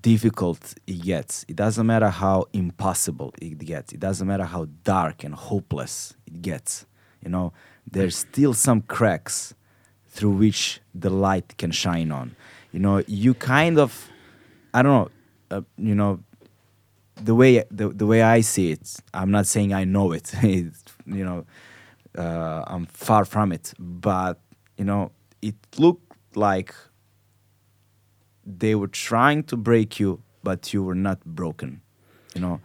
difficult 0.00 0.74
it 0.86 1.02
gets 1.02 1.44
it 1.48 1.56
doesn't 1.56 1.86
matter 1.86 2.08
how 2.08 2.44
impossible 2.52 3.32
it 3.40 3.58
gets 3.58 3.92
it 3.92 4.00
doesn't 4.00 4.26
matter 4.26 4.44
how 4.44 4.66
dark 4.84 5.24
and 5.24 5.34
hopeless 5.34 6.14
it 6.26 6.40
gets 6.40 6.86
you 7.22 7.30
know 7.30 7.52
there's 7.90 8.16
still 8.16 8.54
some 8.54 8.80
cracks 8.82 9.54
through 10.08 10.30
which 10.30 10.80
the 10.94 11.10
light 11.10 11.56
can 11.58 11.70
shine 11.70 12.10
on 12.12 12.34
you 12.72 12.78
know 12.78 13.02
you 13.06 13.34
kind 13.34 13.78
of 13.78 14.08
i 14.72 14.82
don't 14.82 14.92
know 14.92 15.10
uh, 15.56 15.62
you 15.76 15.94
know 15.94 16.20
the 17.24 17.34
way 17.34 17.62
the, 17.70 17.88
the 17.88 18.06
way 18.06 18.22
I 18.22 18.40
see 18.40 18.72
it, 18.72 18.96
I'm 19.14 19.30
not 19.30 19.46
saying 19.46 19.72
I 19.72 19.84
know 19.84 20.12
it. 20.12 20.32
it's, 20.42 20.84
you 21.06 21.24
know, 21.24 21.44
uh, 22.16 22.64
I'm 22.66 22.86
far 22.86 23.24
from 23.24 23.52
it. 23.52 23.72
But 23.78 24.40
you 24.76 24.84
know, 24.84 25.12
it 25.40 25.54
looked 25.78 26.16
like 26.36 26.74
they 28.44 28.74
were 28.74 28.88
trying 28.88 29.44
to 29.44 29.56
break 29.56 30.00
you, 30.00 30.20
but 30.42 30.72
you 30.72 30.82
were 30.82 30.94
not 30.94 31.24
broken. 31.24 31.80
You 32.34 32.40
know, 32.40 32.60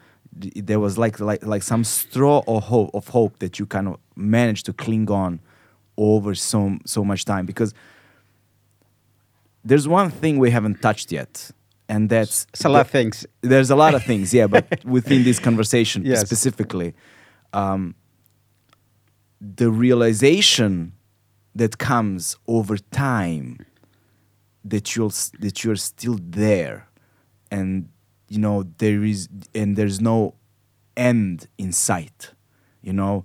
there 0.55 0.79
was 0.79 0.97
like 0.97 1.19
like 1.19 1.45
like 1.45 1.63
some 1.63 1.83
straw 1.83 2.41
of 2.47 2.63
hope 2.63 2.91
of 2.93 3.07
hope 3.09 3.39
that 3.39 3.59
you 3.59 3.65
kind 3.65 3.87
of 3.87 3.97
managed 4.15 4.65
to 4.65 4.73
cling 4.73 5.09
on 5.11 5.39
over 5.97 6.35
so 6.35 6.77
so 6.85 7.03
much 7.03 7.25
time 7.25 7.45
because 7.45 7.73
there's 9.63 9.87
one 9.87 10.09
thing 10.09 10.37
we 10.39 10.51
haven't 10.51 10.81
touched 10.81 11.11
yet, 11.11 11.51
and 11.89 12.09
that's 12.09 12.47
it's 12.53 12.65
a 12.65 12.69
lot 12.69 12.81
of 12.81 12.89
things. 12.89 13.25
there's 13.41 13.69
a 13.69 13.75
lot 13.75 13.93
of 13.95 14.03
things, 14.03 14.33
yeah, 14.33 14.47
but 14.47 14.65
within 14.85 15.23
this 15.23 15.39
conversation 15.39 16.05
Yes. 16.05 16.21
specifically, 16.21 16.93
um, 17.53 17.95
the 19.41 19.69
realization 19.69 20.93
that 21.55 21.77
comes 21.77 22.37
over 22.47 22.77
time 22.77 23.65
that 24.69 24.95
you'll 24.95 25.13
that 25.39 25.63
you're 25.63 25.75
still 25.77 26.17
there, 26.21 26.87
and 27.51 27.89
you 28.29 28.39
know 28.39 28.63
there 28.77 29.03
is 29.03 29.29
and 29.55 29.75
there's 29.75 29.99
no 30.01 30.33
end 30.95 31.47
in 31.57 31.71
sight, 31.71 32.31
you 32.81 32.93
know, 32.93 33.23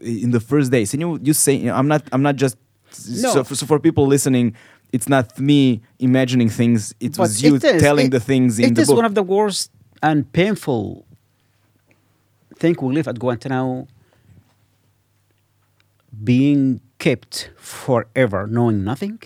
in 0.00 0.30
the 0.30 0.40
first 0.40 0.70
days. 0.70 0.92
And 0.94 1.00
you 1.00 1.18
you 1.22 1.32
say 1.34 1.54
you 1.54 1.66
know, 1.66 1.76
I'm 1.76 1.88
not 1.88 2.02
I'm 2.12 2.22
not 2.22 2.36
just 2.36 2.56
No. 3.22 3.32
so, 3.34 3.44
for, 3.44 3.54
so 3.56 3.66
for 3.66 3.78
people 3.78 4.06
listening. 4.06 4.54
It's 4.92 5.08
not 5.08 5.26
me 5.40 5.80
imagining 5.98 6.48
things. 6.48 6.94
It 7.00 7.16
But 7.16 7.22
was 7.24 7.42
you 7.42 7.56
it 7.56 7.64
is- 7.64 7.82
telling 7.82 8.06
it- 8.06 8.10
the 8.16 8.20
things 8.20 8.58
in 8.60 8.66
It 8.66 8.74
the 8.76 8.82
is 8.82 8.88
book. 8.88 8.96
one 9.02 9.04
of 9.04 9.14
the 9.16 9.24
worst 9.24 9.70
and 10.00 10.30
painful 10.32 11.04
thing 12.60 12.76
we 12.80 12.94
live 12.94 13.08
at 13.08 13.18
Guantanamo 13.18 13.88
being 16.22 16.80
kept 16.98 17.50
forever 17.56 18.46
knowing 18.46 18.84
nothing. 18.84 19.18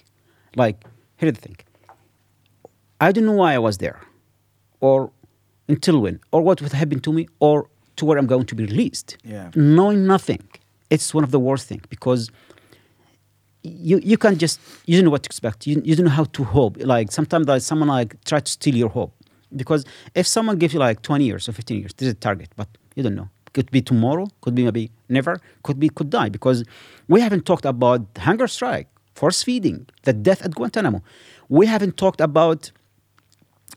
Like, 0.56 0.84
here's 1.18 1.34
the 1.34 1.40
thing. 1.40 1.56
I 3.00 3.12
don't 3.12 3.26
know 3.26 3.32
why 3.32 3.54
I 3.54 3.58
was 3.58 3.78
there, 3.78 4.00
or 4.80 5.10
until 5.68 6.00
when, 6.00 6.20
or 6.32 6.40
what 6.40 6.60
would 6.62 6.72
happen 6.72 7.00
to 7.00 7.12
me, 7.12 7.28
or 7.38 7.68
to 7.96 8.04
where 8.04 8.18
I'm 8.18 8.26
going 8.26 8.46
to 8.46 8.54
be 8.54 8.64
released. 8.64 9.18
Yeah. 9.24 9.50
Knowing 9.54 10.06
nothing. 10.06 10.42
It's 10.90 11.12
one 11.12 11.22
of 11.22 11.30
the 11.30 11.38
worst 11.38 11.66
things 11.66 11.82
because 11.90 12.30
you 13.62 13.98
you 14.02 14.16
can't 14.16 14.38
just 14.38 14.60
you 14.86 14.96
don't 14.96 15.04
know 15.04 15.10
what 15.10 15.24
to 15.24 15.28
expect. 15.28 15.66
You, 15.66 15.82
you 15.84 15.94
don't 15.96 16.06
know 16.06 16.18
how 16.22 16.24
to 16.24 16.44
hope. 16.44 16.78
Like 16.80 17.12
sometimes 17.12 17.46
like 17.46 17.62
someone 17.62 17.88
like 17.88 18.22
try 18.24 18.40
to 18.40 18.50
steal 18.50 18.74
your 18.74 18.88
hope. 18.88 19.12
Because 19.54 19.84
if 20.14 20.26
someone 20.26 20.58
gives 20.58 20.74
you 20.74 20.80
like 20.80 21.00
20 21.00 21.24
years 21.24 21.48
or 21.48 21.52
15 21.52 21.78
years, 21.78 21.94
this 21.94 22.06
is 22.06 22.12
a 22.12 22.16
target, 22.16 22.50
but 22.56 22.68
you 22.94 23.02
don't 23.02 23.14
know. 23.14 23.30
Could 23.54 23.70
be 23.70 23.80
tomorrow, 23.80 24.28
could 24.42 24.54
be 24.54 24.62
maybe 24.62 24.90
never, 25.08 25.40
could 25.62 25.80
be 25.80 25.88
could 25.88 26.10
die. 26.10 26.28
Because 26.28 26.64
we 27.08 27.20
haven't 27.20 27.46
talked 27.46 27.64
about 27.64 28.02
hunger 28.18 28.46
strike 28.46 28.88
force 29.18 29.40
feeding, 29.46 29.78
the 30.06 30.14
death 30.26 30.40
at 30.46 30.52
Guantanamo. 30.58 31.00
We 31.58 31.64
haven't 31.74 31.94
talked 32.04 32.20
about, 32.30 32.60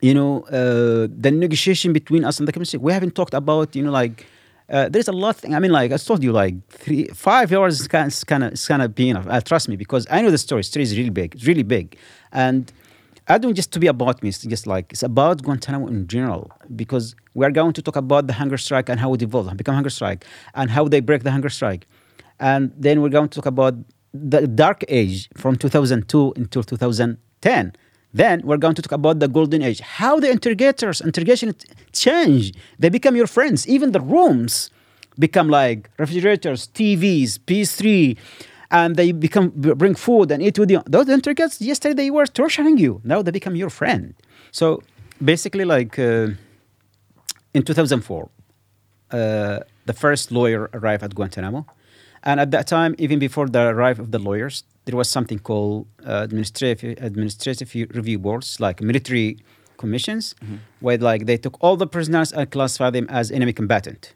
you 0.07 0.13
know, 0.17 0.33
uh, 0.59 1.07
the 1.25 1.31
negotiation 1.45 1.89
between 1.99 2.23
us 2.29 2.35
and 2.39 2.45
the 2.47 2.53
communist. 2.53 2.75
We 2.89 2.93
haven't 2.97 3.15
talked 3.19 3.35
about, 3.43 3.67
you 3.75 3.83
know, 3.85 3.95
like 4.01 4.17
uh, 4.75 4.87
there's 4.93 5.09
a 5.15 5.17
lot. 5.23 5.31
Of 5.35 5.41
Thing. 5.41 5.53
I 5.57 5.59
mean, 5.63 5.73
like 5.79 5.91
I 5.91 5.97
told 5.97 6.23
you, 6.25 6.31
like 6.43 6.55
three, 6.83 7.03
five 7.29 7.47
hours 7.55 7.73
is 7.81 7.87
kind 7.87 8.07
of, 8.11 8.25
kind 8.31 8.43
of, 8.45 8.67
kind 8.71 8.81
of 8.85 8.89
being 8.99 9.11
enough. 9.13 9.27
Uh, 9.27 9.41
trust 9.51 9.65
me, 9.71 9.75
because 9.75 10.03
I 10.15 10.17
know 10.21 10.31
the 10.37 10.43
story. 10.47 10.63
Story 10.63 10.83
is 10.83 10.93
really 10.99 11.15
big. 11.21 11.29
It's 11.35 11.45
really 11.51 11.67
big, 11.77 11.85
and 12.31 12.71
I 13.27 13.37
don't 13.41 13.55
just 13.61 13.71
to 13.73 13.79
be 13.79 13.87
about 13.95 14.15
me. 14.23 14.29
It's 14.29 14.43
just 14.55 14.65
like 14.73 14.85
it's 14.93 15.03
about 15.03 15.35
Guantanamo 15.45 15.87
in 15.87 16.07
general 16.15 16.43
because 16.81 17.05
we 17.37 17.45
are 17.47 17.53
going 17.59 17.73
to 17.77 17.81
talk 17.87 17.97
about 18.05 18.27
the 18.29 18.35
hunger 18.41 18.59
strike 18.67 18.87
and 18.91 18.97
how 19.03 19.13
it 19.15 19.21
evolved, 19.21 19.57
become 19.57 19.75
hunger 19.75 19.93
strike, 19.99 20.21
and 20.53 20.69
how 20.69 20.83
they 20.93 21.01
break 21.09 21.21
the 21.27 21.31
hunger 21.35 21.51
strike, 21.57 21.83
and 22.39 22.63
then 22.85 22.95
we're 23.01 23.15
going 23.17 23.29
to 23.31 23.35
talk 23.39 23.49
about 23.55 23.75
the 24.13 24.47
dark 24.47 24.83
age 24.87 25.29
from 25.35 25.55
2002 25.55 26.33
until 26.35 26.63
2010. 26.63 27.73
Then 28.13 28.41
we're 28.43 28.57
going 28.57 28.75
to 28.75 28.81
talk 28.81 28.91
about 28.91 29.19
the 29.19 29.27
golden 29.27 29.61
age, 29.61 29.79
how 29.79 30.19
the 30.19 30.29
interrogators, 30.29 30.99
interrogation 30.99 31.55
change. 31.93 32.53
They 32.77 32.89
become 32.89 33.15
your 33.15 33.27
friends. 33.27 33.67
Even 33.67 33.93
the 33.93 34.01
rooms 34.01 34.69
become 35.17 35.47
like 35.47 35.89
refrigerators, 35.97 36.67
TVs, 36.73 37.39
PS3, 37.39 38.17
and 38.69 38.95
they 38.95 39.11
become 39.11 39.49
bring 39.55 39.95
food 39.95 40.31
and 40.31 40.41
eat 40.41 40.57
with 40.57 40.71
you. 40.71 40.81
Those 40.87 41.09
interrogators 41.09 41.61
yesterday 41.61 41.93
they 41.93 42.11
were 42.11 42.25
torturing 42.25 42.77
you. 42.77 43.01
Now 43.03 43.21
they 43.21 43.31
become 43.31 43.55
your 43.55 43.69
friend. 43.69 44.13
So 44.51 44.81
basically, 45.23 45.65
like 45.65 45.99
uh, 45.99 46.29
in 47.53 47.63
2004, 47.63 48.29
uh, 49.11 49.59
the 49.85 49.93
first 49.93 50.31
lawyer 50.31 50.69
arrived 50.73 51.03
at 51.03 51.13
Guantanamo, 51.15 51.65
and 52.23 52.39
at 52.39 52.51
that 52.51 52.67
time, 52.67 52.95
even 52.97 53.19
before 53.19 53.47
the 53.47 53.59
arrival 53.67 54.03
of 54.05 54.11
the 54.11 54.19
lawyers, 54.19 54.63
there 54.85 54.95
was 54.95 55.09
something 55.09 55.39
called 55.39 55.87
uh, 56.05 56.21
administrative 56.23 56.97
administrative 57.03 57.73
review 57.95 58.19
boards, 58.19 58.59
like 58.59 58.81
military 58.81 59.37
commissions, 59.77 60.35
Mm-hmm. 60.43 60.55
where 60.79 60.97
like 60.97 61.25
they 61.25 61.37
took 61.37 61.55
all 61.63 61.75
the 61.77 61.87
prisoners 61.87 62.31
and 62.33 62.49
classified 62.51 62.93
them 62.93 63.07
as 63.09 63.31
enemy 63.31 63.53
combatant, 63.53 64.13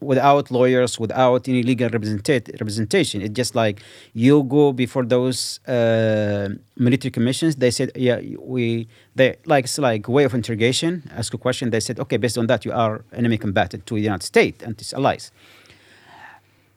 without 0.00 0.50
lawyers, 0.50 0.98
without 1.00 1.48
any 1.48 1.62
legal 1.62 1.88
representa- 1.90 2.48
representation. 2.60 3.20
It's 3.22 3.34
just 3.34 3.54
like 3.54 3.80
you 4.14 4.42
go 4.44 4.72
before 4.72 5.04
those 5.04 5.58
uh, 5.66 6.48
military 6.76 7.10
commissions. 7.10 7.56
They 7.56 7.70
said, 7.72 7.90
yeah, 7.96 8.20
we 8.40 8.88
they 9.16 9.36
like 9.44 9.64
it's 9.64 9.78
like 9.78 10.08
way 10.08 10.24
of 10.24 10.34
interrogation. 10.34 11.10
Ask 11.16 11.34
a 11.34 11.38
question. 11.38 11.70
They 11.70 11.80
said, 11.80 11.98
okay, 12.00 12.16
based 12.16 12.38
on 12.38 12.46
that, 12.46 12.64
you 12.64 12.72
are 12.72 13.04
enemy 13.12 13.38
combatant 13.38 13.86
to 13.86 13.94
the 13.94 14.00
United 14.02 14.24
States 14.24 14.62
and 14.64 14.72
its 14.80 14.92
allies. 14.92 15.30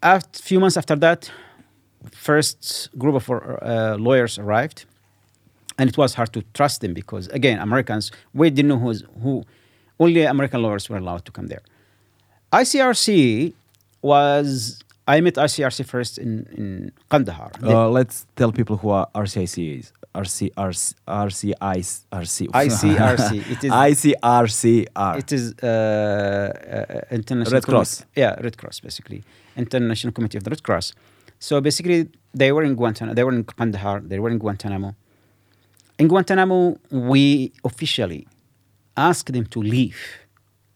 A 0.04 0.22
few 0.34 0.60
months 0.60 0.78
after 0.78 0.96
that, 0.96 1.30
first 2.12 2.90
group 2.98 3.16
of 3.16 3.30
uh, 3.30 3.96
lawyers 4.00 4.40
arrived, 4.40 4.86
and 5.78 5.90
it 5.90 5.98
was 5.98 6.16
hard 6.16 6.34
to 6.34 6.42
trust 6.54 6.82
them 6.82 6.94
because 6.94 7.28
again, 7.28 7.60
Americans 7.60 8.12
we 8.34 8.50
didn't 8.50 8.70
know 8.70 8.80
who's, 8.80 9.04
who. 9.22 9.44
Only 10.00 10.24
American 10.24 10.64
lawyers 10.64 10.90
were 10.90 10.98
allowed 10.98 11.26
to 11.26 11.32
come 11.32 11.46
there. 11.48 11.62
ICRC 12.52 13.54
was 14.02 14.80
I 15.08 15.22
met 15.22 15.36
ICRC 15.36 15.86
first 15.86 16.18
in 16.18 16.48
in 16.58 16.92
Kandahar. 17.10 17.52
Uh, 17.62 17.88
let's 17.90 18.26
tell 18.36 18.52
people 18.52 18.78
who 18.78 18.90
are 18.90 19.08
RCIC 19.14 19.80
is. 19.80 19.94
RC, 20.14 20.52
RC, 20.56 20.94
RC. 21.08 22.48
ICRC, 22.50 23.52
it 23.54 23.64
is- 23.64 23.72
ICRCR. 23.72 25.18
It 25.20 25.32
is 25.32 25.54
uh, 25.64 25.68
uh, 25.68 27.16
international 27.16 27.54
Red 27.54 27.64
Committee- 27.64 27.72
Cross. 27.72 28.06
Yeah, 28.16 28.36
Red 28.42 28.58
Cross 28.58 28.82
basically, 28.82 29.24
International 29.56 30.14
Committee 30.14 30.38
of 30.38 30.44
the 30.44 30.50
Red 30.50 30.64
Cross. 30.64 30.94
So 31.40 31.60
basically, 31.62 32.10
they 32.34 32.52
were 32.52 32.64
in 32.64 32.76
Guantanamo. 32.76 33.14
They 33.16 33.24
were 33.24 33.34
in 33.34 33.44
Kandahar. 33.44 34.02
They 34.02 34.20
were 34.20 34.30
in 34.30 34.38
Guantanamo. 34.38 34.96
In 35.98 36.08
Guantanamo, 36.08 36.78
we 36.92 37.52
officially 37.64 38.28
asked 38.98 39.32
them 39.32 39.46
to 39.48 39.62
leave 39.62 40.00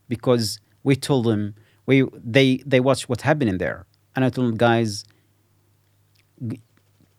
because 0.08 0.60
we 0.84 0.96
told 0.96 1.26
them 1.26 1.56
we 1.86 2.04
they 2.14 2.58
they 2.66 2.80
watched 2.80 3.10
what 3.10 3.22
happened 3.22 3.50
in 3.50 3.58
there, 3.58 3.86
and 4.16 4.26
I 4.26 4.30
told 4.30 4.48
them 4.48 4.58
guys. 4.58 5.06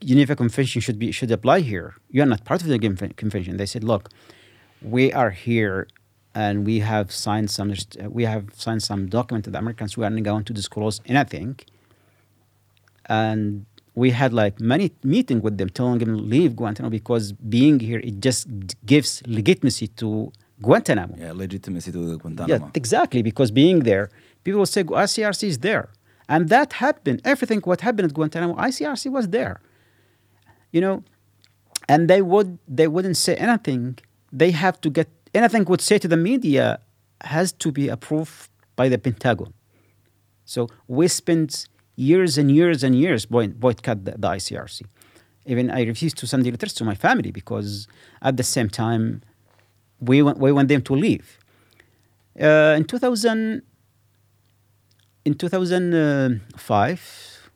Geneva 0.05 0.37
Convention 0.37 0.83
should 0.83 0.99
be 0.99 1.11
should 1.11 1.31
apply 1.31 1.61
here. 1.61 1.95
You 2.11 2.23
are 2.23 2.27
not 2.27 2.45
part 2.45 2.61
of 2.61 2.69
the 2.69 2.79
Geneva 2.79 3.09
Convention. 3.15 3.57
They 3.57 3.67
said, 3.67 3.83
"Look, 3.83 4.11
we 4.83 5.13
are 5.13 5.31
here, 5.31 5.89
and 6.43 6.67
we 6.67 6.77
have 6.81 7.11
signed 7.11 7.51
some. 7.57 7.69
We 8.19 8.25
have 8.33 8.45
signed 8.65 8.83
some 8.91 9.03
document 9.19 9.43
to 9.47 9.51
the 9.51 9.59
Americans. 9.59 9.97
We 9.97 10.05
are 10.07 10.11
not 10.17 10.23
going 10.31 10.45
to 10.51 10.53
disclose 10.61 10.97
anything." 11.07 11.53
And 13.07 13.65
we 14.03 14.09
had 14.11 14.31
like 14.43 14.61
many 14.61 14.87
meeting 15.03 15.41
with 15.41 15.57
them, 15.59 15.71
telling 15.71 15.99
them 16.03 16.13
leave 16.35 16.51
Guantanamo 16.61 16.91
because 16.91 17.33
being 17.57 17.81
here 17.89 18.01
it 18.11 18.17
just 18.21 18.43
gives 18.93 19.11
legitimacy 19.39 19.89
to 20.01 20.09
Guantanamo. 20.67 21.15
yeah, 21.17 21.33
legitimacy 21.33 21.91
to 21.93 22.01
Guantanamo. 22.19 22.67
Yeah, 22.67 22.81
exactly. 22.81 23.23
Because 23.31 23.51
being 23.51 23.79
there, 23.91 24.11
people 24.45 24.59
will 24.59 24.73
say 24.77 24.85
ICRC 24.85 25.43
is 25.55 25.59
there, 25.69 25.89
and 26.29 26.51
that 26.55 26.69
happened. 26.85 27.19
Everything 27.25 27.61
what 27.71 27.81
happened 27.81 28.07
at 28.11 28.15
Guantanamo, 28.19 28.55
ICRC 28.69 29.11
was 29.11 29.27
there. 29.29 29.57
You 30.75 30.81
know, 30.85 30.97
and 31.89 32.01
they 32.11 32.21
would 32.21 32.59
they 32.69 32.89
wouldn't 32.95 33.17
say 33.17 33.35
anything. 33.37 33.99
They 34.43 34.51
have 34.51 34.77
to 34.85 34.91
get 34.91 35.09
anything 35.37 35.65
would 35.67 35.81
say 35.81 35.99
to 35.99 36.09
the 36.09 36.17
media 36.17 36.81
has 37.23 37.53
to 37.53 37.73
be 37.73 37.89
approved 37.89 38.49
by 38.75 38.89
the 38.89 38.99
Pentagon. 38.99 39.53
So 40.45 40.69
we 40.87 41.09
spent 41.09 41.67
years 41.97 42.39
and 42.39 42.51
years 42.51 42.83
and 42.83 42.95
years 42.95 43.27
boy- 43.27 43.49
boycott 43.49 44.05
the, 44.05 44.13
the 44.13 44.29
ICRC. 44.29 44.83
Even 45.47 45.71
I 45.71 45.85
refused 45.85 46.19
to 46.19 46.27
send 46.27 46.45
the 46.45 46.51
letters 46.51 46.75
to 46.75 46.85
my 46.85 46.95
family 46.95 47.31
because 47.31 47.89
at 48.23 48.37
the 48.37 48.43
same 48.43 48.69
time 48.69 49.23
we 50.01 50.23
want, 50.23 50.39
we 50.39 50.53
want 50.53 50.69
them 50.69 50.83
to 50.83 50.95
leave. 50.95 51.39
Uh, 52.41 52.75
in 52.77 52.85
2000, 52.85 53.63
in 55.25 55.35
2005, 55.35 57.51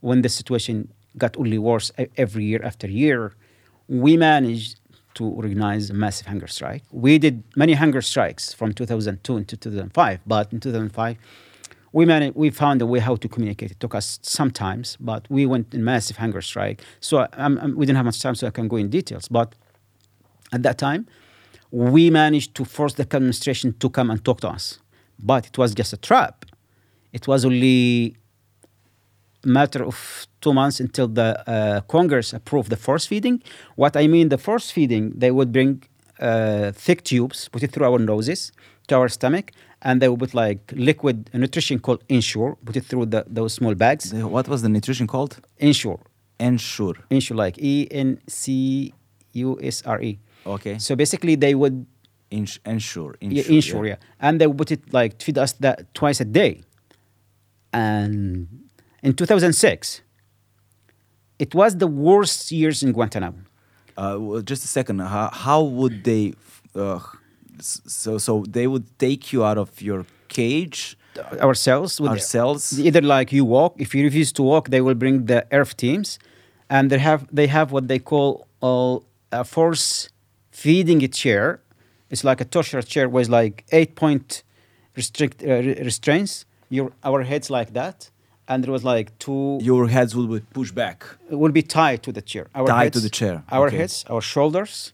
when 0.00 0.22
the 0.22 0.28
situation 0.28 0.92
got 1.16 1.36
only 1.38 1.58
worse 1.58 1.92
every 2.16 2.44
year 2.44 2.60
after 2.62 2.88
year, 2.88 3.32
we 3.88 4.16
managed 4.16 4.80
to 5.14 5.24
organize 5.24 5.90
a 5.90 5.94
massive 5.94 6.26
hunger 6.26 6.46
strike. 6.46 6.82
We 6.90 7.18
did 7.18 7.42
many 7.56 7.72
hunger 7.74 8.02
strikes 8.02 8.52
from 8.52 8.72
2002 8.72 9.36
into 9.36 9.56
2005, 9.56 10.20
but 10.26 10.52
in 10.52 10.60
2005, 10.60 11.16
we 11.92 12.04
managed, 12.04 12.34
we 12.34 12.50
found 12.50 12.82
a 12.82 12.86
way 12.86 12.98
how 12.98 13.14
to 13.16 13.28
communicate. 13.28 13.70
It 13.70 13.80
took 13.80 13.94
us 13.94 14.18
some 14.22 14.50
times, 14.50 14.96
but 14.98 15.26
we 15.30 15.46
went 15.46 15.72
in 15.72 15.84
massive 15.84 16.16
hunger 16.16 16.42
strike. 16.42 16.82
So 17.00 17.28
um, 17.34 17.58
um, 17.58 17.76
we 17.76 17.86
didn't 17.86 17.96
have 17.96 18.04
much 18.04 18.20
time, 18.20 18.34
so 18.34 18.48
I 18.48 18.50
can 18.50 18.66
go 18.66 18.76
in 18.76 18.90
details. 18.90 19.28
But 19.28 19.54
at 20.52 20.64
that 20.64 20.76
time, 20.76 21.06
we 21.70 22.10
managed 22.10 22.54
to 22.56 22.64
force 22.64 22.94
the 22.94 23.02
administration 23.02 23.74
to 23.78 23.88
come 23.88 24.10
and 24.10 24.24
talk 24.24 24.40
to 24.40 24.48
us. 24.48 24.80
But 25.20 25.46
it 25.46 25.56
was 25.56 25.72
just 25.72 25.92
a 25.92 25.96
trap. 25.96 26.44
It 27.12 27.28
was 27.28 27.44
only 27.44 28.16
matter 29.46 29.84
of 29.84 30.26
two 30.40 30.52
months 30.52 30.80
until 30.80 31.08
the 31.08 31.42
uh, 31.48 31.80
Congress 31.82 32.32
approved 32.32 32.70
the 32.70 32.76
force 32.76 33.06
feeding. 33.06 33.42
What 33.76 33.96
I 33.96 34.06
mean, 34.06 34.28
the 34.28 34.38
force 34.38 34.70
feeding, 34.70 35.12
they 35.16 35.30
would 35.30 35.52
bring 35.52 35.82
uh, 36.20 36.72
thick 36.72 37.02
tubes, 37.04 37.48
put 37.48 37.62
it 37.62 37.72
through 37.72 37.86
our 37.86 37.98
noses 37.98 38.52
to 38.88 38.96
our 38.96 39.08
stomach, 39.08 39.52
and 39.82 40.00
they 40.00 40.08
would 40.08 40.20
put 40.20 40.34
like 40.34 40.60
liquid 40.76 41.30
nutrition 41.34 41.78
called 41.78 42.02
Ensure, 42.08 42.56
put 42.64 42.76
it 42.76 42.84
through 42.84 43.06
the, 43.06 43.24
those 43.26 43.54
small 43.54 43.74
bags. 43.74 44.10
The- 44.10 44.26
what 44.28 44.48
was 44.48 44.62
the 44.62 44.68
nutrition 44.68 45.06
called? 45.06 45.38
Ensure, 45.58 46.00
Ensure. 46.38 46.94
Ensure, 47.10 47.36
like 47.36 47.58
E 47.58 47.88
N 47.90 48.18
C 48.28 48.92
U 49.32 49.58
S 49.62 49.82
R 49.86 50.00
E. 50.02 50.18
Okay. 50.46 50.78
So 50.78 50.94
basically, 50.96 51.34
they 51.36 51.54
would 51.54 51.86
Ins- 52.30 52.58
ensure. 52.66 53.14
yeah, 53.20 53.28
Ensure. 53.42 53.54
insure, 53.54 53.86
yeah. 53.86 53.96
And 54.20 54.40
they 54.40 54.46
would 54.46 54.58
put 54.58 54.70
it 54.72 54.92
like 54.92 55.22
feed 55.22 55.38
us 55.38 55.52
that 55.60 55.92
twice 55.94 56.20
a 56.20 56.24
day. 56.24 56.62
And 57.72 58.48
in 59.04 59.12
2006, 59.14 60.00
it 61.38 61.54
was 61.54 61.76
the 61.78 61.86
worst 61.86 62.50
years 62.50 62.82
in 62.82 62.92
Guantanamo. 62.92 63.38
Uh, 63.96 64.16
well, 64.18 64.42
just 64.42 64.64
a 64.64 64.68
second. 64.68 64.98
How, 65.00 65.30
how 65.32 65.62
would 65.62 66.04
they? 66.04 66.34
Uh, 66.74 66.98
so 67.60 68.18
so 68.18 68.44
they 68.48 68.66
would 68.66 68.86
take 68.98 69.32
you 69.32 69.44
out 69.44 69.58
of 69.58 69.80
your 69.80 70.04
cage, 70.28 70.96
Ourselves, 71.40 72.00
with 72.00 72.10
ourselves. 72.10 72.80
either 72.80 73.00
like 73.00 73.30
you 73.32 73.44
walk. 73.44 73.74
If 73.78 73.94
you 73.94 74.02
refuse 74.02 74.32
to 74.32 74.42
walk, 74.42 74.70
they 74.70 74.80
will 74.80 74.96
bring 74.96 75.26
the 75.26 75.46
IRF 75.52 75.76
teams, 75.76 76.18
and 76.68 76.90
they 76.90 76.98
have 76.98 77.20
they 77.32 77.46
have 77.46 77.70
what 77.70 77.86
they 77.86 78.00
call 78.00 78.28
uh, 78.60 78.98
a 79.30 79.44
force 79.44 80.08
feeding 80.50 81.04
a 81.04 81.08
chair. 81.08 81.60
It's 82.10 82.24
like 82.24 82.40
a 82.40 82.44
torture 82.44 82.82
chair 82.82 83.08
with 83.08 83.28
like 83.28 83.64
eight 83.70 83.94
point 83.94 84.42
restrict 84.96 85.42
uh, 85.44 85.62
restraints. 85.84 86.46
Your 86.70 86.90
our 87.04 87.22
heads 87.22 87.48
like 87.50 87.72
that, 87.74 88.10
and 88.48 88.62
there 88.64 88.72
was 88.72 88.84
like 88.84 89.16
two. 89.18 89.58
Your 89.62 89.88
heads 89.88 90.14
will 90.16 90.26
be 90.26 90.40
pushed 90.52 90.74
back. 90.74 91.04
It 91.30 91.36
will 91.36 91.52
be 91.52 91.62
tied 91.62 92.02
to 92.02 92.12
the 92.12 92.22
chair. 92.22 92.46
Our 92.54 92.66
Tied 92.66 92.92
to 92.92 92.98
heads- 92.98 93.02
the 93.02 93.10
chair, 93.10 93.42
Our 93.50 93.66
okay. 93.68 93.78
heads, 93.78 94.04
our 94.10 94.20
shoulders, 94.20 94.92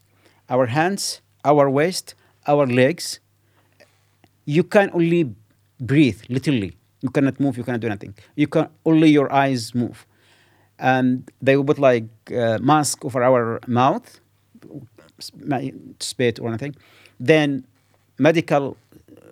our 0.48 0.66
hands, 0.66 1.20
our 1.44 1.68
waist, 1.68 2.14
our 2.46 2.66
legs. 2.66 3.20
You 4.44 4.62
can 4.64 4.90
only 4.92 5.34
breathe, 5.80 6.20
literally. 6.28 6.72
You 7.02 7.10
cannot 7.10 7.38
move, 7.40 7.56
you 7.56 7.64
cannot 7.64 7.80
do 7.80 7.86
anything. 7.86 8.14
You 8.36 8.46
can 8.46 8.68
only 8.84 9.08
your 9.10 9.28
eyes 9.32 9.74
move. 9.74 10.06
and 10.94 11.30
they 11.46 11.54
would 11.56 11.66
put 11.66 11.78
like 11.78 12.08
uh, 12.42 12.58
mask 12.70 13.04
over 13.04 13.20
our 13.22 13.60
mouth, 13.66 14.06
spit 15.98 16.38
or 16.40 16.48
anything. 16.48 16.74
Then 17.18 17.64
medical 18.18 18.76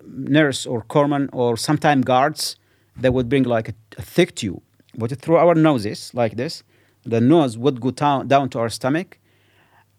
nurse 0.05 0.65
or 0.65 0.83
corpsman 0.83 1.29
or 1.33 1.57
sometime 1.57 2.01
guards, 2.01 2.55
they 3.01 3.09
would 3.09 3.29
bring 3.29 3.43
like 3.43 3.69
a, 3.69 3.73
a 3.97 4.01
thick 4.01 4.35
tube, 4.35 4.61
put 4.97 5.11
it 5.11 5.21
through 5.21 5.37
our 5.37 5.55
noses 5.55 6.11
like 6.13 6.35
this. 6.35 6.63
The 7.05 7.21
nose 7.21 7.57
would 7.57 7.79
go 7.81 7.91
down, 7.91 8.27
down 8.27 8.49
to 8.49 8.59
our 8.59 8.69
stomach, 8.69 9.19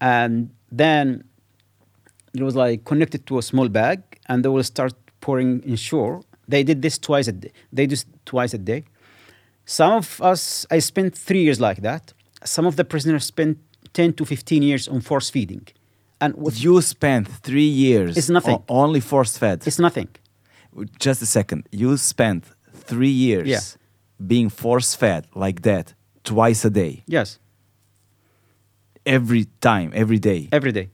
and 0.01 0.51
then 0.71 1.25
it 2.35 2.43
was 2.43 2.55
like 2.55 2.85
connected 2.85 3.27
to 3.27 3.39
a 3.39 3.43
small 3.43 3.69
bag, 3.69 4.03
and 4.29 4.45
they 4.45 4.49
will 4.49 4.63
start 4.63 4.93
pouring 5.21 5.63
Ensure. 5.65 6.21
They 6.49 6.63
did 6.63 6.83
this 6.83 6.99
twice 6.99 7.29
a 7.29 7.33
day. 7.33 7.53
They 7.73 7.87
do 7.87 7.97
twice 8.27 8.55
a 8.55 8.59
day. 8.59 8.85
Some 9.65 9.93
of 9.93 10.21
us, 10.21 10.67
I 10.71 10.81
spent 10.81 11.17
three 11.17 11.43
years 11.43 11.61
like 11.61 11.81
that. 11.83 12.13
Some 12.45 12.67
of 12.67 12.75
the 12.77 12.85
prisoners 12.85 13.25
spent 13.25 13.59
10 13.93 14.15
to 14.15 14.25
15 14.25 14.63
years 14.63 14.89
on 14.89 15.01
force 15.01 15.31
feeding. 15.31 15.67
And 16.21 16.35
You 16.55 16.81
spent 16.83 17.29
three 17.29 17.69
years. 17.69 18.17
It's 18.17 18.29
nothing. 18.29 18.63
only 18.69 19.01
force 19.01 19.39
fed. 19.39 19.67
it's 19.67 19.79
nothing. 19.79 20.09
Just 20.99 21.23
a 21.23 21.27
second. 21.27 21.69
You 21.73 21.97
spent 21.97 22.45
three 22.91 23.17
years 23.27 23.49
Yeah. 23.49 23.61
being 24.27 24.51
force 24.51 24.97
fed 24.97 25.23
like 25.35 25.59
that 25.63 25.95
twice 26.25 26.67
a 26.67 26.71
day, 26.71 27.03
Yes, 27.07 27.39
every 29.07 29.47
time, 29.61 29.91
every 29.95 30.19
day. 30.19 30.49
every 30.53 30.73
day. 30.73 30.89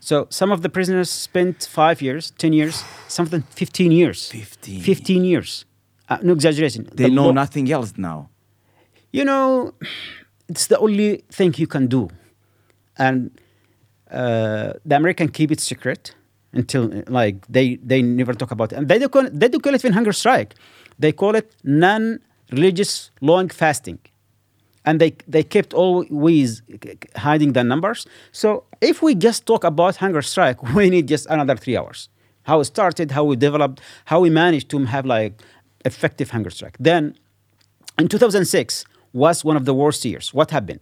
So 0.00 0.26
some 0.30 0.52
of 0.54 0.60
the 0.62 0.68
prisoners 0.68 1.10
spent 1.10 1.64
five 1.70 2.00
years, 2.02 2.30
10 2.38 2.52
years, 2.52 2.84
some 3.08 3.24
of 3.26 3.30
them 3.30 3.42
15 3.50 3.92
years. 3.92 4.28
15. 4.30 4.80
15 4.82 5.24
years. 5.24 5.64
Uh, 6.08 6.18
no 6.22 6.32
exaggeration. 6.32 6.88
They 6.94 7.04
The 7.08 7.10
know 7.14 7.32
nothing 7.32 7.70
else 7.70 7.92
now. 7.96 8.28
you 9.12 9.24
know, 9.24 9.72
it's 10.48 10.66
the 10.66 10.78
only 10.78 11.24
thing 11.30 11.54
you 11.56 11.66
can 11.66 11.86
do. 11.88 12.08
And 12.98 13.30
uh, 14.10 14.72
the 14.84 14.96
American 14.96 15.28
keep 15.28 15.50
it 15.50 15.60
secret 15.60 16.14
until 16.58 16.82
like 17.06 17.46
they, 17.48 17.76
they 17.76 18.02
never 18.02 18.34
talk 18.34 18.50
about 18.50 18.72
it. 18.72 18.76
And 18.78 18.88
they 18.88 18.98
do 18.98 19.08
call 19.08 19.24
it, 19.26 19.38
they 19.40 19.48
do 19.48 19.58
call 19.60 19.74
it 19.74 19.84
in 19.84 19.92
hunger 19.92 20.12
strike. 20.12 20.54
They 20.98 21.12
call 21.12 21.34
it 21.36 21.54
non-religious 21.64 23.10
long 23.20 23.48
fasting. 23.48 24.00
And 24.84 25.00
they, 25.00 25.12
they 25.26 25.42
kept 25.42 25.72
always 25.74 26.62
hiding 27.16 27.52
the 27.52 27.62
numbers. 27.62 28.06
So 28.32 28.64
if 28.80 29.02
we 29.02 29.14
just 29.14 29.46
talk 29.46 29.62
about 29.64 29.96
hunger 29.96 30.22
strike, 30.22 30.62
we 30.74 30.90
need 30.90 31.06
just 31.08 31.26
another 31.26 31.56
three 31.56 31.76
hours. 31.76 32.08
How 32.42 32.60
it 32.60 32.64
started, 32.64 33.10
how 33.12 33.24
we 33.24 33.36
developed, 33.36 33.80
how 34.06 34.20
we 34.20 34.30
managed 34.30 34.68
to 34.70 34.84
have 34.84 35.06
like 35.06 35.40
effective 35.84 36.30
hunger 36.30 36.50
strike. 36.50 36.76
Then 36.80 37.14
in 37.98 38.08
2006 38.08 38.84
was 39.12 39.44
one 39.44 39.56
of 39.56 39.64
the 39.64 39.74
worst 39.74 40.04
years. 40.04 40.34
What 40.34 40.50
happened? 40.50 40.80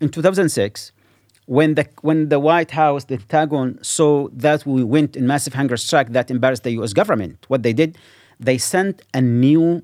In 0.00 0.08
2006, 0.08 0.92
when 1.46 1.74
the 1.76 1.86
when 2.02 2.28
the 2.28 2.38
White 2.38 2.72
House, 2.72 3.04
the 3.04 3.18
Pentagon 3.18 3.78
saw 3.82 4.28
that 4.32 4.66
we 4.66 4.82
went 4.84 5.16
in 5.16 5.26
massive 5.26 5.54
hunger 5.54 5.76
strike 5.76 6.12
that 6.12 6.30
embarrassed 6.30 6.64
the 6.64 6.72
U.S. 6.72 6.92
government, 6.92 7.44
what 7.48 7.62
they 7.62 7.72
did, 7.72 7.96
they 8.38 8.58
sent 8.58 9.02
a 9.14 9.20
new 9.20 9.82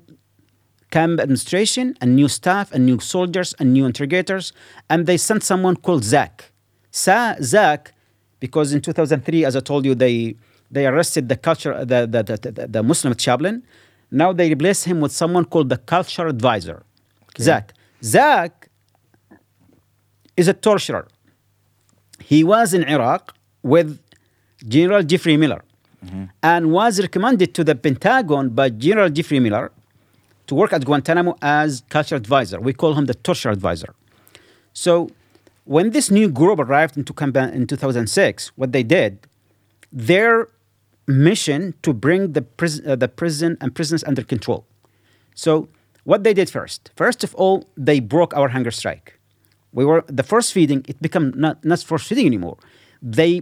camp 0.91 1.19
administration, 1.19 1.97
a 2.01 2.05
new 2.05 2.27
staff, 2.27 2.71
and 2.73 2.85
new 2.85 2.99
soldiers, 2.99 3.55
and 3.59 3.73
new 3.73 3.85
interrogators, 3.85 4.53
and 4.89 5.07
they 5.07 5.17
sent 5.17 5.41
someone 5.43 5.75
called 5.75 6.03
Zach. 6.03 6.51
Sa- 6.91 7.35
Zach, 7.41 7.93
because 8.39 8.73
in 8.73 8.81
2003, 8.81 9.45
as 9.45 9.55
I 9.55 9.61
told 9.61 9.85
you, 9.85 9.95
they 9.95 10.35
they 10.69 10.85
arrested 10.85 11.29
the 11.29 11.37
culture 11.37 11.85
the 11.85 12.05
the, 12.05 12.23
the, 12.23 12.51
the, 12.51 12.67
the 12.67 12.83
Muslim 12.83 13.15
chaplain. 13.15 13.63
Now 14.11 14.33
they 14.33 14.49
replace 14.49 14.83
him 14.83 14.99
with 14.99 15.13
someone 15.13 15.45
called 15.45 15.69
the 15.69 15.77
culture 15.77 16.27
advisor, 16.27 16.83
Zach. 17.39 17.73
Zach 18.03 18.69
is 20.35 20.49
a 20.49 20.53
torturer. 20.53 21.07
He 22.31 22.43
was 22.43 22.73
in 22.73 22.83
Iraq 22.83 23.35
with 23.61 23.99
General 24.67 25.03
Jeffrey 25.03 25.37
Miller 25.37 25.63
and 26.41 26.71
was 26.71 26.99
recommended 26.99 27.53
to 27.55 27.63
the 27.63 27.75
Pentagon 27.75 28.49
by 28.49 28.69
General 28.69 29.09
Jeffrey 29.09 29.39
Miller 29.39 29.71
to 30.47 30.55
work 30.55 30.73
at 30.73 30.83
Guantanamo 30.83 31.35
as 31.41 31.83
culture 31.89 32.15
advisor. 32.15 32.59
We 32.59 32.73
call 32.73 32.93
him 32.95 33.05
the 33.05 33.13
torture 33.13 33.49
advisor. 33.49 33.95
So 34.73 35.09
when 35.63 35.91
this 35.91 36.11
new 36.11 36.27
group 36.29 36.59
arrived 36.59 36.97
into 36.97 37.13
in 37.57 37.67
2006, 37.67 38.51
what 38.57 38.73
they 38.73 38.83
did, 38.83 39.11
their 39.93 40.49
mission 41.07 41.73
to 41.83 41.93
bring 41.93 42.33
the, 42.33 42.41
pris- 42.41 42.81
uh, 42.85 42.95
the 42.95 43.07
prison 43.07 43.57
and 43.61 43.73
prisoners 43.73 44.03
under 44.03 44.23
control. 44.23 44.65
So 45.35 45.69
what 46.03 46.23
they 46.23 46.33
did 46.33 46.49
first, 46.49 46.91
first 46.95 47.23
of 47.23 47.33
all, 47.35 47.65
they 47.77 47.99
broke 47.99 48.35
our 48.35 48.49
hunger 48.49 48.71
strike. 48.71 49.19
We 49.73 49.85
were 49.85 50.03
the 50.07 50.23
force 50.23 50.51
feeding; 50.51 50.85
it 50.87 51.01
became 51.01 51.33
not 51.35 51.63
not 51.65 51.79
force 51.79 52.07
feeding 52.07 52.27
anymore. 52.27 52.57
They 53.01 53.41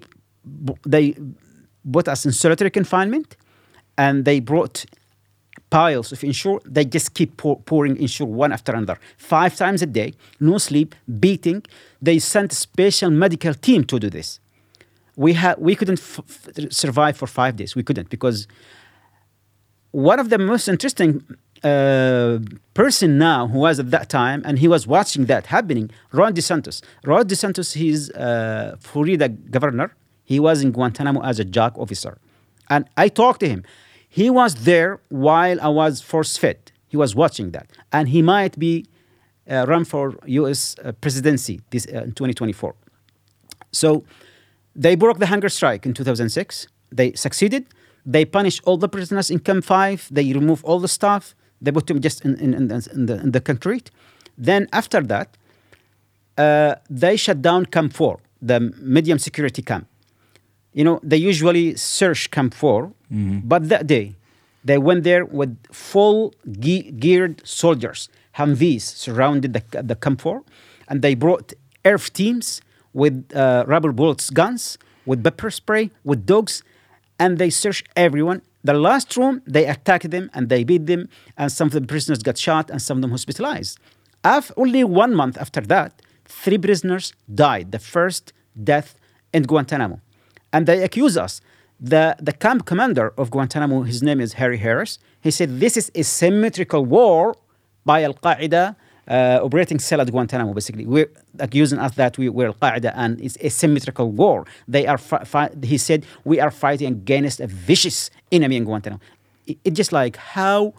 they 0.86 1.16
put 1.92 2.08
us 2.08 2.26
in 2.26 2.32
solitary 2.32 2.72
confinement, 2.72 3.36
and 3.98 4.26
they 4.26 4.40
brought 4.40 4.86
piles 5.70 6.12
of 6.12 6.24
Ensure. 6.24 6.62
They 6.66 6.86
just 6.86 7.14
keep 7.14 7.38
pour, 7.38 7.60
pouring 7.60 7.98
Ensure 7.98 8.28
one 8.28 8.52
after 8.52 8.74
another, 8.74 8.98
five 9.18 9.56
times 9.56 9.82
a 9.82 9.86
day, 9.86 10.14
no 10.40 10.58
sleep, 10.58 10.96
beating. 11.20 11.64
They 12.02 12.20
sent 12.20 12.54
a 12.54 12.56
special 12.56 13.10
medical 13.10 13.54
team 13.54 13.84
to 13.86 14.00
do 14.00 14.10
this. 14.10 14.40
We 15.16 15.34
had 15.34 15.58
we 15.60 15.76
couldn't 15.76 16.02
survive 16.70 17.18
for 17.18 17.28
five 17.28 17.56
days. 17.58 17.76
We 17.76 17.84
couldn't 17.84 18.10
because 18.10 18.48
one 19.92 20.20
of 20.20 20.30
the 20.30 20.38
most 20.38 20.68
interesting 20.70 21.24
uh, 21.64 22.40
person 22.74 23.18
now 23.18 23.48
who 23.48 23.60
was 23.60 23.80
at 23.80 23.92
that 23.92 24.10
time 24.10 24.42
and 24.46 24.60
he 24.60 24.68
was 24.68 24.88
watching 24.88 25.26
that 25.26 25.48
happening 25.48 25.90
ron 26.12 26.34
DeSantis. 26.34 26.82
ron 27.06 27.26
DeSantis, 27.28 27.74
he's 27.74 28.10
uh, 28.12 28.76
florida 28.80 29.30
governor 29.30 29.96
he 30.24 30.40
was 30.40 30.64
in 30.64 30.72
guantanamo 30.72 31.22
as 31.22 31.40
a 31.40 31.46
JAG 31.46 31.78
officer 31.78 32.18
and 32.70 32.86
i 32.98 33.08
talked 33.08 33.42
to 33.42 33.50
him 33.50 33.64
he 34.10 34.30
was 34.30 34.56
there 34.70 35.00
while 35.10 35.60
i 35.62 35.68
was 35.68 36.02
force 36.02 36.38
fed 36.38 36.72
he 36.88 36.98
was 36.98 37.16
watching 37.16 37.52
that 37.52 37.68
and 37.92 38.10
he 38.10 38.22
might 38.22 38.58
be 38.58 38.86
uh, 39.50 39.66
run 39.68 39.86
for 39.86 40.18
us 40.28 40.76
uh, 40.84 40.92
presidency 40.94 41.62
this 41.72 41.86
uh, 41.88 42.04
in 42.04 42.12
2024 42.12 42.76
so 43.72 44.04
they 44.76 44.96
broke 44.96 45.20
the 45.20 45.28
hunger 45.28 45.50
strike 45.50 45.86
in 45.86 45.94
2006. 45.94 46.68
They 46.92 47.14
succeeded. 47.14 47.68
They 48.06 48.26
punished 48.26 48.62
all 48.66 48.78
the 48.78 48.90
prisoners 48.90 49.30
in 49.30 49.40
Camp 49.40 49.64
5. 49.64 50.10
They 50.12 50.34
removed 50.34 50.64
all 50.64 50.80
the 50.80 50.88
staff. 50.88 51.36
They 51.62 51.72
put 51.72 51.88
them 51.88 52.00
just 52.02 52.26
in, 52.26 52.36
in, 52.40 52.54
in, 52.54 52.68
the, 52.70 52.90
in, 52.94 53.06
the, 53.06 53.16
in 53.22 53.32
the 53.32 53.42
concrete. 53.42 53.92
Then 54.38 54.68
after 54.74 55.02
that, 55.02 55.38
uh, 56.38 56.76
they 56.90 57.16
shut 57.18 57.42
down 57.42 57.66
Camp 57.68 57.94
4, 57.94 58.20
the 58.42 58.60
medium 58.80 59.20
security 59.20 59.62
camp. 59.62 59.88
You 60.74 60.84
know, 60.86 61.00
they 61.04 61.18
usually 61.18 61.76
search 61.76 62.32
Camp 62.32 62.54
4, 62.54 62.92
but 63.44 63.68
that 63.70 63.88
day, 63.88 64.16
they 64.64 64.78
went 64.78 65.04
there 65.04 65.26
with 65.26 65.58
full 65.72 66.34
ge- 66.50 66.98
geared 66.98 67.46
soldiers. 67.46 68.08
Humvees 68.38 68.82
surrounded 68.82 69.54
the, 69.54 69.84
the 69.84 69.96
Camp 69.96 70.22
4, 70.22 70.42
and 70.88 71.02
they 71.02 71.14
brought 71.16 71.54
ERF 71.84 72.12
teams 72.14 72.62
with 72.94 73.32
uh, 73.36 73.66
rubber 73.68 73.92
bullets 73.92 74.30
guns, 74.30 74.78
with 75.06 75.24
pepper 75.24 75.52
spray, 75.52 75.92
with 76.06 76.26
dogs, 76.26 76.64
and 77.20 77.38
they 77.38 77.50
searched 77.50 77.88
everyone. 77.96 78.42
The 78.64 78.74
last 78.74 79.18
room, 79.18 79.42
they 79.46 79.66
attacked 79.66 80.10
them 80.12 80.30
and 80.34 80.50
they 80.50 80.64
beat 80.64 80.86
them, 80.86 81.10
and 81.38 81.52
some 81.52 81.68
of 81.68 81.74
the 81.74 81.82
prisoners 81.82 82.20
got 82.20 82.38
shot 82.38 82.70
and 82.70 82.82
some 82.82 82.98
of 82.98 83.02
them 83.02 83.12
hospitalized. 83.12 83.80
After, 84.24 84.54
only 84.58 84.84
one 84.84 85.16
month 85.16 85.38
after 85.38 85.62
that, 85.62 86.02
three 86.26 86.58
prisoners 86.58 87.14
died, 87.34 87.72
the 87.72 87.80
first 87.80 88.34
death 88.64 88.96
in 89.34 89.44
Guantanamo. 89.44 90.00
And 90.54 90.68
they 90.68 90.84
accuse 90.84 91.18
us. 91.18 91.42
The, 91.80 92.16
the 92.20 92.34
camp 92.34 92.66
commander 92.66 93.14
of 93.18 93.32
Guantanamo, 93.32 93.82
his 93.82 94.04
name 94.04 94.20
is 94.20 94.34
Harry 94.34 94.58
Harris, 94.58 95.00
he 95.22 95.32
said 95.32 95.60
this 95.60 95.76
is 95.78 95.92
a 95.96 96.04
symmetrical 96.04 96.86
war 96.86 97.36
by 97.86 98.04
Al 98.04 98.14
Qaeda 98.14 98.76
operating 99.12 99.80
cell 99.80 100.02
at 100.02 100.10
Guantanamo, 100.12 100.54
basically. 100.54 100.86
We're 100.86 101.12
accusing 101.40 101.80
us 101.80 101.96
that 101.96 102.18
we, 102.18 102.30
were 102.30 102.48
Al 102.48 102.54
Qaeda 102.54 102.94
and 102.96 103.20
it's 103.22 103.38
a 103.42 103.50
symmetrical 103.50 104.12
war. 104.12 104.46
They 104.68 104.88
are, 104.88 105.00
he 105.64 105.78
said, 105.78 106.06
we 106.24 106.40
are 106.40 106.52
fighting 106.52 106.88
against 106.88 107.40
a 107.40 107.48
vicious 107.48 108.10
enemy 108.32 108.56
in 108.58 108.64
Guantanamo. 108.64 109.02
It's 109.48 109.60
it 109.66 109.74
just 109.74 109.92
like 109.92 110.16
how 110.18 110.74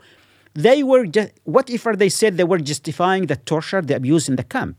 they 0.54 0.82
were 0.82 1.06
just, 1.06 1.32
what 1.44 1.68
if 1.70 1.84
they 1.84 2.08
said, 2.08 2.36
they 2.36 2.44
were 2.44 2.58
justifying 2.58 3.26
the 3.26 3.36
torture, 3.36 3.82
the 3.82 3.96
abuse 3.96 4.28
in 4.28 4.36
the 4.36 4.44
camp. 4.44 4.76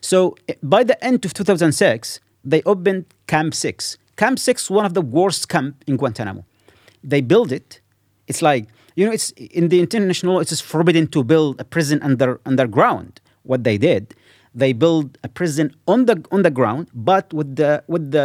So 0.00 0.36
eh, 0.48 0.54
by 0.62 0.84
the 0.84 1.02
end 1.04 1.24
of 1.24 1.34
2006, 1.34 2.20
they 2.44 2.62
opened 2.62 3.06
Camp 3.26 3.54
6. 3.54 3.98
Camp 4.16 4.38
6, 4.38 4.70
one 4.70 4.84
of 4.84 4.94
the 4.94 5.02
worst 5.02 5.48
camp 5.48 5.82
in 5.86 5.96
Guantanamo. 5.96 6.44
They 7.02 7.20
built 7.20 7.52
it. 7.52 7.80
It's 8.26 8.42
like, 8.42 8.68
you 8.96 9.06
know, 9.06 9.12
it's 9.12 9.30
in 9.58 9.68
the 9.68 9.80
international 9.80 10.34
law, 10.34 10.40
it's 10.40 10.60
forbidden 10.60 11.06
to 11.08 11.22
build 11.24 11.60
a 11.60 11.64
prison 11.64 11.98
under 12.02 12.40
underground. 12.44 13.20
What 13.42 13.64
they 13.64 13.78
did, 13.78 14.14
they 14.54 14.72
built 14.72 15.16
a 15.24 15.28
prison 15.28 15.74
on 15.86 16.06
the 16.06 16.16
on 16.30 16.42
the 16.42 16.50
ground, 16.50 16.88
but 16.94 17.32
with 17.32 17.56
the 17.56 17.82
with 17.86 18.10
the 18.10 18.24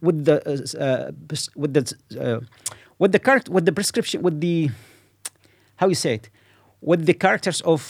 with 0.00 0.24
the 0.24 0.36
uh, 0.86 1.10
with 1.62 1.72
the 1.74 1.82
uh, 2.20 2.40
with 3.00 3.12
the 3.12 3.18
character 3.18 3.50
with 3.52 3.64
the 3.66 3.72
prescription 3.72 4.22
with 4.22 4.40
the 4.40 4.70
how 5.76 5.88
you 5.88 5.94
say 5.94 6.14
it 6.14 6.30
with 6.80 7.06
the 7.06 7.14
characters 7.14 7.60
of 7.62 7.80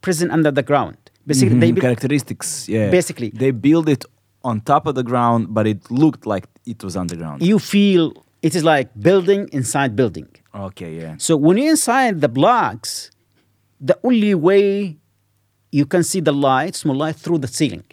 prison 0.00 0.30
under 0.30 0.50
the 0.50 0.62
ground. 0.62 0.96
Basically, 1.26 1.56
Mhm, 1.56 1.60
they 1.60 1.72
built- 1.72 1.82
characteristics. 1.82 2.68
Yeah. 2.68 2.90
Basically. 2.90 3.30
they 3.30 3.50
build 3.52 3.88
it 3.88 4.04
on 4.42 4.60
top 4.62 4.86
of 4.86 4.94
the 4.94 5.02
ground, 5.02 5.46
but 5.56 5.66
it 5.66 5.90
looked 5.90 6.24
like 6.26 6.46
it 6.66 6.82
was 6.82 6.96
underground. 6.96 7.42
you 7.42 7.58
feel 7.58 8.12
it 8.42 8.54
is 8.54 8.64
like 8.64 8.88
building 9.00 9.48
inside 9.52 9.94
building. 9.96 10.28
okay, 10.54 10.92
yeah. 11.00 11.14
So 11.18 11.36
when 11.36 11.56
you're 11.58 11.70
inside 11.70 12.20
the 12.20 12.28
blocks, 12.28 13.10
the 13.80 13.98
only 14.02 14.34
way 14.34 14.96
you 15.72 15.86
can 15.86 16.02
see 16.02 16.20
the 16.20 16.32
light, 16.32 16.74
small 16.74 16.96
light 16.96 17.16
through 17.16 17.38
the 17.38 17.48
ceiling. 17.48 17.84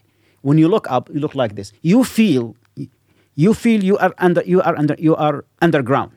When 0.42 0.58
you 0.58 0.68
look 0.68 0.90
up, 0.90 1.10
you 1.14 1.20
look 1.20 1.36
like 1.36 1.56
this. 1.56 1.72
You 1.82 2.04
feel, 2.04 2.56
you 3.36 3.54
feel 3.54 3.84
you 3.84 3.98
are 3.98 4.14
under, 4.18 4.42
you 4.46 4.62
are 4.62 4.76
under, 4.78 4.96
you 4.98 5.16
are 5.16 5.46
underground, 5.62 6.14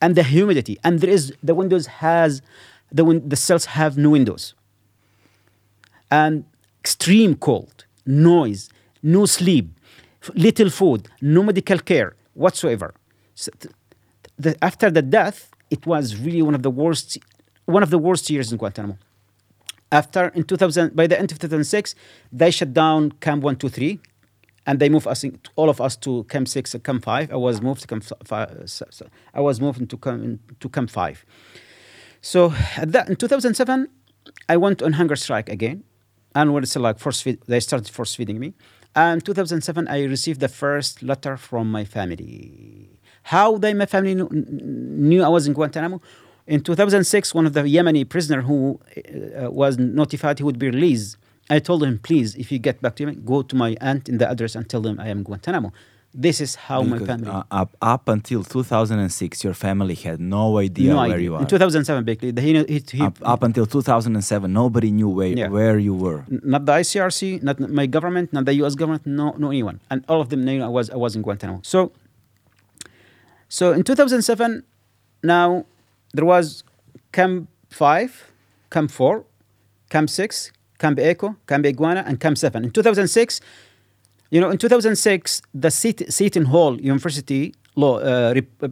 and 0.00 0.14
the 0.16 0.22
humidity, 0.22 0.78
and 0.84 1.00
there 1.00 1.10
is 1.10 1.32
the 1.42 1.54
windows 1.54 1.86
has, 2.02 2.42
the 2.90 3.04
win- 3.04 3.28
the 3.28 3.36
cells 3.36 3.64
have 3.66 3.96
no 3.98 4.10
windows, 4.10 4.54
and 6.10 6.44
extreme 6.82 7.34
cold, 7.34 7.84
noise, 8.06 8.70
no 9.02 9.26
sleep, 9.26 9.66
little 10.34 10.70
food, 10.70 11.08
no 11.20 11.42
medical 11.42 11.78
care 11.78 12.14
whatsoever. 12.34 12.94
So 13.38 13.52
th- 13.60 13.74
the, 14.36 14.64
after 14.64 14.90
the 14.90 15.00
death, 15.00 15.50
it 15.70 15.86
was 15.86 16.16
really 16.16 16.42
one 16.42 16.56
of 16.56 16.64
the 16.64 16.70
worst, 16.70 17.18
one 17.66 17.84
of 17.84 17.90
the 17.90 17.98
worst 17.98 18.28
years 18.30 18.50
in 18.50 18.58
Guantanamo. 18.58 18.98
After 19.92 20.28
in 20.34 20.42
2000, 20.42 20.96
by 20.96 21.06
the 21.06 21.16
end 21.16 21.30
of 21.30 21.38
2006, 21.38 21.94
they 22.32 22.50
shut 22.50 22.74
down 22.74 23.12
Camp 23.20 23.44
123, 23.44 24.00
and 24.66 24.80
they 24.80 24.88
moved 24.88 25.06
us, 25.06 25.22
in, 25.22 25.38
all 25.54 25.70
of 25.70 25.80
us, 25.80 25.94
to 25.98 26.24
Camp 26.24 26.48
6 26.48 26.74
and 26.74 26.82
Camp 26.82 27.04
5. 27.04 27.30
I 27.30 27.36
was 27.36 27.62
moved 27.62 27.82
to 27.82 27.86
Camp 27.86 28.04
5. 28.24 28.82
I 29.34 29.40
was 29.40 29.60
moved 29.60 29.80
into 29.80 29.96
Camp, 29.96 30.40
to 30.58 30.68
Camp 30.68 30.90
5. 30.90 31.24
So 32.20 32.52
at 32.76 32.90
that, 32.90 33.08
in 33.08 33.14
2007, 33.14 33.88
I 34.48 34.56
went 34.56 34.82
on 34.82 34.94
hunger 34.94 35.16
strike 35.16 35.48
again, 35.48 35.84
and 36.34 36.52
when 36.52 36.64
it's 36.64 36.74
like 36.74 36.98
force 36.98 37.22
feed, 37.22 37.40
they 37.46 37.60
started 37.60 37.88
force 37.88 38.16
feeding 38.16 38.40
me. 38.40 38.54
And 38.96 39.24
2007, 39.24 39.86
I 39.86 40.02
received 40.04 40.40
the 40.40 40.48
first 40.48 41.04
letter 41.04 41.36
from 41.36 41.70
my 41.70 41.84
family. 41.84 42.97
How 43.32 43.58
they, 43.58 43.74
my 43.74 43.84
family 43.86 44.14
knew, 44.14 44.28
knew 45.10 45.22
I 45.22 45.28
was 45.28 45.46
in 45.46 45.52
Guantanamo? 45.52 46.00
In 46.46 46.60
2006, 46.62 47.34
one 47.34 47.44
of 47.44 47.52
the 47.52 47.60
Yemeni 47.62 48.08
prisoner 48.08 48.40
who 48.40 48.80
uh, 49.38 49.50
was 49.50 49.76
notified 49.76 50.38
he 50.38 50.44
would 50.44 50.58
be 50.58 50.68
released, 50.70 51.18
I 51.50 51.58
told 51.58 51.82
him, 51.84 51.98
please, 51.98 52.34
if 52.36 52.50
you 52.50 52.58
get 52.58 52.80
back 52.80 52.94
to 52.96 53.02
Yemen, 53.02 53.22
go 53.26 53.42
to 53.42 53.54
my 53.54 53.76
aunt 53.82 54.08
in 54.08 54.16
the 54.16 54.26
address 54.30 54.54
and 54.56 54.66
tell 54.66 54.80
them 54.80 54.98
I 54.98 55.08
am 55.08 55.22
Guantanamo. 55.24 55.72
This 56.14 56.40
is 56.40 56.54
how 56.54 56.80
my 56.82 56.98
family. 57.00 57.28
uh, 57.28 57.42
up, 57.50 57.76
up 57.82 58.08
until 58.08 58.42
2006, 58.42 59.44
your 59.44 59.52
family 59.52 59.94
had 59.94 60.20
no 60.20 60.56
idea 60.56 60.94
no 60.94 60.96
where 61.02 61.04
idea. 61.12 61.18
you 61.20 61.34
are. 61.34 61.42
In 61.42 61.46
2007, 61.46 62.04
basically, 62.04 62.32
he, 62.42 62.64
he, 62.64 62.82
he, 62.96 63.02
up, 63.02 63.18
up 63.22 63.42
until 63.42 63.66
2007, 63.66 64.50
nobody 64.50 64.90
knew 64.90 65.10
where, 65.10 65.28
Yeah. 65.28 65.48
where 65.48 65.78
you 65.78 65.94
were. 65.94 66.24
Not 66.30 66.64
the 66.64 66.72
ICRC, 66.72 67.42
not 67.42 67.60
my 67.60 67.84
government, 67.84 68.32
not 68.32 68.46
the 68.46 68.54
U.S. 68.62 68.74
government, 68.74 69.06
no, 69.06 69.32
no 69.36 69.48
anyone, 69.50 69.80
and 69.90 70.02
all 70.08 70.22
of 70.22 70.30
them 70.30 70.44
knew 70.46 70.62
I 70.62 70.68
was 70.68 70.88
I 70.88 70.96
was 70.96 71.14
in 71.14 71.20
Guantanamo. 71.20 71.60
So, 71.62 71.92
so 73.48 73.72
in 73.72 73.82
2007, 73.82 74.62
now 75.22 75.64
there 76.12 76.24
was 76.24 76.64
Camp 77.12 77.48
Five, 77.70 78.30
Camp 78.70 78.90
Four, 78.90 79.24
Camp 79.90 80.10
Six, 80.10 80.52
Camp 80.78 80.98
Echo, 80.98 81.36
Camp 81.46 81.66
Iguana, 81.66 82.04
and 82.06 82.20
Camp 82.20 82.38
Seven. 82.38 82.64
In 82.64 82.70
2006, 82.70 83.40
you 84.30 84.40
know, 84.40 84.50
in 84.50 84.58
2006, 84.58 85.42
the 85.54 85.70
Seton 85.70 86.44
Hall 86.46 86.80
University 86.80 87.54
law, 87.76 87.98
uh, 87.98 88.34
uh, 88.62 88.68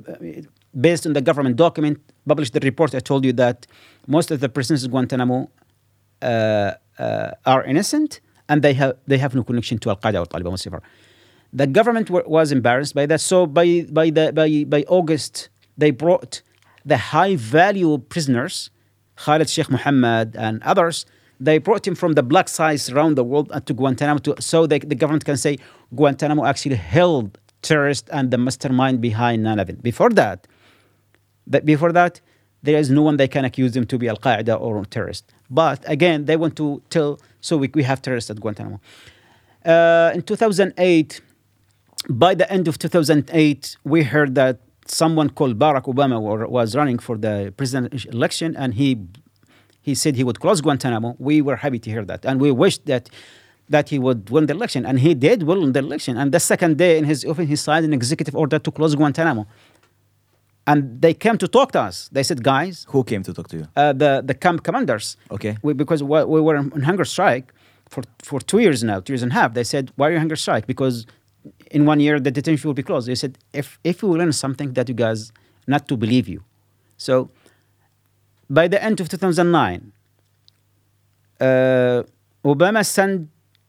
based 0.79 1.07
on 1.07 1.15
the 1.15 1.21
government 1.23 1.57
document, 1.57 1.99
published 2.27 2.53
the 2.53 2.61
report. 2.61 2.95
I 2.95 3.01
told 3.01 3.25
you 3.25 3.33
that 3.35 3.67
most 4.07 4.31
of 4.31 4.41
the 4.41 4.49
prisoners 4.49 4.85
in 4.85 4.91
Guantanamo 4.91 5.51
uh, 6.23 6.73
uh, 6.99 7.31
are 7.47 7.65
innocent 7.65 8.21
and 8.49 8.63
they 8.63 8.75
have 8.75 8.97
they 9.07 9.19
have 9.19 9.35
no 9.35 9.43
connection 9.43 9.79
to 9.79 9.91
Al 9.91 9.97
Qaeda 9.97 10.21
or 10.21 10.27
Taliban 10.27 10.51
whatsoever. 10.51 10.83
The 11.57 11.67
government 11.67 12.11
wa- 12.11 12.23
was 12.27 12.53
embarrassed 12.53 12.95
by 12.95 13.07
that. 13.07 13.21
So 13.21 13.47
by 13.47 13.87
by 13.91 14.11
the 14.11 14.25
by 14.33 14.65
by 14.75 14.85
August, 14.89 15.49
they 15.79 15.91
brought 15.91 16.43
the 16.85 16.99
high 16.99 17.35
value 17.37 17.97
prisoners, 18.13 18.71
Khalid 19.17 19.49
Sheikh 19.49 19.71
Mohammed 19.71 20.37
and 20.37 20.63
others. 20.63 21.07
They 21.41 21.59
brought 21.59 21.87
him 21.87 21.95
from 21.95 22.13
the 22.13 22.23
black 22.23 22.49
sites 22.49 22.91
around 22.91 23.17
the 23.17 23.25
world 23.25 23.51
uh, 23.53 23.61
to 23.61 23.75
Guantanamo, 23.75 24.19
to, 24.21 24.35
so 24.41 24.67
they, 24.67 24.79
the 24.79 24.95
government 24.95 25.25
can 25.27 25.37
say 25.37 25.59
Guantanamo 25.95 26.47
actually 26.47 26.77
held 26.77 27.39
terrorists 27.61 28.09
and 28.11 28.31
the 28.31 28.39
mastermind 28.39 29.01
behind 29.01 29.45
9/11. 29.45 29.83
Before 29.83 30.11
that, 30.11 30.47
that 31.47 31.65
before 31.65 31.93
that, 31.93 32.21
there 32.63 32.79
is 32.79 32.91
no 32.91 33.03
one 33.03 33.17
they 33.17 33.29
can 33.29 33.45
accuse 33.45 33.73
them 33.73 33.87
to 33.87 33.99
be 33.99 34.09
Al 34.09 34.17
Qaeda 34.17 34.61
or 34.61 34.85
terrorist. 34.85 35.25
But 35.51 35.79
again, 35.87 36.27
they 36.27 36.37
want 36.37 36.55
to 36.57 36.83
tell, 36.91 37.19
so 37.41 37.57
we, 37.57 37.71
we 37.75 37.83
have 37.83 38.01
terrorists 38.03 38.31
at 38.31 38.41
Guantanamo. 38.41 38.81
Uh, 39.65 40.13
in 40.15 40.23
2008, 40.23 41.21
by 42.09 42.35
the 42.35 42.51
end 42.53 42.69
of 42.69 42.79
2008, 42.79 43.77
we 43.85 44.03
heard 44.05 44.35
that 44.37 44.61
someone 44.87 45.31
called 45.31 45.59
Barack 45.59 45.85
Obama 45.85 46.21
were, 46.21 46.47
was 46.47 46.77
running 46.77 46.99
for 46.99 47.17
the 47.17 47.53
presidential 47.57 48.11
election, 48.13 48.55
and 48.57 48.75
he 48.75 48.99
he 49.83 49.95
said 49.95 50.17
he 50.17 50.25
would 50.25 50.41
close 50.41 50.61
Guantanamo. 50.61 51.15
We 51.19 51.41
were 51.41 51.57
happy 51.57 51.79
to 51.79 51.91
hear 51.91 52.05
that, 52.05 52.25
and 52.25 52.41
we 52.41 52.51
wished 52.51 52.87
that 52.87 53.09
that 53.69 53.89
he 53.89 53.99
would 53.99 54.31
win 54.31 54.47
the 54.47 54.55
election, 54.55 54.87
and 54.87 55.01
he 55.01 55.13
did 55.15 55.43
win 55.43 55.73
the 55.73 55.81
election. 55.81 56.17
And 56.17 56.31
the 56.33 56.39
second 56.41 56.79
day 56.79 56.99
in 56.99 57.05
his 57.05 57.25
office, 57.25 57.49
he 57.49 57.57
signed 57.57 57.85
an 57.85 57.93
executive 57.93 58.37
order 58.37 58.59
to 58.61 58.71
close 58.71 58.95
Guantanamo. 58.95 59.47
And 60.69 61.01
they 61.01 61.15
came 61.15 61.39
to 61.39 61.47
talk 61.49 61.71
to 61.73 61.81
us. 61.81 62.09
They 62.13 62.23
said, 62.25 62.43
"Guys, 62.43 62.87
Who 62.91 63.05
came 63.05 63.23
to 63.25 63.33
talk 63.33 63.49
to 63.49 63.57
you? 63.59 63.67
uh, 63.77 63.93
the 63.93 64.23
the 64.25 64.35
camp 64.35 64.63
commanders. 64.65 65.17
Okay. 65.31 65.57
We, 65.63 65.73
because 65.75 66.03
we, 66.03 66.25
we 66.25 66.41
were 66.41 66.57
on 66.57 66.83
hunger 66.83 67.05
strike 67.05 67.53
for 67.89 68.03
for 68.23 68.41
two 68.41 68.59
years 68.59 68.83
now, 68.83 68.99
two 69.01 69.13
years 69.13 69.23
and 69.23 69.31
a 69.33 69.35
half. 69.35 69.55
They 69.55 69.65
said, 69.65 69.85
"Why 69.97 70.09
are 70.09 70.13
you 70.13 70.19
hunger 70.19 70.37
strike?" 70.37 70.67
Because 70.67 71.07
in 71.77 71.85
one 71.93 72.01
year 72.01 72.17
the 72.27 72.33
detention 72.39 72.67
will 72.69 72.79
be 72.83 72.87
closed. 72.91 73.07
They 73.11 73.19
said, 73.23 73.33
"If 73.61 73.67
if 73.91 73.97
we 74.03 74.09
learn 74.21 74.33
something 74.45 74.69
that 74.77 74.87
you 74.91 74.97
guys 75.05 75.21
not 75.73 75.83
to 75.91 75.95
believe 76.05 76.27
you." 76.35 76.41
So 77.07 77.15
by 78.59 78.67
the 78.73 78.81
end 78.89 78.97
of 79.03 79.07
2009, 79.09 79.93
uh, 81.41 82.03
Obama 82.53 82.83
sent 82.97 83.29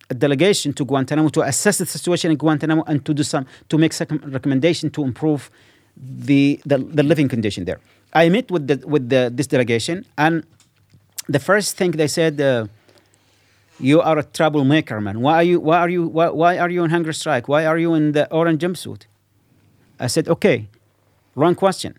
a 0.10 0.16
delegation 0.26 0.70
to 0.80 0.86
Guantanamo 0.86 1.30
to 1.38 1.42
assess 1.52 1.78
the 1.80 1.86
situation 1.98 2.32
in 2.32 2.38
Guantanamo 2.38 2.84
and 2.88 3.04
to 3.08 3.12
do 3.20 3.24
some 3.24 3.46
to 3.72 3.76
make 3.84 3.94
some 4.00 4.08
recommendation 4.38 4.90
to 4.96 5.04
improve 5.10 5.42
the, 6.30 6.44
the 6.70 6.78
the 7.00 7.04
living 7.12 7.28
condition 7.36 7.62
there. 7.70 7.80
I 8.14 8.30
met 8.30 8.48
with 8.54 8.64
the 8.70 8.78
with 8.94 9.06
the 9.14 9.22
this 9.38 9.48
delegation 9.56 10.06
and 10.26 10.34
the 11.36 11.42
first 11.50 11.70
thing 11.78 11.92
they 12.02 12.12
said. 12.20 12.36
Uh, 12.40 12.68
you 13.80 14.02
are 14.02 14.18
a 14.18 14.24
troublemaker, 14.24 15.00
man. 15.02 15.22
Why 15.22 15.36
are 15.36 15.44
you? 15.44 15.60
Why 15.60 15.80
are 15.80 15.90
you? 15.90 16.08
Why, 16.08 16.30
why 16.30 16.58
are 16.58 16.70
you 16.70 16.84
on 16.84 16.90
hunger 16.90 17.14
strike? 17.14 17.48
Why 17.48 17.66
are 17.66 17.78
you 17.78 17.94
in 17.94 18.12
the 18.12 18.32
orange 18.32 18.62
jumpsuit? 18.62 19.04
I 20.00 20.08
said, 20.08 20.28
okay, 20.28 20.68
wrong 21.36 21.56
question. 21.56 21.98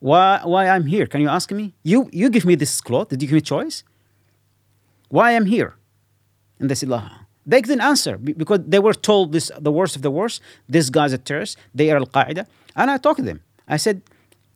Why? 0.00 0.40
Why 0.44 0.68
I'm 0.68 0.86
here? 0.86 1.06
Can 1.06 1.20
you 1.20 1.28
ask 1.28 1.50
me? 1.50 1.74
You 1.82 2.08
you 2.12 2.30
give 2.30 2.44
me 2.44 2.54
this 2.54 2.80
cloth? 2.80 3.08
Did 3.08 3.22
you 3.22 3.28
give 3.28 3.34
me 3.34 3.40
choice? 3.40 3.84
Why 5.08 5.36
I'm 5.36 5.46
here? 5.46 5.74
And 6.58 6.70
they 6.70 6.74
said, 6.74 6.88
"La." 6.88 7.10
They 7.44 7.60
didn't 7.60 7.80
answer 7.80 8.18
because 8.18 8.60
they 8.66 8.78
were 8.78 8.94
told 8.94 9.32
this 9.32 9.50
the 9.58 9.72
worst 9.72 9.96
of 9.96 10.02
the 10.02 10.10
worst. 10.10 10.40
These 10.68 10.90
guys 10.90 11.12
are 11.12 11.18
terrorists. 11.18 11.56
They 11.74 11.90
are 11.90 11.96
Al 11.96 12.06
Qaeda. 12.06 12.46
And 12.76 12.90
I 12.90 12.98
talked 12.98 13.18
to 13.18 13.24
them. 13.24 13.40
I 13.68 13.78
said, 13.78 14.02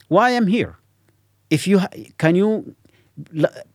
why 0.08 0.30
I'm 0.30 0.46
here? 0.46 0.76
If 1.50 1.66
you 1.66 1.80
can 2.18 2.34
you 2.36 2.74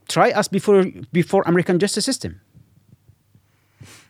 try 0.08 0.32
us 0.32 0.48
before 0.48 0.86
before 1.12 1.44
American 1.46 1.80
justice 1.80 2.06
system? 2.06 2.42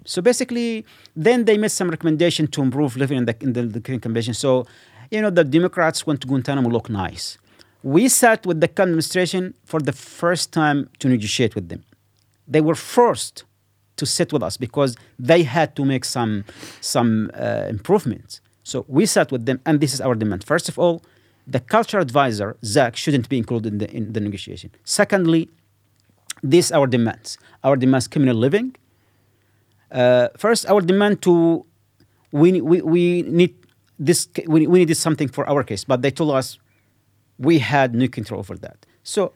So 0.05 0.21
basically, 0.21 0.85
then 1.15 1.45
they 1.45 1.57
made 1.57 1.71
some 1.71 1.89
recommendation 1.89 2.47
to 2.47 2.61
improve 2.61 2.97
living 2.97 3.17
in 3.17 3.25
the 3.25 3.35
in 3.41 3.53
the, 3.53 3.63
the 3.63 3.81
Convention. 3.81 4.33
So, 4.33 4.65
you 5.11 5.21
know, 5.21 5.29
the 5.29 5.43
Democrats 5.43 6.07
went 6.07 6.21
to 6.21 6.27
Guantanamo 6.27 6.69
look 6.69 6.89
nice. 6.89 7.37
We 7.83 8.09
sat 8.09 8.45
with 8.45 8.61
the 8.61 8.69
administration 8.81 9.53
for 9.65 9.79
the 9.79 9.91
first 9.91 10.51
time 10.51 10.89
to 10.99 11.07
negotiate 11.07 11.55
with 11.55 11.69
them. 11.69 11.83
They 12.47 12.61
were 12.61 12.75
forced 12.75 13.43
to 13.97 14.05
sit 14.05 14.33
with 14.33 14.43
us 14.43 14.57
because 14.57 14.95
they 15.19 15.43
had 15.43 15.75
to 15.75 15.85
make 15.85 16.05
some 16.05 16.45
some 16.81 17.31
uh, 17.33 17.65
improvements. 17.69 18.41
So 18.63 18.85
we 18.87 19.05
sat 19.05 19.31
with 19.31 19.45
them, 19.45 19.59
and 19.65 19.79
this 19.79 19.93
is 19.93 20.01
our 20.01 20.15
demand. 20.15 20.43
First 20.43 20.69
of 20.69 20.77
all, 20.77 21.03
the 21.47 21.59
culture 21.59 21.99
advisor 21.99 22.55
Zach 22.63 22.95
shouldn't 22.95 23.27
be 23.29 23.37
included 23.37 23.73
in 23.73 23.77
the 23.79 23.89
in 23.91 24.13
the 24.13 24.19
negotiation. 24.19 24.69
Secondly, 24.83 25.49
these 26.43 26.71
are 26.71 26.81
our 26.81 26.87
demands. 26.87 27.37
Our 27.63 27.75
demands 27.75 28.07
communal 28.07 28.37
living. 28.37 28.75
Uh, 29.91 30.29
first, 30.37 30.65
our 30.69 30.81
demand 30.81 31.21
to 31.23 31.65
we, 32.31 32.61
we, 32.61 32.81
we 32.81 33.23
need 33.23 33.55
this 33.99 34.27
we, 34.47 34.65
we 34.67 34.79
needed 34.79 34.95
something 34.95 35.27
for 35.27 35.47
our 35.49 35.63
case, 35.63 35.83
but 35.83 36.01
they 36.01 36.11
told 36.11 36.31
us 36.31 36.57
we 37.37 37.59
had 37.59 37.93
no 37.93 38.07
control 38.07 38.39
over 38.39 38.55
that. 38.57 38.85
So 39.03 39.33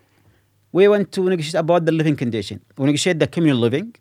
we 0.71 0.87
went 0.87 1.11
to 1.13 1.21
negotiate 1.29 1.55
about 1.55 1.85
the 1.85 1.91
living 1.91 2.15
condition. 2.15 2.61
We 2.77 2.85
negotiated 2.85 3.19
the 3.19 3.27
communal 3.27 3.59
living 3.59 3.95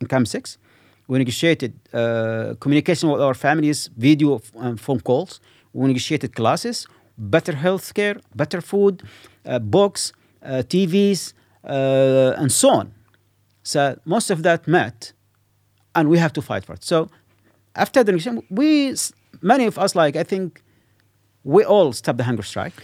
in 0.00 0.06
Camp 0.06 0.28
Six. 0.28 0.58
We 1.06 1.18
negotiated 1.18 1.74
uh, 1.92 2.54
communication 2.60 3.10
with 3.10 3.20
our 3.20 3.34
families, 3.34 3.90
video 3.96 4.40
and 4.56 4.80
phone 4.80 5.00
calls. 5.00 5.40
We 5.72 5.88
negotiated 5.88 6.34
classes, 6.34 6.86
better 7.18 7.54
health 7.54 7.92
care, 7.94 8.16
better 8.34 8.60
food, 8.60 9.02
uh, 9.44 9.58
books, 9.58 10.12
uh, 10.42 10.62
TVs, 10.66 11.32
uh, 11.64 12.34
and 12.36 12.50
so 12.52 12.70
on. 12.70 12.94
So 13.62 13.98
most 14.04 14.30
of 14.30 14.42
that 14.42 14.68
met, 14.68 15.13
and 15.94 16.08
we 16.08 16.18
have 16.18 16.32
to 16.32 16.42
fight 16.42 16.64
for 16.64 16.72
it. 16.74 16.84
So 16.84 17.08
after 17.76 18.02
the 18.04 18.12
negotiation, 18.12 18.42
we 18.50 18.94
many 19.42 19.64
of 19.66 19.78
us 19.78 19.94
like 19.94 20.16
I 20.16 20.22
think 20.24 20.62
we 21.44 21.64
all 21.64 21.92
stopped 21.92 22.18
the 22.18 22.24
hunger 22.24 22.42
strike. 22.42 22.74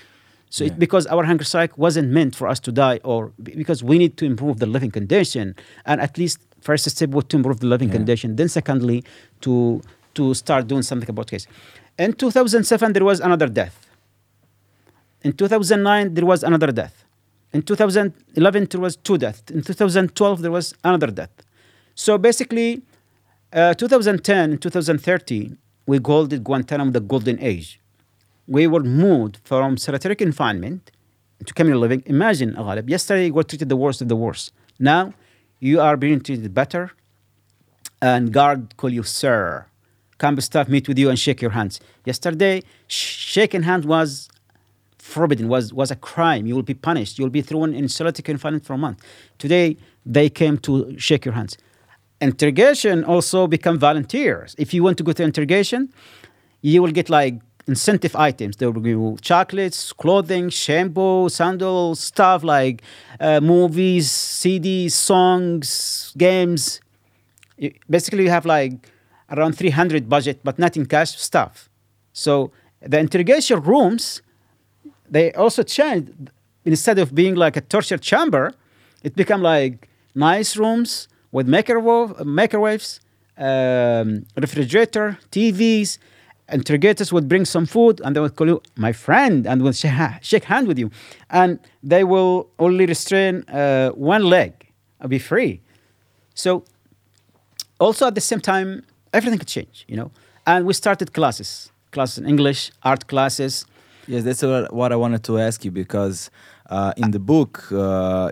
So 0.51 0.65
Yeah. 0.65 0.73
it, 0.73 0.79
because 0.79 1.07
our 1.07 1.25
hunger 1.25 1.45
strike 1.45 1.79
wasn't 1.79 2.09
meant 2.11 2.35
for 2.35 2.47
us 2.49 2.59
to 2.61 2.73
die, 2.73 2.99
or 3.05 3.33
because 3.63 3.85
we 3.85 3.99
need 3.99 4.17
to 4.17 4.25
improve 4.25 4.59
the 4.59 4.67
living 4.67 4.91
condition, 4.91 5.55
and 5.87 6.01
at 6.01 6.19
least 6.19 6.39
first 6.61 6.91
step 6.91 7.11
was 7.11 7.25
to 7.31 7.37
improve 7.37 7.61
the 7.61 7.69
living 7.75 7.89
Yeah. 7.89 7.99
condition. 7.99 8.37
Then 8.37 8.49
secondly, 8.49 9.05
to 9.43 9.81
to 10.15 10.35
start 10.35 10.67
doing 10.67 10.83
something 10.83 11.09
about 11.09 11.29
case. 11.31 11.47
In 11.97 12.13
2007, 12.15 12.93
there 12.95 13.05
was 13.05 13.21
another 13.21 13.49
death. 13.49 13.77
In 15.23 15.33
2009, 15.33 16.15
there 16.15 16.27
was 16.27 16.43
another 16.43 16.73
death. 16.73 17.05
In 17.53 17.63
2011, 17.63 18.67
there 18.71 18.81
was 18.81 18.97
two 18.97 19.17
deaths. 19.19 19.43
In 19.53 19.63
2012, 19.63 20.43
there 20.43 20.51
was 20.51 20.75
another 20.83 21.11
death. 21.21 21.31
So 21.95 22.19
basically, 22.19 22.83
uh, 23.53 23.75
2010 23.75 24.51
and 24.51 24.63
2013, 24.63 25.59
we 25.87 25.99
called 25.99 26.33
it 26.33 26.45
Guantanamo 26.45 26.91
the 26.91 27.01
Golden 27.01 27.39
Age. 27.41 27.81
We 28.47 28.67
were 28.67 28.83
moved 28.83 29.39
from 29.45 29.77
solitary 29.77 30.17
confinement 30.17 30.91
to 31.45 31.55
communal 31.55 31.81
living. 31.81 32.03
Imagine, 32.07 32.55
Ghalib, 32.55 32.89
yesterday 32.89 33.27
you 33.27 33.35
were 33.35 33.43
treated 33.43 33.69
the 33.69 33.77
worst 33.77 34.01
of 34.03 34.09
the 34.09 34.17
worst. 34.17 34.53
Now 34.79 35.15
you 35.59 35.81
are 35.81 35.97
being 35.97 36.21
treated 36.21 36.53
better, 36.55 36.93
and 38.01 38.33
guard 38.33 38.77
call 38.77 38.91
you 38.91 39.03
sir. 39.03 39.67
Campus 40.19 40.45
staff 40.45 40.69
meet 40.69 40.87
with 40.87 40.99
you 40.99 41.09
and 41.09 41.19
shake 41.19 41.41
your 41.41 41.53
hands. 41.53 41.81
Yesterday, 42.05 42.63
sh- 42.89 43.17
shaking 43.35 43.63
hands 43.63 43.87
was 43.87 44.29
forbidden, 44.99 45.49
was, 45.49 45.73
was 45.73 45.91
a 45.91 45.97
crime. 45.97 46.47
You 46.47 46.55
will 46.55 46.63
be 46.63 46.75
punished. 46.75 47.19
You 47.19 47.25
will 47.25 47.31
be 47.31 47.41
thrown 47.41 47.75
in 47.75 47.89
solitary 47.89 48.23
confinement 48.23 48.67
for 48.67 48.75
a 48.75 48.79
month. 48.79 49.03
Today, 49.39 49.79
they 50.05 50.29
came 50.29 50.59
to 50.59 50.95
shake 50.99 51.25
your 51.25 51.35
hands. 51.35 51.57
Interrogation 52.21 53.03
also 53.05 53.47
become 53.47 53.79
volunteers. 53.79 54.55
If 54.59 54.75
you 54.75 54.83
want 54.83 54.99
to 54.99 55.03
go 55.05 55.13
to 55.13 55.23
interrogation, 55.23 55.91
you 56.61 56.83
will 56.83 56.91
get 56.93 57.09
like 57.09 57.37
incentive 57.67 58.15
items. 58.15 58.57
There 58.57 58.71
will 58.71 58.83
be 58.83 59.17
chocolates, 59.23 59.93
clothing, 59.95 60.51
shampoo, 60.51 61.31
sandals, 61.31 62.01
stuff 62.01 62.45
like 62.45 62.83
uh, 63.21 63.41
movies, 63.41 64.09
CDs, 64.11 64.93
songs, 64.93 66.13
games. 66.19 66.81
You- 67.57 67.73
basically, 67.89 68.25
you 68.25 68.31
have 68.31 68.45
like 68.45 68.73
around 69.31 69.55
300 69.57 70.09
budget, 70.09 70.41
but 70.45 70.59
not 70.59 70.77
in 70.77 70.87
cash 70.87 71.17
stuff. 71.17 71.71
So 72.13 72.53
the 72.83 72.99
interrogation 72.99 73.61
rooms, 73.63 74.21
they 75.09 75.33
also 75.33 75.63
changed. 75.63 76.13
Instead 76.67 76.99
of 76.99 77.15
being 77.15 77.35
like 77.35 77.57
a 77.57 77.63
torture 77.63 77.99
chamber, 77.99 78.53
it 79.03 79.17
become 79.17 79.43
like 79.43 79.89
nice 80.15 80.57
rooms 80.57 81.09
with 81.33 81.49
microwave, 81.49 82.25
microwaves, 82.25 83.01
um, 83.39 84.25
refrigerator, 84.37 85.19
TVs. 85.31 85.99
Interrogators 86.53 87.13
would 87.13 87.29
bring 87.29 87.45
some 87.45 87.65
food 87.65 88.01
and 88.05 88.17
they 88.17 88.21
would 88.21 88.35
call 88.35 88.49
you 88.49 88.61
my 88.77 88.93
friend 88.93 89.47
and 89.47 89.63
would 89.63 89.77
shake, 89.77 89.93
shake 90.21 90.45
hand 90.45 90.67
with 90.67 90.79
you. 90.79 90.91
And 91.31 91.61
they 91.83 92.03
will 92.03 92.49
only 92.59 92.87
restrain 92.87 93.45
uh, 93.49 93.91
one 93.91 94.25
leg 94.25 94.53
and 94.99 95.09
be 95.09 95.21
free. 95.21 95.61
So 96.35 96.65
also 97.79 98.07
at 98.09 98.15
the 98.17 98.21
same 98.21 98.41
time, 98.41 98.83
everything 99.13 99.39
could 99.39 99.49
change, 99.49 99.85
you 99.89 99.97
know. 99.97 100.11
And 100.47 100.67
we 100.67 100.73
started 100.73 101.13
classes, 101.13 101.71
classes 101.93 102.19
in 102.19 102.27
English, 102.27 102.73
art 102.83 103.07
classes. 103.07 103.65
Yes, 104.09 104.25
that's 104.25 104.43
what 104.73 104.93
I 104.93 104.97
wanted 104.97 105.23
to 105.25 105.39
ask 105.39 105.65
you 105.65 105.71
because 105.71 106.31
uh, 106.71 106.93
in 106.97 107.11
the 107.11 107.19
book, 107.19 107.71
uh, 107.73 108.31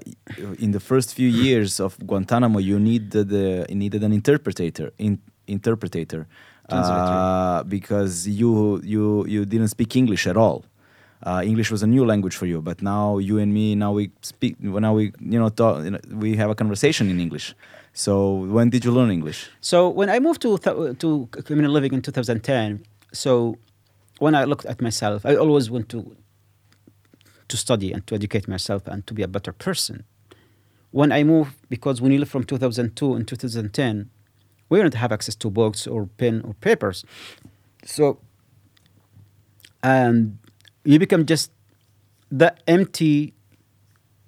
in 0.58 0.70
the 0.70 0.80
first 0.80 1.14
few 1.14 1.28
years 1.28 1.80
of 1.80 1.98
Guantanamo, 2.06 2.58
you 2.60 2.78
needed 2.78 3.28
the 3.28 3.66
you 3.68 3.74
needed 3.74 4.02
an 4.04 4.12
interpreter, 4.12 4.92
in, 4.98 5.20
interpreter, 5.46 6.26
uh, 6.68 7.62
because 7.64 8.28
you 8.28 8.80
you 8.84 9.26
you 9.26 9.44
didn't 9.44 9.68
speak 9.68 9.96
English 9.96 10.26
at 10.26 10.36
all. 10.36 10.64
Uh, 11.26 11.42
English 11.44 11.72
was 11.72 11.82
a 11.82 11.86
new 11.86 12.04
language 12.06 12.36
for 12.36 12.46
you, 12.46 12.62
but 12.62 12.80
now 12.80 13.18
you 13.18 13.38
and 13.38 13.52
me 13.52 13.74
now 13.74 13.92
we 13.92 14.10
speak. 14.22 14.54
Now 14.62 14.94
we 14.94 15.12
you 15.20 15.38
know, 15.38 15.48
talk, 15.48 15.84
you 15.84 15.90
know 15.90 15.98
we 16.12 16.36
have 16.36 16.48
a 16.48 16.54
conversation 16.54 17.10
in 17.10 17.18
English. 17.18 17.54
So 17.92 18.30
when 18.54 18.70
did 18.70 18.84
you 18.84 18.92
learn 18.92 19.10
English? 19.10 19.50
So 19.60 19.88
when 19.88 20.08
I 20.08 20.20
moved 20.20 20.40
to 20.42 20.58
th- 20.58 20.98
to 20.98 21.26
communal 21.48 21.72
living 21.72 21.92
in 21.92 22.02
2010, 22.02 22.84
so 23.12 23.56
when 24.20 24.36
I 24.36 24.44
looked 24.44 24.66
at 24.66 24.80
myself, 24.80 25.26
I 25.26 25.34
always 25.34 25.68
want 25.70 25.88
to 25.88 26.16
to 27.48 27.56
study 27.56 27.92
and 27.92 28.06
to 28.06 28.14
educate 28.14 28.48
myself 28.48 28.86
and 28.86 29.06
to 29.06 29.14
be 29.14 29.22
a 29.22 29.28
better 29.28 29.52
person. 29.52 30.04
When 30.90 31.12
I 31.12 31.22
moved, 31.22 31.54
because 31.68 32.00
when 32.00 32.12
you 32.12 32.18
live 32.18 32.28
from 32.28 32.44
2002 32.44 33.14
and 33.14 33.28
2010, 33.28 34.10
we 34.68 34.78
didn't 34.78 34.94
have 34.94 35.12
access 35.12 35.34
to 35.36 35.50
books 35.50 35.86
or 35.86 36.06
pen 36.06 36.42
or 36.44 36.54
papers. 36.54 37.04
So, 37.84 38.20
and 39.82 40.38
you 40.84 40.98
become 40.98 41.26
just 41.26 41.50
the 42.30 42.54
empty 42.66 43.34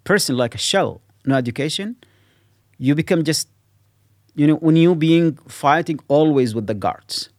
person, 0.05 0.37
like 0.37 0.55
a 0.55 0.59
shell, 0.59 1.01
no 1.25 1.35
education. 1.35 1.97
You 2.79 2.95
become 2.95 3.25
just 3.25 3.49
you 4.35 4.47
know, 4.47 4.57
when 4.57 4.77
you 4.77 4.95
being 4.95 5.37
fighting 5.49 5.99
always 6.09 6.55
with 6.55 6.67
the 6.67 6.75
guards, 6.75 7.31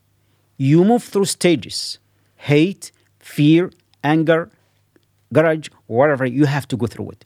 you 0.58 0.84
move 0.84 1.03
through 1.03 1.26
stages 1.26 1.98
hate, 2.35 2.92
fear, 3.19 3.72
anger, 4.03 4.50
courage, 5.34 5.72
whatever, 5.88 6.26
you 6.26 6.45
have 6.45 6.68
to 6.69 6.77
go 6.77 6.88
through 6.88 7.11
it. 7.11 7.26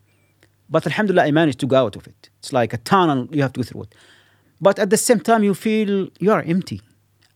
But 0.68 0.86
Alhamdulillah, 0.86 1.26
I 1.26 1.30
managed 1.30 1.60
to 1.60 1.66
go 1.66 1.76
out 1.76 1.96
of 1.96 2.06
it. 2.06 2.30
It's 2.38 2.52
like 2.52 2.72
a 2.72 2.78
tunnel, 2.78 3.28
you 3.30 3.42
have 3.42 3.52
to 3.54 3.60
go 3.60 3.64
through 3.64 3.82
it. 3.84 3.94
But 4.60 4.78
at 4.78 4.90
the 4.90 4.96
same 4.96 5.20
time, 5.20 5.44
you 5.44 5.54
feel 5.54 6.08
you 6.18 6.32
are 6.32 6.42
empty. 6.42 6.80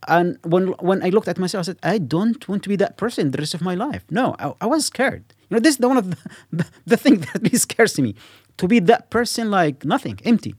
And 0.09 0.39
when, 0.45 0.69
when 0.81 1.03
I 1.03 1.11
looked 1.11 1.29
at 1.29 1.39
myself, 1.39 1.65
I 1.65 1.67
said, 1.67 1.79
I 1.83 1.99
don't 1.99 2.49
want 2.49 2.63
to 2.63 2.69
be 2.69 2.77
that 2.77 2.97
person 2.97 3.31
the 3.31 3.39
rest 3.39 3.55
of 3.55 3.61
my 3.61 3.75
life. 3.75 4.05
No, 4.11 4.35
I, 4.39 4.55
I 4.63 4.67
was 4.67 4.87
scared. 4.87 5.25
You 5.49 5.57
know, 5.57 5.61
this 5.61 5.75
is 5.75 5.79
the 5.79 5.89
one 5.89 5.99
of 5.99 6.11
the, 6.11 6.17
the, 6.53 6.67
the 6.87 6.97
thing 6.97 7.17
that 7.21 7.35
really 7.43 7.59
scares 7.59 7.99
me 8.01 8.15
to 8.57 8.67
be 8.67 8.79
that 8.81 9.11
person 9.11 9.51
like 9.51 9.85
nothing, 9.85 10.19
empty 10.25 10.55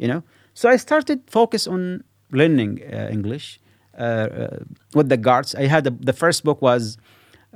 you 0.00 0.08
know 0.08 0.22
so 0.54 0.68
i 0.68 0.76
started 0.76 1.18
focus 1.38 1.66
on 1.66 2.02
learning 2.32 2.72
uh, 2.82 3.08
english 3.16 3.60
uh, 3.98 4.02
uh, 4.02 4.58
with 4.94 5.08
the 5.08 5.16
guards 5.16 5.54
i 5.54 5.66
had 5.74 5.86
a, 5.86 5.90
the 5.90 6.12
first 6.12 6.42
book 6.42 6.60
was 6.62 6.96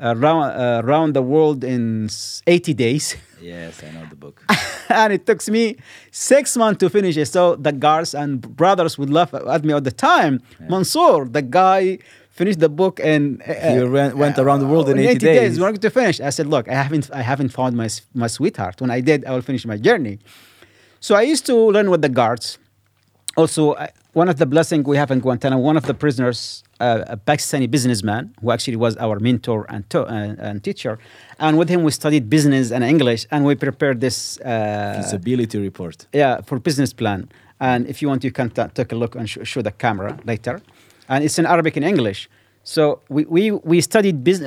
uh, 0.02 0.14
round, 0.16 1.12
uh, 1.12 1.12
the 1.12 1.22
world 1.22 1.64
in 1.64 2.08
80 2.46 2.74
days. 2.74 3.16
Yes, 3.44 3.82
I 3.84 3.90
know 3.90 4.06
the 4.08 4.16
book. 4.16 4.42
and 4.88 5.12
it 5.12 5.26
took 5.26 5.46
me 5.48 5.76
six 6.10 6.56
months 6.56 6.78
to 6.80 6.88
finish 6.88 7.14
it. 7.18 7.26
So 7.26 7.56
the 7.56 7.72
guards 7.72 8.14
and 8.14 8.40
brothers 8.40 8.96
would 8.96 9.10
laugh 9.10 9.34
at 9.34 9.62
me 9.64 9.74
all 9.74 9.82
the 9.82 9.92
time. 9.92 10.40
Mansoor 10.60 11.26
the 11.28 11.42
guy 11.42 11.98
finished 12.30 12.60
the 12.60 12.70
book 12.70 13.00
and 13.00 13.42
uh, 13.42 13.52
He 13.52 13.78
ran- 13.80 14.16
went 14.16 14.38
around 14.38 14.60
the 14.60 14.66
world 14.66 14.88
in 14.88 14.98
80 14.98 15.18
days. 15.18 15.60
wanted 15.60 15.82
to 15.82 15.90
finish. 15.90 16.20
I 16.20 16.30
said 16.30 16.46
look 16.46 16.68
i 16.70 16.74
haven't 16.74 17.10
i 17.12 17.20
haven't 17.20 17.50
found 17.50 17.76
my, 17.76 17.88
my 18.14 18.28
sweetheart. 18.28 18.80
When 18.80 18.90
i 18.90 19.00
did 19.02 19.26
i 19.26 19.30
will 19.34 19.42
finish 19.42 19.66
my 19.66 19.76
journey. 19.76 20.18
So 21.00 21.14
I 21.14 21.22
used 21.32 21.44
to 21.46 21.54
learn 21.54 21.90
with 21.90 22.00
the 22.00 22.08
guards. 22.08 22.56
Also, 23.36 23.74
I- 23.74 23.90
one 24.14 24.28
of 24.28 24.36
the 24.38 24.46
blessings 24.46 24.84
we 24.86 24.96
have 24.96 25.10
in 25.10 25.20
Guantanamo, 25.20 25.60
one 25.60 25.76
of 25.76 25.84
the 25.86 25.94
prisoners, 25.94 26.62
uh, 26.80 27.04
a 27.06 27.16
Pakistani 27.16 27.70
businessman, 27.70 28.32
who 28.40 28.50
actually 28.52 28.76
was 28.76 28.96
our 28.96 29.18
mentor 29.20 29.66
and, 29.68 29.88
to- 29.90 30.06
and, 30.06 30.38
and 30.38 30.62
teacher, 30.62 30.98
and 31.38 31.58
with 31.58 31.68
him 31.68 31.82
we 31.82 31.90
studied 31.90 32.30
business 32.30 32.70
and 32.70 32.82
English, 32.84 33.26
and 33.30 33.44
we 33.44 33.54
prepared 33.54 34.00
this. 34.00 34.38
Uh, 34.40 35.00
Feasibility 35.02 35.58
report. 35.58 36.06
yeah, 36.12 36.40
for 36.42 36.58
business 36.58 36.92
plan. 36.92 37.28
And 37.60 37.86
if 37.86 38.02
you 38.02 38.08
want, 38.08 38.24
you 38.24 38.32
can 38.32 38.50
ta 38.50 38.66
take 38.68 38.92
a 38.92 38.96
look 38.96 39.14
and 39.16 39.28
sh- 39.28 39.38
show 39.44 39.62
the 39.62 39.70
camera 39.72 40.18
later. 40.24 40.60
And 41.08 41.24
it's 41.24 41.38
in 41.38 41.46
Arabic 41.46 41.76
and 41.76 41.84
English. 41.84 42.28
So 42.66 43.00
we, 43.08 43.24
we, 43.26 43.50
we 43.50 43.80
studied 43.80 44.24
bus- 44.24 44.40
uh, 44.40 44.46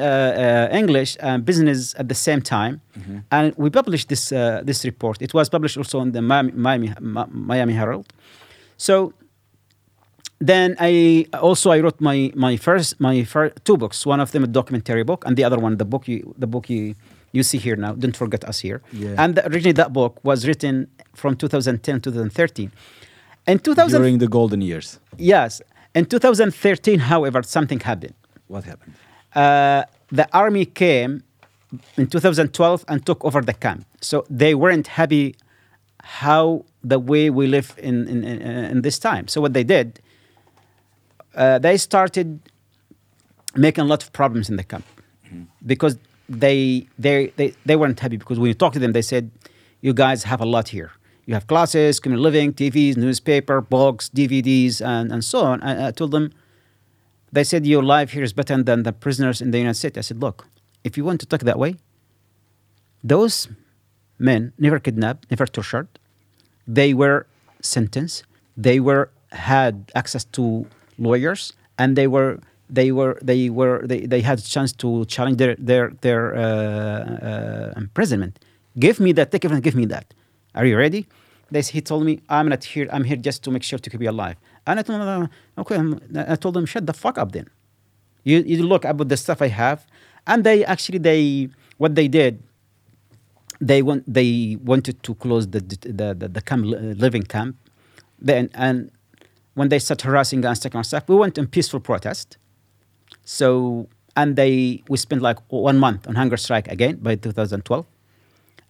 uh, 0.72 0.76
English 0.76 1.18
and 1.20 1.46
business 1.46 1.94
at 2.00 2.08
the 2.10 2.16
same 2.16 2.42
time, 2.42 2.82
and 3.32 3.54
we 3.58 3.70
published 3.70 4.08
this 4.10 4.32
uh, 4.32 4.62
this 4.66 4.84
report. 4.86 5.22
It 5.22 5.34
was 5.34 5.50
published 5.50 5.78
also 5.78 6.02
in 6.02 6.12
the 6.14 6.22
Miami 6.22 6.52
Miami, 6.54 6.94
Miami 7.32 7.74
Herald. 7.74 8.06
So 8.78 9.14
then 10.40 10.76
I 10.80 11.26
also 11.34 11.72
I 11.72 11.80
wrote 11.80 12.00
my 12.00 12.32
my 12.36 12.58
first 12.58 13.00
my 13.00 13.24
fir- 13.24 13.54
two 13.64 13.78
books. 13.78 14.06
One 14.06 14.20
of 14.20 14.32
them 14.32 14.44
a 14.44 14.48
documentary 14.48 15.04
book, 15.04 15.24
and 15.26 15.36
the 15.36 15.44
other 15.44 15.58
one 15.58 15.78
the 15.78 15.86
book 15.86 16.08
you 16.08 16.34
the 16.38 16.48
book 16.48 16.70
you 16.70 16.96
you 17.32 17.44
see 17.44 17.58
here 17.58 17.76
now. 17.76 17.94
Don't 17.94 18.16
forget 18.16 18.44
us 18.46 18.60
here. 18.60 18.82
Yeah. 18.94 19.16
And 19.24 19.40
originally 19.40 19.74
that 19.74 19.92
book 19.94 20.20
was 20.24 20.48
written 20.48 20.88
from 21.14 21.36
2010 21.36 22.02
to 22.02 22.12
2013. 22.12 22.72
In 23.48 23.60
2000 23.60 24.02
During 24.02 24.18
the 24.20 24.28
golden 24.28 24.62
years. 24.62 25.00
yes, 25.18 25.62
in 25.96 26.06
2013, 26.06 27.00
however, 27.00 27.42
something 27.44 27.80
happened. 27.80 28.14
What 28.48 28.64
happened? 28.66 28.94
Uh, 29.34 29.84
the 30.10 30.28
army 30.34 30.66
came 30.66 31.24
in 31.98 32.08
2012 32.08 32.86
and 32.88 33.06
took 33.06 33.24
over 33.26 33.42
the 33.42 33.54
camp. 33.54 33.86
So 34.02 34.26
they 34.30 34.54
weren't 34.54 34.88
happy 34.88 35.36
how 36.04 36.66
the 36.84 37.00
way 37.00 37.30
we 37.30 37.48
live 37.48 37.74
in, 37.78 38.08
in, 38.08 38.24
in, 38.24 38.42
in 38.42 38.82
this 38.82 39.00
time. 39.00 39.28
So 39.28 39.42
what 39.42 39.54
they 39.54 39.64
did, 39.64 40.00
uh, 41.38 41.60
they 41.60 41.78
started 41.78 42.40
making 43.56 43.84
a 43.84 43.88
lot 43.88 44.04
of 44.04 44.12
problems 44.12 44.50
in 44.50 44.56
the 44.58 44.64
camp 44.64 44.86
because 45.66 45.98
they, 46.28 46.88
they, 47.00 47.28
they, 47.38 47.54
they 47.66 47.76
weren't 47.76 48.00
happy 48.00 48.18
because 48.18 48.40
when 48.40 48.48
you 48.48 48.54
talk 48.54 48.74
to 48.74 48.80
them, 48.80 48.92
they 48.92 49.02
said, 49.02 49.32
you 49.82 49.94
guys 49.94 50.24
have 50.24 50.42
a 50.42 50.46
lot 50.46 50.70
here. 50.70 50.92
You 51.26 51.34
have 51.34 51.48
classes, 51.48 52.00
community 52.00 52.24
living, 52.24 52.54
TVs, 52.54 52.98
newspaper, 52.98 53.62
books, 53.62 54.10
DVDs, 54.10 54.86
and, 54.86 55.12
and 55.12 55.24
so 55.24 55.42
on. 55.42 55.62
I, 55.62 55.88
I 55.88 55.92
told 55.92 56.12
them, 56.12 56.34
they 57.32 57.44
said, 57.44 57.66
Your 57.66 57.84
life 57.84 58.12
here 58.12 58.24
is 58.24 58.32
better 58.32 58.64
than 58.64 58.84
the 58.84 58.94
prisoners 58.94 59.42
in 59.42 59.52
the 59.52 59.58
United 59.58 59.76
States. 59.76 59.98
I 59.98 60.02
said, 60.02 60.22
Look, 60.22 60.48
if 60.86 60.96
you 60.96 61.04
want 61.04 61.20
to 61.20 61.26
talk 61.26 61.42
that 61.42 61.60
way, 61.60 61.76
those 63.04 63.50
men 64.18 64.54
never 64.58 64.80
kidnapped, 64.80 65.30
never 65.30 65.46
tortured. 65.46 65.90
They 66.66 66.94
were 66.94 67.28
sentenced. 67.62 68.24
They 68.56 68.80
were 68.80 69.12
had 69.32 69.92
access 69.94 70.24
to 70.24 70.66
lawyers, 70.98 71.54
and 71.78 71.96
they 71.96 72.08
were 72.08 72.40
they 72.70 72.92
were 72.92 73.18
they 73.22 73.50
were 73.50 73.86
they, 73.86 74.02
they 74.06 74.22
had 74.22 74.40
a 74.40 74.42
chance 74.42 74.74
to 74.74 75.06
challenge 75.06 75.38
their 75.38 75.56
their 75.56 75.92
their 76.02 76.36
uh, 76.36 76.42
uh, 76.42 77.74
imprisonment. 77.78 78.40
Give 78.78 79.00
me 79.00 79.12
that. 79.14 79.32
Take 79.32 79.46
it 79.46 79.52
and 79.52 79.64
give 79.64 79.76
me 79.76 79.86
that. 79.86 80.14
Are 80.56 80.66
you 80.66 80.78
ready? 80.78 81.08
They, 81.50 81.62
he 81.62 81.82
told 81.82 82.04
me, 82.06 82.20
I'm 82.30 82.50
not 82.50 82.64
here. 82.64 82.88
I'm 82.92 83.04
here 83.06 83.16
just 83.16 83.44
to 83.44 83.52
make 83.52 83.64
sure 83.64 83.80
to 83.80 83.90
keep 83.90 84.02
you 84.02 84.10
alive. 84.10 84.36
And 84.66 84.80
I 84.80 84.84
told 84.84 85.02
him, 85.02 85.30
okay. 85.58 85.76
I'm- 85.76 86.38
told 86.38 86.58
him, 86.58 86.66
shut 86.66 86.86
the 86.86 86.94
fuck 86.94 87.18
up 87.18 87.32
then. 87.32 87.48
You, 88.24 88.44
you 88.46 88.64
look 88.64 88.84
about 88.84 89.08
the 89.08 89.16
stuff 89.16 89.42
I 89.42 89.48
have, 89.48 89.86
and 90.26 90.44
they 90.44 90.66
actually 90.66 90.98
they 90.98 91.48
what 91.78 91.96
they 91.96 92.10
did. 92.10 92.44
They 93.62 93.82
want 93.82 94.04
they 94.12 94.58
wanted 94.62 95.02
to 95.04 95.16
close 95.16 95.48
the 95.48 95.62
the 95.62 96.14
the, 96.14 96.28
the 96.28 96.42
camp, 96.42 96.66
living 96.66 97.24
camp, 97.24 97.56
then 98.20 98.50
and 98.54 98.92
when 99.58 99.70
they 99.72 99.80
started 99.80 100.06
harassing 100.10 100.42
us, 100.46 100.60
taking 100.60 100.78
our 100.78 100.84
stuff, 100.92 101.04
we 101.10 101.16
went 101.24 101.36
in 101.40 101.46
peaceful 101.48 101.80
protest. 101.90 102.38
So 103.38 103.88
and 104.16 104.36
they 104.36 104.84
we 104.92 104.98
spent 104.98 105.22
like 105.30 105.40
one 105.50 105.78
month 105.86 106.08
on 106.08 106.14
hunger 106.16 106.38
strike 106.38 106.68
again 106.76 106.96
by 107.08 107.16
2012, 107.16 107.86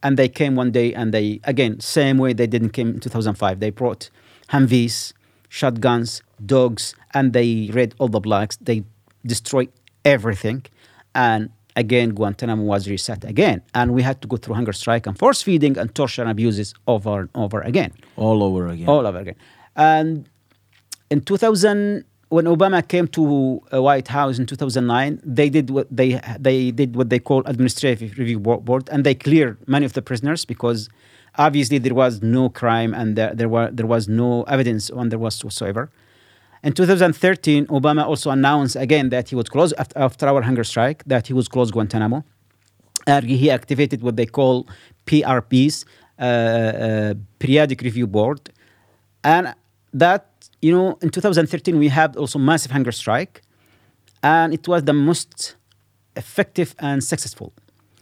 and 0.04 0.18
they 0.18 0.30
came 0.30 0.54
one 0.56 0.72
day 0.72 0.94
and 1.00 1.14
they 1.14 1.40
again 1.44 1.80
same 1.80 2.18
way 2.24 2.34
they 2.34 2.48
didn't 2.48 2.72
came 2.78 2.90
in 2.96 3.00
2005. 3.00 3.60
They 3.60 3.70
brought 3.82 4.10
Humvees, 4.50 5.14
shotguns, 5.50 6.22
dogs, 6.46 6.96
and 7.14 7.34
they 7.34 7.70
raid 7.74 7.94
all 8.00 8.08
the 8.08 8.22
blocks. 8.22 8.58
They 8.68 8.84
destroyed 9.26 9.70
everything, 10.06 10.60
and 11.14 11.50
again 11.76 12.10
Guantanamo 12.18 12.64
was 12.64 12.88
reset 12.90 13.24
again, 13.26 13.62
and 13.74 13.94
we 13.94 14.02
had 14.04 14.22
to 14.22 14.28
go 14.28 14.38
through 14.38 14.56
hunger 14.56 14.74
strike 14.84 15.06
and 15.06 15.16
force 15.20 15.42
feeding 15.42 15.78
and 15.78 15.94
torture 15.94 16.22
and 16.24 16.32
abuses 16.32 16.74
over 16.88 17.20
and 17.22 17.30
over 17.36 17.60
again 17.62 17.92
All 18.16 18.42
over 18.48 18.68
again. 18.74 18.88
all 18.88 19.06
over 19.06 19.20
again. 19.20 19.36
And 19.76 20.28
in 21.10 21.22
2000, 21.22 22.04
when 22.30 22.46
Obama 22.46 22.86
came 22.86 23.08
to 23.10 23.62
uh, 23.74 23.82
White 23.82 24.08
House 24.10 24.38
in 24.38 24.46
2009, 24.46 25.22
they 25.24 25.50
did 25.50 25.70
what 25.70 25.88
they 25.90 26.20
they 26.40 26.72
did 26.72 26.96
what 26.96 27.10
they 27.10 27.20
call 27.20 27.42
administrative 27.46 28.18
review 28.18 28.40
board, 28.40 28.90
and 28.92 29.04
they 29.04 29.16
cleared 29.16 29.58
many 29.68 29.86
of 29.86 29.94
the 29.94 30.02
prisoners 30.02 30.44
because 30.44 30.90
obviously 31.38 31.78
there 31.78 31.94
was 31.94 32.22
no 32.22 32.50
crime 32.50 32.94
and 32.94 33.16
there, 33.16 33.34
there 33.34 33.50
were 33.50 33.70
there 33.72 33.86
was 33.86 34.08
no 34.08 34.44
evidence 34.44 34.90
on 34.90 35.10
there 35.10 35.20
was 35.20 35.44
whatsoever. 35.44 35.90
In 36.64 36.74
2013, 36.74 37.68
Obama 37.68 38.06
also 38.06 38.30
announced 38.32 38.76
again 38.76 39.10
that 39.10 39.30
he 39.30 39.36
would 39.36 39.50
close 39.50 39.72
after, 39.74 39.98
after 40.00 40.28
our 40.28 40.42
hunger 40.42 40.64
strike 40.64 41.04
that 41.06 41.28
he 41.28 41.34
would 41.34 41.50
close 41.50 41.72
Guantanamo 41.72 42.26
and 43.06 43.26
he 43.30 43.50
activated 43.50 44.02
what 44.02 44.18
they 44.18 44.26
call 44.26 44.68
PRBs, 45.06 45.86
uh, 46.20 46.24
uh, 46.24 47.14
Periodic 47.40 47.82
Review 47.82 48.06
Board, 48.08 48.52
and 49.24 49.56
that 49.94 50.28
you 50.62 50.72
know 50.76 50.98
in 51.02 51.10
2013 51.10 51.78
we 51.78 51.88
had 51.90 52.16
also 52.16 52.40
massive 52.40 52.72
hunger 52.72 52.92
strike, 52.92 53.42
and 54.24 54.54
it 54.54 54.68
was 54.68 54.84
the 54.84 54.94
most 54.94 55.56
effective 56.16 56.76
and 56.80 57.04
successful. 57.04 57.54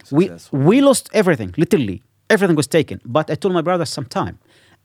Successful. 0.04 0.58
We 0.58 0.74
we 0.76 0.80
lost 0.80 1.10
everything, 1.12 1.54
literally 1.56 2.02
everything 2.30 2.56
was 2.56 2.66
taken. 2.66 3.00
But 3.04 3.30
I 3.30 3.34
told 3.34 3.54
my 3.54 3.62
brother 3.62 3.84
sometime, 3.84 4.38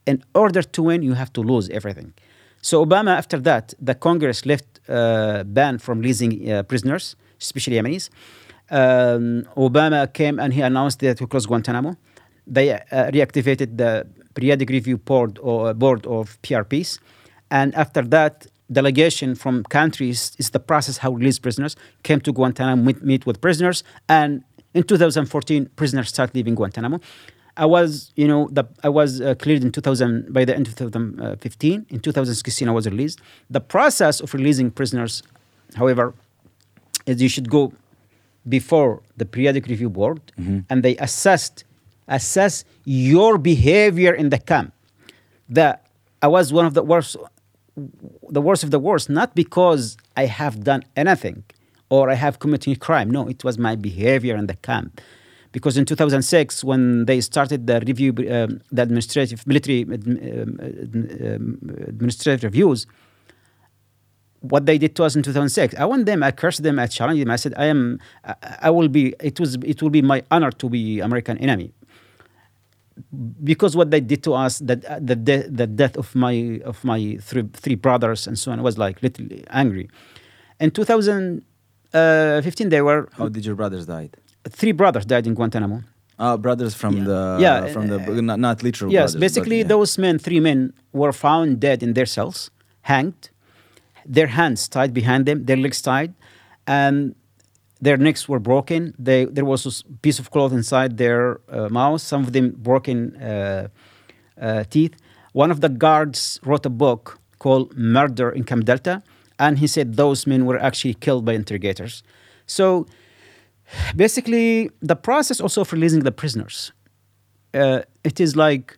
in 0.06 0.24
order 0.34 0.62
to 0.62 0.84
win, 0.84 1.02
you 1.02 1.14
have 1.14 1.32
to 1.34 1.42
lose 1.42 1.70
everything. 1.70 2.14
So 2.62 2.86
Obama, 2.86 3.18
after 3.18 3.40
that, 3.40 3.74
the 3.80 3.96
Congress 3.96 4.46
left 4.46 4.80
uh, 4.88 5.44
ban 5.44 5.80
from 5.80 6.00
releasing 6.00 6.52
uh, 6.52 6.64
prisoners, 6.64 7.16
especially 7.40 7.78
Yemenis. 7.78 8.10
Um, 8.70 9.44
Obama 9.58 10.12
came 10.12 10.40
and 10.40 10.54
he 10.54 10.62
announced 10.62 11.00
that 11.00 11.20
he 11.20 11.26
closed 11.26 11.48
Guantanamo. 11.48 11.98
They 12.48 12.72
uh, 12.72 12.80
reactivated 13.12 13.78
the 13.78 14.08
periodic 14.34 14.70
review 14.70 14.98
board 14.98 15.40
or 15.42 15.74
board 15.74 16.06
of 16.06 16.42
PRBs, 16.42 17.00
and 17.52 17.76
after 17.76 18.02
that, 18.04 18.48
delegation 18.72 19.36
from 19.36 19.64
countries 19.66 20.32
is 20.40 20.52
the 20.52 20.60
process 20.60 20.98
how 20.98 21.12
release 21.12 21.38
prisoners 21.38 21.76
came 22.04 22.22
to 22.22 22.32
Guantanamo 22.32 22.82
meet, 22.82 23.04
meet 23.04 23.26
with 23.26 23.42
prisoners, 23.42 23.84
and 24.08 24.44
in 24.74 24.84
2014, 24.84 25.70
prisoners 25.76 26.08
start 26.08 26.34
leaving 26.34 26.56
Guantanamo. 26.56 27.00
I 27.58 27.66
was, 27.66 28.14
you 28.16 28.28
know, 28.28 28.48
the, 28.50 28.64
I 28.82 28.90
was 28.90 29.20
uh, 29.20 29.36
cleared 29.36 29.62
in 29.64 29.72
2000 29.74 30.34
by 30.34 30.46
the 30.46 30.56
end 30.56 30.68
of 30.68 30.76
2015. 30.78 31.86
In 31.90 32.00
2016, 32.00 32.70
I 32.70 32.72
was 32.72 32.88
released. 32.88 33.20
The 33.50 33.60
process 33.60 34.22
of 34.22 34.34
releasing 34.34 34.72
prisoners, 34.72 35.22
however, 35.76 36.14
is 37.06 37.22
you 37.22 37.28
should 37.28 37.50
go 37.50 37.74
before 38.48 39.02
the 39.18 39.26
periodic 39.26 39.68
review 39.68 39.90
board, 39.90 40.22
and 40.70 40.82
they 40.84 40.96
assessed 40.98 41.66
assess 42.08 42.66
your 42.86 43.38
behavior 43.38 44.14
in 44.14 44.30
the 44.30 44.38
camp. 44.38 44.74
That 45.50 45.86
I 46.22 46.28
was 46.28 46.54
one 46.54 46.66
of 46.66 46.74
the 46.74 46.84
worst, 46.84 47.18
the 48.30 48.42
worst 48.42 48.64
of 48.64 48.72
the 48.72 48.80
worst, 48.80 49.10
not 49.10 49.36
because 49.36 49.98
I 50.16 50.26
have 50.26 50.64
done 50.64 50.84
anything 50.96 51.44
or 51.90 52.10
I 52.10 52.16
have 52.16 52.40
committed 52.40 52.74
a 52.74 52.80
crime. 52.80 53.12
No, 53.12 53.28
it 53.28 53.44
was 53.44 53.58
my 53.58 53.76
behavior 53.76 54.36
in 54.36 54.48
the 54.48 54.56
camp. 54.56 55.02
Because 55.52 55.76
in 55.76 55.86
2006, 55.86 56.64
when 56.64 57.06
they 57.06 57.20
started 57.20 57.68
the 57.68 57.82
review, 57.86 58.12
um, 58.32 58.62
the 58.72 58.82
administrative 58.84 59.46
military 59.46 59.84
um, 59.84 60.58
um, 60.62 61.58
administrative 61.88 62.46
reviews, 62.46 62.88
what 64.40 64.66
they 64.66 64.78
did 64.78 64.96
to 64.96 65.04
us 65.04 65.16
in 65.16 65.24
2006. 65.24 65.76
I 65.76 65.86
want 65.86 66.06
them. 66.06 66.24
I 66.24 66.32
cursed 66.32 66.64
them. 66.64 66.80
I 66.80 66.88
challenged 66.88 67.22
them. 67.22 67.30
I 67.30 67.36
said, 67.36 67.54
"I 67.58 67.66
am. 67.66 68.00
I, 68.24 68.36
I 68.62 68.70
will 68.70 68.88
be. 68.88 69.14
It 69.20 69.40
was. 69.40 69.56
It 69.56 69.82
will 69.82 69.90
be 69.90 70.02
my 70.02 70.24
honor 70.32 70.52
to 70.52 70.70
be 70.70 71.02
American 71.02 71.38
enemy." 71.38 71.74
Because 73.44 73.76
what 73.76 73.90
they 73.92 74.02
did 74.02 74.22
to 74.24 74.34
us, 74.34 74.60
that 74.60 74.84
uh, 74.86 75.00
the 75.02 75.16
de- 75.16 75.48
the 75.50 75.66
death 75.68 75.96
of 75.98 76.14
my 76.16 76.60
of 76.66 76.84
my 76.84 77.18
three 77.22 77.44
three 77.54 77.76
brothers 77.76 78.28
and 78.28 78.38
so 78.38 78.52
on, 78.52 78.60
I 78.60 78.62
was 78.62 78.78
like 78.78 79.02
literally 79.02 79.44
angry. 79.50 79.90
In 80.60 80.72
2015, 80.72 82.70
they 82.70 82.82
were 82.82 83.10
How 83.14 83.28
did 83.30 83.46
your 83.46 83.56
brothers 83.56 83.86
died? 83.86 84.18
three 84.50 84.72
brothers 84.72 85.06
died 85.06 85.28
in 85.28 85.34
Guantanamo. 85.36 85.84
Uh, 86.20 86.38
brothers 86.38 86.74
from 86.76 86.98
Yeah. 86.98 87.04
the 87.06 87.38
Yeah, 87.40 87.68
from 87.74 87.88
the 87.88 87.98
uh, 88.00 88.22
not, 88.22 88.40
not 88.40 88.62
literal 88.64 88.92
Yes, 88.92 89.00
brothers, 89.00 89.14
but 89.16 89.20
basically 89.22 89.60
yeah. 89.60 89.68
those 89.74 89.98
men, 89.98 90.20
three 90.20 90.40
men, 90.40 90.74
were 90.94 91.14
found 91.14 91.60
dead 91.60 91.82
in 91.84 91.94
their 91.94 92.06
cells, 92.06 92.52
hanged, 92.82 93.30
their 94.06 94.28
hands 94.28 94.68
tied 94.68 94.94
behind 94.94 95.26
them, 95.26 95.46
their 95.46 95.58
legs 95.58 95.82
tied, 95.82 96.14
and 96.68 97.16
their 97.82 97.98
necks 97.98 98.30
were 98.30 98.40
broken. 98.40 98.94
They, 99.00 99.26
there 99.26 99.46
was 99.46 99.66
a 99.66 99.84
piece 100.02 100.20
of 100.20 100.32
cloth 100.32 100.54
inside 100.54 100.98
their 100.98 101.42
uh, 101.50 101.70
mouth. 101.70 102.02
Some 102.02 102.24
of 102.24 102.34
them 102.34 102.52
broken 102.58 103.16
uh, 103.18 103.68
uh, 104.40 104.64
teeth. 104.70 104.96
One 105.34 105.50
of 105.52 105.62
the 105.62 105.70
guards 105.70 106.40
wrote 106.44 106.66
a 106.66 106.70
book 106.70 107.20
called 107.40 107.76
"Murder 107.76 108.30
in 108.30 108.44
Camp 108.44 108.66
Delta," 108.66 109.02
and 109.40 109.58
he 109.58 109.68
said 109.68 109.96
those 109.96 110.28
men 110.28 110.46
were 110.46 110.60
actually 110.60 110.94
killed 110.94 111.26
by 111.26 111.34
interrogators. 111.34 112.04
So 112.46 112.86
basically 113.96 114.70
the 114.82 114.96
process 114.96 115.40
also 115.40 115.62
of 115.62 115.72
releasing 115.72 116.02
the 116.02 116.12
prisoners 116.12 116.72
uh, 117.54 117.82
it 118.04 118.20
is 118.20 118.36
like 118.36 118.78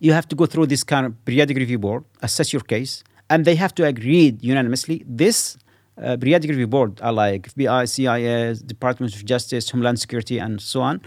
you 0.00 0.12
have 0.12 0.26
to 0.28 0.36
go 0.36 0.46
through 0.46 0.66
this 0.66 0.84
kind 0.84 1.06
of 1.06 1.24
periodic 1.24 1.56
review 1.56 1.78
board 1.78 2.04
assess 2.22 2.52
your 2.52 2.62
case 2.62 3.02
and 3.30 3.44
they 3.44 3.54
have 3.54 3.74
to 3.74 3.84
agree 3.84 4.36
unanimously 4.40 5.04
this 5.06 5.56
uh, 6.00 6.16
periodic 6.16 6.50
review 6.50 6.66
board 6.66 7.00
are 7.02 7.12
like 7.12 7.52
fbi 7.54 7.88
cia 7.88 8.54
department 8.54 9.14
of 9.14 9.24
justice 9.24 9.70
homeland 9.70 9.98
security 10.00 10.38
and 10.38 10.60
so 10.60 10.80
on. 10.80 11.00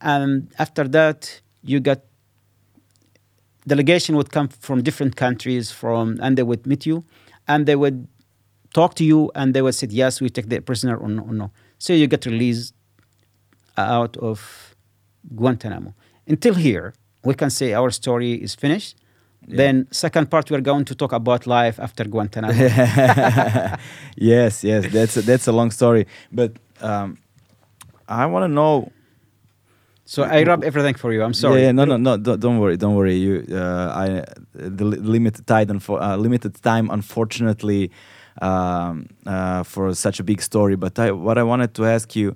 And 0.00 0.52
after 0.58 0.84
that 0.88 1.40
you 1.62 1.80
got 1.80 2.00
delegation 3.66 4.16
would 4.16 4.30
come 4.30 4.48
from 4.48 4.82
different 4.82 5.16
countries 5.16 5.70
from 5.70 6.18
and 6.22 6.36
they 6.36 6.42
would 6.42 6.66
meet 6.66 6.86
you 6.86 7.04
and 7.48 7.66
they 7.66 7.76
would 7.76 8.06
talk 8.74 8.94
to 8.94 9.04
you 9.04 9.30
and 9.34 9.54
they 9.54 9.62
would 9.62 9.74
say 9.74 9.86
yes 9.90 10.20
we 10.20 10.28
take 10.28 10.48
the 10.48 10.60
prisoner 10.60 10.96
or 10.96 11.08
no, 11.08 11.22
or 11.22 11.32
no. 11.32 11.50
so 11.78 11.92
you 11.92 12.06
get 12.06 12.26
released 12.26 12.74
uh, 13.76 13.80
out 13.80 14.16
of 14.18 14.74
guantanamo. 15.34 15.94
Until 16.26 16.54
here 16.54 16.94
we 17.24 17.34
can 17.34 17.50
say 17.50 17.74
our 17.74 17.90
story 17.90 18.34
is 18.34 18.54
finished 18.54 18.96
Yeah. 19.48 19.56
then 19.56 19.86
second 19.90 20.26
part 20.30 20.50
we're 20.50 20.60
going 20.72 20.84
to 20.86 20.94
talk 20.94 21.12
about 21.12 21.46
life 21.46 21.76
after 21.86 22.04
guantanamo 22.04 22.52
yes, 24.16 24.64
yes, 24.64 24.86
that's 24.92 25.16
a, 25.16 25.22
that's 25.22 25.46
a 25.46 25.52
long 25.52 25.70
story, 25.70 26.06
but 26.32 26.52
um, 26.80 27.16
I 28.08 28.26
want 28.26 28.42
to 28.44 28.48
know. 28.48 28.90
so 30.04 30.22
i 30.22 30.42
rub 30.50 30.62
everything 30.70 30.96
for 31.02 31.10
you 31.14 31.20
i'm 31.26 31.34
sorry 31.34 31.60
Yeah, 31.60 31.66
yeah, 31.66 31.72
no, 31.78 31.84
no, 31.92 31.96
no. 31.96 32.12
Don't, 32.16 32.38
don't 32.44 32.58
worry, 32.62 32.76
don't 32.76 32.94
worry. 33.00 33.16
You, 33.26 33.32
uh, 33.50 34.02
I, 34.02 34.06
the 34.78 34.84
limited 34.84 35.44
time, 35.46 35.66
unfo- 35.74 36.00
uh, 36.00 36.16
limited 36.26 36.52
time, 36.62 36.86
unfortunately, 36.98 37.90
um, 38.48 38.94
uh, 39.34 39.62
for 39.72 39.94
such 39.94 40.20
a 40.20 40.24
big 40.30 40.40
story. 40.50 40.76
But 40.76 40.94
I, 40.98 41.06
what 41.26 41.36
I 41.38 41.42
wanted 41.42 41.70
to 41.78 41.82
ask 41.96 42.14
you, 42.20 42.28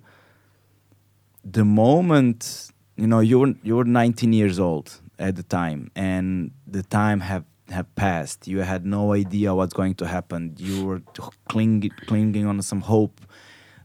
the 1.59 1.65
moment 1.65 2.71
you 2.97 3.07
know 3.07 3.21
you 3.21 3.39
were 3.41 3.55
you 3.63 3.77
were 3.77 3.85
19 3.85 4.33
years 4.33 4.59
old 4.59 5.01
at 5.19 5.37
the 5.37 5.43
time, 5.45 5.81
and 5.95 6.51
the 6.73 6.83
time 6.83 7.21
have 7.21 7.45
have 7.71 7.95
passed. 7.95 8.49
You 8.49 8.61
had 8.61 8.85
no 8.85 9.13
idea 9.13 9.55
what's 9.55 9.73
going 9.73 9.95
to 9.97 10.07
happen. 10.07 10.55
You 10.59 10.85
were 10.87 11.03
clinging 11.49 11.91
clinging 12.07 12.47
on 12.47 12.61
some 12.63 12.81
hope 12.81 13.21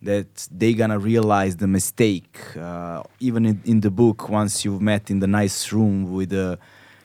that 0.02 0.48
they 0.52 0.74
gonna 0.74 1.00
realize 1.00 1.58
the 1.58 1.68
mistake. 1.68 2.38
Uh, 2.58 3.04
even 3.20 3.46
in, 3.46 3.62
in 3.66 3.82
the 3.82 3.92
book, 3.92 4.30
once 4.30 4.64
you've 4.64 4.82
met 4.82 5.10
in 5.10 5.20
the 5.20 5.28
nice 5.28 5.72
room 5.72 6.12
with 6.12 6.30
the 6.30 6.60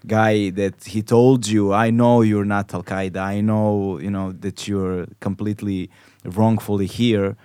guy 0.06 0.50
that 0.50 0.84
he 0.84 1.02
told 1.02 1.46
you, 1.46 1.72
"I 1.72 1.90
know 1.90 2.22
you're 2.22 2.50
not 2.56 2.72
Al 2.74 2.82
Qaeda. 2.82 3.18
I 3.18 3.40
know 3.40 3.98
you 3.98 4.10
know 4.10 4.32
that 4.32 4.68
you're 4.68 5.06
completely 5.20 5.90
wrongfully 6.24 6.86
here." 6.86 7.36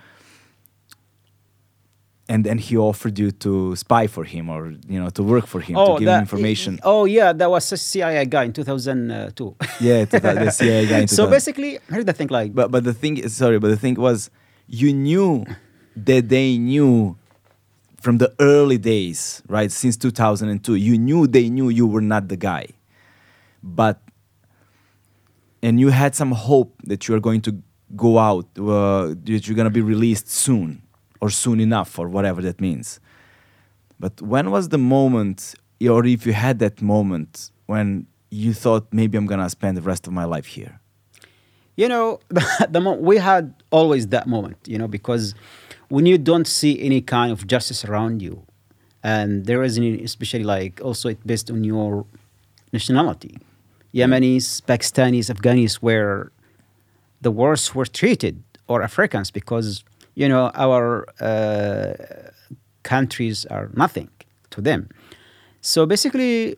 And 2.28 2.44
then 2.44 2.58
he 2.58 2.76
offered 2.76 3.18
you 3.18 3.30
to 3.30 3.76
spy 3.76 4.06
for 4.08 4.24
him 4.24 4.48
or 4.50 4.72
you 4.88 4.98
know 5.00 5.10
to 5.10 5.22
work 5.22 5.46
for 5.46 5.60
him 5.60 5.76
to 5.76 5.84
give 5.92 5.98
him 6.00 6.04
that- 6.06 6.20
information 6.20 6.78
Oh 6.82 7.04
yeah, 7.04 7.32
that 7.32 7.50
was 7.50 7.70
a 7.72 7.76
CIA 7.76 8.24
guy 8.26 8.44
in 8.44 8.52
2002. 8.52 9.56
yeah 9.80 10.04
the, 10.04 10.50
CIA 10.50 10.86
guy 10.86 10.98
in 11.00 11.08
so 11.18 11.24
2000. 11.26 11.30
basically, 11.30 11.78
here's 11.88 12.04
the 12.04 12.12
thing: 12.12 12.28
like, 12.28 12.54
but 12.54 12.70
but 12.70 12.82
the 12.84 12.94
thing 12.94 13.16
is 13.18 13.34
sorry 13.36 13.58
but 13.58 13.68
the 13.68 13.76
thing 13.76 13.94
was 13.94 14.30
you 14.66 14.92
knew 14.92 15.44
that 15.96 16.28
they 16.28 16.58
knew 16.58 17.16
from 18.00 18.18
the 18.18 18.32
early 18.40 18.78
days 18.78 19.42
right 19.48 19.70
since 19.72 19.96
2002 19.96 20.74
you 20.74 20.98
knew 20.98 21.26
they 21.26 21.48
knew 21.48 21.68
you 21.70 21.86
were 21.86 22.00
not 22.02 22.28
the 22.28 22.36
guy 22.36 22.66
but 23.62 24.00
and 25.62 25.80
you 25.80 25.88
had 25.88 26.14
some 26.14 26.32
hope 26.32 26.74
that 26.84 27.08
you 27.08 27.14
are 27.14 27.20
going 27.20 27.40
to 27.40 27.62
go 27.96 28.18
out 28.18 28.46
uh, 28.58 29.14
that 29.24 29.46
you're 29.46 29.56
going 29.56 29.64
to 29.64 29.70
be 29.70 29.80
released 29.80 30.28
soon 30.30 30.82
or 31.20 31.30
soon 31.30 31.60
enough 31.60 31.98
or 31.98 32.08
whatever 32.08 32.42
that 32.42 32.60
means. 32.60 33.00
But 33.98 34.20
when 34.20 34.50
was 34.50 34.68
the 34.68 34.78
moment 34.78 35.54
or 35.90 36.04
if 36.06 36.26
you 36.26 36.32
had 36.32 36.58
that 36.58 36.80
moment 36.80 37.50
when 37.66 38.06
you 38.30 38.54
thought 38.54 38.86
maybe 38.92 39.18
i'm 39.18 39.26
going 39.26 39.40
to 39.40 39.48
spend 39.50 39.76
the 39.76 39.82
rest 39.82 40.06
of 40.06 40.12
my 40.12 40.24
life 40.24 40.46
here 40.46 40.80
you 41.76 41.88
know, 41.88 42.20
the 42.68 42.80
mo- 42.80 42.94
we 42.94 43.18
had 43.18 43.54
always 43.70 44.08
that 44.08 44.26
moment, 44.26 44.56
you 44.66 44.78
know, 44.78 44.88
because 44.88 45.34
when 45.88 46.06
you 46.06 46.18
don't 46.18 46.46
see 46.46 46.80
any 46.80 47.00
kind 47.00 47.30
of 47.30 47.46
justice 47.46 47.84
around 47.84 48.22
you, 48.22 48.42
and 49.02 49.46
there 49.46 49.62
is 49.62 49.78
any, 49.78 50.02
especially 50.02 50.42
like 50.42 50.80
also 50.82 51.10
it 51.10 51.24
based 51.24 51.50
on 51.50 51.62
your 51.62 52.06
nationality, 52.72 53.38
Yemenis, 53.94 54.62
Pakistanis, 54.62 55.30
Afghanis, 55.32 55.74
where 55.74 56.32
the 57.20 57.30
worst 57.30 57.74
were 57.74 57.86
treated, 57.86 58.42
or 58.66 58.82
Africans, 58.82 59.30
because 59.30 59.84
you 60.16 60.28
know 60.28 60.50
our 60.54 61.06
uh, 61.20 61.94
countries 62.82 63.46
are 63.46 63.70
nothing 63.74 64.10
to 64.50 64.60
them. 64.60 64.88
So 65.60 65.86
basically, 65.86 66.56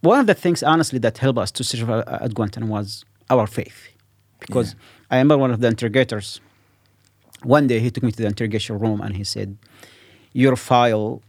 one 0.00 0.20
of 0.20 0.26
the 0.26 0.34
things, 0.34 0.62
honestly, 0.62 0.98
that 0.98 1.18
helped 1.18 1.38
us 1.38 1.50
to 1.52 1.64
survive 1.64 2.04
at 2.06 2.34
Guantanamo 2.34 2.72
was 2.72 3.04
our 3.30 3.46
faith. 3.46 3.88
Because 4.40 4.74
I 5.10 5.16
remember 5.16 5.38
one 5.38 5.50
of 5.50 5.60
the 5.60 5.68
interrogators, 5.68 6.40
one 7.42 7.66
day 7.66 7.78
he 7.80 7.90
took 7.90 8.02
me 8.02 8.12
to 8.12 8.22
the 8.22 8.26
interrogation 8.26 8.78
room 8.78 9.00
and 9.00 9.16
he 9.16 9.24
said, 9.24 9.56
Your 10.32 10.56
file 10.56 11.22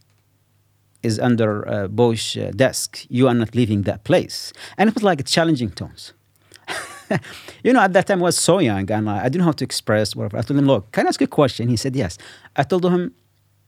is 1.03 1.19
under 1.19 1.67
uh, 1.67 1.87
uh, 1.87 2.51
desk. 2.55 3.05
You 3.09 3.27
are 3.27 3.33
not 3.33 3.55
leaving 3.55 3.83
that 3.83 4.03
place. 4.03 4.51
And 4.77 4.89
it 4.89 4.95
was 4.95 5.03
like 5.03 5.23
challenging 5.25 5.69
tones. 5.69 6.13
you 7.63 7.73
know, 7.73 7.81
at 7.81 7.93
that 7.93 8.07
time 8.07 8.19
I 8.19 8.23
was 8.23 8.37
so 8.37 8.59
young 8.59 8.89
and 8.91 9.09
I, 9.09 9.19
I 9.19 9.23
didn't 9.23 9.39
know 9.39 9.45
how 9.45 9.51
to 9.53 9.63
express 9.63 10.15
whatever. 10.15 10.37
I 10.37 10.41
told 10.41 10.59
him, 10.59 10.65
Look, 10.65 10.91
can 10.91 11.05
I 11.05 11.09
ask 11.09 11.19
you 11.21 11.25
a 11.25 11.27
question? 11.27 11.67
He 11.67 11.77
said, 11.77 11.95
Yes. 11.95 12.17
I 12.55 12.63
told 12.63 12.85
him, 12.85 13.13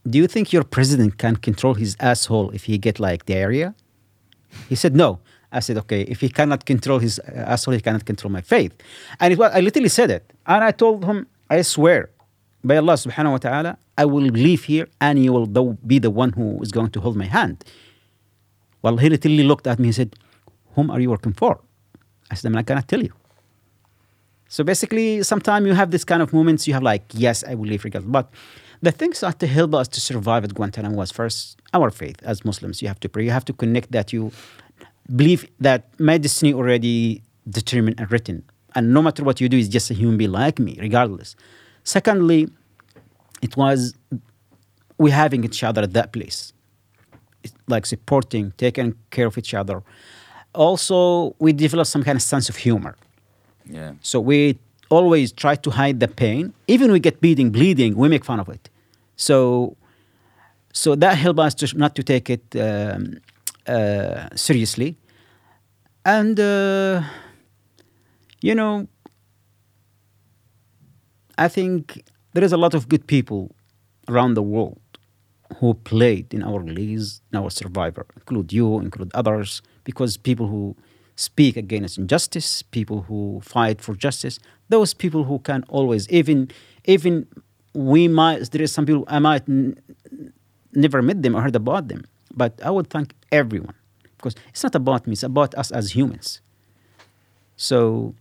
Do 0.10 0.18
you 0.18 0.28
think 0.28 0.54
your 0.54 0.64
president 0.64 1.18
can 1.18 1.36
control 1.36 1.74
his 1.74 1.96
asshole 2.00 2.52
if 2.52 2.66
he 2.66 2.78
get 2.78 3.00
like 3.00 3.26
diarrhea? 3.26 3.76
He 4.70 4.76
said, 4.76 4.96
No. 4.96 5.20
I 5.52 5.60
said, 5.62 5.78
Okay, 5.78 6.02
if 6.02 6.22
he 6.22 6.30
cannot 6.30 6.66
control 6.66 7.00
his 7.00 7.20
uh, 7.20 7.46
asshole, 7.54 7.74
he 7.74 7.82
cannot 7.82 8.06
control 8.06 8.32
my 8.32 8.42
faith. 8.42 8.74
And 9.20 9.34
it 9.34 9.40
was, 9.40 9.52
I 9.54 9.60
literally 9.62 9.90
said 9.90 10.12
it. 10.12 10.32
And 10.46 10.64
I 10.64 10.72
told 10.72 11.06
him, 11.06 11.28
I 11.50 11.62
swear 11.62 12.10
by 12.64 12.78
Allah 12.78 12.94
subhanahu 12.94 13.32
wa 13.32 13.38
ta'ala, 13.38 13.78
I 13.98 14.06
will 14.06 14.22
leave 14.22 14.66
here 14.66 14.88
and 15.00 15.24
you 15.24 15.32
will 15.34 15.48
be 15.86 16.00
the 16.00 16.12
one 16.12 16.34
who 16.34 16.62
is 16.62 16.72
going 16.72 16.92
to 16.92 17.00
hold 17.00 17.16
my 17.16 17.26
hand. 17.26 17.64
Well, 18.82 18.98
he 18.98 19.10
literally 19.10 19.44
looked 19.44 19.68
at 19.68 19.80
me 19.80 19.88
and 19.88 19.96
said, 19.96 20.16
Whom 20.76 20.92
are 20.92 21.00
you 21.00 21.10
working 21.10 21.34
for? 21.34 21.60
I 22.30 22.36
said, 22.36 22.50
I'm 22.50 22.54
not 22.54 22.66
going 22.66 22.80
to 22.80 22.86
tell 22.86 23.02
you. 23.02 23.14
So 24.50 24.64
basically, 24.64 25.24
sometimes 25.24 25.68
you 25.68 25.74
have 25.74 25.92
this 25.92 26.04
kind 26.04 26.22
of 26.22 26.34
moments, 26.34 26.68
you 26.68 26.74
have 26.74 26.84
like, 26.84 27.04
yes, 27.14 27.44
I 27.44 27.56
will 27.56 27.68
leave 27.68 27.84
regardless. 27.84 28.12
But 28.12 28.32
the 28.82 28.92
things 28.92 29.22
that 29.22 29.42
help 29.42 29.74
us 29.74 29.88
to 29.90 30.02
survive 30.02 30.44
at 30.44 30.54
Guantanamo 30.54 30.96
was 30.96 31.12
first 31.12 31.60
our 31.74 31.90
faith 31.90 32.18
as 32.24 32.46
Muslims. 32.46 32.82
You 32.82 32.88
have 32.88 33.00
to 33.02 33.10
pray. 33.10 33.24
You 33.26 33.32
have 33.32 33.46
to 33.46 33.54
connect 33.54 33.92
that 33.92 34.14
you 34.14 34.32
believe 35.16 35.50
that 35.60 35.90
my 36.00 36.18
destiny 36.18 36.54
already 36.54 37.24
determined 37.50 38.00
and 38.00 38.12
written. 38.12 38.44
And 38.76 38.94
no 38.94 39.02
matter 39.02 39.24
what 39.24 39.42
you 39.42 39.50
do, 39.50 39.58
is 39.58 39.70
just 39.70 39.90
a 39.90 39.94
human 39.94 40.18
being 40.18 40.32
like 40.32 40.60
me, 40.60 40.78
regardless. 40.80 41.36
Secondly, 41.84 42.48
it 43.42 43.58
was 43.58 43.96
we 44.98 45.12
having 45.12 45.44
each 45.44 45.64
other 45.64 45.82
at 45.84 45.94
that 45.94 46.12
place. 46.12 46.54
It's 47.44 47.54
like 47.68 47.86
supporting, 47.86 48.52
taking 48.58 48.96
care 49.10 49.28
of 49.28 49.38
each 49.38 49.54
other. 49.54 49.84
Also, 50.54 51.36
we 51.40 51.54
developed 51.54 51.90
some 51.90 52.04
kind 52.04 52.18
of 52.18 52.22
sense 52.22 52.50
of 52.50 52.56
humor. 52.58 52.96
So 54.02 54.20
we 54.20 54.60
always 54.90 55.32
try 55.32 55.56
to 55.56 55.70
hide 55.70 56.00
the 56.00 56.08
pain. 56.08 56.54
Even 56.68 56.92
we 56.92 57.00
get 57.00 57.22
beating, 57.22 57.52
bleeding, 57.52 57.96
we 57.96 58.08
make 58.10 58.26
fun 58.26 58.40
of 58.40 58.50
it. 58.50 58.70
So, 59.16 59.76
so 60.74 60.96
that 60.96 61.18
helped 61.18 61.40
us 61.40 61.54
to 61.56 61.78
not 61.78 61.96
to 61.96 62.04
take 62.04 62.30
it 62.30 62.56
um, 62.56 63.20
uh, 63.68 64.30
seriously. 64.36 64.98
And 66.06 66.40
uh, 66.40 67.04
you 68.42 68.56
know, 68.56 68.88
I 71.38 71.48
think 71.48 72.04
there 72.34 72.44
is 72.44 72.54
a 72.54 72.58
lot 72.58 72.74
of 72.74 72.88
good 72.88 73.08
people 73.08 73.56
around 74.08 74.36
the 74.36 74.44
world 74.44 74.80
who 75.60 75.74
played 75.74 76.34
in 76.34 76.44
our 76.44 76.64
leagues, 76.64 77.22
in 77.32 77.40
our 77.40 77.50
survivor, 77.50 78.06
include 78.16 78.54
you, 78.54 78.80
include 78.80 79.12
others, 79.14 79.62
because 79.84 80.18
people 80.18 80.48
who 80.48 80.76
speak 81.18 81.58
against 81.58 81.98
injustice, 81.98 82.62
people 82.62 83.02
who 83.02 83.42
fight 83.44 83.82
for 83.82 83.96
justice, 83.96 84.40
those 84.70 84.94
people 84.94 85.26
who 85.26 85.40
can 85.40 85.66
always, 85.68 86.08
even, 86.10 86.50
even 86.86 87.28
we 87.74 88.08
might, 88.08 88.50
there 88.52 88.62
is 88.62 88.72
some 88.72 88.86
people 88.86 89.04
I 89.08 89.20
might 89.20 89.50
n- 89.50 89.78
never 90.74 91.02
met 91.02 91.24
them 91.24 91.36
or 91.36 91.42
heard 91.42 91.56
about 91.56 91.90
them, 91.90 92.06
but 92.34 92.54
I 92.64 92.70
would 92.70 92.90
thank 92.90 93.14
everyone 93.32 93.74
because 94.16 94.36
it's 94.50 94.64
not 94.64 94.76
about 94.76 95.08
me, 95.08 95.14
it's 95.14 95.24
about 95.24 95.56
us 95.56 95.72
as 95.72 95.96
humans. 95.96 96.40
So 97.56 98.14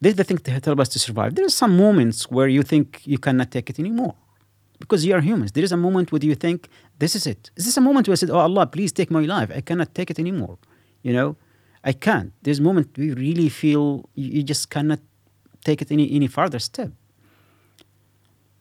this 0.00 0.10
is 0.12 0.16
the 0.16 0.24
thing 0.24 0.38
to 0.38 0.50
help 0.52 0.78
us 0.78 0.88
to 0.90 1.00
survive. 1.00 1.34
There 1.34 1.44
are 1.44 1.50
some 1.50 1.76
moments 1.76 2.30
where 2.30 2.46
you 2.46 2.62
think 2.62 3.02
you 3.04 3.18
cannot 3.18 3.50
take 3.50 3.68
it 3.68 3.80
anymore 3.80 4.14
because 4.78 5.04
you 5.04 5.12
are 5.12 5.20
humans. 5.20 5.52
There 5.52 5.64
is 5.64 5.72
a 5.72 5.76
moment 5.76 6.12
where 6.12 6.20
you 6.22 6.36
think, 6.36 6.68
this 7.00 7.16
is 7.16 7.26
it. 7.26 7.50
Is 7.56 7.64
this 7.64 7.76
a 7.76 7.80
moment 7.80 8.06
where 8.06 8.12
I 8.12 8.16
said, 8.16 8.30
oh 8.30 8.38
Allah, 8.38 8.66
please 8.66 8.92
take 8.92 9.10
my 9.10 9.22
life. 9.22 9.50
I 9.52 9.60
cannot 9.60 9.92
take 9.92 10.10
it 10.10 10.20
anymore. 10.20 10.56
You 11.02 11.12
know, 11.12 11.36
I 11.84 11.92
can't. 11.92 12.32
There's 12.42 12.60
moment 12.60 12.96
we 12.96 13.12
really 13.12 13.48
feel 13.48 14.08
you, 14.14 14.28
you 14.38 14.42
just 14.42 14.70
cannot 14.70 15.00
take 15.64 15.82
it 15.82 15.90
any, 15.90 16.10
any 16.12 16.26
further 16.26 16.58
step. 16.58 16.90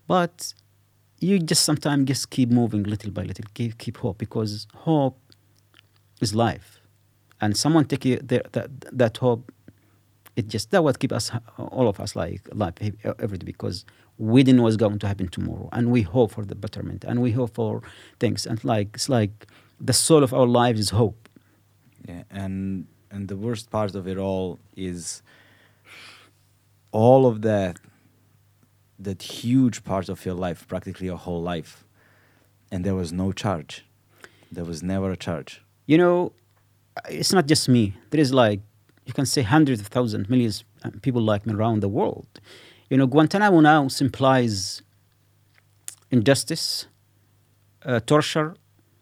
But 0.07 0.53
you 1.19 1.39
just 1.39 1.65
sometimes 1.65 2.05
just 2.05 2.29
keep 2.29 2.49
moving 2.49 2.83
little 2.83 3.11
by 3.11 3.23
little, 3.23 3.45
keep, 3.53 3.77
keep 3.77 3.97
hope 3.97 4.17
because 4.17 4.67
hope 4.73 5.19
is 6.21 6.33
life. 6.33 6.79
And 7.41 7.55
someone 7.57 7.85
take 7.85 8.05
it, 8.05 8.27
that, 8.29 8.53
that, 8.53 8.69
that 8.97 9.17
hope 9.17 9.51
it 10.37 10.47
just 10.47 10.69
that 10.71 10.83
would 10.83 10.99
keep 10.99 11.11
us 11.11 11.31
all 11.57 11.87
of 11.89 11.99
us 11.99 12.15
like 12.15 12.47
life 12.53 12.75
every 13.19 13.39
day 13.39 13.43
because 13.43 13.85
we 14.19 14.43
didn't 14.43 14.57
know 14.57 14.63
what's 14.63 14.77
going 14.77 14.99
to 14.99 15.07
happen 15.07 15.27
tomorrow 15.27 15.67
and 15.73 15.91
we 15.91 16.03
hope 16.03 16.31
for 16.31 16.45
the 16.45 16.55
betterment 16.55 17.03
and 17.03 17.21
we 17.21 17.31
hope 17.31 17.53
for 17.55 17.81
things 18.19 18.45
and 18.45 18.63
like 18.63 18.89
it's 18.93 19.09
like 19.09 19.47
the 19.81 19.93
soul 19.93 20.23
of 20.23 20.33
our 20.33 20.45
lives 20.45 20.79
is 20.79 20.91
hope 20.91 21.27
Yeah, 22.07 22.23
and 22.29 22.85
and 23.11 23.27
the 23.27 23.35
worst 23.37 23.69
part 23.69 23.95
of 23.95 24.07
it 24.07 24.17
all 24.17 24.59
is 24.75 25.21
all 26.91 27.25
of 27.25 27.41
that 27.41 27.77
that 28.99 29.21
huge 29.21 29.83
part 29.83 30.09
of 30.09 30.25
your 30.25 30.33
life, 30.33 30.67
practically 30.67 31.05
your 31.05 31.17
whole 31.17 31.41
life, 31.41 31.83
and 32.71 32.83
there 32.83 32.95
was 32.95 33.11
no 33.13 33.31
charge. 33.31 33.85
There 34.51 34.65
was 34.65 34.81
never 34.81 35.11
a 35.11 35.17
charge. 35.17 35.61
you 35.91 35.97
know 35.97 36.31
it's 37.09 37.31
not 37.37 37.45
just 37.47 37.69
me 37.69 37.83
there 38.09 38.19
is 38.25 38.31
like 38.43 38.59
you 39.07 39.13
can 39.13 39.25
say 39.33 39.41
hundreds 39.41 39.79
of 39.83 39.87
thousands 39.87 40.27
millions 40.33 40.63
of 40.83 41.01
people 41.01 41.21
like 41.31 41.45
me 41.47 41.53
around 41.53 41.77
the 41.85 41.91
world 41.99 42.27
you 42.89 42.97
know 42.99 43.07
guantanamo 43.13 43.59
now 43.61 43.81
implies 44.07 44.81
injustice 46.11 46.65
uh, 47.85 47.99
torture 48.11 48.49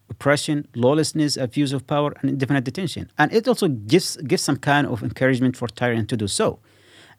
oppression 0.09 0.67
lawlessness 0.75 1.37
abuse 1.37 1.73
of 1.73 1.85
power 1.87 2.13
and 2.21 2.29
indefinite 2.29 2.63
detention 2.63 3.09
and 3.17 3.33
it 3.33 3.47
also 3.47 3.67
gives 3.67 4.17
gives 4.17 4.43
some 4.43 4.57
kind 4.57 4.87
of 4.87 5.03
encouragement 5.03 5.57
for 5.57 5.67
tyrant 5.67 6.07
to 6.09 6.17
do 6.17 6.27
so 6.27 6.59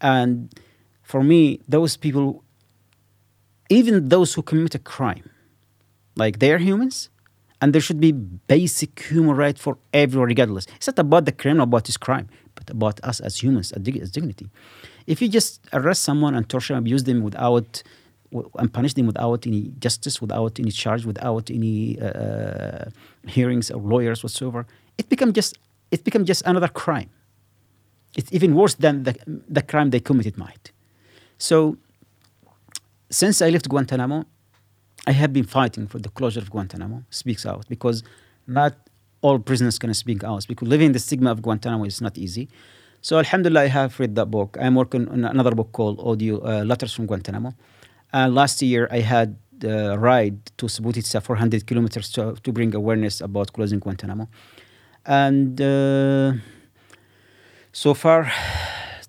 and 0.01 0.55
for 1.03 1.23
me 1.23 1.61
those 1.69 1.97
people 1.97 2.45
even 3.69 4.09
those 4.09 4.35
who 4.35 4.43
commit 4.43 4.75
a 4.75 4.79
crime 4.79 5.29
like 6.17 6.39
they're 6.39 6.59
humans 6.59 7.11
and 7.61 7.73
there 7.73 7.81
should 7.81 8.01
be 8.01 8.13
basic 8.13 9.01
human 9.01 9.37
right 9.37 9.59
for 9.59 9.79
everyone, 9.93 10.29
regardless. 10.29 10.67
It's 10.77 10.87
not 10.87 10.99
about 10.99 11.25
the 11.25 11.33
criminal, 11.33 11.65
about 11.65 11.87
his 11.87 11.97
crime, 11.97 12.29
but 12.55 12.69
about 12.71 13.03
us 13.03 13.21
as 13.21 13.43
humans, 13.43 13.73
as, 13.73 14.11
dignity. 14.11 14.51
If 15.07 15.23
you 15.23 15.29
just 15.29 15.61
arrest 15.73 16.03
someone 16.03 16.35
and 16.35 16.49
torture 16.49 16.75
and 16.75 16.81
abuse 16.81 17.05
them 17.05 17.23
without 17.23 17.83
and 18.59 18.73
punish 18.73 18.95
them 18.95 19.07
without 19.07 19.47
any 19.47 19.73
justice, 19.79 20.21
without 20.21 20.59
any 20.59 20.71
charge, 20.71 21.05
without 21.05 21.51
any 21.51 21.99
uh, 22.01 22.87
hearings 23.27 23.71
or 23.71 23.81
lawyers 23.81 24.23
whatsoever, 24.23 24.67
it 24.99 25.09
becomes 25.09 25.35
just 25.35 25.59
it 25.91 26.05
becomes 26.05 26.27
just 26.27 26.43
another 26.47 26.69
crime. 26.69 27.11
It's 28.17 28.33
even 28.33 28.55
worse 28.55 28.75
than 28.75 29.05
the, 29.05 29.15
the 29.49 29.63
crime 29.63 29.91
they 29.91 30.01
committed 30.01 30.37
might. 30.39 30.73
So, 31.39 31.77
since 33.11 33.43
I 33.43 33.51
left 33.51 33.69
Guantanamo, 33.69 34.25
I 35.07 35.13
have 35.13 35.33
been 35.33 35.45
fighting 35.45 35.87
for 35.87 35.99
the 35.99 36.09
closure 36.09 36.41
of 36.41 36.51
Guantanamo. 36.51 37.05
Speaks 37.11 37.45
out 37.45 37.67
because 37.69 38.03
not 38.47 38.75
all 39.21 39.39
prisoners 39.39 39.79
can 39.79 39.93
speak 39.95 40.25
out 40.25 40.47
because 40.49 40.69
living 40.69 40.93
the 40.93 40.99
stigma 40.99 41.31
of 41.31 41.43
Guantanamo 41.43 41.85
is 41.85 42.01
not 42.01 42.17
easy. 42.19 42.49
So, 43.03 43.19
Alhamdulillah, 43.19 43.61
I 43.61 43.69
have 43.69 44.01
read 44.01 44.17
that 44.17 44.31
book. 44.31 44.57
I'm 44.61 44.75
working 44.75 45.09
on 45.09 45.25
another 45.25 45.53
book 45.53 45.71
called 45.73 46.01
Audio 46.01 46.41
uh, 46.41 46.65
Letters 46.65 46.93
from 46.93 47.07
Guantanamo. 47.07 47.55
And 48.13 48.35
last 48.35 48.63
year, 48.63 48.89
I 48.91 49.01
had 49.01 49.37
a 49.63 49.99
ride 49.99 50.39
to 50.59 50.67
Subotica, 50.67 51.23
400 51.23 51.67
kilometers, 51.67 52.11
to, 52.13 52.35
to 52.43 52.53
bring 52.53 52.75
awareness 52.75 53.21
about 53.21 53.53
closing 53.53 53.79
Guantanamo. 53.79 54.29
And 55.05 55.61
uh, 55.61 56.33
so 57.73 57.95
far, 57.95 58.31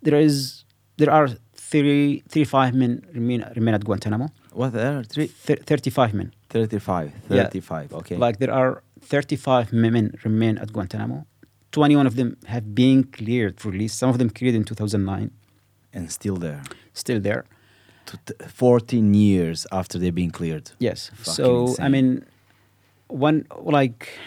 there 0.01 0.19
is 0.19 0.64
there 0.98 1.11
are 1.11 1.27
30, 1.56 2.24
35 2.30 2.74
men 2.74 3.06
remain, 3.14 3.43
remain 3.56 3.76
at 3.76 3.84
Guantanamo. 3.84 4.30
What 4.53 4.74
there 4.74 5.00
are 5.00 5.03
three, 5.03 5.27
Thir 5.27 5.58
35 5.58 6.14
men. 6.14 6.34
35, 6.50 7.11
Yeah. 7.92 7.98
Okay. 7.98 8.16
Like 8.17 8.40
there 8.40 8.51
are 8.53 8.84
35 9.01 9.74
men 9.74 10.14
remain 10.24 10.58
at 10.58 10.72
Guantanamo. 10.74 11.26
21 11.72 12.08
of 12.08 12.16
them 12.16 12.38
have 12.48 12.74
been 12.74 13.03
cleared 13.03 13.59
for 13.59 13.69
release. 13.69 13.93
Some 13.93 14.09
of 14.09 14.17
them 14.17 14.30
cleared 14.30 14.56
in 14.56 14.64
2009, 14.64 15.32
and 15.93 16.11
still 16.11 16.38
there. 16.38 16.64
still 16.93 17.19
there. 17.19 17.45
To 18.07 18.17
t- 18.25 18.33
14 18.47 19.13
years 19.13 19.67
after 19.71 19.99
they've 19.99 20.15
been 20.15 20.31
cleared. 20.31 20.71
Yes. 20.79 21.11
Fucking 21.15 21.33
so 21.33 21.75
I 21.79 21.89
mean, 21.89 22.25
one 23.07 23.45
like 23.61 24.17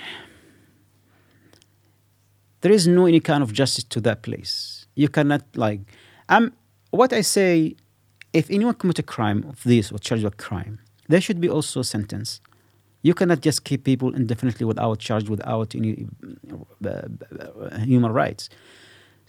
there 2.60 2.72
is 2.72 2.86
no 2.86 3.06
any 3.06 3.20
kind 3.20 3.42
of 3.42 3.52
justice 3.52 3.84
to 3.84 4.00
that 4.02 4.22
place. 4.22 4.86
You 4.94 5.08
cannot 5.08 5.42
like 5.56 5.80
um 6.28 6.52
what 6.90 7.12
I 7.12 7.22
say. 7.22 7.76
If 8.32 8.48
anyone 8.50 8.74
commit 8.74 8.98
a 8.98 9.02
crime 9.02 9.44
of 9.48 9.60
this 9.64 9.90
or 9.90 9.98
charged 9.98 10.22
with 10.22 10.36
crime, 10.36 10.78
there 11.08 11.20
should 11.20 11.40
be 11.40 11.48
also 11.48 11.80
a 11.80 11.84
sentence. 11.84 12.40
You 13.02 13.12
cannot 13.14 13.40
just 13.40 13.64
keep 13.64 13.82
people 13.82 14.14
indefinitely 14.14 14.66
without 14.66 14.98
charge, 15.00 15.28
without 15.28 15.74
any 15.74 16.06
uh, 16.86 17.08
human 17.78 18.12
rights. 18.12 18.48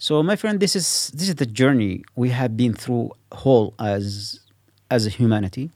So, 0.02 0.20
my 0.20 0.34
friend, 0.34 0.58
this 0.58 0.74
is 0.74 1.12
this 1.14 1.28
is 1.28 1.36
the 1.36 1.46
journey 1.46 2.02
we 2.16 2.30
have 2.30 2.56
been 2.56 2.74
through 2.74 3.12
whole 3.30 3.72
as 3.78 4.40
as 4.90 5.06
a 5.06 5.10
humanity. 5.10 5.70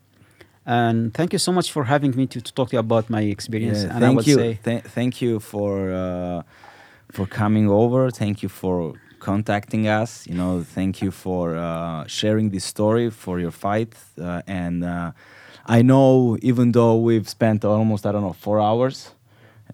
And 0.67 1.15
thank 1.15 1.33
you 1.33 1.39
so 1.39 1.53
much 1.53 1.71
for 1.71 1.85
having 1.85 2.11
me 2.17 2.27
to, 2.33 2.41
to 2.41 2.53
talk 2.53 2.71
to 2.71 2.75
you 2.77 2.81
about 2.81 3.09
my 3.09 3.21
experience. 3.21 3.85
Yeah, 3.85 3.93
and 3.93 4.01
thank 4.01 4.27
you. 4.27 4.37
Th- 4.65 4.83
thank 4.83 5.23
you 5.23 5.39
for 5.39 5.93
uh, 5.93 6.43
for 7.13 7.27
coming 7.41 7.71
over. 7.71 8.11
Thank 8.11 8.43
you 8.43 8.49
for 8.49 8.95
contacting 9.21 9.87
us. 9.87 10.27
You 10.27 10.35
know, 10.35 10.65
thank 10.79 11.01
you 11.01 11.13
for 11.13 11.55
uh, 11.55 12.05
sharing 12.09 12.51
this 12.51 12.65
story 12.65 13.11
for 13.11 13.39
your 13.39 13.53
fight. 13.53 13.95
Uh, 14.21 14.43
and 14.49 14.83
uh, 14.85 15.13
I 15.67 15.83
know, 15.83 16.37
even 16.43 16.73
though 16.73 16.97
we've 16.97 17.29
spent 17.29 17.65
almost 17.65 18.05
I 18.05 18.11
don't 18.11 18.23
know 18.23 18.33
four 18.47 18.59
hours. 18.61 19.13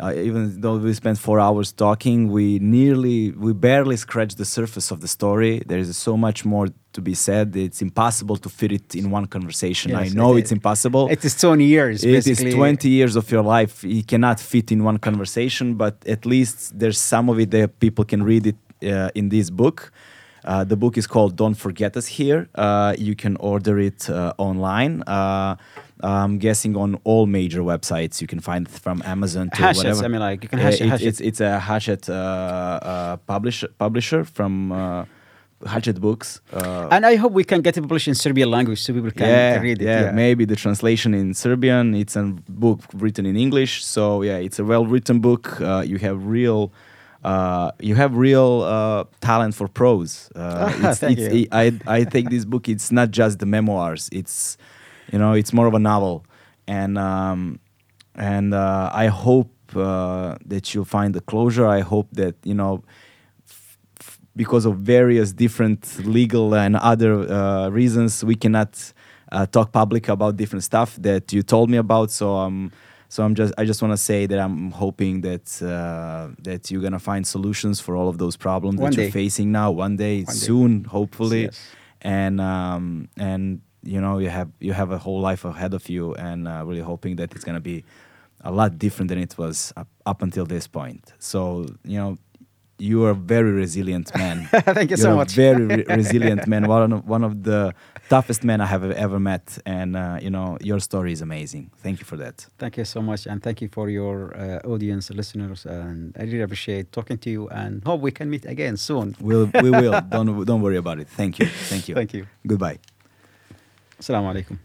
Uh, 0.00 0.12
even 0.16 0.60
though 0.62 0.76
we 0.78 0.92
spent 0.94 1.18
four 1.18 1.38
hours 1.38 1.70
talking, 1.70 2.30
we 2.30 2.58
nearly, 2.58 3.30
we 3.32 3.52
barely 3.52 3.96
scratched 3.96 4.38
the 4.38 4.44
surface 4.44 4.90
of 4.90 5.00
the 5.00 5.08
story. 5.08 5.62
There 5.66 5.78
is 5.78 5.94
so 5.96 6.16
much 6.16 6.44
more 6.44 6.68
to 6.94 7.00
be 7.02 7.14
said. 7.14 7.54
It's 7.54 7.82
impossible 7.82 8.36
to 8.38 8.48
fit 8.48 8.72
it 8.72 8.94
in 8.94 9.10
one 9.10 9.26
conversation. 9.26 9.94
I 9.94 10.08
know 10.08 10.30
it- 10.36 10.40
it's 10.40 10.52
impossible. 10.52 11.08
it 11.10 11.22
is 11.24 11.34
20 11.34 11.64
years. 11.64 12.04
It 12.04 12.14
is 12.14 12.24
basically. 12.26 12.52
20 12.52 12.88
years 12.88 13.16
of 13.16 13.30
your 13.30 13.42
life. 13.42 13.84
You 13.84 14.02
cannot 14.02 14.40
fit 14.40 14.72
in 14.72 14.82
one 14.82 14.98
conversation, 14.98 15.74
but 15.74 15.94
at 16.06 16.24
least 16.24 16.78
there's 16.78 16.98
some 16.98 17.28
of 17.28 17.38
it 17.38 17.50
that 17.50 17.78
people 17.78 18.04
can 18.04 18.22
read 18.22 18.46
it 18.46 18.56
uh, 18.82 19.10
in 19.14 19.28
this 19.28 19.50
book. 19.50 19.92
Uh, 20.44 20.64
the 20.64 20.76
book 20.76 20.96
is 20.98 21.06
called 21.06 21.36
Don't 21.36 21.54
Forget 21.54 21.96
Us 21.96 22.06
Here. 22.18 22.48
Uh, 22.56 22.94
you 22.98 23.14
can 23.14 23.36
order 23.38 23.78
it 23.78 24.10
uh, 24.10 24.32
online. 24.38 25.02
I'm 26.02 26.38
guessing 26.38 26.76
on 26.76 26.98
all 27.04 27.26
major 27.26 27.62
websites. 27.62 28.20
You 28.20 28.26
can 28.26 28.40
find 28.40 28.66
it 28.66 28.72
from 28.72 29.02
Amazon 29.04 29.50
to 29.50 29.56
Hachette, 29.62 29.76
whatever. 29.76 30.04
I 30.04 30.08
mean, 30.08 30.20
like, 30.20 30.42
you 30.42 30.48
can 30.48 30.58
Uh, 30.58 30.62
hash- 30.62 30.80
it- 30.80 31.02
it's, 31.08 31.20
it's 31.20 31.40
a 31.40 31.58
Hachette 31.60 32.08
uh, 32.08 32.14
uh, 32.14 33.16
publisher, 33.26 33.68
publisher 33.78 34.24
from 34.24 34.72
uh, 34.72 35.04
Hachette 35.66 36.00
Books. 36.00 36.40
Uh, 36.52 36.88
And 36.90 37.06
I 37.06 37.14
hope 37.16 37.32
we 37.32 37.44
can 37.44 37.60
get 37.62 37.76
it 37.76 37.82
published 37.82 38.08
in 38.08 38.14
Serbian 38.14 38.50
language 38.50 38.80
so 38.82 38.92
people 38.92 39.10
can 39.12 39.28
yeah, 39.28 39.60
read 39.60 39.80
it. 39.80 39.86
Yeah, 39.86 40.10
maybe 40.12 40.44
the 40.44 40.56
translation 40.56 41.14
in 41.14 41.34
Serbian. 41.34 41.94
It's 41.94 42.16
a 42.16 42.24
book 42.48 42.80
written 42.94 43.24
in 43.26 43.36
English, 43.36 43.84
so 43.84 44.22
yeah, 44.22 44.38
it's 44.46 44.58
a 44.58 44.64
well-written 44.64 45.20
book. 45.20 45.60
Uh, 45.60 45.82
you 45.86 45.98
have 45.98 46.26
real, 46.26 46.72
uh, 47.24 47.70
you 47.80 47.94
have 47.94 48.16
real 48.16 48.62
uh, 48.62 49.04
talent 49.20 49.54
for 49.54 49.68
prose. 49.68 50.28
Uh, 50.34 50.72
it's, 50.90 50.98
Thank 50.98 51.18
it's, 51.18 51.34
you. 51.34 51.46
I 51.52 51.72
I 51.86 52.04
think 52.04 52.30
this 52.30 52.44
book. 52.44 52.68
It's 52.68 52.90
not 52.90 53.08
just 53.12 53.38
the 53.38 53.46
memoirs. 53.46 54.08
It's, 54.10 54.56
you 55.12 55.18
know, 55.18 55.32
it's 55.34 55.52
more 55.52 55.66
of 55.66 55.74
a 55.74 55.78
novel, 55.78 56.24
and 56.66 56.96
um, 56.98 57.58
and 58.14 58.52
uh, 58.54 58.90
I 58.92 59.06
hope 59.06 59.50
uh, 59.76 60.36
that 60.46 60.74
you'll 60.74 60.84
find 60.98 61.14
the 61.14 61.20
closure. 61.20 61.66
I 61.66 61.80
hope 61.80 62.08
that 62.12 62.34
you 62.44 62.54
know 62.54 62.82
because 64.34 64.64
of 64.64 64.76
various 64.78 65.32
different 65.32 66.06
legal 66.06 66.54
and 66.54 66.76
other 66.76 67.12
uh, 67.30 67.68
reasons, 67.68 68.24
we 68.24 68.34
cannot 68.34 68.92
uh, 69.30 69.44
talk 69.46 69.72
public 69.72 70.08
about 70.08 70.36
different 70.36 70.64
stuff 70.64 70.96
that 71.02 71.32
you 71.32 71.42
told 71.42 71.68
me 71.70 71.76
about. 71.76 72.10
So 72.10 72.34
um, 72.36 72.72
so 73.08 73.22
I'm 73.24 73.34
just 73.34 73.52
I 73.58 73.64
just 73.66 73.82
want 73.82 73.92
to 73.92 73.98
say 73.98 74.26
that 74.26 74.38
I'm 74.38 74.70
hoping 74.70 75.20
that 75.22 75.60
uh, 75.62 76.28
that 76.42 76.70
you're 76.70 76.80
gonna 76.82 76.98
find 76.98 77.26
solutions 77.26 77.78
for 77.80 77.94
all 77.96 78.08
of 78.08 78.16
those 78.18 78.36
problems 78.36 78.80
One 78.80 78.90
that 78.90 78.96
day. 78.96 79.02
you're 79.04 79.12
facing 79.12 79.52
now. 79.52 79.70
One 79.70 79.96
day, 79.96 80.18
One 80.22 80.24
day. 80.26 80.32
soon, 80.32 80.84
hopefully, 80.84 81.42
Yes. 81.44 81.60
and 82.00 82.40
um, 82.40 83.08
and 83.18 83.60
you 83.82 84.00
know 84.00 84.18
you 84.18 84.28
have 84.28 84.50
you 84.60 84.72
have 84.72 84.90
a 84.90 84.98
whole 84.98 85.20
life 85.20 85.44
ahead 85.44 85.74
of 85.74 85.88
you, 85.88 86.14
and 86.14 86.48
uh, 86.48 86.62
really 86.64 86.80
hoping 86.82 87.16
that 87.16 87.34
it's 87.34 87.44
gonna 87.44 87.60
be 87.60 87.84
a 88.44 88.50
lot 88.50 88.78
different 88.78 89.08
than 89.08 89.18
it 89.18 89.36
was 89.38 89.72
up, 89.76 89.88
up 90.04 90.22
until 90.22 90.44
this 90.44 90.66
point. 90.66 91.12
So 91.18 91.66
you 91.84 91.98
know 91.98 92.18
you 92.82 93.04
are 93.04 93.10
a 93.10 93.14
very 93.14 93.52
resilient 93.52 94.14
man. 94.16 94.46
Thank 94.52 94.90
you 94.90 94.96
You're 94.96 95.08
so 95.08 95.12
a 95.12 95.16
much. 95.16 95.32
very 95.32 95.64
re- 95.64 95.84
resilient 95.96 96.46
man. 96.48 96.66
One 96.66 96.92
of, 96.92 97.06
one 97.06 97.22
of 97.22 97.44
the 97.44 97.74
toughest 98.08 98.42
men 98.42 98.60
I 98.60 98.66
have 98.66 98.82
ever 98.90 99.20
met, 99.20 99.58
and 99.64 99.96
uh, 99.96 100.18
you 100.20 100.30
know 100.30 100.58
your 100.60 100.80
story 100.80 101.12
is 101.12 101.22
amazing. 101.22 101.70
Thank 101.82 102.00
you 102.00 102.04
for 102.04 102.16
that. 102.16 102.46
Thank 102.58 102.76
you 102.76 102.84
so 102.84 103.00
much, 103.00 103.26
and 103.26 103.42
thank 103.42 103.60
you 103.62 103.68
for 103.68 103.88
your 103.88 104.36
uh, 104.36 104.68
audience, 104.68 105.10
listeners, 105.10 105.64
and 105.64 106.14
I 106.18 106.22
really 106.24 106.40
appreciate 106.42 106.90
talking 106.92 107.18
to 107.18 107.30
you, 107.30 107.48
and 107.48 107.82
hope 107.84 108.00
we 108.00 108.10
can 108.10 108.28
meet 108.28 108.44
again 108.46 108.76
soon. 108.76 109.14
We'll, 109.20 109.48
we 109.62 109.70
will. 109.70 110.00
don't 110.10 110.44
don't 110.44 110.62
worry 110.62 110.76
about 110.76 110.98
it. 110.98 111.08
Thank 111.08 111.38
you. 111.38 111.46
Thank 111.46 111.88
you. 111.88 111.94
Thank 111.94 112.14
you. 112.14 112.26
Goodbye. 112.46 112.78
Assalamu 114.02 114.30
alaikum. 114.30 114.58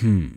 Hmm. 0.00 0.30